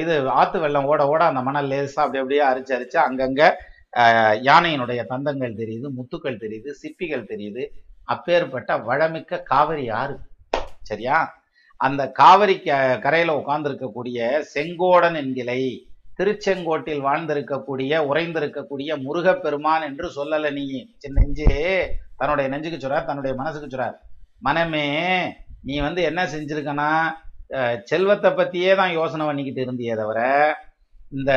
இது 0.02 0.14
ஆற்று 0.40 0.58
வெள்ளம் 0.62 0.88
ஓட 0.92 1.02
ஓட 1.12 1.22
அந்த 1.30 1.40
மணல் 1.48 1.68
லேசாக 1.72 2.04
அப்படி 2.04 2.20
அப்படியே 2.22 2.42
அரிச்சு 2.50 2.72
அரிச்சு 2.76 2.98
அங்கங்கே 3.06 3.48
யானையினுடைய 4.48 5.00
தந்தங்கள் 5.12 5.58
தெரியுது 5.60 5.88
முத்துக்கள் 5.98 6.42
தெரியுது 6.42 6.70
சிப்பிகள் 6.80 7.28
தெரியுது. 7.32 7.62
அப்பேற்பட்ட 8.14 8.70
வளமிக்க 8.88 9.42
காவிரி 9.50 9.86
ஆறு 10.00 10.16
சரியா? 10.90 11.18
அந்த 11.80 12.02
காவிரி 12.12 12.56
க- 12.60 12.76
கரையில 13.00 13.32
உட்கார்ந்திருக்கக்கூடிய 13.36 14.18
செங்கோடன் 14.54 15.16
என்கிலை 15.16 15.60
திருச்செங்கோட்டில் 16.18 17.02
வாழ்ந்திருக்கக்கூடிய 17.02 17.92
உறைந்திருக்கக்கூடிய 18.08 18.90
முருகப்பெருமான் 19.02 19.82
என்று 19.82 20.06
சொல்லல 20.16 20.50
நீ 20.52 20.64
நெஞ்சு. 21.16 21.46
தன்னுடைய 22.16 22.46
நெஞ்சுக்கு 22.48 22.78
சொல்றார் 22.78 23.04
தன்னுடைய 23.04 23.34
மனசுக்கு 23.34 23.68
சொல்றார் 23.68 23.96
மனமே 24.42 24.86
நீ 25.62 25.80
வந்து 25.80 26.00
என்ன 26.02 26.20
செஞ்சிருக்கனா 26.26 26.90
செல்வத்தை 27.84 28.30
பத்தியே 28.32 28.74
தான் 28.74 28.92
யோசனை 28.92 29.26
பண்ணிக்கிட்டு 29.26 29.60
இருந்தியே 29.60 29.94
தவிர 29.96 30.20
இந்த 31.12 31.32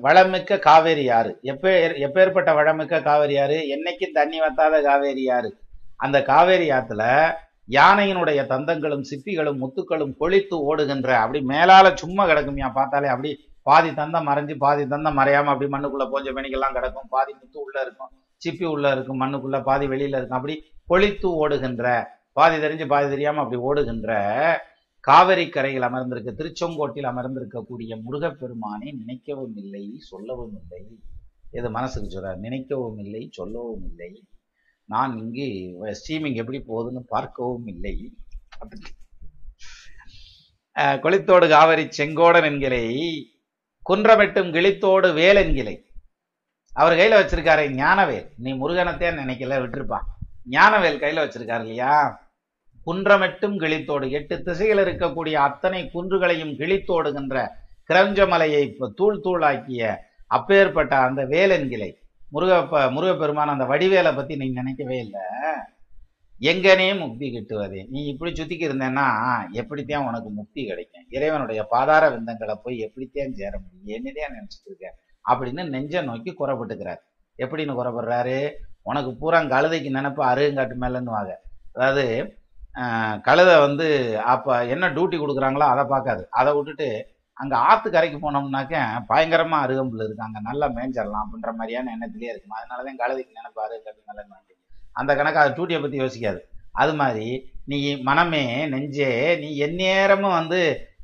வளமிக்க 0.00 0.58
காவேரி 0.60 1.04
யாரு? 1.04 1.30
எப்ப 1.42 1.64
எப்பேற்பட்ட 2.04 2.50
வளமிக்க 2.54 3.00
காவேரி 3.00 3.34
யாரு? 3.34 3.56
என்னைக்கும் 3.74 4.12
தண்ணி 4.12 4.38
வத்தாத 4.40 4.82
காவேரி 4.82 5.22
யாரு? 5.24 5.50
அந்த 5.96 6.18
காவேரி 6.22 6.68
ஆத்துல 6.70 7.02
யானையினுடைய 7.68 8.40
தந்தங்களும் 8.52 9.04
சிப்பிகளும் 9.10 9.60
முத்துக்களும் 9.62 10.14
கொளித்து 10.20 10.56
ஓடுகின்ற 10.68 11.08
அப்படி 11.22 11.40
மேலால 11.52 11.86
சும்மா 12.02 12.24
கிடக்குமியா. 12.30 12.68
பார்த்தாலே 12.78 13.08
அப்படி 13.14 13.30
பாதி 13.68 13.90
தந்தம் 13.90 14.28
மறைஞ்சு 14.28 14.54
பாதி 14.64 14.84
தந்தம் 14.92 15.18
மறையாம 15.20 15.52
அப்படி 15.54 15.68
மண்ணுக்குள்ள 15.74 16.04
போஞ்ச 16.12 16.32
மணிக்கெல்லாம் 16.36 16.76
கிடக்கும். 16.78 17.08
பாதி 17.08 17.32
முத்து 17.40 17.58
உள்ள 17.64 17.76
இருக்கும் 17.86 18.12
சிப்பி 18.42 18.66
உள்ள 18.74 18.92
இருக்கும் 18.94 19.20
மண்ணுக்குள்ள 19.22 19.58
பாதி 19.68 19.86
வெளியில 19.92 20.18
இருக்கும். 20.18 20.38
அப்படி 20.40 20.56
கொளித்து 20.86 21.28
ஓடுகின்ற 21.42 21.84
பாதி 22.38 22.56
தெரிஞ்சு 22.56 22.86
பாதி 22.86 23.08
தெரியாம 23.08 23.40
அப்படி 23.42 23.60
ஓடுகின்ற 23.68 24.10
காவிரி 25.00 25.44
கரையில் 25.48 25.86
அமர்ந்திருக்க 25.88 26.30
திருச்செங்கோட்டில் 26.38 27.10
அமர்ந்திருக்கக்கூடிய 27.10 27.92
முருகப்பெருமானை 28.04 28.88
நினைக்கவும் 29.00 29.56
இல்லை 29.62 29.84
சொல்லவும் 30.10 30.56
இல்லை. 30.60 30.82
இது 31.58 31.68
மனசுக்கு 31.70 32.08
சொல்றார்? 32.14 32.40
நினைக்கவும் 32.46 32.98
இல்லை 33.04 33.22
சொல்லவும் 33.30 33.84
இல்லை. 33.90 34.10
நான் 34.92 35.12
இங்கு 35.22 35.46
ஸ்ட்ரீமிங் 35.98 36.38
எப்படி 36.42 36.58
போகுதுன்னு 36.68 37.00
பார்க்கவும் 37.14 37.66
இல்லை. 37.72 37.94
கொளித்தோடு 41.04 41.46
காவிரி 41.52 41.84
செங்கோடன் 41.98 42.46
என்கிலை 42.50 42.84
குன்றமெட்டும் 43.90 44.50
கிழித்தோடு 44.54 45.08
வேல் 45.18 45.40
என்கிலை. 45.42 45.76
அவர் 46.80 46.98
கையில் 47.00 47.18
வச்சிருக்காரு 47.18 47.64
ஞானவேல். 47.82 48.26
நீ 48.44 48.50
முருகனத்தே 48.62 49.10
நினைக்கல 49.20 49.58
விட்டுருப்பா. 49.62 49.98
ஞானவேல் 50.56 51.02
கையில் 51.02 51.22
வச்சிருக்காரு 51.22 51.64
இல்லையா? 51.66 51.94
குன்றமெட்டும் 52.86 53.56
கிழித்தோடு 53.62 54.06
எட்டு 54.18 54.34
திசையில் 54.48 54.82
இருக்கக்கூடிய 54.84 55.36
அத்தனை 55.48 55.80
குன்றுகளையும் 55.94 56.54
கிழித்தோடுகின்ற 56.60 57.36
கிரஞ்சமலையை 57.90 58.60
இப்போ 58.70 58.86
தூள் 58.98 59.22
தூளாக்கிய 59.24 59.82
அப்பேற்பட்ட 60.36 60.94
அந்த 61.08 61.20
வேலென்கிளை 61.34 61.90
முருகப்ப 62.34 62.80
முருகப்பெருமான 62.94 63.52
அந்த 63.54 63.64
வடிவேலை 63.64 64.12
பற்றி 64.16 64.36
நீங்க 64.36 64.60
நினைக்கவே 64.60 64.96
இல்லை. 64.98 65.24
எங்கனே 66.40 66.88
முக்தி 66.98 67.26
கிட்டுவது. 67.34 67.78
நீ 67.88 68.00
இப்படி 68.04 68.30
சுத்திக்கு 68.32 68.66
இருந்தேன்னா 68.68 69.06
எப்படித்தான் 69.52 70.06
உனக்கு 70.06 70.30
முக்தி 70.30 70.66
கிடைக்கும்? 70.66 71.06
இறைவனுடைய 71.08 71.60
பாதார 71.64 72.10
விந்தங்களை 72.10 72.54
போய் 72.64 72.78
எப்படித்தான் 72.78 73.32
சேர 73.32 73.52
முடியும்? 73.58 73.96
என்னதான் 73.96 74.36
நினச்சிட்டு 74.38 74.68
இருக்க? 74.70 74.94
அப்படின்னு 75.30 75.68
நெஞ்ச 75.68 76.02
நோக்கி 76.02 76.32
குறப்பட்டுக்கிறார். 76.32 77.00
எப்படின்னு 77.36 77.78
குறப்படுறாரு? 77.80 78.38
உனக்கு 78.82 79.10
பூரா 79.16 79.40
கழுதைக்கு 79.54 79.90
நினைப்பு 79.90 80.22
அருகங்காட்டு 80.24 80.76
மேலன்னு 80.84 81.16
வாங்க. 81.16 81.32
அதாவது 81.74 82.06
கழுதை 83.22 83.54
வந்து 83.60 83.86
அப்போ 84.32 84.52
என்ன 84.64 84.88
டியூட்டி 84.88 85.16
கொடுக்குறாங்களோ 85.18 85.66
அதை 85.72 85.84
பார்க்காது. 85.84 86.22
அதை 86.30 86.50
விட்டுட்டு 86.54 86.88
அங்கே 87.42 87.56
ஆற்று 87.70 87.88
கரைக்கு 87.94 88.18
போனோம்னாக்க 88.22 88.82
பயங்கரமாக 89.10 89.64
அருகம்புல் 89.66 90.06
இருக்காங்க. 90.06 90.38
நல்லா 90.48 90.66
மேஞ்சிடலாம் 90.76 91.24
அப்படின்ற 91.24 91.52
மாதிரியான 91.58 91.92
எண்ணத்துலேயே 91.96 92.32
இருக்கும். 92.32 92.56
அதனாலதான் 92.58 93.00
கழுதைக்கு 93.02 93.38
நினைப்பாரு 93.40 93.74
அருங்காட்டு 93.76 94.56
அந்த 95.00 95.12
கணக்கு 95.18 95.40
அது 95.40 95.50
டூட்டியை 95.58 95.80
பற்றி 95.82 95.98
யோசிக்காது. 96.02 96.40
அது 96.82 96.92
மாதிரி 97.00 97.28
நீ 97.70 97.78
மனமே 98.08 98.44
நெஞ்சே 98.72 99.10
நீ 99.42 99.48
எந்நேரமும் 99.66 100.36
வந்து 100.40 100.60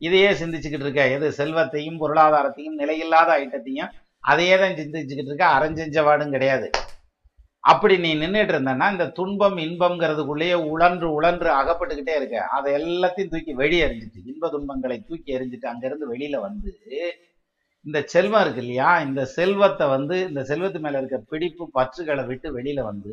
இதையே 0.06 0.30
சிந்திச்சுக்கிட்டு 0.40 0.86
இருக்க. 0.86 1.02
எது 1.16 1.26
செல்வத்தையும் 1.38 2.00
பொருளாதாரத்தையும் 2.02 2.78
நிலையில்லாத 2.80 3.30
ஐட்டத்தையும் 3.42 3.92
அதையே 4.30 4.56
தான் 4.62 4.76
சிந்திச்சுக்கிட்டு 4.80 5.30
இருக்க. 5.32 5.46
அரைஞ்செஞ்சவாடும் 5.56 6.34
கிடையாது. 6.36 6.68
அப்படி 7.64 7.94
நீ 8.04 8.08
நின்றுட்டு 8.14 8.52
இருந்தன்னா 8.54 8.86
இந்த 8.94 9.06
துன்பம் 9.18 9.56
இன்பம்ங்கிறதுக்குள்ளேயே 9.66 10.56
உழன்று 10.72 11.08
உழன்று 11.16 11.48
அகப்பட்டுக்கிட்டே 11.60 12.14
இருக்க. 12.18 12.38
அதை 12.56 12.70
எல்லாத்தையும் 12.80 13.30
தூக்கி 13.34 13.52
வெளியே 13.60 13.84
எறிஞ்சிட்டு 13.86 14.26
இன்ப 14.32 14.50
துன்பங்களை 14.54 14.96
தூக்கி 15.08 15.36
எறிஞ்சிட்டு 15.36 15.70
அங்கேருந்து 15.72 16.06
வெளியில 16.12 16.40
வந்து 16.46 16.72
இந்த 17.84 17.98
செல்வம் 18.12 18.42
இருக்கு 18.44 18.62
இல்லையா? 18.64 18.90
இந்த 19.06 19.22
செல்வத்தை 19.36 19.86
வந்து 19.94 20.16
இந்த 20.28 20.42
செல்வத்து 20.50 20.78
மேல 20.84 21.00
இருக்க 21.00 21.18
பிடிப்பு 21.32 21.64
பற்றுகளை 21.78 22.24
விட்டு 22.26 22.48
வெளியில 22.58 22.82
வந்து 22.90 23.12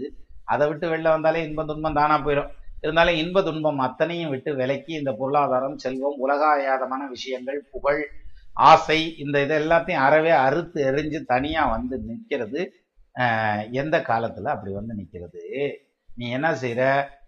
அதை 0.54 0.66
விட்டு 0.68 0.86
வெளில 0.92 1.10
வந்தாலே 1.16 1.42
இன்ப 1.48 1.66
துன்பம் 1.66 1.98
தானா 2.00 2.18
போயிடும். 2.26 2.52
இருந்தாலும் 2.84 3.20
இன்ப 3.24 3.42
துன்பம் 3.48 3.82
அத்தனையும் 3.88 4.32
விட்டு 4.34 4.52
விலக்கி 4.60 4.94
இந்த 5.00 5.12
பொருளாதாரம் 5.20 5.78
செல்வம் 5.78 6.22
உலகாயாதமான 6.26 7.02
விஷயங்கள் 7.16 7.60
புகழ் 7.72 8.02
ஆசை 8.70 9.00
இந்த 9.24 9.36
இது 9.46 9.54
எல்லாத்தையும் 9.60 10.06
அறவே 10.06 10.32
அறுத்து 10.46 10.80
எறிஞ்சு 10.92 11.20
தனியா 11.34 11.64
வந்து 11.76 11.96
நிற்கிறது. 12.08 12.62
எந்த 13.82 13.96
காலத்தில் 14.10 14.54
அப்படி 14.54 14.72
வந்து 14.80 14.94
நிற்கிறது 15.00 15.44
நீ 16.10 16.26
என்ன 16.38 16.48
செய்கிற 16.62 16.82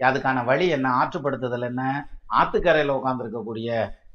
அதுக்கான 0.09 0.43
வழி 0.49 0.65
என்ன? 0.77 0.87
ஆற்றுப்படுத்துதல் 1.01 1.67
என்ன? 1.69 1.83
ஆற்றுக்கரையில் 2.39 2.97
உட்காந்துருக்கக்கூடிய 2.99 3.69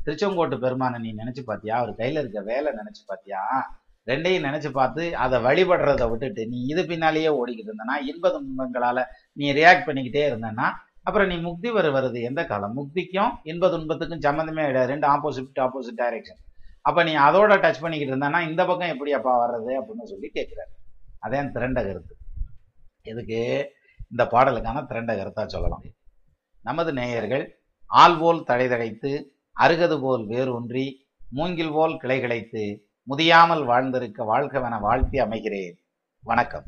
திருச்செங்கோட்டு 0.04 0.56
பெருமானை 0.64 0.98
நீ 1.04 1.10
நினச்சி 1.20 1.42
பார்த்தியா 1.48 1.74
அவர் 1.80 1.92
கையில் 2.00 2.20
இருக்க 2.22 2.40
வேலை 2.50 2.70
நினச்சி 2.80 3.02
பார்த்தியா 3.10 3.42
ரெண்டையும் 4.06 4.46
நினச்சி 4.48 4.70
பார்த்து 4.78 5.02
அதை 5.24 5.36
வழிபடுறத 5.46 6.04
விட்டுட்டு 6.10 6.42
நீ 6.52 6.58
இது 6.72 6.82
பின்னாலேயே 6.90 7.30
ஓடிக்கிட்டு 7.40 7.70
இருந்தனா? 7.70 7.96
இன்ப 8.10 8.30
துன்பங்களால் 8.34 9.02
நீ 9.40 9.46
ரியாக்ட் 9.58 9.86
பண்ணிக்கிட்டே 9.88 10.22
இருந்தனா? 10.30 10.66
அப்புறம் 11.06 11.28
நீ 11.32 11.36
முக்தி 11.48 11.68
வர 11.76 11.88
வருது 11.96 12.18
எந்த 12.28 12.40
காலம்? 12.52 12.76
முக்திக்கும் 12.78 13.32
இன்ப 13.50 13.68
துன்பத்துக்கும் 13.74 14.24
சம்மந்தமே 14.26 14.64
கிடையாது. 14.68 14.92
ரெண்டு 14.94 15.06
ஆப்போசிட் 15.14 15.60
ஆப்போசிட் 15.66 16.00
டைரக்ஷன் 16.02 16.40
அப்போ 16.88 17.00
நீ 17.08 17.12
அதோட 17.26 17.52
டச் 17.64 17.82
பண்ணிக்கிட்டு 17.84 18.12
இருந்தானா 18.14 18.40
இந்த 18.48 18.62
பக்கம் 18.70 18.92
எப்படி 18.94 19.12
அப்பா 19.18 19.32
வர்றது 19.44 19.72
அப்படின்னு 19.80 20.10
சொல்லி 20.12 20.28
கேட்குறாரு. 20.38 20.72
அதான் 21.22 21.50
திரண்ட 21.50 21.82
கருத்து 21.84 22.16
இதுக்கு 23.02 23.40
இந்த 24.10 24.24
பாடலுக்கான 24.24 24.86
திரண்ட 24.86 25.12
கருத்தாக 25.14 25.46
சொல்லலாம். 25.46 25.82
நமது 26.62 26.92
நேயர்கள் 26.92 27.44
ஆள் 27.86 28.18
போல் 28.18 28.44
தழைதழைத்து 28.46 29.12
அருகது 29.60 30.00
போல் 30.00 30.26
வேரூன்றி 30.26 31.06
மூங்கில் 31.30 31.72
போல் 31.72 31.98
கிளை 31.98 32.18
கிளைத்து 32.20 32.64
முதியாமல் 33.08 33.64
வாழ்ந்திருக்க 33.64 34.24
வாழ்கவென 34.24 34.80
வாழ்த்தி 34.80 35.18
அமைகிறேன். 35.18 35.76
வணக்கம். 36.22 36.64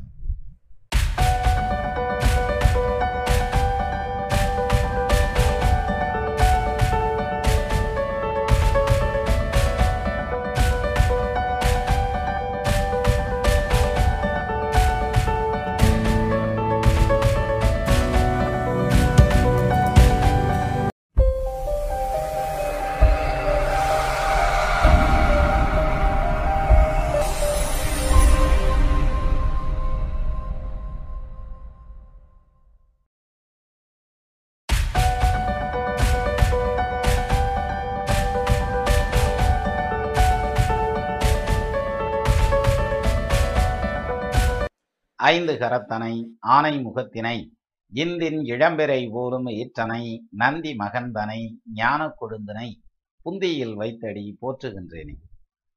ஐந்து 45.31 45.53
கரத்தனை 45.53 46.27
ஆனை 46.39 46.85
முகத்தினை 46.85 47.49
இந்தின் 47.93 48.39
இளம்பெறை 48.39 49.11
போலும் 49.11 49.45
ஈற்றனை 49.45 50.17
நந்தி 50.31 50.75
மகந்தனை 50.75 51.55
ஞான 51.73 52.05
கொழுந்தனை 52.05 52.73
புந்தியில் 53.21 53.75
வைத்தடி 53.75 54.37
போற்றுகின்றேனே. 54.41 55.15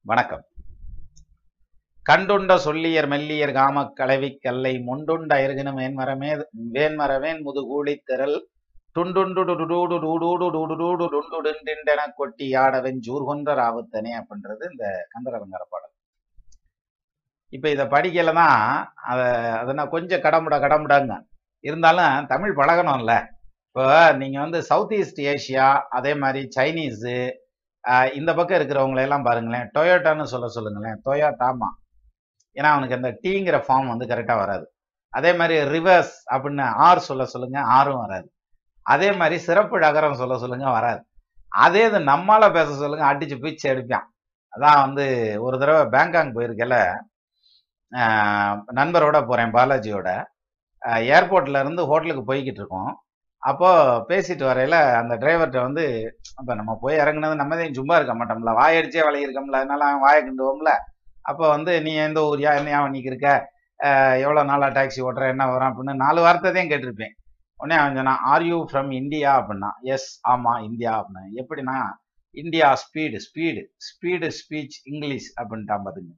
வணக்கம். 0.01 0.45
கண்டுண்ட 2.11 2.57
சொல்லியர் 2.57 3.09
மெல்லியர் 3.09 3.53
காமக் 3.53 3.97
கலவிக் 3.97 4.41
கல்லை 4.41 4.77
முண்டுண்ட 4.77 5.45
இருகினும் 5.45 5.77
வேன்மரமே 5.77 6.45
வேன்மரவேன் 6.73 7.45
முதுகூழித் 7.45 8.05
திரள் 8.05 8.49
டுண்டுண்டு 8.95 9.45
கொட்டி 12.15 12.55
ஆடவன் 12.55 13.01
ஜூர்கொன்ற 13.07 13.55
ராவுத்தனே 13.55 13.93
அப்படின்றது 13.93 14.71
இந்த 14.71 15.07
கந்தரவங்கர 15.09 15.63
பாடல். 15.71 15.94
இப்போ 17.53 17.69
இதை 17.75 17.85
படிக்கல 17.95 18.33
தான் 18.41 18.59
அதை 19.11 19.27
அதை 19.61 19.73
நான் 19.79 19.95
கொஞ்சம் 19.97 20.25
கடமுட 20.27 20.57
கடமுடாங்க. 20.65 21.15
இருந்தாலும் 21.65 22.27
தமிழ் 22.33 22.59
பழகணும்ல. 22.61 23.13
இப்போ 23.69 23.85
நீங்கள் 24.21 24.45
வந்து 24.45 24.59
சவுத் 24.71 24.95
ஈஸ்ட் 24.99 25.21
ஏஷியா 25.33 25.69
அதே 25.99 26.13
மாதிரி 26.23 26.43
சைனீஸு 26.57 27.17
இந்த 28.19 28.31
பக்கம் 28.37 28.59
இருக்கிறவங்களையெல்லாம் 28.59 29.27
பாருங்களேன். 29.29 29.67
டொயோட்டான்னு 29.77 30.27
சொல்ல 30.35 30.47
சொல்லுங்களேன். 30.57 30.99
டொயோட்டாமா 31.07 31.71
ஏன்னா 32.57 32.69
அவனுக்கு 32.75 32.99
அந்த 32.99 33.11
டீங்கிற 33.25 33.57
ஃபார்ம் 33.67 33.91
வந்து 33.93 34.07
கரெக்டாக 34.13 34.43
வராது. 34.45 34.65
அதே 35.13 35.31
மாதிரி 35.41 35.57
ரிவர்ஸ் 35.75 36.15
அப்படின்னு 36.35 36.65
ஆர் 36.87 37.07
சொல்ல 37.09 37.25
சொல்லுங்க 37.33 37.59
ஆரும் 37.79 38.03
வராது. 38.05 38.27
அதே 38.87 39.09
மாதிரி 39.21 39.37
சிறப்பு 39.49 39.77
நகரம் 39.87 40.21
சொல்ல 40.21 40.35
சொல்லுங்க 40.45 40.69
வராது. 40.79 41.03
அதே 41.53 41.83
இது 41.89 41.99
நம்மளால் 42.13 42.55
பேச 42.57 42.69
சொல்லுங்க 42.83 43.05
அடிச்சு 43.13 43.37
பிச்சு 43.45 43.67
எடுப்பான் 43.73 44.07
அதான் 44.53 44.81
வந்து 44.85 45.05
ஒரு 45.47 45.57
தடவை 45.63 45.85
பேங்காங் 45.95 46.35
போயிருக்கல 46.37 46.77
நண்பரோட 48.79 49.19
போகிறேன் 49.31 49.55
பாலாஜியோட. 49.57 50.09
ஏர்போர்ட்ல 51.17 51.61
இருந்து 51.65 51.83
ஹோட்டலுக்கு 51.91 52.23
போய்கிட்டு 52.31 52.61
இருக்கோம். 52.63 52.93
அப்போது 53.43 54.03
பேசிட்டு 54.11 54.45
வரையில 54.51 54.77
அந்த 55.01 55.15
டிரைவர்கிட்ட 55.23 55.61
வந்து 55.69 55.85
இப்போ 56.41 56.53
நம்ம 56.61 56.73
போய் 56.83 57.01
இறங்குனது 57.03 57.41
நம்ம 57.43 57.57
தான் 57.61 57.79
சும்மா 57.81 57.97
இருக்க 57.99 58.15
மாட்டோம்ல. 58.21 58.53
வாயடிச்சே 58.61 59.03
வளையிருக்கோம்ல 59.09 59.61
அதனால 59.63 59.85
அவன் 59.89 60.05
வாயை 60.07 60.21
கிண்டுவோம்ல. 60.29 60.73
அப்போ 61.31 61.45
வந்து 61.57 61.73
நீ 61.87 61.93
எந்த 62.07 62.21
ஊரியா? 62.31 62.51
என்னையா 62.61 62.81
பண்ணிக்கு 62.85 63.11
இருக்க? 63.13 63.29
எவ்வளோ 64.25 64.43
நாளாக 64.51 64.71
டாக்ஸி 64.79 65.01
ஓட்டுற? 65.09 65.27
என்ன 65.35 65.45
வரும் 65.53 65.71
அப்படின்னு 65.71 66.03
நாலு 66.05 66.21
வார்த்தை 66.27 66.51
தான் 66.57 66.71
கேட்டிருப்பேன். 66.73 67.15
உடனே 67.61 67.77
அவன் 67.81 67.99
சொன்னான் 67.99 68.23
ஆர் 68.33 68.45
யூ 68.51 68.59
ஃப்ரம் 68.71 68.91
இந்தியா 69.01 69.31
அப்படின்னா 69.41 69.71
எஸ் 69.95 70.09
ஆமாம் 70.33 70.63
இந்தியா 70.69 70.93
அப்படின்னா 70.99 71.25
எப்படின்னா 71.43 71.77
India 72.37 72.69
speed 72.83 73.19
speed 73.27 73.63
speed 73.89 74.29
speech 74.41 74.77
English 74.93 75.29
அப்படின்ட்டான் 75.41 75.85
பார்த்துங்க 75.85 76.15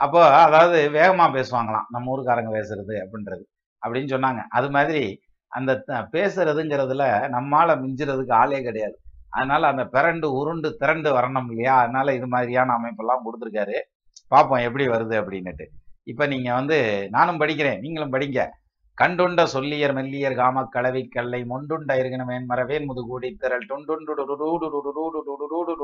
அப்போ 0.00 0.26
அதாவது 0.26 0.90
வேகமா 0.90 1.30
பேசுவாங்களாம். 1.30 1.84
நம்ம 1.88 2.16
ஊருக்காரங்க 2.16 2.54
பேசுறது 2.54 3.04
அப்படின்றது. 3.04 3.42
அப்படின்னு 3.86 4.10
சொன்னாங்க. 4.10 4.38
அது 4.48 4.70
மாதிரி 4.70 5.20
அந்த 5.48 5.76
த- 5.76 6.08
பேசுறதுங்கிறதுல 6.12 7.02
நம்மால 7.28 7.84
மிஞ்சுறதுக்கு 7.84 8.32
ஆளே 8.32 8.62
கிடையாது. 8.62 9.00
அதனால 9.28 9.66
அந்த 9.66 9.88
பிறண்டு 9.92 10.24
உருண்டு 10.24 10.76
திரண்டு 10.76 11.14
வரணும் 11.14 11.44
இல்லையா? 11.48 11.78
அதனால 11.78 12.14
இது 12.14 12.26
மாதிரியான 12.26 12.74
அமைப்பெல்லாம் 12.74 13.20
கொடுத்துருக்காரு. 13.24 13.78
பார்ப்போம் 14.28 14.58
எப்படி 14.58 14.88
வருது 14.88 15.18
அப்படின்னுட்டு. 15.18 15.66
இப்ப 16.02 16.26
நீங்க 16.26 16.54
வந்து 16.54 17.08
நானும் 17.10 17.40
படிக்கிறேன் 17.40 17.78
நீங்களும் 17.78 18.12
படிங்க. 18.12 18.48
கண்டுண்ட 19.02 19.44
சொல்லியர் 19.44 19.94
மெல்லியர் 19.94 20.36
காம 20.36 20.64
கலவி 20.64 21.08
கல்லை 21.08 21.44
மொண்டுண்ட 21.44 21.96
இருகனவேன் 21.96 22.44
மரவேன் 22.44 22.84
முதுகூடி 22.84 23.34
திரள். 23.34 23.66
தொண்டுண்டு 23.68 24.12
டுடுடூடு 24.16 25.74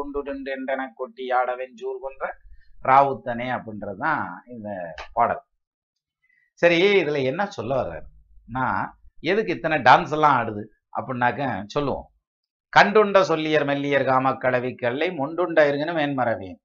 கொட்டி 0.95 1.29
ஆடவன் 1.29 1.75
ஜூர் 1.75 1.97
கொன்ற 2.01 2.37
ராவுத்தனே 2.85 3.49
அப்படின்றதுதான் 3.57 4.27
இந்த 4.47 4.95
பாடல். 5.13 5.43
சரி 6.55 7.03
இதுல 7.03 7.23
என்ன 7.25 7.47
சொல்ல 7.47 7.83
வர்றாருன்னா 7.83 8.87
எதுக்கு 9.21 9.53
இத்தனை 9.53 9.79
டான்ஸ் 9.79 10.11
எல்லாம் 10.11 10.37
ஆடுது 10.39 10.65
அப்படின்னாக்க 10.97 11.65
சொல்லுவோம். 11.67 12.11
கண்டுண்ட 12.77 13.21
சொல்லியர் 13.21 13.65
மெல்லியர் 13.65 14.05
காமக்கடவி 14.05 14.75
கல்லை 14.75 15.11
முண்டுண்ட 15.11 15.61
இருங்கன்னு 15.69 15.95
மேன்மரவேன் 15.97 16.57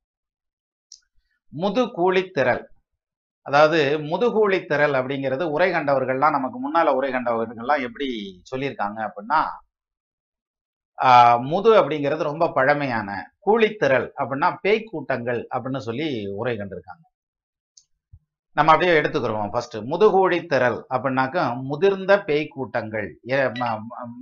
முது 1.50 1.92
கூலித்திரல் 1.92 2.70
அதாவது 3.42 4.00
முதுகூலி 4.00 4.60
அப்படிங்கிறது 4.96 5.44
உரை 5.44 5.72
கண்டவர்கள்லாம் 5.72 6.30
நமக்கு 6.30 6.72
முன்னால 6.72 6.88
உரை 6.88 7.12
கண்டவர்கள்லாம் 7.14 7.82
எப்படி 7.82 8.08
சொல்லியிருக்காங்க 8.52 9.00
அப்படின்னா 9.08 9.40
முது 11.41 11.69
அப்படிங்கிறது 11.73 12.23
ரொம்ப 12.23 12.52
பழமையான 12.52 13.10
கூலித்திரள் 13.40 14.14
அப்படின்னா 14.18 14.56
பேய் 14.61 14.84
கூட்டங்கள் 14.84 15.48
அப்படின்னு 15.56 15.78
சொல்லி 15.78 16.28
உரை 16.28 16.57
கண்டிருக்காங்க. 16.57 17.03
நம்ம 18.56 18.72
அப்படியே 18.72 19.02
எடுத்துக்கிறோம் 19.02 19.49
ஃபர்ஸ்ட் 19.52 19.76
முதுகூழி 19.76 20.45
திரள் 20.45 20.86
அப்படின்னாக்க 20.90 21.36
முதிர்ந்த 21.61 22.23
பேய் 22.23 22.48
கூட்டங்கள் 22.48 23.19
ஏ- 23.30 23.52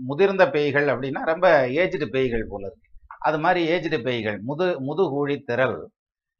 முதிர்ந்த 0.07 0.49
பேய்கள் 0.49 0.85
அப்படின்னா 0.85 1.21
ரொம்ப 1.25 1.67
ஏஜ்டு 1.67 2.05
பேய்கள் 2.05 2.45
போல 2.49 2.65
இருக்கு. 2.65 2.89
அது 3.19 3.39
மாதிரி 3.39 3.61
ஏஜ்டு 3.71 4.03
பேய்கள் 4.03 4.39
முது 4.41 4.81
முதுகோழி 4.81 5.37
திரள் 5.39 5.77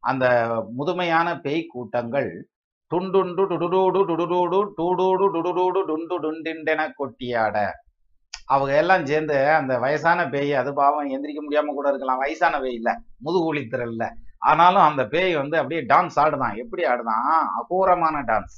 அந்த 0.04 0.26
முதுமையான 0.78 1.40
பேய் 1.42 1.66
கூட்டங்கள் 1.66 2.30
டுண்டுண்டு 2.92 3.44
டுடுடோடு 3.52 4.00
டுடுடோடு 4.10 4.60
டூடோடு 4.78 5.26
டுடுடோடு 5.36 5.80
டுண்டு 5.90 6.16
டுண்டிண்டென 6.24 6.92
கொட்டியாட. 6.96 7.58
அவங்க 8.50 8.72
எல்லாம் 8.80 9.04
சேர்ந்து 9.08 9.36
அந்த 9.58 9.74
வயசான 9.84 10.20
பேய் 10.30 10.54
அது 10.60 10.70
பாவம் 10.78 11.12
எந்திரிக்க 11.14 11.42
முடியாம 11.44 11.74
கூட 11.74 11.88
இருக்கலாம் 11.92 12.22
வயசான 12.22 12.60
பேய் 12.62 12.78
இல்ல 12.78 12.92
முதுகூலி 13.26 13.62
திரல்ல 13.68 14.06
ஆனாலும் 14.44 14.86
அந்த 14.86 15.04
பேய் 15.12 15.34
வந்து 15.40 15.56
அப்படியே 15.60 15.82
டான்ஸ் 15.90 16.18
ஆடுதான் 16.24 16.56
எப்படி 16.62 16.84
ஆடுதான் 16.92 17.26
அகோரமான 17.60 18.24
டான்ஸ் 18.30 18.58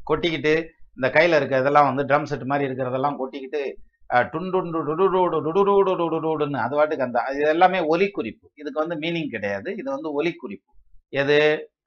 கொட்டிக்கிட்டு 0.00 0.54
இந்த 0.96 1.08
கையில 1.14 1.38
இருக்க 1.38 1.62
இதெல்லாம் 1.62 1.88
வந்து 1.88 2.04
ட்ரம் 2.08 2.28
செட் 2.30 2.50
மாதிரி 2.50 2.66
இருக்கிறதெல்லாம் 2.68 3.18
கொட்டிக்கிட்டு 3.18 3.62
அஹ், 4.10 4.26
டுண்டுண்டு 4.32 4.78
டுடுடூடு 4.88 5.38
டுடுடூடு 5.46 5.92
டுடுடூடுன்னு 6.02 6.58
அது 6.64 6.76
பாட்டுக்கு 6.76 7.06
அந்த 7.06 7.18
இது 7.32 7.48
எல்லாமே 7.48 7.80
ஒலி 7.90 8.06
குறிப்பு 8.10 8.46
இதுக்கு 8.54 8.82
வந்து 8.82 8.96
மீனிங் 9.02 9.32
கிடையாது 9.34 9.70
இது 9.76 9.88
வந்து 9.90 10.10
ஒலி 10.14 10.32
குறிப்பு 10.36 10.70
எது 11.12 11.36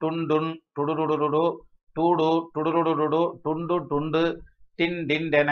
டுண்டுன் 0.02 0.48
டுடுடுடுடு 0.76 1.42
டூடு 1.96 2.28
டுடுடுடுடு 2.56 3.22
டுண்டு 3.44 3.76
டுண்டு 3.90 4.22
டின் 4.78 5.00
டின் 5.00 5.26
டிண்டென 5.26 5.50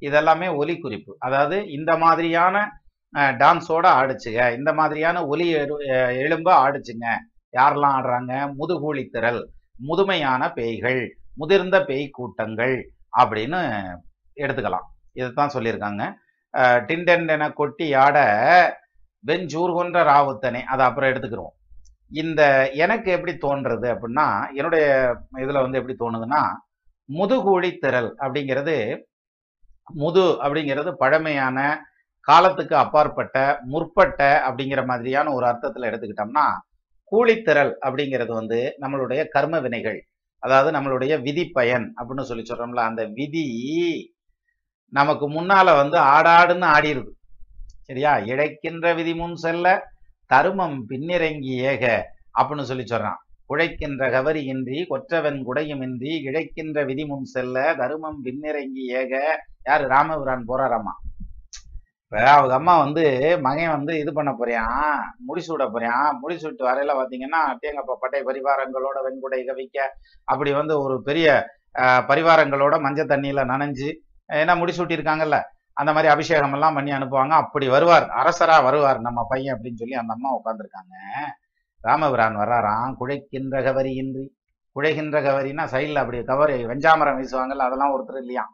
இதெல்லாமே 0.00 0.56
ஒலி 0.56 0.78
குறிப்பு 0.78 1.16
அதாவது 1.18 1.70
இந்த 1.70 1.96
மாதிரியான 1.96 2.82
டான்ஸோட 3.16 3.86
ஆடிச்சுங்க. 3.92 4.56
இந்த 4.56 4.72
மாதிரியான 4.72 5.26
ஒலி 5.26 5.54
எழு- 5.54 5.74
அஹ் 5.78 6.16
எழும்ப 6.16 6.70
ஆடுச்சுங்க. 6.70 7.06
யாரெல்லாம் 7.56 7.92
ஆடுறாங்க? 7.98 8.52
முதுகூலி 8.52 9.08
திரள் 9.08 9.48
முதுமையான 9.88 10.52
பேய்கள் 10.52 11.18
முதிர்ந்த 11.34 11.84
பேய் 11.84 12.08
கூட்டங்கள் 12.08 12.90
அப்படின்னு 13.18 13.84
எடுத்துக்கலாம். 14.36 14.84
இதைத்தான் 15.12 15.50
சொல்லியிருக்காங்க. 15.52 16.12
டிண்டென 16.56 17.28
என 17.28 17.50
கொட்டி 17.50 17.94
ஆட 17.94 18.18
வெஞ்சூர் 19.26 19.74
கொன்ற 19.74 20.02
ராவுத்தனே. 20.02 20.62
அதை 20.62 20.86
அப்புறம் 20.86 21.12
எடுத்துக்கிறோம் 21.12 21.58
இந்த 22.12 22.70
எனக்கு 22.70 23.10
எப்படி 23.10 23.36
தோன்றது 23.36 23.96
அப்படின்னா 23.96 24.46
என்னுடைய 24.54 25.16
இதில் 25.36 25.70
வந்து 25.70 25.78
எப்படி 25.78 25.96
தோணுதுன்னா 25.98 26.42
முதுகூலி 27.04 27.78
திரள் 27.78 28.14
அப்படிங்கிறது 28.18 28.98
முது 29.94 30.20
அப்படிங்கிறது 30.20 30.92
பழமையான 30.92 31.84
காலத்துக்கு 32.20 32.76
அப்பாற்பட்ட 32.76 33.60
முற்பட்ட 33.62 34.42
அப்படிங்கிற 34.48 34.86
மாதிரியான 34.86 35.32
ஒரு 35.32 35.46
அர்த்தத்துல 35.46 35.88
எடுத்துக்கிட்டோம்னா 35.90 36.44
கூலித்திரல் 37.04 37.78
அப்படிங்கிறது 37.82 38.32
வந்து 38.32 38.76
நம்மளுடைய 38.80 39.28
கர்ம 39.28 39.60
வினைகள். 39.60 40.06
அதாவது 40.38 40.78
நம்மளுடைய 40.78 41.22
விதி 41.22 41.44
பயன் 41.48 41.94
அப்படின்னு 41.96 42.20
சொல்லி 42.20 42.42
சொல்றோம்ல 42.42 42.74
அந்த 42.74 43.04
விதி 43.04 43.46
நமக்கு 44.88 45.30
முன்னால 45.30 45.76
வந்து 45.76 45.98
ஆடாடுன்னு 45.98 46.68
ஆடிருது. 46.76 47.10
சரியா? 47.80 48.16
இழைக்கின்ற 48.18 48.94
விதி 48.94 49.14
முன் 49.14 49.34
செல்ல 49.34 49.90
தருமம் 50.26 50.88
பின்னிறங்கி 50.88 51.54
ஏக 51.72 52.06
அப்படின்னு 52.40 52.62
சொல்லி 52.62 52.82
சொல்றான். 52.82 53.16
உழைக்கின்ற 53.46 54.10
கவரியின்றி 54.10 54.86
கொற்றவன் 54.86 55.46
குடையுமின்றி 55.46 56.12
இழைக்கின்ற 56.28 56.84
விதி 56.84 57.06
முன் 57.06 57.24
செல்ல 57.24 57.74
தருமம் 57.74 58.24
பின்னிறங்கி 58.24 58.84
ஏக 58.86 59.42
யாரு? 59.66 59.84
ராமபுரான் 59.92 60.48
போறாராமா 60.50 60.94
இப்போ 62.12 62.20
அவங்க 62.30 62.54
அம்மா 62.54 62.72
வந்து 62.78 63.02
மகன் 63.44 63.74
வந்து 63.74 63.92
இது 63.98 64.10
பண்ண 64.12 64.30
போறியான் 64.32 64.94
முடிச்சு 65.26 65.50
விட 65.52 65.64
போறியான் 65.68 66.08
முடிச்சு 66.20 66.46
விட்டு 66.46 66.64
வரையில 66.68 66.94
பாத்தீங்கன்னா 66.98 67.40
தேங்கப்பா 67.60 67.94
பட்டை 68.00 68.20
பரிவாரங்களோட 68.28 68.96
வெண்குடை 69.04 69.40
கவிக்க 69.44 69.78
அப்படி 70.28 70.52
வந்து 70.52 70.74
ஒரு 70.84 70.96
பெரிய 71.02 71.26
பரிவாரங்களோட 72.08 72.76
மஞ்சள் 72.80 73.12
தண்ணியில 73.12 73.44
நனைஞ்சு 73.52 73.88
ஏன்னா 74.30 74.54
முடிசூட்டியிருக்காங்கல்ல 74.60 75.38
அந்த 75.76 75.90
மாதிரி 75.92 76.08
அபிஷேகம் 76.12 76.54
எல்லாம் 76.56 76.76
பண்ணி 76.76 76.90
அனுப்புவாங்க. 76.92 77.34
அப்படி 77.42 77.66
வருவார். 77.68 78.06
அரசரா 78.20 78.56
வருவார் 78.64 78.98
நம்ம 79.00 79.20
பையன் 79.30 79.54
அப்படின்னு 79.54 79.80
சொல்லி 79.82 79.96
அந்த 79.96 80.12
அம்மா 80.16 80.30
உட்காந்துருக்காங்க 80.36 80.94
ராமபிரான் 81.80 82.40
வர்றாராம் 82.40 82.96
குழைக்கின்ற 83.00 83.58
கவரியின்றி 83.66 84.24
குழைகின்ற 84.76 85.18
கவரின்னா 85.22 85.64
சைடில் 85.72 86.02
அப்படி 86.02 86.18
கவரி 86.24 86.56
வெஞ்சாமரம் 86.70 87.18
வீசுவாங்கல்ல 87.20 87.68
அதெல்லாம் 87.68 87.94
ஒருத்தர் 87.94 88.20
இல்லையா 88.22 88.44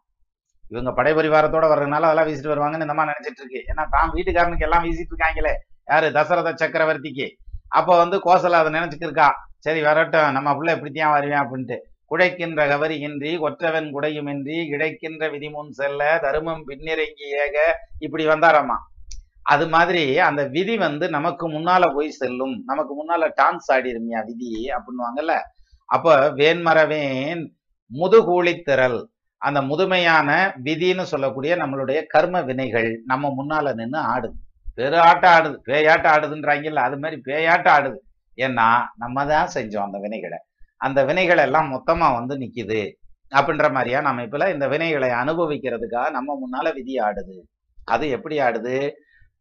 இவங்க 0.69 1.03
படைபரிவாரத்தோட 1.03 1.67
வர்றதுனால 1.73 2.07
அதெல்லாம் 2.09 2.27
வீசிட்டு 2.27 2.53
வருவாங்கன்னு 2.53 2.81
இந்த 2.81 2.95
மாதிரி 2.95 3.15
நினைச்சிட்டு 3.15 3.43
இருக்கு. 3.45 3.65
ஏன்னா 3.67 3.87
தான் 3.91 4.11
வீட்டுக்காரனுக்கு 4.11 4.63
எல்லாம் 4.63 4.85
வீசிட்டு 4.85 5.15
இருக்காங்களே. 5.15 5.55
யாரு? 5.85 6.13
தசரத 6.13 6.53
சக்கரவர்த்திக்கு. 6.53 7.29
அப்போ 7.69 7.97
வந்து 7.97 8.17
கோசல 8.19 8.51
அதை 8.51 8.81
நினைச்சுட்டு 8.81 9.07
இருக்கா. 9.07 9.35
சரி 9.59 9.83
வரட்டும். 9.83 10.33
நம்ம 10.33 10.57
பிள்ளை 10.57 10.75
இப்படித்தான் 10.75 11.11
வருவேன் 11.11 11.39
அப்படின்ட்டு. 11.39 11.79
குடைக்கின்ற 12.11 12.91
இன்றி 12.91 13.39
கொற்றவன் 13.39 13.89
குடையுமின்றி 13.95 14.69
கிடைக்கின்ற 14.69 15.29
விதிமுன் 15.29 15.71
செல்ல 15.71 16.19
தருமம் 16.23 16.69
பின்னிறங்கி 16.69 17.27
ஏக 17.45 17.79
இப்படி 17.99 18.27
வந்தாராமா? 18.27 18.77
அது 19.43 19.69
மாதிரி 19.69 20.19
அந்த 20.19 20.45
விதி 20.45 20.77
வந்து 20.77 21.09
நமக்கு 21.09 21.51
முன்னால 21.51 21.95
போய் 21.95 22.11
செல்லும். 22.11 22.63
நமக்கு 22.67 22.93
முன்னால 23.01 23.31
டான்ஸ் 23.43 23.73
ஆடிருமியா 23.73 24.25
விதி 24.25 24.69
அப்படின்வாங்கல்ல 24.69 25.39
அப்ப 25.85 26.31
வேன்மரவேன் 26.31 27.47
முதுகூலித்திரள் 27.91 29.07
அந்த 29.39 29.61
முதுமையான 29.63 30.31
விதின்னு 30.65 31.03
சொல்லக்கூடிய 31.03 31.57
நம்மளுடைய 31.57 32.07
கர்ம 32.07 32.43
வினைகள் 32.43 33.01
நம்ம 33.05 33.35
முன்னால 33.39 33.75
நின்று 33.75 34.01
ஆடுது. 34.01 34.37
பெரு 34.75 34.99
ஆட்டம் 35.01 35.33
ஆடுது 35.33 35.69
பேயாட்டம் 35.69 36.15
ஆடுதுன்றாங்கல்ல 36.15 36.85
அது 36.89 36.99
மாதிரி 36.99 37.21
பேயாட்டம் 37.25 37.75
ஆடுது. 37.77 37.99
ஏன்னா 38.37 38.69
நம்ம 38.97 39.27
தான் 39.27 39.51
செஞ்சோம் 39.55 39.87
அந்த 39.89 39.99
வினைகளை. 39.99 40.39
அந்த 40.77 41.05
வினைகள் 41.05 41.39
எல்லாம் 41.39 41.69
மொத்தமா 41.73 42.09
வந்து 42.15 42.35
நிக்குது 42.39 42.81
அப்படின்ற 43.31 43.73
மாதிரியா 43.73 44.01
நம்ம 44.01 44.23
இப்ப 44.23 44.51
இந்த 44.51 44.69
வினைகளை 44.69 45.11
அனுபவிக்கிறதுக்காக 45.23 46.11
நம்ம 46.11 46.39
முன்னால 46.43 46.73
விதி 46.75 46.97
ஆடுது. 46.99 47.37
அது 47.85 48.09
எப்படி 48.09 48.41
ஆடுது? 48.41 48.91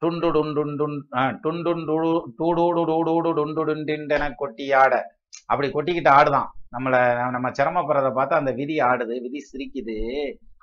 டுண்டு 0.01 0.29
டுண்டு 0.35 0.61
டுண்டுண்டு 1.43 1.97
டூடூடு 2.39 2.81
டூடூடு 2.89 3.29
டுண்டு 3.37 4.35
கொட்டி 4.35 4.73
ஆட. 4.73 4.93
அப்படி 5.49 5.67
கொட்டிக்கிட்டு 5.75 6.11
ஆடுதான். 6.17 6.49
நம்மளை 6.75 7.01
நம்ம 7.35 7.47
சிரமப்படுறத 7.57 8.09
பார்த்து 8.17 8.39
அந்த 8.39 8.51
விதி 8.59 8.75
ஆடுது 8.89 9.15
விதி 9.25 9.41
சிரிக்குது 9.51 9.97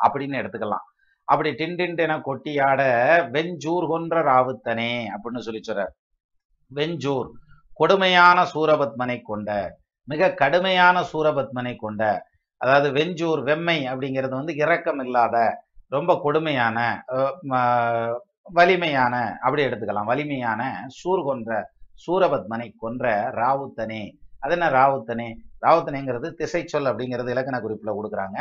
அப்படின்னு 0.05 0.41
எடுத்துக்கலாம். 0.43 0.87
அப்படி 1.29 1.51
டின் 1.61 1.77
டிண்டிண்டென 1.79 2.15
கொட்டி 2.29 2.53
ஆட 2.69 2.83
வெஞ்சூர் 3.35 3.85
கொன்ற 3.93 4.17
ராவுத்தனே 4.31 4.93
அப்படின்னு 5.15 5.45
சொல்லி 5.47 5.61
சொல்ற 5.69 5.85
வெஞ்சூர் 6.71 7.29
கொடுமையான 7.81 8.39
சூரபத்மனை 8.53 9.19
கொண்ட 9.31 9.51
மிக 10.09 10.31
கடுமையான 10.41 10.97
சூரபத்மனை 11.11 11.75
கொண்ட 11.85 12.03
அதாவது 12.61 12.89
வெஞ்சூர் 12.97 13.41
வெம்மை 13.49 13.79
அப்படிங்கிறது 13.91 14.35
வந்து 14.41 14.55
இரக்கம் 14.63 15.01
இல்லாத 15.05 15.37
ரொம்ப 15.97 16.11
கொடுமையான 16.25 16.79
வலிமையான 18.59 19.15
அப்படி 19.45 19.63
எடுத்துக்கலாம். 19.67 20.11
வலிமையான 20.13 20.63
சூர் 20.99 21.23
கொன்ற 21.29 21.51
சூரபத்மனை 22.05 22.69
கொன்ற 22.83 23.07
ராவுத்தனே 23.41 24.03
அது 24.45 24.55
என்ன 24.57 24.69
ராவுத்தனே? 24.79 25.29
ராவுத்தனைங்கிறது 25.65 26.29
திசை 26.41 26.63
சொல் 26.73 26.91
அப்படிங்கிறது 26.91 27.33
இலக்கண 27.35 27.57
குறிப்பில் 27.65 27.97
கொடுக்குறாங்க. 27.99 28.39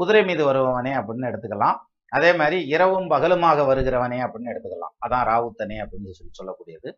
குதிரை 0.00 0.22
மீது 0.28 0.42
வருபவனே 0.50 0.92
அப்படின்னு 0.98 1.30
எடுத்துக்கலாம். 1.30 1.78
அதே 2.16 2.30
மாதிரி 2.40 2.58
இரவும் 2.74 3.08
பகலுமாக 3.14 3.64
வருகிறவனே 3.70 4.18
அப்படின்னு 4.26 4.52
எடுத்துக்கலாம். 4.52 4.94
அதான் 5.04 5.26
ராவுத்தனே 5.30 5.76
அப்படின்னு 5.84 6.16
சொல்லி 6.18 6.32
சொல்லக்கூடியது. 6.40 6.90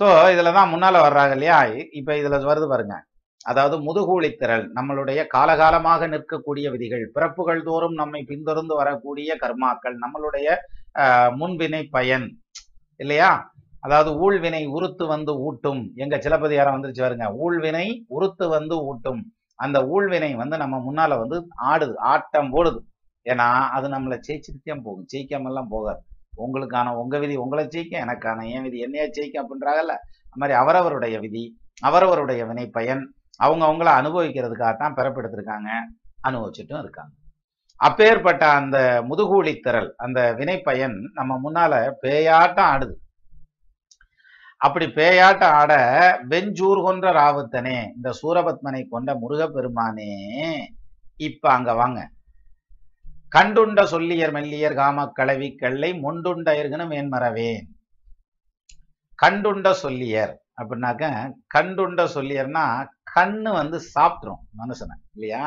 ஸோ 0.00 0.06
இதில் 0.32 0.56
தான் 0.58 0.72
முன்னால 0.72 0.96
வர்றாங்க 1.06 1.34
இல்லையா? 1.38 1.58
இப்போ 1.98 2.12
இதுல 2.20 2.38
வருது 2.50 2.66
பாருங்க. 2.72 2.96
அதாவது 3.50 3.76
முதுகூலித்திரள் 3.86 4.64
நம்மளுடைய 4.76 5.20
காலகாலமாக 5.34 6.06
நிற்கக்கூடிய 6.14 6.66
விதிகள் 6.74 7.04
பிறப்புகள் 7.16 7.60
தோறும் 7.68 7.96
நம்மை 8.00 8.20
பின்தொடர்ந்து 8.30 8.74
வரக்கூடிய 8.80 9.36
கர்மாக்கள் 9.42 9.96
நம்மளுடைய 10.04 10.56
முன்வினை 11.40 11.82
பயன் 11.96 12.26
இல்லையா? 13.02 13.30
அதாவது 13.86 14.10
ஊழ்வினை 14.18 14.60
உறுத்து 14.66 15.04
வந்து 15.06 15.32
ஊட்டும். 15.46 15.82
எங்க 15.94 16.16
சிலப்பதிகாரம் 16.20 16.76
வந்துருச்சு 16.76 17.00
பாருங்க. 17.00 17.26
ஊழ்வினை 17.44 17.86
உறுத்து 18.08 18.44
வந்து 18.48 18.76
ஊட்டும். 18.84 19.20
அந்த 19.58 19.78
ஊழ்வினை 19.86 20.30
வந்து 20.34 20.56
நம்ம 20.62 20.76
முன்னால 20.86 21.18
வந்து 21.22 21.38
ஆடுது 21.72 21.94
ஆட்டம் 22.12 22.50
போடுது. 22.54 22.80
ஏன்னா 23.24 23.48
அது 23.76 23.86
நம்மளை 23.88 24.16
ஜெயிச்சுட்டு 24.26 24.82
போகும். 24.82 25.06
ஜெயிக்காமல்லாம் 25.12 25.70
போகாது. 25.74 26.00
உங்களுக்கான 26.44 26.88
உங்க 27.02 27.18
விதி 27.18 27.36
உங்களை 27.36 27.64
ஜெயிக்கும் 27.66 28.02
எனக்கான 28.06 28.48
என் 28.54 28.62
விதி 28.62 28.78
என்னையா 28.78 29.06
ஜெயிக்கும் 29.06 29.44
அப்படின்றாங்கல்ல. 29.44 29.94
அது 30.30 30.40
மாதிரி 30.40 30.58
அவரவருடைய 30.58 31.16
விதி 31.24 31.44
அவரவருடைய 31.82 32.42
வினை 32.46 32.66
பயன் 32.76 33.04
அவங்க 33.44 33.64
அவங்கள 33.66 33.88
அனுபவிக்கிறதுக்காகத்தான் 34.00 34.96
பிறப்பெடுத்திருக்காங்க 34.98 35.70
அனுபவிச்சுட்டும் 36.28 36.82
இருக்காங்க. 36.84 37.12
அப்பேற்பட்ட 37.80 38.44
அந்த 38.58 38.76
முதுகூலி 39.08 39.54
திரள் 39.56 39.88
அந்த 39.96 40.20
வினைப்பயன் 40.38 40.96
நம்ம 41.18 41.32
முன்னால 41.44 41.74
பேயாட்டம் 42.02 42.68
ஆடுது. 42.72 42.94
அப்படி 44.66 44.86
பேயாட்ட 44.96 45.44
ஆட 45.60 45.72
வெஞ்சூர் 46.28 46.80
கொன்ற 46.82 47.06
ராவுத்தனே 47.12 47.78
இந்த 47.96 48.10
சூரபத்மனை 48.20 48.82
கொண்ட 48.88 49.10
முருகப்பெருமானே 49.14 50.12
இப்ப 51.20 51.44
அங்க 51.50 51.70
வாங்க. 51.74 52.00
கண்டுண்ட 53.32 53.80
சொல்லியர் 53.84 54.32
மெல்லியர் 54.32 54.74
காம 54.74 55.06
கலவி 55.12 55.48
கல்லை 55.54 55.90
முண்டுண்ட 56.04 56.50
இருக்கணும் 56.52 56.92
மேன்மறவேன் 56.92 57.64
கண்டுண்ட 59.18 59.68
சொல்லியர் 59.84 60.32
அப்படின்னாக்க 60.58 61.04
கண்டுண்ட 61.54 62.02
சொல்லியர்னா 62.16 62.64
கண்ணு 63.14 63.50
வந்து 63.52 63.78
சாப்பிட்டுரும் 63.94 64.42
மனுஷனை 64.58 64.96
இல்லையா? 65.14 65.44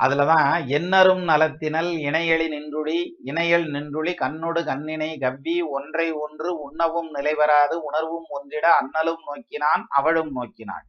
அதுலதான் 0.00 0.48
எண்ணரும் 0.66 1.22
நலத்தினல் 1.24 1.90
இணையளி 1.98 2.46
நின்றுடி 2.48 2.96
இணையல் 3.24 3.64
நின்றுளி 3.70 4.14
கண்ணொடு 4.14 4.60
கண்ணினை 4.64 5.20
கவ்வி 5.20 5.62
ஒன்றை 5.76 6.12
ஒன்று 6.12 6.58
உண்ணவும் 6.60 7.14
நிலைவராது 7.14 7.74
உணர்வும் 7.74 8.26
ஒன்றிட 8.36 8.66
அண்ணலும் 8.80 9.22
நோக்கினான் 9.26 9.86
அவளும் 9.88 10.32
நோக்கினாள். 10.36 10.84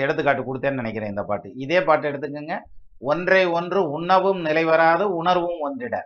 எடுத்துக்காட்டு 0.00 0.42
கொடுத்தேன்னு 0.42 0.80
நினைக்கிறேன் 0.80 1.08
இந்த 1.08 1.22
பாட்டு. 1.22 1.52
இதே 1.54 1.82
பாட்டு 1.82 2.10
எடுத்துக்கோங்க. 2.10 2.58
ஒன்றை 2.98 3.46
ஒன்று 3.46 3.90
உண்ணவும் 3.90 4.44
நிலைவராது 4.44 5.02
உணர்வும் 5.02 5.60
ஒன்றிட. 5.66 5.96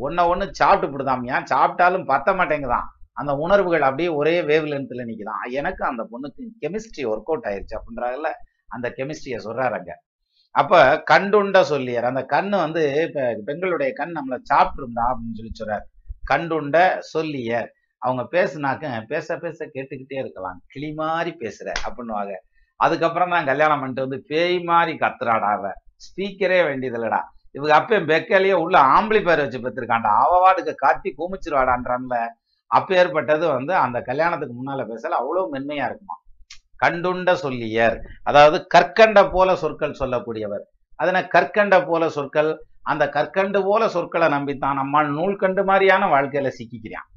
ஒன்ன 0.00 0.26
ஒன்று 0.28 0.54
சாப்பிட்டு 0.54 0.96
விடுதாமியா 0.96 1.36
சாப்பிட்டாலும் 1.52 2.08
பத்த 2.14 2.36
மாட்டேங்குதான். 2.36 2.86
அந்த 3.12 3.32
உணர்வுகள் 3.34 3.82
அப்படியே 3.82 4.08
ஒரே 4.08 4.40
வேவ் 4.40 4.66
லென்த்ல 4.72 5.04
நிற்கிதான் 5.04 5.44
எனக்கு 5.50 5.84
அந்த 5.84 6.02
பொண்ணுக்கு 6.12 6.42
கெமிஸ்ட்ரி 6.60 7.04
ஒர்க் 7.04 7.28
அவுட் 7.30 7.44
ஆயிருச்சு 7.44 7.74
அப்படின்றாங்கல்ல. 7.78 8.30
அந்த 8.68 8.94
கெமிஸ்ட்ரியை 8.96 9.38
சொல்றாருங்க 9.46 9.92
அப்ப 10.54 10.74
கண்டுண்ட 11.10 11.58
சொல்லியார். 11.70 12.02
அந்த 12.02 12.22
கண்ணு 12.30 12.56
வந்து 12.56 12.82
இப்ப 13.06 13.42
பெண்களுடைய 13.44 13.90
கண் 13.92 14.14
நம்மளை 14.16 14.38
சாப்பிட்டுருந்தா 14.52 15.04
அப்படின்னு 15.10 15.38
சொல்லி 15.38 15.52
சொல்றாரு. 15.60 15.84
கண்டுண்ட 16.24 16.78
சொல்லியர். 17.08 17.68
அவங்க 18.02 18.22
பேசுனாக்க 18.32 19.06
பேச 19.06 19.36
பேச 19.38 19.66
கேட்டுக்கிட்டே 19.74 20.18
இருக்கலாம். 20.18 20.58
கிளி 20.66 20.92
மாதிரி 20.92 21.30
பேசுற 21.40 21.68
அப்படின்னுவாங்க. 21.86 22.34
அதுக்கப்புறம் 22.80 23.30
தான் 23.30 23.44
கல்யாணம் 23.44 23.80
பண்ணிட்டு 23.80 24.06
வந்து 24.06 24.24
பேய் 24.28 24.58
மாதிரி 24.62 24.98
கத்துறாடா 24.98 25.50
அவ. 25.56 25.70
ஸ்பீக்கரே 26.06 26.60
வேண்டியதில்லடா. 26.62 27.20
இவங்க 27.54 27.72
அப்பயும் 27.78 28.08
பெக்கலையே 28.10 28.52
உள்ள 28.64 28.76
ஆம்பளி 28.94 29.20
பேர் 29.24 29.42
வச்சு 29.44 29.58
பெற்றிருக்காண்டா 29.58 30.12
அவவாடுக்கு 30.24 30.74
காட்டி 30.76 31.14
குமிச்சிருவாடான்றான்ல. 31.18 32.16
அப்பேற்பட்டது 32.70 33.46
வந்து 33.48 33.74
அந்த 33.76 33.98
கல்யாணத்துக்கு 34.02 34.56
முன்னால 34.58 34.82
பேசல. 34.90 35.16
அவ்வளவு 35.22 35.52
மென்மையா 35.54 35.86
இருக்குமா. 35.86 36.16
கண்டுண்ட 36.86 37.32
சொல்லியர். 37.32 37.96
அதாவது 38.22 38.66
கற்கண்ட 38.74 39.30
போல 39.30 39.56
சொற்கள் 39.56 39.98
சொல்லக்கூடியவர். 39.98 40.64
அதன 40.98 41.28
கற்கண்ட 41.28 41.86
போல 41.86 42.08
சொற்கள் 42.08 42.50
அந்த 42.82 43.08
கற்கண்டு 43.08 43.62
போல 43.62 43.88
சொற்களை 43.88 44.28
நம்பித்தான் 44.28 44.74
நம்மால் 44.74 45.10
நூல்கண்டு 45.14 45.64
மாதிரியான 45.64 46.06
வாழ்க்கையில 46.06 46.50
சிக்கிக்கிறான். 46.58 47.08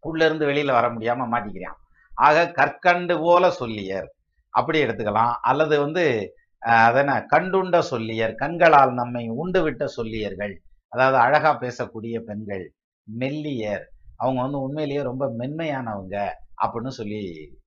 உள்ள 0.00 0.24
இருந்து 0.24 0.46
வெளியில 0.46 0.72
வர 0.72 0.88
முடியாம 0.88 1.26
மாட்டிக்கிறான். 1.32 1.78
ஆக 2.14 2.50
கற்கண்டு 2.50 3.18
போல 3.20 3.50
சொல்லியர். 3.50 4.14
அப்படி 4.48 4.84
எடுத்துக்கலாம். 4.84 5.32
அல்லது 5.40 5.80
வந்து 5.80 6.34
அஹ், 6.66 6.68
அதென்ன? 6.68 7.26
கண்டுண்ட 7.30 7.78
சொல்லியர். 7.78 8.34
கண்களால் 8.34 8.92
நம்மை 8.92 9.28
உண்டு 9.28 9.62
விட்ட 9.62 9.86
சொல்லியர்கள். 9.86 10.62
அதாவது 10.88 11.16
அழகா 11.18 11.58
பேசக்கூடிய 11.60 12.18
பெண்கள். 12.20 12.72
மெல்லியர். 13.18 13.84
அவங்க 14.16 14.42
வந்து 14.42 14.60
உண்மையிலேயே 14.60 15.02
ரொம்ப 15.02 15.34
மென்மையானவங்க. 15.38 16.28
அப்படின்னு 16.62 16.88
சொல்லி 16.88 17.20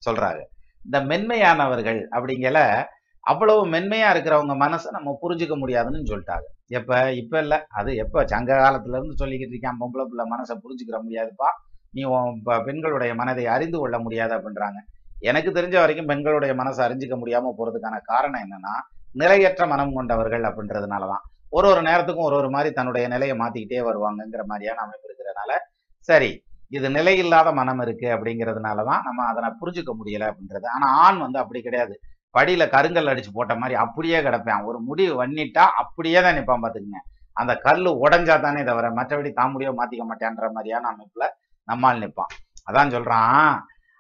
சொல்றாரு. 0.10 0.44
இந்த 0.84 1.00
மென்மையானவர்கள் 1.00 2.08
அப்படிங்கல 2.12 2.84
அவ்வளவு 3.20 3.68
மென்மையா 3.68 4.10
இருக்கிறவங்க 4.14 4.54
மனசை 4.54 4.90
நம்ம 4.90 5.20
புரிஞ்சுக்க 5.22 5.58
முடியாதுன்னு 5.58 5.98
சொல்லிட்டாங்க. 5.98 6.46
எப்ப? 6.68 7.14
இப்ப 7.14 7.40
இல்ல. 7.40 7.66
அது 7.70 7.96
எப்ப? 7.96 8.28
சங்க 8.28 8.54
காலத்துல 8.54 8.90
இருந்து 8.90 9.26
சொல்லிக்கிட்டு 9.26 9.56
இருக்கான் 9.56 9.76
பொம்பளை 9.80 10.06
பிள்ளை 10.06 10.26
மனசை 10.30 10.58
புரிஞ்சுக்கிற 10.58 11.00
முடியாதுப்பா. 11.10 11.50
நீ 11.92 12.04
உன் 12.04 12.42
பெண்களுடைய 12.44 13.16
மனதை 13.16 13.48
அறிந்து 13.48 13.80
கொள்ள 13.80 14.00
முடியாது 14.00 14.36
அப்படின்றாங்க. 14.36 14.80
எனக்கு 15.20 15.52
தெரிஞ்ச 15.52 15.72
வரைக்கும் 15.72 16.06
பெண்களுடைய 16.06 16.54
மனசை 16.56 16.82
அறிஞ்சிக்க 16.82 17.18
முடியாம 17.26 17.54
போறதுக்கான 17.58 18.00
காரணம் 18.04 18.42
என்னன்னா 18.42 19.02
நிலையற்ற 19.14 19.68
மனம் 19.68 19.94
கொண்டவர்கள் 19.94 20.42
அப்படின்றதுனாலதான். 20.42 21.22
ஒரு 21.50 21.68
ஒரு 21.68 21.82
நேரத்துக்கும் 21.82 22.22
ஒரு 22.22 22.36
ஒரு 22.36 22.50
மாதிரி 22.50 22.74
தன்னுடைய 22.74 23.08
நிலையை 23.08 23.38
மாத்திக்கிட்டே 23.38 23.80
வருவாங்கங்கிற 23.80 24.44
மாதிரியான 24.44 24.82
அமைப்பு 24.82 25.10
இருக்கிறதுனால 25.10 25.52
சரி 26.00 26.44
இது 26.72 26.88
நிலையில்லாத 26.98 27.50
மனம் 27.60 27.82
இருக்கு 27.86 28.08
அப்படிங்கிறதுனாலதான் 28.16 29.04
நம்ம 29.08 29.26
அதனை 29.32 29.50
புரிஞ்சுக்க 29.62 29.92
முடியலை 30.00 30.26
அப்படின்றது. 30.32 30.68
ஆனா 30.76 30.88
ஆண் 31.06 31.20
வந்து 31.26 31.40
அப்படி 31.44 31.60
கிடையாது. 31.68 31.96
படியில 32.36 32.64
கருங்கல் 32.76 33.12
அடிச்சு 33.12 33.32
போட்ட 33.38 33.54
மாதிரி 33.62 33.76
அப்படியே 33.84 34.20
கிடப்பேன். 34.28 34.66
ஒரு 34.70 34.80
முடிவு 34.90 35.14
வண்ணிட்டா 35.22 35.64
அப்படியே 35.84 36.20
தான் 36.26 36.38
நிப்பான் 36.40 36.64
பாத்துக்குங்க 36.66 37.02
அந்த 37.38 37.54
கல்லு 37.66 37.92
உடஞ்சா 38.06 38.36
தானே 38.46 38.62
தவிர 38.70 38.88
மற்றபடி 39.00 39.30
தான் 39.34 39.54
முடியோ 39.54 39.72
மாத்திக்க 39.80 40.06
மாட்டேன்ற 40.10 40.48
மாதிரியான 40.56 40.90
அமைப்புல 40.94 41.26
நம்மால் 41.68 42.02
நிப்பான் 42.04 42.34
அதான் 42.70 42.94
சொல்றான் 42.96 43.54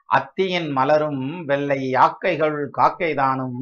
அத்தியின் 0.09 0.69
மலரும் 0.77 1.23
வெள்ளை 1.49 1.79
யாக்கைகள் 1.97 2.57
காக்கைதானும் 2.79 3.61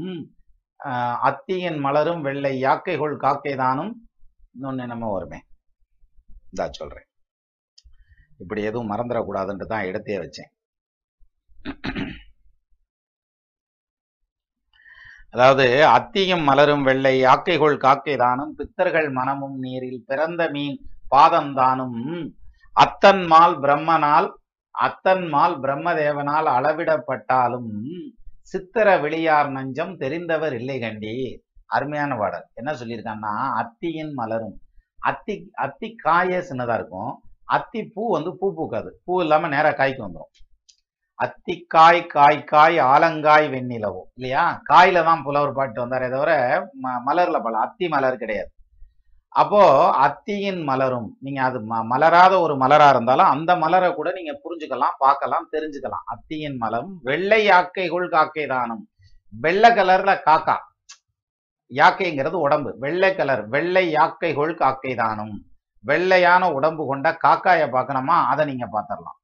அத்தியின் 1.30 1.80
மலரும் 1.86 2.22
வெள்ளை 2.27 2.53
யாக்கைகள் 2.66 3.16
காக்கைதானும் 3.26 3.94
இன்னொன்னு 4.56 4.84
என்னமோ 4.86 5.08
வருமே. 5.16 5.40
இந்தா 6.52 6.66
சொல்றேன். 6.80 7.07
இப்படி 8.41 8.61
எதுவும் 8.69 8.91
மறந்துடக்கூடாதுன்ட்டு 8.91 9.66
தான் 9.74 9.88
எடுத்தே 9.90 10.17
வச்சேன். 10.24 10.51
அதாவது 15.33 15.66
அத்தியும் 15.95 16.43
மலரும் 16.49 16.83
வெள்ளை 16.88 17.16
ஆக்கைக்குள் 17.32 17.83
காக்கை 17.85 18.16
தானும் 18.17 18.53
பித்தர்கள் 18.59 19.09
மனமும் 19.17 19.57
நீரில் 19.64 20.03
பிறந்த 20.09 20.41
மீன் 20.56 20.77
பாதம் 21.14 21.51
தானும். 21.53 21.98
அத்தன்மால் 22.75 23.56
பிரம்மனால் 23.64 24.30
அத்தன்மால் 24.75 25.56
பிரம்மதேவனால் 25.64 26.48
அளவிடப்பட்டாலும் 26.57 27.72
சித்திர 28.51 28.88
வெளியார் 29.03 29.49
நஞ்சம் 29.57 29.93
தெரிந்தவர் 30.03 30.56
இல்லை 30.59 30.77
கண்டி. 30.80 31.14
அருமையான 31.75 32.11
பாடல். 32.17 32.45
என்ன 32.59 32.72
சொல்லியிருக்கான்னா 32.72 33.33
அத்தியின் 33.61 34.14
மலரும். 34.19 34.57
அத்தி 35.09 35.35
அத்தி 35.66 35.88
காயே 36.06 36.40
சின்னதா 36.49 36.75
இருக்கும். 36.80 37.11
அத்தி 37.48 37.84
பூ 37.84 38.11
வந்து 38.11 38.38
பூ 38.38 38.53
பூக்காது. 38.58 38.90
பூ 39.06 39.22
இல்லாம 39.22 39.48
நேரா 39.48 39.69
காய்க்கு 39.69 40.08
வந்துடும் 40.08 40.34
அத்திக்காய் 41.24 42.08
காய் 42.08 42.43
காய் 42.43 42.77
ஆலங்காய் 42.77 43.50
வெண்ணிலவோ. 43.50 44.01
இல்லையா? 44.16 44.61
காயில 44.64 45.03
தான் 45.03 45.24
புலவர் 45.24 45.53
பாட்டு 45.53 45.85
வந்தாரே 45.85 46.11
தவிர 46.11 46.59
ம- 46.84 47.01
மலர்ல 47.06 47.43
பல 47.43 47.59
அத்தி 47.59 47.88
மலர் 47.88 48.17
கிடையாது. 48.17 48.51
அப்போ 49.30 49.90
அத்தியின் 49.92 50.64
மலரும் 50.64 51.17
நீங்க 51.19 51.43
அது 51.43 51.59
ம- 51.59 51.84
மலராத 51.84 52.40
ஒரு 52.40 52.56
மலரா 52.56 52.90
இருந்தாலும் 52.90 53.26
அந்த 53.26 53.56
மலரை 53.56 53.93
கூட 53.93 54.11
நீங்க 54.11 54.32
புரிஞ்சுக்கலாம் 54.32 54.95
பார்க்கலாம் 54.98 55.50
தெரிஞ்சுக்கலாம். 55.51 56.06
அத்தியின் 56.16 56.58
மலரும் 56.58 57.00
வெள்ளை 57.03 57.50
யாக்கைகுள் 57.50 58.09
காக்கை 58.09 58.48
தானும். 58.48 58.88
வெள்ளை 59.40 59.69
கலர்ல 59.69 60.19
காக்கா. 60.26 60.56
யாக்கைங்கிறது 61.69 62.40
உடம்பு. 62.40 62.76
வெள்ளை 62.80 63.16
கலர் 63.16 63.48
வெள்ளை 63.48 63.93
யாக்கைகுள் 63.93 64.56
காக்கை 64.56 64.95
தானும். 64.95 65.47
வெள்ளையான 65.88 66.51
உடம்பு 66.51 66.85
கொண்ட 66.88 67.17
காக்காயை 67.24 67.67
பார்க்கணுமா? 67.69 68.17
அதை 68.27 68.45
நீங்க 68.45 68.66
பார்த்திடலாம். 68.66 69.17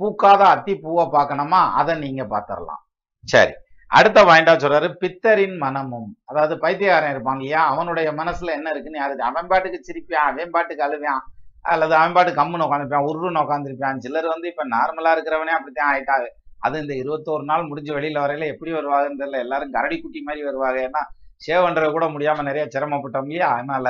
பூக்காத 0.00 0.42
அத்தி 0.46 0.76
பூவை 0.76 1.04
பார்க்கணுமா? 1.06 1.60
அதை 1.72 1.94
நீங்க 1.98 2.24
பார்த்திடலாம். 2.24 2.82
சரி. 3.24 3.52
அடுத்த 3.88 4.24
பாயிண்டா 4.24 4.52
சொல்றாரு 4.62 4.88
பித்தரின் 5.00 5.56
மனமும். 5.56 6.08
அதாவது 6.24 6.58
பைத்தியக்காரன் 6.58 7.10
இருப்பான் 7.10 7.34
இல்லையா? 7.34 7.66
அவனுடைய 7.66 8.12
மனசுல 8.12 8.54
என்ன 8.58 8.70
இருக்குன்னு 8.70 8.98
யாரு? 8.98 9.22
அவன் 9.22 9.46
பாட்டுக்கு 9.46 9.86
சிரிப்பான் 9.88 10.28
அவன் 10.30 10.50
பாட்டுக்கு 10.50 10.86
அழுவான் 10.86 11.22
அல்லது 11.62 11.94
அவன் 11.94 12.12
பாட்டுக்கு 12.12 12.40
கம்முன்னு 12.42 12.66
உட்காந்துருப்பான் 12.66 13.06
உருன்னு 13.10 13.44
உட்காந்துருப்பான் 13.44 13.98
சிலர் 13.98 14.26
வந்து 14.26 14.48
இப்ப 14.48 14.64
நார்மலா 14.66 15.12
இருக்கிறவனே 15.14 15.54
அப்படித்தான் 15.58 15.92
ஆயிட்டாரு 15.92 16.28
அது 16.58 16.76
இந்த 16.80 16.94
இருபத்தோரு 16.94 17.44
நாள் 17.44 17.66
முடிஞ்சு 17.66 17.92
வெளியில 17.98 18.18
வரையில 18.24 18.46
எப்படி 18.46 18.70
வருவாங்கன்னு 18.72 19.20
தெரியல. 19.22 19.38
எல்லாரும் 19.38 19.70
கரடி 19.70 20.00
குட்டி 20.00 20.20
மாதிரி 20.22 20.44
வருவாங்க. 20.44 20.78
ஏன்னா 20.80 21.02
சேவன்றது 21.46 21.64
பண்றது 21.66 21.90
கூட 21.90 22.06
முடியாம 22.06 22.42
நிறைய 22.42 22.68
சிரமப்பட்டோம் 22.74 23.26
இல்லையா? 23.26 23.48
அதனால 23.52 23.86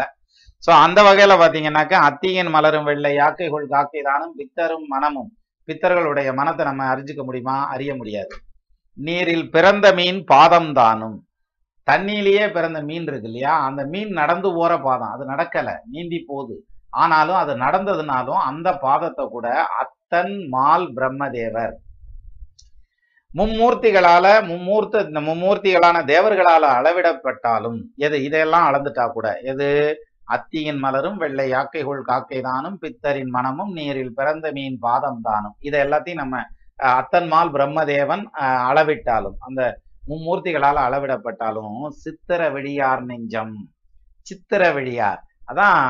சோ 0.65 0.71
அந்த 0.71 1.03
வகையில 1.03 1.35
பாத்தீங்கன்னாக்கா 1.41 1.99
அத்தியின் 2.09 2.51
மலரும் 2.51 2.85
வெள்ளை 2.85 3.17
யாக்கைகள் 3.17 3.67
காக்கை 3.67 4.03
தானும் 4.03 4.35
பித்தரும் 4.35 4.87
மனமும். 4.87 5.37
பித்தர்களுடைய 5.69 6.35
மனத்தை 6.35 6.67
நம்ம 6.67 6.95
அறிஞ்சிக்க 6.95 7.25
முடியுமா? 7.25 7.69
அறிய 7.69 7.95
முடியாது. 7.97 8.37
நீரில் 8.99 9.51
பிறந்த 9.51 9.93
மீன் 9.93 10.25
பாதம் 10.25 10.73
தானும் 10.73 11.25
தண்ணியிலேயே 11.91 12.53
பிறந்த 12.53 12.81
மீன் 12.81 13.03
இருக்கு 13.03 13.29
இல்லையா? 13.29 13.61
அந்த 13.65 13.85
மீன் 13.85 14.09
நடந்து 14.11 14.55
போற 14.55 14.79
பாதம். 14.79 15.11
அது 15.11 15.25
நடக்கல. 15.31 15.79
நீந்தி 15.85 16.25
போகுது. 16.27 16.67
ஆனாலும் 16.91 17.37
அது 17.37 17.57
நடந்ததுனாலும் 17.57 18.41
அந்த 18.51 18.79
பாதத்தை 18.83 19.29
கூட 19.29 19.67
அத்தன் 19.83 20.49
மால் 20.49 20.95
பிரம்மதேவர். 20.95 21.75
மும்மூர்த்திகளால 23.35 24.27
மும்மூர்த்த 24.47 25.07
இந்த 25.07 25.21
மும்மூர்த்திகளான 25.21 25.97
தேவர்களால 26.05 26.65
அளவிடப்பட்டாலும் 26.79 27.79
எது? 27.97 28.23
இதையெல்லாம் 28.23 28.67
அளந்துட்டா 28.69 29.13
கூட. 29.13 29.39
எது? 29.43 29.69
அத்தியின் 30.29 30.81
மலரும் 30.81 31.19
வெள்ளை 31.19 31.47
யாக்கைகள் 31.51 32.03
காக்கை 32.05 32.39
தானும் 32.43 32.79
பித்தரின் 32.83 33.33
மனமும் 33.33 33.73
நீரில் 33.77 34.15
பிறந்த 34.15 34.47
மீன் 34.53 34.79
பாதம் 34.81 35.21
தானும் 35.23 35.57
இதை 35.63 35.81
எல்லாத்தையும் 35.85 36.23
நம்ம 36.23 36.41
அத்தன்மால் 36.95 37.53
பிரம்மதேவன் 37.53 38.25
அஹ், 38.41 38.63
அளவிட்டாலும் 38.69 39.37
அந்த 39.47 39.61
மும்மூர்த்திகளால் 40.03 40.81
அளவிடப்பட்டாலும் 40.83 41.73
சித்திர 42.03 42.41
வெளியார் 42.55 43.05
நெஞ்சம் 43.07 43.55
சித்திர 44.27 44.63
வெளியார் 44.73 45.21
அதான் 45.49 45.81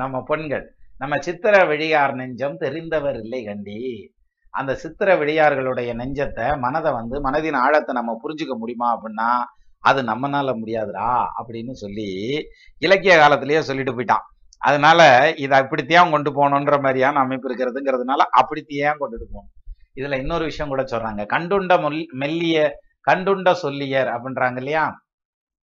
நம்ம 0.00 0.16
பெண்கள். 0.26 0.64
நம்ம 1.00 1.14
சித்திர 1.20 1.54
வெளியார் 1.70 2.12
நெஞ்சம் 2.18 2.56
தெரிந்தவர் 2.60 3.18
இல்லை 3.22 3.40
கண்டி. 3.44 3.78
அந்த 4.54 4.72
சித்திர 4.82 5.08
வெளியார்களுடைய 5.20 5.90
நெஞ்சத்தை 5.98 6.46
மனதை 6.64 6.90
வந்து 6.96 7.16
மனதின் 7.24 7.58
ஆழத்தை 7.60 7.92
நம்ம 7.98 8.12
புரிஞ்சுக்க 8.22 8.54
முடியுமா 8.58 8.88
அப்படின்னா 8.94 9.28
அது 9.82 10.02
நம்மனால 10.02 10.50
முடியாதுடா 10.62 11.26
அப்படின்னு 11.38 11.72
சொல்லி 11.72 12.08
இலக்கிய 12.78 13.18
காலத்திலேயே 13.18 13.60
சொல்லிட்டு 13.60 13.92
போயிட்டான். 13.92 14.24
அதனால 14.58 15.32
இதை 15.36 15.58
அப்படித்தையும் 15.58 16.10
கொண்டு 16.10 16.30
போகணுன்ற 16.30 16.80
மாதிரியான 16.80 17.18
அமைப்பு 17.18 17.54
இருக்கிறதுங்கிறதுனால 17.54 18.22
அப்படித்தையும் 18.40 18.98
கொண்டுட்டு 19.00 19.28
போகணும். 19.32 19.50
இதுல 19.94 20.18
இன்னொரு 20.18 20.44
விஷயம் 20.44 20.70
கூட 20.70 20.82
சொல்றாங்க. 20.82 21.22
கண்டுண்ட 21.34 21.74
மொல் 21.78 22.04
மெல்லிய 22.12 22.80
கண்டுண்ட 23.10 23.52
சொல்லியர் 23.52 24.06
அப்படின்றாங்க 24.06 24.56
இல்லையா? 24.56 25.04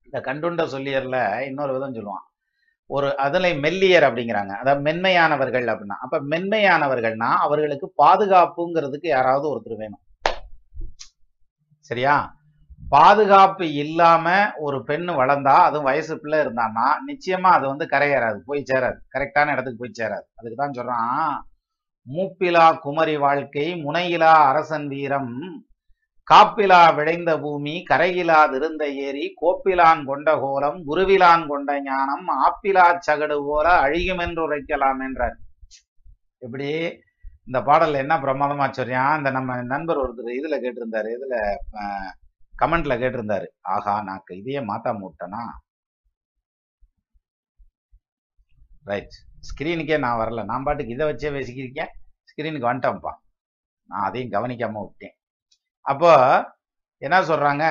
இந்த 0.03 0.33
கண்டுண்ட 0.33 0.67
சொல்லியர்ல 0.67 1.39
இன்னொரு 1.39 1.73
விதம் 1.73 1.93
சொல்லுவான். 1.93 2.27
ஒரு 2.85 3.17
அதில் 3.17 3.59
மெல்லியர் 3.61 4.05
அப்படிங்கிறாங்க. 4.05 4.49
அதாவது 4.49 4.91
மென்மையானவர்கள் 4.91 5.65
அப்படின்னா. 5.65 5.97
அப்ப 5.99 6.21
மென்மையானவர்கள்னா 6.21 7.31
அவர்களுக்கு 7.39 7.93
பாதுகாப்புங்கிறதுக்கு 8.03 9.07
யாராவது 9.07 9.57
ஒருத்தர் 9.57 9.77
வேணும். 9.77 10.01
சரியா? 11.79 12.38
பாதுகாப்பு 12.93 13.65
இல்லாம 13.83 14.27
ஒரு 14.65 14.77
பெண் 14.89 15.09
வளர்ந்தா 15.19 15.55
அதுவும் 15.67 15.87
வயசு 15.89 16.13
பிள்ளை 16.21 16.37
இருந்தான்னா 16.43 16.85
நிச்சயமா 17.09 17.49
அது 17.57 17.65
வந்து 17.71 17.85
கரையேறாது 17.93 18.39
போய் 18.49 18.67
சேராது. 18.71 18.99
கரெக்டான 19.15 19.53
இடத்துக்கு 19.55 19.81
போய் 19.81 19.97
சேராது. 19.99 20.25
அதுக்கு 20.39 20.57
தான் 20.61 20.77
சொல்றான். 20.77 21.33
மூப்பிலா 22.07 22.65
குமரி 22.83 23.15
வாழ்க்கை 23.23 23.65
முனையிலா 23.85 24.33
அரசன் 24.51 24.87
வீரம் 24.93 25.33
காப்பிலா 26.27 26.79
விளைந்த 26.97 27.31
பூமி 27.43 27.75
கரையிலாதிருந்த 27.91 28.83
ஏரி 29.05 29.25
கோப்பிலான் 29.41 30.01
கொண்ட 30.09 30.29
கோலம் 30.43 30.79
குருவிலான் 30.89 31.45
கொண்ட 31.51 31.69
ஞானம் 31.87 32.27
ஆப்பிலா 32.47 32.85
சகடு 33.07 33.37
போல 33.47 33.67
அழியுமென்று 33.85 34.41
உரைக்கலாம் 34.47 35.01
என்றார். 35.07 35.37
இப்படி 36.45 36.69
இந்த 37.47 37.59
பாடல்ல 37.69 38.03
என்ன 38.05 38.15
பிரமாதமா 38.25 38.65
சொல்றான் 38.79 39.17
இந்த 39.19 39.29
நம்ம 39.37 39.55
நண்பர் 39.73 40.01
ஒருத்தர் 40.03 40.37
இதுல 40.39 40.57
கேட்டிருந்தாரு. 40.65 41.11
இதுல 41.17 41.35
கமெண்ட்ல 42.59 42.93
கேட்டிருந்தாரு. 42.97 43.47
ஆஹா 43.61 44.03
நான் 44.03 44.23
இதையே 44.27 44.59
மாத்தாம 44.59 44.99
விட்டேனா 45.05 45.39
ரைட் 48.83 49.11
ஸ்கிரீனுக்கே 49.49 49.99
நான் 49.99 50.27
வரல. 50.27 50.43
நான் 50.43 50.63
பாட்டுக்கு 50.63 50.93
இதை 50.93 51.07
வச்சே 51.07 51.35
பேசிக்கிருக்கேன் 51.35 51.91
ஸ்கிரீனுக்கு 52.31 52.67
வந்துட்டேன்ப்பா 52.69 53.13
நான் 53.83 54.01
அதையும் 54.01 54.31
கவனிக்காம 54.31 54.85
விட்டேன். 54.85 55.15
அப்போ 55.81 56.11
என்ன 56.97 57.21
சொல்றாங்க? 57.21 57.63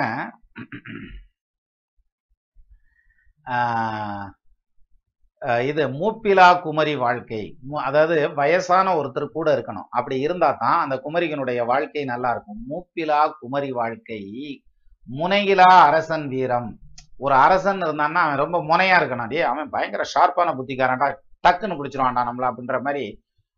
இது 5.60 5.88
மூப்பிலா 5.88 6.60
குமரி 6.62 6.96
வாழ்க்கை. 6.96 7.58
மு- 7.70 7.74
அதாவது 7.74 8.34
வயசான 8.34 8.94
ஒருத்தர் 8.94 9.26
கூட 9.26 9.56
இருக்கணும். 9.56 9.86
அப்படி 9.90 10.20
இருந்தா 10.20 10.52
தான் 10.52 10.90
அந்த 10.90 11.02
குமரிகனுடைய 11.04 11.64
வாழ்க்கை 11.66 12.04
நல்லா 12.04 12.30
இருக்கும். 12.30 12.66
மூப்பிலா 12.70 13.30
குமரி 13.38 13.72
வாழ்க்கை. 13.72 14.22
முனையிலா 15.08 15.68
அரசன் 15.88 16.28
வீரம். 16.28 16.78
ஒரு 17.18 17.34
அரசன் 17.34 17.80
இருந்தான்னா 17.82 18.20
அவன் 18.24 18.36
ரொம்ப 18.36 18.58
முனையா 18.62 18.96
இருக்கணும். 18.98 19.42
அவன் 19.42 19.70
பயங்கர 19.70 20.02
ஷார்ப்பான 20.14 20.54
புத்திக்காரன்டா 20.54 21.08
டக்குன்னு 21.48 21.78
பிடிச்சிருவான்டா 21.78 22.22
நம்மள 22.28 22.50
அப்படின்ற 22.50 22.82
மாதிரி 22.82 23.04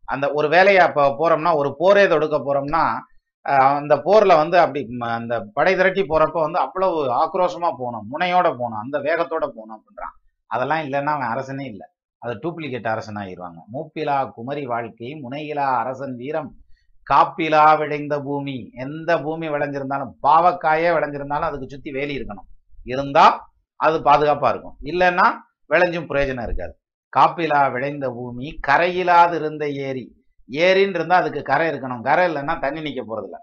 அந்த 0.07 0.31
ஒரு 0.31 0.49
வேலையை 0.49 0.87
இப்போ 0.87 1.03
போறோம்னா 1.19 1.55
ஒரு 1.55 1.75
போரே 1.77 2.07
தொடுக்க 2.07 2.37
போறோம்னா 2.37 2.83
அஹ் 3.45 3.75
அந்த 3.75 3.95
போர்ல 3.95 4.35
வந்து 4.35 4.59
அப்படி 4.59 4.87
அந்த 4.99 5.41
படை 5.53 5.75
திரட்டி 5.75 6.01
போறப்ப 6.01 6.41
வந்து 6.41 6.59
அவ்வளவு 6.59 6.97
ஆக்ரோஷமா 7.13 7.69
போகணும் 7.77 8.07
முனையோட 8.11 8.43
போகணும் 8.43 8.79
அந்த 8.79 8.97
வேகத்தோட 8.99 9.45
போகணும் 9.47 9.77
அப்படின்றான். 9.77 10.15
அதெல்லாம் 10.47 10.79
இல்லைன்னா 10.79 11.05
அவன் 11.05 11.27
அரசனே 11.27 11.65
இல்லை. 11.65 11.87
அது 12.19 12.33
டூப்ளிகேட் 12.33 12.87
அரசன் 12.87 13.15
ஆகிடுவாங்க 13.15 13.59
மூப்பிலா 13.73 14.31
குமரி 14.31 14.65
வாழ்க்கை 14.65 15.21
முனையிலா 15.23 15.67
அரசன் 15.77 16.15
வீரம். 16.15 16.55
காப்பிலா 17.13 17.77
விளைந்த 17.77 18.19
பூமி. 18.19 18.69
எந்த 18.73 19.21
பூமி 19.21 19.49
விளைஞ்சிருந்தாலும் 19.49 20.13
பாவக்காயே 20.23 20.89
விளைஞ்சிருந்தாலும் 20.93 21.49
அதுக்கு 21.49 21.69
சுத்தி 21.69 21.91
வேலி 21.91 22.19
இருக்கணும். 22.19 22.47
இருந்தா 22.83 23.51
அது 23.75 23.97
பாதுகாப்பா 23.97 24.49
இருக்கும். 24.49 24.77
இல்லைன்னா 24.83 25.31
விளைஞ்சும் 25.69 26.09
பிரயோஜனம் 26.09 26.43
இருக்காது. 26.43 26.79
காப்பிலா 27.17 27.71
விளைந்த 27.71 28.09
பூமி 28.09 28.59
கரையிலாது 28.67 29.33
இருந்த 29.33 29.69
ஏரி. 29.69 30.25
ஏரின்னு 30.51 30.89
இருந்தா 30.89 31.15
அதுக்கு 31.15 31.41
கரை 31.41 31.67
இருக்கணும். 31.67 32.01
கரை 32.01 32.33
இல்லைன்னா 32.33 32.59
தண்ணி 32.59 32.81
நிக்க 32.81 33.03
போறதில்ல. 33.03 33.37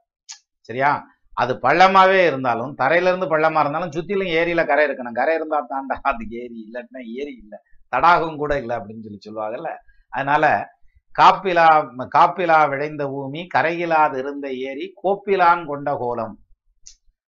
சரியா? 0.60 1.06
அது 1.34 1.54
பள்ளமாவே 1.54 2.26
இருந்தாலும் 2.26 2.76
தரையில 2.78 3.08
இருந்து 3.08 3.36
பள்ளமா 3.36 3.60
இருந்தாலும் 3.60 3.90
சுத்திலும் 3.90 4.30
ஏரியில 4.30 4.66
கரை 4.66 4.86
இருக்கணும். 4.86 5.12
கரை 5.12 5.34
இருந்தா 5.34 5.60
தாண்டா 5.60 5.98
அதுக்கு 6.02 6.36
ஏரி 6.36 6.68
இல்லைன்னா 6.68 6.98
ஏரி 6.98 7.36
இல்லை. 7.36 7.58
தடாகம் 7.88 8.36
கூட 8.36 8.58
இல்லை 8.58 8.76
அப்படின்னு 8.76 9.02
சொல்லி 9.02 9.18
சொல்லுவாங்கல்ல. 9.30 9.68
அதனால 10.08 10.72
காப்பிலா 11.18 11.68
காப்பிலா 12.14 12.58
விளைந்த 12.72 13.04
பூமி 13.12 13.40
கரையிலாது 13.54 14.16
இருந்த 14.22 14.46
ஏரி 14.68 14.86
கோப்பிலான் 15.02 15.62
கொண்ட 15.70 15.90
கோலம். 16.02 16.34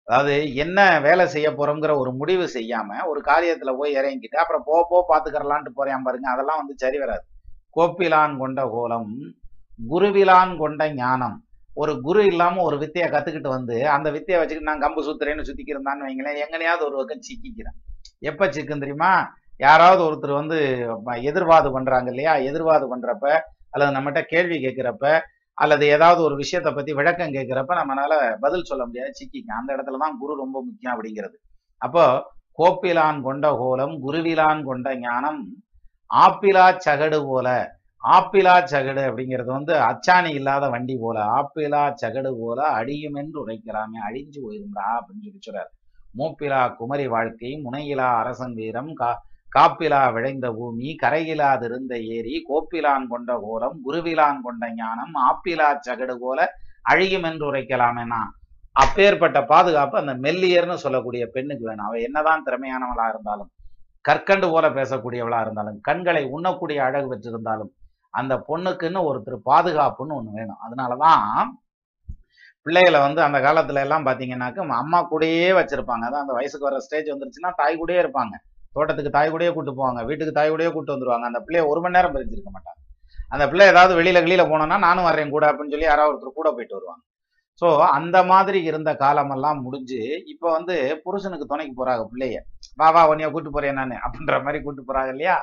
அதாவது 0.07 0.35
என்ன 0.63 0.79
வேலை 1.05 1.25
செய்ய 1.33 1.47
போறோங்கிற 1.57 1.91
ஒரு 2.01 2.11
முடிவு 2.19 2.45
செய்யாம 2.53 2.99
ஒரு 3.11 3.19
காரியத்துல 3.29 3.71
போய் 3.79 3.97
இறங்கிட்டு 3.99 4.37
அப்புறம் 4.43 4.63
போ 4.69 4.77
போ 4.91 4.99
பாத்துக்கறலான்ட்டு 5.11 5.75
போறேன் 5.79 6.05
பாருங்க. 6.07 6.27
அதெல்லாம் 6.33 6.61
வந்து 6.61 6.75
சரி 6.83 6.97
வராது. 7.03 7.23
கோப்பிலான் 7.77 8.33
கொண்ட 8.43 8.61
கோலம் 8.75 9.11
குருவிலான் 9.91 10.53
கொண்ட 10.63 10.83
ஞானம். 11.01 11.37
ஒரு 11.81 11.93
குரு 12.05 12.21
இல்லாம 12.31 12.61
ஒரு 12.69 12.77
வித்தையை 12.77 13.07
கத்துக்கிட்டு 13.11 13.49
வந்து 13.57 13.75
அந்த 13.95 14.07
வித்தையை 14.15 14.39
வச்சுக்கிட்டு 14.39 14.71
நான் 14.71 14.83
கம்பு 14.85 15.01
சுத்துறேன்னு 15.07 15.47
சுத்திக்கிறந்தான்னு 15.49 16.07
வைங்களேன் 16.07 16.41
எங்கனையாவது 16.45 16.83
ஒரு 16.87 16.95
பக்கம் 16.99 17.27
சிக்கிக்கிறேன். 17.27 17.77
எப்ப 18.29 18.49
சிக்கும் 18.55 18.83
தெரியுமா? 18.83 19.11
யாராவது 19.57 20.01
ஒருத்தர் 20.07 20.39
வந்து 20.41 20.57
எதிர்வாது 21.29 21.69
பண்றாங்க 21.77 22.09
இல்லையா? 22.13 22.33
எதிர்வாது 22.49 22.85
பண்றப்ப 22.93 23.31
அல்லது 23.73 23.91
நம்மகிட்ட 23.95 24.21
கேள்வி 24.33 24.57
கேட்கிறப்ப 24.65 25.05
அல்லது 25.57 25.83
ஏதாவது 25.95 26.21
ஒரு 26.27 26.35
விஷயத்தை 26.41 26.71
பத்தி 26.73 26.91
விளக்கம் 26.99 27.33
கேட்குறப்ப 27.37 27.73
நம்மளால 27.79 28.13
பதில் 28.43 28.67
சொல்ல 28.69 28.83
முடியாது. 28.85 29.11
சிக்கிங்க 29.19 29.51
அந்த 29.59 29.69
இடத்துல 29.75 29.99
தான் 30.03 30.19
குரு 30.21 30.33
ரொம்ப 30.43 30.57
முக்கியம் 30.67 30.93
அப்படிங்கிறது. 30.95 31.35
அப்போ 31.81 32.05
கோப்பிலான் 32.59 33.19
கொண்ட 33.25 33.47
கோலம் 33.59 33.93
குருவிலான் 34.05 34.61
கொண்ட 34.69 34.87
ஞானம் 35.03 35.41
ஆப்பிலா 36.09 36.65
சகடு 36.85 37.19
போல 37.27 37.47
ஆப்பிலா 38.03 38.53
சகடு 38.73 39.01
அப்படிங்கிறது 39.07 39.51
வந்து 39.57 39.73
அச்சாணி 39.87 40.29
இல்லாத 40.39 40.65
வண்டி 40.73 40.95
போல 41.01 41.17
ஆப்பிலா 41.39 41.81
சகடு 42.01 42.31
போல 42.41 42.59
அடியும் 42.79 43.17
என்று 43.21 43.37
உரைக்கலாமே 43.43 43.99
அழிஞ்சு 44.09 44.39
போயிருந்தா 44.45 44.85
அப்படின்னு 44.97 45.25
சொல்லி 45.25 45.41
சொல்றாரு. 45.47 45.69
மூப்பிலா 46.15 46.61
குமரி 46.79 47.07
வாழ்க்கை 47.15 47.51
முனையிலா 47.65 48.07
அரசன் 48.21 48.55
வீரம் 48.59 48.93
கா 49.01 49.09
காப்பிலா 49.55 50.01
விளைந்த 50.15 50.47
பூமி 50.57 50.89
கரையிலாதிருந்த 51.03 51.93
ஏரி 52.15 52.35
கோப்பிலான் 52.49 53.05
கொண்ட 53.13 53.31
கோலம் 53.45 53.77
குருவிலான் 53.85 54.41
கொண்ட 54.47 54.65
ஞானம் 54.79 55.15
ஆப்பிலா 55.29 55.69
சகடு 55.87 56.15
போல 56.23 56.39
அழியும் 56.91 57.25
என்று 57.29 57.45
உரைக்கலாமேனா 57.51 58.21
அப்பேற்பட்ட 58.75 59.37
பாதுகாப்பு 59.51 59.95
அந்த 60.01 60.13
மெல்லியர்னு 60.25 60.75
சொல்லக்கூடிய 60.83 61.23
பெண்ணுக்கு 61.35 61.63
வேணும். 61.69 61.87
அவ 61.87 61.97
என்னதான் 62.07 62.45
திறமையானவளா 62.47 63.05
இருந்தாலும் 63.13 63.49
கற்கண்டு 64.07 64.47
போல 64.51 64.65
பேசக்கூடியவளா 64.77 65.39
இருந்தாலும் 65.45 65.79
கண்களை 65.87 66.21
உண்ணக்கூடிய 66.35 66.79
அழகு 66.87 67.07
வச்சிருந்தாலும் 67.13 67.71
அந்த 68.19 68.33
பொண்ணுக்குன்னு 68.49 69.01
ஒருத்தர் 69.09 69.47
பாதுகாப்புன்னு 69.49 70.17
ஒண்ணு 70.19 70.37
வேணும். 70.37 70.61
அதனாலதான் 70.65 71.25
பிள்ளைகளை 72.65 72.99
வந்து 73.07 73.21
அந்த 73.25 73.37
காலத்துல 73.47 73.83
எல்லாம் 73.85 74.07
பாத்தீங்கன்னாக்க 74.07 74.77
அம்மா 74.83 75.01
கூடயே 75.11 75.49
வச்சிருப்பாங்க. 75.59 76.05
அதான் 76.07 76.25
அந்த 76.25 76.35
வயசுக்கு 76.39 76.69
வர 76.69 76.79
ஸ்டேஜ் 76.85 77.11
வந்துருச்சுன்னா 77.13 77.51
தாய் 77.61 77.79
கூடயே 77.81 78.01
இருப்பாங்க. 78.03 78.35
தோட்டத்துக்கு 78.79 79.11
தாய் 79.11 79.31
கூடயே 79.31 79.53
கூட்டு 79.53 79.73
போவாங்க 79.73 80.05
வீட்டுக்கு 80.05 80.33
தாய் 80.33 80.51
கூடயே 80.51 80.71
கூட்டு 80.71 80.93
வந்துருவாங்க. 80.93 81.27
அந்த 81.29 81.39
பிள்ளைய 81.47 81.67
ஒரு 81.67 81.81
மணி 81.81 81.95
நேரம் 81.95 82.15
பிரிஞ்சிருக்க 82.15 82.49
மாட்டாங்க. 82.55 82.79
அந்த 83.29 83.47
பிள்ளை 83.47 83.67
ஏதாவது 83.67 83.93
வெளியில 84.01 84.25
வெளியில 84.25 84.43
போனோம்னா 84.51 84.79
நானும் 84.79 85.03
வர்றேன் 85.03 85.29
கூட 85.29 85.51
அப்படின்னு 85.51 85.73
சொல்லி 85.73 85.85
யாராவது 85.85 86.15
ஒருத்தர் 86.15 86.33
கூட 86.33 86.49
போயிட்டு 86.51 86.75
வருவாங்க. 86.75 87.03
ஸோ 87.61 87.87
அந்த 87.89 88.23
மாதிரி 88.23 88.63
இருந்த 88.63 88.95
காலமெல்லாம் 88.95 89.61
முடிஞ்சு 89.61 90.23
இப்போ 90.25 90.51
வந்து 90.51 91.01
புருஷனுக்கு 91.03 91.45
துணைக்கு 91.45 91.85
போறாங்க 91.85 92.05
பிள்ளைய. 92.13 92.37
வா 92.75 92.89
வா 92.89 93.09
உன்னைய 93.09 93.31
கூட்டு 93.31 93.51
போறேன் 93.51 93.73
நான் 93.73 93.91
அப்படின்ற 93.91 94.43
மாதிரி 94.43 94.63
கூட்டு 94.63 94.83
போறாங்க 94.87 95.09
இல்லையா? 95.09 95.37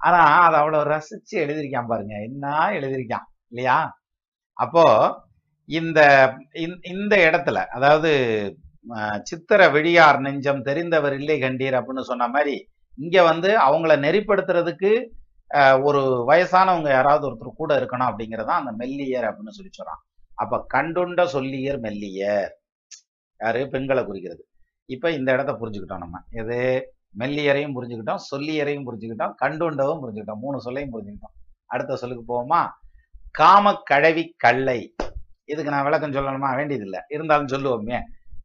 ஆனா 0.00 0.18
அதை 0.18 0.58
அவ்வளவு 0.58 0.90
ரசிச்சு 0.90 1.36
எழுதியிருக்கான் 1.36 1.86
பாருங்க. 1.86 2.14
என்ன 2.22 2.70
எழுதியிருக்கான் 2.70 3.26
இல்லையா? 3.48 3.78
அப்போ 4.52 4.84
இந்த 5.68 6.00
இந்த- 6.52 6.78
இந்த 6.82 7.16
இடத்துல 7.16 7.58
அதாவது 7.66 8.10
சித்திர 9.22 9.70
விழியார் 9.70 10.20
நெஞ்சம் 10.20 10.64
தெரிந்தவர் 10.64 11.12
இல்லை 11.12 11.38
கண்டீர் 11.40 11.78
அப்படின்னு 11.78 12.10
சொன்ன 12.10 12.28
மாதிரி 12.28 12.56
இங்கே 12.94 13.22
வந்து 13.22 13.50
அவங்கள 13.58 13.92
நெறிப்படுத்துறதுக்கு 14.06 14.92
ஒரு 15.82 16.00
வயசானவங்க 16.28 16.88
யாராவது 16.88 17.24
ஒருத்தர் 17.28 17.60
கூட 17.60 17.72
இருக்கணும் 17.80 18.10
அப்படிங்கிறதா 18.10 18.54
அந்த 18.60 18.72
மெல்லியர் 18.72 19.26
அப்படின்னு 19.28 19.56
சொல்லி 19.58 19.70
சொல்றான் 19.78 20.02
அப்போ 20.34 20.66
கண்டுண்ட 20.74 21.24
சொல்லியர் 21.24 21.80
மெல்லியர். 21.80 22.50
யாரு? 23.40 23.68
பெண்களை 23.68 24.04
குறிக்கிறது. 24.04 24.42
இப்போ 24.86 25.10
இந்த 25.10 25.32
இடத்த 25.32 25.52
புரிஞ்சுக்கிட்டோம் 25.52 26.04
நம்ம. 26.04 26.18
எது? 26.30 26.58
மெல்லியரையும் 27.18 27.74
புரிஞ்சுக்கிட்டோம் 27.76 28.22
சொல்லியரையும் 28.30 28.86
புரிஞ்சுக்கிட்டோம் 28.88 29.34
கண்டுண்டவும் 29.42 30.02
புரிஞ்சுக்கிட்டோம். 30.02 30.42
மூணு 30.44 30.60
சொல்லையும் 30.60 30.92
புரிஞ்சுக்கிட்டோம். 30.94 31.34
அடுத்த 31.66 31.96
சொல்லுக்கு 31.96 32.24
போவோமா? 32.30 32.68
காம 33.30 33.74
கழவி 33.74 34.34
கல்லை. 34.36 34.94
இதுக்கு 35.44 35.70
நான் 35.70 35.84
விளக்கம் 35.84 36.12
சொல்லணுமா? 36.12 36.56
வேண்டியதில்லை. 36.56 37.00
இருந்தாலும் 37.08 37.46
சொல்லுவோமே. 37.46 37.98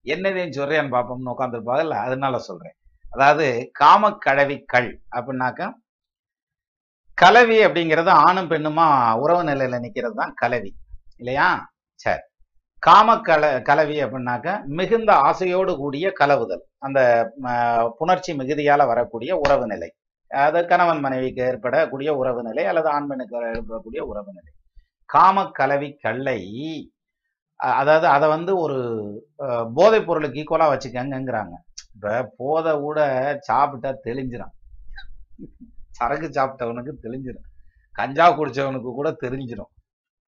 என்னதையும் 0.06 0.56
சொல்றேன்னு 0.58 0.94
பார்ப்போம்னு 0.96 1.34
உட்காந்துருப்பாங்கல்ல 1.34 2.00
அதனால 2.08 2.40
சொல்றேன். 2.40 2.76
அதாவது 3.12 3.70
காம 3.74 4.12
கழவி 4.26 4.58
கல் 4.66 4.92
அப்படின்னாக்க 5.16 5.72
கலவி 7.18 7.58
அப்படிங்கிறது 7.66 8.12
ஆணும் 8.28 8.50
பெண்ணுமா 8.50 8.86
உறவு 9.18 9.44
நிலையில 9.44 9.80
நிக்கிறது 9.86 10.16
தான் 10.16 10.34
கலவி. 10.34 10.72
இல்லையா? 11.18 11.48
சரி. 11.96 12.22
காம 12.80 13.16
கல 13.16 13.62
கலவி 13.62 14.04
அப்படின்னாக்க 14.04 14.64
மிகுந்த 14.80 15.12
ஆசையோடு 15.28 15.78
கூடிய 15.78 16.14
கலவுதல். 16.20 16.64
அந்த 16.78 17.00
புணர்ச்சி 18.00 18.32
மிகுதியால 18.40 18.86
வரக்கூடிய 18.88 19.36
உறவு 19.36 19.68
நிலை. 19.68 19.90
அது 20.32 20.66
கணவன் 20.66 21.00
மனைவிக்கு 21.00 21.42
ஏற்படக்கூடிய 21.44 22.16
உறவு 22.16 22.44
நிலை 22.44 22.66
அல்லது 22.66 22.90
ஆண் 22.90 23.08
பெண்ணுக்கு 23.08 23.38
ஏற்படக்கூடிய 23.52 24.04
உறவு 24.06 24.32
நிலை. 24.34 24.52
காம 25.10 25.46
கலவி 25.52 25.90
கல்லை 26.02 26.40
அதாவது 27.80 28.08
அதை 28.08 28.28
வந்து 28.28 28.52
ஒரு 28.64 28.78
போதைப் 29.78 30.08
பொருளுக்கு 30.08 30.40
ஈக்குவலாக 30.42 30.74
வச்சுக்கங்கிறாங்க 30.74 31.56
இப்போ 31.96 32.12
போதை 32.42 32.72
கூட 32.86 33.00
சாப்பிட்டா 33.50 33.92
தெளிஞ்சிடும் 34.08 34.54
சரக்கு 36.00 36.28
சாப்பிட்டவனுக்கு 36.38 36.94
தெளிஞ்சிடும் 37.06 37.48
கஞ்சா 37.96 38.28
குடித்தவனுக்கு 38.38 38.92
கூட 39.00 39.10
தெரிஞ்சிடும் 39.24 39.72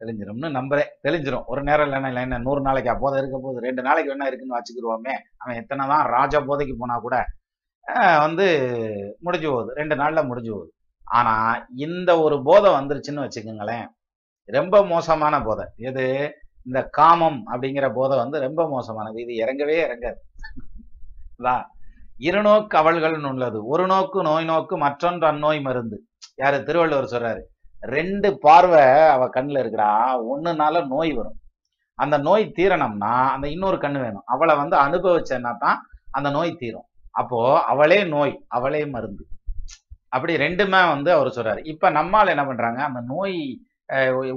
தெளிஞ்சிடும்னு 0.01 0.49
நம்புறேன் 0.57 0.91
தெளிஞ்சிடும் 1.05 1.47
ஒரு 1.51 1.61
நேரம் 1.63 1.85
இல்லைன்னா 1.87 2.09
இல்லை 2.11 2.23
என்ன 2.27 2.39
நூறு 2.45 2.61
நாளைக்கு 2.61 2.93
போதை 3.03 3.17
இருக்க 3.21 3.37
போது 3.45 3.57
ரெண்டு 3.67 3.81
நாளைக்கு 3.87 4.11
வேணா 4.13 4.27
இருக்குன்னு 4.29 4.57
வச்சுக்கிருவோமே. 4.57 5.13
அவன் 5.41 5.59
எத்தனை 5.61 5.83
தான் 5.93 6.05
ராஜா 6.15 6.39
போதைக்கு 6.49 6.75
போனா 6.81 6.95
கூட 7.05 7.15
வந்து 8.25 8.45
முடிஞ்சு 9.25 9.47
போகுது. 9.53 9.71
ரெண்டு 9.79 9.95
நாளில் 10.01 10.27
முடிஞ்சு 10.29 10.51
போகுது. 10.53 10.71
ஆனால் 11.05 11.59
இந்த 11.85 12.11
ஒரு 12.25 12.35
போதை 12.47 12.69
வந்துருச்சுன்னு 12.77 13.25
வச்சுக்கோங்களேன். 13.25 13.85
ரொம்ப 14.49 14.75
மோசமான 14.93 15.35
போதை. 15.47 15.65
எது? 15.89 16.05
இந்த 16.65 16.83
காமம் 16.83 17.39
அப்படிங்கிற 17.51 17.93
போதை 17.93 18.17
வந்து 18.17 18.39
ரொம்ப 18.39 18.69
மோசமானது. 18.69 19.21
இது 19.25 19.33
இறங்கவே 19.45 19.77
இறங்காது. 19.85 21.63
இருநோக்கு 22.17 22.77
அவள்கள்னு 22.77 23.29
உள்ளது. 23.29 23.65
ஒரு 23.65 23.85
நோக்கு 23.85 24.21
நோய் 24.21 24.45
நோக்கு 24.45 24.77
மற்றொன்று 24.77 25.27
அந்நோய் 25.27 25.61
மருந்து. 25.61 25.97
யாரு? 26.35 26.63
திருவள்ளுவர் 26.63 27.11
சொல்றாரு. 27.11 27.41
ரெண்டு 27.81 28.37
பார்வை 28.39 28.83
அவ 29.15 29.25
கண்ணுல 29.27 29.59
இருக்கிறா 29.63 29.89
ஒண்ணுனால 30.33 30.87
நோய் 30.87 31.11
வரும். 31.13 31.39
அந்த 31.93 32.17
நோய் 32.17 32.53
தீரணும்னா 32.55 33.15
அந்த 33.35 33.47
இன்னொரு 33.49 33.77
கண்ணு 33.77 33.99
வேணும். 34.01 34.25
அவளை 34.25 34.55
வந்து 34.55 34.77
அனுபவிச்சேன்னா 34.77 35.53
தான் 35.57 35.79
அந்த 36.11 36.29
நோய் 36.29 36.55
தீரும். 36.55 36.87
அப்போ 37.11 37.63
அவளே 37.63 38.03
நோய் 38.03 38.45
அவளே 38.47 38.85
மருந்து. 38.85 39.25
அப்படி 40.09 40.35
ரெண்டுமே 40.35 40.87
வந்து 40.87 41.11
அவர் 41.11 41.27
சொல்றாரு. 41.27 41.65
இப்ப 41.65 41.89
நம்மால் 41.89 42.27
என்ன 42.27 42.45
பண்றாங்க? 42.45 42.83
அந்த 42.83 43.01
நோய் 43.01 43.65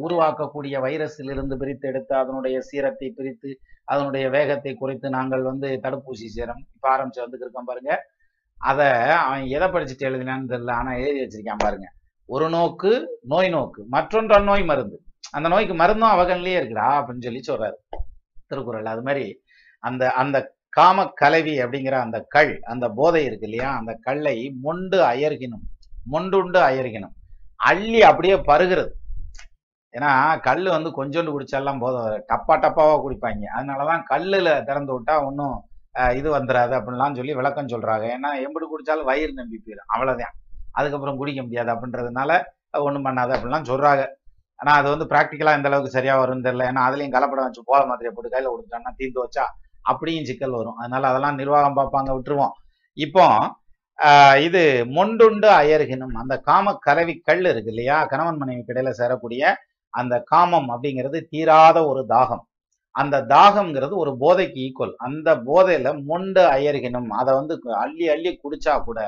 உருவாக்கக்கூடிய 0.07 0.77
வைரஸில் 0.81 1.31
இருந்து 1.31 1.57
பிரித்து 1.57 1.89
எடுத்து 1.89 2.17
அதனுடைய 2.17 2.61
சீரத்தை 2.61 3.11
பிரித்து 3.11 3.61
அதனுடைய 3.85 4.31
வேகத்தை 4.31 4.75
குறைத்து 4.75 5.11
நாங்கள் 5.11 5.43
வந்து 5.43 5.81
தடுப்பூசி 5.83 6.27
சேரம் 6.37 6.63
இப்போ 6.75 6.89
ஆரம்பிச்சு 6.97 7.21
வந்துருக்கோம் 7.21 7.69
பாருங்க. 7.71 7.93
அதை 8.59 8.87
அவன் 9.11 9.45
எதை 9.45 9.69
படிச்சுட்டு 9.69 10.09
எழுதினான்னு 10.09 10.51
தெரியல 10.53 10.71
ஆனால் 10.71 10.99
எழுதி 10.99 11.21
வச்சிருக்கான் 11.25 11.65
பாருங்க. 11.65 11.87
ஒரு 12.27 12.49
நோக்கு 12.49 13.19
நோய் 13.23 13.49
நோக்கு. 13.49 13.85
மற்றொன்று 13.89 14.41
நோய் 14.41 14.65
மருந்து. 14.65 15.03
அந்த 15.31 15.49
நோய்க்கு 15.49 15.75
மருந்தும் 15.75 16.15
அவகன்லேயே 16.15 16.59
இருக்குடா 16.61 16.89
அப்படின்னு 16.99 17.27
சொல்லி 17.27 17.41
சொல்றாரு. 17.49 17.79
திருக்குறள். 18.47 18.87
அது 18.87 19.03
மாதிரி 19.03 19.43
அந்த 19.79 20.11
அந்த 20.11 20.57
காம 20.69 21.07
கலவி 21.15 21.59
அப்படிங்கிற 21.59 21.91
அந்த 21.91 22.25
கல் 22.29 22.61
அந்த 22.61 22.89
போதை 22.89 23.25
இருக்கு 23.25 23.49
இல்லையா? 23.49 23.77
அந்த 23.77 23.99
கல்லை 24.01 24.51
மொண்டு 24.61 24.99
அயர்கினும். 25.03 25.65
மொண்டுண்டு 26.13 26.59
அயர்கினும். 26.71 27.15
அள்ளி 27.57 28.03
அப்படியே 28.03 28.35
பருகிறது. 28.35 28.91
ஏன்னா 29.99 30.11
கல் 30.49 30.67
வந்து 30.77 30.91
கொஞ்சோண்டு 30.99 31.35
குடிச்சாலாம் 31.37 31.83
போதும். 31.85 32.11
டப்பா 32.31 32.55
டப்பாவாக 32.65 33.01
குடிப்பாங்க. 33.05 33.45
அதனாலதான் 33.59 34.03
கல்லில் 34.13 34.53
திறந்து 34.69 34.93
விட்டா 34.97 35.17
ஒன்றும் 35.29 35.57
இது 36.19 36.29
வந்துடாது 36.37 36.73
அப்படின்லாம் 36.79 37.17
சொல்லி 37.19 37.33
விளக்கம் 37.39 37.71
சொல்கிறாங்க 37.73 38.05
ஏன்னா 38.17 38.31
எம்பிடு 38.45 38.67
குடித்தாலும் 38.73 39.09
வயிறு 39.11 39.33
நம்பி 39.39 39.57
போயிடும் 39.63 39.89
அவ்வளோதான் 39.95 40.35
அதுக்கப்புறம் 40.79 41.19
குடிக்க 41.21 41.41
முடியாது 41.47 41.71
அப்படின்றதுனால 41.75 42.31
ஒன்றும் 42.89 43.07
பண்ணாது 43.07 43.33
அப்படிலாம் 43.37 43.69
சொல்கிறாங்க 43.71 44.03
ஆனால் 44.61 44.77
அது 44.81 44.89
வந்து 44.93 45.07
ப்ராக்டிக்கலாக 45.13 45.59
எந்த 45.59 45.69
அளவுக்கு 45.71 45.97
சரியா 45.97 46.15
வரும்னு 46.21 46.47
தெரியல. 46.47 46.69
ஏன்னா 46.71 46.83
அதுலேயும் 46.89 47.15
கலப்படம் 47.17 47.47
வச்சு 47.49 47.63
போல 47.71 47.81
மாதிரி 47.91 48.13
போட்டு 48.15 48.33
கையில் 48.35 48.51
கொடுத்துட்டோம்னா 48.53 48.93
தீர்ந்து 49.01 49.21
வச்சா 49.25 49.45
அப்படியும் 49.91 50.29
சிக்கல் 50.31 50.57
வரும். 50.61 50.79
அதனால 50.83 51.09
அதெல்லாம் 51.11 51.39
நிர்வாகம் 51.41 51.79
பார்ப்பாங்க 51.79 52.11
விட்டுருவோம். 52.17 52.55
இப்போ 53.07 53.25
இது 54.47 54.63
மொண்டுண்டு 54.97 55.49
அயர்கினும் 55.61 56.17
அந்த 56.23 56.35
காம 56.49 56.75
கலவி 56.87 57.15
கல் 57.29 57.49
இருக்கு 57.53 57.73
இல்லையா? 57.75 57.97
கணவன் 58.13 58.41
மனைவி 58.43 58.63
இடையில 58.73 58.91
சேரக்கூடிய 59.01 59.43
அந்த 59.95 60.15
காமம் 60.21 60.69
அப்படிங்கிறது 60.71 61.19
தீராத 61.33 61.79
ஒரு 61.87 62.03
தாகம். 62.09 62.45
அந்த 62.95 63.17
தாகம்ங்கிறது 63.35 63.95
ஒரு 63.97 64.13
போதைக்கு 64.21 64.61
ஈக்குவல் 64.67 64.95
அந்த 64.97 65.29
போதையில 65.49 65.89
மொண்டு 66.05 66.43
அயர்கினும் 66.55 67.11
அதை 67.21 67.35
வந்து 67.35 67.55
அள்ளி 67.83 68.09
அள்ளி 68.09 68.31
குடிச்சா 68.45 68.75
கூட 68.85 69.01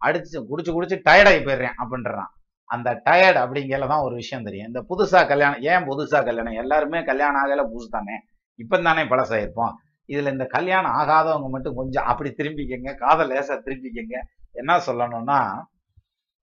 அடிச்சு 0.00 0.38
குடிச்சு 0.50 0.70
குடிச்சு 0.76 0.96
டயர்டாகி 1.08 1.40
போயிடுறேன் 1.44 1.78
அப்படின்றான். 1.82 2.30
அந்த 2.70 2.88
டயர்ட் 3.04 3.38
அப்படிங்கிறத 3.44 3.88
தான் 3.92 4.04
ஒரு 4.06 4.14
விஷயம் 4.14 4.44
தெரியும். 4.44 4.66
இந்த 4.66 4.80
புதுசா 4.90 5.20
கல்யாணம் 5.28 5.62
ஏன் 5.62 5.86
புதுசா 5.88 6.18
கல்யாணம்? 6.24 6.58
எல்லாருமே 6.62 7.00
கல்யாணம் 7.04 7.40
ஆகல 7.42 7.64
புதுசு 7.72 7.88
தானே. 7.90 8.16
இப்போ 8.58 8.76
தானே 8.82 9.02
பழசாயிருப்போம். 9.02 9.74
இதுல 10.08 10.32
இந்த 10.34 10.46
கல்யாணம் 10.46 10.92
ஆகாதவங்க 10.92 11.48
மட்டும் 11.48 11.74
கொஞ்சம் 11.74 12.04
அப்படி 12.04 12.30
திரும்பிக்கங்க 12.30 12.94
காதல் 12.94 13.30
லேசா 13.30 13.56
திரும்பிக்கங்க. 13.66 14.16
என்ன 14.52 14.76
சொல்லணும்னா 14.86 15.38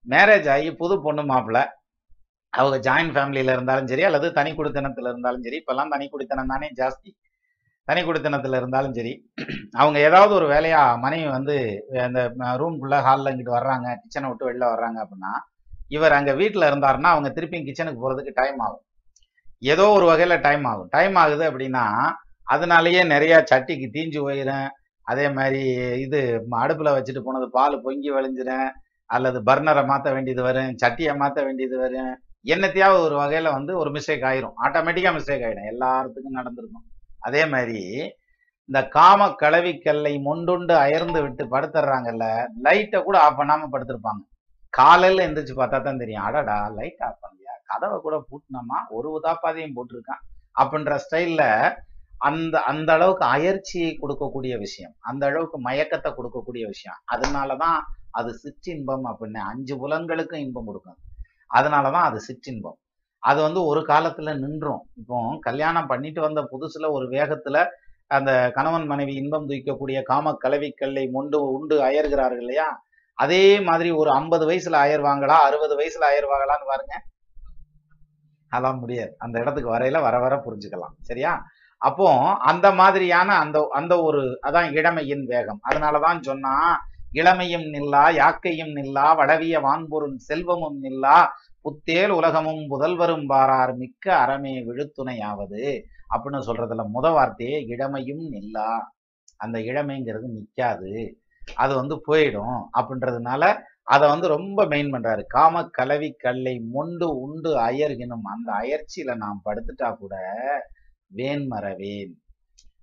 மேரேஜ் 0.06 0.50
ஆகி 0.50 0.70
புது 0.82 0.96
பொண்ணு 1.02 1.24
மாப்பிள்ளை 1.24 1.64
அவங்க 2.60 2.78
ஜாயின்ட் 2.88 3.14
ஃபேமிலியில 3.16 3.54
இருந்தாலும் 3.56 3.90
சரி 3.92 4.04
அல்லது 4.08 4.28
தனி 4.38 4.52
குடித்தனத்துல 4.58 5.12
இருந்தாலும் 5.14 5.46
சரி 5.46 5.60
இப்பெல்லாம் 5.62 5.94
தனி 5.94 6.06
குடித்தனம் 6.14 6.52
தானே 6.54 6.68
ஜாஸ்தி. 6.80 7.10
தனி 7.88 8.02
குடித்தனத்துல 8.08 8.60
இருந்தாலும் 8.62 8.96
சரி 8.98 9.14
அவங்க 9.82 9.98
ஏதாவது 10.08 10.34
ஒரு 10.40 10.46
வேலையா 10.54 10.82
மனைவி 11.06 11.28
வந்து 11.38 11.56
அந்த 12.06 12.20
ரூம்குள்ள 12.62 12.98
ஹாலில் 13.08 13.32
இங்கிட்டு 13.32 13.58
வர்றாங்க 13.58 13.88
கிச்சனை 14.04 14.28
விட்டு 14.30 14.48
வெளில 14.50 14.66
வர்றாங்க 14.74 15.00
அப்படின்னா 15.04 15.32
இவர் 15.96 16.16
அங்கே 16.18 16.34
வீட்டில் 16.42 16.70
இருந்தாருன்னா 16.70 17.10
அவங்க 17.16 17.30
திருப்பியும் 17.38 17.66
கிச்சனுக்கு 17.68 18.02
போகிறதுக்கு 18.04 18.38
டைம் 18.42 18.60
ஆகும். 18.68 18.84
ஏதோ 19.74 19.86
ஒரு 19.98 20.06
வகையில் 20.12 20.44
டைம் 20.46 20.66
ஆகும். 20.72 20.90
டைம் 20.96 21.18
ஆகுது 21.24 21.44
அப்படின்னா 21.50 21.84
அதனாலயே 22.48 23.02
நிறையா 23.14 23.38
சட்டிக்கு 23.52 23.88
தீஞ்சு 23.96 24.20
போயிடும் 24.28 24.70
அதே 25.08 25.26
மாதிரி 25.38 25.62
இது 26.06 26.20
அடுப்பில் 26.64 26.96
வச்சுட்டு 26.96 27.22
போனது 27.28 27.48
பால் 27.58 27.76
பொங்கி 27.86 28.10
வழிஞ்சிடும் 28.18 28.68
அல்லது 29.10 29.40
பர்னரை 29.50 29.84
மாற்ற 29.92 30.10
வேண்டியது 30.16 30.44
வரும் 30.48 30.72
சட்டியை 30.84 31.14
மாற்ற 31.22 31.40
வேண்டியது 31.48 31.78
வரும். 31.84 32.14
என்னத்தையாவது 32.46 33.00
ஒரு 33.00 33.20
வகையில 33.20 33.52
வந்து 33.52 33.78
ஒரு 33.78 33.92
மிஸ்டேக் 33.92 34.26
ஆயிரும். 34.30 34.54
ஆட்டோமேட்டிக்கா 34.62 35.12
மிஸ்டேக் 35.16 35.44
ஆயிடும். 35.44 35.68
எல்லாத்துக்கும் 35.72 36.30
நடந்திருக்கும். 36.30 36.86
அதே 37.20 37.46
மாதிரி 37.46 38.12
இந்த 38.66 38.88
காம 38.88 39.28
கலவிக்கல்லை 39.28 40.22
மொண்டுண்டு 40.26 40.72
அயர்ந்து 40.72 41.22
விட்டு 41.22 41.46
படுத்துறாங்கல்ல 41.46 42.48
லைட்டை 42.62 43.04
கூட 43.04 43.20
ஆஃப் 43.20 43.40
பண்ணாம 43.40 43.68
படுத்திருப்பாங்க. 43.72 44.22
காலையில 44.70 45.28
எந்திரிச்சு 45.28 45.54
பார்த்தா 45.56 45.82
தான் 45.82 45.98
தெரியும். 45.98 46.24
அடடா 46.24 46.68
லைட் 46.68 47.04
ஆஃப் 47.04 47.18
பண்ணலையா? 47.22 47.56
கதவை 47.66 48.00
கூட 48.02 48.26
பூட்டினோமா? 48.32 48.80
ஒரு 48.90 49.22
உதாப்பாதையும் 49.24 49.74
போட்டிருக்கான். 49.76 50.22
அப்படின்ற 50.60 51.00
ஸ்டைல்ல 51.10 51.76
அந்த 52.18 52.62
அந்த 52.62 52.94
அளவுக்கு 52.94 53.26
அயற்சியை 53.26 54.00
கொடுக்கக்கூடிய 54.02 54.58
விஷயம். 54.58 54.96
அந்த 55.00 55.26
அளவுக்கு 55.26 55.62
மயக்கத்தை 55.62 56.14
கொடுக்கக்கூடிய 56.14 56.66
விஷயம். 56.66 56.98
அதனாலதான் 57.12 57.80
அது 58.10 58.40
சிற்றின்பம் 58.44 59.02
அப்படின்னு 59.06 59.38
அஞ்சு 59.38 59.76
புலன்களுக்கும் 59.76 60.36
இன்பம் 60.36 60.66
கொடுக்கும். 60.66 60.98
அதனாலதான் 61.54 62.08
அது 62.10 62.20
சிற்றின்பம். 62.20 62.78
அது 63.20 63.42
வந்து 63.42 63.66
ஒரு 63.66 63.82
காலத்துல 63.82 64.38
நின்றும். 64.40 64.82
இப்போ 64.96 65.38
கல்யாணம் 65.40 65.88
பண்ணிட்டு 65.88 66.22
வந்த 66.22 66.42
புதுசுல 66.42 66.90
ஒரு 66.90 67.10
வேகத்துல 67.10 67.66
அந்த 68.08 68.52
கணவன் 68.54 68.86
மனைவி 68.86 69.14
இன்பம் 69.14 69.50
தூக்கக்கூடிய 69.50 70.02
காம 70.04 70.38
கலவிக்கல்லை 70.44 71.10
மொண்டு 71.12 71.52
உண்டு 71.52 71.76
அயர்கிறார்கள் 71.82 72.38
இல்லையா? 72.38 72.82
அதே 73.18 73.60
மாதிரி 73.60 73.92
ஒரு 73.92 74.12
ஐம்பது 74.12 74.50
வயசுல 74.50 74.78
அயர்வாங்களா 74.86 75.38
அறுபது 75.48 75.76
வயசுல 75.80 76.06
அயர்வாங்களான்னு 76.12 76.68
பாருங்க. 76.68 76.96
அதெல்லாம் 78.52 78.80
முடியாது. 78.80 79.16
அந்த 79.18 79.40
இடத்துக்கு 79.40 79.78
வரையில 79.78 80.02
வர 80.02 80.20
வர 80.20 80.36
புரிஞ்சுக்கலாம். 80.36 80.96
சரியா? 81.02 81.44
அப்போ 81.78 82.08
அந்த 82.44 82.72
மாதிரியான 82.72 83.36
அந்த 83.36 83.68
அந்த 83.72 84.02
ஒரு 84.02 84.40
அதான் 84.44 84.72
இளமையின் 84.72 85.26
வேகம். 85.26 85.60
அதனாலதான் 85.70 86.22
சொன்னா 86.22 86.54
இளமையும் 87.14 87.66
நில்லா 87.70 88.04
யாக்கையும் 88.10 88.72
நில்லா 88.72 89.08
வடவிய 89.16 89.60
வான்பொருள் 89.60 90.18
செல்வமும் 90.18 90.78
நில்லா 90.82 91.18
புத்தேல் 91.66 92.10
உலகமும் 92.10 92.64
புதல்வரும் 92.70 93.26
பாரார் 93.26 93.74
மிக்க 93.76 94.06
அறமே 94.16 94.54
விழுத்துணையாவது. 94.68 95.64
அப்படின்னு 96.14 96.42
சொல்றதுல 96.48 96.84
முத 96.96 97.08
வார்த்தையே 97.14 97.60
இளமையும் 97.66 98.24
நில்லா. 98.30 98.72
அந்த 99.38 99.60
இளமைங்கிறது 99.60 100.28
நிற்காது 100.38 100.92
அது 101.56 101.74
வந்து 101.76 101.96
போயிடும். 102.08 102.60
அப்படின்றதுனால 102.78 103.44
அதை 103.86 104.06
வந்து 104.10 104.28
ரொம்ப 104.28 104.66
மெயின் 104.66 104.92
பண்றாரு. 104.94 105.24
காம 105.28 105.64
கலவி 105.72 106.10
கல்லை 106.18 106.56
மொண்டு 106.76 107.08
உண்டு 107.20 107.52
அயர்கினும் 107.60 108.28
அந்த 108.34 108.50
அயற்சியில 108.62 109.16
நாம் 109.16 109.42
படுத்துட்டா 109.46 109.90
கூட 109.98 110.16
வேன் 111.08 111.46
மறவேன். 111.48 112.14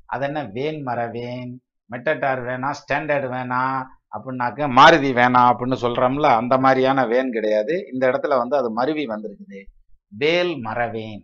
அது 0.07 0.25
என்ன 0.25 0.41
வேன் 0.53 0.81
மறவேன். 0.83 1.53
மெட்டட்டார் 1.91 2.43
வேணாம் 2.49 2.79
ஸ்டாண்டர்ட் 2.81 3.29
வேணாம் 3.37 3.81
அப்படின்னாக்க 4.17 4.69
மாருதி 4.79 5.11
வேணாம் 5.13 5.51
அப்படின்னு 5.51 5.77
சொல்றோம்ல 5.83 6.23
அந்த 6.23 6.59
மாதிரியான 6.59 7.07
வேன் 7.07 7.33
கிடையாது. 7.33 7.89
இந்த 7.93 8.07
இடத்துல 8.07 8.37
வந்து 8.37 8.57
அது 8.57 8.71
மருவி 8.71 9.07
வந்திருக்குது. 9.07 9.61
வேல் 10.09 10.57
மரவேன். 10.57 11.21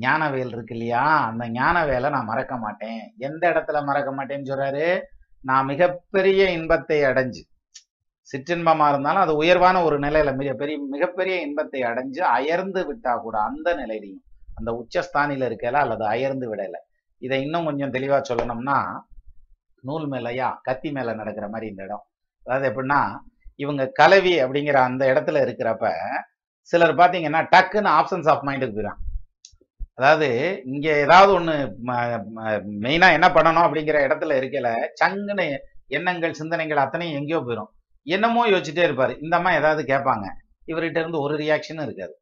ஞானவேல் 0.00 0.52
இருக்கு 0.52 0.74
இல்லையா? 0.74 1.26
அந்த 1.26 1.48
ஞானவேலை 1.48 2.10
நான் 2.10 2.24
மறக்க 2.24 2.56
மாட்டேன். 2.56 3.14
எந்த 3.18 3.50
இடத்துல 3.50 3.84
மறக்க 3.84 4.10
மாட்டேன்னு 4.14 4.50
சொல்றாரு? 4.50 5.00
நான் 5.42 5.64
மிகப்பெரிய 5.64 6.50
இன்பத்தை 6.50 7.02
அடைஞ்சு 7.02 7.42
சிற்றின்பமா 8.28 8.88
இருந்தாலும் 8.88 9.22
அது 9.22 9.36
உயர்வான 9.36 9.82
ஒரு 9.84 9.98
நிலையில 9.98 10.36
மிக 10.36 10.52
பெரிய 10.52 10.78
மிகப்பெரிய 10.90 11.40
இன்பத்தை 11.40 11.82
அடைஞ்சு 11.82 12.18
அயர்ந்து 12.18 12.80
விட்டா 12.88 13.20
கூட 13.20 13.38
அந்த 13.38 13.74
நிலையிலையும் 13.74 14.24
அந்த 14.54 14.70
உச்சஸ்தானில 14.72 15.48
இருக்கல 15.48 15.72
அல்லது 15.72 16.04
அயர்ந்து 16.06 16.54
விடல. 16.54 16.76
இதை 17.22 17.42
இன்னும் 17.42 17.64
கொஞ்சம் 17.64 17.92
தெளிவா 17.92 18.22
சொல்லணும்னா 18.28 18.78
நூல் 19.88 20.06
மேலையா 20.12 20.48
கத்தி 20.68 20.88
மேல 20.96 21.14
நடக்கிற 21.20 21.46
மாதிரி 21.52 21.66
இந்த 21.72 21.82
இடம். 21.88 22.04
அதாவது 22.46 22.66
எப்படின்னா 22.70 23.00
இவங்க 23.60 23.82
கலவி 24.00 24.34
அப்படிங்கிற 24.44 24.78
அந்த 24.88 25.02
இடத்துல 25.12 25.42
இருக்கிறப்ப 25.44 25.86
சிலர் 26.72 26.98
பார்த்தீங்கன்னா 27.00 27.40
டக்குன்னு 27.52 27.90
ஆப்ஷன்ஸ் 27.98 28.28
ஆஃப் 28.32 28.46
மைண்டுக்கு 28.48 28.76
போயிடும் 28.78 29.00
அதாவது 29.98 30.28
இங்க 30.72 30.86
ஏதாவது 31.04 31.30
ஒண்ணு 31.36 31.54
மெயினா 32.84 33.08
என்ன 33.18 33.28
பண்ணணும் 33.36 33.66
அப்படிங்கிற 33.66 33.98
இடத்துல 34.06 34.34
இருக்கல 34.40 34.70
சங்குன்னு 35.00 35.46
எண்ணங்கள் 35.96 36.38
சிந்தனைகள் 36.40 36.82
அத்தனையும் 36.84 37.18
எங்கேயோ 37.20 37.40
போயிடும் 37.46 37.70
என்னமோ 38.06 38.42
யோசிச்சுட்டே 38.50 38.82
இருப்பாரு. 38.86 39.12
இந்த 39.22 39.34
அம்மா 39.38 39.50
ஏதாவது 39.60 39.82
கேட்பாங்க. 39.92 40.26
இவர்கிட்ட 40.68 40.98
இருந்து 41.02 41.22
ஒரு 41.26 41.34
ரியாக்ஷனும் 41.42 41.86
இருக்காது. 41.88 42.14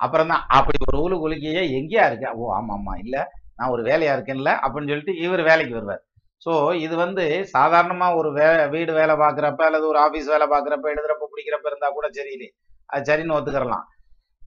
அப்புறம் 0.00 0.30
தான் 0.32 0.42
அப்படி 0.58 0.78
ஒரு 0.88 0.98
ஊழு 1.04 1.16
குலுக்கியே 1.22 1.62
எங்கேயா 1.78 2.04
இருக்கு? 2.08 2.28
ஓ 2.40 2.50
ஆமா 2.58 2.74
ஆமா 2.78 2.94
இல்ல 3.04 3.16
நான் 3.58 3.72
ஒரு 3.74 3.82
வேலையா 3.90 4.14
இருக்கேன்ல 4.16 4.52
அப்படின்னு 4.64 4.92
சொல்லிட்டு 4.92 5.14
இவர் 5.24 5.42
வேலைக்கு 5.50 5.74
வருவார். 5.78 6.02
ஸோ 6.46 6.52
இது 6.84 6.94
வந்து 7.04 7.24
சாதாரணமாக 7.54 8.18
ஒரு 8.20 8.28
வே 8.36 8.46
வீடு 8.74 8.92
வேலை 8.98 9.14
பார்க்குறப்ப 9.22 9.62
அல்லது 9.68 9.84
ஒரு 9.90 9.98
ஆஃபீஸ் 10.06 10.30
வேலை 10.34 10.46
பார்க்குறப்ப 10.52 10.92
எழுதுறப்ப 10.94 11.28
பிடிக்கிறப்ப 11.32 11.70
இருந்தால் 11.70 11.96
கூட 11.98 12.06
சரியில்லை. 12.18 12.48
அது 12.90 13.06
சரின்னு 13.10 13.36
ஒத்துக்கிறலாம். 13.36 13.84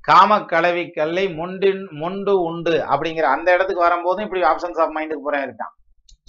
காம 0.08 0.40
கலவி 0.54 0.84
கல்லை 0.98 1.26
முண்டின் 1.40 1.84
முண்டு 2.02 2.34
உண்டு 2.50 2.76
அப்படிங்கிற 2.94 3.28
அந்த 3.36 3.48
இடத்துக்கு 3.56 3.86
வரும்போதும் 3.86 4.26
இப்படி 4.28 4.44
ஆப்ஷன்ஸ் 4.52 4.82
ஆஃப் 4.84 4.96
மைண்டுக்கு 4.98 5.26
போறேன் 5.28 5.46
இருக்கான். 5.48 5.74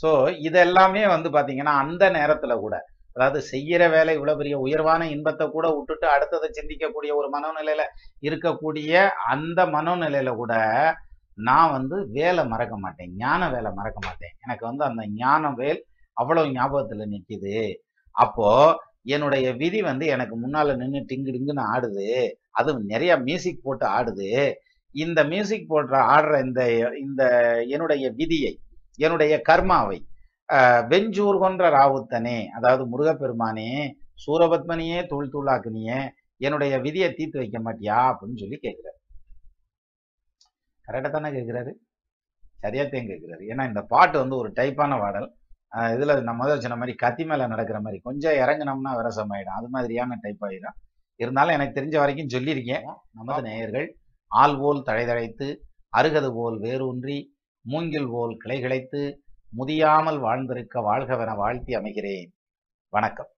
ஸோ 0.03 0.11
இதெல்லாமே 0.49 1.03
வந்து 1.15 1.29
பார்த்தீங்கன்னா 1.35 1.75
அந்த 1.85 2.05
நேரத்தில் 2.19 2.63
கூட 2.65 2.77
அதாவது 3.17 3.41
செய்கிற 3.51 3.83
வேலை 3.95 4.13
இவ்வளோ 4.17 4.33
பெரிய 4.39 4.57
உயர்வான 4.65 5.03
இன்பத்தை 5.13 5.45
கூட 5.55 5.67
விட்டுட்டு 5.77 6.07
அடுத்ததை 6.15 6.49
சிந்திக்கக்கூடிய 6.59 7.11
ஒரு 7.21 7.29
மனோநிலையில் 7.35 7.85
இருக்கக்கூடிய 8.27 8.93
அந்த 9.35 9.61
மனோநிலையில் 9.77 10.39
கூட 10.41 10.55
நான் 11.39 11.73
வந்து 11.73 11.97
வேலை 12.15 12.43
மறக்க 12.47 12.75
மாட்டேன் 12.79 13.11
ஞான 13.19 13.49
வேலை 13.51 13.71
மறக்க 13.75 13.99
மாட்டேன். 14.05 14.35
எனக்கு 14.45 14.65
வந்து 14.67 14.85
அந்த 14.85 15.03
ஞான 15.17 15.51
வேல் 15.59 15.81
அவ்வளவு 16.17 16.55
ஞாபகத்துல 16.55 17.07
நிற்கிது 17.13 17.57
அப்போ 18.15 18.49
என்னுடைய 19.07 19.47
விதி 19.61 19.81
வந்து 19.83 20.05
எனக்கு 20.15 20.35
முன்னால 20.37 20.77
நின்று 20.79 21.01
டிங்கு 21.11 21.35
டிங்குன்னு 21.35 21.65
ஆடுது. 21.73 22.07
அது 22.53 22.71
நிறைய 22.93 23.13
மியூசிக் 23.27 23.65
போட்டு 23.65 23.87
ஆடுது. 23.97 24.31
இந்த 24.95 25.21
மியூசிக் 25.31 25.71
போடுற 25.71 25.95
ஆடுற 26.15 26.35
இந்த 26.47 26.63
இந்த 27.05 27.23
என்னுடைய 27.75 28.05
விதியை 28.19 28.53
என்னுடைய 28.99 29.35
கர்மாவை 29.49 29.99
ஆஹ், 30.49 30.83
வெஞ்சூர் 30.91 31.39
கொன்ற 31.39 31.65
ராவுத்தனே 31.71 32.39
அதாவது 32.57 32.83
முருகப்பெருமானே 32.87 33.71
சூரபத்மனியே 34.25 34.99
தூள் 35.09 35.33
தூளாக்குனியே 35.33 35.99
என்னுடைய 36.41 36.75
விதியை 36.85 37.09
தீர்த்து 37.13 37.39
வைக்க 37.39 37.59
மாட்டியா? 37.61 37.99
அப்படின்னு 38.11 38.41
சொல்லி 38.43 38.59
கேட்குறாரு 38.59 38.96
கரெக்டாக 40.87 41.11
தானே 41.17 41.31
கேட்கிறாரு 41.37 41.73
சரியாத்தையும் 42.63 43.09
கேட்குறாரு 43.11 43.43
ஏன்னா 43.53 43.65
இந்த 43.71 43.83
பாட்டு 43.93 44.17
வந்து 44.19 44.37
ஒரு 44.37 44.49
டைப்பான 44.59 44.99
பாடல். 45.03 45.29
இதில் 45.95 46.23
நம்ம 46.29 46.41
முதல் 46.43 46.63
சொன்ன 46.65 46.77
மாதிரி 46.77 46.93
கத்தி 47.03 47.25
மேலே 47.25 47.47
நடக்கிற 47.47 47.79
மாதிரி 47.81 47.99
கொஞ்சம் 48.09 48.37
இறங்குனோம்னா 48.43 48.93
விரசம் 48.99 49.33
ஆயிடும் 49.35 49.59
அது 49.59 49.69
மாதிரியான 49.69 50.19
டைப் 50.23 50.45
ஆகிடும் 50.47 50.77
இருந்தாலும் 51.21 51.57
எனக்கு 51.57 51.77
தெரிஞ்ச 51.81 51.97
வரைக்கும் 51.99 52.33
சொல்லியிருக்கேன். 52.35 52.87
நமது 53.19 53.43
நேயர்கள் 53.49 53.89
ஆள் 54.31 54.57
போல் 54.59 54.87
தழைதழைத்து 54.87 55.49
அருகது 55.97 56.31
போல் 56.39 56.57
வேரூன்றி 56.59 57.19
மூங்கில் 57.65 58.11
போல் 58.15 58.35
கிளை 58.37 58.59
கிளைத்து 58.65 59.03
முதியாமல் 59.59 60.19
வாழ்ந்திருக்க 60.19 60.81
வாழ்கவென 60.81 61.37
வாழ்த்தி 61.37 61.75
அமைகிறேன். 61.77 62.31
வணக்கம். 62.93 63.31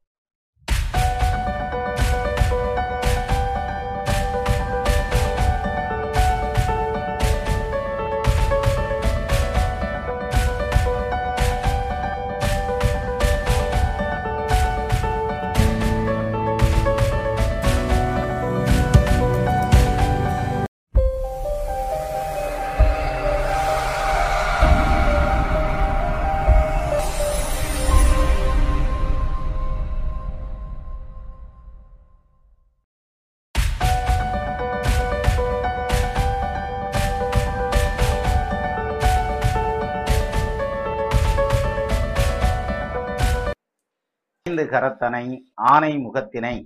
ஐந்து 44.59 44.71
கரத்தனை 44.71 45.27
ஆனை 45.73 45.91
முகத்தினை 46.05 46.57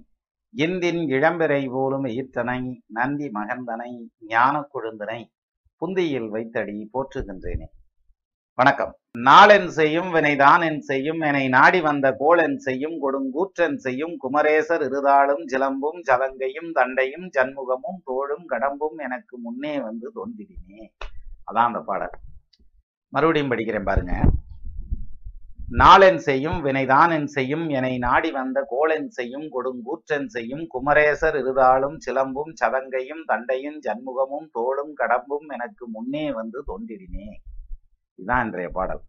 இந்தின் 0.54 1.00
இளம்பிறை 1.16 1.58
போலும் 1.72 2.04
ஈற்றனை 2.18 2.60
நந்தி 2.96 3.26
மகந்தனை 3.34 3.90
ஞான 4.30 4.54
கொழுந்தனை 4.72 5.18
புந்தியில் 5.82 6.28
வைத்தடி 6.34 6.76
போற்றுகின்றேனே. 6.94 7.66
வணக்கம். 8.58 8.92
நாளென் 9.28 9.68
செய்யும் 9.78 10.10
வினைதான் 10.14 10.62
என் 10.68 10.80
செய்யும் 10.90 11.20
என்னை 11.28 11.44
நாடி 11.56 11.80
வந்த 11.88 12.08
கோளென் 12.22 12.56
செய்யும் 12.66 12.96
கொடுங்கூற்றன் 13.04 13.78
செய்யும் 13.86 14.14
குமரேசர் 14.24 14.84
இருதாளும் 14.88 15.44
சிலம்பும் 15.52 16.00
சதங்கையும் 16.10 16.70
தண்டையும் 16.78 17.26
ஜன்முகமும் 17.36 18.00
தோளும் 18.10 18.46
கடம்பும் 18.54 18.98
எனக்கு 19.08 19.36
முன்னே 19.46 19.74
வந்து 19.88 20.08
தோன்றினே 20.18 20.84
அதான் 21.48 21.68
அந்த 21.70 21.82
பாடல். 21.90 22.16
மறுபடியும் 23.12 23.52
படிக்கிறேன் 23.52 23.90
பாருங்க. 23.90 24.14
நாளென் 25.81 26.18
செய்யும் 26.26 26.59
வினைதான் 26.65 27.12
என் 27.17 27.28
செய்யும் 27.34 27.65
என்னை 27.76 27.92
நாடி 28.05 28.31
வந்த 28.31 28.59
கோளென் 28.73 29.07
செய்யும் 29.18 29.47
கொடுங்கூற்றன் 29.55 30.26
செய்யும் 30.34 30.65
குமரேசர் 30.75 31.36
இருதாளும் 31.41 31.97
சிலம்பும் 32.07 32.52
சதங்கையும் 32.60 33.23
தண்டையும் 33.31 33.78
ஜன்முகமும் 33.86 34.49
தோளும் 34.57 34.92
கடம்பும் 35.01 35.47
எனக்கு 35.57 35.84
முன்னே 35.94 36.25
வந்து 36.41 36.60
தோன்றினே 36.70 37.26
இதுதான் 38.18 38.44
இன்றைய 38.47 38.70
பாடல். 38.78 39.02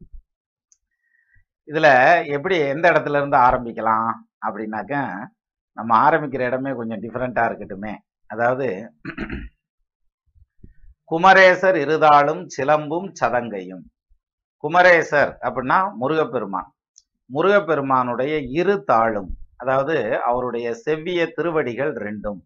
இதுல 1.67 1.87
எப்படி 2.35 2.55
எந்த 2.73 2.85
இடத்துல 2.91 3.19
இருந்து 3.21 3.37
ஆரம்பிக்கலாம் 3.47 4.11
அப்படின்னாக்க 4.47 4.95
நம்ம 5.77 5.91
ஆரம்பிக்கிற 6.05 6.43
இடமே 6.49 6.71
கொஞ்சம் 6.79 7.03
டிஃப்ரெண்டா 7.03 7.43
இருக்கட்டுமே. 7.49 7.93
அதாவது 8.29 8.67
குமரேசர் 11.11 11.77
இருதாளும் 11.85 12.43
சிலம்பும் 12.55 13.09
சதங்கையும். 13.21 13.83
குமரேசர் 14.63 15.31
அப்படின்னா 15.45 15.77
முருகப்பெருமான். 16.01 16.69
முருகப்பெருமானுடைய 17.29 18.33
இரு 18.59 18.83
தாளும் 18.91 19.29
அதாவது 19.61 20.21
அவருடைய 20.21 20.67
செவ்விய 20.85 21.21
திருவடிகள் 21.35 21.91
ரெண்டும். 22.05 22.39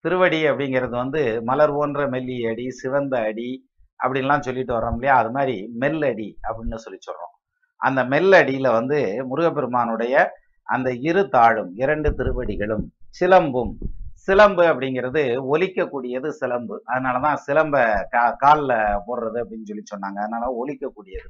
திருவடி 0.00 0.46
அப்படிங்கிறது 0.48 0.94
வந்து 1.02 1.42
மலர் 1.42 1.72
போன்ற 1.72 2.08
மெல்லிய 2.08 2.50
அடி 2.50 2.70
சிவந்த 2.70 3.14
அடி 3.28 3.50
அப்படின்லாம் 4.04 4.44
சொல்லிட்டு 4.46 4.74
வர்றோம் 4.76 4.96
இல்லையா? 4.98 5.16
அது 5.16 5.30
மாதிரி 5.30 5.56
மெல்லடி 5.80 6.28
அப்படின்னு 6.46 6.74
சொல்லி 6.74 6.98
சொல்றோம். 7.08 7.34
அந்த 7.76 8.04
மெல்லடியில 8.04 8.70
வந்து 8.72 8.98
முருகப்பெருமானுடைய 9.30 10.14
அந்த 10.62 10.88
இரு 11.08 11.22
தாளும் 11.36 11.70
இரண்டு 11.74 12.10
திருவடிகளும் 12.10 12.84
சிலம்பும். 13.20 13.72
சிலம்பு 14.26 14.62
அப்படிங்கிறது 14.62 15.22
ஒலிக்கக்கூடியது 15.52 16.28
சிலம்பு. 16.40 16.82
அதனாலதான் 16.86 17.38
சிலம்ப 17.46 17.76
கா 18.10 18.24
காலில் 18.42 18.76
போடுறது 19.06 19.38
அப்படின்னு 19.42 19.68
சொல்லி 19.70 19.84
சொன்னாங்க. 19.94 20.18
அதனால 20.24 20.44
ஒலிக்கக்கூடியது 20.60 21.28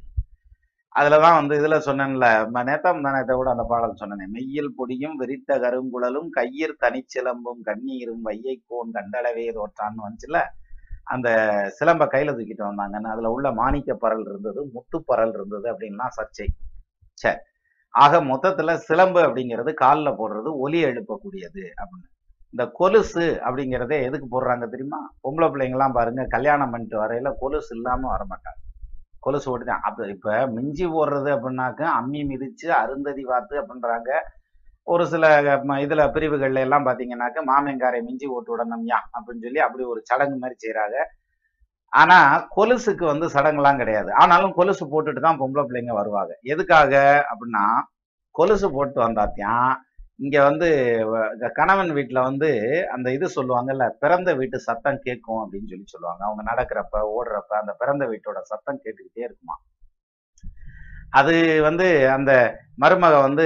அதுலதான் 0.95 1.37
வந்து 1.39 1.55
இதுல 1.61 1.77
சொன்னேன்ல 1.87 2.27
நேத்தம் 2.69 2.99
நேத்த 3.05 3.35
கூட 3.35 3.49
அந்த 3.51 3.65
பாடல் 3.71 4.01
சொன்னேன் 4.01 4.33
மெய்யில் 4.35 4.75
பொடியும் 4.79 5.15
விரித்த 5.21 5.59
கருங்குழலும் 5.65 6.29
கையிற் 6.39 6.75
தனிச்சிலம்பும் 6.83 7.63
கண்ணீரும் 7.69 8.25
வையைக்கோன் 8.29 8.91
கண்டளவே 8.97 9.47
தோற்றான்னு 9.59 10.05
வந்துச்சுல 10.07 10.41
அந்த 11.13 11.29
சிலம்ப 11.79 12.03
கையில 12.13 12.35
தூக்கிட்டு 12.37 12.65
வந்தாங்கன்னு 12.69 13.13
அதுல 13.15 13.31
உள்ள 13.37 13.49
மாணிக்க 13.61 13.95
பரல் 14.03 14.27
இருந்தது 14.31 14.61
முத்து 14.75 14.99
பரல் 15.11 15.35
இருந்தது 15.39 15.67
அப்படின்லாம் 15.73 16.15
சர்ச்சை. 16.19 16.47
சரி 17.19 17.41
ஆக 17.95 18.21
மொத்தத்துல 18.31 18.75
சிலம்பு 18.89 19.21
அப்படிங்கிறது 19.27 19.71
காலில் 19.83 20.19
போடுறது 20.21 20.51
ஒலி 20.65 20.79
எழுப்பக்கூடியது 20.85 21.65
அப்படின்னு. 21.81 22.09
இந்த 22.55 22.65
கொலுசு 22.79 23.25
அப்படிங்கிறதே 23.47 23.99
எதுக்கு 24.09 24.27
போடுறாங்க 24.35 24.65
தெரியுமா? 24.75 25.01
பொம்பளை 25.25 25.49
பிள்ளைங்கலாம் 25.53 25.97
பாருங்க 25.99 26.25
கல்யாணம் 26.37 26.73
பண்ணிட்டு 26.75 26.97
வரையில 27.03 27.33
கொலுசு 27.43 27.71
இல்லாம 27.77 28.09
வரமாட்டாங்க. 28.15 28.61
கொலுசு 29.25 29.47
போட்டு 29.51 29.67
தான் 29.71 29.85
அப்போ 29.89 30.03
இப்போ 30.15 30.33
மிஞ்சி 30.57 30.85
ஓடுறது 30.99 31.31
அப்படின்னாக்க 31.37 31.83
அம்மி 31.99 32.21
மிதிச்சு 32.31 32.69
அருந்ததி 32.83 33.23
வாத்து 33.31 33.55
அப்படின்றாங்க. 33.63 34.11
ஒரு 34.87 35.05
சில 35.13 35.25
இதில் 35.43 35.83
இதுல 35.85 36.05
பிரிவுகள்ல 36.15 36.65
எல்லாம் 36.67 36.87
பாத்தீங்கன்னாக்க 36.89 37.43
மாமங்காரை 37.51 37.99
மிஞ்சி 38.07 38.27
ஓட்டு 38.37 38.55
உடனம்யா 38.55 38.99
அப்படின்னு 39.17 39.45
சொல்லி 39.47 39.61
அப்படி 39.67 39.85
ஒரு 39.93 40.01
சடங்கு 40.11 40.39
மாதிரி 40.43 40.57
செய்கிறாங்க 40.65 40.97
ஆனா 41.93 42.17
கொலுசுக்கு 42.57 43.05
வந்து 43.13 43.27
சடங்குலாம் 43.35 43.81
கிடையாது. 43.83 44.11
ஆனாலும் 44.23 44.55
கொலுசு 44.59 44.85
போட்டுட்டு 44.93 45.21
தான் 45.27 45.41
பொம்பளை 45.41 45.63
பிள்ளைங்க 45.69 45.95
வருவாங்க. 46.01 46.33
எதுக்காக 46.53 46.93
அப்படின்னா 47.31 47.65
கொலுசு 48.35 48.67
போட்டு 48.77 48.99
வந்தாத்தியான் 49.07 49.73
இங்க 50.23 50.37
வந்து 50.49 50.69
கணவன் 51.59 51.91
வீட்டுல 51.97 52.19
வந்து 52.29 52.49
அந்த 52.95 53.09
இது 53.17 53.27
சொல்லுவாங்கல்ல 53.37 53.85
பிறந்த 54.03 54.31
வீட்டு 54.41 54.59
சத்தம் 54.67 55.03
கேட்கும் 55.07 55.41
அப்படின்னு 55.43 55.71
சொல்லி 55.73 55.87
சொல்லுவாங்க. 55.95 56.23
அவங்க 56.29 56.43
நடக்கிறப்ப 56.51 57.05
ஓடுறப்ப 57.17 57.53
அந்த 57.61 57.73
பிறந்த 57.83 58.05
வீட்டோட 58.13 58.41
சத்தம் 58.51 58.83
கேட்டுக்கிட்டே 58.85 59.25
இருக்குமா? 59.29 59.57
அது 61.21 61.35
வந்து 61.67 61.87
அந்த 62.17 62.33
மருமக 62.83 63.17
வந்து 63.25 63.45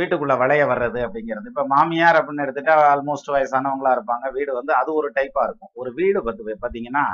வீட்டுக்குள்ள 0.00 0.34
விளைய 0.42 0.64
வர்றது 0.72 1.00
அப்படிங்கிறது. 1.06 1.50
இப்ப 1.52 1.64
மாமியார் 1.72 2.18
அப்படின்னு 2.18 2.44
எடுத்துட்டா 2.44 2.74
ஆல்மோஸ்ட் 2.92 3.32
வயசானவங்களா 3.36 3.94
இருப்பாங்க. 3.96 4.26
வீடு 4.36 4.50
வந்து 4.60 4.72
அது 4.80 4.90
ஒரு 5.00 5.08
டைப்பா 5.18 5.44
இருக்கும். 5.48 5.72
ஒரு 5.82 5.92
வீடு 6.00 6.20
பத்து 6.28 6.56
பாத்தீங்கன்னா 6.64 7.04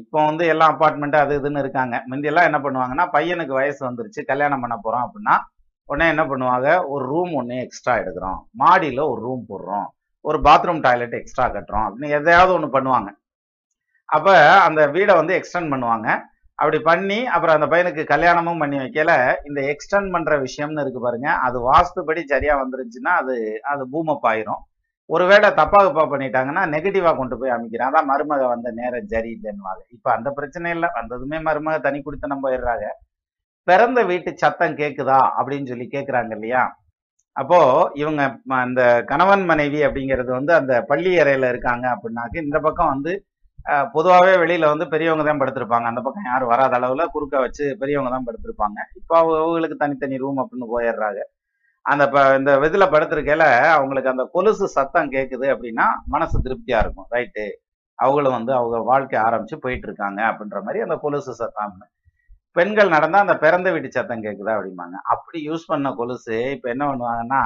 இப்போ 0.00 0.18
வந்து 0.28 0.44
எல்லாம் 0.52 0.72
அப்பார்ட்மெண்ட் 0.72 1.16
அது 1.24 1.34
இதுன்னு 1.40 1.60
இருக்காங்க. 1.64 1.96
முந்தியெல்லாம் 2.10 2.48
என்ன 2.48 2.58
பண்ணுவாங்கன்னா 2.64 3.06
பையனுக்கு 3.16 3.54
வயசு 3.60 3.80
வந்துருச்சு 3.88 4.22
கல்யாணம் 4.30 4.62
பண்ண 4.64 4.76
போறோம் 4.84 5.04
அப்படின்னா 5.06 5.36
உடனே 5.86 6.06
என்ன 6.08 6.24
பண்ணுவாங்க? 6.24 6.68
ஒரு 6.88 7.04
ரூம் 7.06 7.32
ஒன்று 7.32 7.56
எக்ஸ்ட்ரா 7.56 7.94
எடுக்கிறோம். 7.96 8.38
மாடியில் 8.50 9.08
ஒரு 9.12 9.20
ரூம் 9.26 9.44
போடுறோம். 9.48 9.86
ஒரு 10.20 10.38
பாத்ரூம் 10.38 10.80
டாய்லெட் 10.80 11.12
எக்ஸ்ட்ரா 11.12 11.46
கட்டுறோம். 11.48 11.86
அப்படின்னு 11.86 12.14
எதையாவது 12.18 12.52
ஒன்று 12.52 12.68
பண்ணுவாங்க. 12.76 13.10
அப்போ 14.04 14.34
அந்த 14.60 14.80
வீடை 14.86 15.14
வந்து 15.14 15.34
எக்ஸ்டெண்ட் 15.38 15.72
பண்ணுவாங்க. 15.74 16.08
அப்படி 16.58 16.78
பண்ணி 16.78 17.26
அப்புறம் 17.26 17.56
அந்த 17.56 17.68
பையனுக்கு 17.72 18.02
கல்யாணமும் 18.04 18.58
பண்ணி 18.58 18.76
வைக்கல. 18.76 19.12
இந்த 19.44 19.60
எக்ஸ்டெண்ட் 19.60 20.12
பண்ணுற 20.14 20.34
விஷயம்னு 20.46 20.80
இருக்கு 20.80 21.00
பாருங்க. 21.00 21.30
அது 21.46 21.72
வாஸ்துபடி 21.72 22.22
சரியாக 22.24 22.62
வந்துருச்சுன்னா 22.64 23.12
அது 23.20 23.60
அது 23.62 23.82
பூமப் 23.92 24.26
ஆயிரும். 24.32 24.62
ஒருவேளை 25.06 25.48
தப்பா 25.54 25.78
தப்பா 25.86 26.04
பண்ணிட்டாங்கன்னா 26.10 26.62
நெகட்டிவாக 26.74 27.16
கொண்டு 27.16 27.38
போய் 27.38 27.50
அமைக்கிறேன் 27.50 27.88
அதான் 27.90 28.10
மருமக 28.12 28.46
வந்த 28.52 28.70
நேரம் 28.74 29.06
சரி 29.06 29.32
இப்போ 29.88 30.12
அந்த 30.12 30.30
பிரச்சனை 30.30 30.70
இல்லை. 30.70 30.88
வந்ததுமே 30.94 31.38
மருமக 31.48 31.80
தனி 31.80 31.98
குடித்தனம் 32.02 32.44
போயிடுறாங்க. 32.44 32.86
பிறந்த 33.64 34.02
வீட்டு 34.04 34.36
சத்தம் 34.36 34.76
கேக்குதா 34.76 35.18
அப்படின்னு 35.38 35.66
சொல்லி 35.66 35.88
கேக்குறாங்க 35.92 36.30
இல்லையா? 36.30 36.82
அப்போ 37.32 37.90
இவங்க 37.94 38.38
அந்த 38.46 39.02
கணவன் 39.06 39.44
மனைவி 39.44 39.82
அப்படிங்கிறது 39.82 40.30
வந்து 40.30 40.54
அந்த 40.54 40.82
பள்ளி 40.82 41.18
அறையில 41.18 41.48
இருக்காங்க 41.48 41.86
அப்படின்னாக்க 41.88 42.42
இந்த 42.42 42.58
பக்கம் 42.58 42.86
வந்து 42.86 43.26
பொதுவாகவே 43.92 44.34
வெளியில 44.42 44.66
வந்து 44.66 44.88
பெரியவங்க 44.88 45.24
தான் 45.24 45.40
படுத்திருப்பாங்க. 45.40 45.84
அந்த 45.84 46.00
பக்கம் 46.00 46.24
யாரும் 46.24 46.48
வராத 46.48 46.78
அளவுல 46.78 47.04
குறுக்க 47.04 47.38
வச்சு 47.38 47.76
பெரியவங்க 47.78 48.10
தான் 48.10 48.24
படுத்திருப்பாங்க. 48.26 48.78
இப்போ 48.96 49.18
அவங்களுக்கு 49.18 49.76
தனித்தனி 49.76 50.16
ரூம் 50.16 50.38
அப்படின்னு 50.38 50.66
போயிடுறாங்க. 50.74 51.20
அந்த 51.82 52.08
ப- 52.08 52.34
இந்த 52.38 52.56
இதுல 52.56 52.86
படுத்திருக்கையில 52.94 53.44
அவங்களுக்கு 53.70 54.10
அந்த 54.10 54.28
கொலுசு 54.32 54.68
சத்தம் 54.68 55.10
கேக்குது 55.10 55.46
அப்படின்னா 55.54 55.84
மனசு 56.06 56.38
திருப்தியா 56.38 56.78
இருக்கும். 56.78 57.06
ரைட்டு. 57.10 57.46
அவங்களும் 57.94 58.32
வந்து 58.32 58.52
அவங்க 58.52 58.78
வாழ்க்கை 58.78 59.20
ஆரம்பிச்சு 59.20 59.56
போயிட்டு 59.60 59.86
இருக்காங்க 59.86 60.22
அப்படின்ற 60.22 60.62
மாதிரி 60.62 60.80
அந்த 60.80 60.96
கொலுசு 60.96 61.34
சத்தம் 61.34 61.78
பெண்கள் 62.56 62.88
நடந்தா 62.88 63.18
அந்த 63.24 63.34
பிறந்த 63.44 63.68
வீட்டு 63.70 63.88
சத்தம் 63.90 64.22
கேட்குதா 64.22 64.52
அப்படிம்பாங்க. 64.56 64.96
அப்படி 65.12 65.38
யூஸ் 65.48 65.64
பண்ண 65.66 65.90
கொலுசு 65.90 66.36
இப்போ 66.50 66.68
என்ன 66.68 66.84
பண்ணுவாங்கன்னா 66.90 67.40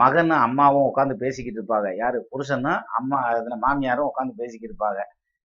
மகனும் 0.00 0.42
அம்மாவும் 0.46 0.86
உட்காந்து 0.88 1.14
பேசிக்கிட்டு 1.22 1.58
இருப்பாங்க. 1.60 1.88
யாரு? 1.96 2.18
புருஷனும் 2.30 2.80
அம்மா 2.98 3.18
இதுல 3.38 3.56
மாமியாரும் 3.66 4.08
உட்காந்து 4.10 4.34
பேசிக்கிட்டு 4.36 4.72
இருப்பாங்க. 4.72 5.00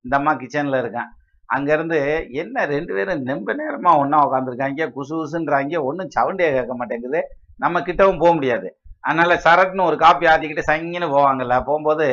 இந்த 0.05 0.15
அம்மா 0.17 0.33
கிச்சனில் 0.35 0.79
இருக்கேன் 0.83 1.11
அங்கேருந்து 1.49 1.99
என்ன 2.43 2.65
ரெண்டு 2.65 2.93
பேரும் 2.95 3.25
நெம்ப 3.29 3.55
நேரமாக 3.55 4.01
ஒன்றா 4.03 4.19
உட்காந்துருக்காங்க 4.27 4.87
குசு 4.97 5.15
குசுன்றாங்க. 5.21 5.77
ஒன்றும் 5.89 6.12
சவுண்டே 6.17 6.49
கேட்க 6.57 6.75
மாட்டேங்குது. 6.81 7.21
நம்ம 7.65 7.81
கிட்டவும் 7.81 8.23
போக 8.23 8.33
முடியாது. 8.35 8.69
அதனால 9.01 9.35
சரட்னு 9.45 9.89
ஒரு 9.91 9.97
காப்பி 9.97 10.27
ஆத்திக்கிட்டு 10.33 10.69
சங்கின்னு 10.71 11.09
போவாங்கல்ல. 11.17 11.57
போகும்போது 11.69 12.07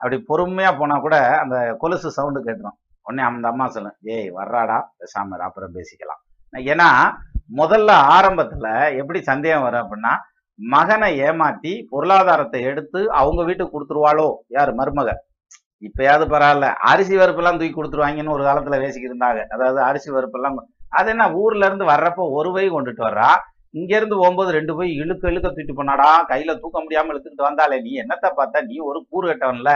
அப்படி 0.00 0.16
பொறுமையாக 0.30 0.78
போனால் 0.78 1.04
கூட 1.06 1.16
அந்த 1.42 1.56
கொலுசு 1.82 2.10
சவுண்டு 2.10 2.40
கேட்டுரும். 2.46 2.76
உடனே 3.06 3.22
அந்த 3.28 3.48
அம்மா 3.48 3.66
சொல்லும் 3.68 3.96
ஏய் 4.14 4.30
வர்றாடா. 4.40 4.78
பேசாம 5.00 5.38
அப்புறம் 5.48 5.74
பேசிக்கலாம். 5.78 6.21
ஏன்னா 6.52 6.88
முதல்ல 7.56 7.90
ஆரம்பத்துல 8.16 8.66
எப்படி 8.98 9.22
சந்தேகம் 9.22 9.62
வரும் 9.62 9.82
அப்படின்னா 9.82 10.12
மகனை 10.58 11.08
ஏமாத்தி 11.20 11.72
பொருளாதாரத்தை 11.90 12.60
எடுத்து 12.62 13.10
அவங்க 13.10 13.40
வீட்டுக்கு 13.42 13.74
கொடுத்துருவாளோ? 13.74 14.26
யார்? 14.48 14.72
மருமக 14.74 15.10
இப்பயாவது 15.82 16.24
பரவாயில்ல. 16.26 16.66
அரிசி 16.90 17.14
வறுப்பெல்லாம் 17.16 17.58
தூக்கி 17.58 17.74
கொடுத்துருவாங்கன்னு 17.74 18.34
ஒரு 18.34 18.44
காலத்துல 18.44 18.78
பேசிக்கிட்டு 18.80 19.14
இருந்தாங்க 19.14 19.40
அதாவது 19.54 19.80
அரிசி 19.82 20.10
பருப்பெல்லாம் 20.10 20.58
அது 20.90 21.10
என்ன 21.10 21.24
ஊர்ல 21.32 21.66
இருந்து 21.66 21.84
வர்றப்போ 21.84 22.24
ஒரு 22.30 22.52
பை 22.52 22.70
கொண்டுட்டு 22.70 23.02
வர்றா? 23.02 23.30
இங்க 23.70 23.96
இருந்து 23.96 24.16
போகும்போது 24.16 24.50
ரெண்டு 24.52 24.72
போய் 24.74 24.90
இழுக்க 24.92 25.30
இழுக்க 25.30 25.48
தூக்கிட்டு 25.48 25.78
போனாடா? 25.78 26.08
கையில 26.28 26.54
தூக்க 26.60 26.78
முடியாம 26.80 27.12
இழுத்துக்கிட்டு 27.12 27.48
வந்தாலே 27.48 27.80
நீ 27.80 27.92
என்னத்த 28.02 28.30
பார்த்தா 28.38 28.60
நீ 28.62 28.76
ஒரு 28.78 29.06
கூறு 29.10 29.26
கட்டவன்ல. 29.30 29.72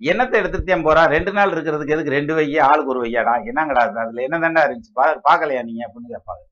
என்னத்தை 0.00 0.36
எடுத்துட்டேன் 0.40 0.84
போறா? 0.86 1.02
ரெண்டு 1.14 1.32
நாள் 1.32 1.52
இருக்கிறதுக்கு 1.54 1.94
எதுக்கு? 1.96 2.16
ரெண்டு 2.18 2.34
வைய 2.34 2.64
ஆளுக்கு 2.64 2.92
ஒரு 2.94 3.00
வையாடா 3.04 3.34
என்னங்கடா 3.50 3.82
அதுல 4.04 4.22
என்ன 4.22 4.38
தாண்டா 4.38 4.62
இருந்துச்சு? 4.66 4.92
பா 4.94 5.06
பார்க்கலையா 5.28 5.62
நீங்க 5.62 5.82
அப்படின்னு 5.86 6.14
கேட்பாங்க. 6.14 6.42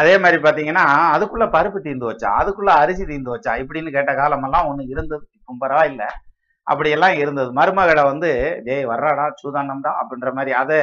அதே 0.00 0.18
மாதிரி 0.18 0.38
பாத்தீங்கன்னா 0.42 0.84
அதுக்குள்ள 1.14 1.46
பருப்பு 1.56 1.78
தீர்ந்து 1.86 2.10
வச்சா 2.10 2.28
அதுக்குள்ள 2.40 2.72
அரிசி 2.82 3.04
தீர்ந்து 3.04 3.34
வச்சா 3.34 3.52
இப்படின்னு 3.62 3.94
கேட்ட 3.96 4.12
காலமெல்லாம் 4.14 4.68
ஒண்ணு 4.70 4.84
இருந்தது. 4.88 5.24
இப்போ 5.38 5.54
பரவாயில்ல. 5.64 6.04
அப்படியெல்லாம் 6.66 7.14
இருந்தது. 7.14 7.50
மருமகளை 7.52 8.02
வந்து 8.04 8.30
டேய் 8.66 8.90
வர்றாடா? 8.92 9.24
சூதானம்டா? 9.42 9.92
அப்படின்ற 10.00 10.32
மாதிரி 10.32 10.52
அதை 10.52 10.80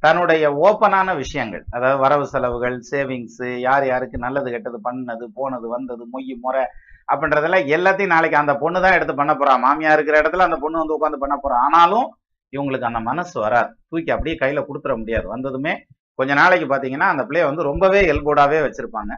தன்னுடைய 0.00 0.44
ஓப்பனான 0.66 1.14
விஷயங்கள் 1.16 1.64
அதாவது 1.70 1.98
வரவு 1.98 2.26
செலவுகள் 2.26 2.76
சேவிங்ஸ் 2.90 3.42
யார் 3.58 3.86
யாருக்கு 3.86 4.18
நல்லது 4.18 4.50
கெட்டது 4.50 4.78
பண்ணது 4.88 5.24
போனது 5.34 5.68
வந்தது 5.68 6.04
மொய் 6.12 6.34
முறை 6.44 6.62
அப்படின்றதெல்லாம் 7.10 7.66
எல்லாத்தையும் 7.76 8.14
நாளைக்கு 8.14 8.38
அந்த 8.42 8.54
பொண்ணு 8.62 8.80
தான் 8.80 8.92
எடுத்து 8.92 9.14
பண்ண 9.14 9.32
போறா. 9.34 9.54
மாமியா 9.64 9.92
இருக்கிற 9.96 10.16
இடத்துல 10.22 10.46
அந்த 10.48 10.56
பொண்ணு 10.56 10.82
வந்து 10.82 10.96
உட்காந்து 10.96 11.22
பண்ண 11.24 11.36
போறா. 11.42 11.56
ஆனாலும் 11.66 12.06
இவங்களுக்கு 12.52 12.90
அந்த 12.90 13.00
மனசு 13.00 13.40
வராது. 13.40 13.70
தூக்கி 13.88 14.10
அப்படியே 14.10 14.36
கையில 14.42 14.62
கொடுத்துட 14.68 14.94
முடியாது. 14.98 15.26
வந்ததுமே 15.28 15.72
கொஞ்ச 16.14 16.34
நாளைக்கு 16.34 16.66
பாத்தீங்கன்னா 16.74 17.08
அந்த 17.12 17.22
பிள்ளைய 17.28 17.44
வந்து 17.44 17.62
ரொம்பவே 17.62 18.00
எல்போடாவே 18.12 18.58
வச்சிருப்பாங்க. 18.66 19.12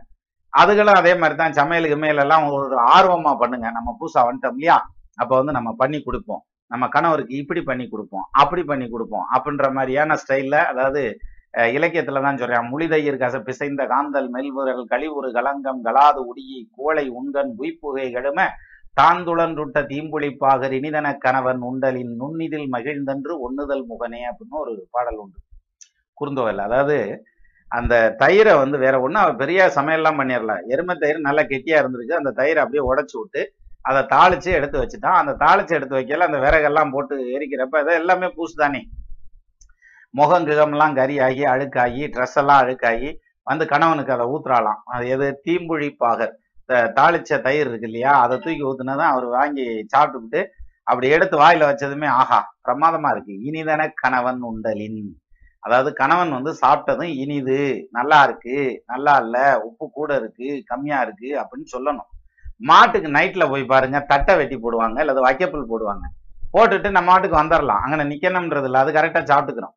அதுகளும் 0.52 0.98
அதே 1.00 1.12
மாதிரி 1.14 1.36
தான் 1.38 1.52
சமையல் 1.52 1.96
மேலெல்லாம் 1.96 2.44
ஒரு 2.48 2.78
ஆர்வமா 2.96 3.32
பண்ணுங்க. 3.42 3.70
நம்ம 3.70 3.96
புதுசா 4.00 4.22
வந்துட்டோம் 4.28 4.56
இல்லையா? 4.58 4.76
அப்ப 5.14 5.36
வந்து 5.36 5.52
நம்ம 5.52 5.70
பண்ணி 5.72 6.02
கொடுப்போம். 6.02 6.42
நம்ம 6.66 6.88
கணவருக்கு 6.88 7.34
இப்படி 7.36 7.62
பண்ணி 7.62 7.88
கொடுப்போம். 7.88 8.26
அப்படி 8.32 8.62
பண்ணி 8.64 8.86
கொடுப்போம். 8.90 9.24
அப்படின்ற 9.34 9.72
மாதிரியான 9.72 10.16
ஸ்டைல்ல 10.22 10.58
அதாவது 10.64 11.02
இலக்கியத்துல 11.76 12.20
தான் 12.26 12.38
சொல்றேன். 12.40 12.68
முளிதையர் 12.72 13.22
கச 13.22 13.36
பிசைந்த 13.48 13.82
காந்தல் 13.92 14.28
மெல்வுரல் 14.34 14.84
கழிவுறு 14.92 15.30
கலங்கம் 15.38 15.80
கலாது 15.86 16.20
உடியி 16.30 16.60
கோளை 16.76 17.04
உண்கண் 17.18 17.52
உய்ப்புகை 17.62 18.06
கெழும 18.16 18.46
தாந்துளன்றுட்ட 19.00 19.78
தீம்புளிப்பாக 19.90 20.70
இனிதன 20.78 21.10
கணவன் 21.24 21.60
உண்டலின் 21.68 22.14
நுண்ணிதில் 22.20 22.66
மகிழ்ந்தன்று 22.74 23.34
ஒண்ணுதல் 23.46 23.84
முகனே 23.90 24.22
அப்படின்னு 24.30 24.58
ஒரு 24.62 24.72
பாடல் 24.90 25.20
உண்டு. 25.24 25.38
குறுந்தோவில். 26.18 26.62
அதாவது 26.66 26.96
அந்த 27.70 27.94
தயிரை 28.22 28.54
வந்து 28.62 28.78
வேற 28.84 28.94
ஒன்றும் 29.00 29.22
அவ 29.24 29.34
பெரிய 29.34 29.60
சமையல்லாம் 29.76 30.18
பண்ணிடலாம் 30.20 30.64
எருமை 30.72 30.94
தயிர் 31.02 31.26
நல்லா 31.28 31.42
கெட்டியா 31.42 31.76
இருந்திருக்கு. 31.82 32.20
அந்த 32.20 32.32
தயிரை 32.40 32.60
அப்படியே 32.64 32.82
உடைச்சு 32.90 33.16
விட்டு 33.20 33.42
அதை 33.82 34.02
தாளிச்சு 34.14 34.50
எடுத்து 34.58 34.76
வச்சுட்டான். 34.82 35.20
அந்த 35.22 35.32
தாளிச்சு 35.44 35.72
எடுத்து 35.78 35.98
வைக்கல 35.98 36.28
அந்த 36.30 36.40
விறகெல்லாம் 36.46 36.92
போட்டு 36.96 37.14
எரிக்கிறப்ப 37.36 37.78
அதை 37.84 37.94
எல்லாமே 38.02 38.28
பூசு 38.36 38.54
தானே 38.64 38.82
முகம் 40.14 40.46
கிகம்லாம் 40.46 40.96
கரியாகி 40.98 41.42
அழுக்காகி 41.52 42.02
ட்ரெஸ் 42.14 42.38
எல்லாம் 42.40 42.62
அழுக்காகி 42.62 43.10
வந்து 43.46 43.64
கணவனுக்கு 43.66 44.12
அதை 44.12 44.24
ஊத்துறாளாம். 44.32 44.80
அது 44.94 45.04
எது? 45.08 45.26
தீம்புழிப்பாகர் 45.46 46.32
பாகர் 46.68 46.92
தாளிச்ச 46.98 47.40
தயிர் 47.46 47.68
இருக்கு 47.68 47.88
இல்லையா? 47.90 48.12
அதை 48.24 48.36
தூக்கி 48.38 48.64
ஊத்துனதான் 48.70 49.12
அவர் 49.14 49.26
வாங்கி 49.38 49.64
சாப்பிட்டுக்கிட்டு 49.92 50.42
அப்படி 50.90 51.08
எடுத்து 51.08 51.36
வாயில 51.38 51.66
வச்சதுமே 51.70 52.08
ஆஹா 52.20 52.38
பிரமாதமா 52.64 53.10
இருக்கு. 53.14 53.34
இனிதன 53.48 53.82
கணவன் 54.02 54.40
உண்டலின். 54.50 55.02
அதாவது 55.64 55.90
கணவன் 55.92 56.32
வந்து 56.36 56.52
சாப்பிட்டதும் 56.62 57.12
இனிது 57.24 57.58
நல்லா 57.90 58.18
இருக்கு 58.22 58.56
நல்லா 58.86 59.14
இல்ல 59.24 59.36
உப்பு 59.68 59.86
கூட 59.98 60.10
இருக்கு 60.20 60.48
கம்மியா 60.70 61.00
இருக்கு 61.06 61.28
அப்படின்னு 61.42 61.68
சொல்லணும். 61.74 62.08
மாட்டுக்கு 62.70 63.08
நைட்ல 63.18 63.44
போய் 63.52 63.70
பாருங்க 63.72 64.00
தட்டை 64.10 64.34
வெட்டி 64.40 64.56
போடுவாங்க 64.56 64.98
அல்லது 65.04 65.20
வைக்கப்புல் 65.26 65.70
போடுவாங்க. 65.72 66.04
போட்டுட்டு 66.54 66.90
நம்ம 66.90 67.10
மாட்டுக்கு 67.10 67.42
வந்துடலாம் 67.42 67.84
அங்கே 67.84 68.08
நிக்கணும்ன்றது 68.12 68.68
இல்லை 68.70 68.80
அது 68.80 68.92
கரெக்டா 68.92 69.22
சாப்பிட்டுக்கிறோம். 69.30 69.76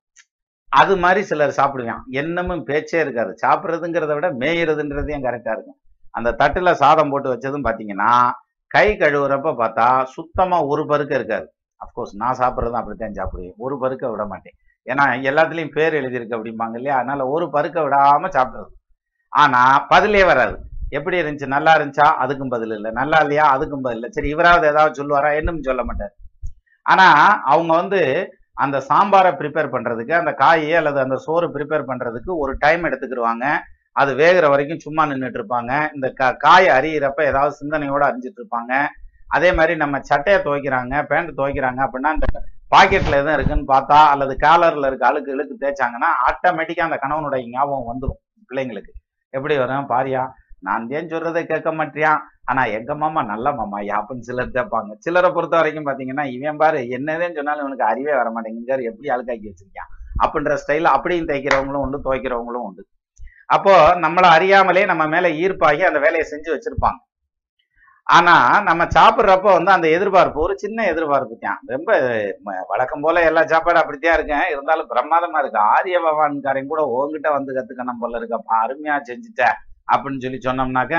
அது 0.72 0.98
மாதிரி 0.98 1.26
சிலர் 1.26 1.58
சாப்பிடுவான் 1.58 2.02
என்னமும் 2.12 2.62
பேச்சே 2.62 3.00
இருக்காது. 3.00 3.36
சாப்பிட்றதுங்கிறத 3.42 4.14
விட 4.14 4.32
மேயிறதுன்றதையும் 4.32 5.26
கரெக்டாக 5.28 5.56
இருக்கும்? 5.56 5.78
அந்த 6.12 6.36
தட்டுல 6.40 6.72
சாதம் 6.72 7.10
போட்டு 7.10 7.34
வச்சதும் 7.34 7.66
பார்த்தீங்கன்னா 7.68 8.32
கை 8.68 8.98
கழுவுறப்ப 8.98 9.54
பார்த்தா 9.62 10.04
சுத்தமா 10.04 10.66
ஒரு 10.66 10.84
பருக்க 10.84 11.14
இருக்காது. 11.14 11.54
அஃப்கோர்ஸ் 11.82 12.16
நான் 12.16 12.38
சாப்பிட்றதும் 12.38 12.80
அப்படித்தான் 12.82 13.18
சாப்பிடுவேன். 13.20 13.54
ஒரு 13.58 13.76
பருக்க 13.76 14.10
விட 14.10 14.26
மாட்டேன். 14.26 14.54
ஏன்னா 14.86 15.06
எல்லாத்துலேயும் 15.30 15.72
பேர் 15.72 15.94
எழுதியிருக்கு 15.94 16.38
அப்படிம்பாங்க 16.38 16.76
இல்லையா? 16.76 16.96
அதனால 16.96 17.28
ஒரு 17.28 17.46
பருக்க 17.46 17.80
விடாம 17.82 18.30
சாப்பிடுறது. 18.30 18.74
ஆனா 19.30 19.80
பதிலே 19.80 20.24
வராது. 20.24 20.58
எப்படி 20.90 21.22
இருந்துச்சு? 21.22 21.48
நல்லா 21.48 21.78
இருந்துச்சா? 21.78 22.08
அதுக்கும் 22.24 22.50
பதில் 22.50 22.72
இல்லை. 22.72 22.92
நல்லா 22.92 23.18
இல்லையா? 23.20 23.58
அதுக்கும் 23.58 23.86
பதில் 23.86 23.98
இல்லை. 23.98 24.10
சரி 24.10 24.30
இவராவது 24.30 24.68
ஏதாவது 24.68 25.04
சொல்லுவாரா? 25.04 25.36
என்னும் 25.36 25.62
சொல்ல 25.62 25.84
மாட்டார். 25.84 26.14
ஆனா 26.82 27.08
அவங்க 27.44 27.76
வந்து 27.76 28.02
அந்த 28.58 28.78
சாம்பாரை 28.90 29.32
ப்ரிப்பேர் 29.40 29.74
பண்ணுறதுக்கு 29.74 30.14
அந்த 30.20 30.32
காயை 30.42 30.74
அல்லது 30.80 31.00
அந்த 31.02 31.16
சோறு 31.26 31.48
ப்ரிப்பேர் 31.56 31.88
பண்ணுறதுக்கு 31.90 32.32
ஒரு 32.44 32.54
டைம் 32.60 32.86
எடுத்துக்கிடுவாங்க 32.90 33.46
அது 33.96 34.12
வேகிற 34.16 34.46
வரைக்கும் 34.50 34.84
சும்மா 34.86 35.04
நின்றுட்டு 35.06 35.40
இருப்பாங்க 35.40 35.72
இந்த 35.96 36.08
கா 36.14 36.28
காய் 36.46 36.68
அறியிறப்ப 36.78 37.20
ஏதாவது 37.24 37.54
சிந்தனையோடு 37.60 38.08
அறிஞ்சிட்டு 38.08 38.40
இருப்பாங்க 38.42 38.74
அதே 39.30 39.50
மாதிரி 39.52 39.74
நம்ம 39.76 40.00
சட்டையை 40.10 40.40
துவைக்கிறாங்க 40.42 40.96
பேண்ட் 41.04 41.38
துவைக்கிறாங்க 41.38 41.80
அப்படின்னா 41.86 42.12
இந்த 42.14 42.28
பாக்கெட்டில் 42.72 43.20
எதுவும் 43.20 43.38
இருக்குன்னு 43.38 43.66
பார்த்தா 43.72 43.98
அல்லது 44.14 44.34
காலரில் 44.38 44.88
இருக்க 44.90 45.06
அழுக்கு 45.08 45.34
இழுக்கு 45.36 45.56
தேய்ச்சாங்கன்னா 45.62 46.10
ஆட்டோமேட்டிக்காக 46.30 46.88
அந்த 46.90 46.98
கணவனுடைய 47.04 47.44
ஞாபகம் 47.52 47.90
வந்துடும் 47.90 48.20
பிள்ளைங்களுக்கு. 48.50 48.92
எப்படி 49.34 49.56
வரும்? 49.58 49.88
பாரியா 49.94 50.24
நான் 50.68 50.90
ஏன் 50.98 51.12
சொல்றதை 51.14 51.42
கேட்க 51.52 51.70
மாட்டியான் 51.80 52.22
ஆனா 52.52 52.64
எங்க 52.78 52.92
மாமா 53.02 53.22
நல்ல 53.34 53.52
மாமா 53.60 53.78
யாப்புன்னு 53.92 54.28
சிலர் 54.30 54.56
கேட்பாங்க. 54.58 54.92
சிலரை 55.06 55.30
பொறுத்த 55.36 55.56
வரைக்கும் 55.60 55.88
பாத்தீங்கன்னா 55.88 56.26
இவன் 56.36 56.62
பாரு 56.64 56.80
என்னதான் 56.98 57.38
சொன்னாலும் 57.40 57.64
இவனுக்கு 57.64 57.90
அறிவே 57.92 58.14
வர 58.20 58.30
மாட்டேங்குது. 58.36 58.90
எப்படி 58.92 59.10
அழுக்காக்கி 59.16 59.48
வச்சிருக்கான். 59.52 59.92
அப்படின்ற 60.24 60.54
ஸ்டைல 60.62 60.92
அப்படியும் 60.98 61.32
தைக்கிறவங்களும் 61.32 61.84
உண்டு 61.86 61.98
துவைக்கிறவங்களும் 62.06 62.68
உண்டு. 62.68 62.84
அப்போ 63.56 63.74
நம்மளை 64.04 64.28
அறியாமலே 64.36 64.84
நம்ம 64.92 65.04
மேல 65.16 65.28
ஈர்ப்பாகி 65.44 65.84
அந்த 65.90 66.00
வேலையை 66.06 66.26
செஞ்சு 66.32 66.50
வச்சிருப்பாங்க. 66.54 67.00
ஆனா 68.08 68.34
நம்ம 68.68 68.84
சாப்பிட்றப்ப 68.96 69.48
வந்து 69.58 69.72
அந்த 69.76 69.88
எதிர்பார்ப்பு 69.98 70.40
ஒரு 70.48 70.56
சின்ன 70.64 70.86
எதிர்பார்ப்பு 70.92 71.36
தான். 71.46 71.60
ரொம்ப 71.74 71.92
வழக்கம் 72.72 73.04
போல 73.06 73.24
எல்லா 73.30 73.42
சாப்பாடும் 73.54 73.84
அப்படித்தான் 73.84 74.18
இருக்கேன் 74.18 74.46
இருந்தாலும் 74.54 74.92
பிரமாதமா 74.92 75.40
இருக்கு. 75.44 75.60
ஆரிய 75.76 76.00
பகவான்காரன் 76.00 76.72
கூட 76.74 76.84
உங்ககிட்ட 76.96 77.30
வந்து 77.38 77.56
கத்துக்கணும் 77.58 78.02
போல 78.04 78.20
இருக்கப்பா 78.22 78.58
அருமையா 78.66 78.98
செஞ்சுட்டேன் 79.10 79.58
அப்படின்னு 79.94 80.24
சொல்லி 80.26 80.40
சொன்னோம்னாக்க 80.48 80.96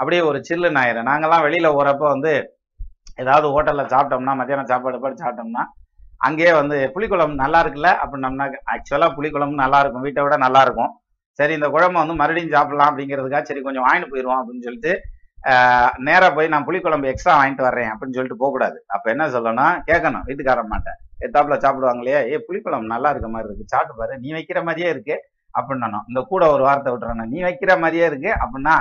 அப்படியே 0.00 0.22
ஒரு 0.28 0.38
சில்லு 0.48 0.70
ஆயிரும் 0.82 1.08
நாங்கெல்லாம் 1.10 1.44
வெளியில் 1.46 1.74
போகிறப்போ 1.76 2.06
வந்து 2.14 2.32
ஏதாவது 3.22 3.46
ஹோட்டலில் 3.54 3.90
சாப்பிட்டோம்னா 3.92 4.32
மத்தியானம் 4.40 4.70
சாப்பாடு 4.70 5.02
பாடு 5.02 5.22
சாப்பிட்டோம்னா 5.22 5.64
அங்கேயே 6.26 6.52
வந்து 6.58 6.76
புளிக்குழம்பு 6.94 7.42
நல்லா 7.42 7.58
இருக்குல்ல? 7.62 7.90
அப்படின்னம்னா 8.02 8.46
ஆக்சுவலாக 8.74 9.14
புளிக்குழம்பு 9.16 9.56
நல்லா 9.62 9.78
இருக்கும். 9.82 10.04
வீட்டை 10.06 10.22
விட 10.24 10.36
நல்லா 10.44 10.60
இருக்கும். 10.66 10.92
சரி 11.38 11.52
இந்த 11.58 11.68
குழம்பு 11.74 11.98
வந்து 12.02 12.14
மறுபடியும் 12.20 12.54
சாப்பிடலாம் 12.54 12.90
அப்படிங்கிறதுக்காக 12.90 13.44
சரி 13.48 13.60
கொஞ்சம் 13.66 13.86
வாங்கிட்டு 13.86 14.12
போயிடுவோம் 14.12 14.40
அப்படின்னு 14.40 14.66
சொல்லிட்டு 14.68 14.92
நேராக 16.06 16.30
போய் 16.36 16.52
நான் 16.52 16.66
புளிக்குழம்பு 16.68 17.10
எக்ஸ்ட்ரா 17.10 17.34
வாங்கிட்டு 17.40 17.66
வர்றேன் 17.66 17.90
அப்படின்னு 17.92 18.16
சொல்லிட்டு 18.18 18.40
போகக்கூடாது. 18.42 18.78
அப்போ 18.94 19.06
என்ன 19.14 19.24
சொல்லணும் 19.34 19.74
கேட்கணும். 19.90 20.24
வீட்டுக்காரன் 20.28 20.72
மாட்டேன் 20.72 20.98
எத்தாப்புல 21.26 21.56
சாப்பிடுவாங்க 21.64 22.02
இல்லையா? 22.02 22.20
ஏ 22.32 22.38
புளிக்குழம்பு 22.46 22.92
நல்லா 22.94 23.10
இருக்க 23.14 23.28
மாதிரி 23.34 23.48
இருக்கு. 23.50 23.72
சாப்பிட்டு 23.74 24.00
பாரு. 24.00 24.14
நீ 24.24 24.30
வைக்கிற 24.38 24.60
மாதிரியே 24.68 24.88
இருக்கு. 24.94 25.16
அப்படின்னு 25.56 26.00
இந்த 26.10 26.20
கூட 26.32 26.42
ஒரு 26.54 26.62
வார்த்தை 26.62 26.92
விட்டுறேன் 26.92 27.32
நீ 27.34 27.40
வைக்கிற 27.48 27.72
மாதிரியே 27.84 28.06
இருக்கு 28.10 28.30
அப்படின்னா 28.44 28.74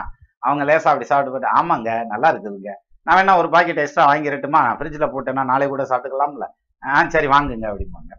அவங்க 0.47 0.63
லேசா 0.69 0.89
அப்படி 0.91 1.07
சாப்பிட்டு 1.11 1.33
போயிட்டு 1.33 1.53
ஆமாங்க 1.59 1.89
நல்லா 2.05 2.27
இருக்குதுங்க. 2.33 2.73
நான் 3.07 3.17
வேணா 3.17 3.33
ஒரு 3.37 3.49
பாக்கெட் 3.49 3.81
எக்ஸ்ட்ரா 3.83 4.03
வாங்கிடட்டுமா? 4.09 4.61
ஃப்ரிட்ஜில் 4.77 5.11
போட்டேன்னா 5.13 5.43
நாளை 5.51 5.65
கூட 5.67 5.83
சாப்பிட்டுக்கலாம்ல. 5.89 6.45
ஆ 6.83 7.03
சரி 7.15 7.27
வாங்குங்க 7.27 7.65
அப்படிம்பாங்க. 7.71 8.11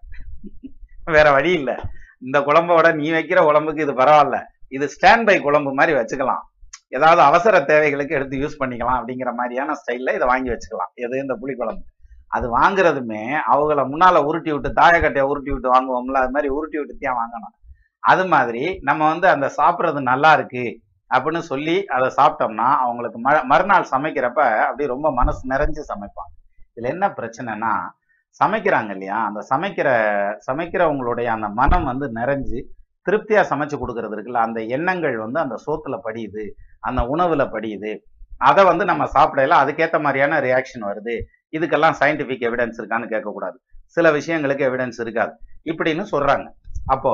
வேற 1.17 1.31
வழி 1.37 1.53
இல்ல. 1.53 1.71
இந்த 2.27 2.39
குழம்போட 2.41 2.95
நீ 3.01 3.09
வைக்கிற 3.17 3.41
குழம்புக்கு 3.49 3.85
இது 3.87 3.93
பரவாயில்ல. 3.93 4.39
இது 4.77 4.87
ஸ்டாண்ட் 4.95 5.27
பை 5.29 5.37
குழம்பு 5.41 5.73
மாதிரி 5.81 5.93
வச்சுக்கலாம். 5.99 6.43
ஏதாவது 6.97 7.21
அவசர 7.23 7.61
தேவைகளுக்கு 7.71 8.17
எடுத்து 8.19 8.41
யூஸ் 8.43 8.59
பண்ணிக்கலாம் 8.61 8.99
அப்படிங்கிற 8.99 9.31
மாதிரியான 9.41 9.77
ஸ்டைல்ல 9.81 10.15
இதை 10.19 10.27
வாங்கி 10.33 10.51
வச்சுக்கலாம். 10.53 10.93
எது? 11.05 11.15
இந்த 11.25 11.37
புளிக்குழம்பு 11.43 11.85
அது 12.37 12.47
வாங்குறதுமே 12.59 13.23
அவங்கள 13.53 13.81
முன்னால 13.93 14.23
உருட்டி 14.29 14.51
விட்டு 14.53 14.71
தாயக்கட்டையை 14.81 15.27
உருட்டி 15.33 15.51
விட்டு 15.53 15.69
வாங்குவோம்ல 15.75 16.21
அது 16.23 16.31
மாதிரி 16.31 16.49
உருட்டி 16.57 16.79
விட்டு 16.79 16.95
தான் 16.99 17.19
வாங்கணும். 17.21 17.55
அது 18.07 18.25
மாதிரி 18.27 18.63
நம்ம 18.83 19.03
வந்து 19.09 19.27
அந்த 19.29 19.47
சாப்பிட்றது 19.57 20.01
நல்லா 20.03 20.31
இருக்கு 20.33 20.65
அப்படின்னு 21.11 21.43
சொல்லி 21.51 21.77
அதை 21.87 22.09
சாப்பிட்டோம்னா 22.19 22.69
அவங்களுக்கு 22.85 23.19
ம 23.19 23.31
மறுநாள் 23.45 23.91
சமைக்கிறப்ப 23.91 24.41
அப்படியே 24.63 24.89
ரொம்ப 24.95 25.09
மனசு 25.13 25.43
நிறைஞ்சு 25.53 25.83
சமைப்பாங்க. 25.93 26.33
இதுல 26.71 26.91
என்ன 26.95 27.07
பிரச்சனைனா 27.19 27.73
சமைக்கிறாங்க 28.41 28.91
இல்லையா? 28.91 29.19
அந்த 29.27 29.41
சமைக்கிற 29.51 29.89
சமைக்கிறவங்களுடைய 30.47 31.29
அந்த 31.37 31.49
மனம் 31.61 31.85
வந்து 31.85 32.07
நிறைஞ்சு 32.13 32.59
திருப்தியா 33.07 33.43
சமைச்சு 33.51 33.77
கொடுக்கறது 33.81 34.15
இருக்குல்ல 34.17 34.47
அந்த 34.49 34.61
எண்ணங்கள் 34.77 35.17
வந்து 35.17 35.39
அந்த 35.41 35.57
சோத்துல 35.67 35.97
படியுது 36.07 36.45
அந்த 36.81 37.01
உணவுல 37.15 37.43
படியுது. 37.55 37.93
அதை 38.41 38.63
வந்து 38.65 38.85
நம்ம 38.85 39.05
சாப்பிடல 39.15 39.59
அதுக்கேற்ற 39.63 39.99
மாதிரியான 40.01 40.41
ரியாக்ஷன் 40.41 40.87
வருது. 40.89 41.15
இதுக்கெல்லாம் 41.53 41.97
சயின்டிபிக் 42.01 42.47
எவிடன்ஸ் 42.49 42.79
இருக்கான்னு 42.81 43.13
கேட்கக்கூடாது. 43.13 43.57
சில 43.97 44.07
விஷயங்களுக்கு 44.11 44.65
எவிடன்ஸ் 44.69 44.99
இருக்காது. 44.99 45.33
இப்படின்னு 45.65 46.05
சொல்றாங்க. 46.13 46.47
அப்போ 46.87 47.13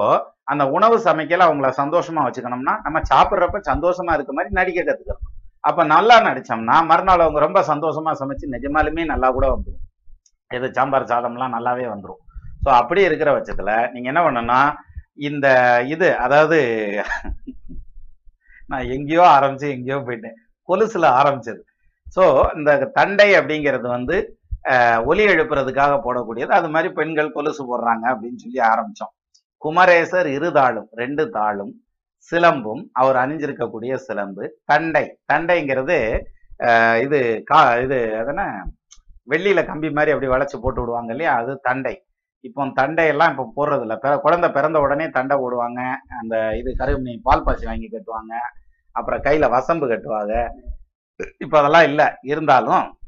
அந்த 0.52 0.64
உணவு 0.76 0.96
சமைக்கல 1.06 1.46
அவங்கள 1.48 1.68
சந்தோஷமா 1.82 2.24
வச்சுக்கணும்னா 2.26 2.74
நம்ம 2.86 3.00
சாப்பிட்றப்ப 3.12 3.60
சந்தோஷமா 3.70 4.14
இருக்க 4.16 4.32
மாதிரி 4.38 4.52
நடிக்க 4.58 4.80
கத்துக்கணும். 4.88 5.28
அப்ப 5.68 5.84
நல்லா 5.94 6.16
நடிச்சோம்னா 6.28 6.76
மறுநாள் 6.90 7.24
அவங்க 7.24 7.40
ரொம்ப 7.46 7.60
சந்தோஷமா 7.72 8.12
சமைச்சு 8.20 8.54
நிஜமாலுமே 8.54 9.02
நல்லா 9.12 9.28
கூட 9.36 9.46
வந்துடும் 9.54 9.84
இது 10.50 10.68
சாம்பார் 10.78 11.10
சாதம்லாம் 11.12 11.54
நல்லாவே 11.56 11.86
வந்துடும் 11.92 12.20
ஸோ 12.64 12.68
அப்படி 12.80 13.00
இருக்கிற 13.08 13.28
பட்சத்துல 13.36 13.70
நீங்க 13.92 14.08
என்ன 14.12 14.22
பண்ணணும்னா 14.24 14.60
இந்த 15.28 15.46
இது 15.94 16.08
அதாவது 16.24 16.58
நான் 18.70 18.90
எங்கேயோ 18.96 19.24
ஆரம்பிச்சு 19.36 19.68
எங்கேயோ 19.76 19.98
போயிட்டேன். 20.06 20.36
கொலுசுல 20.68 21.06
ஆரம்பிச்சது. 21.20 21.60
ஸோ 22.14 22.24
இந்த 22.58 22.70
தண்டை 22.98 23.26
அப்படிங்கிறது 23.38 23.86
வந்து 23.96 24.16
ஒலி 25.10 25.24
எழுப்புறதுக்காக 25.32 25.94
போடக்கூடியது. 26.04 26.52
அது 26.58 26.68
மாதிரி 26.74 26.88
பெண்கள் 26.98 27.34
கொலுசு 27.36 27.62
போடுறாங்க 27.70 28.04
அப்படின்னு 28.12 28.42
சொல்லி 28.44 28.60
ஆரம்பிச்சோம். 28.72 29.12
குமரேசர் 29.64 30.26
இரு 30.26 30.52
தாளும் 30.52 30.88
ரெண்டு 30.92 31.30
தாளும் 31.30 31.72
சிலம்பும் 32.30 32.88
அவர் 32.92 33.16
அணிஞ்சிருக்கக்கூடிய 33.16 33.94
சிலம்பு 33.94 34.60
தண்டை. 34.64 35.18
தண்டைங்கிறது 35.32 36.20
இது 37.00 37.42
கா 37.44 37.76
இது 37.76 37.96
அதன 37.96 38.64
வெள்ளியில 39.30 39.66
கம்பி 39.66 39.90
மாதிரி 39.90 40.12
அப்படி 40.12 40.30
வளைச்சு 40.32 40.60
போட்டு 40.60 40.80
விடுவாங்க 40.80 41.10
இல்லையா? 41.10 41.34
அது 41.36 41.58
தண்டை. 41.60 42.04
இப்போ 42.40 42.66
தண்டையெல்லாம் 42.66 43.30
இப்போ 43.30 43.52
போடுறது 43.56 43.80
இல்லை 43.80 43.96
பிற- 43.96 44.18
குழந்தை 44.18 44.50
பிறந்த 44.50 44.80
உடனே 44.80 45.08
தண்டை 45.08 45.36
போடுவாங்க. 45.38 45.80
அந்த 46.20 46.56
இது 46.56 46.74
கருமணி 46.78 47.18
பால் 47.22 47.44
பாசி 47.44 47.66
வாங்கி 47.66 47.88
கட்டுவாங்க. 47.88 48.34
அப்புறம் 48.92 49.22
கையில 49.22 49.48
வசம்பு 49.50 49.86
கட்டுவாங்க. 49.88 50.34
இப்போ 51.38 51.58
அதெல்லாம் 51.58 51.82
இல்லை. 51.82 52.06
இருந்தாலும் 52.22 52.98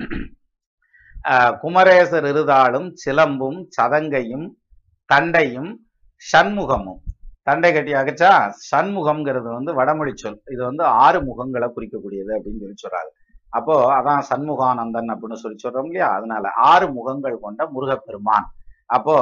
குமரேசர் 1.62 2.28
இருதாளும் 2.28 2.94
சிலம்பும் 2.94 3.68
சதங்கையும் 3.80 4.46
தண்டையும் 5.04 5.83
சண்முகமும். 6.32 7.00
தண்டை 7.42 7.72
கட்டி 7.72 7.92
அகச்சா 7.92 8.52
சண்முகம்ங்கிறது 8.70 9.48
வந்து 9.52 9.74
வடமொழி 9.74 10.12
சொல். 10.14 10.42
இது 10.50 10.64
வந்து 10.64 10.84
ஆறு 10.84 11.18
முகங்களை 11.20 11.68
குறிக்கக்கூடியது 11.72 12.32
அப்படின்னு 12.36 12.62
சொல்லி 12.62 12.74
சொல்றாரு. 12.84 13.10
அப்போ 13.48 13.74
அதான் 13.96 14.22
சண்முகானந்தன் 14.30 15.12
அப்படின்னு 15.14 15.32
சொல்லி 15.32 15.58
சொல்றோம் 15.64 15.84
இல்லையா? 15.84 16.08
அதனால 16.12 16.50
ஆறு 16.50 16.92
முகங்கள் 16.92 17.36
கொண்ட 17.40 17.66
முருகப்பெருமான். 17.66 18.46
அப்போ 18.86 19.16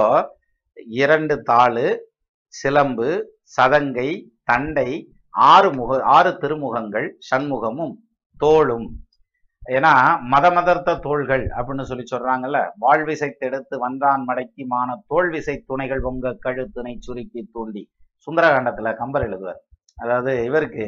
இரண்டு 0.87 1.43
தாளு 1.51 1.87
சிலம்பு 2.47 3.09
சதங்கை 3.57 4.09
தண்டை 4.45 4.91
ஆறு 5.35 5.69
முக 5.73 6.01
ஆறு 6.03 6.31
திருமுகங்கள் 6.41 7.09
சண்முகமும் 7.31 7.95
தோளும். 8.39 9.02
ஏன்னா 9.67 9.91
மத 10.25 10.51
மதர்த்த 10.51 10.95
தோள்கள் 10.97 11.45
அப்படின்னு 11.57 11.83
சொல்லி 11.83 12.05
சொல்றாங்கல்ல 12.13 12.59
வாழ்விசைத்தெடுத்து 12.81 13.79
வந்தான் 13.79 14.23
மடக்கி 14.29 14.65
மான 14.67 14.97
தோல்விசை 15.09 15.65
துணைகள் 15.67 16.01
பொங்க 16.01 16.39
கழுத்தினை 16.45 16.99
சுருக்கி 16.99 17.49
தூண்டி. 17.53 17.83
சுந்தரகாண்டத்துல 18.29 18.97
கம்பர் 18.97 19.27
எழுதுவார். 19.29 19.61
அதாவது 19.99 20.45
இவருக்கு 20.45 20.85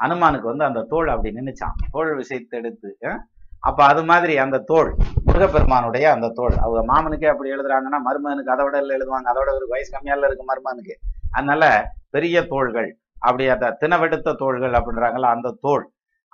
அனுமானுக்கு 0.00 0.42
வந்து 0.42 0.64
அந்த 0.64 0.82
தோல் 0.82 1.08
அப்படி 1.08 1.30
நின்னுச்சான் 1.34 1.76
தோல் 1.90 2.14
விசைத்தெடுத்து 2.16 2.88
அஹ்? 3.02 3.20
அப்ப 3.60 3.84
அது 3.84 4.04
மாதிரி 4.04 4.36
அந்த 4.38 4.58
தோல் 4.62 4.90
முருகப்பெருமானுடைய 5.26 6.04
அந்த 6.10 6.28
தோல் 6.28 6.56
அவங்க 6.58 6.92
மாமனுக்கே 6.92 7.26
அப்படி 7.26 7.52
எழுதுறாங்கன்னா 7.52 8.00
மருமகனுக்கு 8.00 8.50
அதை 8.50 8.64
விட 8.64 8.78
இல்ல 8.78 8.96
எழுதுவாங்க. 8.96 9.28
அதோட 9.32 9.50
ஒரு 9.54 9.66
வயசு 9.68 9.90
கம்மியால 9.92 10.26
இருக்கு 10.26 10.44
மருமகனுக்கு. 10.44 10.96
அதனால 11.30 11.64
பெரிய 12.10 12.42
தோள்கள் 12.46 12.88
அப்படி 13.20 13.48
அந்த 13.48 13.76
தினவெடுத்த 13.80 14.32
தோள்கள் 14.34 14.72
அப்படின்றாங்கல்ல 14.72 15.28
அந்த 15.28 15.56
தோல் 15.60 15.84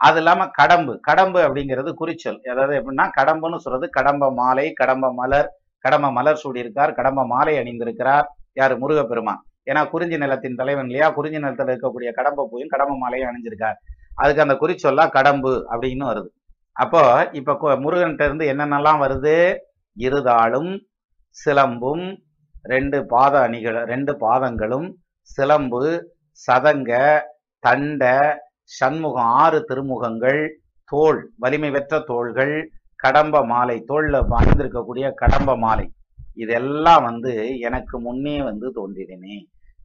அது 0.01 0.19
இல்லாம 0.19 0.43
கடம்பு 0.59 0.93
கடம்பு 1.09 1.39
அப்படிங்கிறது 1.47 1.91
குறிச்சொல். 2.01 2.41
அதாவது 2.53 2.75
எப்படின்னா 2.81 3.07
கடம்புன்னு 3.19 3.59
சொல்றது 3.65 3.87
கடம்ப 3.91 4.31
மாலை 4.33 4.67
கடம்ப 4.73 5.13
மலர் 5.13 5.49
கடம்ப 5.85 6.07
மலர் 6.11 6.41
சூடியிருக்கார் 6.43 6.93
கடம்ப 6.93 7.21
மாலை 7.27 7.55
அணிந்திருக்கிறார். 7.59 8.27
யாரு? 8.53 8.75
முருகப்பெருமான். 8.79 9.41
ஏன்னா 9.71 9.83
குறிஞ்சி 9.89 10.17
நிலத்தின் 10.19 10.59
தலைவன் 10.61 10.89
இல்லையா? 10.91 11.09
குறிஞ்சி 11.11 11.39
நிலத்துல 11.39 11.73
இருக்கக்கூடிய 11.73 12.11
கடம்ப 12.13 12.47
பூயும் 12.51 12.73
கடம்ப 12.75 12.95
மாலையும் 12.97 13.29
அணிஞ்சிருக்கார். 13.31 13.79
அதுக்கு 14.15 14.45
அந்த 14.47 14.55
குறிச்சொல்லா 14.63 15.05
கடம்பு 15.19 15.53
அப்படின்னு 15.73 16.05
வருது. 16.11 16.29
அப்போ 16.77 17.03
இப்ப 17.33 17.77
முருகன்கிட்ட 17.85 18.25
இருந்து 18.25 18.45
என்னென்னலாம் 18.53 19.03
வருது? 19.05 19.37
இருதாளும் 19.97 20.73
சிலம்பும் 21.37 22.05
ரெண்டு 22.65 22.99
பாத 23.07 23.35
அணிகள் 23.41 23.79
ரெண்டு 23.85 24.13
பாதங்களும் 24.19 24.89
சிலம்பு 25.31 25.83
சதங்க 26.41 26.93
தண்டை 27.65 28.15
சண்முகம் 28.71 29.31
ஆறு 29.43 29.59
திருமுகங்கள் 29.69 30.41
தோல் 30.93 31.21
வலிமை 31.39 31.71
பெற்ற 31.71 32.01
தோள்கள் 32.11 32.55
கடம்ப 33.01 33.37
மாலை 33.45 33.77
தோளில் 33.91 34.29
பாய்ந்திருக்கக்கூடிய 34.33 35.07
கடம்ப 35.23 35.51
மாலை. 35.57 35.87
இதெல்லாம் 36.37 37.03
வந்து 37.03 37.33
எனக்கு 37.69 37.97
முன்னே 38.01 38.37
வந்து 38.43 38.67
தோன்றினே 38.79 39.37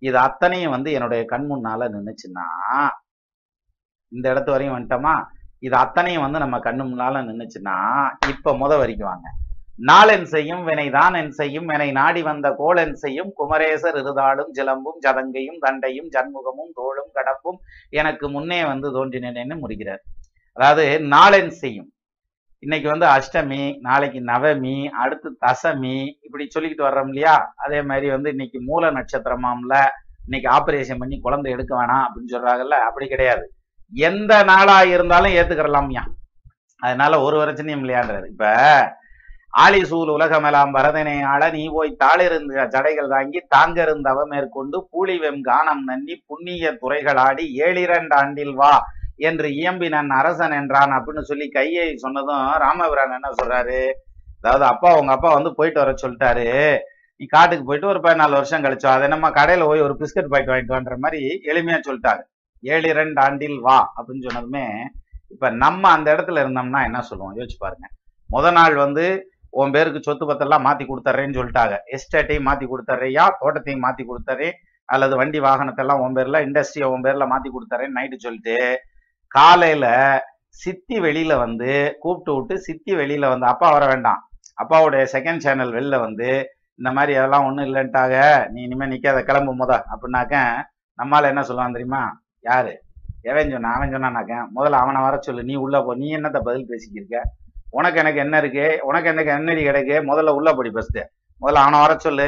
இது 0.01 0.17
அத்தனையும் 0.27 0.73
வந்து 0.75 0.89
என்னுடைய 0.91 1.21
கண் 1.25 1.47
முன்னால 1.51 1.87
நின்னுச்சுன்னா 1.93 2.45
இந்த 4.11 4.25
இடத்து 4.33 4.51
வரையும் 4.53 4.75
வந்துட்டோமா? 4.75 5.15
இது 5.63 5.75
அத்தனையும் 5.75 6.25
வந்து 6.25 6.39
நம்ம 6.43 6.57
கண்ணு 6.57 6.83
முன்னால 6.89 7.21
நின்னுச்சுன்னா 7.29 7.75
இப்ப 8.33 8.53
முத 8.61 8.73
வரைக்கும் 8.81 9.09
வாங்க. 9.11 9.27
நாளென் 9.79 10.23
செய்யும் 10.23 10.67
வினைதான் 10.67 11.15
என் 11.17 11.31
செய்யும் 11.31 11.65
வினை 11.65 11.91
நாடி 11.91 12.21
வந்த 12.21 12.49
கோளென் 12.59 12.93
செய்யும். 12.93 13.31
குமரேசர் 13.39 13.97
இருதாளும் 14.01 14.51
ஜிலம்பும் 14.53 14.99
ஜதங்கையும் 15.05 15.59
தண்டையும் 15.61 16.09
ஜன்முகமும் 16.11 16.71
தோளும் 16.75 17.11
கடப்பும் 17.13 17.59
எனக்கு 17.89 18.29
முன்னே 18.29 18.65
வந்து 18.65 18.89
தோன்றினேன்னு 18.89 19.59
முடிக்கிறார் 19.59 20.01
அதாவது 20.53 20.85
நாளென் 20.99 21.47
செய்யும். 21.47 21.89
இன்னைக்கு 22.59 22.89
வந்து 22.89 23.07
அஷ்டமி 23.07 23.79
நாளைக்கு 23.79 24.19
நவமி 24.19 24.89
அடுத்து 24.89 25.37
தசமி 25.45 26.05
இப்படி 26.21 26.47
சொல்லிக்கிட்டு 26.47 26.87
வர்றோம் 26.87 27.07
இல்லையா? 27.07 27.53
அதே 27.55 27.81
மாதிரி 27.81 28.09
வந்து 28.09 28.29
இன்னைக்கு 28.29 28.61
மூல 28.61 28.91
நட்சத்திரமாம்ல 28.91 29.75
இன்னைக்கு 30.25 30.49
ஆபரேஷன் 30.51 30.99
பண்ணி 30.99 31.19
குழந்தை 31.19 31.51
எடுக்க 31.51 31.73
வேணாம் 31.81 32.05
அப்படின்னு 32.05 32.33
சொல்றாங்கல்ல 32.33 32.77
அப்படி 32.87 33.07
கிடையாது. 33.07 33.51
எந்த 33.93 34.43
நாளா 34.43 34.81
இருந்தாலும் 34.83 35.31
ஏத்துக்கிறலாம்யா. 35.31 36.03
அதனால 36.81 37.19
ஒரு 37.21 37.35
பிரச்சனையும் 37.43 37.83
இல்லையான்றாரு 37.83 38.27
இப்ப 38.27 38.45
ஆலிசூல் 39.55 40.09
உலகமெலாம் 40.15 40.71
வரதனை 40.77 41.17
ஆள 41.33 41.41
நீ 41.55 41.61
போய் 41.75 41.91
தாளிருந்த 42.01 42.63
ஜடைகள் 42.73 43.13
தாங்கி 43.13 43.39
தாங்கருந்தவ 43.55 44.23
மேற்கொண்டு 44.31 44.77
பூலிவெம் 44.93 45.41
கானம் 45.49 45.83
நன்னி 45.89 46.15
புண்ணிய 46.29 46.71
துறைகளாடி 46.81 47.45
ஏழிரண்டு 47.65 48.15
ஆண்டில் 48.21 48.55
வா 48.61 48.73
என்று 49.27 49.47
இயம்பினன் 49.59 50.11
அரசன் 50.19 50.55
என்றான் 50.59 50.95
அப்படின்னு 50.95 51.23
சொல்லி 51.29 51.45
கையை 51.57 51.85
சொன்னதும் 52.03 52.43
ராமபிரான் 52.63 53.15
என்ன 53.17 53.29
சொல்றாரு? 53.39 53.79
அதாவது 54.39 54.65
அப்பா 54.71 54.89
உங்க 55.01 55.11
அப்பா 55.15 55.29
வந்து 55.35 55.51
போயிட்டு 55.59 55.79
வர 55.81 55.91
சொல்லிட்டாரு. 56.01 56.47
நீ 57.21 57.25
காட்டுக்கு 57.35 57.67
போயிட்டு 57.67 57.91
ஒரு 57.91 57.99
பதினாலு 58.05 58.37
வருஷம் 58.39 58.63
கழிச்சோ 58.65 58.89
அதை 58.95 59.07
நம்ம 59.13 59.29
கடையில 59.37 59.67
போய் 59.69 59.85
ஒரு 59.85 59.95
பிஸ்கட் 60.01 60.31
பாக்கெட் 60.33 60.51
வாங்கிட்டு 60.51 60.75
வான்ற 60.75 60.97
மாதிரி 61.03 61.21
எளிமையா 61.51 61.77
சொல்லிட்டாரு. 61.87 62.23
ஏழு 62.63 62.87
இரண்டு 62.93 63.19
ஆண்டில் 63.25 63.57
வா 63.67 63.77
அப்படின்னு 63.97 64.25
சொன்னதுமே 64.27 64.65
இப்ப 65.33 65.49
நம்ம 65.63 65.83
அந்த 65.97 66.07
இடத்துல 66.15 66.41
இருந்தோம்னா 66.43 66.81
என்ன 66.89 66.99
சொல்லுவோம்? 67.09 67.33
யோசிச்சு 67.37 67.57
பாருங்க. 67.59 67.87
முத 68.29 68.51
நாள் 68.59 68.75
வந்து 68.85 69.05
உன் 69.59 69.73
பேருக்கு 69.75 69.99
சொத்து 70.05 70.25
பத்தெல்லாம் 70.29 70.65
மாத்தி 70.67 70.83
கொடுத்துட்றேன்னு 70.87 71.37
சொல்லிட்டாங்க. 71.39 71.75
எஸ்டேட்டையும் 71.95 72.47
மாத்தி 72.49 72.65
கொடுத்துட்றியா 72.71 73.25
தோட்டத்தையும் 73.41 73.83
மாத்தி 73.85 74.03
கொடுத்துறேன் 74.09 74.55
அல்லது 74.89 75.13
வண்டி 75.19 75.39
வாகனத்தெல்லாம் 75.45 76.01
உன் 76.05 76.15
பேர்ல 76.17 76.39
இண்டஸ்ட்ரியை 76.47 76.87
உன் 76.93 77.05
பேர்ல 77.05 77.25
மாத்தி 77.33 77.49
கொடுத்துறேன்னு 77.53 77.97
நைட்டு 77.97 78.17
சொல்லிட்டு 78.25 78.57
காலையில 79.31 79.85
சித்தி 80.63 80.97
வெளியில 81.05 81.33
வந்து 81.45 81.71
கூப்பிட்டு 82.03 82.33
விட்டு 82.35 82.55
சித்தி 82.67 82.91
வெளியில 83.01 83.29
வந்து 83.33 83.47
அப்பா 83.51 83.69
வர 83.75 83.85
வேண்டாம். 83.91 84.19
அப்பாவுடைய 84.61 85.03
செகண்ட் 85.13 85.43
சேனல் 85.45 85.73
வெளில 85.77 85.95
வந்து 86.05 86.29
இந்த 86.79 86.89
மாதிரி 86.97 87.13
அதெல்லாம் 87.19 87.45
ஒன்றும் 87.47 87.67
இல்லைன்ட்டாக 87.67 88.13
நீ 88.53 88.59
இனிமேல் 88.67 88.91
நிற்காத 88.93 89.19
கிளம்பு 89.29 89.51
முத. 89.59 89.71
அப்படின்னாக்க 89.93 90.35
நம்மால் 90.99 91.31
என்ன 91.31 91.43
சொல்லுவான் 91.49 91.75
தெரியுமா? 91.77 92.03
யாரு? 92.49 92.73
எவன் 93.31 93.53
சொன்னா 93.55 93.71
அவன் 93.77 93.93
சொன்னானாக்க 93.95 94.33
முதல்ல 94.55 94.81
அவனை 94.83 94.99
வர 95.05 95.15
சொல்லு. 95.27 95.43
நீ 95.49 95.55
உள்ள 95.65 95.75
போ. 95.85 95.91
நீ 96.01 96.07
என்னத்த 96.17 96.39
பதில் 96.47 96.69
பேசிக்கிருக்க 96.71 97.19
உனக்கு 97.79 97.99
எனக்கு 98.03 98.19
என்ன 98.25 98.35
இருக்கு? 98.43 98.65
உனக்கு 98.89 99.09
எனக்கு 99.13 99.31
என்னடி 99.39 99.61
கிடைக்கு? 99.67 99.95
முதல்ல 100.09 100.35
உள்ள 100.39 100.49
படி 100.59 100.69
ஃபர்ஸ்ட் 100.75 100.99
முதல்ல 101.41 101.63
அவனை 101.65 101.79
வர 101.85 101.93
சொல்லு. 102.05 102.27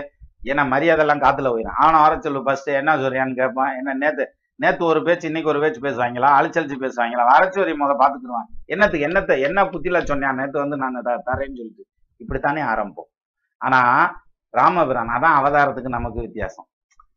ஏன்னா 0.51 0.64
மரியாதை 0.74 1.01
எல்லாம் 1.03 1.24
காத்துல 1.26 1.51
போயிடும் 1.53 1.80
அவனை 1.84 2.00
வர 2.06 2.14
சொல்லு 2.26 2.42
ஃபர்ஸ்ட் 2.48 2.69
என்ன 2.82 2.98
சொல்றியான்னு 3.03 3.40
கேட்பான். 3.42 3.72
என்ன 3.80 3.95
நேத்து 4.03 4.26
நேத்து 4.59 4.84
ஒரு 4.92 5.00
பேச்சு 5.06 5.26
இன்னைக்கு 5.30 5.51
ஒரு 5.51 5.59
பேச்சு 5.64 5.80
பேசுவாங்களா? 5.85 6.30
அழிச்சழிச்சு 6.38 6.77
பேசுவாங்களா? 6.84 7.24
வரச்சோரி 7.34 7.74
முத 7.82 7.92
பாத்துக்கிடுவான் 8.01 8.48
என்னத்துக்கு 8.74 9.08
என்னத்தை 9.09 9.35
என்ன 9.48 9.64
புத்தில 9.74 10.00
சொன்னேன் 10.09 10.40
நேத்து 10.40 10.58
வந்து 10.64 10.77
நான் 10.84 10.98
தரேன்னு 11.30 11.59
சொல்லிட்டு. 11.59 11.84
இப்படித்தானே 12.22 12.61
ஆரம்பம் 12.72 13.09
ஆனா 13.61 13.82
ராமபிரான் 14.53 15.14
அதான் 15.17 15.38
அவதாரத்துக்கு 15.40 15.95
நமக்கு 15.98 16.19
வித்தியாசம். 16.26 16.67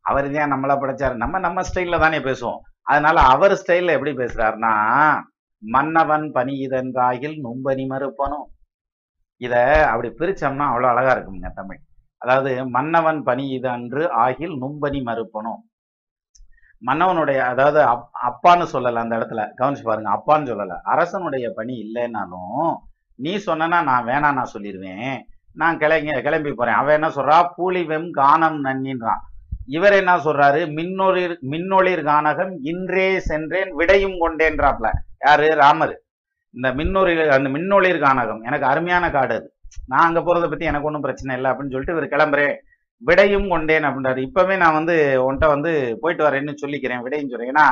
அவர் 0.09 0.27
தான் 0.35 0.53
நம்மள 0.53 0.73
படைச்சாரு? 0.81 1.15
நம்ம 1.23 1.39
நம்ம 1.39 1.61
ஸ்டைல்ல 1.69 1.97
தானே 1.99 2.19
பேசுவோம். 2.27 2.61
அதனால 2.91 3.17
அவர் 3.33 3.53
ஸ்டைல்ல 3.61 3.95
எப்படி 3.97 4.13
பேசுறாருன்னா 4.21 4.73
மன்னவன் 5.63 6.31
பணியிதன்றாகில் 6.31 7.39
நும்பனி 7.43 7.85
மறுப்பனும் 7.87 8.45
இதை 9.37 9.63
அப்படி 9.73 10.07
பிரிச்சோம்னா 10.07 10.63
அவ்வளோ 10.69 10.87
அழகா 10.87 11.15
இருக்குங்க 11.15 11.53
தமிழ். 11.53 11.79
அதாவது 12.17 12.67
மன்னவன் 12.67 13.23
பணி 13.23 13.47
இது 13.47 13.69
அன்று 13.69 14.11
ஆகில் 14.11 14.61
நும்பனி 14.61 15.03
மறுப்பனும் 15.03 15.69
மன்னவனுடைய 16.85 17.37
அதாவது 17.37 17.85
அப்- 17.85 18.09
அப்பான்னு 18.29 18.65
சொல்லலை 18.73 18.93
அந்த 18.93 19.17
இடத்துல. 19.17 19.51
கவனிச்சு 19.57 19.83
பாருங்க 19.83 20.09
அப்பான்னு 20.11 20.55
சொல்லலை. 20.55 20.79
அரசனுடைய 20.83 21.51
பணி 21.55 21.81
இல்லைன்னாலும் 21.81 22.77
நீ 23.15 23.37
சொன்னா 23.37 23.81
நான் 23.81 24.05
வேணாம் 24.05 24.33
நான் 24.33 24.49
சொல்லிடுவேன் 24.53 25.21
நான் 25.53 25.77
கிளம்பி 25.77 26.21
கிளம்பி 26.21 26.53
போறேன். 26.53 26.73
அவன் 26.73 26.93
என்ன 26.93 27.07
சொல்றா? 27.07 27.49
பூலி 27.57 27.85
வெம் 27.85 28.13
கானம் 28.13 28.59
நன்னின்றான். 28.59 29.21
இவர் 29.65 29.93
என்ன 29.93 30.15
சொல்றாரு? 30.15 30.69
மின்னொளிர் 30.69 31.35
மின்னொளிர் 31.49 32.03
கானகம் 32.03 32.57
இன்றே 32.61 33.19
சென்றேன் 33.19 33.73
விடையும் 33.73 34.19
கொண்டேன்றாப்ல. 34.27 34.91
யாரு? 35.25 35.47
ராமர். 35.47 36.01
இந்த 36.51 36.69
மின்னொளிர் 36.73 37.27
அந்த 37.27 37.49
மின்னொளிர் 37.49 37.99
கானகம். 38.01 38.41
எனக்கு 38.41 38.65
அருமையான 38.65 39.11
காடு 39.11 39.35
அது. 39.35 39.55
நான் 39.87 40.05
அங்க 40.07 40.19
போறதை 40.19 40.49
பத்தி 40.49 40.65
எனக்கு 40.65 40.85
ஒன்றும் 40.85 41.01
பிரச்சனை 41.01 41.35
இல்லை 41.35 41.51
அப்படின்னு 41.51 41.71
சொல்லிட்டு 41.71 41.93
இவர் 41.93 42.07
கிளம்புறேன். 42.07 42.55
விடையும் 42.97 43.49
கொண்டேன் 43.49 43.83
அப்படின்றாரு. 43.83 44.17
இப்பவே 44.17 44.55
நான் 44.55 44.73
வந்து 44.73 45.23
உன்கிட்ட 45.23 45.47
வந்து 45.47 45.97
போயிட்டு 46.01 46.29
வரேன்னு 46.29 46.55
சொல்லிக்கிறேன் 46.65 47.01
விடையும் 47.01 47.29
சொல்றேன். 47.29 47.51
ஏன்னா 47.51 47.67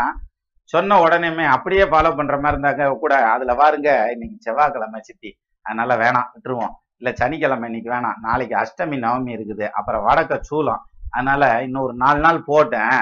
சொன்ன 0.64 1.04
உடனேமே 1.04 1.46
அப்படியே 1.46 1.84
ஃபாலோ 1.84 2.16
பண்ற 2.16 2.40
மாதிரி 2.40 2.62
இருந்தாங்க 2.62 2.98
கூட 2.98 3.30
அதுல 3.30 3.54
வாருங்க 3.54 4.12
இன்னைக்கு 4.12 4.36
செவ்வாய்க்கிழமை 4.40 5.00
சித்தி. 5.02 5.38
அதனால 5.62 5.96
வேணாம் 5.96 6.28
விட்டுருவோம். 6.34 6.74
இல்ல 6.98 7.16
சனிக்கிழமை 7.16 7.66
இன்னைக்கு 7.66 7.92
வேணாம். 7.92 8.20
நாளைக்கு 8.22 8.58
அஷ்டமி 8.58 8.98
நவமி 9.00 9.40
இருக்குது. 9.40 9.70
அப்புறம் 9.70 10.08
வடக்க 10.08 10.40
சூலம். 10.52 10.80
அதனால 11.16 11.44
இன்னும் 11.66 11.86
ஒரு 11.88 11.96
நாலு 12.04 12.20
நாள் 12.26 12.40
போட்டேன். 12.52 12.98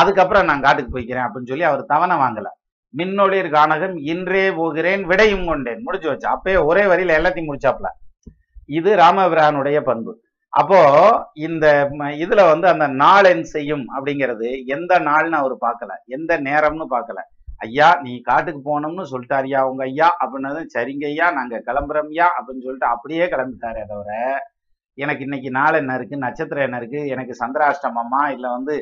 அதுக்கப்புறம் 0.00 0.48
நான் 0.48 0.64
காட்டுக்கு 0.64 0.94
போய்க்கிறேன் 0.94 1.26
அப்படின்னு 1.26 1.52
சொல்லி 1.52 1.66
அவர் 1.70 1.90
தவணை 1.92 2.16
வாங்கல. 2.22 2.48
மின்னொளிர் 2.94 3.48
கானகம் 3.56 3.96
இன்றே 4.12 4.44
போகிறேன் 4.58 5.02
விடையும் 5.10 5.46
கொண்டேன். 5.50 5.82
முடிச்சு 5.86 6.08
வச்சு 6.08 6.26
அப்பயே 6.34 6.58
ஒரே 6.70 6.84
வரியில 6.92 7.16
எல்லாத்தையும் 7.18 7.50
முடிச்சாப்ல 7.50 7.90
இது 8.78 8.90
ராமபிரானுடைய 8.96 9.78
பண்பு. 9.88 10.12
அப்போ 10.52 10.80
இந்த 11.46 11.66
இதுல 12.24 12.40
வந்து 12.52 12.66
அந்த 12.72 12.86
நாளென் 13.02 13.44
செய்யும் 13.54 13.84
அப்படிங்கிறது 13.96 14.48
எந்த 14.74 14.92
நாள்னு 15.08 15.36
அவர் 15.42 15.54
பார்க்கல. 15.66 15.92
எந்த 16.16 16.40
நேரம்னு 16.48 16.86
பார்க்கல. 16.94 17.20
ஐயா 17.66 17.88
நீ 18.04 18.12
காட்டுக்கு 18.28 18.60
போனோம்னு 18.68 19.04
சொல்லிட்டாரியா 19.12 19.60
உங்க 19.70 19.82
ஐயா 19.84 20.08
அப்படின்னது 20.22 20.60
சரிங்க 20.74 21.04
ஐயா 21.12 21.26
நாங்க 21.38 21.56
கிளம்புறோம்யா 21.66 22.26
அப்படின்னு 22.36 22.64
சொல்லிட்டு 22.66 22.88
அப்படியே 22.94 23.24
கிளம்பிட்டாரே 23.24 23.82
தவிர 23.90 24.10
எனக்கு 25.04 25.22
இன்னைக்கு 25.26 25.50
நாள் 25.58 25.78
என்ன 25.80 25.92
இருக்கு? 25.98 26.16
நட்சத்திரம் 26.26 26.66
என்ன 26.66 26.78
இருக்கு? 26.82 27.00
எனக்கு 27.14 27.34
சந்திராஷ்டமமா? 27.42 28.22
இல்ல 28.36 28.46
வந்து 28.56 28.74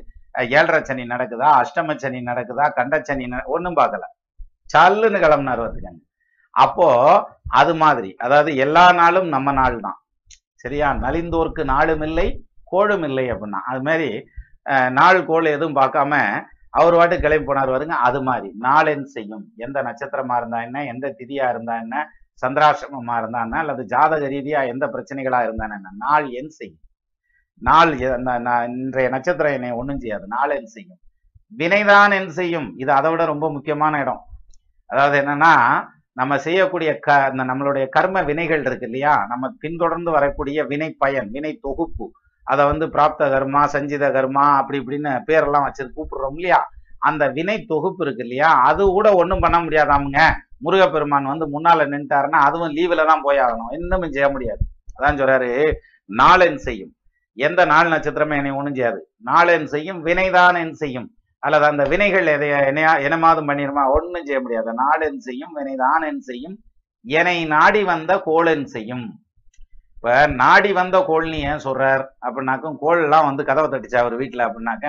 ஏழரை 0.59 0.81
சனி 0.89 1.05
நடக்குதா? 1.13 1.49
அஷ்டம 1.63 1.97
சனி 2.03 2.19
நடக்குதா? 2.31 2.65
கண்டச்சனி 2.79 3.27
ஒன்றும் 3.55 3.79
பார்க்கல. 3.81 4.05
சல்லுன்னு 4.75 5.23
கிளம்புனார் 5.25 5.65
வந்துக்கங்க 5.65 6.03
அப்போ 6.55 6.87
அது 7.61 7.73
மாதிரி 7.83 8.11
அதாவது 8.25 8.51
எல்லா 8.65 8.85
நாளும் 9.01 9.29
நம்ம 9.35 9.49
நாள் 9.59 9.77
தான் 9.87 9.99
சரியா? 10.63 10.89
நலிந்தோர்க்கு 11.05 11.63
நாளும் 11.73 12.05
இல்லை 12.09 12.29
கோளும் 12.73 13.07
இல்லை 13.09 13.25
அப்படின்னா 13.33 13.61
அது 13.71 13.81
மாதிரி 13.89 14.09
நாள் 14.99 15.21
கோள் 15.29 15.55
எதுவும் 15.57 15.77
பார்க்காம 15.81 16.15
அவர் 16.79 16.97
வாட்டு 16.99 17.17
கிளம்பி 17.25 17.47
போனார் 17.49 17.75
வருங்க 17.75 17.95
அது 18.09 18.19
மாதிரி. 18.29 18.49
நாளென் 18.67 19.05
செய்யும். 19.15 19.45
எந்த 19.65 19.79
நட்சத்திரமா 19.87 20.35
இருந்தா 20.41 20.59
என்ன? 20.67 20.79
எந்த 20.93 21.07
திதியா 21.19 21.47
இருந்தா 21.53 21.75
என்ன? 21.85 21.97
சந்திராசிரமமா 22.43 23.15
இருந்தான்னா 23.23 23.59
அல்லது 23.65 23.83
ஜாதக 23.93 24.29
ரீதியா 24.35 24.61
எந்த 24.73 24.85
பிரச்சனைகளா 24.95 25.41
இருந்தா 25.47 25.67
நாள் 26.05 26.27
என் 26.41 26.53
செய்யும். 26.59 26.83
நாள் 27.63 27.93
இன்றைய 28.73 29.09
நட்சத்திரம் 29.15 29.57
என்னை 29.59 29.71
ஒன்றும் 29.81 30.03
செய்யாது. 30.03 30.27
நாள் 30.35 30.55
என் 30.59 30.73
செய்யும். 30.77 31.01
வினைதான் 31.61 32.13
என் 32.19 32.33
செய்யும். 32.39 32.69
இது 32.83 32.91
அதை 32.99 33.09
விட 33.11 33.23
ரொம்ப 33.33 33.47
முக்கியமான 33.57 34.01
இடம். 34.05 34.23
அதாவது 34.91 35.17
என்னன்னா 35.23 35.55
நம்ம 36.21 36.37
செய்யக்கூடிய 36.45 36.91
க 37.07 37.17
இந்த 37.33 37.43
நம்மளுடைய 37.51 37.85
கர்ம 37.97 38.23
வினைகள் 38.29 38.63
இருக்கு 38.69 38.87
இல்லையா? 38.89 39.15
நம்ம 39.31 39.51
பின்தொடர்ந்து 39.63 40.11
வரக்கூடிய 40.17 40.65
வினை 40.71 40.89
பயன் 41.03 41.29
வினை 41.35 41.53
தொகுப்பு. 41.67 42.07
அதை 42.47 42.63
வந்து 42.71 42.87
பிராப்த 42.95 43.23
கர்மா 43.35 43.63
சஞ்சித 43.75 44.05
கர்மா 44.17 44.45
அப்படி 44.61 44.79
இப்படின்னு 44.83 45.13
பேரெல்லாம் 45.29 45.67
வச்சு 45.67 45.85
கூப்பிடுறோம் 45.97 46.37
இல்லையா? 46.39 46.61
அந்த 47.09 47.25
வினை 47.37 47.57
தொகுப்பு 47.73 48.03
இருக்கு 48.07 48.25
இல்லையா? 48.27 48.51
அது 48.71 48.83
கூட 48.97 49.09
ஒன்றும் 49.23 49.45
பண்ண 49.45 49.59
முடியாதாமுங்க. 49.65 50.21
முருகப்பெருமான் 50.59 51.25
வந்து 51.25 51.47
முன்னால 51.55 51.87
நின்ட்டாருன்னா 51.95 52.39
அதுவும் 52.49 52.75
லீவுல 52.77 53.07
தான் 53.07 53.23
போய் 53.23 53.39
ஆகணும். 53.39 53.71
இன்னமும் 53.71 54.13
செய்ய 54.13 54.29
முடியாது. 54.29 54.63
அதான் 54.99 55.19
சொல்றாரு 55.21 55.73
நாளென் 56.11 56.61
செய்யும். 56.67 56.93
எந்த 57.35 57.65
நாள் 57.65 57.89
நட்சத்திரமே 57.89 58.37
என்னை 58.37 58.51
ஒண்ணும் 58.51 58.75
செய்யாது. 58.75 59.01
நாளென் 59.27 59.65
செய்யும் 59.65 60.07
வினைதான் 60.07 60.57
என் 60.59 60.73
செய்யும். 60.73 61.09
அல்லது 61.43 61.65
அந்த 61.65 61.85
வினைகள் 61.85 62.27
எதைய 62.27 62.67
என்னையா 62.67 62.93
என்னமாதும் 62.97 63.49
பண்ணிருமா? 63.51 63.83
ஒன்றும் 63.97 64.25
செய்ய 64.25 64.41
முடியாது. 64.41 64.71
நாளென் 64.75 65.17
செய்யும் 65.17 65.57
வினைதான் 65.57 66.07
என் 66.11 66.21
செய்யும். 66.21 66.57
என்னை 67.05 67.45
நாடி 67.45 67.85
வந்த 67.85 68.13
கோளென் 68.27 68.65
செய்யும். 68.65 69.07
இப்ப 69.97 70.27
நாடி 70.27 70.73
வந்த 70.73 70.97
கோள்னு 71.09 71.39
ஏன் 71.51 71.65
சொல்றார் 71.65 72.03
அப்படின்னாக்கும் 72.27 72.77
கோள் 72.81 73.03
எல்லாம் 73.03 73.25
வந்து 73.25 73.45
கதவை 73.45 73.69
தட்டுச்சா 73.71 73.97
அவர் 73.97 74.17
வீட்டுல 74.19 74.43
அப்படின்னாக்க 74.49 74.89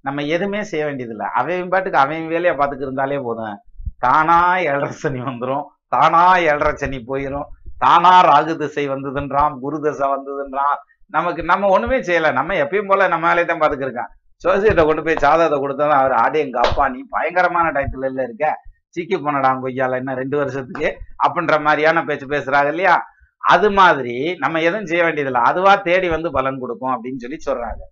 நம்ம 0.00 0.22
எதுவுமே 0.22 0.62
செய்ய 0.62 0.84
வேண்டியதில்லை. 0.86 1.26
அவன் 1.34 1.68
பாட்டுக்கு 1.68 1.98
அவன் 1.98 2.26
வேலையை 2.26 2.54
பார்த்துக்கு 2.56 2.84
இருந்தாலே 2.84 3.18
போதும். 3.18 3.56
தானா 4.04 4.38
ஏழரை 4.56 4.90
சனி 5.02 5.20
வந்துரும். 5.20 5.64
தானா 5.88 6.22
ஏழரை 6.36 6.72
சனி 6.74 6.98
போயிரும். 7.10 7.48
தானா 7.78 8.12
ராகு 8.22 8.56
திசை 8.56 8.88
வந்ததுன்றான் 8.88 9.54
குரு 9.58 9.80
தசை 9.80 10.08
வந்ததுன்றான். 10.08 10.76
நமக்கு 11.06 11.42
நம்ம 11.44 11.68
ஒண்ணுமே 11.68 11.98
செய்யல. 11.98 12.32
நம்ம 12.32 12.54
எப்பயும் 12.54 12.90
போல 12.90 13.08
நம்ம 13.08 13.26
வேலையை 13.26 13.46
தான் 13.46 13.62
பாத்துக்கிருக்கான். 13.62 14.10
சோசியத்தை 14.44 14.82
கொண்டு 14.86 15.02
போய் 15.02 15.22
சாதகத்தை 15.24 15.58
கொடுத்தா 15.60 15.88
அவர் 16.00 16.12
ஆடே 16.12 16.38
எங்க 16.40 16.58
அப்பா. 16.60 16.88
நீ 16.88 17.00
பயங்கரமான 17.10 17.66
டயத்துல 17.70 18.08
இல்ல 18.10 18.22
இருக்க. 18.22 18.46
சிக்கி 18.88 19.16
போனடா 19.16 19.50
கொய்யால 19.64 19.98
என்ன 20.00 20.14
ரெண்டு 20.14 20.36
வருஷத்துக்கு 20.36 20.88
அப்படின்ற 21.24 21.60
மாதிரியான 21.60 22.04
பேச்சு 22.04 22.26
பேசுறாங்க 22.26 22.66
இல்லையா? 22.66 22.96
அது 23.42 23.68
மாதிரி 23.70 24.16
நம்ம 24.38 24.60
எதுவும் 24.60 24.86
செய்ய 24.86 25.02
வேண்டியதில்லை. 25.02 25.42
அதுவா 25.42 25.72
தேடி 25.76 26.08
வந்து 26.08 26.30
பலன் 26.30 26.58
கொடுக்கும் 26.58 26.94
அப்படின்னு 26.94 27.22
சொல்லி 27.24 27.38
சொல்றாங்க. 27.46 27.82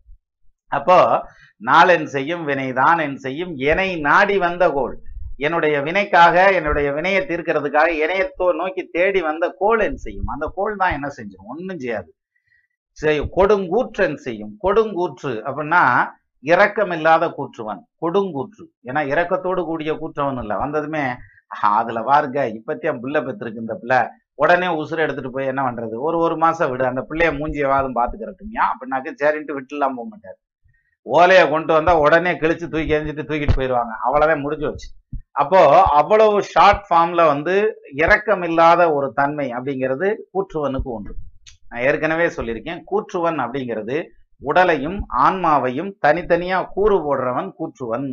அப்போ 0.68 0.98
நாளென் 1.66 2.05
செய்யும் 2.05 2.48
வினைதான் 2.48 3.00
என் 3.00 3.16
செய்யும். 3.16 3.56
எனை 3.70 3.89
நாடி 4.00 4.39
வந்த 4.39 4.70
கோள். 4.70 4.94
என்னுடைய 5.46 5.76
வினைக்காக 5.86 6.36
என்னுடைய 6.58 6.88
வினையை 6.96 7.20
தீர்க்கிறதுக்காக 7.30 7.90
இணையத்தோ 8.04 8.46
நோக்கி 8.60 8.82
தேடி 8.96 9.20
வந்த 9.28 9.44
கோள் 9.60 9.82
என் 9.86 10.00
செய்யும்? 10.04 10.30
அந்த 10.34 10.46
கோள் 10.56 10.80
தான் 10.82 10.94
என்ன 10.96 11.08
செஞ்சிடும் 11.16 11.50
ஒன்றும் 11.52 11.82
செய்யாது. 11.84 12.10
செய்யும் 12.98 13.30
கொடுங்கூற்றன் 13.38 14.18
செய்யும்? 14.26 14.52
கொடுங்கூற்று 14.64 15.32
அப்படின்னா 15.48 15.82
இரக்கமில்லாத 16.44 17.24
கூற்றுவன். 17.38 17.82
கொடுங்கூற்று. 18.02 18.64
ஏன்னா 18.88 19.00
இரக்கத்தோடு 19.12 19.62
கூடிய 19.70 19.92
கூற்றவன் 20.02 20.40
இல்ல. 20.44 20.54
வந்ததுமே 20.64 21.04
அதுல 21.78 22.00
பாருங்க 22.10 22.40
இப்பத்தியம் 22.58 23.00
புள்ள 23.02 23.18
பெற்றிருக்கு 23.26 23.64
இந்த 23.64 23.74
பிள்ளை. 23.80 24.00
உடனே 24.42 24.68
உசுரை 24.80 25.00
எடுத்துட்டு 25.06 25.32
போய் 25.36 25.50
என்ன 25.52 25.62
பண்றது? 25.66 25.94
ஒரு 26.06 26.16
ஒரு 26.26 26.36
மாசம் 26.44 26.70
விடு. 26.72 26.84
அந்த 26.90 27.02
பிள்ளைய 27.08 27.30
மூஞ்சியவாதும் 27.40 27.98
பாத்துக்கிறட்டுமியா 27.98 28.64
அப்படின்னாக்க 28.72 29.12
சரின்ட்டு 29.22 29.56
விட்டுலாம் 29.58 29.96
போக 29.98 30.06
மாட்டாரு. 30.12 30.38
ஓலையை 31.06 31.44
கொண்டு 31.52 31.72
வந்தா 31.76 31.92
உடனே 32.04 32.32
கிழிச்சு 32.42 32.66
தூக்கி 32.72 32.94
எறிஞ்சிட்டு 32.96 33.28
தூக்கிட்டு 33.28 33.58
போயிடுவாங்க 33.58 33.92
அவ்வளவுதான் 34.06 34.44
முடிஞ்சு 34.46 34.66
வச்சு 34.70 34.88
அப்போ 35.42 35.60
அவ்வளவு 35.98 36.38
ஷார்ட் 36.52 36.84
ஃபார்ம்ல 36.88 37.22
வந்து 37.32 37.54
இரக்கம் 38.02 38.42
இல்லாத 38.42 38.80
ஒரு 38.96 39.06
தன்மை 39.18 39.46
அப்படிங்கிறது 39.56 40.08
கூற்றுவனுக்கு 40.32 40.90
ஒன்று. 40.96 41.12
நான் 41.68 41.84
ஏற்கனவே 41.88 42.26
சொல்லியிருக்கேன் 42.36 42.80
கூற்றுவன் 42.90 43.38
அப்படிங்கிறது 43.44 43.96
உடலையும் 44.48 44.98
ஆன்மாவையும் 45.26 45.90
தனித்தனியா 46.06 46.58
கூறு 46.76 46.96
போடுறவன் 47.06 47.48
கூற்றுவன். 47.60 48.06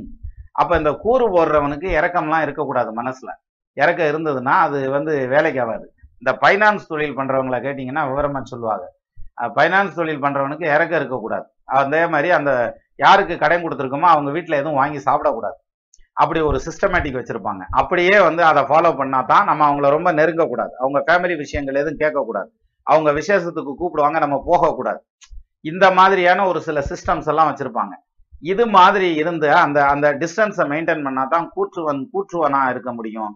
அப்ப 0.61 0.77
இந்த 0.81 0.91
கூறு 1.05 1.25
போடுறவனுக்கு 1.33 1.87
இறக்கம்லாம் 1.99 2.45
இருக்கக்கூடாது 2.47 2.89
மனசுல. 3.01 3.29
இறக்கம் 3.77 4.09
இருந்ததுன்னா 4.11 4.55
அது 4.65 4.77
வந்து 4.95 5.13
வேலைக்கு 5.33 5.61
ஆகாது. 5.63 5.85
இந்த 6.21 6.31
பைனான்ஸ் 6.43 6.89
தொழில் 6.91 7.17
பண்றவங்களை 7.17 7.57
கேட்டீங்கன்னா 7.65 8.03
விவரமா 8.11 8.41
சொல்லுவாங்க. 8.53 8.85
பைனான்ஸ் 9.57 9.97
தொழில் 9.99 10.23
பண்றவனுக்கு 10.23 10.65
இறக்கம் 10.75 10.99
இருக்கக்கூடாது. 11.01 11.47
அதே 11.81 12.03
மாதிரி 12.13 12.29
அந்த 12.39 12.51
யாருக்கு 13.05 13.35
கடன் 13.37 13.63
கொடுத்துருக்கோமோ 13.63 14.11
அவங்க 14.15 14.29
வீட்டில் 14.35 14.59
எதுவும் 14.61 14.81
வாங்கி 14.81 14.99
சாப்பிடக்கூடாது. 15.07 15.57
அப்படி 16.21 16.39
ஒரு 16.49 16.59
சிஸ்டமேட்டிக் 16.65 17.17
வச்சிருப்பாங்க. 17.19 17.63
அப்படியே 17.79 18.15
வந்து 18.27 18.43
அதை 18.51 18.61
ஃபாலோ 18.69 18.91
பண்ணா 18.99 19.19
தான் 19.31 19.47
நம்ம 19.49 19.65
அவங்கள 19.67 19.89
ரொம்ப 19.95 20.09
நெருங்கக்கூடாது. 20.19 20.73
அவங்க 20.81 20.99
ஃபேமிலி 21.07 21.35
விஷயங்கள் 21.43 21.79
எதுவும் 21.81 22.01
கேட்கக்கூடாது. 22.03 22.49
அவங்க 22.87 23.09
விசேஷத்துக்கு 23.19 23.73
கூப்பிடுவாங்க 23.81 24.17
நம்ம 24.25 24.37
போகக்கூடாது. 24.49 24.99
இந்த 25.71 25.85
மாதிரியான 25.99 26.45
ஒரு 26.51 26.59
சில 26.67 26.79
சிஸ்டம்ஸ் 26.91 27.29
எல்லாம் 27.31 27.49
வச்சிருப்பாங்க. 27.51 27.93
இது 28.51 28.63
மாதிரி 28.77 29.07
இருந்து 29.21 29.47
அந்த 29.63 29.79
அந்த 29.93 30.07
டிஸ்டன்ஸை 30.21 30.65
மெயின்டைன் 30.71 31.05
பண்ணா 31.05 31.23
தான் 31.35 31.47
கூற்றுவன் 31.55 32.01
கூற்றுவனா 32.13 32.61
இருக்க 32.73 32.89
முடியும். 32.97 33.31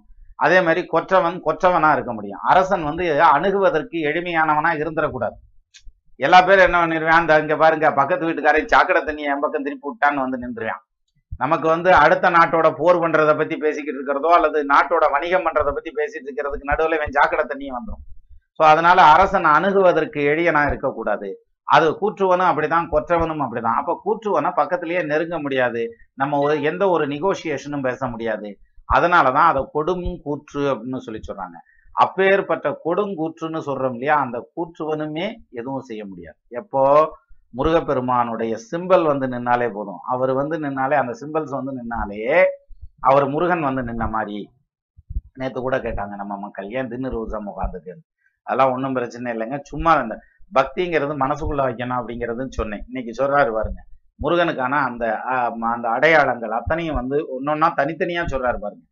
அதே 0.45 0.59
மாதிரி 0.65 0.81
கொற்றவன் 0.93 1.37
கொற்றவனா 1.47 1.89
இருக்க 1.95 2.11
முடியும். 2.17 2.41
அரசன் 2.51 2.83
வந்து 2.89 3.05
அணுகுவதற்கு 3.35 3.97
எளிமையானவனா 4.09 4.71
இருந்துடக்கூடாது. 4.81 5.35
எல்லா 6.19 6.39
பேரும் 6.47 6.67
என்ன 6.67 6.79
பண்ணிடுவேன் 6.81 7.19
அந்த 7.19 7.37
இங்க 7.43 7.55
பாருங்க 7.63 7.89
பக்கத்து 7.99 8.27
வீட்டுக்காரன் 8.27 8.71
சாக்கடை 8.73 9.01
தண்ணியை 9.09 9.29
என் 9.33 9.43
பக்கம் 9.43 9.67
திருப்பி 9.67 9.87
விட்டான்னு 9.89 10.23
வந்து 10.25 10.41
நின்றுவேன் 10.43 10.81
நமக்கு 11.41 11.67
வந்து 11.67 11.89
அடுத்த 12.03 12.29
நாட்டோட 12.29 12.67
போர் 12.79 13.01
பண்றதை 13.03 13.33
பத்தி 13.37 13.55
பேசிக்கிட்டு 13.57 13.99
இருக்கிறதோ 13.99 14.31
அல்லது 14.37 14.59
நாட்டோட 14.73 15.05
வணிகம் 15.11 15.45
பண்றதை 15.45 15.71
பத்தி 15.73 15.91
பேசிட்டு 15.99 16.27
இருக்கிறதுக்கு 16.27 16.71
நடுவில் 16.71 16.97
இவன் 16.97 17.15
சாக்கடை 17.17 17.45
தண்ணியும் 17.45 17.77
வந்துடும் 17.77 18.03
ஸோ 18.59 18.63
அதனால 18.63 19.01
அரசன் 19.03 19.47
அணுகுவதற்கு 19.53 20.19
எளியனா 20.31 20.61
இருக்கக்கூடாது. 20.67 21.29
அது 21.67 21.87
கூற்றுவனும் 22.01 22.49
அப்படிதான் 22.49 22.87
கொற்றவனும் 22.91 23.43
அப்படிதான். 23.43 23.77
அப்ப 23.79 23.93
கூற்றுவனை 24.05 24.49
பக்கத்திலேயே 24.53 25.01
நெருங்க 25.03 25.35
முடியாது. 25.39 25.81
நம்ம 26.13 26.39
ஒரு 26.39 26.55
எந்த 26.61 26.83
ஒரு 26.89 27.03
நெகோசியேஷனும் 27.07 27.81
பேச 27.81 28.07
முடியாது. 28.07 28.49
அதனாலதான் 28.89 29.49
அதை 29.51 29.61
கொடும் 29.73 30.05
கூற்று 30.23 30.61
அப்படின்னு 30.73 31.05
சொல்லி 31.05 31.21
சொல்றாங்க. 31.27 31.57
அப்பேற்பட்ட 31.95 32.67
கொடுங்கூற்றுன்னு 32.85 33.59
சொல்றோம் 33.65 33.95
இல்லையா 33.95 34.15
அந்த 34.19 34.37
கூற்றுவனுமே 34.55 35.25
எதுவும் 35.51 35.87
செய்ய 35.89 36.03
முடியாது. 36.05 36.37
எப்போ? 36.61 36.83
முருகப்பெருமானுடைய 37.57 38.53
சிம்பல் 38.69 39.05
வந்து 39.11 39.27
நின்னாலே 39.33 39.67
போதும். 39.77 40.01
அவர் 40.13 40.33
வந்து 40.39 40.57
நின்னாலே 40.65 40.95
அந்த 41.01 41.13
சிம்பல்ஸ் 41.21 41.57
வந்து 41.57 41.73
நின்னாலே 41.79 42.21
அவர் 43.09 43.25
முருகன் 43.33 43.67
வந்து 43.67 43.81
நின்ன 43.89 44.05
மாதிரி. 44.15 44.39
நேற்று 45.39 45.59
கூட 45.61 45.75
கேட்டாங்க 45.85 46.13
நம்ம 46.21 46.33
மக்கள் 46.37 46.67
ஏன் 46.77 46.89
தின்னு 46.91 47.13
ரோசம் 47.15 47.49
உட்காந்துட்டு 47.51 47.93
அதெல்லாம் 48.47 48.73
ஒன்றும் 48.73 48.95
பிரச்சனை 48.97 49.33
இல்லைங்க. 49.33 49.57
சும்மா 49.71 49.91
இந்த 50.03 50.15
பக்திங்கிறது 50.57 51.13
மனசுக்குள்ள 51.23 51.61
வைக்கணும் 51.67 51.99
அப்படிங்கிறதுன்னு 51.99 52.57
சொன்னேன். 52.59 52.83
இன்னைக்கு 52.87 53.11
சொல்றாரு 53.19 53.51
பாருங்க. 53.57 53.81
முருகனுக்கான 54.23 54.79
அந்த 54.87 55.03
அந்த 55.73 55.87
அடையாளங்கள் 55.95 56.57
அத்தனையும் 56.59 56.97
வந்து 56.99 57.17
ஒன்னொன்னா 57.35 57.67
தனித்தனியா 57.79 58.23
சொல்றாரு 58.33 58.59
பாருங்க. 58.63 58.83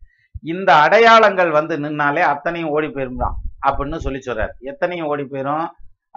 இந்த 0.54 0.70
அடையாளங்கள் 0.86 1.52
வந்து 1.58 1.74
நின்னாலே 1.86 2.24
அத்தனையும் 2.34 2.74
ஓடி 2.76 2.88
போயிருந்தான் 2.88 3.36
அப்படின்னு 3.68 3.98
சொல்லி 4.06 4.22
சொல்றாரு. 4.28 4.54
எத்தனையும் 4.72 5.10
ஓடி 5.12 5.24
போயிரும்? 5.24 5.66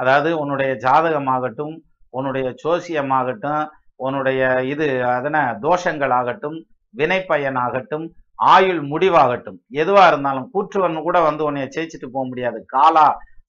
அதாவது 0.00 0.30
உன்னுடைய 0.42 0.72
ஜாதகமாகட்டும் 0.84 1.74
உன்னுடைய 2.16 2.48
சோசியமாகட்டும் 2.64 3.62
உன்னுடைய 4.06 4.42
இது 4.72 4.86
அதன 5.16 5.36
தோஷங்கள் 5.66 6.14
ஆகட்டும் 6.18 6.58
வினைப்பயனாகட்டும் 6.94 8.06
ஆயுள் 8.54 8.80
முடிவாகட்டும் 8.92 9.58
எதுவா 9.82 10.04
இருந்தாலும் 10.10 10.48
கூற்றுவன் 10.54 11.06
கூட 11.06 11.18
வந்து 11.28 11.42
உன்னை 11.48 11.66
ஜெயிச்சுட்டு 11.74 12.08
போக 12.14 12.24
முடியாது. 12.30 12.58
காலா 12.74 13.06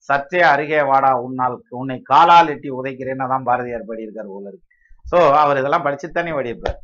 சற்றே 0.08 0.40
அருகே 0.52 0.80
வாடா 0.90 1.10
உன்னால் 1.26 1.56
உன்னை 1.80 1.98
காலால் 2.12 2.50
எட்டி 2.54 2.70
உதைக்கிறேன்னு 2.78 3.30
தான் 3.32 3.46
பாரதியார் 3.48 3.88
படியிருக்கார் 3.90 4.32
போல 4.32 4.50
இருக்கு. 4.50 4.66
சோ 5.10 5.18
அவர் 5.42 5.60
இதெல்லாம் 5.60 5.86
படிச்சுத்தானே 5.86 6.34
படிப்பார் 6.38 6.80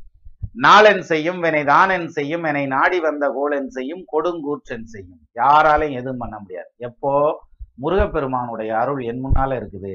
நாளென் 0.64 1.02
செய்யும் 1.10 1.40
வினை 1.44 1.60
தானென் 1.72 2.08
செய்யும் 2.16 2.46
என்னை 2.50 2.62
நாடி 2.76 2.98
வந்த 3.06 3.24
கோலென் 3.36 3.68
செய்யும் 3.76 4.02
கொடுங்கூற்றென் 4.12 4.88
செய்யும். 4.94 5.20
யாராலையும் 5.40 5.98
எதுவும் 6.00 6.22
பண்ண 6.22 6.36
முடியாது. 6.42 6.70
எப்போ? 6.88 7.12
முருகப்பெருமானுடைய 7.82 8.70
அருள் 8.80 9.02
என் 9.10 9.22
முன்னால 9.26 9.50
இருக்குது. 9.60 9.92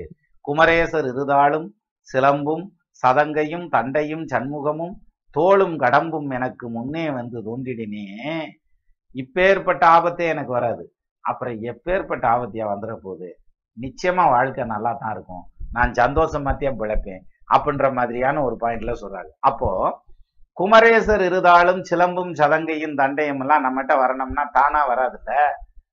குமரேசர் 0.47 1.07
இருதாளும் 1.13 1.67
சிலம்பும் 2.13 2.65
சதங்கையும் 3.07 3.67
தண்டையும் 3.71 4.25
சண்முகமும் 4.33 4.93
தோளும் 5.33 5.77
கடம்பும் 5.79 6.33
எனக்கு 6.33 6.69
முன்னே 6.69 7.09
வந்து 7.09 7.37
தோன்றிடினே. 7.39 8.05
இப்பேற்பட்ட 9.15 9.83
ஆபத்தே 9.85 10.27
எனக்கு 10.27 10.51
வராது. 10.51 10.95
அப்புறம் 11.21 11.61
எப்பேற்பட்ட 11.61 12.25
ஆபத்தியா 12.35 12.65
வந்துட 12.73 12.93
போகுது? 12.95 13.39
நிச்சயமா 13.81 14.25
வாழ்க்கை 14.29 14.65
நல்லா 14.65 14.93
தான் 14.93 15.11
இருக்கும். 15.11 15.43
நான் 15.71 15.91
சந்தோஷமாத்தியம் 15.91 16.79
பிழைப்பேன். 16.79 17.23
அப்படின்ற 17.53 17.93
மாதிரியான 17.93 18.43
ஒரு 18.43 18.57
பாயிண்ட்ல 18.61 18.93
சொல்றாரு. 19.01 19.29
அப்போ 19.39 20.03
குமரேசர் 20.57 21.21
இருந்தாலும் 21.21 21.81
சிலம்பும் 21.89 22.33
சதங்கையும் 22.33 22.95
தண்டையும் 22.95 23.39
எல்லாம் 23.39 23.65
நம்மகிட்ட 23.65 23.97
வரணும்னா 23.97 24.49
தானா 24.51 24.89
வராதுல்ல? 24.89 25.33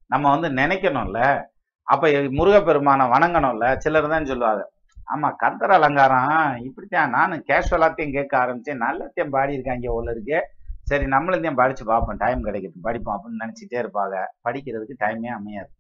நம்ம 0.07 0.31
வந்து 0.37 0.49
நினைக்கணும்ல? 0.63 1.43
அப்ப 1.83 2.11
முருகப்பெருமானை 2.31 3.07
வணங்கணும்ல 3.07 3.77
சிலர் 3.77 4.09
தான் 4.09 4.25
சொல்லுவாங்க. 4.25 4.71
ஆமா 5.15 5.29
கந்தர் 5.37 5.71
அலங்காரம் 5.71 6.65
இப்படித்தான். 6.65 7.11
நானும் 7.11 7.45
கேஷுவலாத்தையும் 7.49 8.13
கேட்க 8.13 8.39
ஆரம்பிச்சேன். 8.39 8.83
நல்லத்தையும் 8.85 9.31
பாடி 9.31 9.53
இருக்காங்க 9.53 9.93
உள்ள 9.93 10.11
இருக்கு. 10.11 10.41
சரி 10.83 11.05
நம்மளத்தையும் 11.05 11.55
படிச்சு 11.55 11.85
பார்ப்போம். 11.85 12.17
டைம் 12.17 12.45
கிடைக்குது 12.45 12.73
படிப்போம் 12.83 13.21
அப்படின்னு 13.21 13.43
நினைச்சிட்டே 13.45 13.79
இருப்பாங்க. 13.85 14.17
படிக்கிறதுக்கு 14.49 14.95
டைமே 15.01 15.27
அமையாது. 15.27 15.71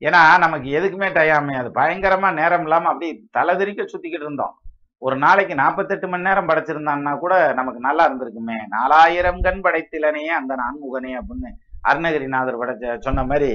ஏன்னா 0.00 0.38
நமக்கு 0.38 0.68
எதுக்குமே 0.80 1.12
டைம் 1.12 1.36
அமையாது. 1.36 1.70
பயங்கரமா 1.74 2.32
நேரம் 2.32 2.62
இல்லாம 2.62 2.88
அப்படி 2.88 3.28
தலைதிரிக்க 3.38 3.86
சுத்திக்கிட்டு 3.92 4.26
இருந்தோம். 4.26 4.54
ஒரு 4.98 5.16
நாளைக்கு 5.16 5.54
நாற்பத்தெட்டு 5.54 6.08
மணி 6.08 6.22
நேரம் 6.22 6.48
படைச்சிருந்தான்னா 6.48 7.18
கூட 7.18 7.52
நமக்கு 7.52 7.80
நல்லா 7.80 8.04
இருந்திருக்குமே. 8.08 8.56
நாலாயிரம் 8.68 9.40
கண் 9.40 9.60
படைத்திலனையே 9.64 10.32
அந்த 10.40 10.56
நான்முகனே 10.62 11.12
அப்படின்னு 11.18 11.50
அருணகிரிநாதர் 11.88 12.60
படைச்ச 12.60 12.98
சொன்ன 12.98 13.24
மாதிரி 13.24 13.52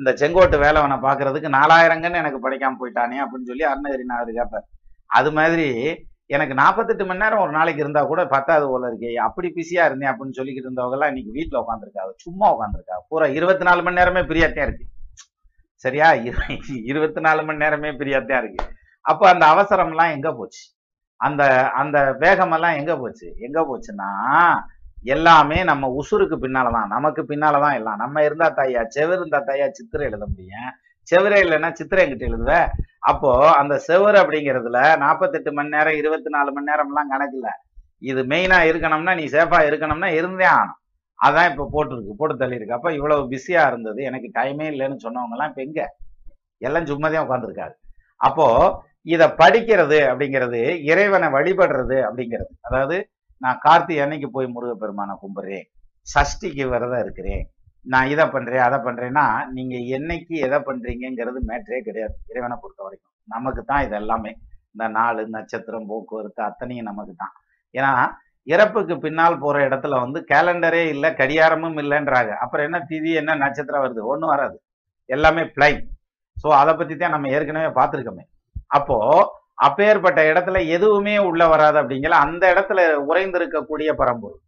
இந்த 0.00 0.10
செங்கோட்டு 0.20 0.56
வேலவனை 0.64 0.96
பார்க்கறதுக்கு 1.06 1.48
நாலாயிரம் 1.58 2.04
எனக்கு 2.20 2.44
படைக்காம 2.44 2.78
போயிட்டானே 2.82 3.18
அப்படின்னு 3.22 3.50
சொல்லி 3.52 3.64
அருணகிரிநாதர் 3.72 4.38
கேட்பார் 4.38 4.68
அது 5.18 5.30
மாதிரி 5.32 5.66
எனக்கு 6.26 6.54
நாற்பத்தெட்டு 6.54 7.04
மணி 7.06 7.22
நேரம் 7.22 7.40
ஒரு 7.40 7.50
நாளைக்கு 7.50 7.82
இருந்தா 7.82 8.02
கூட 8.04 8.26
பத்தாவது 8.26 8.66
போல 8.68 8.88
இருக்கே 8.90 9.10
அப்படி 9.26 9.48
பிஸியா 9.56 9.84
இருந்தேன் 9.84 10.10
அப்படின்னு 10.10 10.36
சொல்லிக்கிட்டு 10.38 10.68
இருந்தவங்க 10.68 10.96
எல்லாம் 10.96 11.10
இன்னைக்கு 11.12 11.32
வீட்டுல 11.38 11.60
உட்காந்துருக்காங்க 11.62 12.12
சும்மா 12.16 12.46
உட்காந்துருக்காங்க 12.54 13.02
பூரா 13.08 13.26
இருபத்தி 13.38 13.64
நாலு 13.64 13.82
மணி 13.82 13.98
நேரமே 14.00 14.20
பிரியாத்தியா 14.20 14.66
இருக்கு. 14.68 14.86
சரியா? 15.84 16.08
இருபத்தி 16.90 17.20
நாலு 17.20 17.42
மணி 17.44 17.58
நேரமே 17.58 17.90
பிரியாத்தியா 17.90 18.38
இருக்கு. 18.38 18.64
அப்ப 19.04 19.28
அந்த 19.28 19.46
அவசரம்லாம் 19.46 20.14
எங்க 20.16 20.34
போச்சு? 20.34 20.62
அந்த 21.16 21.42
அந்த 21.70 21.98
வேகமெல்லாம் 22.18 22.76
எங்க 22.76 22.96
போச்சு? 22.96 23.34
எங்க 23.38 23.60
போச்சுன்னா 23.60 24.10
எல்லாமே 25.02 25.64
நம்ம 25.64 25.96
உசுருக்கு 26.00 26.36
பின்னாலதான். 26.40 26.86
நமக்கு 26.86 27.22
பின்னாலதான் 27.22 27.74
எல்லாம். 27.74 27.96
நம்ம 27.96 28.24
இருந்தா 28.24 28.52
தாயா? 28.52 28.86
செவர் 28.86 29.18
இருந்தா 29.18 29.42
தாயா? 29.42 29.70
சித்திரை 29.70 30.06
எழுத 30.06 30.26
முடியும். 30.26 30.70
செவரே 31.10 31.44
இல்லைன்னா 31.44 31.72
சித்திரை 31.72 32.06
எங்கிட்ட 32.06 32.16
எழுதுவ? 32.16 32.68
அப்போ 32.98 33.52
அந்த 33.52 33.78
செவர் 33.78 34.14
அப்படிங்கிறதுல 34.14 34.96
நாற்பத்தெட்டு 34.96 35.52
மணி 35.52 35.68
நேரம் 35.68 35.94
இருபத்தி 35.94 36.28
நாலு 36.28 36.52
மணி 36.52 36.72
நேரம்லாம் 36.72 37.08
கணக்கு 37.08 37.42
இது 37.98 38.22
மெயினா 38.22 38.58
இருக்கணும்னா 38.72 39.14
நீ 39.14 39.24
சேஃபா 39.24 39.62
இருக்கணும்னா 39.70 40.06
இருந்தே 40.06 40.46
ஆகணும். 40.46 40.78
அதான் 41.24 41.50
இப்போ 41.50 41.68
போட்டிருக்கு. 41.72 42.12
போட்டு 42.16 42.46
தள்ளியிருக்கு. 42.46 42.72
அப்போ 42.72 42.92
இவ்வளவு 42.92 43.28
பிஸியா 43.28 43.66
இருந்தது. 43.66 44.02
எனக்கு 44.02 44.30
டைமே 44.34 44.70
இல்லைன்னு 44.72 44.96
சொன்னவங்க 45.02 45.30
எல்லாம் 45.30 45.52
எங்க? 45.54 45.96
எல்லாம் 46.58 46.84
சும்மாதான் 46.84 47.28
உட்காந்துருக்காரு 47.28 47.72
அப்போ 48.16 48.82
இதை 49.02 49.26
படிக்கிறது 49.26 49.98
அப்படிங்கிறது 50.12 50.82
இறைவனை 50.82 51.28
வழிபடுறது 51.28 52.08
அப்படிங்கிறது. 52.12 52.58
அதாவது 52.60 53.10
நான் 53.42 53.60
கார்த்திகை 53.66 54.02
அன்னைக்கு 54.04 54.28
போய் 54.36 54.54
முருகப்பெருமானை 54.54 55.14
கும்பிட்றேன் 55.22 55.66
சஷ்டிக்கு 56.12 56.64
விரதம் 56.72 57.02
இருக்கிறேன். 57.04 57.42
நான் 57.86 58.10
இதை 58.12 58.24
பண்றேன் 58.34 58.64
அதை 58.68 58.78
பண்றேன்னா 58.86 59.24
நீங்க 59.56 59.76
என்னைக்கு 59.96 60.34
எதை 60.46 60.58
பண்றீங்கிறது 60.68 61.40
மேட்டரே 61.50 61.80
கிடையாது. 61.88 62.14
இறைவனை 62.30 62.56
பொறுத்த 62.62 62.80
வரைக்கும். 62.86 63.14
நமக்கு 63.34 63.62
தான் 63.70 63.84
இது 63.86 63.96
எல்லாமே 64.02 64.32
இந்த 64.74 64.86
நாலு 64.96 65.22
நட்சத்திரம் 65.36 65.88
போக்குவரத்து 65.90 66.42
அத்தனையும் 66.48 66.88
நமக்கு 66.90 67.14
தான் 67.22 67.34
ஏன்னா 67.74 67.92
இறப்புக்கு 68.46 68.94
பின்னால் 69.04 69.40
போற 69.44 69.56
இடத்துல 69.68 69.96
வந்து 70.04 70.18
கேலண்டரே 70.32 70.82
இல்லை 70.94 71.08
கடியாரமும் 71.20 71.78
இல்லைன்றாங்க. 71.82 72.32
அப்புறம் 72.42 72.66
என்ன 72.68 72.78
திதி 72.90 73.10
என்ன 73.20 73.36
நட்சத்திரம் 73.44 73.82
வருது? 73.84 74.02
ஒன்றும் 74.12 74.32
வராது. 74.34 74.56
எல்லாமே 75.10 75.42
பிளைன் 75.56 75.82
ஸோ 76.36 76.48
அதை 76.60 76.72
பத்தி 76.74 76.94
தான் 76.96 77.14
நம்ம 77.14 77.30
ஏற்கனவே 77.36 77.70
பார்த்துருக்கோமே. 77.78 78.24
அப்போ 78.78 78.96
அப்பேற்பட்ட 79.60 80.20
இடத்துல 80.30 80.58
எதுவுமே 80.76 81.14
உள்ள 81.28 81.42
வராது 81.52 81.76
அப்படிங்கிற 81.80 82.14
அந்த 82.24 82.42
இடத்துல 82.54 82.80
உறைந்திருக்கக்கூடிய 83.10 83.90
பரம்பொருள். 84.00 84.42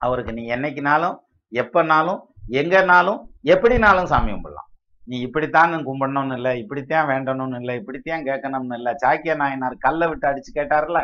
அவருக்கு 0.00 0.32
நீ 0.38 0.44
என்னைக்குனாலும் 0.56 1.16
எப்பனாலும் 1.52 2.20
எங்கனாலும் 2.60 3.20
எப்படினாலும் 3.52 4.10
சாமி 4.12 4.30
கும்பிடலாம். 4.32 4.68
நீ 5.08 5.16
இப்படித்தான் 5.26 5.86
கும்பிடணும்னு 5.88 6.36
இல்லை 6.38 6.52
இப்படித்தான் 6.62 7.08
வேண்டணும்னு 7.10 7.58
இல்லை 7.60 7.74
இப்படித்தான் 7.80 8.26
கேட்கணும்னு 8.28 8.76
இல்லை 8.78 8.92
சாக்கிய 9.02 9.34
நாயனார் 9.42 9.84
கல்லை 9.86 10.06
விட்டு 10.10 10.26
அடிச்சு 10.30 10.50
கேட்டார்ல 10.58 11.00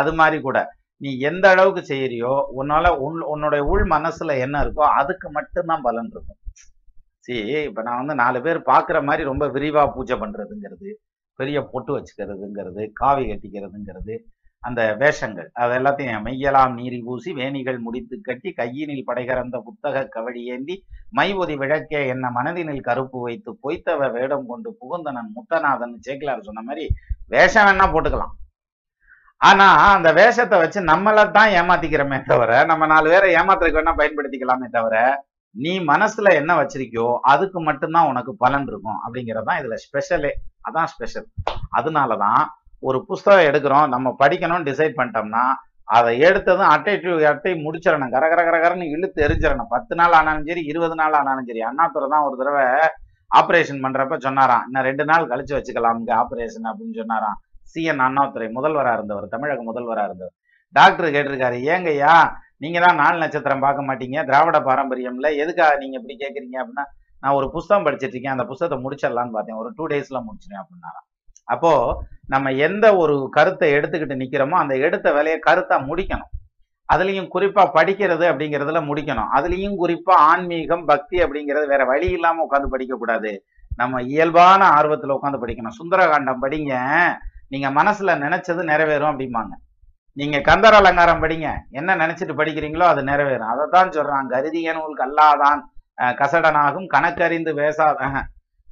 அது 0.00 0.10
மாதிரி 0.20 0.38
கூட. 0.46 0.58
நீ 1.00 1.10
எந்த 1.28 1.44
அளவுக்கு 1.54 1.82
செய்யறியோ 1.90 2.32
உன்னால 2.60 2.86
உன் 3.06 3.18
உன்னுடைய 3.32 3.62
உள் 3.72 3.84
மனசுல 3.94 4.36
என்ன 4.44 4.62
இருக்கோ 4.64 4.84
அதுக்கு 5.00 5.28
மட்டும்தான் 5.30 5.84
பலன் 5.88 6.10
இருக்கும். 6.14 6.40
சரி 7.26 7.42
இப்ப 7.68 7.82
நான் 7.86 8.00
வந்து 8.02 8.14
நாலு 8.22 8.38
பேர் 8.46 8.58
பாக்குற 8.72 8.98
மாதிரி 9.08 9.22
ரொம்ப 9.30 9.46
விரிவா 9.56 9.82
பூஜை 9.96 10.16
பண்றதுங்கிறது 10.22 10.88
பெரிய 11.38 11.58
பொட்டு 11.72 11.92
வச்சுக்கிறதுங்கிறது 11.96 12.82
காவி 13.00 13.24
கட்டிக்கிறதுங்கிறது 13.30 14.16
அந்த 14.62 14.80
வேஷங்கள். 15.02 15.48
அது 15.62 15.72
எல்லாத்தையும் 15.78 16.24
மெய்யலாம் 16.26 16.72
நீரி 16.78 16.98
பூசி 17.06 17.30
வேணிகள் 17.38 17.78
முடித்து 17.84 18.14
கட்டி 18.28 18.50
கையினில் 18.60 19.06
படைகறந்த 19.08 19.56
புத்தக 19.66 20.02
கவடி 20.14 20.40
ஏந்தி 20.54 20.76
மைவொதி 21.18 21.54
விளக்கே 21.62 22.00
என்ன 22.14 22.30
மனதினில் 22.38 22.86
கருப்பு 22.88 23.20
வைத்து 23.26 23.52
பொய்த்தவ 23.64 24.08
வேடம் 24.16 24.48
கொண்டு 24.50 24.70
புகுந்தனன் 24.80 25.30
முத்தநாதன் 25.36 25.94
சேக்கிலார் 26.08 26.46
சொன்ன 26.48 26.64
மாதிரி 26.68 26.86
வேஷம் 27.34 27.66
வேணா 27.68 27.86
போட்டுக்கலாம். 27.94 28.34
ஆனா 29.40 29.68
அந்த 29.96 30.10
வேஷத்தை 30.18 30.56
வச்சு 30.62 30.80
நம்மளை 30.92 31.24
தான் 31.38 31.52
ஏமாத்திக்கிறோமே 31.58 32.18
தவிர 32.30 32.52
நம்ம 32.70 32.86
நாலு 32.94 33.08
பேரை 33.12 33.28
ஏமாத்துறதுக்கு 33.40 33.80
வேணா 33.80 33.94
பயன்படுத்திக்கலாமே 34.00 34.68
தவிர 34.76 34.96
நீ 35.50 35.80
மனசுல 35.80 36.32
என்ன 36.32 36.62
வச்சிருக்கியோ 36.62 37.18
அதுக்கு 37.22 37.60
மட்டும்தான் 37.60 38.06
உனக்கு 38.06 38.36
பலன் 38.36 38.66
இருக்கும் 38.66 38.98
அப்படிங்கறதான் 39.06 39.58
இதுல 39.60 39.74
ஸ்பெஷலே 39.84 40.30
அதான் 40.70 40.84
ஸ்பெஷல் 40.84 41.26
அதனாலதான் 41.76 42.44
ஒரு 42.78 43.06
புஸ்தகம் 43.06 43.44
எடுக்கிறோம் 43.44 43.88
நம்ம 43.88 44.16
படிக்கணும்னு 44.18 44.68
டிசைட் 44.70 44.96
பண்ணிட்டோம்னா 44.96 45.44
அதை 45.84 46.20
எடுத்ததும் 46.20 46.68
அட்டை 46.74 46.96
டு 46.98 47.24
அட்டை 47.24 47.52
முடிச்சிடணும். 47.52 48.10
கர 48.10 48.28
கர 48.28 48.40
கரகரன்னு 48.50 48.90
இழுத்து 48.90 49.28
எரிஞ்சிடணும். 49.28 49.66
பத்து 49.68 49.94
நாள் 49.96 50.12
ஆனாலும் 50.12 50.44
சரி 50.46 50.62
இருபது 50.62 50.94
நாள் 50.94 51.12
ஆனாலும் 51.12 51.44
சரி. 51.46 51.60
அண்ணாத்துறை 51.60 52.08
தான் 52.08 52.22
ஒரு 52.22 52.36
தடவை 52.38 52.64
ஆப்ரேஷன் 53.30 53.82
பண்றப்ப 53.84 54.18
சொன்னாராம் 54.18 54.62
இன்னும் 54.64 54.82
ரெண்டு 54.82 55.04
நாள் 55.04 55.26
கழிச்சு 55.26 55.54
வச்சுக்கலாம் 55.54 55.96
இங்க 55.98 56.14
ஆப்ரேஷன் 56.14 56.66
அப்படின்னு 56.66 56.96
சொன்னாராம். 56.96 57.40
சி. 57.62 57.82
என். 57.82 57.96
முதல்வராக 57.96 58.52
முதல்வரா 58.60 58.92
இருந்தவர் 58.92 59.28
தமிழக 59.28 59.62
முதல்வரா 59.62 60.04
இருந்தவர். 60.04 60.34
டாக்டர் 60.72 61.12
கேட்டிருக்காரு 61.12 61.58
ஏங்கய்யா 61.74 62.14
நீங்கள் 62.60 62.84
தான் 62.84 62.98
நாலு 63.02 63.16
நட்சத்திரம் 63.22 63.64
பார்க்க 63.66 63.88
மாட்டீங்க. 63.88 64.16
திராவிட 64.30 64.58
பாரம்பரியம்ல 64.68 65.28
எதுக்காக 65.42 65.76
நீங்க 65.82 65.96
இப்படி 66.00 66.16
கேட்குறீங்க 66.22 66.56
அப்படின்னா 66.62 66.86
நான் 67.22 67.36
ஒரு 67.38 67.46
புஸ்தகம் 67.54 67.86
படிச்சிருக்கேன் 67.86 68.14
இருக்கேன். 68.14 68.36
அந்த 68.36 68.44
புஸ்தகத்தை 68.50 68.78
முடிச்சிடலான்னு 68.84 69.36
பார்த்தேன். 69.36 69.60
ஒரு 69.62 69.70
டூ 69.76 69.84
டேஸ்ல 69.92 70.18
முடிச்சிருவேன் 70.26 70.62
அப்படின்னாராம். 70.62 71.06
அப்போ 71.54 71.72
நம்ம 72.26 72.50
எந்த 72.66 72.86
ஒரு 72.96 73.14
கருத்தை 73.36 73.68
எடுத்துக்கிட்டு 73.76 74.16
நிக்கிறோமோ 74.22 74.56
அந்த 74.62 74.74
எடுத்த 74.86 75.08
வேலையை 75.12 75.38
கருத்தா 75.46 75.76
முடிக்கணும். 75.90 76.30
அதுலயும் 76.88 77.30
குறிப்பா 77.34 77.62
படிக்கிறது 77.78 78.24
அப்படிங்கிறதுல 78.30 78.80
முடிக்கணும். 78.90 79.30
அதுலயும் 79.38 79.76
குறிப்பா 79.82 80.14
ஆன்மீகம் 80.30 80.84
பக்தி 80.84 81.16
அப்படிங்கிறது 81.24 81.66
வேற 81.66 81.82
வழி 81.84 82.08
இல்லாம 82.10 82.44
உட்காந்து 82.46 82.74
படிக்க 82.74 82.96
கூடாது 82.96 83.32
நம்ம 83.76 84.02
இயல்பான 84.12 84.60
ஆர்வத்துல 84.78 85.16
உட்காந்து 85.18 85.42
படிக்கணும். 85.42 85.76
சுந்தரகாண்டம் 85.80 86.42
படிங்க. 86.44 86.74
நீங்க 87.52 87.68
மனசுல 87.70 88.14
நினைச்சது 88.24 88.62
நிறைவேறும் 88.72 89.10
அப்படிம்பாங்க. 89.12 89.52
நீங்க 90.18 90.36
கந்தர் 90.40 90.76
அலங்காரம் 90.76 91.22
படிங்க. 91.22 91.48
என்ன 91.70 91.96
நினைச்சிட்டு 91.96 92.34
படிக்கிறீங்களோ 92.38 92.86
அது 92.88 93.02
நிறைவேறும். 93.02 93.50
அதைத்தான் 93.52 93.94
சொல்றான் 93.96 94.28
கருதிய 94.28 94.72
நூல் 94.72 94.96
கல்லாதான் 94.98 95.60
அஹ், 95.98 96.14
கசடனாகும் 96.18 96.88
கணக்கறிந்து 96.94 97.52
பேசாத 97.54 98.00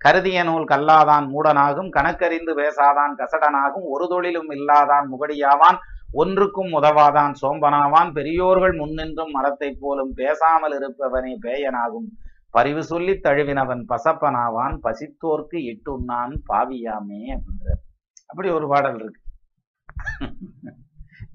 கருதிய 0.01 0.39
நூல் 0.45 0.67
கல்லாதான் 0.67 1.27
மூடனாகும் 1.31 1.91
கணக்கறிந்து 1.91 2.53
பேசாதான் 2.57 3.13
கசடனாகும் 3.19 3.87
ஒரு 3.89 4.07
தொழிலும் 4.09 4.51
இல்லாதான் 4.51 5.07
முகடியாவான் 5.13 5.79
ஒன்றுக்கும் 6.15 6.73
உதவாதான் 6.73 7.33
சோம்பனாவான் 7.41 8.11
பெரியோர்கள் 8.13 8.75
முன்னின்றும் 8.77 9.33
மரத்தை 9.33 9.71
போலும் 9.81 10.13
பேசாமல் 10.15 10.75
இருப்பவனே 10.79 11.33
பேயனாகும். 11.43 12.09
பரிவு 12.55 12.83
சொல்லி 12.85 13.15
தழுவினவன் 13.21 13.83
பசப்பனாவான் 13.89 14.77
பசித்தோர்க்கு 14.85 15.59
இட்டுண்ணான் 15.73 16.35
பாவியாமே 16.49 17.23
அப்படின்றார் 17.35 17.83
அப்படி 18.31 18.49
ஒரு 18.51 18.69
பாடல் 18.69 19.01
இருக்கு. 19.01 19.21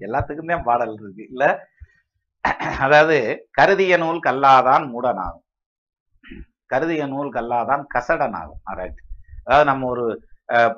எல்லாத்துக்கும் 0.06 0.46
தான் 0.46 0.62
பாடல் 0.62 0.92
இருக்கு. 0.92 1.26
இல்ல 1.30 1.68
அதாவது 2.80 3.48
கருதிய 3.50 3.96
நூல் 3.96 4.20
கல்லாதான் 4.24 4.90
மூடனாகும். 4.92 5.42
கருதிய 6.66 7.06
நூல் 7.06 7.32
கல்லாதான் 7.32 7.84
கசடனாகும். 7.94 8.60
ரைட் 8.64 8.98
அதாவது 9.44 9.70
நம்ம 9.70 9.86
ஒரு 9.86 10.24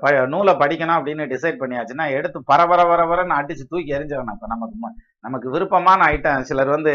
ப- 0.01 0.27
நூலை 0.27 0.55
படிக்கணும் 0.55 0.97
அப்படின்னு 0.97 1.27
டிசைட் 1.27 1.61
பண்ணியாச்சுன்னா 1.61 2.11
எடுத்து 2.11 2.45
பரபர 2.45 2.83
வரவரன்னு 2.83 3.37
அடிச்சு 3.41 3.63
தூக்கி 3.69 3.93
எரிஞ்சிடணும் 3.93 4.33
இப்போ 4.33 4.47
நமக்கு 4.47 4.77
நமக்கு 5.21 5.51
விருப்பமான 5.51 6.05
ஐட்டம் 6.05 6.41
சிலர் 6.41 6.69
வந்து 6.69 6.93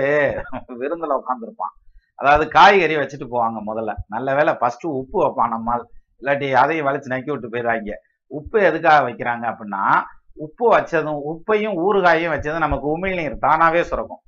விருந்தில் 0.67 1.11
உட்காந்துருப்பான் 1.11 1.75
அதாவது 2.15 2.49
காய்கறி 2.49 2.95
வச்சுட்டு 2.95 3.27
போவாங்க 3.31 3.61
முதல்ல. 3.67 3.93
நல்ல 4.07 4.35
வேளை 4.35 4.53
ஃபஸ்ட்டு 4.53 4.85
உப்பு 4.85 5.25
வைப்பான் 5.25 5.47
நம்மால். 5.47 5.89
இல்லாட்டி 6.21 6.51
அதையும் 6.53 6.87
வலிச்சு 6.87 7.09
நக்கி 7.09 7.39
விட்டு 7.39 7.49
போயிடுறாங்க 7.49 7.93
உப்பு 8.27 8.63
எதுக்காக 8.63 9.09
வைக்கிறாங்க 9.09 9.55
அப்படின்னா 9.55 10.03
உப்பு 10.39 10.77
வச்சதும் 10.77 11.19
உப்பையும் 11.31 11.73
ஊறுகாயும் 11.73 12.33
வச்சதும் 12.33 12.57
நமக்கு 12.57 12.97
உமிழ்நீர் 12.97 13.37
தானாவே 13.41 13.81
சுரக்கும். 13.81 14.19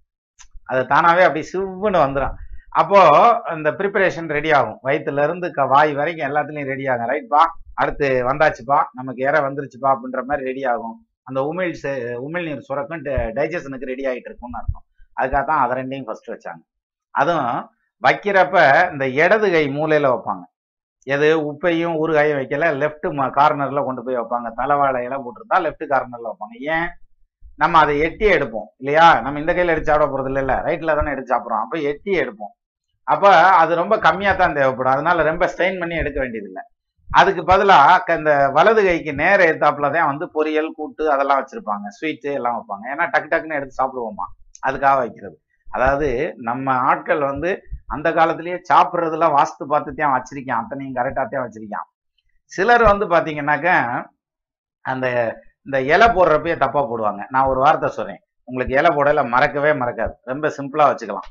அது 0.63 0.81
தானாவே 0.81 1.21
அப்படி 1.21 1.47
சிவ்வுன்னு 1.53 2.01
வந்துடும் 2.07 2.33
அப்போ 2.69 3.07
இந்த 3.55 3.71
ப்ரிப்பரேஷன் 3.71 4.27
ரெடி 4.27 4.51
ஆகும். 4.51 4.79
வயிற்றுல 4.83 5.23
இருந்து 5.23 5.51
க- 5.51 5.65
வாய் 5.65 5.93
வரைக்கும் 5.93 6.29
எல்லாத்துலயும் 6.29 6.65
ரெடி 6.65 6.87
ஆகும். 6.87 7.09
ரைட்பா 7.09 7.45
அடுத்து 7.73 8.23
வந்தாச்சுப்பா 8.27 8.83
நமக்கு 8.93 9.23
இற 9.23 9.31
வந்துருச்சுப்பா 9.31 9.95
அப்படின்ற 9.95 10.23
மாதிரி 10.23 10.47
ரெடி 10.47 10.65
ஆகும். 10.65 11.07
அந்த 11.23 11.53
உமிழ் 11.53 11.75
செ- 11.83 12.19
உமிழ்நீர் 12.27 12.59
சுரக்கும் 12.59 13.05
டைஜஷனுக்கு 13.05 13.85
ரெடி 13.85 14.05
ஆகிட்டு 14.05 14.25
இருக்கும்னு 14.25 14.59
அர்த்தம். 14.59 14.83
அதுக்காக 15.17 15.45
தான் 15.45 15.69
அதை 15.69 15.83
ரெண்டையும் 15.83 16.05
ஃபர்ஸ்ட் 16.05 16.29
வச்சாங்க. 16.29 16.67
அதுவும் 17.11 17.69
வைக்கிறப்ப 18.07 18.91
இந்த 18.91 19.09
இடது 19.09 19.51
கை 19.51 19.67
மூலையில 19.67 20.07
வைப்பாங்க. 20.07 20.41
எது? 21.03 21.53
உப்பையும் 21.53 21.95
ஊறுகாயும் 22.01 22.39
வைக்கல. 22.39 22.65
லெஃப்ட் 22.77 23.07
கார்னர்ல 23.39 23.83
கொண்டு 23.83 24.03
போய் 24.03 24.17
வைப்பாங்க. 24.17 24.49
தலைவாழையெல்லாம் 24.57 25.23
போட்டிருந்தா 25.25 25.59
லெஃப்ட் 25.61 25.85
கார்னர்ல 25.89 26.31
வைப்பாங்க. 26.31 26.57
ஏன்? 26.59 26.89
நம்ம 27.55 27.79
அதை 27.79 27.99
எட்டி 27.99 28.25
எடுப்போம். 28.25 28.67
இல்லையா? 28.77 29.21
நம்ம 29.21 29.39
இந்த 29.39 29.53
கையில் 29.53 29.71
எடுத்து 29.71 29.91
சாப்பிட 29.91 30.07
போறது 30.11 30.37
இல்லை 30.37 30.55
ரைட்ல 30.55 30.95
தானே 30.95 31.11
எடுத்து 31.11 31.35
சாப்பிட்றோம். 31.35 31.63
அப்போ 31.63 31.77
எட்டி 31.77 32.19
எடுப்போம். 32.19 32.53
அப்போ 33.03 33.29
அது 33.45 33.75
ரொம்ப 33.75 33.97
கம்மியாக 33.97 34.35
தான் 34.35 34.53
தேவைப்படும். 34.53 34.93
அதனால 34.93 35.23
ரொம்ப 35.23 35.45
ஸ்ட்ரெயின் 35.45 35.79
பண்ணி 35.79 35.95
எடுக்க 35.95 36.19
வேண்டியதில்லை. 36.19 36.61
அதுக்கு 37.09 37.43
பதிலாக 37.43 38.15
இந்த 38.15 38.49
வலது 38.53 38.83
கைக்கு 38.83 39.13
நேர 39.13 39.53
எடுத்தாப்புல 39.53 39.91
தான் 39.91 40.05
வந்து 40.05 40.29
பொரியல் 40.33 40.71
கூட்டு 40.75 41.11
அதெல்லாம் 41.11 41.39
வச்சிருப்பாங்க. 41.41 41.87
ஸ்வீட்டு 41.87 42.33
எல்லாம் 42.33 42.57
வைப்பாங்க. 42.57 42.95
ஏன்னா 42.95 43.07
டக்கு 43.09 43.31
டக்குன்னு 43.33 43.53
எடுத்து 43.53 43.83
சாப்பிடுவோமா? 43.83 44.27
அதுக்காக 44.67 44.95
வைக்கிறது. 44.95 45.39
அதாவது 45.67 46.33
நம்ம 46.37 46.73
ஆட்கள் 46.73 47.19
வந்து 47.19 47.63
அந்த 47.95 48.07
காலத்திலேயே 48.17 48.57
சாப்பிட்றதுலாம் 48.71 49.35
வாஸ்து 49.37 49.63
பார்த்து 49.71 49.99
தான் 49.99 50.15
வச்சிருக்கான் 50.15 50.61
அத்தனையும் 50.61 50.97
கரெக்டாகத்தான் 50.97 51.45
வச்சிருக்கான். 51.45 51.87
சிலர் 52.51 52.83
வந்து 52.91 53.05
பாத்தீங்கன்னாக்க 53.13 53.69
அந்த 54.91 55.07
இந்த 55.67 55.77
இலை 55.93 56.07
போடுறப்பயே 56.15 56.55
தப்பா 56.63 56.81
போடுவாங்க. 56.89 57.21
நான் 57.33 57.49
ஒரு 57.51 57.59
வார்த்தை 57.63 57.89
சொல்றேன். 57.97 58.21
உங்களுக்கு 58.47 58.77
இலை 58.77 58.89
போடல 58.95 59.23
மறக்கவே 59.33 59.71
மறக்காது. 59.81 60.13
ரொம்ப 60.31 60.45
சிம்பிளா 60.57 60.85
வச்சுக்கலாம். 60.89 61.27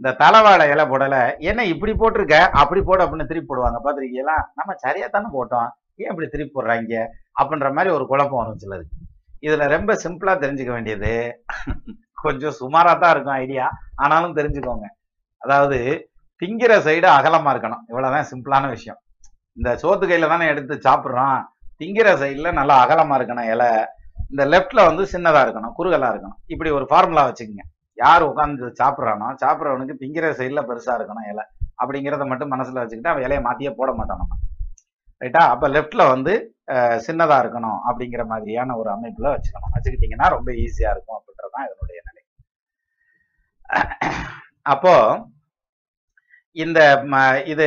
இந்த 0.00 0.10
தலைவாழை 0.22 0.64
இலை 0.72 0.84
போடல. 0.92 1.16
என்ன 1.50 1.60
இப்படி 1.72 1.92
போட்டிருக்க? 2.00 2.36
அப்படி 2.60 2.80
போட 2.82 2.98
அப்படின்னு 3.04 3.30
திருப்பி 3.30 3.48
போடுவாங்க. 3.50 3.78
பார்த்துருக்கீங்களா? 3.84 4.36
நம்ம 4.58 4.74
சரியா 4.84 5.06
தானே 5.14 5.28
போட்டோம். 5.36 5.68
ஏன் 6.02 6.10
இப்படி 6.12 6.28
திருப்பி 6.34 6.52
போடுறாங்க? 6.56 7.02
அப்படின்ற 7.40 7.68
மாதிரி 7.76 7.90
ஒரு 7.96 8.04
குழப்பம் 8.12 8.40
வரும் 8.42 8.60
சிலருக்கு. 8.62 8.96
இதுல 9.46 9.66
ரொம்ப 9.76 9.92
சிம்பிளா 10.04 10.34
தெரிஞ்சுக்க 10.44 10.72
வேண்டியது 10.76 11.12
கொஞ்சம் 12.24 12.56
சுமாரா 12.60 12.92
தான் 13.02 13.12
இருக்கும் 13.14 13.38
ஐடியா. 13.42 13.66
ஆனாலும் 14.02 14.36
தெரிஞ்சுக்கோங்க. 14.38 14.86
அதாவது 15.42 15.78
திங்கிற 16.42 16.72
சைடு 16.86 17.08
அகலமா 17.18 17.50
இருக்கணும். 17.54 17.84
இவ்வளவுதான் 17.90 18.28
சிம்பிளான 18.32 18.64
விஷயம். 18.74 18.98
இந்த 19.58 19.70
சோத்து 19.82 20.04
கையில 20.10 20.28
தானே 20.32 20.46
எடுத்து 20.52 20.74
சாப்பிட்றோம் 20.86 21.38
திங்கிற 21.80 22.08
சைடுல 22.22 22.50
நல்லா 22.58 22.76
அகலமா 22.84 23.16
இருக்கணும் 23.18 23.48
இலை. 23.52 23.70
இந்த 24.32 24.42
லெஃப்ட்ல 24.52 24.80
வந்து 24.88 25.04
சின்னதா 25.12 25.40
இருக்கணும் 25.46 25.74
குறுகலா 25.78 26.08
இருக்கணும். 26.12 26.38
இப்படி 26.54 26.70
ஒரு 26.78 26.86
ஃபார்முலா 26.90 27.24
வச்சுக்கோங்க. 27.28 27.64
யார் 27.98 28.22
உட்காந்து 28.30 28.66
சாப்பிட்றானோ 28.80 29.28
சாப்பிட்றவனுக்கு 29.42 29.94
திங்கிற 30.02 30.26
சைடுல 30.40 30.62
பெருசா 30.68 30.92
இருக்கணும் 30.98 31.28
இலை. 31.32 31.44
அப்படிங்கிறத 31.82 32.24
மட்டும் 32.32 32.52
மனசுல 32.54 32.80
வச்சுக்கிட்டு 32.82 33.12
அவன் 33.12 33.26
இலையை 33.26 33.42
மாத்தியே 33.48 33.72
போட 33.80 33.90
மாட்டான் 33.98 34.20
நம்ம 34.22 34.36
ரைட்டா 35.20 35.42
அப்ப 35.54 35.68
லெஃப்ட்ல 35.76 36.02
வந்து 36.14 36.32
சின்னதா 37.06 37.36
இருக்கணும் 37.42 37.78
அப்படிங்கிற 37.88 38.22
மாதிரியான 38.32 38.76
ஒரு 38.80 38.88
அமைப்புல 38.94 39.32
வச்சுக்கணும். 39.34 39.72
வச்சுக்கிட்டீங்கன்னா 39.76 40.28
ரொம்ப 40.36 40.50
ஈஸியா 40.64 40.90
இருக்கும் 40.94 41.18
அப்படின்றதான் 41.18 41.66
இதனுடைய 41.68 42.00
நிலை. 42.08 42.22
அப்போ 44.68 44.94
இந்த 46.52 46.80
ம- 47.04 47.46
இது 47.46 47.66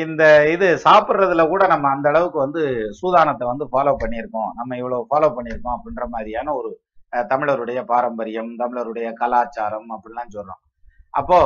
இந்த 0.00 0.50
இது 0.50 0.66
சாப்பிட்றதுல 0.84 1.48
கூட 1.48 1.66
நம்ம 1.66 1.88
அந்த 1.88 2.08
அளவுக்கு 2.08 2.38
வந்து 2.38 2.62
சூதானத்தை 3.02 3.44
வந்து 3.46 3.68
ஃபாலோ 3.72 3.94
பண்ணியிருக்கோம். 4.02 4.50
நம்ம 4.54 4.76
இவ்வளோ 4.76 5.04
ஃபாலோ 5.10 5.28
பண்ணியிருக்கோம் 5.36 5.76
அப்படின்ற 5.76 6.06
மாதிரியான 6.08 6.54
ஒரு 6.54 6.70
தமிழருடைய 7.16 7.80
பாரம்பரியம் 7.84 8.50
தமிழருடைய 8.58 9.12
கலாச்சாரம் 9.12 9.88
அப்படிலாம் 9.90 10.34
சொல்றோம். 10.34 10.62
அப்போ 11.10 11.40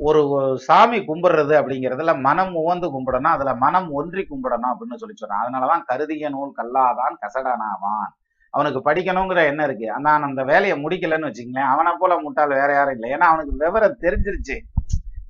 ஒரு 0.00 0.20
சாமி 0.58 0.98
கும்பிடுறது 0.98 1.54
அப்படிங்கிறதுல 1.60 2.20
மனம் 2.20 2.54
உவந்து 2.54 2.88
கும்பிடணும் 2.94 3.34
அதுல 3.36 3.54
மனம் 3.54 3.90
ஒன்றி 3.92 4.26
கும்பிடணும் 4.30 4.70
அப்படின்னு 4.72 4.96
சொல்லி 4.96 5.14
சொன்னான் 5.14 5.44
அதனாலதான் 5.44 5.86
கருதிய 5.86 6.28
நூல் 6.28 6.54
கல்லாதான் 6.56 7.16
கசடனாவான். 7.22 8.10
அவனுக்கு 8.54 8.80
படிக்கணுங்கிற 8.90 9.40
எண்ணம் 9.46 9.66
இருக்கு. 9.66 9.92
ஆனா 9.92 10.10
அந்த 10.28 10.44
வேலையை 10.44 10.76
முடிக்கலன்னு 10.84 11.28
வச்சுக்கங்களேன். 11.28 11.70
அவனை 11.72 11.92
போல 11.98 12.18
முட்டாள் 12.20 12.56
வேற 12.60 12.70
யாரும் 12.72 12.94
இல்லை. 12.94 13.08
ஏன்னா 13.14 13.26
அவனுக்கு 13.32 13.52
விவரம் 13.64 14.00
தெரிஞ்சிருச்சு. 14.02 14.56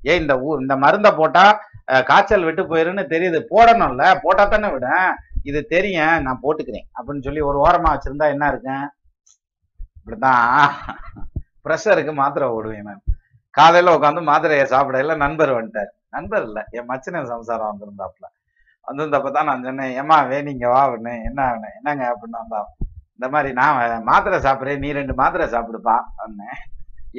ஏன் 0.01 0.21
இந்த 0.21 0.33
ஊ 0.45 0.59
இந்த 0.61 0.75
மருந்தை 0.75 1.11
போட்டா 1.11 1.43
காய்ச்சல் 2.09 2.43
விட்டு 2.43 2.63
போயிருன்னு 2.63 3.03
தெரியுது. 3.13 3.39
போடணும்ல. 3.53 4.03
போட்டா 4.23 4.45
தானே 4.45 4.69
விட 4.69 4.87
இது 5.43 5.59
தெரியும். 5.65 6.21
நான் 6.21 6.41
போட்டுக்கிறேன். 6.43 6.87
அப்படின்னு 6.97 7.23
சொல்லி 7.23 7.41
ஒரு 7.41 7.57
ஓரமா 7.65 7.89
வச்சிருந்தா 7.93 8.27
என்ன 8.35 8.47
இருக்கும்? 8.47 8.85
இப்படிதான் 9.97 10.45
ப்ரெஷருக்கு 11.65 12.13
மாத்திரை 12.13 12.47
ஓடுவேன் 12.49 12.81
நான். 12.81 13.01
காலையில 13.55 13.95
உட்காந்து 13.97 14.21
மாத்திரையை 14.29 14.65
சாப்பிடையில 14.73 15.15
நண்பர் 15.15 15.51
வந்துட்டார். 15.57 15.91
நண்பர் 16.09 16.43
இல்ல. 16.43 16.59
என் 16.69 16.89
மச்சின 16.89 17.23
சம்சாரம் 17.25 17.69
வந்திருந்தாப்புல. 17.71 18.25
வந்திருந்தப்ப 18.87 19.31
தான் 19.31 19.45
நான் 19.45 19.63
சொன்னேன் 19.63 19.91
ஏமா 20.01 20.17
வேணிங்க 20.31 20.67
வா 20.67 20.81
அப்படின்னு. 20.87 21.13
என்ன 21.29 21.39
வேணும் 21.49 21.75
என்னங்க? 21.79 22.03
அப்படின்னு 22.13 22.41
வந்தா 22.43 22.61
இந்த 23.21 23.29
மாதிரி 23.33 23.49
நான் 23.57 24.05
மாத்திரை 24.07 24.37
சாப்பிட்றேன் 24.45 24.79
நீ 24.83 24.91
ரெண்டு 24.97 25.13
மாத்திரை 25.19 25.45
சாப்பிடுப்பா 25.51 25.95
அப்படின்னேன் 26.13 26.61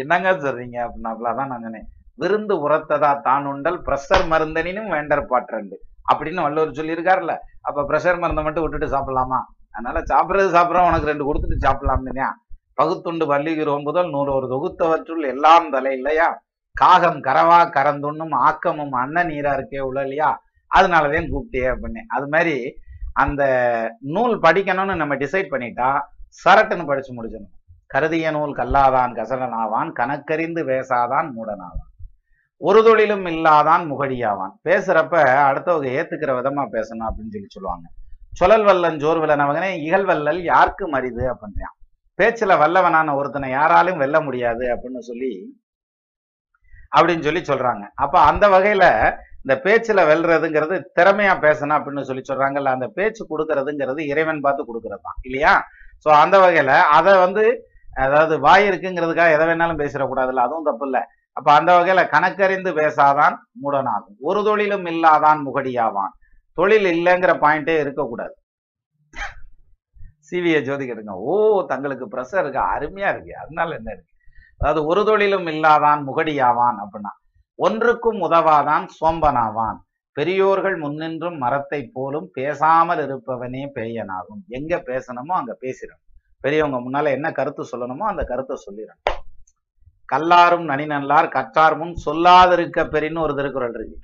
என்னங்க 0.03 0.31
சொல்றீங்க 0.45 0.77
அப்படின்னாப்புல 0.85 1.33
தான் 1.39 1.51
நான் 1.51 1.65
சொன்னேன். 1.67 1.85
விருந்து 2.19 2.55
உரத்ததா 2.65 3.11
தான் 3.27 3.45
உண்டல் 3.51 3.79
பிரஷர் 3.87 4.25
மருந்தனினும் 4.33 4.89
வேண்டர் 4.95 5.23
பாட்டுண்டு 5.33 5.77
அப்படின்னு 6.11 6.45
வள்ளுவர் 6.47 6.75
சொல்லியிருக்காருல்ல. 6.79 7.35
அப்ப 7.69 7.85
பிரஷர் 7.91 8.21
மருந்தை 8.23 8.45
மட்டும் 8.47 8.65
விட்டுட்டு 8.65 8.89
சாப்பிடலாமா? 8.95 9.41
அதனால 9.75 10.03
சாப்பிட்றது 10.13 10.51
சாப்பிட்றோம் 10.57 10.89
உனக்கு 10.91 11.11
ரெண்டு 11.13 11.29
கொடுத்துட்டு 11.29 11.65
சாப்பிடலாம்னுயா 11.67 12.31
பகுத்துண்டு 12.81 13.29
பள்ளிகிறோம் 13.33 13.87
முதல் 13.89 14.13
நூறு 14.17 14.33
ஒரு 14.39 14.49
தொகுத்தவற்றுள் 14.55 15.25
எல்லாம் 15.33 15.73
தலை 15.77 15.93
இல்லையா? 15.99 16.29
காகம் 16.77 17.25
கரவா 17.29 17.61
கரந்துண்ணும் 17.77 18.37
ஆக்கமும் 18.47 18.97
அன்ன 19.03 19.27
நீரா 19.31 19.53
இருக்கே 19.59 19.83
உள்ள 19.89 20.01
இல்லையா 20.09 20.31
அதனாலதான் 20.71 21.33
கூப்பிட்டே 21.33 21.65
அப்படின்னு 21.73 22.03
அது 22.17 22.29
மாதிரி 22.35 22.57
அந்த 23.13 23.97
நூல் 24.01 24.41
படிக்கணும்னு 24.41 24.97
நம்ம 24.97 25.17
டிசைட் 25.17 25.47
பண்ணிட்டா 25.51 26.01
சரட்டுன்னு 26.45 26.87
படிச்சு 26.87 27.25
முடிச்சிடணும். 27.25 27.61
கருதிய 27.95 28.31
நூல் 28.31 28.57
கல்லாதான் 28.57 29.15
கசலனாவான் 29.15 29.93
கணக்கறிந்து 29.99 30.65
பேசாதான் 30.65 31.31
மூடனாவான். 31.37 31.91
ஒரு 32.57 32.85
தொழிலும் 32.85 33.27
இல்லாதான் 33.27 33.87
முகடியாவான். 33.87 34.51
பேசுறப்ப 34.65 35.17
அடுத்தவங்க 35.49 35.89
ஏத்துக்கிற 35.89 36.33
விதமா 36.33 36.67
பேசணும் 36.73 37.07
அப்படின்னு 37.07 37.31
சொல்லி 37.31 37.47
சொல்லுவாங்க. 37.47 37.89
சுழல் 38.33 38.65
வல்லன் 38.65 38.97
ஜோர் 38.97 39.21
வில்லனவங்கனே 39.21 39.79
இகழ் 39.79 40.05
வல்லல் 40.05 40.43
யாருக்கு 40.43 40.89
மரிது 40.89 41.33
அப்படின்றான். 41.33 41.81
பேச்சுல 42.23 42.55
வல்லவனான 42.61 43.15
ஒருத்தனை 43.15 43.51
யாராலும் 43.51 43.99
வெல்ல 43.99 44.21
முடியாது 44.21 44.75
அப்படின்னு 44.75 44.99
சொல்லி 44.99 45.61
அப்படின்னு 46.97 47.23
சொல்லி 47.23 47.41
சொல்றாங்க. 47.41 47.89
அப்ப 47.95 48.21
அந்த 48.21 48.49
வகையில 48.49 49.15
இந்த 49.45 49.61
பேச்சில் 49.61 49.97
வெல்றதுங்கிறது 49.97 50.83
திறமையா 51.01 51.33
பேசணும் 51.47 51.77
அப்படின்னு 51.79 52.01
சொல்லி 52.01 52.23
சொல்றாங்கல்ல 52.29 52.65
அந்த 52.65 52.87
பேச்சு 52.89 53.27
கொடுக்கறதுங்கிறது 53.31 54.07
இறைவன் 54.07 54.41
பார்த்து 54.41 54.67
கொடுக்கறது 54.69 55.03
தான் 55.03 55.19
இல்லையா? 55.23 55.65
ஸோ 56.05 56.09
அந்த 56.09 56.39
வகையில 56.39 56.69
அதை 56.69 57.19
வந்து 57.19 57.71
அதாவது 57.95 58.41
வாய் 58.41 58.69
இருக்குங்கிறதுக்காக 58.69 59.31
எதை 59.31 59.47
வேணாலும் 59.47 59.81
பேசிடக்கூடாதுல்ல 59.81 60.45
அதுவும் 60.45 60.65
தப்பு 60.65 60.87
இல்லை 60.87 61.03
அப்ப 61.33 61.53
அந்த 61.53 61.71
வகையில 61.73 62.01
கணக்கறிந்து 62.09 62.71
பேசாதான் 62.73 63.35
மூடனாகும். 63.63 64.17
ஒரு 64.21 64.45
தொழிலும் 64.45 64.85
இல்லாதான் 64.85 65.41
முகடியாவான். 65.47 66.13
தொழில் 66.53 66.85
இல்லைங்கிற 66.85 67.33
பாயிண்டே 67.39 67.81
இருக்கக்கூடாது. 67.81 68.35
சிவியை 70.31 70.61
ஜோதி 70.61 70.87
ஓ 71.11 71.67
தங்களுக்கு 71.67 72.07
ப்ரெஷர் 72.07 72.41
இருக்கு 72.41 72.61
அருமையா 72.75 73.09
இருக்கு. 73.09 73.33
அதனால 73.37 73.75
என்ன 73.75 73.91
இருக்கு? 73.93 74.13
அதாவது 74.59 74.87
ஒரு 74.87 75.05
தொழிலும் 75.05 75.47
இல்லாதான் 75.47 76.01
முகடியாவான் 76.09 76.79
அப்படின்னா 76.85 77.13
ஒன்றுக்கும் 77.65 78.21
உதவாதான் 78.23 78.85
சோம்பனாவான். 79.01 79.79
பெரியோர்கள் 80.17 80.77
முன்னின்றும் 80.81 81.37
மரத்தை 81.37 81.81
போலும் 81.93 82.29
பேசாமல் 82.33 83.03
இருப்பவனே 83.07 83.63
பேயனாகும். 83.77 84.43
எங்க 84.49 84.77
பேசணுமோ 84.87 85.35
அங்க 85.41 85.53
பேசிடணும் 85.61 86.05
பெரியவங்க 86.45 86.79
முன்னால 86.79 87.11
என்ன 87.11 87.33
கருத்து 87.33 87.63
சொல்லணுமோ 87.73 88.07
அந்த 88.13 88.23
கருத்தை 88.25 88.57
சொல்லிடணும் 88.67 89.21
கல்லாரும் 90.09 90.65
நனி 90.65 90.87
நல்லார் 90.87 91.29
கற்றார் 91.29 91.77
முன் 91.77 91.95
சொல்லாதிருக்க 92.07 92.81
பெரின்னு 92.95 93.19
ஒரு 93.19 93.35
திருக்குறள் 93.35 93.75
இருக்கு. 93.75 93.99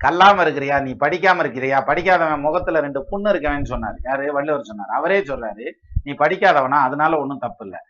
கல்லாம 0.00 0.42
இருக்கிறியா? 0.44 0.76
நீ 0.82 0.92
படிக்காம 1.04 1.42
இருக்கிறியா? 1.44 1.78
படிக்காதவன் 1.84 2.40
முகத்துல 2.40 2.80
ரெண்டு 2.80 3.00
புண்ணு 3.10 3.30
இருக்கவன் 3.32 3.70
சொன்னாரு. 3.72 3.98
யாரு? 4.02 4.32
வள்ளுவர் 4.32 4.68
சொன்னார். 4.70 4.88
அவரே 4.88 5.18
சொல்றாரு 5.20 5.66
நீ 6.04 6.12
படிக்காதவனா? 6.12 6.78
அதனால 6.88 7.18
ஒன்றும் 7.18 7.44
தப்பு 7.44 7.64
இல்லை. 7.64 7.80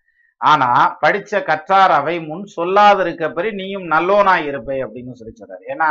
ஆனா 0.40 0.98
படிச்ச 1.02 1.42
கற்றார் 1.42 1.90
அவை 1.90 2.20
முன் 2.20 2.44
சொல்லாதிருக்க 2.56 3.32
பெரிய 3.32 3.52
நீயும் 3.52 3.86
நல்லோனா 3.86 4.36
இருப்பே 4.38 4.76
அப்படின்னு 4.84 5.12
சொல்லி 5.12 5.34
சொல்றாரு. 5.40 5.64
ஏன்னா 5.66 5.88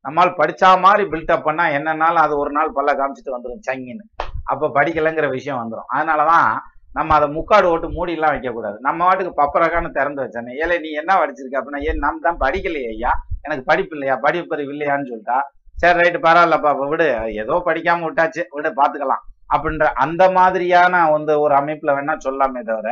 நம்மால் 0.00 0.38
படிச்சா 0.38 0.80
மாதிரி 0.80 1.04
பில்டப் 1.08 1.42
பண்ணா 1.42 1.64
என்னன்னாலும் 1.68 2.24
அது 2.26 2.38
ஒரு 2.38 2.50
நாள் 2.50 2.74
பல்ல 2.76 2.90
காமிச்சிட்டு 2.94 3.36
வந்துடும் 3.36 3.64
சங்கின்னு. 3.68 4.04
அப்ப 4.44 4.68
படிக்கலைங்கிற 4.68 5.28
விஷயம் 5.28 5.60
வந்துடும் 5.62 5.88
அதனாலதான் 5.96 6.48
நம்ம 6.92 7.14
அதை 7.14 7.28
முக்காடு 7.28 7.66
ஓட்டு 7.68 7.88
மூடி 7.88 8.12
எல்லாம் 8.12 8.30
வைக்க 8.30 8.50
கூடாது 8.50 8.78
நம்ம 8.80 9.04
வாட்டுக்கு 9.04 9.32
பப்பரக்கான்னு 9.36 9.90
திறந்து 9.90 10.22
வச்சானே 10.22 10.52
ஏழை 10.56 10.78
நீ 10.78 10.90
என்ன 10.90 11.12
படிச்சிருக்க 11.14 11.58
அப்படின்னா 11.60 11.82
ஏன் 11.82 11.98
நம்ம 11.98 12.20
தான் 12.20 12.40
படிக்கலையே 12.40 12.88
ஐயா? 12.88 13.12
எனக்கு 13.42 13.64
படிப்பு 13.64 13.94
இல்லையா? 13.96 14.14
படிப்பறிவு 14.22 14.72
இல்லையான்னு 14.72 15.08
சொல்லிட்டா. 15.10 15.36
சரி 15.74 15.98
ரைட்டு 16.00 16.20
பரவாயில்லப்பா 16.26 16.70
அப்ப 16.74 16.86
விடு. 16.86 17.06
ஏதோ 17.32 17.62
படிக்காம 17.66 18.04
விட்டாச்சு. 18.06 18.42
விட 18.50 18.68
பாத்துக்கலாம். 18.70 19.22
அப்படின்ற 19.54 19.84
அந்த 20.04 20.30
மாதிரியான 20.30 21.10
வந்து 21.10 21.40
ஒரு 21.40 21.54
அமைப்புல 21.54 21.94
வேணா 21.98 22.14
சொல்லாமே 22.24 22.62
தவிர 22.62 22.88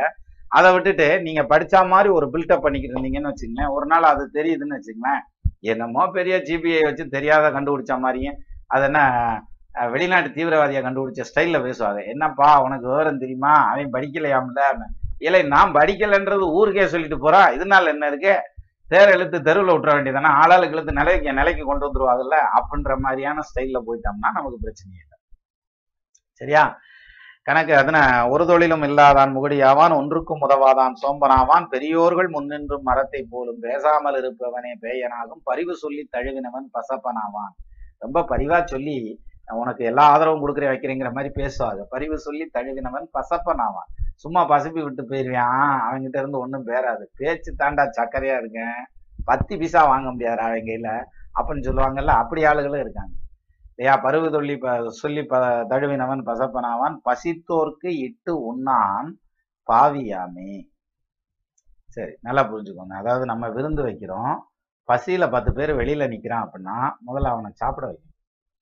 அதை 0.57 0.69
விட்டுட்டு 0.73 1.07
நீங்க 1.21 1.41
படிச்சா 1.51 1.79
மாதிரி 1.87 2.09
ஒரு 2.09 2.27
பில்டப் 2.33 2.63
பண்ணிக்கிட்டு 2.65 2.95
இருந்தீங்கன்னு 2.95 3.31
வச்சுங்களேன் 3.31 3.73
ஒரு 3.75 3.85
நாள் 3.85 4.11
அது 4.11 4.23
தெரியுதுன்னு 4.33 4.77
வச்சுங்களேன் 4.77 5.21
என்னமோ 5.59 6.01
பெரிய 6.07 6.35
ஜிபிஐ 6.47 6.81
வச்சு 6.83 7.03
தெரியாத 7.07 7.45
கண்டுபிடிச்ச 7.49 7.93
மாதிரியும் 7.99 8.37
அது 8.67 8.83
என்ன 8.83 8.99
வெளிநாட்டு 9.93 10.29
தீவிரவாதியை 10.29 10.81
கண்டுபிடிச்ச 10.83 11.23
ஸ்டைலில் 11.29 11.65
பேசுவாங்க 11.65 11.99
என்னப்பா 12.05 12.47
உனக்கு 12.61 12.85
விவரம் 12.87 13.19
தெரியுமா? 13.19 13.51
அவன் 13.71 13.91
படிக்கலையாம்ல. 13.91 14.61
இல்லை 15.17 15.41
நான் 15.53 15.73
படிக்கலைன்றது 15.73 16.45
ஊருக்கே 16.57 16.85
சொல்லிட்டு 16.87 17.17
போறான் 17.19 17.49
இதனால 17.57 17.91
என்ன 17.93 18.07
இருக்கு? 18.07 18.33
தேர் 18.91 19.11
இழுத்து 19.13 19.37
தெருவில் 19.41 19.73
விட்டுற 19.73 19.91
வேண்டியதானே 19.95 20.29
ஆளாளுக்கு 20.41 20.75
இழுத்து 20.75 20.93
நிலைக்கு 20.93 21.33
நிலைக்கு 21.33 21.63
கொண்டு 21.65 21.85
வந்துருவாங்கல்ல. 21.87 22.37
அப்படின்ற 22.57 22.93
மாதிரியான 22.97 23.43
ஸ்டைலில் 23.49 23.85
போயிட்டோம்னா 23.87 24.29
நமக்கு 24.37 24.59
பிரச்சனை 24.61 24.93
இல்லை. 25.03 25.17
சரியா? 26.41 26.63
கணக்கு 27.47 27.73
அதன 27.73 27.97
ஒரு 28.29 28.45
தொழிலும் 28.45 28.81
இல்லாதான் 28.81 29.31
முகடியாவான் 29.35 29.95
ஒன்றுக்கும் 29.95 30.41
உதவாதான் 30.41 30.93
சோம்பனாவான். 31.01 31.65
பெரியோர்கள் 31.65 32.29
முன்னின்றும் 32.29 32.81
மரத்தை 32.81 33.27
போலும் 33.29 33.59
பேசாமல் 33.61 34.17
இருப்பவனே 34.21 34.71
பேயனாகும். 34.81 35.41
பரிவு 35.43 35.75
சொல்லி 35.75 36.09
தழுவினவன் 36.17 36.67
பசப்பனாவான். 36.73 37.53
ரொம்ப 37.97 38.21
பரிவா 38.21 38.63
சொல்லி 38.63 39.23
உனக்கு 39.53 39.85
எல்லா 39.85 40.03
ஆதரவும் 40.03 40.43
கொடுக்குறேன் 40.43 40.73
வைக்கிறேங்கிற 40.73 41.11
மாதிரி 41.11 41.33
பேசுவாங்க 41.33 41.81
பரிவு 41.89 42.17
சொல்லி 42.17 42.49
தழுவினவன் 42.53 43.07
பசப்பனாவான். 43.13 43.89
சும்மா 44.15 44.49
பசப்பி 44.49 44.83
விட்டு 44.83 45.03
போயிருவான் 45.03 45.79
அவங்ககிட்ட 45.87 46.17
இருந்து 46.17 46.39
ஒன்றும் 46.39 46.67
பேராது. 46.67 47.03
பேச்சு 47.15 47.55
தாண்டா 47.59 47.85
சக்கரையா 48.01 48.37
இருக்கேன். 48.37 48.77
பத்து 49.25 49.57
பைசா 49.57 49.85
வாங்க 49.85 50.09
முடியாது 50.09 50.39
அவங்க 50.39 50.59
கையில. 50.59 50.89
அப்படின்னு 51.39 51.65
சொல்லுவாங்கல்ல 51.69 52.13
அப்படி 52.23 52.43
ஆளுகளும் 52.43 52.79
இருக்காங்க. 52.79 53.11
இல்லையா 53.79 53.97
பருவு 53.97 54.27
தொல்லி 54.29 54.55
ப 54.57 54.67
சொல்லி 54.91 55.23
ப 55.23 55.35
தழுவினவன் 55.69 56.21
பசப்பனாவான். 56.25 56.95
பசித்தோர்க்கு 57.05 57.89
இட்டு 58.05 58.33
உண்ணான் 58.43 59.09
பாவியாமே. 59.67 60.51
சரி 61.89 62.13
நல்லா 62.21 62.43
புரிஞ்சுக்கோங்க. 62.43 62.95
அதாவது 62.95 63.25
நம்ம 63.25 63.49
விருந்து 63.49 63.83
வைக்கிறோம். 63.83 64.33
பசியில 64.89 65.29
பத்து 65.29 65.53
பேர் 65.53 65.71
வெளியில 65.75 66.03
நிக்கிறான் 66.07 66.43
அப்படின்னா 66.45 66.77
முதல்ல 67.07 67.31
அவனை 67.33 67.51
சாப்பிட 67.53 67.85
வைக்கணும். 67.87 68.15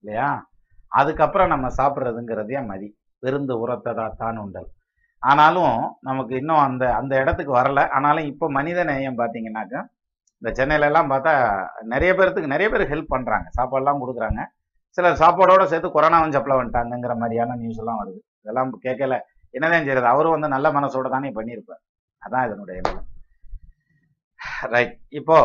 இல்லையா? 0.04 0.30
அதுக்கப்புறம் 0.92 1.48
நம்ம 1.48 1.68
சாப்பிட்றதுங்கிறதே 1.78 2.66
மதி. 2.66 2.88
விருந்து 3.24 3.54
உரத்ததா 3.64 4.08
தான் 4.16 4.38
உண்டல். 4.38 4.70
ஆனாலும் 5.24 5.76
நமக்கு 6.02 6.36
இன்னும் 6.36 6.58
அந்த 6.60 6.94
அந்த 6.94 7.14
இடத்துக்கு 7.22 7.54
வரல. 7.58 7.90
ஆனாலும் 7.90 8.26
இப்போ 8.26 8.50
மனித 8.50 8.84
நேயம் 8.84 9.18
பார்த்தீங்கன்னாக்கா 9.18 9.82
இந்த 10.42 10.50
சென்னையில 10.52 10.86
எல்லாம் 10.86 11.12
பார்த்தா 11.12 11.34
நிறைய 11.84 12.12
பேர்த்துக்கு 12.14 12.54
நிறைய 12.54 12.70
பேர் 12.72 12.92
ஹெல்ப் 12.94 13.14
பண்றாங்க. 13.16 13.48
சாப்பாடுலாம் 13.58 14.02
கொடுக்குறாங்க. 14.04 14.42
சிலர் 14.96 15.22
சாப்பாடோட 15.22 15.64
சேர்த்து 15.72 15.90
கொரோனாவும் 15.96 16.36
சப்ளை 16.36 16.56
வந்துட்டாங்கிற 16.60 17.14
மாதிரியான 17.22 17.56
நியூஸ் 17.62 17.80
எல்லாம் 17.82 18.00
வருது. 18.02 18.20
இதெல்லாம் 18.44 18.72
கேட்கல. 18.86 19.16
என்னதான் 19.56 19.86
செய்யறது? 19.86 20.08
அவரும் 20.14 20.36
வந்து 20.36 20.54
நல்ல 20.56 20.68
மனசோட 20.78 21.10
தானே 21.16 21.32
பண்ணியிருப்பார். 21.38 21.82
அதான் 22.22 22.46
இதனுடைய 22.48 22.80
ரைட் 24.74 24.96
இப்போ 25.20 25.38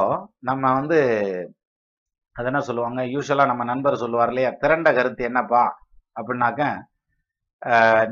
நம்ம 0.48 0.72
வந்து 0.78 0.98
அது 2.36 2.48
என்ன 2.50 2.60
சொல்லுவாங்க? 2.68 3.00
யூஸ்வலாக 3.14 3.50
நம்ம 3.50 3.62
நண்பர் 3.70 4.02
சொல்லுவார் 4.02 4.30
இல்லையா? 4.32 4.50
திரண்ட 4.62 4.88
கருத்து 4.96 5.22
என்னப்பா? 5.28 5.62
அப்படின்னாக்க 6.18 6.62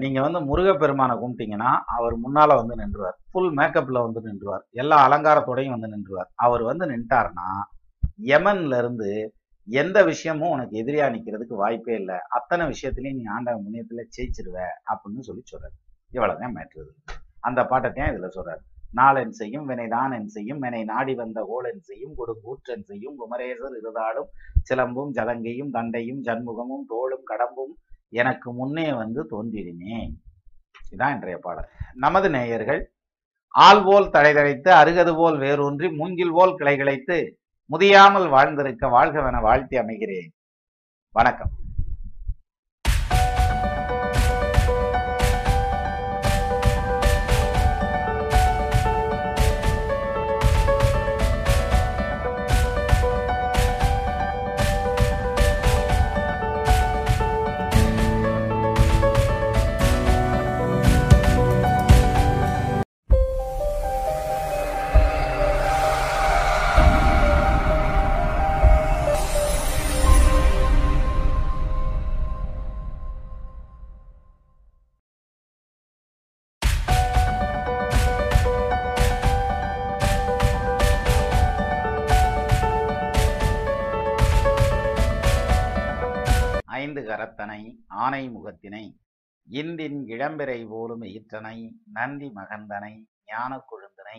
நீங்கள் 0.02 0.25
வந்து 0.25 0.41
முருகப்பெருமானை 0.49 1.15
கும்பிட்டீங்கன்னா 1.20 1.70
அவர் 1.97 2.15
முன்னால் 2.25 2.58
வந்து 2.60 2.75
நின்றுவார். 2.81 3.17
ஃபுல் 3.31 3.52
மேக்கப்பில் 3.58 4.05
வந்து 4.07 4.20
நின்றுவார். 4.26 4.65
எல்லா 4.83 4.97
அலங்காரத்தோடையும் 5.08 5.75
வந்து 5.76 5.91
நின்றுவார். 5.94 6.28
அவர் 6.47 6.62
வந்து 6.70 6.86
நின்ட்டார்னா 6.92 7.49
யமன்லேருந்து 8.33 9.10
எந்த 9.68 10.05
விஷயமும் 10.05 10.50
உனக்கு 10.50 10.74
எதிரியா 10.82 11.06
நிக்கிறதுக்கு 11.14 11.55
வாய்ப்பே 11.62 11.94
இல்லை. 11.94 12.18
அத்தனை 12.28 12.66
விஷயத்திலையும் 12.66 13.18
நீ 13.20 13.24
ஆண்டவன் 13.24 13.64
முனியத்துல 13.66 14.05
ஜெயிச்சிருவ 14.16 14.56
அப்படின்னு 14.90 15.18
சொல்லி 15.18 15.42
சொல்றாரு. 15.52 15.76
இவ்வளவுதான் 16.12 16.56
மேட்ருது 16.56 16.92
அந்த 17.40 17.62
பாட்டத்தையும் 17.62 18.10
இதுல 18.12 18.28
சொல்றாரு. 18.36 18.62
நாளென் 18.94 19.28
செய்யும் 19.28 19.68
வினைதான் 19.68 20.12
என் 20.14 20.26
செய்யும் 20.26 20.58
வினை 20.58 20.84
நாடி 20.84 21.14
வந்த 21.14 21.40
ஓலென் 21.55 21.80
செய்யும் 21.80 22.14
கொடுங்கூற்றன் 22.18 22.84
செய்யும் 22.84 23.16
குமரேசர் 23.20 23.76
இருந்தாலும் 23.80 24.28
சிலம்பும் 24.62 25.10
ஜலங்கையும் 25.14 25.70
தண்டையும் 25.70 26.20
ஜன்முகமும் 26.24 26.86
தோளும் 26.88 27.26
கடம்பும் 27.30 27.74
எனக்கு 28.08 28.52
முன்னே 28.52 28.92
வந்து 28.92 29.26
தோன்றினேன் 29.26 30.12
இதான் 30.90 31.14
இன்றைய 31.14 31.38
பாடல். 31.38 31.68
நமது 31.94 32.30
நேயர்கள் 32.30 32.92
ஆள் 33.48 33.84
போல் 33.84 34.08
தழைதழைத்து 34.10 34.70
அருகது 34.70 35.16
போல் 35.16 35.38
வேரூன்றி 35.38 35.90
மூங்கில் 35.90 36.32
போல் 36.32 36.55
கிளை 36.55 36.76
கிளைத்து 36.76 37.38
முதியாமல் 37.72 38.28
வாழ்ந்திருக்க 38.28 38.86
வாழ்கவென 38.86 39.40
வாழ்த்தி 39.40 39.78
அமைகிறேன். 39.78 40.30
வணக்கம். 41.12 41.50
ஆனை 88.09 88.31
முகத்தினை 88.31 88.83
இந்தின் 89.47 90.05
இளம்பிறை 90.07 90.69
போலும் 90.69 91.03
ஈற்றனை 91.03 91.70
நந்தி 91.93 92.33
மகந்தனை 92.35 92.93
ஞான 93.25 93.61
கொழுந்தனை 93.61 94.19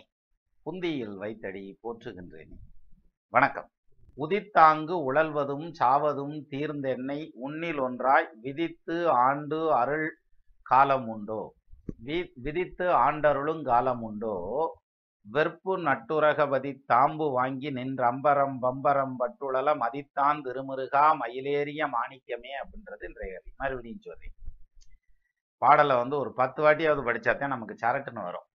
புந்தியில் 0.65 1.15
வைத்தடி 1.15 1.79
போற்றுகின்றேன். 1.83 2.51
வணக்கம். 3.29 3.69
உதித்தாங்கு 4.17 5.13
உழல்வதும் 5.13 5.71
சாவதும் 5.79 6.45
தீர்ந்தென்னை 6.49 7.31
உன்னில் 7.33 7.79
ஒன்றாய் 7.79 8.29
விதித்து 8.41 9.09
ஆண்டு 9.09 9.73
அருள் 9.73 10.17
காலம் 10.61 11.07
உண்டோ 11.07 11.55
வி- 12.05 12.31
விதித்து 12.35 12.89
ஆண்டருளும் 12.95 13.61
காலம் 13.63 14.01
உண்டோ 14.01 14.35
வெற்பு 15.33 15.77
நட்டுரகபதி 15.77 16.79
தாம்பு 16.93 17.31
வாங்கி 17.31 17.69
நின்ற 17.71 18.11
அம்பரம் 18.11 18.57
பம்பரம் 18.61 19.15
பட்டுழல 19.19 19.75
மதித்தான் 19.77 20.39
திருமுருகா 20.45 21.03
மயிலேறிய 21.19 21.87
மாணிக்கமே 21.87 22.51
அப்படின்றது 22.61 23.03
இன்றைய 23.03 23.35
கதை. 23.35 23.53
மறுபடியும் 23.57 24.01
சொல்றேன். 24.01 24.33
பாடலை 25.57 25.95
வந்து 25.95 26.17
ஒரு 26.17 26.33
பத்து 26.33 26.63
வாட்டியாவது 26.63 27.01
படிச்சாதான் 27.07 27.47
நமக்கு 27.47 27.75
சரட்டுன்னு 27.81 28.23
வரும். 28.23 28.47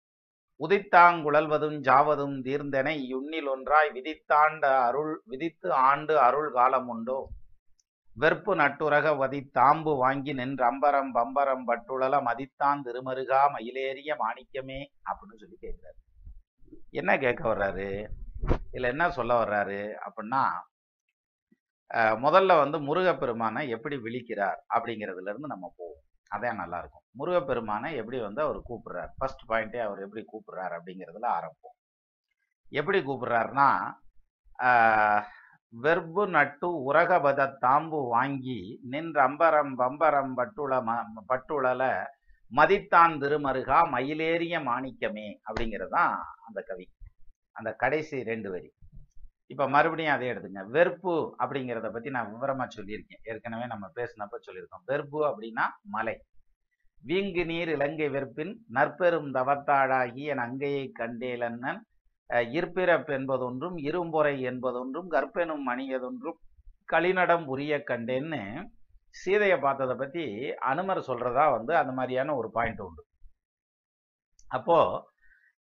உதித்தாங்குழல்வதும் 0.59 1.77
ஜாவதும் 1.81 2.35
தீர்ந்தனை 2.41 2.95
யுண்ணில் 3.13 3.47
ஒன்றாய் 3.47 3.91
விதித்தாண்ட 3.93 4.65
அருள் 4.65 5.21
விதித்து 5.25 5.73
ஆண்டு 5.73 6.19
அருள் 6.19 6.51
காலம் 6.51 6.87
உண்டோ? 6.87 7.27
வெற்பு 8.19 8.55
நட்டுரக 8.55 9.17
வதி 9.17 9.49
தாம்பு 9.53 9.97
வாங்கி 9.97 10.33
நின்று 10.33 10.63
அம்பரம் 10.65 11.11
பம்பரம் 11.13 11.67
பட்டுழல 11.67 12.21
மதித்தான் 12.21 12.81
திருமருகா 12.83 13.41
மயிலேறிய 13.53 14.15
மாணிக்கமே 14.17 14.79
அப்படின்னு 15.05 15.35
சொல்லி 15.35 15.57
கேட்கிறார். 15.59 15.95
என்ன 16.93 17.17
கேட்க 17.17 17.43
வர்றாரு? 17.49 17.89
இல்லை 18.71 18.89
என்ன 18.89 19.11
சொல்ல 19.11 19.33
வர்றாரு? 19.41 19.79
அப்படின்னா 20.05 20.43
முதல்ல 22.25 22.57
வந்து 22.57 22.77
முருகப்பெருமானை 22.79 23.63
எப்படி 23.69 23.95
விழிக்கிறார் 23.97 24.59
அப்படிங்கிறதுலேருந்து 24.75 25.51
நம்ம 25.53 25.67
போவோம். 25.77 26.01
அதான் 26.35 26.59
நல்லாயிருக்கும் 26.61 27.07
முருகப்பெருமானை 27.19 27.95
எப்படி 27.95 28.19
வந்து 28.21 28.41
அவர் 28.41 28.59
கூப்பிடுறார்? 28.69 29.11
ஃபர்ஸ்ட் 29.17 29.43
பாயிண்ட்டே 29.49 29.81
அவர் 29.87 29.99
எப்படி 29.99 30.23
கூப்பிடுறார் 30.31 30.73
அப்படிங்கிறதுல 30.77 31.25
ஆரம்பம் 31.37 31.77
எப்படி 32.71 32.99
கூப்பிடுறாருன்னா 32.99 33.69
வெர்பு 35.73 36.23
நட்டு 36.29 36.67
உரகபத 36.89 37.41
தாம்பு 37.61 37.99
வாங்கி 38.09 38.59
நின்ற 38.83 39.27
அம்பரம் 39.27 39.73
பம்பரம் 39.77 40.33
பட்டுள 40.37 40.73
ம- 40.87 41.05
பட்டுளலை 41.29 41.91
மதித்தான் 42.57 43.13
திருமருகா 43.21 43.79
மயிலேறிய 43.93 44.55
மாணிக்கமே 44.69 45.27
அப்படிங்கிறது 45.47 45.93
தான் 45.97 46.15
அந்த 46.47 46.59
கவி. 46.69 46.85
அந்த 47.59 47.69
கடைசி 47.83 48.17
ரெண்டு 48.31 48.49
வரி. 48.53 48.69
இப்போ 49.51 49.65
மறுபடியும் 49.75 50.15
அதே 50.15 50.27
எடுத்துங்க. 50.33 50.61
வெறுப்பு 50.75 51.13
அப்படிங்கிறத 51.41 51.87
பற்றி 51.95 52.09
நான் 52.17 52.31
விவரமாக 52.33 52.69
சொல்லியிருக்கேன். 52.75 53.23
ஏற்கனவே 53.31 53.65
நம்ம 53.73 53.85
பேசினப்ப 53.97 54.39
சொல்லியிருக்கோம். 54.45 54.85
வெறுப்பு 54.91 55.19
அப்படின்னா 55.29 55.65
மலை. 55.95 56.15
வீங்கு 57.03 57.43
நீர் 57.51 57.71
இலங்கை 57.75 58.07
வெறுப்பின் 58.15 58.53
நற்பெரும் 58.75 59.29
தவத்தாடாகி 59.37 60.25
என் 60.33 60.43
அங்கையை 60.45 60.85
கண்டேலன்னன் 60.99 61.81
இருப்பிறப்பு 62.57 63.11
என்பதொன்றும் 63.17 63.77
இரும்பொறை 63.87 64.35
என்பதொன்றும் 64.51 65.09
கற்பெனும் 65.15 65.65
மணியதொன்றும் 65.69 66.39
களிநடம் 66.93 67.45
உரிய 67.53 67.73
கண்டேன்னு 67.89 68.41
சீதையை 69.15 69.57
பார்த்ததை 69.59 69.95
பற்றி 69.95 70.23
அனுமர் 70.71 71.07
சொல்கிறதா 71.07 71.51
வந்து 71.51 71.77
அந்த 71.77 71.91
மாதிரியான 71.91 72.35
ஒரு 72.35 72.51
பாயிண்ட் 72.51 72.79
உண்டு. 72.79 73.03
அப்போ 74.51 74.77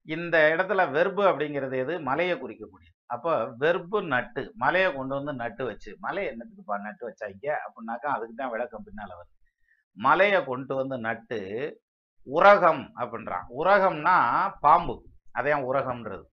இந்த 0.05 0.37
இடத்துல 0.55 0.81
வெர்பு 0.91 1.23
அப்படிங்கிறது 1.31 1.77
எது? 1.77 1.99
மலையை 1.99 2.39
குறிக்கக்கூடியது 2.39 2.95
அப்போ 3.05 3.33
வெர்பு 3.59 4.01
நட்டு 4.13 4.51
மலையை 4.55 4.93
கொண்டு 4.93 5.13
வந்து 5.15 5.33
நட்டு 5.33 5.65
வச்சு 5.65 5.97
மலை 5.99 6.23
என்னத்துக்குப்பா 6.25 6.75
நட்டு 6.79 7.03
வச்சாங்க 7.09 7.47
அப்படின்னாக்கா 7.65 8.09
அதுக்கு 8.15 8.35
தான் 8.35 8.49
விளக்கம் 8.49 8.83
பின்னால் 8.83 9.17
வருது. 9.19 9.35
மலையை 9.97 10.43
கொண்டு 10.45 10.75
வந்து 10.75 10.97
நட்டு 10.97 11.39
உரகம் 12.27 12.83
அப்படின்றான். 12.95 13.45
உரகம்னா 13.61 14.15
பாம்பு. 14.59 14.95
அதையும் 15.31 15.65
உரகம்ன்றது. 15.71 16.25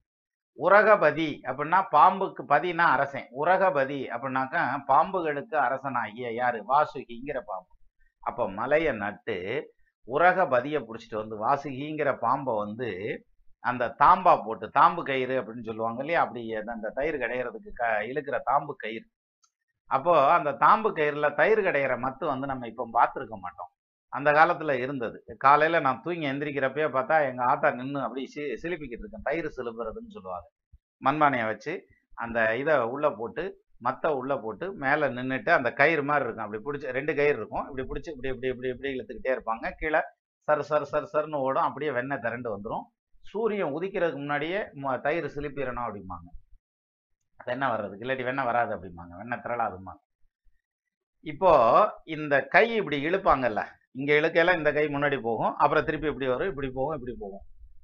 உரகபதி 0.62 1.40
அப்படின்னா 1.42 1.84
பாம்புக்கு 1.92 2.42
பதினா 2.48 2.78
அரசன். 2.78 3.28
உரகபதி 3.44 4.08
அப்படின்னாக்கா 4.08 4.82
பாம்புகளுக்கு 4.88 5.54
அரசனாகிய 5.54 6.34
யாரு? 6.34 6.58
வாசுகிங்கிற 6.58 7.40
பாம்பு. 7.46 7.74
அப்போ 8.20 8.50
மலையை 8.50 8.92
நட்டு 8.92 9.70
உரகபதியை 10.06 10.84
பிடிச்சிட்டு 10.84 11.16
வந்து 11.16 11.46
வாசுகிங்கிற 11.46 12.18
பாம்பை 12.18 12.56
வந்து 12.56 13.22
அந்த 13.60 13.94
தாம்பா 13.98 14.44
போட்டு 14.44 14.70
தாம்பு 14.78 15.02
கயிறு 15.02 15.42
அப்படின்னு 15.42 15.64
சொல்லுவாங்க 15.64 15.98
இல்லையா? 16.00 16.20
அப்படி 16.20 16.54
அந்த- 16.54 16.92
தயிர் 16.94 17.18
கடையிறதுக்கு 17.18 17.70
க 17.74 18.02
இழுக்கிற 18.02 18.40
தாம்பு 18.46 18.72
கயிறு. 18.76 19.06
அப்போ 19.86 20.32
அந்த 20.32 20.50
தாம்பு 20.50 20.92
கயிறுல 20.92 21.34
தயிர் 21.34 21.60
கடையிற 21.60 21.98
மத்து 21.98 22.26
வந்து 22.26 22.46
நம்ம 22.46 22.66
இப்போ 22.66 22.84
பார்த்துருக்க 22.84 23.28
மாட்டோம். 23.28 23.68
அந்த 24.16 24.30
காலத்தில் 24.38 24.80
இருந்தது. 24.84 25.18
காலையில் 25.44 25.84
நான் 25.86 26.02
தூங்கி 26.04 26.26
எந்திரிக்கிறப்பயே 26.32 26.88
பார்த்தா 26.96 27.16
எங்கள் 27.30 27.48
ஆத்தா 27.52 27.68
நின்று 27.78 28.00
அப்படி 28.06 28.22
சி 28.34 28.42
சிலிப்பிக்கிட்டு 28.62 29.04
இருக்கேன். 29.04 29.26
தயிர் 29.28 29.48
சிலுப்புறதுன்னு 29.56 30.14
சொல்லுவாங்க. 30.16 30.46
மண்பானையை 31.06 31.46
வச்சு 31.52 31.72
அந்த 32.24 32.38
இதை 32.60 32.74
உள்ளே 32.94 33.10
போட்டு 33.18 33.44
மற்ற 33.86 34.10
உள்ளே 34.20 34.36
போட்டு 34.44 34.66
மேலே 34.84 35.06
நின்றுட்டு 35.16 35.50
அந்த 35.56 35.68
கயிறு 35.80 36.02
மாதிரி 36.10 36.24
இருக்கும். 36.26 36.46
அப்படி 36.46 36.62
பிடிச்சி 36.66 36.94
ரெண்டு 36.98 37.12
கயிறு 37.18 37.38
இருக்கும். 37.40 37.66
இப்படி 37.68 37.84
பிடிச்சி 37.90 38.10
இப்படி 38.14 38.30
இப்படி 38.34 38.48
இப்படி 38.52 38.70
இப்படி 38.74 38.90
இழுத்துக்கிட்டே 38.94 39.34
இருப்பாங்க. 39.36 39.70
கீழே 39.80 40.00
சர் 40.48 40.64
சர் 40.70 40.88
சர் 40.92 41.10
சர்னு 41.12 41.38
ஓடும். 41.46 41.66
அப்படியே 41.68 41.90
வெண்ணெய் 41.98 42.24
திரண்டு 42.26 42.48
வந்துடும் 42.54 42.84
சூரியன் 43.30 43.74
உதிக்கிறதுக்கு 43.78 44.22
முன்னாடியே 44.24 44.60
தயிர் 45.06 45.32
சிலிப்பிடணும் 45.36 45.86
அப்படிம்பாங்க. 45.86 46.28
வெண்ணெய் 47.48 47.72
வர்றதுக்கு. 47.72 48.04
இல்லாட்டி 48.06 48.24
வெண்ணெய் 48.28 48.48
வராது 48.50 48.72
அப்படிம்பாங்க. 48.76 49.12
வெண்ணெய் 49.20 49.42
திரளாதும்பாங்க. 49.44 50.00
இப்போ 51.32 51.52
இந்த 52.16 52.34
கை 52.54 52.66
இப்படி 52.80 52.98
இழுப்பாங்கல்ல 53.08 53.62
இங்கே 53.98 54.20
இழுக்கையில 54.20 54.56
இந்த 54.56 54.72
கை 54.72 54.86
முன்னாடி 54.86 55.20
போகும். 55.20 55.56
அப்புறம் 55.56 55.84
திருப்பி 55.84 56.06
இப்படி 56.06 56.26
வரும் 56.26 56.48
இப்படி 56.48 56.70
போகும் 56.70 56.98
இப்படி 56.98 57.16
போகும். 57.20 57.40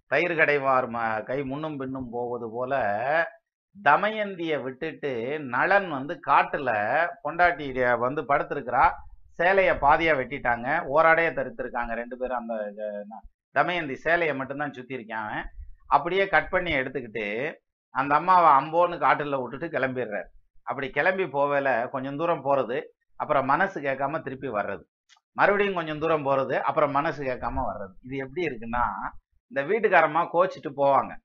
தயிர் 0.06 0.34
கடைவார் 0.34 0.88
ம- 0.90 1.22
கை 1.22 1.44
முன்னும் 1.44 1.76
பின்னும் 1.76 2.08
போவது 2.10 2.50
போல 2.50 2.74
தமயந்தியை 3.84 4.62
விட்டுட்டு 4.62 5.38
நளன் 5.38 5.88
வந்து 5.88 6.20
காட்டில் 6.20 7.08
பொண்டாட்டி 7.24 7.98
வந்து 7.98 8.22
படுத்திருக்கிறா. 8.22 8.90
சேலையை 9.32 9.74
பாதியாக 9.74 10.18
வெட்டிட்டாங்க. 10.18 10.82
ஓராடையை 10.94 11.32
தருத்திருக்காங்க 11.32 11.92
ரெண்டு 11.94 12.16
பேரும் 12.16 12.48
அந்த 12.48 12.72
தமயந்தி 13.50 13.96
சேலையை 13.96 14.36
மட்டும்தான் 14.36 14.70
சுற்றிருக்கான் 14.70 15.44
அப்படியே 15.86 16.28
கட் 16.28 16.48
பண்ணி 16.48 16.72
எடுத்துக்கிட்டு 16.72 17.54
அந்த 17.90 18.14
அம்மாவை 18.14 18.50
அம்போன்னு 18.50 18.98
காட்டில் 18.98 19.36
விட்டுட்டு 19.36 19.78
கிளம்பிடுறாரு. 19.78 20.24
அப்படி 20.62 20.90
கிளம்பி 20.90 21.24
போவேல 21.24 21.88
கொஞ்சம் 21.88 22.16
தூரம் 22.16 22.42
போகிறது 22.42 22.94
அப்புறம் 23.16 23.46
மனசு 23.46 23.80
கேட்காம 23.80 24.22
திருப்பி 24.22 24.48
வர்றது. 24.48 24.82
மறுபடியும் 25.34 25.74
கொஞ்சம் 25.74 25.98
தூரம் 25.98 26.22
போகிறது 26.22 26.62
அப்புறம் 26.62 26.90
மனசு 26.90 27.24
கேட்காம 27.24 27.62
வர்றது. 27.72 27.94
இது 28.02 28.16
எப்படி 28.16 28.46
இருக்குன்னா 28.46 28.82
இந்த 29.46 29.62
வீட்டுக்காரம்மா 29.62 30.28
கோச்சிட்டு 30.32 30.72
போவாங்க. 30.76 31.16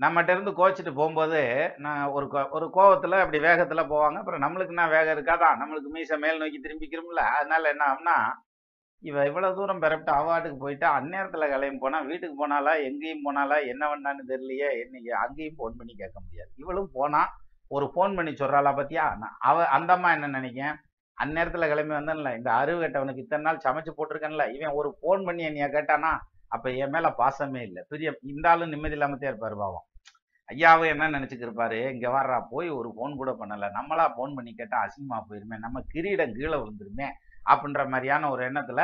நம்மகிட்ட 0.00 0.30
இருந்து 0.30 0.50
கோச்சிட்டு 0.50 0.94
போகும்போது 0.94 1.72
நான் 1.76 2.06
ஒரு 2.06 2.26
கோ- 2.26 2.50
ஒரு 2.50 2.70
கோவத்தில் 2.74 3.18
அப்படி 3.18 3.38
வேகத்தில் 3.38 3.90
போவாங்க. 3.90 4.18
அப்புறம் 4.18 4.42
நம்மளுக்கு 4.42 4.66
என்ன 4.66 4.88
வேகம் 4.88 5.18
இருக்காதா? 5.18 5.44
நம்மளுக்கு 5.44 5.88
மீசை 5.88 6.18
மேல் 6.18 6.38
நோக்கி 6.38 6.60
திரும்பிக்கிறோம்ல. 6.60 7.18
அதனால 7.18 7.68
என்ன 7.68 7.84
ஆகும்னா 7.84 8.32
இவ 8.98 9.24
இவ்வளோ 9.24 9.54
தூரம் 9.54 9.82
பெறப்பட்டு 9.82 10.10
அவாட்டுக்கு 10.10 10.56
போயிட்டு 10.58 10.86
அந்நேரத்தில் 10.86 11.50
கிளம்பி 11.50 11.76
போனால் 11.78 12.06
வீட்டுக்கு 12.06 12.48
போனாலா 12.48 12.82
எங்கேயும் 12.82 13.24
போனாலா 13.24 13.66
என்ன 13.66 13.86
பண்ணான்னு 13.86 14.20
தெரியலையே 14.28 14.84
இன்னைக்கு 14.84 15.14
அங்கேயும் 15.14 15.54
ஃபோன் 15.54 15.76
பண்ணி 15.76 15.94
கேட்க 15.96 16.20
முடியாது. 16.20 16.50
இவளும் 16.54 16.90
போனால் 16.92 17.28
ஒரு 17.68 17.86
ஃபோன் 17.86 18.14
பண்ணி 18.14 18.30
சொல்கிறாளா 18.30 18.72
பத்தியா? 18.74 19.16
நான் 19.16 19.36
அவ 19.38 19.66
அந்த 19.66 19.92
அம்மா 19.92 20.12
என்ன 20.12 20.26
நினைக்கேன் 20.26 20.76
அந்நேரத்துல 21.18 21.66
கிளம்பி 21.72 21.94
வந்தேன்ல. 21.98 22.30
இந்த 22.38 22.50
அறிவு 22.60 22.78
கட்டவனுக்கு 22.82 23.24
இத்தனை 23.24 23.44
நாள் 23.46 23.64
சமைச்சு 23.66 23.92
போட்டிருக்கேன்ல. 23.96 24.44
இவன் 24.56 24.76
ஒரு 24.80 24.88
ஃபோன் 24.98 25.24
பண்ணி 25.28 25.42
என்னைய 25.48 25.68
கேட்டானா 25.76 26.12
அப்ப 26.54 26.70
என் 26.82 26.92
மேல 26.94 27.08
பாசமே 27.20 27.60
இல்லை. 27.68 27.82
பெரிய 27.92 28.08
இந்த 28.32 28.46
ஆளும் 28.50 28.72
நிம்மதி 28.74 28.96
இல்லாமத்தே 28.96 29.28
இருப்பாரு 29.30 29.56
பாவம். 29.62 29.84
ஐயாவும் 30.48 30.90
என்ன 30.94 31.10
நினச்சிக்கிருப்பாரு? 31.16 31.78
இங்கே 31.78 31.92
இங்க 31.94 32.08
வர்றா 32.16 32.38
போய் 32.50 32.68
ஒரு 32.78 32.88
ஃபோன் 32.96 33.12
கூட 33.20 33.30
பண்ணல. 33.40 33.68
நம்மளா 33.76 34.04
ஃபோன் 34.16 34.34
பண்ணி 34.38 34.52
கேட்டா 34.60 34.78
அசிங்கமா 34.86 35.18
போயிருமே. 35.28 35.56
நம்ம 35.64 35.82
கிரீடம் 35.92 36.34
கீழே 36.38 36.56
விழுந்துருமே 36.62 37.08
அப்படின்ற 37.52 37.82
மாதிரியான 37.92 38.30
ஒரு 38.30 38.42
எண்ணத்துல 38.48 38.82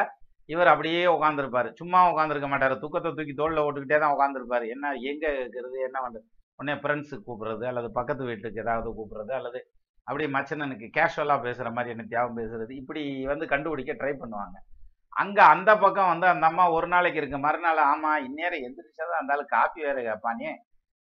இவர் 0.49 0.71
அப்படியே 0.73 1.01
உட்காந்துருப்பாரு 1.15 1.69
சும்மா 1.81 2.01
உட்காந்துருக்க 2.13 2.49
மாட்டார். 2.53 2.75
தூக்கத்தை 2.85 3.11
தூக்கி 3.17 3.35
தோளில் 3.41 3.65
ஓட்டுக்கிட்டே 3.65 3.99
தான் 4.03 4.15
உட்காந்துருப்பாரு 4.17 4.67
என்ன 4.75 4.93
எங்க 5.11 5.25
இருக்கிறது? 5.41 5.77
என்ன 5.89 5.99
பண்ணுறது 6.05 6.27
உடனே 6.59 6.75
ஃப்ரெண்ட்ஸுக்கு 6.83 7.27
கூப்பிடுறது 7.27 7.65
அல்லது 7.71 7.89
பக்கத்து 7.99 8.23
வீட்டுக்கு 8.31 8.63
ஏதாவது 8.65 8.89
கூப்பிடுறது 8.99 9.33
அல்லது 9.39 9.61
அப்படியே 10.09 10.29
மச்சனனுக்கு 10.37 10.87
கேஷுவலாக 10.97 11.45
பேசுகிற 11.47 11.71
மாதிரி 11.71 11.93
என்ன 11.95 12.05
தியாகம் 12.09 12.39
பேசுறது. 12.39 12.73
இப்படி 12.83 13.03
வந்து 13.27 13.47
கண்டுபிடிக்க 13.47 13.93
ட்ரை 13.93 14.13
பண்ணுவாங்க. 14.23 14.57
அங்கே 15.23 15.43
அந்த 15.55 15.71
பக்கம் 15.77 16.11
வந்து 16.13 16.27
அந்த 16.27 16.45
அம்மா 16.47 16.65
ஒரு 16.71 16.87
நாளைக்கு 16.87 17.21
இருக்கு. 17.21 17.39
மறுநாள் 17.39 17.81
ஆமாம் 17.93 18.25
இந்நேரம் 18.25 18.65
எந்திரிச்சாதான் 18.67 19.21
அந்த 19.21 19.33
ஆளு 19.33 19.45
காப்பி 19.47 19.81
வேற 19.83 19.99
கேட்பானே 20.01 20.51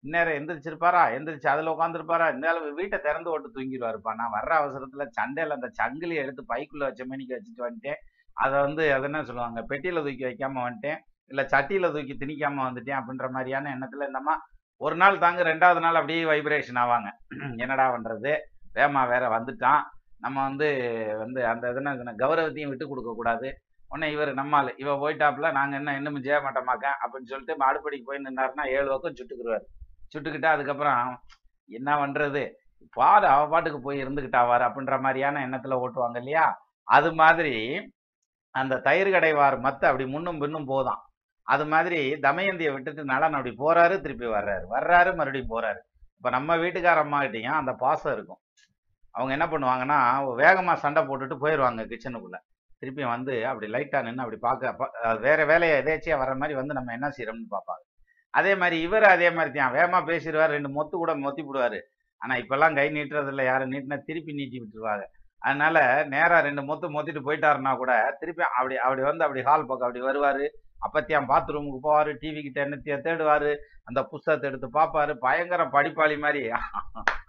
இந்நேரம் 0.04 0.36
எந்திரிச்சிருப்பாரா? 0.38 1.02
எந்திரிச்சு 1.16 1.48
அதில் 1.52 1.72
உட்காந்துருப்பாரா 1.74 2.26
இந்த 2.34 2.48
ஆளு 2.48 2.74
வீட்டை 2.74 2.98
திறந்து 3.06 3.30
ஓட்டு 3.30 3.48
தூங்கிடுவாருப்பா. 3.56 4.12
நான் 4.14 4.34
வர்ற 4.36 4.52
அவசரத்தில் 4.60 5.12
சண்டையில் 5.12 5.56
அந்த 5.56 5.70
சங்கிலியை 5.80 6.20
எடுத்து 6.24 6.44
பைக்குள்ளே 6.52 6.86
வச்ச 6.88 7.04
மணிக்கு 7.06 7.36
வச்சுட்டு 7.36 7.66
வந்துட்டேன். 7.66 8.00
அதை 8.36 8.56
வந்து 8.60 8.82
அது 8.92 9.02
என்ன 9.02 9.22
சொல்லுவாங்க? 9.24 9.62
பெட்டியில் 9.62 10.04
தூக்கி 10.06 10.24
வைக்காம 10.24 10.60
வந்துட்டேன். 10.66 11.00
இல்லை 11.30 11.44
சட்டியில் 11.52 11.92
தூக்கி 11.94 12.14
திணிக்காம 12.20 12.62
வந்துட்டேன் 12.68 12.98
அப்படின்ற 13.00 13.26
மாதிரியான 13.30 13.70
எண்ணத்தில் 13.70 14.08
இந்தம்மா 14.10 14.36
ஒரு 14.80 14.96
நாள் 14.96 15.18
தாங்க 15.18 15.42
ரெண்டாவது 15.42 15.80
நாள் 15.80 15.94
அப்படியே 15.94 16.20
வைப்ரேஷன் 16.24 16.80
ஆவாங்க. 16.82 17.08
என்னடா 17.64 17.86
பண்ணுறது 17.94 18.32
வேமா 18.74 19.08
வேற 19.08 19.38
வந்துட்டான். 19.38 19.80
நம்ம 20.18 20.42
வந்து 20.42 20.68
வந்து 21.18 21.46
அந்த 21.46 21.68
இதுனா 21.72 21.92
கௌரவத்தையும் 22.18 22.68
விட்டு 22.68 22.88
கொடுக்க 22.88 23.12
கூடாது. 23.14 23.58
உடனே 23.88 24.12
இவர் 24.12 24.34
நம்மால் 24.34 24.76
இவ 24.76 24.94
போயிட்டாப்புல 24.94 25.52
நாங்கள் 25.52 25.78
என்ன 25.78 25.96
இன்னும் 25.96 26.22
செய்ய 26.22 26.38
மாட்டோமாக்க? 26.38 26.86
அப்படின்னு 27.02 27.30
சொல்லிட்டு 27.32 27.56
மாடுபடிக்கு 27.56 28.04
போய் 28.04 28.24
நின்னாருன்னா 28.24 28.66
ஏழு 28.66 28.88
பக்கம் 28.88 29.14
சுட்டுக்குருவார். 29.14 29.66
சுட்டுக்கிட்டா 30.14 30.46
அதுக்கப்புறம் 30.46 31.20
என்ன 31.66 32.06
பண்ணுறது 32.06 32.52
பாரு 32.92 33.26
அவ 33.26 33.48
பாட்டுக்கு 33.48 33.80
போய் 33.80 34.04
இருந்துக்கிட்டாவார் 34.04 34.64
அப்படின்ற 34.68 35.00
மாதிரியான 35.00 35.40
எண்ணத்தில் 35.40 35.72
ஓட்டுவாங்க 35.72 36.16
இல்லையா? 36.16 36.60
அது 36.84 37.14
மாதிரி 37.14 37.54
அந்த 38.50 38.78
தயிர் 38.78 39.08
கடைவார் 39.08 39.56
மத்த 39.58 39.84
அப்படி 39.90 40.06
முன்னும் 40.06 40.38
பின்னும் 40.38 40.68
போதான். 40.68 41.00
அது 41.42 41.66
மாதிரி 41.66 42.14
தமயந்தியை 42.14 42.72
விட்டுட்டு 42.72 43.04
நலன் 43.04 43.32
அப்படி 43.32 43.54
போறாரு 43.58 44.00
திருப்பி 44.00 44.26
வர்றாரு. 44.26 44.64
வர்றாரு 44.70 45.14
மறுபடியும் 45.14 45.50
போறாரு. 45.50 45.80
இப்போ 46.16 46.30
நம்ம 46.30 46.56
வீட்டுக்கார 46.56 46.96
அம்மா 46.96 47.20
அந்த 47.50 47.72
பாசம் 47.72 48.12
இருக்கும். 48.12 48.38
அவங்க 49.14 49.32
என்ன 49.36 49.46
பண்ணுவாங்கன்னா 49.52 49.98
வேகமாக 50.42 50.76
சண்டை 50.84 51.02
போட்டுட்டு 51.08 51.36
போயிடுவாங்க 51.44 51.84
கிச்சனுக்குள்ளே 51.92 52.40
திருப்பி 52.82 53.04
வந்து 53.14 53.34
அப்படி 53.50 53.68
லைட்டாக 53.74 54.04
நின்று 54.06 54.24
அப்படி 54.24 54.38
பார்க்க 54.46 54.88
வேறு 55.24 55.24
வேற 55.26 55.46
வேலையை 55.52 55.76
எதேச்சியாக 55.82 56.20
வர்ற 56.22 56.34
மாதிரி 56.40 56.54
வந்து 56.60 56.76
நம்ம 56.78 56.92
என்ன 56.96 57.08
செய்கிறோம்னு 57.16 57.54
பார்ப்பாங்க 57.54 57.84
அதே 58.34 58.52
மாதிரி 58.60 58.76
இவர் 58.86 59.06
அதே 59.14 59.28
மாதிரி 59.36 59.50
தான். 59.52 59.74
வேகமாக 59.76 60.02
பேசிடுவார் 60.10 60.54
ரெண்டு 60.56 60.70
மொத்து 60.76 60.94
கூட 61.02 61.12
மொத்தி 61.22 61.42
விடுவாரு 61.46 61.78
ஆனால் 62.22 62.40
இப்போல்லாம் 62.42 62.76
கை 62.78 62.86
நீட்டுறதில்ல 62.96 63.42
யாரும் 63.48 63.72
நீட்டினா 63.74 63.98
திருப்பி 64.08 64.32
நீட்டி 64.40 64.58
விட்டுருவாங்க. 64.62 65.04
அதனால 65.42 65.78
நேராக 66.14 66.40
ரெண்டு 66.46 66.62
மொத்து 66.68 66.86
மொத்திட்டு 66.94 67.20
போயிட்டாருன்னா 67.26 67.72
கூட 67.82 67.92
திருப்பி 68.20 68.42
அப்படி 68.58 68.76
அப்படி 68.86 69.02
வந்து 69.08 69.24
அப்படி 69.26 69.42
ஹால் 69.48 69.68
பக்கம் 69.70 69.88
அப்படி 69.88 70.02
வருவார். 70.08 70.44
அப்பத்தியான் 70.86 71.28
பாத்ரூமுக்கு 71.30 71.80
போவார் 71.86 72.10
டிவி 72.22 72.40
கிட்ட 72.46 72.60
என்ன 72.66 72.78
தேடுவார். 73.06 73.50
அந்த 73.88 74.00
புஸ்தகத்தை 74.12 74.46
எடுத்து 74.50 74.68
பார்ப்பாரு. 74.78 75.12
பயங்கர 75.26 75.64
படிப்பாளி 75.76 76.18
மாதிரி. 76.26 76.42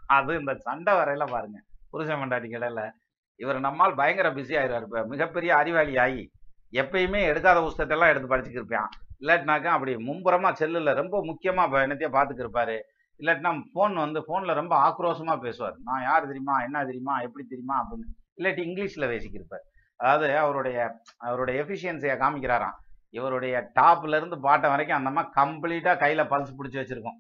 அது 0.10 0.36
இந்த 0.40 0.54
சண்டை 0.56 0.94
வரையில 0.94 1.26
பாருங்க. 1.32 1.62
புருஷன் 1.90 2.20
மண்டாட்டி 2.20 2.90
இவர் 3.36 3.60
நம்மால் 3.60 3.96
பயங்கர 3.96 4.30
பிஸி 4.30 4.58
ஆயிடுவார். 4.58 5.06
மிகப்பெரிய 5.06 5.56
அறிவாளி 5.56 5.98
ஆகி 5.98 6.32
எப்பயுமே 6.72 7.22
எடுக்காத 7.32 7.62
புஸ்தகத்தை 7.62 7.98
எல்லாம் 7.98 8.10
எடுத்து 8.10 8.38
படிச்சுட்டு 8.38 8.64
இருப்பான் 8.64 8.90
இல்லாட்டினாக்கா 9.20 9.66
அப்படி 9.66 9.96
மும்புறமா 9.96 10.52
செல்லுல 10.60 10.94
ரொம்ப 10.94 11.24
முக்கியமா 11.24 11.64
இப்ப 11.64 11.88
என்னத்தையும் 11.88 12.18
பார்த்துக்கிருப்பாரு. 12.18 12.80
இல்லாட்டினா 13.20 13.64
ஃபோன் 13.76 13.94
வந்து 13.94 14.20
ஃபோன்ல 14.20 14.54
ரொம்ப 14.54 14.74
ஆக்ரோஷமா 14.90 15.40
பேசுவார். 15.40 15.76
நான் 15.84 16.02
யார் 16.02 16.26
தெரியுமா? 16.26 16.64
என்ன 16.64 16.86
தெரியுமா? 16.86 17.20
எப்படி 17.20 17.46
தெரியுமா? 17.46 17.88
அப்படின்னு. 17.88 18.42
இல்லாட்டி 18.42 18.64
இங்கிலீஷ்ல 18.68 19.08
பேசிக்கிருப்பார். 19.08 19.66
அதாவது 19.96 20.38
அவருடைய 20.38 21.02
அவருடைய 21.18 21.64
எஃபிஷியன்சியை 21.64 22.16
காமிக்கிறாராம். 22.18 22.78
இவருடைய 23.10 23.72
டாப்ல 23.82 24.18
இருந்து 24.18 24.36
பாட்டம் 24.36 24.76
வரைக்கும் 24.76 24.98
அந்த 24.98 25.10
மாதிரி 25.10 25.34
கம்ப்ளீட்டா 25.36 25.92
கையில 25.94 26.24
பல்ஸ் 26.28 26.54
பிடிச்சி 26.60 26.80
வச்சிருக்கோம். 26.82 27.20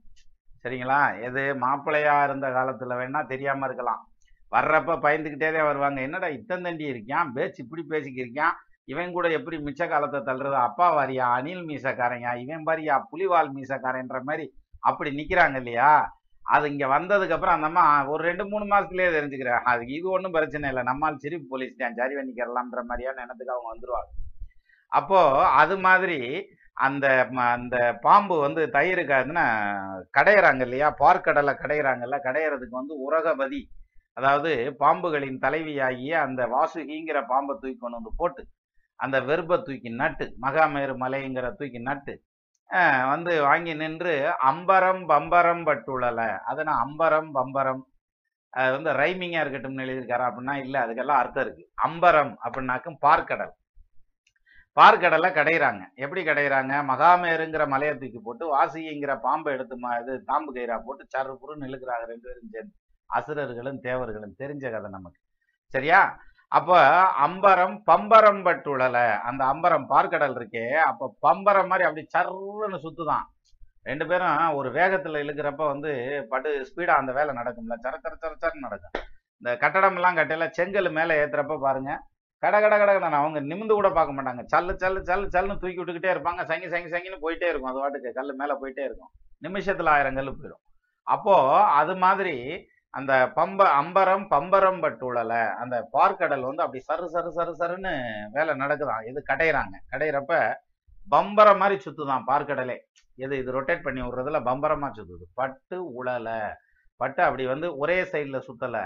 சரிங்களா? 0.63 1.01
எது 1.27 1.41
மாப்பிள்ளையா 1.63 2.15
இருந்த 2.27 2.47
காலத்துல 2.57 2.95
வேணா 3.01 3.19
தெரியாம 3.33 3.65
இருக்கலாம். 3.69 4.01
வர்றப்ப 4.55 4.97
பயந்துக்கிட்டே 5.05 5.49
தான் 5.55 5.67
வருவாங்க. 5.69 5.99
என்னடா 6.07 6.27
இத்தன் 6.37 6.65
தண்டி 6.67 6.85
இருக்கான் 6.93 7.33
பேச்சு 7.35 7.59
இப்படி 7.63 7.83
பேசிக்கிருக்கான் 7.93 8.55
இவன் 8.91 9.15
கூட 9.15 9.27
எப்படி 9.37 9.57
மிச்ச 9.65 9.81
காலத்தை 9.89 10.19
தள்ளுறது? 10.27 10.57
அப்பா 10.67 10.87
வாரியா? 10.97 11.25
அணில் 11.39 11.65
மீசக்காரங்க 11.69 12.29
இவன் 12.43 12.65
பாரியா? 12.69 12.95
புலிவால் 13.11 13.51
மீசக்காரன்ற 13.57 14.19
மாதிரி 14.29 14.45
அப்படி 14.89 15.09
நிக்கிறாங்க 15.19 15.57
இல்லையா? 15.63 15.91
அது 16.55 16.65
இங்க 16.73 16.85
வந்ததுக்கு 16.95 17.35
அப்புறம் 17.35 18.07
ஒரு 18.13 18.21
ரெண்டு 18.29 18.43
மூணு 18.51 18.65
மாசத்துலயே 18.71 19.09
தெரிஞ்சுக்கிறேன் 19.17 19.65
அதுக்கு 19.71 19.93
இது 19.97 20.07
ஒன்றும் 20.15 20.35
பிரச்சனை 20.37 20.69
இல்லை. 20.71 20.83
நம்மால் 20.89 21.21
சிரிப்பு 21.23 21.47
போலீஸ் 21.51 21.81
தான். 21.81 21.97
சரி 21.99 22.15
பண்ணிக்கிறலாம்ன்ற 22.19 22.81
மாதிரியான 22.91 23.21
எண்ணத்துக்கு 23.25 23.55
அவங்க 23.55 23.69
வந்துருவாங்க. 23.73 24.09
அப்போ 24.99 25.19
அது 25.61 25.75
மாதிரி 25.87 26.19
அந்த 26.79 27.05
ம- 27.31 27.49
அந்த 27.49 27.75
பாம்பு 28.01 28.35
வந்து 28.39 28.61
தயிருக்காதுன்னா 28.67 29.45
கடையிறாங்க 30.17 30.61
இல்லையா 30.61 30.89
பார்க்கடலை 30.99 31.53
கடையிறாங்கல்ல? 31.55 32.17
கடையிறதுக்கு 32.27 32.79
வந்து 32.81 32.95
உரகபதி 33.07 33.61
அதாவது 34.17 34.51
பாம்புகளின் 34.79 35.39
தலைவியாகிய 35.39 36.13
அந்த 36.21 36.41
வாசுகிங்கிற 36.55 37.19
பாம்பை 37.27 37.53
தூக்கி 37.55 37.77
கொண்டு 37.77 37.97
வந்து 37.97 38.13
போட்டு 38.17 38.41
அந்த 38.99 39.17
வெர்பை 39.21 39.57
தூக்கி 39.61 39.89
நட்டு 39.99 40.25
மகாமேரு 40.41 40.93
மலைங்கிற 41.03 41.47
தூக்கி 41.51 41.79
நட்டு 41.81 42.13
வந்து 43.11 43.41
வாங்கி 43.41 43.73
நின்று 43.73 44.15
அம்பரம் 44.43 45.03
பம்பரம் 45.11 45.63
பட்டுழல. 45.67 46.19
அதனா 46.51 46.73
அம்பரம் 46.83 47.29
பம்பரம்? 47.33 47.81
அது 48.53 48.71
வந்து 48.75 48.91
ரைமிங்காக 49.01 49.43
இருக்கட்டும்னு 49.43 49.85
எழுதியிருக்காரு 49.85 50.25
அப்படின்னா 50.27 50.55
இல்லை 50.55 50.79
அதுக்கெல்லாம் 50.81 51.21
அர்த்தம் 51.21 51.45
இருக்குது 51.45 51.67
அம்பரம் 51.87 52.33
அப்படின்னாக்கும் 52.43 52.99
பார்க்கடல். 53.07 53.53
பார்க்கடலை 54.79 55.29
கடையிறாங்க. 55.29 55.81
எப்படி 55.95 56.23
கடையிறாங்க? 56.23 56.73
மகாமேருங்கிற 56.91 57.67
மலையை 57.67 57.97
தூக்கி 57.97 58.19
போட்டு 58.23 58.45
வாசிங்கிற 58.57 59.19
பாம்பை 59.19 59.53
எடுத்து 59.53 59.77
இது 60.01 60.23
தாம்பு 60.27 60.57
கயிறா 60.57 60.81
போட்டு 60.85 61.07
சரு 61.17 61.21
புருன்னு 61.21 61.63
இழுக்கிறாங்க 61.63 62.05
ரெண்டு 62.05 62.19
பேரும் 62.21 62.49
சேர்ந்து. 62.51 62.73
அசுரர்களும் 63.05 63.79
தேவர்களும். 63.79 64.35
தெரிஞ்ச 64.39 64.71
கதை 64.71 64.89
நமக்கு. 64.89 65.19
சரியா? 65.65 66.19
அப்போ 66.47 66.81
அம்பரம் 67.27 67.81
பம்பரம் 67.91 68.45
பட்டுழல. 68.45 69.17
அந்த 69.19 69.45
அம்பரம் 69.45 69.85
பார்க்கடல் 69.89 70.37
இருக்கே. 70.37 70.71
அப்போ 70.71 71.15
பம்பரம் 71.21 71.67
மாதிரி 71.67 71.87
அப்படி 71.89 72.07
சர்ன்னு 72.17 72.79
சுத்துதான். 72.83 73.25
ரெண்டு 73.83 74.07
பேரும் 74.07 74.55
ஒரு 74.55 74.71
வேகத்துல 74.71 75.19
இழுக்கிறப்ப 75.23 75.65
வந்து 75.65 76.25
படு 76.29 76.71
ஸ்பீடாக 76.71 76.99
அந்த 77.01 77.11
வேலை 77.11 77.35
நடக்கும்ல. 77.35 77.75
சர 77.83 77.93
சர 78.03 78.13
சர 78.21 78.33
சரன்னு 78.41 78.59
நடக்கும். 78.59 79.01
இந்த 79.41 79.67
கட்டடம்லாம் 79.67 80.17
கட்டையில 80.19 80.49
செங்கல் 80.49 80.91
மேலே 80.91 81.23
ஏத்துறப்ப 81.23 81.59
பாருங்க. 81.59 82.03
கட 82.43 82.61
கட 82.61 82.75
கடகடன்னு 82.77 83.19
அவங்க 83.21 83.39
நிமிந்து 83.41 83.73
கூட 83.77 83.89
பார்க்க 83.89 84.17
மாட்டாங்க. 84.17 84.41
சல்லு 84.53 84.73
சல்லு 84.81 84.99
சல்லு 85.09 85.27
சல்லுன்னு 85.35 85.61
தூக்கி 85.61 85.79
விட்டுக்கிட்டே 85.79 86.11
இருப்பாங்க. 86.15 86.43
சங்கி 86.43 86.67
சங்கி 86.69 86.89
சங்கின்னு 86.89 87.23
போயிட்டே 87.25 87.47
இருக்கும். 87.49 87.71
அது 87.71 87.81
வாட்டுக்கு 87.81 88.11
கல் 88.11 88.35
மேலே 88.35 88.53
போயிட்டே 88.61 88.83
இருக்கும். 88.89 89.11
நிமிஷத்தில் 89.39 89.85
ஆயிரம் 89.85 90.15
கல் 90.15 90.37
போயிடும். 90.37 90.63
அப்போது 91.03 91.63
அது 91.79 91.95
மாதிரி 91.95 92.35
அந்த 92.89 93.13
பம்ப 93.35 93.65
அம்பரம் 93.81 94.23
பம்பரம் 94.29 94.81
பட்டுழலை 94.83 95.41
அந்த 95.53 95.75
பார்க்கடல் 95.93 96.45
வந்து 96.49 96.63
அப்படி 96.63 96.83
சரு 96.87 97.07
சரு 97.15 97.29
சரு 97.35 97.51
சருன்னு 97.59 97.93
வேலை 98.31 98.53
நடக்குதாம் 98.55 99.07
இது 99.07 99.23
கடையிறாங்க. 99.29 99.75
கடையிறப்ப 99.91 100.53
பம்பரம் 101.09 101.57
மாதிரி 101.57 101.81
சுத்துதான் 101.85 102.25
பார்க்கடலே. 102.27 102.77
எது 103.15 103.37
இது 103.37 103.61
ரொட்டேட் 103.61 103.83
பண்ணி 103.83 104.01
விடுறதுல 104.01 104.41
பம்பரமாக 104.43 104.91
சுத்துது. 104.97 105.25
பட்டு 105.33 106.03
உழலை. 106.03 106.39
பட்டு 106.97 107.23
அப்படி 107.23 107.45
வந்து 107.45 107.77
ஒரே 107.77 108.01
சைடில் 108.01 108.45
சுற்றலை 108.47 108.85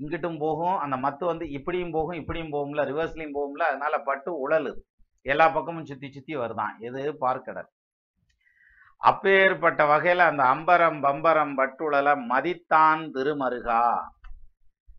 இங்கிட்டும் 0.00 0.38
போகும் 0.38 0.78
அந்த 0.78 0.96
மத்து 0.96 1.24
வந்து 1.24 1.50
இப்படியும் 1.50 1.90
போகும் 1.90 2.18
இப்படியும் 2.20 2.52
போகும்ல 2.52 2.78
ரிவர்ஸ்லையும் 2.78 3.34
போகும்ல 3.34 3.62
அதனால 3.62 3.98
பட்டு 3.98 4.48
உழலுது 4.48 4.80
எல்லா 5.22 5.48
பக்கமும் 5.48 5.84
சுத்தி 5.84 6.12
சுத்தி 6.12 6.36
வருதான். 6.36 6.74
எது? 6.78 7.16
பார்க்கடல். 7.20 7.68
அப்பேற்பட்ட 8.96 9.84
வகையில 9.84 10.16
அந்த 10.16 10.42
அம்பரம் 10.42 11.00
பம்பரம் 11.02 11.54
பட்டுழல 11.58 12.08
மதித்தான் 12.28 13.10
திருமருகா. 13.10 14.14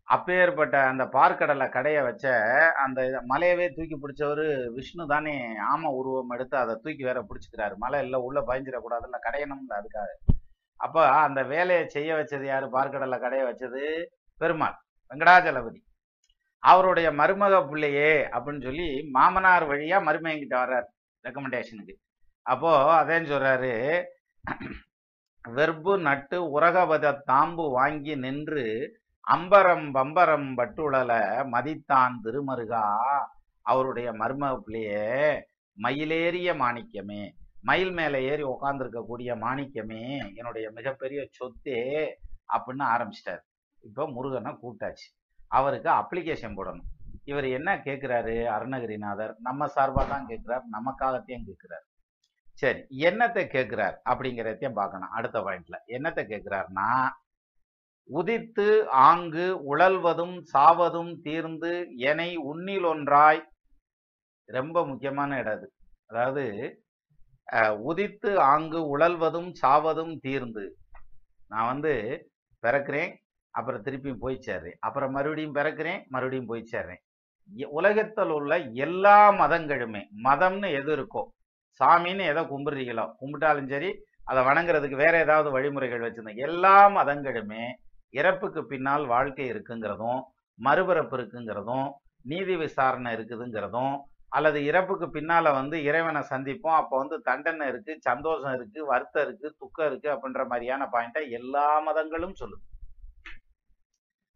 அப்பேற்பட்ட 0.04 0.80
அந்த 0.80 1.04
பார்க்கடலை 1.04 1.66
கடைய 1.68 2.02
வச்ச 2.02 2.28
அந்த 2.72 3.22
மலையவே 3.28 3.66
தூக்கி 3.74 3.96
பிடிச்சவரு 3.96 4.66
விஷ்ணு 4.66 5.06
தானே 5.06 5.34
ஆம 5.74 5.82
உருவம் 5.82 6.30
எடுத்து 6.30 6.56
அதை 6.56 6.74
தூக்கி 6.82 7.04
வேற 7.04 7.22
பிடிச்சிக்கிறாரு. 7.22 7.74
மலை 7.76 8.00
இல்லை 8.04 8.20
உள்ள 8.20 8.40
பயஞ்சிடக்கூடாதுல்ல 8.40 9.18
கடையணும்ல 9.22 9.74
அதுக்காக. 9.74 10.10
அப்ப 10.76 11.08
அந்த 11.08 11.42
வேலையை 11.42 11.88
செய்ய 11.88 12.14
வச்சது 12.14 12.44
யாரு? 12.44 12.66
பார்க்கடலை 12.66 13.18
கடைய 13.20 13.44
வச்சது 13.50 14.04
பெருமாள். 14.38 14.76
வெங்கடாஜலபதி. 15.10 15.80
அவருடைய 16.62 17.08
மருமக 17.20 17.54
பிள்ளையே 17.70 18.12
அப்படின்னு 18.34 18.66
சொல்லி 18.68 18.88
மாமனார் 19.16 19.66
வழியா 19.70 19.98
மருமையங்கிட்ட 20.08 20.56
வர்றார் 20.62 20.88
ரெக்கமெண்டேஷனுக்கு 21.24 21.94
அப்போ 22.46 22.72
அதேன்னு 23.00 23.30
சொல்றாரு 23.32 23.72
வெர்பு 25.44 25.92
நட்டு 26.06 26.38
உரகவத 26.56 27.12
தாம்பு 27.30 27.64
வாங்கி 27.76 28.14
நின்று 28.24 28.64
அம்பரம் 29.26 29.86
பம்பரம் 29.96 30.48
பட்டுழல 30.58 31.12
மதித்தான் 31.54 32.14
திருமருகா 32.24 32.84
அவருடைய 33.66 34.08
மருமக 34.20 34.52
பிள்ளையே 34.64 35.06
மயிலேறிய 35.78 36.50
மாணிக்கமே 36.62 37.22
மயில் 37.68 37.92
மேலே 37.92 38.18
ஏறி 38.30 38.44
உக்காந்துருக்கக்கூடிய 38.54 39.30
மாணிக்கமே 39.44 40.02
என்னுடைய 40.38 40.66
மிகப்பெரிய 40.76 41.20
சொத்தே 41.38 41.80
அப்படின்னு 42.54 42.84
ஆரம்பிச்சிட்டாரு. 42.94 43.42
இப்போ 43.86 44.04
முருகனை 44.16 44.52
கூப்பிட்டாச்சு. 44.62 45.06
அவருக்கு 45.58 45.90
அப்ளிகேஷன் 46.00 46.56
போடணும். 46.58 46.88
இவர் 47.30 47.46
என்ன 47.58 47.70
கேட்குறாரு 47.86 48.34
அருணகிரிநாதர் 48.56 49.32
நம்ம 49.46 49.68
சார்பாக 49.76 50.06
தான் 50.12 50.28
கேட்கிறார் 50.30 50.64
நமக்காகத்தையும் 50.76 51.46
கேட்குறார் 51.48 51.86
சரி 52.60 52.80
என்னத்தை 53.08 53.42
கேட்குறார் 53.54 53.96
அப்படிங்கிறதையும் 54.10 54.78
பார்க்கணும். 54.78 55.12
அடுத்த 55.16 55.38
பாயிண்ட்ல 55.46 55.76
என்னத்தை 55.96 56.22
கேட்குறாருன்னா 56.32 56.88
உதித்து 58.10 58.66
ஆங்கு 59.08 59.46
உழல்வதும் 59.72 60.36
சாவதும் 60.52 61.12
தீர்ந்து 61.26 61.72
என்னை 62.10 62.30
உன்னில் 62.50 62.86
ஒன்றாய். 62.92 63.42
ரொம்ப 64.48 64.84
முக்கியமான 64.90 65.38
இடம் 65.40 65.56
அது. 65.58 65.68
அதாவது 66.10 66.44
உதித்து 67.88 68.30
ஆங்கு 68.52 68.80
உழல்வதும் 68.94 69.50
சாவதும் 69.62 70.14
தீர்ந்து. 70.26 70.64
நான் 71.52 71.70
வந்து 71.72 71.92
பிறக்கிறேன் 72.62 73.12
அப்புறம் 73.58 73.84
திருப்பியும் 73.86 74.22
போய் 74.24 74.44
சேர்றேன். 74.46 74.78
அப்புறம் 74.86 75.14
மறுபடியும் 75.16 75.56
பிறக்கிறேன் 75.58 76.00
மறுபடியும் 76.14 76.50
போய் 76.50 76.70
சேர்றேன். 76.72 77.02
உலகத்தில் 77.78 78.32
உள்ள 78.38 78.52
எல்லா 78.86 79.16
மதங்களுமே 79.40 80.02
மதம்னு 80.26 80.70
எது 80.80 80.90
இருக்கோ 80.96 81.22
சாமின்னு 81.80 82.24
எதை 82.32 82.42
கும்பிடுறீங்களோ 82.50 83.04
கும்பிட்டாலும் 83.20 83.70
சரி 83.72 83.90
அதை 84.30 84.40
வணங்குறதுக்கு 84.48 84.96
வேற 85.02 85.14
ஏதாவது 85.24 85.48
வழிமுறைகள் 85.54 86.04
வச்சிருந்தேன் 86.04 86.42
எல்லா 86.46 86.74
மதங்களுமே 86.96 87.64
இறப்புக்கு 88.14 88.60
பின்னால் 88.72 89.04
வாழ்க்கை 89.12 89.46
இருக்குங்கிறதும் 89.52 90.20
மறுபிறப்பு 90.58 91.14
இருக்குங்கிறதும் 91.18 91.88
நீதி 92.30 92.54
விசாரணை 92.62 93.10
இருக்குதுங்கிறதும் 93.16 93.94
அல்லது 94.36 94.58
இறப்புக்கு 94.70 95.06
பின்னால 95.16 95.52
வந்து 95.58 95.76
இறைவனை 95.88 96.22
சந்திப்போம் 96.32 96.78
அப்போ 96.80 96.94
வந்து 97.02 97.16
தண்டனை 97.28 97.66
இருக்கு 97.72 97.92
சந்தோஷம் 98.08 98.56
இருக்கு 98.58 98.80
வருத்தம் 98.90 99.24
இருக்கு 99.26 99.46
துக்கம் 99.62 99.88
இருக்கு 99.90 100.08
அப்படின்ற 100.14 100.44
மாதிரியான 100.50 100.88
பாயிண்ட்டை 100.94 101.22
எல்லா 101.38 101.66
மதங்களும் 101.86 102.36
சொல்லுது. 102.40 102.64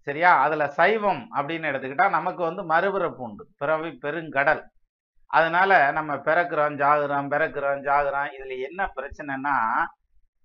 சரியா? 0.06 0.30
அதுல 0.40 0.64
சைவம் 0.68 1.22
அப்படின்னு 1.34 1.68
எடுத்துக்கிட்டா 1.70 2.06
நமக்கு 2.08 2.42
வந்து 2.42 2.62
மறுபிறப்பு 2.74 3.22
உண்டு. 3.26 3.44
பிறவி 3.56 3.90
பெருங்கடல். 4.02 4.62
அதனால 5.26 5.90
நம்ம 5.90 6.14
பிறக்கிறோம் 6.14 6.78
ஜாகுறோம் 6.82 7.28
பிறக்கிறோம் 7.34 7.82
ஜாகுறோம். 7.88 8.30
இதுல 8.38 8.54
என்ன 8.68 8.90
பிரச்சனைனா 8.96 9.54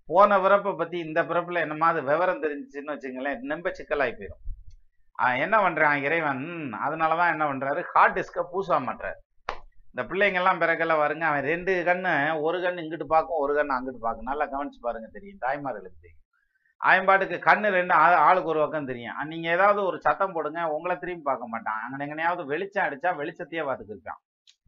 போன 0.06 0.40
பிறப்பை 0.40 0.74
பத்தி 0.74 0.98
இந்த 1.00 1.24
பிறப்புல 1.24 1.62
என்னமாவது 1.66 2.02
விவரம் 2.04 2.44
தெரிஞ்சுன்னு 2.44 2.94
வச்சுங்களேன் 2.94 3.50
ரொம்ப 3.54 3.72
சிக்கலாகி 3.80 4.14
போயிடும் 4.20 4.44
அவன் 5.12 5.40
என்ன 5.40 5.56
பண்றான் 5.58 6.02
இறைவன்? 6.02 6.44
அதனாலதான் 6.86 7.32
என்ன 7.32 7.46
பண்றாரு? 7.52 7.82
ஹார்ட் 7.94 8.18
டிஸ்க 8.20 8.44
பூச 8.52 8.80
மாட்டுறாரு 8.80 9.18
இந்த 9.94 10.04
பிள்ளைங்க 10.10 10.40
எல்லாம் 10.42 10.62
பிறக்கல 10.62 10.96
வருங்க 11.04 11.26
அவன் 11.30 11.46
ரெண்டு 11.52 11.74
கண்ணு 11.88 12.42
ஒரு 12.42 12.58
கண்ணு 12.60 12.84
இங்கிட்டு 12.86 13.08
பார்க்கும் 13.14 13.40
ஒரு 13.40 13.54
கண்ணு 13.54 13.76
அங்கிட்டு 13.78 14.04
பார்க்கும். 14.06 14.30
நல்லா 14.30 14.46
கவனிச்சு 14.46 14.80
பாருங்க 14.82 15.08
தெரியும் 15.12 15.42
தாய்மார்களுக்கு 15.42 16.02
தெரியும். 16.04 16.26
பாட்டுக்கு 16.82 17.38
கண்ணு 17.50 17.68
ரெண்டு 17.78 17.94
ஆளுக்கு 18.28 18.52
ஒரு 18.54 18.60
பக்கம் 18.60 18.90
தெரியும். 18.92 19.16
நீங்கள் 19.16 19.32
நீங்க 19.34 19.48
ஏதாவது 19.58 19.80
ஒரு 19.90 19.98
சத்தம் 20.06 20.34
போடுங்க 20.36 20.62
உங்களை 20.76 20.96
திரும்பி 20.98 21.24
பார்க்க 21.30 21.54
மாட்டான். 21.54 21.80
அங்கே 21.86 22.04
எங்கனையாவது 22.06 22.44
வெளிச்சம் 22.54 22.86
அடிச்சா 22.88 23.12
வெளிச்சத்தையே 23.22 23.64
பார்த்துக்கிருக்கான். 23.70 24.22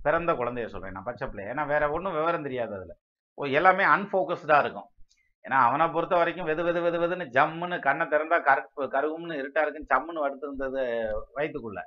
பிறந்த 0.05 0.31
குழந்தைய 0.33 0.67
சொல்றேன் 0.73 0.95
நான் 0.97 1.07
பச்சை 1.09 1.25
பிள்ளை 1.27 1.45
ஏன்னா 1.51 1.63
வேற 1.73 1.83
ஒன்றும் 1.95 2.17
விவரம் 2.17 2.45
தெரியாது 2.47 2.73
அதுல. 2.77 2.93
ஓ 3.37 3.45
எல்லாமே 3.59 3.83
அன்ஃபோக்கஸ்டா 3.95 4.57
இருக்கும். 4.63 4.89
ஏன்னா 5.45 5.57
அவனை 5.67 5.85
பொறுத்த 5.87 6.15
வரைக்கும் 6.15 6.47
வெது 6.49 6.63
வெது 6.67 6.79
வெது 6.85 6.97
வெதுன்னு 7.03 7.25
ஜம்முன்னு 7.37 7.77
கண்ணை 7.87 8.05
திறந்தா 8.13 8.37
கருப்பு 8.49 8.83
கருகும்னு 8.95 9.39
இருட்டா 9.41 9.61
இருக்குன்னு 9.63 9.91
ஜம்முன்னு 9.93 10.23
வடுத்திருந்தது 10.25 10.81
வயிற்றுக்குள்ள 11.37 11.81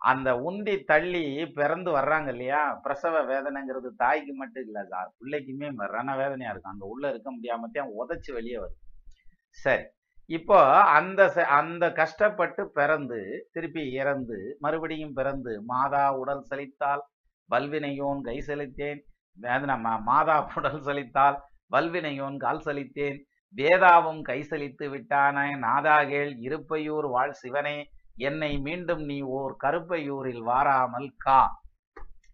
அந்த 0.00 0.30
உந்தி 0.48 0.74
தள்ளி 0.90 1.22
பிறந்து 1.58 1.90
வர்றாங்க 1.98 2.28
இல்லையா? 2.34 2.60
பிரசவ 2.84 3.22
வேதனைங்கிறது 3.30 3.88
தாய்க்கு 4.02 4.32
மட்டும் 4.34 4.64
இல்லை 4.66 4.82
சார். 4.90 5.08
பிள்ளைக்குமே 5.20 5.68
மரண 5.80 6.16
வேதனையா 6.16 6.50
இருக்கும். 6.52 6.74
அங்க 6.74 6.86
உள்ள 6.86 7.04
இருக்க 7.08 7.28
முடியாமத்தையும் 7.30 7.94
உதச்சி 8.02 8.32
வெளியே 8.32 8.58
வருது. 8.58 8.78
சரி. 9.56 9.84
இப்போ 10.30 10.58
அந்த 10.92 11.22
ச- 11.28 11.48
அந்த 11.58 11.84
கஷ்டப்பட்டு 11.92 12.62
பிறந்து 12.70 13.18
திருப்பி 13.52 13.82
இறந்து 13.92 14.38
மறுபடியும் 14.60 15.12
பிறந்து 15.12 15.52
மாதா 15.64 16.04
உடல் 16.14 16.42
செழித்தால் 16.42 17.02
வல்வினையோன் 17.50 18.20
கை 18.20 18.36
செலுத்தேன் 18.40 19.00
வேதனை 19.38 19.76
மாதா 20.04 20.36
உடல் 20.58 20.82
செழித்தால் 20.82 21.36
வல்வினையோன் 21.70 22.36
கால் 22.36 22.64
செலுத்தேன் 22.64 23.18
வேதாவும் 23.54 24.20
கை 24.22 24.38
சலித்து 24.42 24.86
விட்டான 24.88 25.36
நாதாகேள் 25.58 26.32
இருப்பையூர் 26.46 27.08
வாழ் 27.08 27.34
சிவனே 27.34 27.76
என்னை 28.20 28.50
மீண்டும் 28.58 29.02
நீ 29.04 29.18
ஓர் 29.36 29.54
கருப்பையூரில் 29.64 30.42
வாராமல் 30.42 31.08
கா 31.18 31.40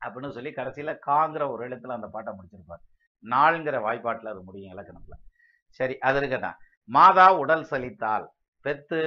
அப்படின்னு 0.03 0.29
சொல்லி 0.29 0.51
கடைசியில 0.51 0.93
காங்கிற 1.07 1.43
ஒரு 1.51 1.63
இடத்துல 1.69 1.97
அந்த 1.97 2.09
பாட்டை 2.09 2.33
முடிச்சிருப்பார். 2.33 2.83
நாள்ங்கிற 3.25 3.77
வாய்ப்பாட்டில் 3.85 4.33
அது 4.33 4.43
முடியும் 4.43 4.73
இலக்கணத்துல. 4.75 5.17
சரி 5.81 5.95
அது 6.01 6.19
இருக்கதான் 6.21 6.59
மாதா 6.95 7.27
உடல் 7.43 7.67
சலித்தாள் 7.71 8.27
பெத்து 8.65 8.99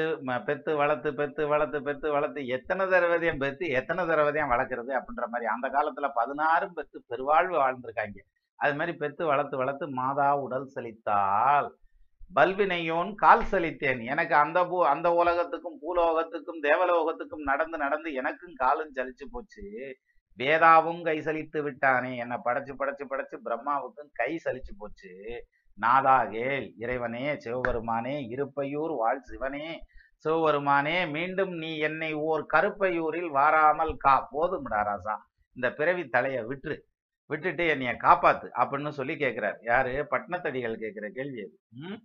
பெத்து 0.48 0.72
வளர்த்து 0.80 1.10
பெத்து 1.20 1.42
வளர்த்து 1.52 1.80
பெத்து 1.88 2.08
வளர்த்து 2.16 2.42
எத்தனை 2.56 2.86
தடவையும் 2.94 3.42
பெத்து 3.44 3.66
எத்தனை 3.80 4.04
தடவையும் 4.10 4.52
வளர்க்குறது 4.54 4.92
அப்படின்ற 5.00 5.26
மாதிரி 5.34 5.50
அந்த 5.54 5.68
காலத்துல 5.76 6.08
பதினாறும் 6.20 6.76
பெத்து 6.78 6.98
பெருவாழ்வு 7.12 7.56
வாழ்ந்திருக்காங்க. 7.64 8.20
அது 8.60 8.74
மாதிரி 8.80 8.94
பெத்து 9.02 9.24
வளர்த்து 9.32 9.56
வளர்த்து 9.62 9.86
மாதா 10.02 10.28
உடல் 10.46 10.70
சலித்தாள் 10.76 11.70
பல்வினையோன் 12.38 13.12
கால் 13.24 13.50
சலித்தேன். 13.52 14.02
எனக்கு 14.14 14.36
அந்த 14.44 14.60
பூ 14.70 14.78
அந்த 14.94 15.08
உலகத்துக்கும் 15.22 15.80
பூலோகத்துக்கும் 15.84 16.62
தேவலோகத்துக்கும் 16.68 17.48
நடந்து 17.52 17.78
நடந்து 17.84 18.10
எனக்கும் 18.22 18.56
காலும் 18.64 18.94
சலிச்சு 18.98 19.26
போச்சு. 19.32 19.66
வேதாவும் 20.40 21.02
கை 21.08 21.18
சலித்து 21.28 21.60
விட்டானே. 21.66 22.14
என்னை 22.24 22.38
படைச்சு 22.46 22.74
படைச்சு 22.80 23.06
படைச்சு 23.12 23.38
பிரம்மாவுக்கும் 23.46 24.10
கை 24.22 24.32
சலிச்சு 24.46 24.74
போச்சு. 24.82 25.12
நாதாகேல் 25.82 26.72
இறைவனே 26.78 27.40
சிவபெருமானே 27.40 28.28
இருப்பையூர் 28.30 28.96
வாழ் 28.96 29.22
சிவனே 29.22 29.84
சிவபெருமானே 30.16 31.12
மீண்டும் 31.12 31.52
நீ 31.52 31.78
என்னை 31.78 32.14
ஓர் 32.14 32.46
கருப்பையூரில் 32.54 33.28
வாராமல் 33.28 33.96
கா 33.98 34.28
போதும்டா 34.32 34.70
ராசா. 34.70 35.18
இந்த 35.54 35.72
பிறவி 35.72 36.08
தலையை 36.08 36.44
விட்டுரு. 36.44 36.80
விட்டுட்டு 37.26 37.68
என்னைய 37.68 37.94
காப்பாத்து 37.94 38.50
அப்படின்னு 38.58 38.90
சொல்லி 38.90 39.18
கேட்கிறார் 39.18 39.58
யாரு? 39.62 40.08
பட்டினத்தடிகள் 40.12 40.76
கேட்கிற 40.76 41.10
கேள்வி 41.10 41.42
அது. 41.42 41.60
ம்? 41.70 42.02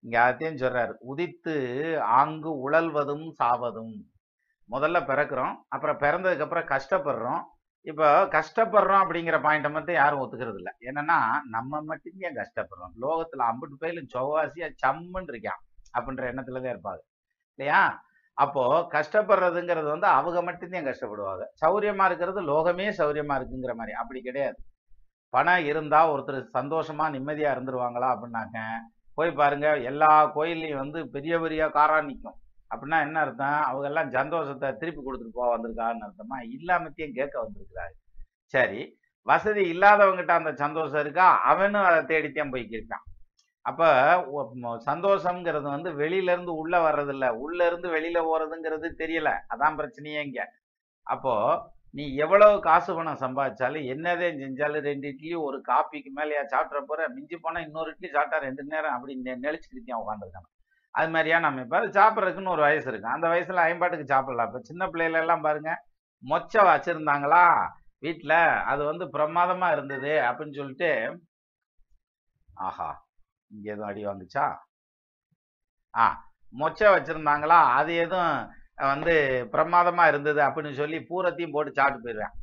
இங்க 0.00 0.22
அதையும் 0.22 0.56
சொல்றாரு. 0.56 0.92
உதித்து 0.98 1.54
ஆங்கு 2.00 2.70
உழல்வதும் 2.70 3.32
சாவதும். 3.42 3.94
முதல்ல 4.70 5.00
பிறக்கிறோம் 5.00 5.54
அப்புறம் 5.68 5.98
பிறந்ததுக்கு 5.98 6.40
அப்புறம் 6.40 6.66
கஷ்டப்படுறோம். 6.66 7.42
இப்போ 7.88 8.06
கஷ்டப்படுறோம் 8.36 9.02
அப்படிங்கிற 9.04 9.36
பாயிண்ட்டை 9.44 9.70
மட்டும் 9.72 9.94
யாரும் 9.94 10.20
ஒத்துக்கிறது 10.22 10.58
இல்லை 10.60 10.72
என்னன்னா 10.88 11.18
நம்ம 11.46 11.80
மட்டும் 11.80 12.16
ஏன் 12.26 12.38
கஷ்டப்படுறோம்? 12.40 12.92
லோகத்துல 13.02 13.46
அம்பிட்டு 13.50 13.76
போயிலும் 13.78 14.10
சொவ்வாசியா 14.14 14.68
சம்முன்னு 14.82 15.32
இருக்கான் 15.34 15.60
அப்படின்ற 15.98 16.24
எண்ணத்துல 16.32 16.60
தான் 16.64 16.74
இருப்பாங்க. 16.74 17.02
இல்லையா? 17.58 17.80
அப்போ 18.38 18.64
கஷ்டப்படுறதுங்கிறது 18.92 19.88
வந்து 19.88 20.06
அவங்க 20.06 20.42
மட்டும்தான் 20.42 20.88
கஷ்டப்படுவாங்க. 20.90 21.44
சௌரியமா 21.62 22.04
இருக்கிறது 22.04 22.42
லோகமே 22.42 22.88
சௌரியமா 23.00 23.36
இருக்குங்கிற 23.38 23.72
மாதிரி. 23.74 23.92
அப்படி 23.92 24.20
கிடையாது. 24.22 24.58
பணம் 25.34 25.64
இருந்தா 25.64 26.00
ஒருத்தர் 26.12 26.38
சந்தோஷமா 26.58 27.06
நிம்மதியா 27.14 27.50
இருந்துருவாங்களா 27.54 28.08
அப்படின்னாக்க 28.14 28.58
போய் 29.18 29.30
பாருங்க 29.30 29.68
எல்லா 29.82 30.10
கோயில்லையும் 30.36 30.82
வந்து 30.82 30.98
பெரிய 31.08 31.34
பெரிய 31.38 31.62
காரா 31.76 31.96
நிற்கும் 32.04 32.38
அப்படின்னா 32.70 32.98
என்ன 33.00 33.20
அர்த்தம்? 33.20 33.60
அவங்க 33.70 33.86
எல்லாம் 33.86 34.10
சந்தோஷத்தை 34.10 34.76
திருப்பி 34.76 35.02
கொடுத்துட்டு 35.02 35.38
போக 35.38 35.48
வந்திருக்கான்னு 35.56 36.06
அர்த்தமா? 36.08 36.38
இல்லாமத்தையும் 36.56 37.14
கேட்க 37.14 37.34
வந்திருக்கிறாரு. 37.44 37.94
சரி 38.54 38.80
வசதி 39.26 39.62
இல்லாதவங்கிட்ட 39.72 40.32
அந்த 40.40 40.52
சந்தோஷம் 40.54 41.00
இருக்கா? 41.00 41.28
அவனும் 41.52 41.86
அதை 41.88 42.00
தேடித்தான் 42.04 42.52
போய் 42.54 42.72
கேட்கான் 42.74 43.06
சந்தோஷம்ங்கிறது 44.90 45.68
வந்து 45.74 45.90
வெளியிலேருந்து 46.02 46.28
இருந்து 46.32 46.52
உள்ள 46.60 46.76
உள்ளேருந்து 47.44 47.88
வெளியில் 47.94 48.20
உள்ள 48.28 48.46
இருந்து 48.46 48.70
வெளியில 48.74 48.92
தெரியல. 49.02 49.30
அதான் 49.52 49.76
பிரச்சனையே 49.80 50.20
இங்கே. 50.26 50.44
அப்போ 51.06 51.34
நீ 51.90 52.14
எவ்வளவு 52.14 52.54
காசு 52.60 52.90
பணம் 52.94 53.20
சம்பாதிச்சாலும் 53.24 53.84
என்னதே 53.92 54.28
செஞ்சாலும் 54.40 54.86
ரெண்டு 54.88 55.06
இட்லி 55.08 55.34
ஒரு 55.34 55.58
காப்பிக்கு 55.68 56.10
மேலேயா 56.18 56.42
சாப்பிட்ற 56.54 56.80
போற? 56.90 57.08
மிஞ்சி 57.08 57.36
போனா 57.36 57.60
இன்னொரு 57.60 57.90
இட்லி 57.90 58.08
சாப்பிட்டா 58.16 58.38
ரெண்டு 58.46 58.64
நேரம் 58.64 58.94
அப்படி 58.96 59.14
நெளிச்சுக்கிட்டே 59.44 59.44
நெளிச்சுக்கிட்டு 59.46 60.00
உட்காந்துருக்காங்க 60.02 60.48
அது 60.94 61.08
மாதிரியா 61.14 61.38
நம்ம 61.44 61.62
இப்ப 61.64 61.80
சாப்பிட்றதுக்குன்னு 61.98 62.54
ஒரு 62.56 62.62
வயசு 62.66 62.86
இருக்கும் 62.90 63.16
அந்த 63.16 63.26
வயசுல 63.32 63.64
ஐம்பாட்டுக்கு 63.70 64.12
சாப்பிடலாம். 64.12 64.48
இப்போ 64.50 64.60
சின்ன 64.70 64.86
பிள்ளைல 64.92 65.22
எல்லாம் 65.24 65.44
பாருங்க 65.46 65.72
மொச்ச 66.22 66.54
வச்சிருந்தாங்களா? 66.68 67.44
வீட்டுல 68.04 68.34
அது 68.70 68.82
வந்து 68.90 69.04
பிரமாதமா 69.16 69.68
இருந்தது 69.76 70.12
அப்படின்னு 70.28 70.58
சொல்லிட்டு 70.60 70.90
ஆஹா 72.66 72.88
இங்க 73.50 73.66
எதுவும் 73.72 73.90
அடி 73.90 74.02
வாங்குச்சா? 74.06 74.46
ஆ 75.94 76.06
மொச்சை 76.54 76.88
வச்சிருந்தாங்களா? 76.94 77.58
அது 77.78 77.92
எதுவும் 78.04 78.34
வந்து 78.92 79.14
பிரமாதமா 79.54 80.04
இருந்தது 80.10 80.40
அப்படின்னு 80.46 80.72
சொல்லி 80.80 80.98
பூரத்தையும் 81.10 81.54
போட்டு 81.56 81.78
சாப்பிட்டு 81.78 82.04
போயிடுவேன். 82.04 82.34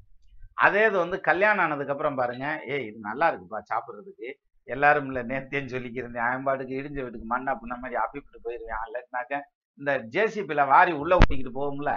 அதே 0.66 0.82
இது 0.90 0.98
வந்து 1.04 1.18
கல்யாணம் 1.30 1.64
ஆனதுக்கு 1.66 1.94
அப்புறம் 1.94 2.20
பாருங்க 2.22 2.46
ஏய் 2.74 2.86
இது 2.90 3.00
நல்லா 3.10 3.26
இருக்குப்பா 3.32 3.60
சாப்பிட்றதுக்கு. 3.72 4.30
எல்லாரும் 4.74 5.08
இல்லை 5.10 5.22
நேர்த்தேன்னு 5.32 5.74
சொல்லிக்கிறேன் 5.76 6.20
அயன்பாட்டுக்கு 6.28 6.78
இடிஞ்ச 6.80 7.00
வீட்டுக்கு 7.04 7.28
மண்ணை 7.34 7.50
அப்படின்ன 7.54 7.78
மாதிரி 7.84 7.98
அப்பிப்பிட்டு 8.04 8.46
போயிருவேன். 8.46 8.84
இல்லைனாக்க 8.88 9.40
இந்த 9.80 9.92
ஜேசிபியில் 10.16 10.70
வாரி 10.74 10.94
உள்ளே 11.02 11.16
ஓட்டிக்கிட்டு 11.20 11.54
போகும்ல 11.60 11.94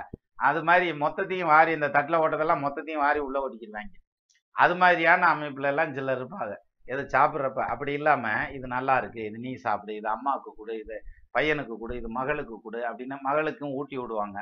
அது 0.48 0.60
மாதிரி 0.68 0.86
மொத்தத்தையும் 1.02 1.52
வாரி 1.54 1.70
இந்த 1.76 1.88
தட்டில் 1.96 2.22
ஓட்டதெல்லாம் 2.22 2.64
மொத்தத்தையும் 2.64 3.04
வாரி 3.04 3.20
உள்ளே 3.26 3.38
ஓட்டிக்கிடுவாங்க 3.44 3.96
அது 4.56 4.74
மாதிரியான 4.82 5.28
அமைப்புல 5.34 5.70
எல்லாம் 5.72 5.94
சிலர் 5.96 6.20
இருப்பாங்க. 6.20 6.54
எது 6.92 7.02
சாப்பிட்றப்ப 7.14 7.60
அப்படி 7.72 7.92
இல்லாமல் 7.98 8.50
இது 8.56 8.66
நல்லா 8.74 8.94
இருக்கு 9.00 9.20
இது 9.28 9.38
நீ 9.46 9.50
சாப்பிடு 9.64 9.92
இது 10.00 10.08
அம்மாவுக்கு 10.14 10.50
கொடு 10.58 10.74
இது 10.82 10.96
பையனுக்கு 11.36 11.74
கொடு 11.80 11.94
இது 12.00 12.08
மகளுக்கு 12.18 12.54
கொடு 12.66 12.80
அப்படின்னு 12.88 13.16
மகளுக்கும் 13.26 13.74
ஊட்டி 13.78 13.96
விடுவாங்க. 14.02 14.38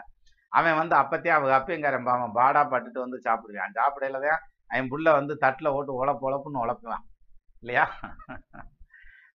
அவன் 0.53 0.79
வந்து 0.81 0.95
அப்பத்தே 1.01 1.33
அவங்க 1.37 1.53
அப்பயங்காரன் 1.59 2.13
அவன் 2.15 2.37
பாடா 2.39 2.63
பட்டுட்டு 2.73 3.01
வந்து 3.05 3.19
சாப்பிடுவான். 3.27 3.77
சாப்பிடையில 3.79 4.21
தான் 4.27 4.43
அவன் 4.73 4.91
புள்ள 4.93 5.07
வந்து 5.19 5.35
தட்டில் 5.45 5.75
ஓட்டு 5.77 6.01
உழப்பு 6.03 6.27
உழப்புன்னு 6.29 6.63
உழப்புவான். 6.65 7.05
இல்லையா? 7.67 7.87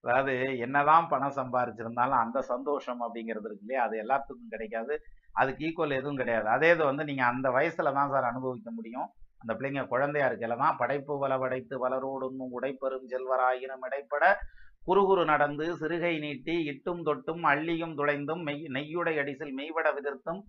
அதாவது 0.03 0.35
என்னதான் 0.65 1.09
பணம் 1.13 1.39
சம்பாரிச்சிருந்தாலும் 1.39 2.21
அந்த 2.25 2.39
சந்தோஷம் 2.51 3.01
அப்படிங்கிறது 3.07 3.49
இருக்கு 3.49 3.65
இல்லையா? 3.67 3.83
அது 3.87 3.97
எல்லாத்துக்கும் 4.05 4.53
கிடைக்காது. 4.53 4.95
அதுக்கு 5.41 5.65
ஈக்குவல் 5.67 5.99
எதுவும் 5.99 6.21
கிடையாது. 6.21 6.49
அதே 6.55 6.69
இது 6.75 6.83
வந்து 6.91 7.05
நீங்கள் 7.09 7.31
அந்த 7.33 7.49
வயசில் 7.57 7.97
தான் 7.99 8.13
சார் 8.15 8.31
அனுபவிக்க 8.31 8.71
முடியும். 8.79 9.09
அந்த 9.43 9.53
பிள்ளைங்க 9.57 9.83
குழந்தையா 9.93 10.25
இருக்கையில 10.29 10.57
தான் 10.63 10.79
படைப்பு 10.81 11.13
வள 11.25 11.35
படைத்து 11.43 11.75
வளரோடும் 11.85 12.41
உடைப்பெரும் 12.57 13.07
செல்வராயினும் 13.13 13.85
இடைப்பட 13.89 14.25
குறுகுறு 14.89 15.23
நடந்து 15.31 15.65
சிறுகை 15.81 16.15
நீட்டி 16.25 16.55
இட்டும் 16.71 17.05
தொட்டும் 17.07 17.45
அள்ளியும் 17.53 17.95
துளைந்தும் 18.01 18.43
மெய் 18.49 18.65
நெய்யுடை 18.77 19.15
அடிசில் 19.23 19.55
மெய்வட 19.59 19.89
விதிர்த்தும் 19.99 20.41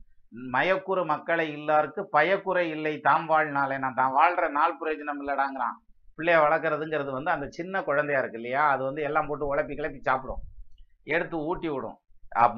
மயக்குறு 0.55 1.03
மக்களை 1.13 1.45
இல்லாருக்கு 1.57 2.01
பயக்குறை 2.17 2.65
இல்லை 2.75 2.93
தாம் 3.07 3.25
வாழ்நாளே 3.31 3.77
நான் 3.85 3.97
தான். 4.01 4.13
வாழ்ற 4.19 4.49
நாள் 4.57 4.79
பிரயோஜனம் 4.81 5.21
இல்லடாங்கிறான். 5.23 5.77
பிள்ளைய 6.17 6.37
வளர்க்குறதுங்கிறது 6.45 7.11
வந்து 7.17 7.31
அந்த 7.35 7.47
சின்ன 7.57 7.81
குழந்தையா 7.89 8.19
இருக்கு 8.21 8.39
இல்லையா? 8.41 8.63
அது 8.73 8.81
வந்து 8.89 9.01
எல்லாம் 9.09 9.27
போட்டு 9.29 9.51
உழப்பி 9.53 9.75
கிளப்பி 9.79 9.99
சாப்பிடும். 10.09 10.41
எடுத்து 11.15 11.37
ஊட்டி 11.49 11.69
விடும். 11.73 11.97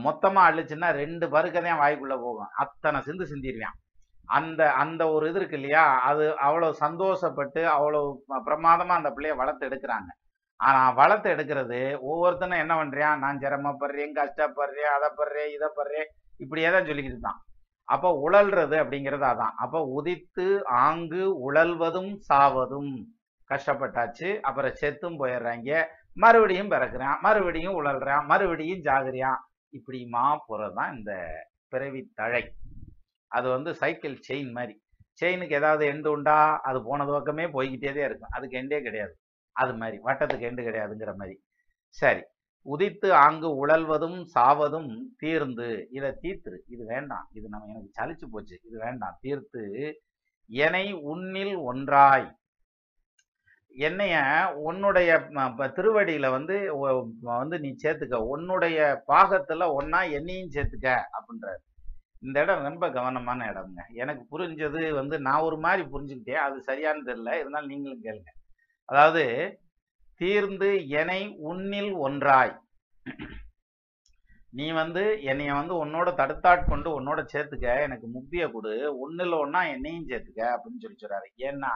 மொத்தமாக 0.05 0.49
அழிச்சுன்னா 0.49 0.89
ரெண்டு 1.01 1.25
பருக்கதையும் 1.35 1.81
வாய்க்குள்ளே 1.83 2.17
போகும். 2.25 2.51
அத்தனை 2.63 2.99
சிந்து 3.07 3.25
சிந்திடுவான். 3.31 3.77
அந்த 4.29 4.61
அந்த 4.81 5.01
ஒரு 5.13 5.23
இது 5.29 5.39
இருக்கு 5.39 5.57
இல்லையா? 5.59 5.85
அது 6.09 6.25
அவ்வளோ 6.47 6.67
சந்தோஷப்பட்டு 6.83 7.61
அவ்வளோ 7.75 8.01
பிரமாதமாக 8.49 8.99
அந்த 8.99 9.09
பிள்ளைய 9.15 9.35
வளர்த்து 9.41 9.67
எடுக்கிறாங்க. 9.69 10.11
ஆனால் 10.59 10.93
வளர்த்து 10.99 11.27
எடுக்கிறது 11.35 11.79
ஒவ்வொருத்தனும் 12.09 12.61
என்ன 12.63 12.73
பண்ணுறான் 12.79 13.21
நான் 13.23 13.41
சிரமப்படுறேன் 13.43 14.13
கஷ்டப்படுறேன் 14.19 14.93
அதை 14.97 15.09
படுறேன் 15.19 15.49
இதை 15.55 15.69
படுறேன் 15.79 16.09
இப்படியே 16.43 16.69
தான் 16.75 16.87
சொல்லிக்கிட்டு 16.89 17.17
இருக்கான் 17.17 17.41
அப்போ 17.89 18.09
உழல்றது 18.25 18.75
அப்படிங்கிறது 18.83 19.25
அதான். 19.31 19.55
அப்போ 19.63 19.79
உதித்து 19.97 20.45
ஆங்கு 20.85 21.23
உழல்வதும் 21.47 22.11
சாவதும். 22.29 22.93
கஷ்டப்பட்டாச்சு. 23.53 24.39
அப்புறம் 24.39 24.73
செத்தும் 24.81 25.19
போயிடுறாங்க. 25.19 25.85
மறுபடியும் 26.13 26.71
பிறக்கிறான். 26.71 27.19
மறுபடியும் 27.19 27.81
உழல்றான் 27.81 28.25
மறுபடியும் 28.25 28.79
ஜாகிரியான். 28.79 29.39
இப்படிமா 29.71 30.37
போகிறது 30.45 30.75
தான் 30.75 30.97
இந்த 30.97 31.27
பிறவி 31.67 32.11
தழை. 32.15 32.51
அது 33.27 33.49
வந்து 33.49 33.75
சைக்கிள் 33.75 34.19
செயின் 34.29 34.51
மாதிரி. 34.51 34.81
செயினுக்கு 35.21 35.55
ஏதாவது 35.55 35.91
எண்டு 35.91 36.07
உண்டா? 36.07 36.59
அது 36.59 36.83
போனது 36.83 37.11
பக்கமே 37.11 37.43
போய்கிட்டே 37.43 37.85
தான் 37.85 38.05
இருக்கும். 38.05 38.29
அதுக்கு 38.31 38.57
எண்டே 38.57 38.81
கிடையாது. 38.81 39.17
அது 39.51 39.75
மாதிரி. 39.75 39.99
வட்டத்துக்கு 40.03 40.51
எண்டு 40.51 40.61
கிடையாதுங்கிற 40.61 41.15
மாதிரி. 41.15 41.43
சரி. 41.89 42.21
உதித்து 42.61 43.13
ஆங்கு 43.13 43.67
உழல்வதும் 43.67 44.25
சாவதும் 44.35 44.97
தீர்ந்து. 45.17 45.87
இதை 45.91 46.09
தீர்த்துரு. 46.09 46.57
இது 46.67 46.85
வேண்டாம். 46.85 47.29
இது 47.33 47.49
நம்ம 47.49 47.67
எனக்கு 47.67 47.91
சலிச்சு 48.01 48.29
போச்சு. 48.31 48.59
இது 48.63 48.79
வேண்டாம். 48.79 49.17
தீர்த்து. 49.21 49.93
என்னை 50.45 50.93
உன்னில் 50.93 51.55
ஒன்றாய். 51.55 52.35
என்னைய 53.75 54.17
உன்னுடைய 54.55 55.17
திருவடியில 55.57 56.29
வந்து 56.29 56.77
வந்து 57.21 57.59
நீ 57.59 57.75
சேர்த்துக்க. 57.83 58.15
உன்னுடைய 58.15 59.03
பாகத்துல 59.07 59.75
ஒன்னா 59.79 60.11
என்னையும் 60.11 60.49
சேர்த்துக்க 60.49 61.01
அப்படின்றாரு. 61.17 61.61
இந்த 62.21 62.41
இடம் 62.41 62.61
ரொம்ப 62.61 62.91
கவனமான 62.91 63.45
இடம்ங்க. 63.45 63.81
எனக்கு 63.93 64.39
புரிஞ்சது 64.39 64.93
வந்து 64.93 65.19
நான் 65.19 65.41
ஒரு 65.41 65.57
மாதிரி 65.57 65.87
புரிஞ்சுக்கிட்டேன். 65.89 66.43
அது 66.47 66.61
சரியானது 66.61 67.11
இல்லை. 67.11 67.39
இருந்தாலும் 67.39 67.67
நீங்களும் 67.67 68.03
கேளுங்க. 68.03 68.31
அதாவது 68.85 69.57
தீர்ந்து 70.15 70.87
என்னை 70.87 71.35
உன்னில் 71.37 71.93
ஒன்றாய். 71.93 72.57
நீ 74.49 74.71
வந்து 74.71 75.23
என்னைய 75.23 75.53
வந்து 75.53 75.85
உன்னோட 75.85 76.07
தடுத்தாட் 76.07 76.69
கொண்டு 76.69 77.01
உன்னோட 77.01 77.25
சேர்த்துக்க. 77.33 77.81
எனக்கு 77.81 78.07
முக்தியை 78.15 78.51
கொடு. 78.51 78.99
ஒன்றில் 78.99 79.33
ஒன்னா 79.33 79.67
என்னையும் 79.71 80.07
சேர்த்துக்க 80.07 80.41
அப்படின்னு 80.55 80.79
சொல்லி 80.79 80.97
சொல்றாரு. 81.01 81.29
ஏன்னா 81.37 81.71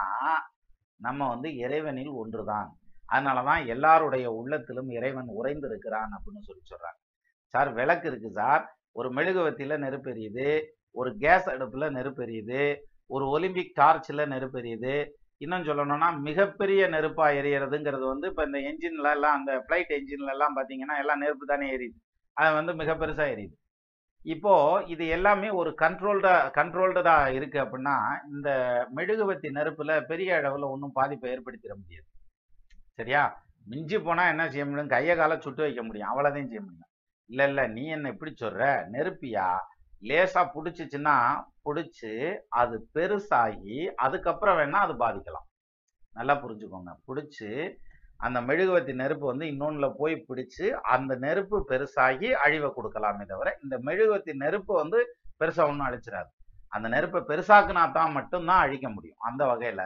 நம்ம 1.01 1.27
வந்து 1.27 1.49
இறைவனில் 1.55 2.13
ஒன்றுதான். 2.21 2.69
அதனாலதான் 3.13 3.65
எல்லாருடைய 3.65 4.31
உள்ளத்திலும் 4.31 4.89
இறைவன் 4.89 5.29
உறைந்திருக்கிறான் 5.39 6.13
அப்படின்னு 6.15 6.47
சொல்லி 6.47 6.63
சொல்கிறாங்க 6.71 6.99
சார் 7.53 7.73
விளக்கு 7.73 8.07
இருக்கு 8.07 8.31
சார். 8.31 8.63
ஒரு 8.91 9.09
மெழுகுவத்தியில் 9.13 9.77
நெருப்பு 9.77 10.09
எரியுது 10.13 10.47
ஒரு 10.91 11.15
கேஸ் 11.17 11.47
அடுப்பில் 11.49 11.91
நெருப்பு 11.91 12.21
எரியுது 12.25 12.61
ஒரு 13.07 13.25
ஒலிம்பிக் 13.29 13.73
டார்ச்சில் 13.73 14.27
நெருப்பு 14.27 14.59
எரியுது. 14.59 14.95
இன்னும் 15.37 15.63
சொல்லணும்னா 15.63 16.07
மிகப்பெரிய 16.19 16.87
நெருப்பாக 16.87 17.37
எரியறதுங்கிறது 17.41 18.05
வந்து 18.07 18.27
இப்போ 18.27 18.43
இந்த 18.43 18.59
என்ஜின்ல 18.69 19.09
எல்லாம் 19.11 19.35
அந்த 19.37 19.51
ஃப்ளைட் 19.65 19.93
என்ஜின்ல 19.97 20.33
எல்லாம் 20.35 20.55
பார்த்தீங்கன்னா 20.55 20.97
எல்லாம் 20.97 21.17
நெருப்பு 21.17 21.45
தானே 21.45 21.67
எரியுது. 21.77 21.97
அது 22.33 22.53
வந்து 22.53 22.73
மிக 22.75 22.93
பெருசாக 22.93 23.33
எரியுது. 23.35 23.55
இப்போ 24.33 24.53
இது 24.87 25.07
எல்லாமே 25.07 25.49
ஒரு 25.49 25.69
கண்ட்ரோல்டா 25.81 26.31
கண்ட்ரோல்டா 26.57 27.27
இருக்கு 27.33 27.59
அப்படின்னா 27.59 27.95
இந்த 28.31 28.49
மெழுகுவத்தி 28.95 29.49
நெருப்புல 29.57 30.05
பெரிய 30.05 30.29
அளவுல 30.39 30.69
ஒன்றும் 30.69 30.91
பாதிப்பை 30.91 31.31
ஏற்படுத்திட 31.31 31.73
முடியாது. 31.75 32.07
சரியா? 32.93 33.23
மிஞ்சி 33.65 33.97
போனா 33.99 34.27
என்ன 34.27 34.49
செய்ய 34.49 34.65
முடியும்? 34.65 34.87
கையை 34.87 35.15
காலை 35.15 35.39
சுட்டு 35.39 35.61
வைக்க 35.61 35.83
முடியும். 35.83 36.09
அவ்வளோதையும் 36.09 36.51
செய்ய 36.51 36.61
முடியும். 36.61 36.91
இல்லை 37.29 37.47
இல்லை 37.47 37.67
நீ 37.67 37.83
என்ன 37.87 38.09
இப்படி 38.09 38.33
சொல்ற? 38.41 38.89
நெருப்பியா? 38.89 39.47
லேசா 40.01 40.41
பிடிச்சிச்சுன்னா 40.55 41.15
பிடிச்சி 41.65 42.11
அது 42.49 42.75
பெருசாகி 42.95 43.77
அதுக்கப்புறம் 43.95 44.57
வேணா 44.57 44.79
அது 44.85 44.93
பாதிக்கலாம். 44.93 45.47
நல்லா 46.15 46.35
புரிஞ்சுக்கோங்க. 46.43 46.91
பிடிச்சி 47.07 47.49
அந்த 48.17 48.41
மெழுகுவத்தி 48.41 48.93
நெருப்பு 48.93 49.25
வந்து 49.25 49.45
இன்னொன்னுல 49.45 49.87
போய் 49.97 50.25
பிடிச்சு 50.29 50.65
அந்த 50.69 51.15
நெருப்பு 51.15 51.57
பெருசாகி 51.69 52.31
அழிவை 52.45 52.71
கொடுக்கலாமே 52.75 53.25
தவிர 53.25 53.57
இந்த 53.63 53.77
மெழுகுவத்தி 53.77 54.33
நெருப்பு 54.33 54.73
வந்து 54.73 54.99
பெருசா 55.39 55.63
ஒன்றும் 55.69 55.87
அழிச்சிடாது 55.89 56.29
அந்த 56.73 56.87
நெருப்பை 56.87 57.19
பெருசாக்குனா 57.27 57.91
தான் 57.91 58.11
மட்டும்தான் 58.11 58.59
அழிக்க 58.59 58.87
முடியும். 58.89 59.19
அந்த 59.19 59.45
வகையில 59.45 59.81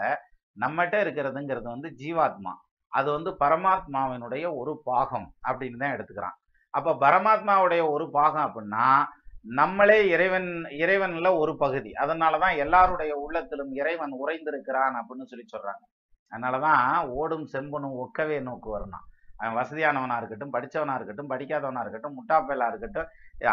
நம்மகிட்ட 0.58 0.96
இருக்கிறதுங்கிறது 1.04 1.68
வந்து 1.76 1.90
ஜீவாத்மா. 1.98 2.54
அது 2.94 3.12
வந்து 3.12 3.32
பரமாத்மாவினுடைய 3.40 4.46
ஒரு 4.56 4.82
பாகம் 4.84 5.28
அப்படின்னு 5.50 5.78
தான் 5.78 5.94
எடுத்துக்கிறான். 5.96 6.38
அப்ப 6.74 6.96
பரமாத்மாவுடைய 7.04 7.82
ஒரு 7.90 8.06
பாகம் 8.12 8.46
அப்படின்னா 8.48 8.86
நம்மளே 9.60 10.00
இறைவன் 10.10 10.50
இறைவன்ல 10.84 11.30
ஒரு 11.38 11.54
பகுதி. 11.58 11.92
அதனாலதான் 12.04 12.56
எல்லாருடைய 12.58 13.14
உள்ளத்திலும் 13.16 13.72
இறைவன் 13.74 14.14
உறைந்திருக்கிறான் 14.24 14.98
அப்படின்னு 15.00 15.30
சொல்லி 15.32 15.46
அதனால 16.32 16.60
தான் 16.68 16.84
ஓடும் 17.20 17.48
செம்பனும் 17.54 17.98
ஒக்கவே 18.04 18.38
நோக்கு 18.48 18.70
வரணும் 18.76 19.06
அவன் 19.40 19.58
வசதியானவனாக 19.60 20.20
இருக்கட்டும் 20.22 20.54
படிச்சவனா 20.56 20.96
இருக்கட்டும் 20.98 21.30
படிக்காதவனாக 21.32 21.84
இருக்கட்டும் 21.84 22.18
முட்டாப்பேலா 22.18 22.66
இருக்கட்டும் 22.72 23.08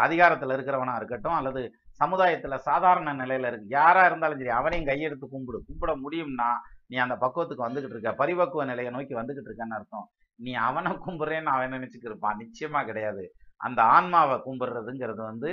அதிகாரத்தில் 0.05 0.55
இருக்கிறவனாக 0.55 0.99
இருக்கட்டும் 1.01 1.37
அல்லது 1.37 1.61
சமுதாயத்தில் 2.01 2.63
சாதாரண 2.67 3.13
நிலையில் 3.21 3.47
இருக்கு 3.49 3.73
யாராக 3.77 4.09
இருந்தாலும் 4.09 4.39
சரி 4.41 4.53
அவனையும் 4.59 4.89
கையெடுத்து 4.89 5.27
கும்பிடு. 5.33 5.59
கும்பிட 5.69 5.93
முடியும்னா 6.03 6.49
நீ 6.91 6.97
அந்த 7.05 7.15
பக்குவத்துக்கு 7.23 7.65
வந்துக்கிட்டு 7.65 7.95
இருக்க. 7.95 8.11
பரிபக்குவ 8.21 8.65
நிலையை 8.71 8.91
நோக்கி 8.95 9.13
வந்துக்கிட்டு 9.19 9.49
இருக்கன்னு 9.49 9.77
அர்த்தம். 9.79 10.05
நீ 10.39 10.51
அவனை 10.67 10.91
கும்பிட்றேன்னு 11.05 11.53
அவன் 11.55 11.75
நினச்சிக்கிருப்பான். 11.77 12.39
நிச்சயமாக 12.43 12.87
கிடையாது. 12.89 13.23
அந்த 13.61 13.79
ஆன்மாவை 13.95 14.37
கும்பிடுறதுங்கிறது 14.47 15.21
வந்து 15.31 15.49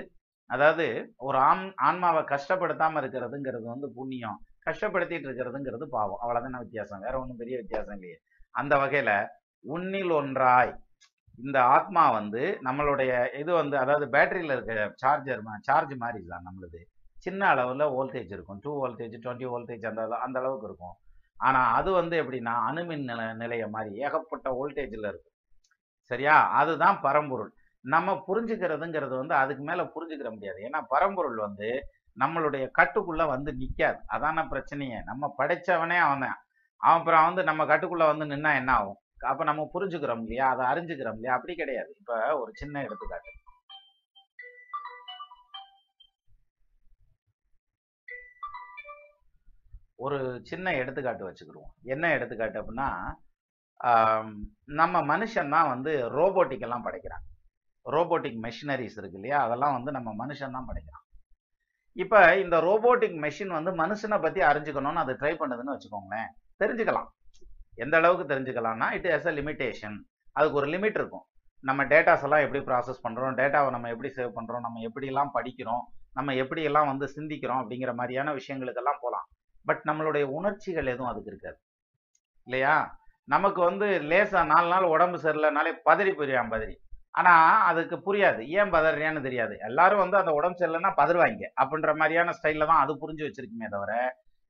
அதாவது 0.50 0.86
ஒரு 1.26 1.38
ஆன் 1.48 1.64
ஆன்மாவை 1.86 2.20
கஷ்டப்படுத்தாமல் 2.32 3.00
இருக்கிறதுங்கிறது 3.02 3.66
வந்து 3.74 3.88
புண்ணியம். 3.96 4.38
கஷ்டப்படுத்திட்டு 4.66 5.26
இருக்கிறதுங்கிறது 5.28 5.84
பாவம். 5.84 6.18
அவ்வளோதான 6.22 6.58
வித்தியாசம்? 6.58 7.00
வேற 7.00 7.20
ஒன்றும் 7.20 7.36
பெரிய 7.36 7.56
வித்தியாசம் 7.56 7.94
இல்லையே. 7.94 8.18
அந்த 8.50 8.78
வகையில் 8.78 9.28
உன்னில் 9.64 10.10
ஒன்றாய். 10.10 10.72
இந்த 11.38 11.62
ஆத்மா 11.62 12.10
வந்து 12.10 12.58
நம்மளுடைய 12.64 13.34
இது 13.34 13.52
வந்து 13.54 13.78
அதாவது 13.78 14.06
பேட்டரியில் 14.06 14.52
இருக்க 14.52 14.92
சார்ஜர் 14.94 15.42
சார்ஜ் 15.60 15.94
மாதிரி 15.94 16.24
தான் 16.28 16.44
நம்மளுது. 16.44 16.80
சின்ன 17.18 17.48
அளவில் 17.48 17.92
வோல்டேஜ் 17.96 18.32
இருக்கும். 18.32 18.58
டூ 18.60 18.72
வோல்டேஜ் 18.80 19.16
டுவெண்ட்டி 19.24 19.46
வோல்டேஜ் 19.52 19.86
அந்த 19.86 20.02
அந்த 20.16 20.38
அளவுக்கு 20.38 20.66
இருக்கும். 20.66 20.96
ஆனால் 21.36 21.74
அது 21.74 21.90
வந்து 21.92 22.22
எப்படின்னா 22.22 22.54
அணுமின் 22.68 23.04
நில 23.04 23.34
நிலைய 23.34 23.68
மாதிரி 23.68 23.94
ஏகப்பட்ட 23.96 24.50
வோல்டேஜில் 24.50 25.08
இருக்கும். 25.08 25.34
சரியா? 26.10 26.48
அதுதான் 26.50 27.00
பரம்பொருள். 27.00 27.52
நம்ம 27.84 28.22
புரிஞ்சுக்கிறதுங்கிறது 28.28 29.16
வந்து 29.16 29.34
அதுக்கு 29.34 29.62
மேலே 29.62 29.82
புரிஞ்சுக்கிற 29.82 30.30
முடியாது. 30.30 30.60
ஏன்னா 30.62 30.80
பரம்பொருள் 30.88 31.36
வந்து 31.36 31.68
நம்மளுடைய 32.22 32.64
கட்டுக்குள்ளே 32.78 33.24
வந்து 33.34 33.50
நிற்காது 33.62 33.98
அதான 34.16 34.44
பிரச்சனையே. 34.52 34.98
நம்ம 35.10 35.32
படைச்சவனே 35.40 35.98
அவன் 36.06 36.26
அவன் 36.86 36.98
அப்புறம் 36.98 37.26
வந்து 37.28 37.42
நம்ம 37.48 37.64
கட்டுக்குள்ளே 37.72 38.06
வந்து 38.12 38.26
நின்னா 38.32 38.52
என்ன 38.60 38.70
ஆகும்? 38.80 38.98
அப்போ 39.30 39.42
நம்ம 39.50 39.62
புரிஞ்சுக்கிறோம் 39.74 40.22
இல்லையா? 40.24 40.46
அதை 40.54 40.64
அறிஞ்சுக்கிறோம் 40.72 41.16
இல்லையா? 41.18 41.34
அப்படி 41.38 41.54
கிடையாது. 41.62 41.90
இப்போ 42.00 42.16
ஒரு 42.42 42.50
சின்ன 42.62 42.82
எடுத்துக்காட்டு. 42.86 43.32
ஒரு 50.04 50.18
சின்ன 50.50 50.74
எடுத்துக்காட்டு 50.80 51.24
வச்சுக்கிடுவோம். 51.28 51.72
என்ன 51.94 52.10
எடுத்துக்காட்டு 52.16 52.58
அப்படின்னா 52.62 52.88
நம்ம 54.80 54.96
மனுஷன் 55.12 55.54
தான் 55.54 55.70
வந்து 55.72 55.92
ரோபோட்டிக்கெல்லாம் 56.18 56.86
படைக்கிறான். 56.86 57.24
ரோபோட்டிக் 57.94 58.38
மெஷினரிஸ் 58.46 58.98
இருக்கு 59.00 59.18
இல்லையா? 59.20 59.38
அதெல்லாம் 59.46 59.76
வந்து 59.78 59.90
நம்ம 59.96 60.10
மனுஷன் 60.22 60.56
தான் 60.56 60.68
படைக்கிறான். 60.70 61.05
இப்போ 62.02 62.20
இந்த 62.44 62.56
ரோபோட்டிக் 62.60 63.16
மெஷின் 63.24 63.52
வந்து 63.58 63.70
மனுஷனை 63.82 64.22
பத்தி 64.22 64.40
அறிஞ்சுக்கணும்னு 64.40 65.02
அது 65.02 65.12
ட்ரை 65.12 65.32
பண்ணுதுன்னு 65.40 65.74
வச்சுக்கோங்களேன். 65.74 66.28
தெரிஞ்சுக்கலாம். 66.62 67.08
எந்த 67.74 67.96
அளவுக்கு 67.96 68.24
தெரிஞ்சுக்கலாம்னா 68.32 68.92
இட் 68.92 69.08
எஸ் 69.14 69.26
அ 69.26 69.32
லிமிட்டேஷன் 69.32 69.96
அதுக்கு 70.32 70.58
ஒரு 70.60 70.66
லிமிட் 70.66 70.98
இருக்கும். 71.00 71.24
நம்ம 71.64 71.84
டேட்டாஸ் 71.84 72.22
எல்லாம் 72.22 72.42
எப்படி 72.46 72.60
ப்ராசஸ் 72.64 73.04
பண்றோம் 73.04 73.38
டேட்டாவை 73.40 73.70
நம்ம 73.70 73.88
எப்படி 73.88 74.10
சேவ் 74.16 74.36
பண்றோம் 74.38 74.64
நம்ம 74.66 74.80
எப்படி 74.80 75.06
எல்லாம் 75.06 75.30
படிக்கிறோம் 75.34 75.82
நம்ம 76.12 76.32
எப்படியெல்லாம் 76.32 76.90
வந்து 76.92 77.06
சிந்திக்கிறோம் 77.16 77.60
அப்படிங்கிற 77.62 77.94
மாதிரியான 77.94 78.34
விஷயங்களுக்கெல்லாம் 78.34 79.00
போகலாம் 79.00 79.26
பட் 79.66 79.82
நம்மளுடைய 79.84 80.22
உணர்ச்சிகள் 80.38 80.86
எதுவும் 80.86 81.10
அதுக்கு 81.10 81.30
இருக்காது. 81.30 81.58
இல்லையா? 82.46 82.74
நமக்கு 83.28 83.60
வந்து 83.60 83.86
லேசா 84.10 84.40
நாலு 84.46 84.68
நாள் 84.68 84.92
உடம்பு 84.94 85.18
சரியில்லைனாலே 85.22 85.72
பதறி 85.84 86.12
போயிடுவான் 86.12 86.52
பதறி. 86.54 86.74
ஆனால் 87.16 87.60
அதுக்கு 87.68 87.96
புரியாது. 88.06 88.40
ஏன் 88.58 88.72
பதறியான்னு 88.74 89.26
தெரியாது. 89.26 89.54
எல்லாரும் 89.68 90.02
வந்து 90.04 90.16
அந்த 90.20 90.32
உடம்பு 90.38 90.58
சரியில்லைன்னா 90.58 90.92
பதறுவாங்க. 91.00 91.44
அப்படின்ற 91.60 91.92
மாதிரியான 92.00 92.34
ஸ்டைலில் 92.38 92.70
தான் 92.70 92.82
அது 92.84 92.94
புரிஞ்சு 93.02 93.26
வச்சிருக்குமே 93.26 93.68
தவிர 93.76 93.92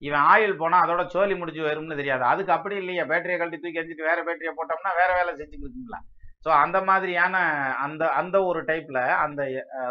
இவன் 0.03 0.25
ஆயில் 0.33 0.61
போனால் 0.61 0.83
அதோட 0.85 1.03
சோலி 1.15 1.35
முடிஞ்சு 1.41 1.63
வரும்னு 1.67 2.01
தெரியாது. 2.01 2.25
அதுக்கு 2.33 2.53
அப்படி 2.57 2.77
இல்லையா. 2.83 3.05
பேட்டரியை 3.11 3.39
கழட்டி 3.39 3.59
தூக்கி 3.59 3.81
எரிஞ்சிட்டு 3.81 4.09
வேற 4.11 4.19
பேட்டரியை 4.27 4.53
போட்டோம்னா 4.59 4.93
வேற 5.01 5.11
வேலை 5.19 5.31
செஞ்சுக்கிட்டு 5.33 5.67
இருக்குங்களா 5.67 6.01
ஸோ 6.47 6.51
அந்த 6.65 6.79
மாதிரியான 6.81 7.37
அந்த 7.85 8.03
அந்த 8.19 8.37
ஒரு 8.49 8.61
டைப்ல 8.69 8.99
அந்த 9.25 9.41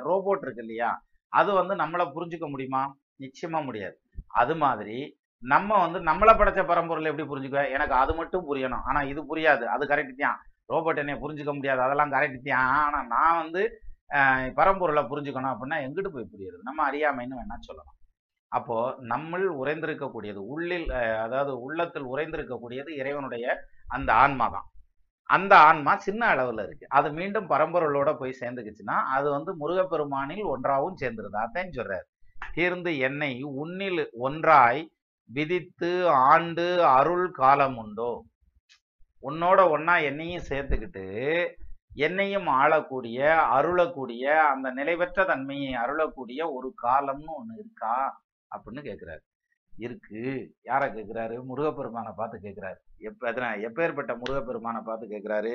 ரோபோட் 0.07 0.43
இருக்கு 0.45 0.63
இல்லையா? 0.65 0.89
அது 1.33 1.51
வந்து 1.53 1.73
நம்மளை 1.75 2.05
புரிஞ்சுக்க 2.15 2.47
முடியுமா? 2.51 2.83
நிச்சயமா 3.19 3.59
முடியாது. 3.63 3.97
அது 4.33 4.53
மாதிரி 4.55 4.97
நம்ம 5.43 5.71
வந்து 5.85 5.99
நம்மளை 6.09 6.33
படைச்ச 6.37 6.61
பரம்பொருளை 6.65 7.09
எப்படி 7.11 7.25
புரிஞ்சுக்க 7.27 7.61
எனக்கு 7.77 7.95
அது 8.03 8.13
மட்டும் 8.13 8.45
புரியணும். 8.49 8.85
ஆனால் 8.89 9.09
இது 9.11 9.21
புரியாது. 9.31 9.65
அது 9.67 9.83
கரெக்ட் 9.91 10.23
தான். 10.23 10.39
ரோபோட் 10.74 11.02
என்னை 11.03 11.16
புரிஞ்சுக்க 11.24 11.52
முடியாது. 11.58 11.82
அதெல்லாம் 11.88 12.14
கரெக்ட் 12.16 12.48
தான். 12.52 12.95
நான் 13.16 13.40
வந்து 13.44 13.64
பரம்பொருளை 14.60 15.03
புரிஞ்சுக்கணும் 15.11 15.53
அப்படின்னா 15.53 15.77
எங்கிட்டு 15.85 16.11
போய் 16.16 16.32
புரியுது 16.34 16.58
நம்ம 16.68 16.80
அறியாமைன்னு 16.90 17.40
வேணா 17.40 17.58
சொல்லலாம். 17.68 17.98
அப்போது 18.52 18.98
நம்மள் 19.11 19.45
உறைந்திருக்கக்கூடியது 19.61 20.42
உள்ளில் 20.53 20.88
அதாவது 21.26 21.52
உள்ளத்தில் 21.66 22.06
உறைந்திருக்கக்கூடியது 22.14 22.90
இறைவனுடைய 23.02 23.45
அந்த 23.95 24.10
ஆன்மா 24.24 24.45
தான். 24.56 24.68
அந்த 25.30 25.53
ஆன்மா 25.69 25.94
சின்ன 26.08 26.22
அளவில் 26.34 26.61
இருக்குது 26.66 26.92
அது 26.98 27.08
மீண்டும் 27.19 27.48
பரம்பொருளோட 27.53 28.10
போய் 28.19 28.40
சேர்ந்துக்குச்சுன்னா 28.42 28.98
அது 29.16 29.27
வந்து 29.35 29.52
முருகப்பெருமானில் 29.61 30.52
ஒன்றாகவும் 30.53 31.00
சேர்ந்துருது. 31.02 31.38
அதான் 31.45 31.76
சொல்கிறார் 31.77 32.06
தீர்ந்து 32.58 32.92
என்னை 33.08 33.32
உன்னில் 33.61 34.03
ஒன்றாய் 34.27 34.82
விதித்து 35.30 35.92
ஆண்டு 36.32 36.68
அருள் 36.98 37.27
காலம் 37.42 37.77
உண்டோ 37.84 38.11
உன்னோட 39.25 39.59
ஒன்னா 39.71 40.03
என்னையும் 40.03 40.47
சேர்த்துக்கிட்டு 40.49 41.05
என்னையும் 41.97 42.47
ஆளக்கூடிய 42.55 43.19
அருளக்கூடிய 43.51 44.23
அந்த 44.47 44.71
நிலைபெற்ற 44.71 45.25
தன்மையை 45.25 45.73
அருளக்கூடிய 45.75 46.51
ஒரு 46.53 46.73
காலம்னு 46.83 47.31
ஒன்று 47.35 47.55
இருக்கா 47.55 47.93
அப்படின்னு 48.51 48.81
கேட்குறாரு 48.81 49.23
இருக்கு. 49.73 50.21
யாரை 50.61 50.87
கேட்குறாரு 50.89 51.35
முருகப்பெருமானை 51.43 52.11
பார்த்து 52.13 52.37
கேட்குறாரு 52.39 52.77
எப்போ 52.99 53.27
எத்தனை 53.27 53.63
எப்பேற்பட்ட 53.63 54.11
முருகப்பெருமானை 54.15 54.81
பார்த்து 54.81 55.07
கேட்குறாரு 55.07 55.53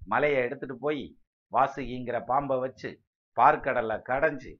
மலையை 0.00 0.44
எடுத்துட்டு 0.44 0.78
போய் 0.78 1.02
வாசுகிங்கிற 1.52 2.24
பாம்பை 2.24 2.58
வச்சு 2.58 2.90
பார்க்கடலை 3.36 3.96
கடைஞ்சி 4.08 4.52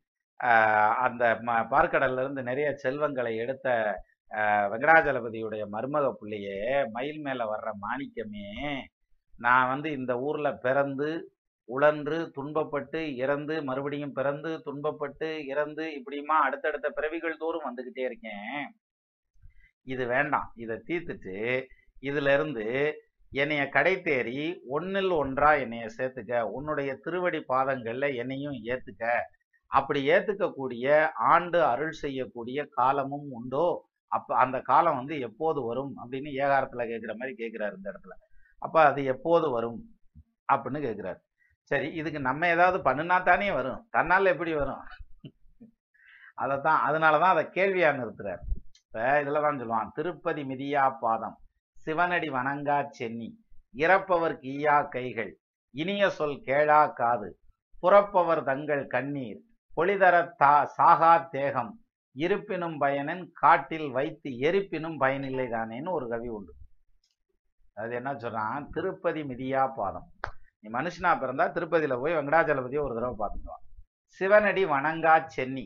அந்த 0.99 1.25
ம- 1.43 1.67
பார்க்கடல்லேருந்து 1.71 2.43
நிறைய 2.43 2.69
செல்வங்களை 2.77 3.37
எடுத்த 3.37 3.69
வெங்கடாஜலபதியுடைய 4.71 5.63
மருமக 5.73 6.07
பிள்ளையே 6.13 6.85
மயில் 6.91 7.21
மேலே 7.21 7.45
வர்ற 7.45 7.71
மாணிக்கமே 7.85 8.49
நான் 9.39 9.69
வந்து 9.69 9.93
இந்த 9.93 10.19
ஊரில் 10.19 10.59
பிறந்து 10.59 11.09
உழன்று 11.65 12.19
துன்பப்பட்டு 12.37 13.01
இறந்து 13.17 13.55
மறுபடியும் 13.63 14.13
பிறந்து 14.13 14.51
துன்பப்பட்டு 14.67 15.29
இறந்து 15.47 15.85
இப்படியுமா 15.99 16.37
அடுத்தடுத்த 16.47 16.91
பிறவிகள் 16.91 17.37
தோறும் 17.37 17.67
வந்துக்கிட்டே 17.69 18.05
இருக்கேன். 18.05 18.65
இது 19.85 20.07
வேண்டாம். 20.07 20.53
இதை 20.55 20.77
தீர்த்துட்டு 20.87 21.37
இதுல 22.03 22.35
இருந்து 22.35 22.67
என்னைய 23.33 23.69
கடை 23.69 23.95
தேறி 23.97 24.61
ஒன்னில் 24.69 25.11
ஒன்றா 25.11 25.55
என்னைய 25.55 25.87
சேர்த்துக்க 25.99 26.41
உன்னுடைய 26.41 26.91
திருவடி 26.95 27.41
பாதங்கள்ல 27.49 28.15
என்னையும் 28.17 28.59
ஏத்துக்க. 28.73 29.05
அப்படி 29.67 30.09
ஏத்துக்கக்கூடிய 30.09 30.87
ஆண்டு 31.15 31.65
அருள் 31.65 31.95
செய்யக்கூடிய 32.03 32.67
காலமும் 32.71 33.29
உண்டோ? 33.31 33.69
அப்போ 34.13 34.33
அந்த 34.37 34.57
காலம் 34.61 34.99
வந்து 35.01 35.15
எப்போது 35.29 35.61
வரும் 35.69 35.93
அப்படின்னு 36.03 36.31
ஏகாரத்தில் 36.45 36.91
கேட்குற 36.91 37.13
மாதிரி 37.21 37.35
கேட்குறாரு 37.43 37.75
இந்த 37.79 37.89
இடத்துல. 37.93 38.15
அப்போ 38.59 38.79
அது 38.91 39.05
எப்போது 39.05 39.47
வரும் 39.51 39.79
அப்படின்னு 40.53 40.81
கேட்குறாரு 40.87 41.21
சரி 41.71 41.89
இதுக்கு 42.01 42.21
நம்ம 42.21 42.49
ஏதாவது 42.55 42.79
பண்ணுனா 42.89 43.17
தானே 43.23 43.51
வரும். 43.59 43.81
தன்னால் 43.91 44.33
எப்படி 44.33 44.53
வரும்? 44.55 44.83
அதைத்தான் 46.43 46.81
அதனாலதான் 46.89 47.35
அதை 47.35 47.45
கேள்வியாக 47.51 47.99
நிறுத்துறார். 48.01 48.43
இப்போ 48.87 49.21
இதில் 49.23 49.45
தான் 49.45 49.61
சொல்லுவான் 49.61 49.93
திருப்பதி 49.97 50.43
மிதியா 50.51 50.83
பாதம் 51.03 51.37
சிவனடி 51.77 52.29
வணங்கா 52.37 52.77
சென்னி 52.99 53.29
இறப்பவர்க்கு 53.85 54.51
ஈயா 54.57 54.77
கைகள் 54.89 55.33
இனிய 55.75 56.11
சொல் 56.19 56.37
கேளா 56.49 56.81
காது 57.01 57.29
புறப்பவர் 57.83 58.43
தங்கள் 58.51 58.85
கண்ணீர் 58.95 59.41
பொலிதர 59.73 60.17
தா 60.43 60.53
சாகா 60.77 61.13
தேகம் 61.33 61.73
இருப்பினும் 62.15 62.79
பயனன் 62.79 63.31
காட்டில் 63.33 63.89
வைத்து 63.91 64.31
எரிப்பினும் 64.31 64.97
பயனில்லை 64.99 65.47
தானேன்னு 65.47 65.91
ஒரு 65.91 66.09
கவி 66.09 66.29
உண்டு. 66.29 66.53
அது 67.75 67.95
என்ன 67.95 68.11
சொல்றான்? 68.13 68.67
திருப்பதி 68.71 69.23
மிதியா 69.23 69.63
பாதம். 69.77 70.09
நீ 70.61 70.71
மனுஷனா 70.71 71.11
பிறந்தா 71.23 71.47
திருப்பதியில 71.57 72.01
போய் 72.01 72.17
வெங்கடாச்சலபதியை 72.17 72.83
ஒரு 72.87 72.95
தடவை 72.95 73.15
பார்த்துக்குவான் 73.23 73.65
சிவனடி 74.21 74.63
வணங்கா 74.75 75.15
சென்னி. 75.37 75.65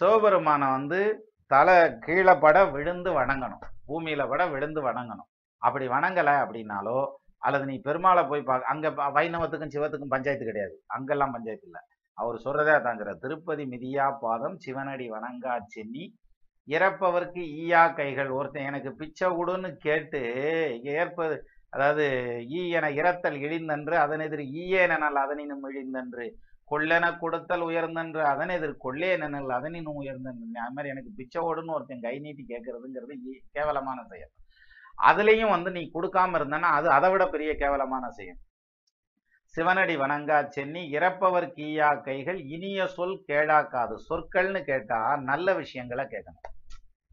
சிவபெருமானை 0.00 0.68
வந்து 0.68 1.00
தலை 1.46 1.98
கீழே 1.98 2.34
பட 2.34 2.64
விழுந்து 2.64 3.10
வணங்கணும். 3.20 3.64
பூமியில 3.88 4.28
பட 4.28 4.42
விழுந்து 4.46 4.80
வணங்கணும். 4.88 5.28
அப்படி 5.62 5.88
வணங்கல 5.88 6.30
அப்படின்னாலோ 6.44 6.98
அல்லது 7.38 7.64
நீ 7.64 7.80
பெருமாளை 7.84 8.28
போய் 8.28 8.42
பார்க்க 8.42 8.72
அங்க 8.72 8.90
வைணவத்துக்கும் 8.90 9.74
சிவத்துக்கும் 9.74 10.14
பஞ்சாயத்து 10.14 10.44
கிடையாது. 10.44 10.74
அங்கெல்லாம் 10.86 11.32
பஞ்சாயத்து 11.32 11.66
இல்லை. 11.66 11.82
அவர் 12.14 12.40
சொல்றதே 12.44 12.86
தாங்கிற 12.86 13.14
திருப்பதி 13.14 13.64
மிதியா 13.64 14.16
பாதம் 14.20 14.58
சிவனடி 14.66 15.08
வணங்கா 15.08 15.58
சென்னி. 15.66 16.14
இறப்பவர்க்கு 16.66 17.42
ஈயா 17.42 17.94
கைகள். 17.94 18.30
ஒருத்தன் 18.30 18.64
எனக்கு 18.64 18.94
பிச்சை 18.94 19.30
கொடுன்னு 19.30 19.72
கேட்டு 19.72 20.20
ஏற்பது 20.82 21.44
அதாவது 21.68 22.36
ஈ 22.48 22.70
என 22.70 22.90
இறத்தல் 22.90 23.36
இழிந்தன்று 23.36 23.94
அதனெதிர் 23.94 24.40
ஈயேனல் 24.40 25.14
அதனினும் 25.14 25.62
இழிந்தன்று. 25.64 26.30
கொள்ளென 26.70 27.18
கொடுத்தல் 27.18 27.60
உயர்ந்தன்று 27.60 28.22
அதனெதிர் 28.22 28.76
கொள்ளேனல் 28.84 29.46
அதனினும் 29.46 30.00
உயர்ந்தன்று. 30.00 30.58
அது 30.58 30.72
மாதிரி 30.72 30.88
எனக்கு 30.88 31.10
பிச்சை 31.16 31.42
ஓடுன்னு 31.42 31.74
ஒருத்தன் 31.74 32.00
கை 32.00 32.18
நீட்டி 32.18 32.44
கேட்கறதுங்கிறது 32.48 33.16
ஈ- 33.24 33.42
கேவலமான 33.52 34.02
செயல். 34.02 34.30
அதுலேயும் 35.02 35.50
வந்து 35.50 35.70
நீ 35.70 35.90
கொடுக்காம 35.94 36.38
இருந்தனா 36.38 36.60
அது 36.60 36.88
அதை 36.88 37.10
விட 37.10 37.26
பெரிய 37.26 37.54
கேவலமான 37.54 38.10
செயல். 38.10 38.36
சிவனடி 39.56 39.96
வணங்கா 39.96 40.46
சென்னி 40.46 40.90
இறப்பவர் 40.90 41.52
கீயா 41.52 42.02
கைகள் 42.02 42.42
இனிய 42.42 42.86
சொல் 42.86 43.24
கேடாக்காது. 43.28 43.94
சொற்கள்னு 44.08 44.62
கேட்டா 44.62 45.16
நல்ல 45.16 45.54
விஷயங்களை 45.54 46.04
கேட்கணும். 46.04 46.52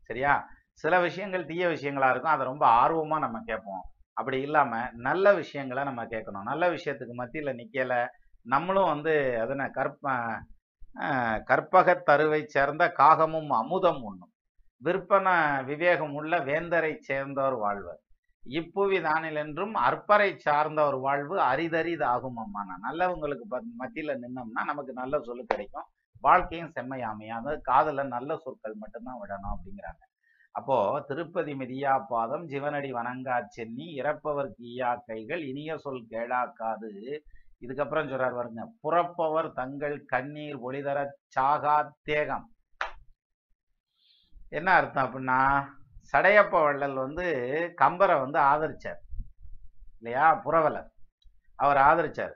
சரியா? 0.03 0.47
சில 0.71 0.99
விஷயங்கள் 0.99 1.45
தீய 1.45 1.67
விஷயங்களா 1.67 2.09
இருக்கும். 2.09 2.31
அதை 2.31 2.45
ரொம்ப 2.45 2.67
ஆர்வமா 2.67 3.19
நம்ம 3.19 3.41
கேட்போம். 3.45 3.81
அப்படி 4.13 4.41
இல்லாம 4.41 4.89
நல்ல 4.91 5.33
விஷயங்களை 5.33 5.83
நம்ம 5.83 6.05
கேட்கணும். 6.05 6.41
நல்ல 6.41 6.69
விஷயத்துக்கு 6.69 7.13
மத்தியில 7.17 7.53
நிக்கல. 7.55 8.07
நம்மளும் 8.43 8.89
வந்து 8.89 9.11
அதன 9.11 9.71
கற்ப 9.71 10.17
கற்பக 10.93 11.43
கற்பகத் 11.45 12.03
தருவை 12.03 12.43
சேர்ந்த 12.45 12.93
காகமும் 12.97 13.47
அமுதம் 13.47 14.01
உண்ணும். 14.01 14.31
விற்பன 14.83 15.63
விவேகம் 15.63 16.13
உள்ள 16.13 16.37
வேந்தரை 16.37 16.95
சேர்ந்தோர் 16.99 17.55
வாழ்வர். 17.55 17.99
இப்புவி 18.49 19.35
என்றும் 19.35 19.73
அற்பரை 19.73 20.37
சார்ந்த 20.37 20.85
ஒரு 20.87 20.99
வாழ்வு 20.99 21.37
அரிதரிதாகும் 21.39 22.35
அம்மா 22.35 22.65
நான் 22.65 22.81
நல்லவங்களுக்கு 22.89 23.45
பத்- 23.51 23.73
மத்தியில 23.79 24.17
நின்னோம்னா 24.17 24.63
நமக்கு 24.63 24.93
நல்ல 24.93 25.19
சொல்லு 25.19 25.45
கிடைக்கும். 25.45 25.83
வாழ்க்கையும் 26.21 26.71
செம்மையாமையா 26.75 27.35
அதாவது 27.41 27.61
காதுல 27.71 28.07
நல்ல 28.07 28.37
சொற்கள் 28.37 28.73
மட்டும்தான் 28.73 29.19
விடணும் 29.21 29.55
அப்படிங்கிறாங்க. 29.55 30.03
அப்போ 30.51 31.03
திருப்பதி 31.07 31.53
மிதியா 31.53 32.05
பாதம் 32.07 32.47
சிவனடி 32.47 32.91
வணங்கா 32.91 33.45
சென்னி 33.45 33.93
இறப்பவர் 34.01 34.51
கீயா 34.59 34.99
கைகள் 35.05 35.43
இனிய 35.43 35.77
சொல் 35.77 36.07
கேளாக்காது. 36.09 37.19
இதுக்கப்புறம் 37.61 38.09
சொல்றார் 38.09 38.35
பாருங்க 38.35 38.71
புறப்பவர் 38.81 39.53
தங்கள் 39.53 40.05
கண்ணீர் 40.05 40.59
ஒளிதர 40.59 41.05
சாகா 41.27 41.93
தேகம். 42.01 42.53
என்ன 44.49 44.71
அர்த்தம் 44.71 45.05
அப்படின்னா 45.05 45.39
சடையப்ப 46.11 46.55
வள்ளல் 46.63 46.93
வந்து 46.93 47.25
கம்பரை 47.81 48.17
வந்து 48.19 48.39
ஆதரிச்சார். 48.51 49.01
இல்லையா? 49.99 50.27
புறவலர் 50.45 50.89
அவர் 51.55 51.79
ஆதரிச்சார். 51.89 52.35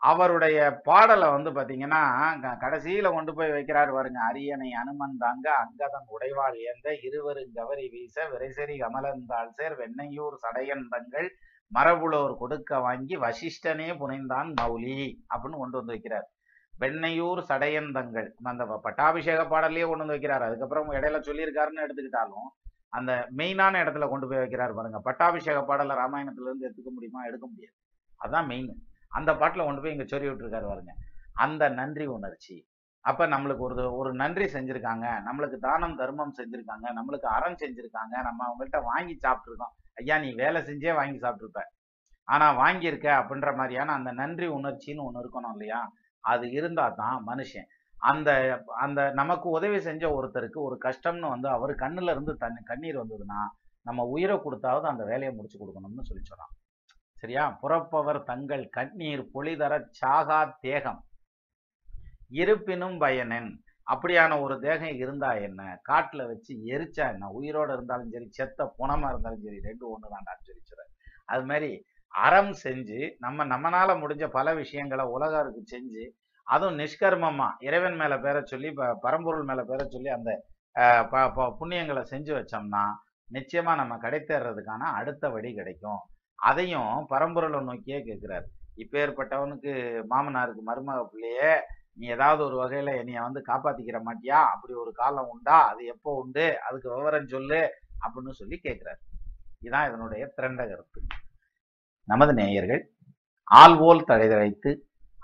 அவருடைய 0.00 0.58
பாடலை 0.88 1.28
வந்து 1.30 1.50
பாத்தீங்கன்னா 1.50 2.02
கடைசியில் 2.58 3.04
கடைசியில 3.04 3.12
கொண்டு 3.12 3.34
போய் 3.34 3.50
வைக்கிறாரு 3.50 3.92
பாருங்க. 3.92 4.20
அரியணை 4.28 4.70
அனுமன் 4.72 5.16
தாங்க 5.18 5.46
அங்கதன் 5.62 6.08
உடைவாள் 6.16 6.56
ஏந்த 6.70 6.88
இருவரும் 7.02 7.52
கவரி 7.54 7.88
வீச 7.88 8.26
விரைசரி 8.32 8.76
கமலந்தாள் 8.84 9.50
சேர் 9.58 9.76
வெண்ணையூர் 9.78 10.36
சடையந்தங்கள் 10.44 11.28
மரபுலோர் 11.72 12.36
கொடுக்க 12.38 12.78
வாங்கி 12.78 13.16
வசிஷ்டனே 13.16 13.88
புனைந்தான் 14.02 14.50
மௌலி 14.60 15.00
அப்படின்னு 15.34 15.58
கொண்டு 15.62 15.76
வந்து 15.78 15.94
வைக்கிறார். 15.94 16.28
வெண்ணையூர் 16.80 17.40
சடையந்தங்கள் 17.48 18.28
அந்த 18.42 18.64
பட்டாபிஷேக 18.82 19.42
பாடலையே 19.42 19.86
கொண்டு 19.88 20.06
வந்து 20.06 20.14
வைக்கிறார். 20.14 20.46
அதுக்கப்புறம் 20.48 20.92
இடையில 20.92 21.20
சொல்லியிருக்காருன்னு 21.28 21.84
எடுத்துக்கிட்டாலும் 21.86 22.48
அந்த 22.92 23.28
மெயினான 23.36 23.80
இடத்துல 23.84 24.08
கொண்டு 24.08 24.28
போய் 24.28 24.38
வைக்கிறார் 24.38 24.74
பாருங்க. 24.74 25.00
பட்டாபிஷேக 25.00 25.62
பாடலை 25.62 25.96
ராமாயணத்துல 25.96 26.48
இருந்து 26.50 26.66
எடுத்துக்க 26.68 26.90
முடியுமா? 26.90 27.24
எடுக்க 27.24 27.46
முடியாது. 27.46 27.76
அதான் 28.20 28.46
மெயின் 28.46 28.70
அந்த 29.12 29.36
பாட்டில் 29.36 29.64
கொண்டு 29.64 29.82
போய் 29.82 29.92
இங்க 29.92 30.04
சொல்லி 30.04 30.28
விட்டுருக்காரு 30.28 30.66
பாருங்க. 30.66 30.92
அந்த 31.32 31.68
நன்றி 31.68 32.06
உணர்ச்சி. 32.06 32.56
அப்ப 33.04 33.26
நம்மளுக்கு 33.26 33.58
ஒரு 33.58 33.96
ஒரு 33.96 34.14
நன்றி 34.14 34.44
செஞ்சிருக்காங்க. 34.44 35.06
நம்மளுக்கு 35.26 35.58
தானம் 35.58 35.96
தர்மம் 35.96 36.34
செஞ்சிருக்காங்க. 36.36 36.86
நம்மளுக்கு 36.92 37.28
அறம் 37.36 37.58
செஞ்சிருக்காங்க. 37.60 38.14
நம்ம 38.22 38.40
அவங்கள்ட்ட 38.48 38.82
வாங்கி 38.82 39.18
சாப்பிட்ருக்கோம் 39.22 39.74
ஐயா 39.94 40.18
நீ 40.18 40.34
வேலை 40.34 40.62
செஞ்சே 40.62 40.94
வாங்கி 40.94 41.18
சாப்பிட்ருப்ப 41.18 41.62
ஆனா 42.28 42.46
வாங்கியிருக்க 42.58 43.08
அப்படின்ற 43.20 43.56
மாதிரியான 43.56 43.92
அந்த 43.92 44.12
நன்றி 44.12 44.46
உணர்ச்சின்னு 44.48 45.04
ஒன்று 45.04 45.22
இருக்கணும் 45.22 45.52
இல்லையா? 45.52 45.78
அது 46.24 46.50
இருந்தா 46.50 46.88
தான் 46.90 47.24
மனுஷன் 47.26 47.68
அந்த 47.98 48.30
அந்த 48.66 49.10
நமக்கு 49.10 49.48
உதவி 49.48 49.80
செஞ்ச 49.80 50.10
ஒருத்தருக்கு 50.10 50.58
ஒரு 50.58 50.78
கஷ்டம்னு 50.84 51.28
வந்து 51.28 51.48
அவர் 51.48 51.70
கண்ணுல 51.74 52.10
இருந்து 52.10 52.36
தண்ணி 52.36 52.62
கண்ணீர் 52.62 52.96
வந்ததுன்னா 52.96 53.40
நம்ம 53.82 54.04
உயிரை 54.04 54.36
கொடுத்தாவது 54.36 54.82
அந்த 54.82 55.04
வேலையை 55.04 55.34
முடிச்சு 55.34 55.58
கொடுக்கணும்னு 55.58 56.02
சொல்லி 56.02 56.24
சொன்னான் 56.24 56.54
சரியா? 57.16 57.50
புறப்பவர் 57.50 58.22
தங்கள் 58.22 58.68
கண்ணீர் 58.68 59.30
பொழிதர 59.34 59.84
சாகா 59.90 60.58
தேகம். 60.60 61.00
இருப்பினும் 62.28 62.98
பயனன். 62.98 63.60
அப்படியான 63.90 64.40
ஒரு 64.40 64.60
தேகம் 64.60 64.96
இருந்தா 64.96 65.32
என்ன? 65.32 65.80
காட்டுல 65.88 66.26
வச்சு 66.26 66.54
எரிச்சா 66.54 67.12
என்ன? 67.12 67.28
உயிரோட 67.40 67.72
இருந்தாலும் 67.72 68.10
சரி 68.10 68.28
செத்த 68.30 68.74
புணமா 68.78 69.08
இருந்தாலும் 69.08 69.42
சரி 69.42 69.60
ரெண்டு 69.60 69.90
ஒன்று 69.90 70.08
தாண்டான்னு 70.08 70.42
சொல்லி 70.42 70.62
சொல்றாரு 70.62 70.92
அது 71.24 71.44
மாதிரி 71.44 71.84
அறம் 72.14 72.52
செஞ்சு 72.62 73.10
நம்ம 73.18 73.44
நம்மனால 73.44 73.96
முடிஞ்ச 74.00 74.28
பல 74.28 74.54
விஷயங்களை 74.54 75.04
உலகருக்கு 75.04 75.62
செஞ்சு 75.66 76.04
அதுவும் 76.48 76.78
நிஷ்கர்மமா 76.78 77.48
இறைவன் 77.58 77.96
மேல 77.96 78.16
பேர 78.16 78.42
சொல்லி 78.42 78.70
ப- 78.72 78.94
பரம்பொருள் 79.00 79.44
மேல 79.44 79.62
பேர 79.62 79.86
சொல்லி 79.88 80.08
அந்த 80.08 80.30
ப- 81.10 81.30
ப- 81.30 81.56
புண்ணியங்களை 81.60 82.02
செஞ்சு 82.10 82.32
வச்சோம்னா 82.38 82.84
நிச்சயமா 83.32 83.74
நம்ம 83.74 83.96
கிடைத்தேறதுக்கான 83.96 84.84
அடுத்த 85.00 85.28
வழி 85.28 85.54
கிடைக்கும். 85.54 85.98
அதையும் 86.34 87.06
பரம்பொருளை 87.10 87.62
நோக்கியே 87.62 88.02
கேட்கிறார் 88.02 88.46
இப்பேற்பட்டவனுக்கு 88.76 89.72
மாமனாருக்கு 90.10 90.62
மருமக 90.66 91.04
பிள்ளையே 91.04 91.52
நீ 91.92 92.06
ஏதாவது 92.06 92.44
ஒரு 92.44 92.56
வகையில 92.62 92.96
என்னைய 92.98 93.20
வந்து 93.20 93.40
காப்பாத்திக்கிற 93.40 93.98
மாட்டியா? 93.98 94.40
அப்படி 94.54 94.74
ஒரு 94.74 94.92
காலம் 94.92 95.28
உண்டா? 95.28 95.68
அது 95.68 95.84
எப்போ 95.84 96.10
உண்டு? 96.22 96.46
அதுக்கு 96.60 96.94
விவரம் 96.94 97.26
சொல்லு 97.26 97.60
அப்படின்னு 98.00 98.30
சொல்லி 98.30 98.56
கேட்கிறார் 98.56 98.98
இதுதான் 99.60 99.88
இதனுடைய 99.88 100.26
திரண்ட 100.34 100.62
கருத்து. 100.66 101.00
நமது 102.08 102.32
நேயர்கள் 102.34 102.82
ஆள்வோல் 103.54 104.04
தழைதழைத்து 104.08 104.70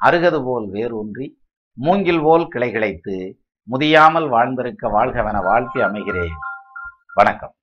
அருகது 0.04 0.44
போல் 0.44 0.68
வேரூன்றி 0.68 1.26
மூங்கில் 1.72 2.20
போல் 2.22 2.48
கிளை 2.48 2.70
கிளைத்து 2.70 3.16
முதியாமல் 3.70 4.28
வாழ்ந்திருக்க 4.28 4.88
வாழ்கவென 4.88 5.42
வாழ்த்தி 5.42 5.80
அமைகிறேன். 5.80 6.36
வணக்கம். 7.14 7.53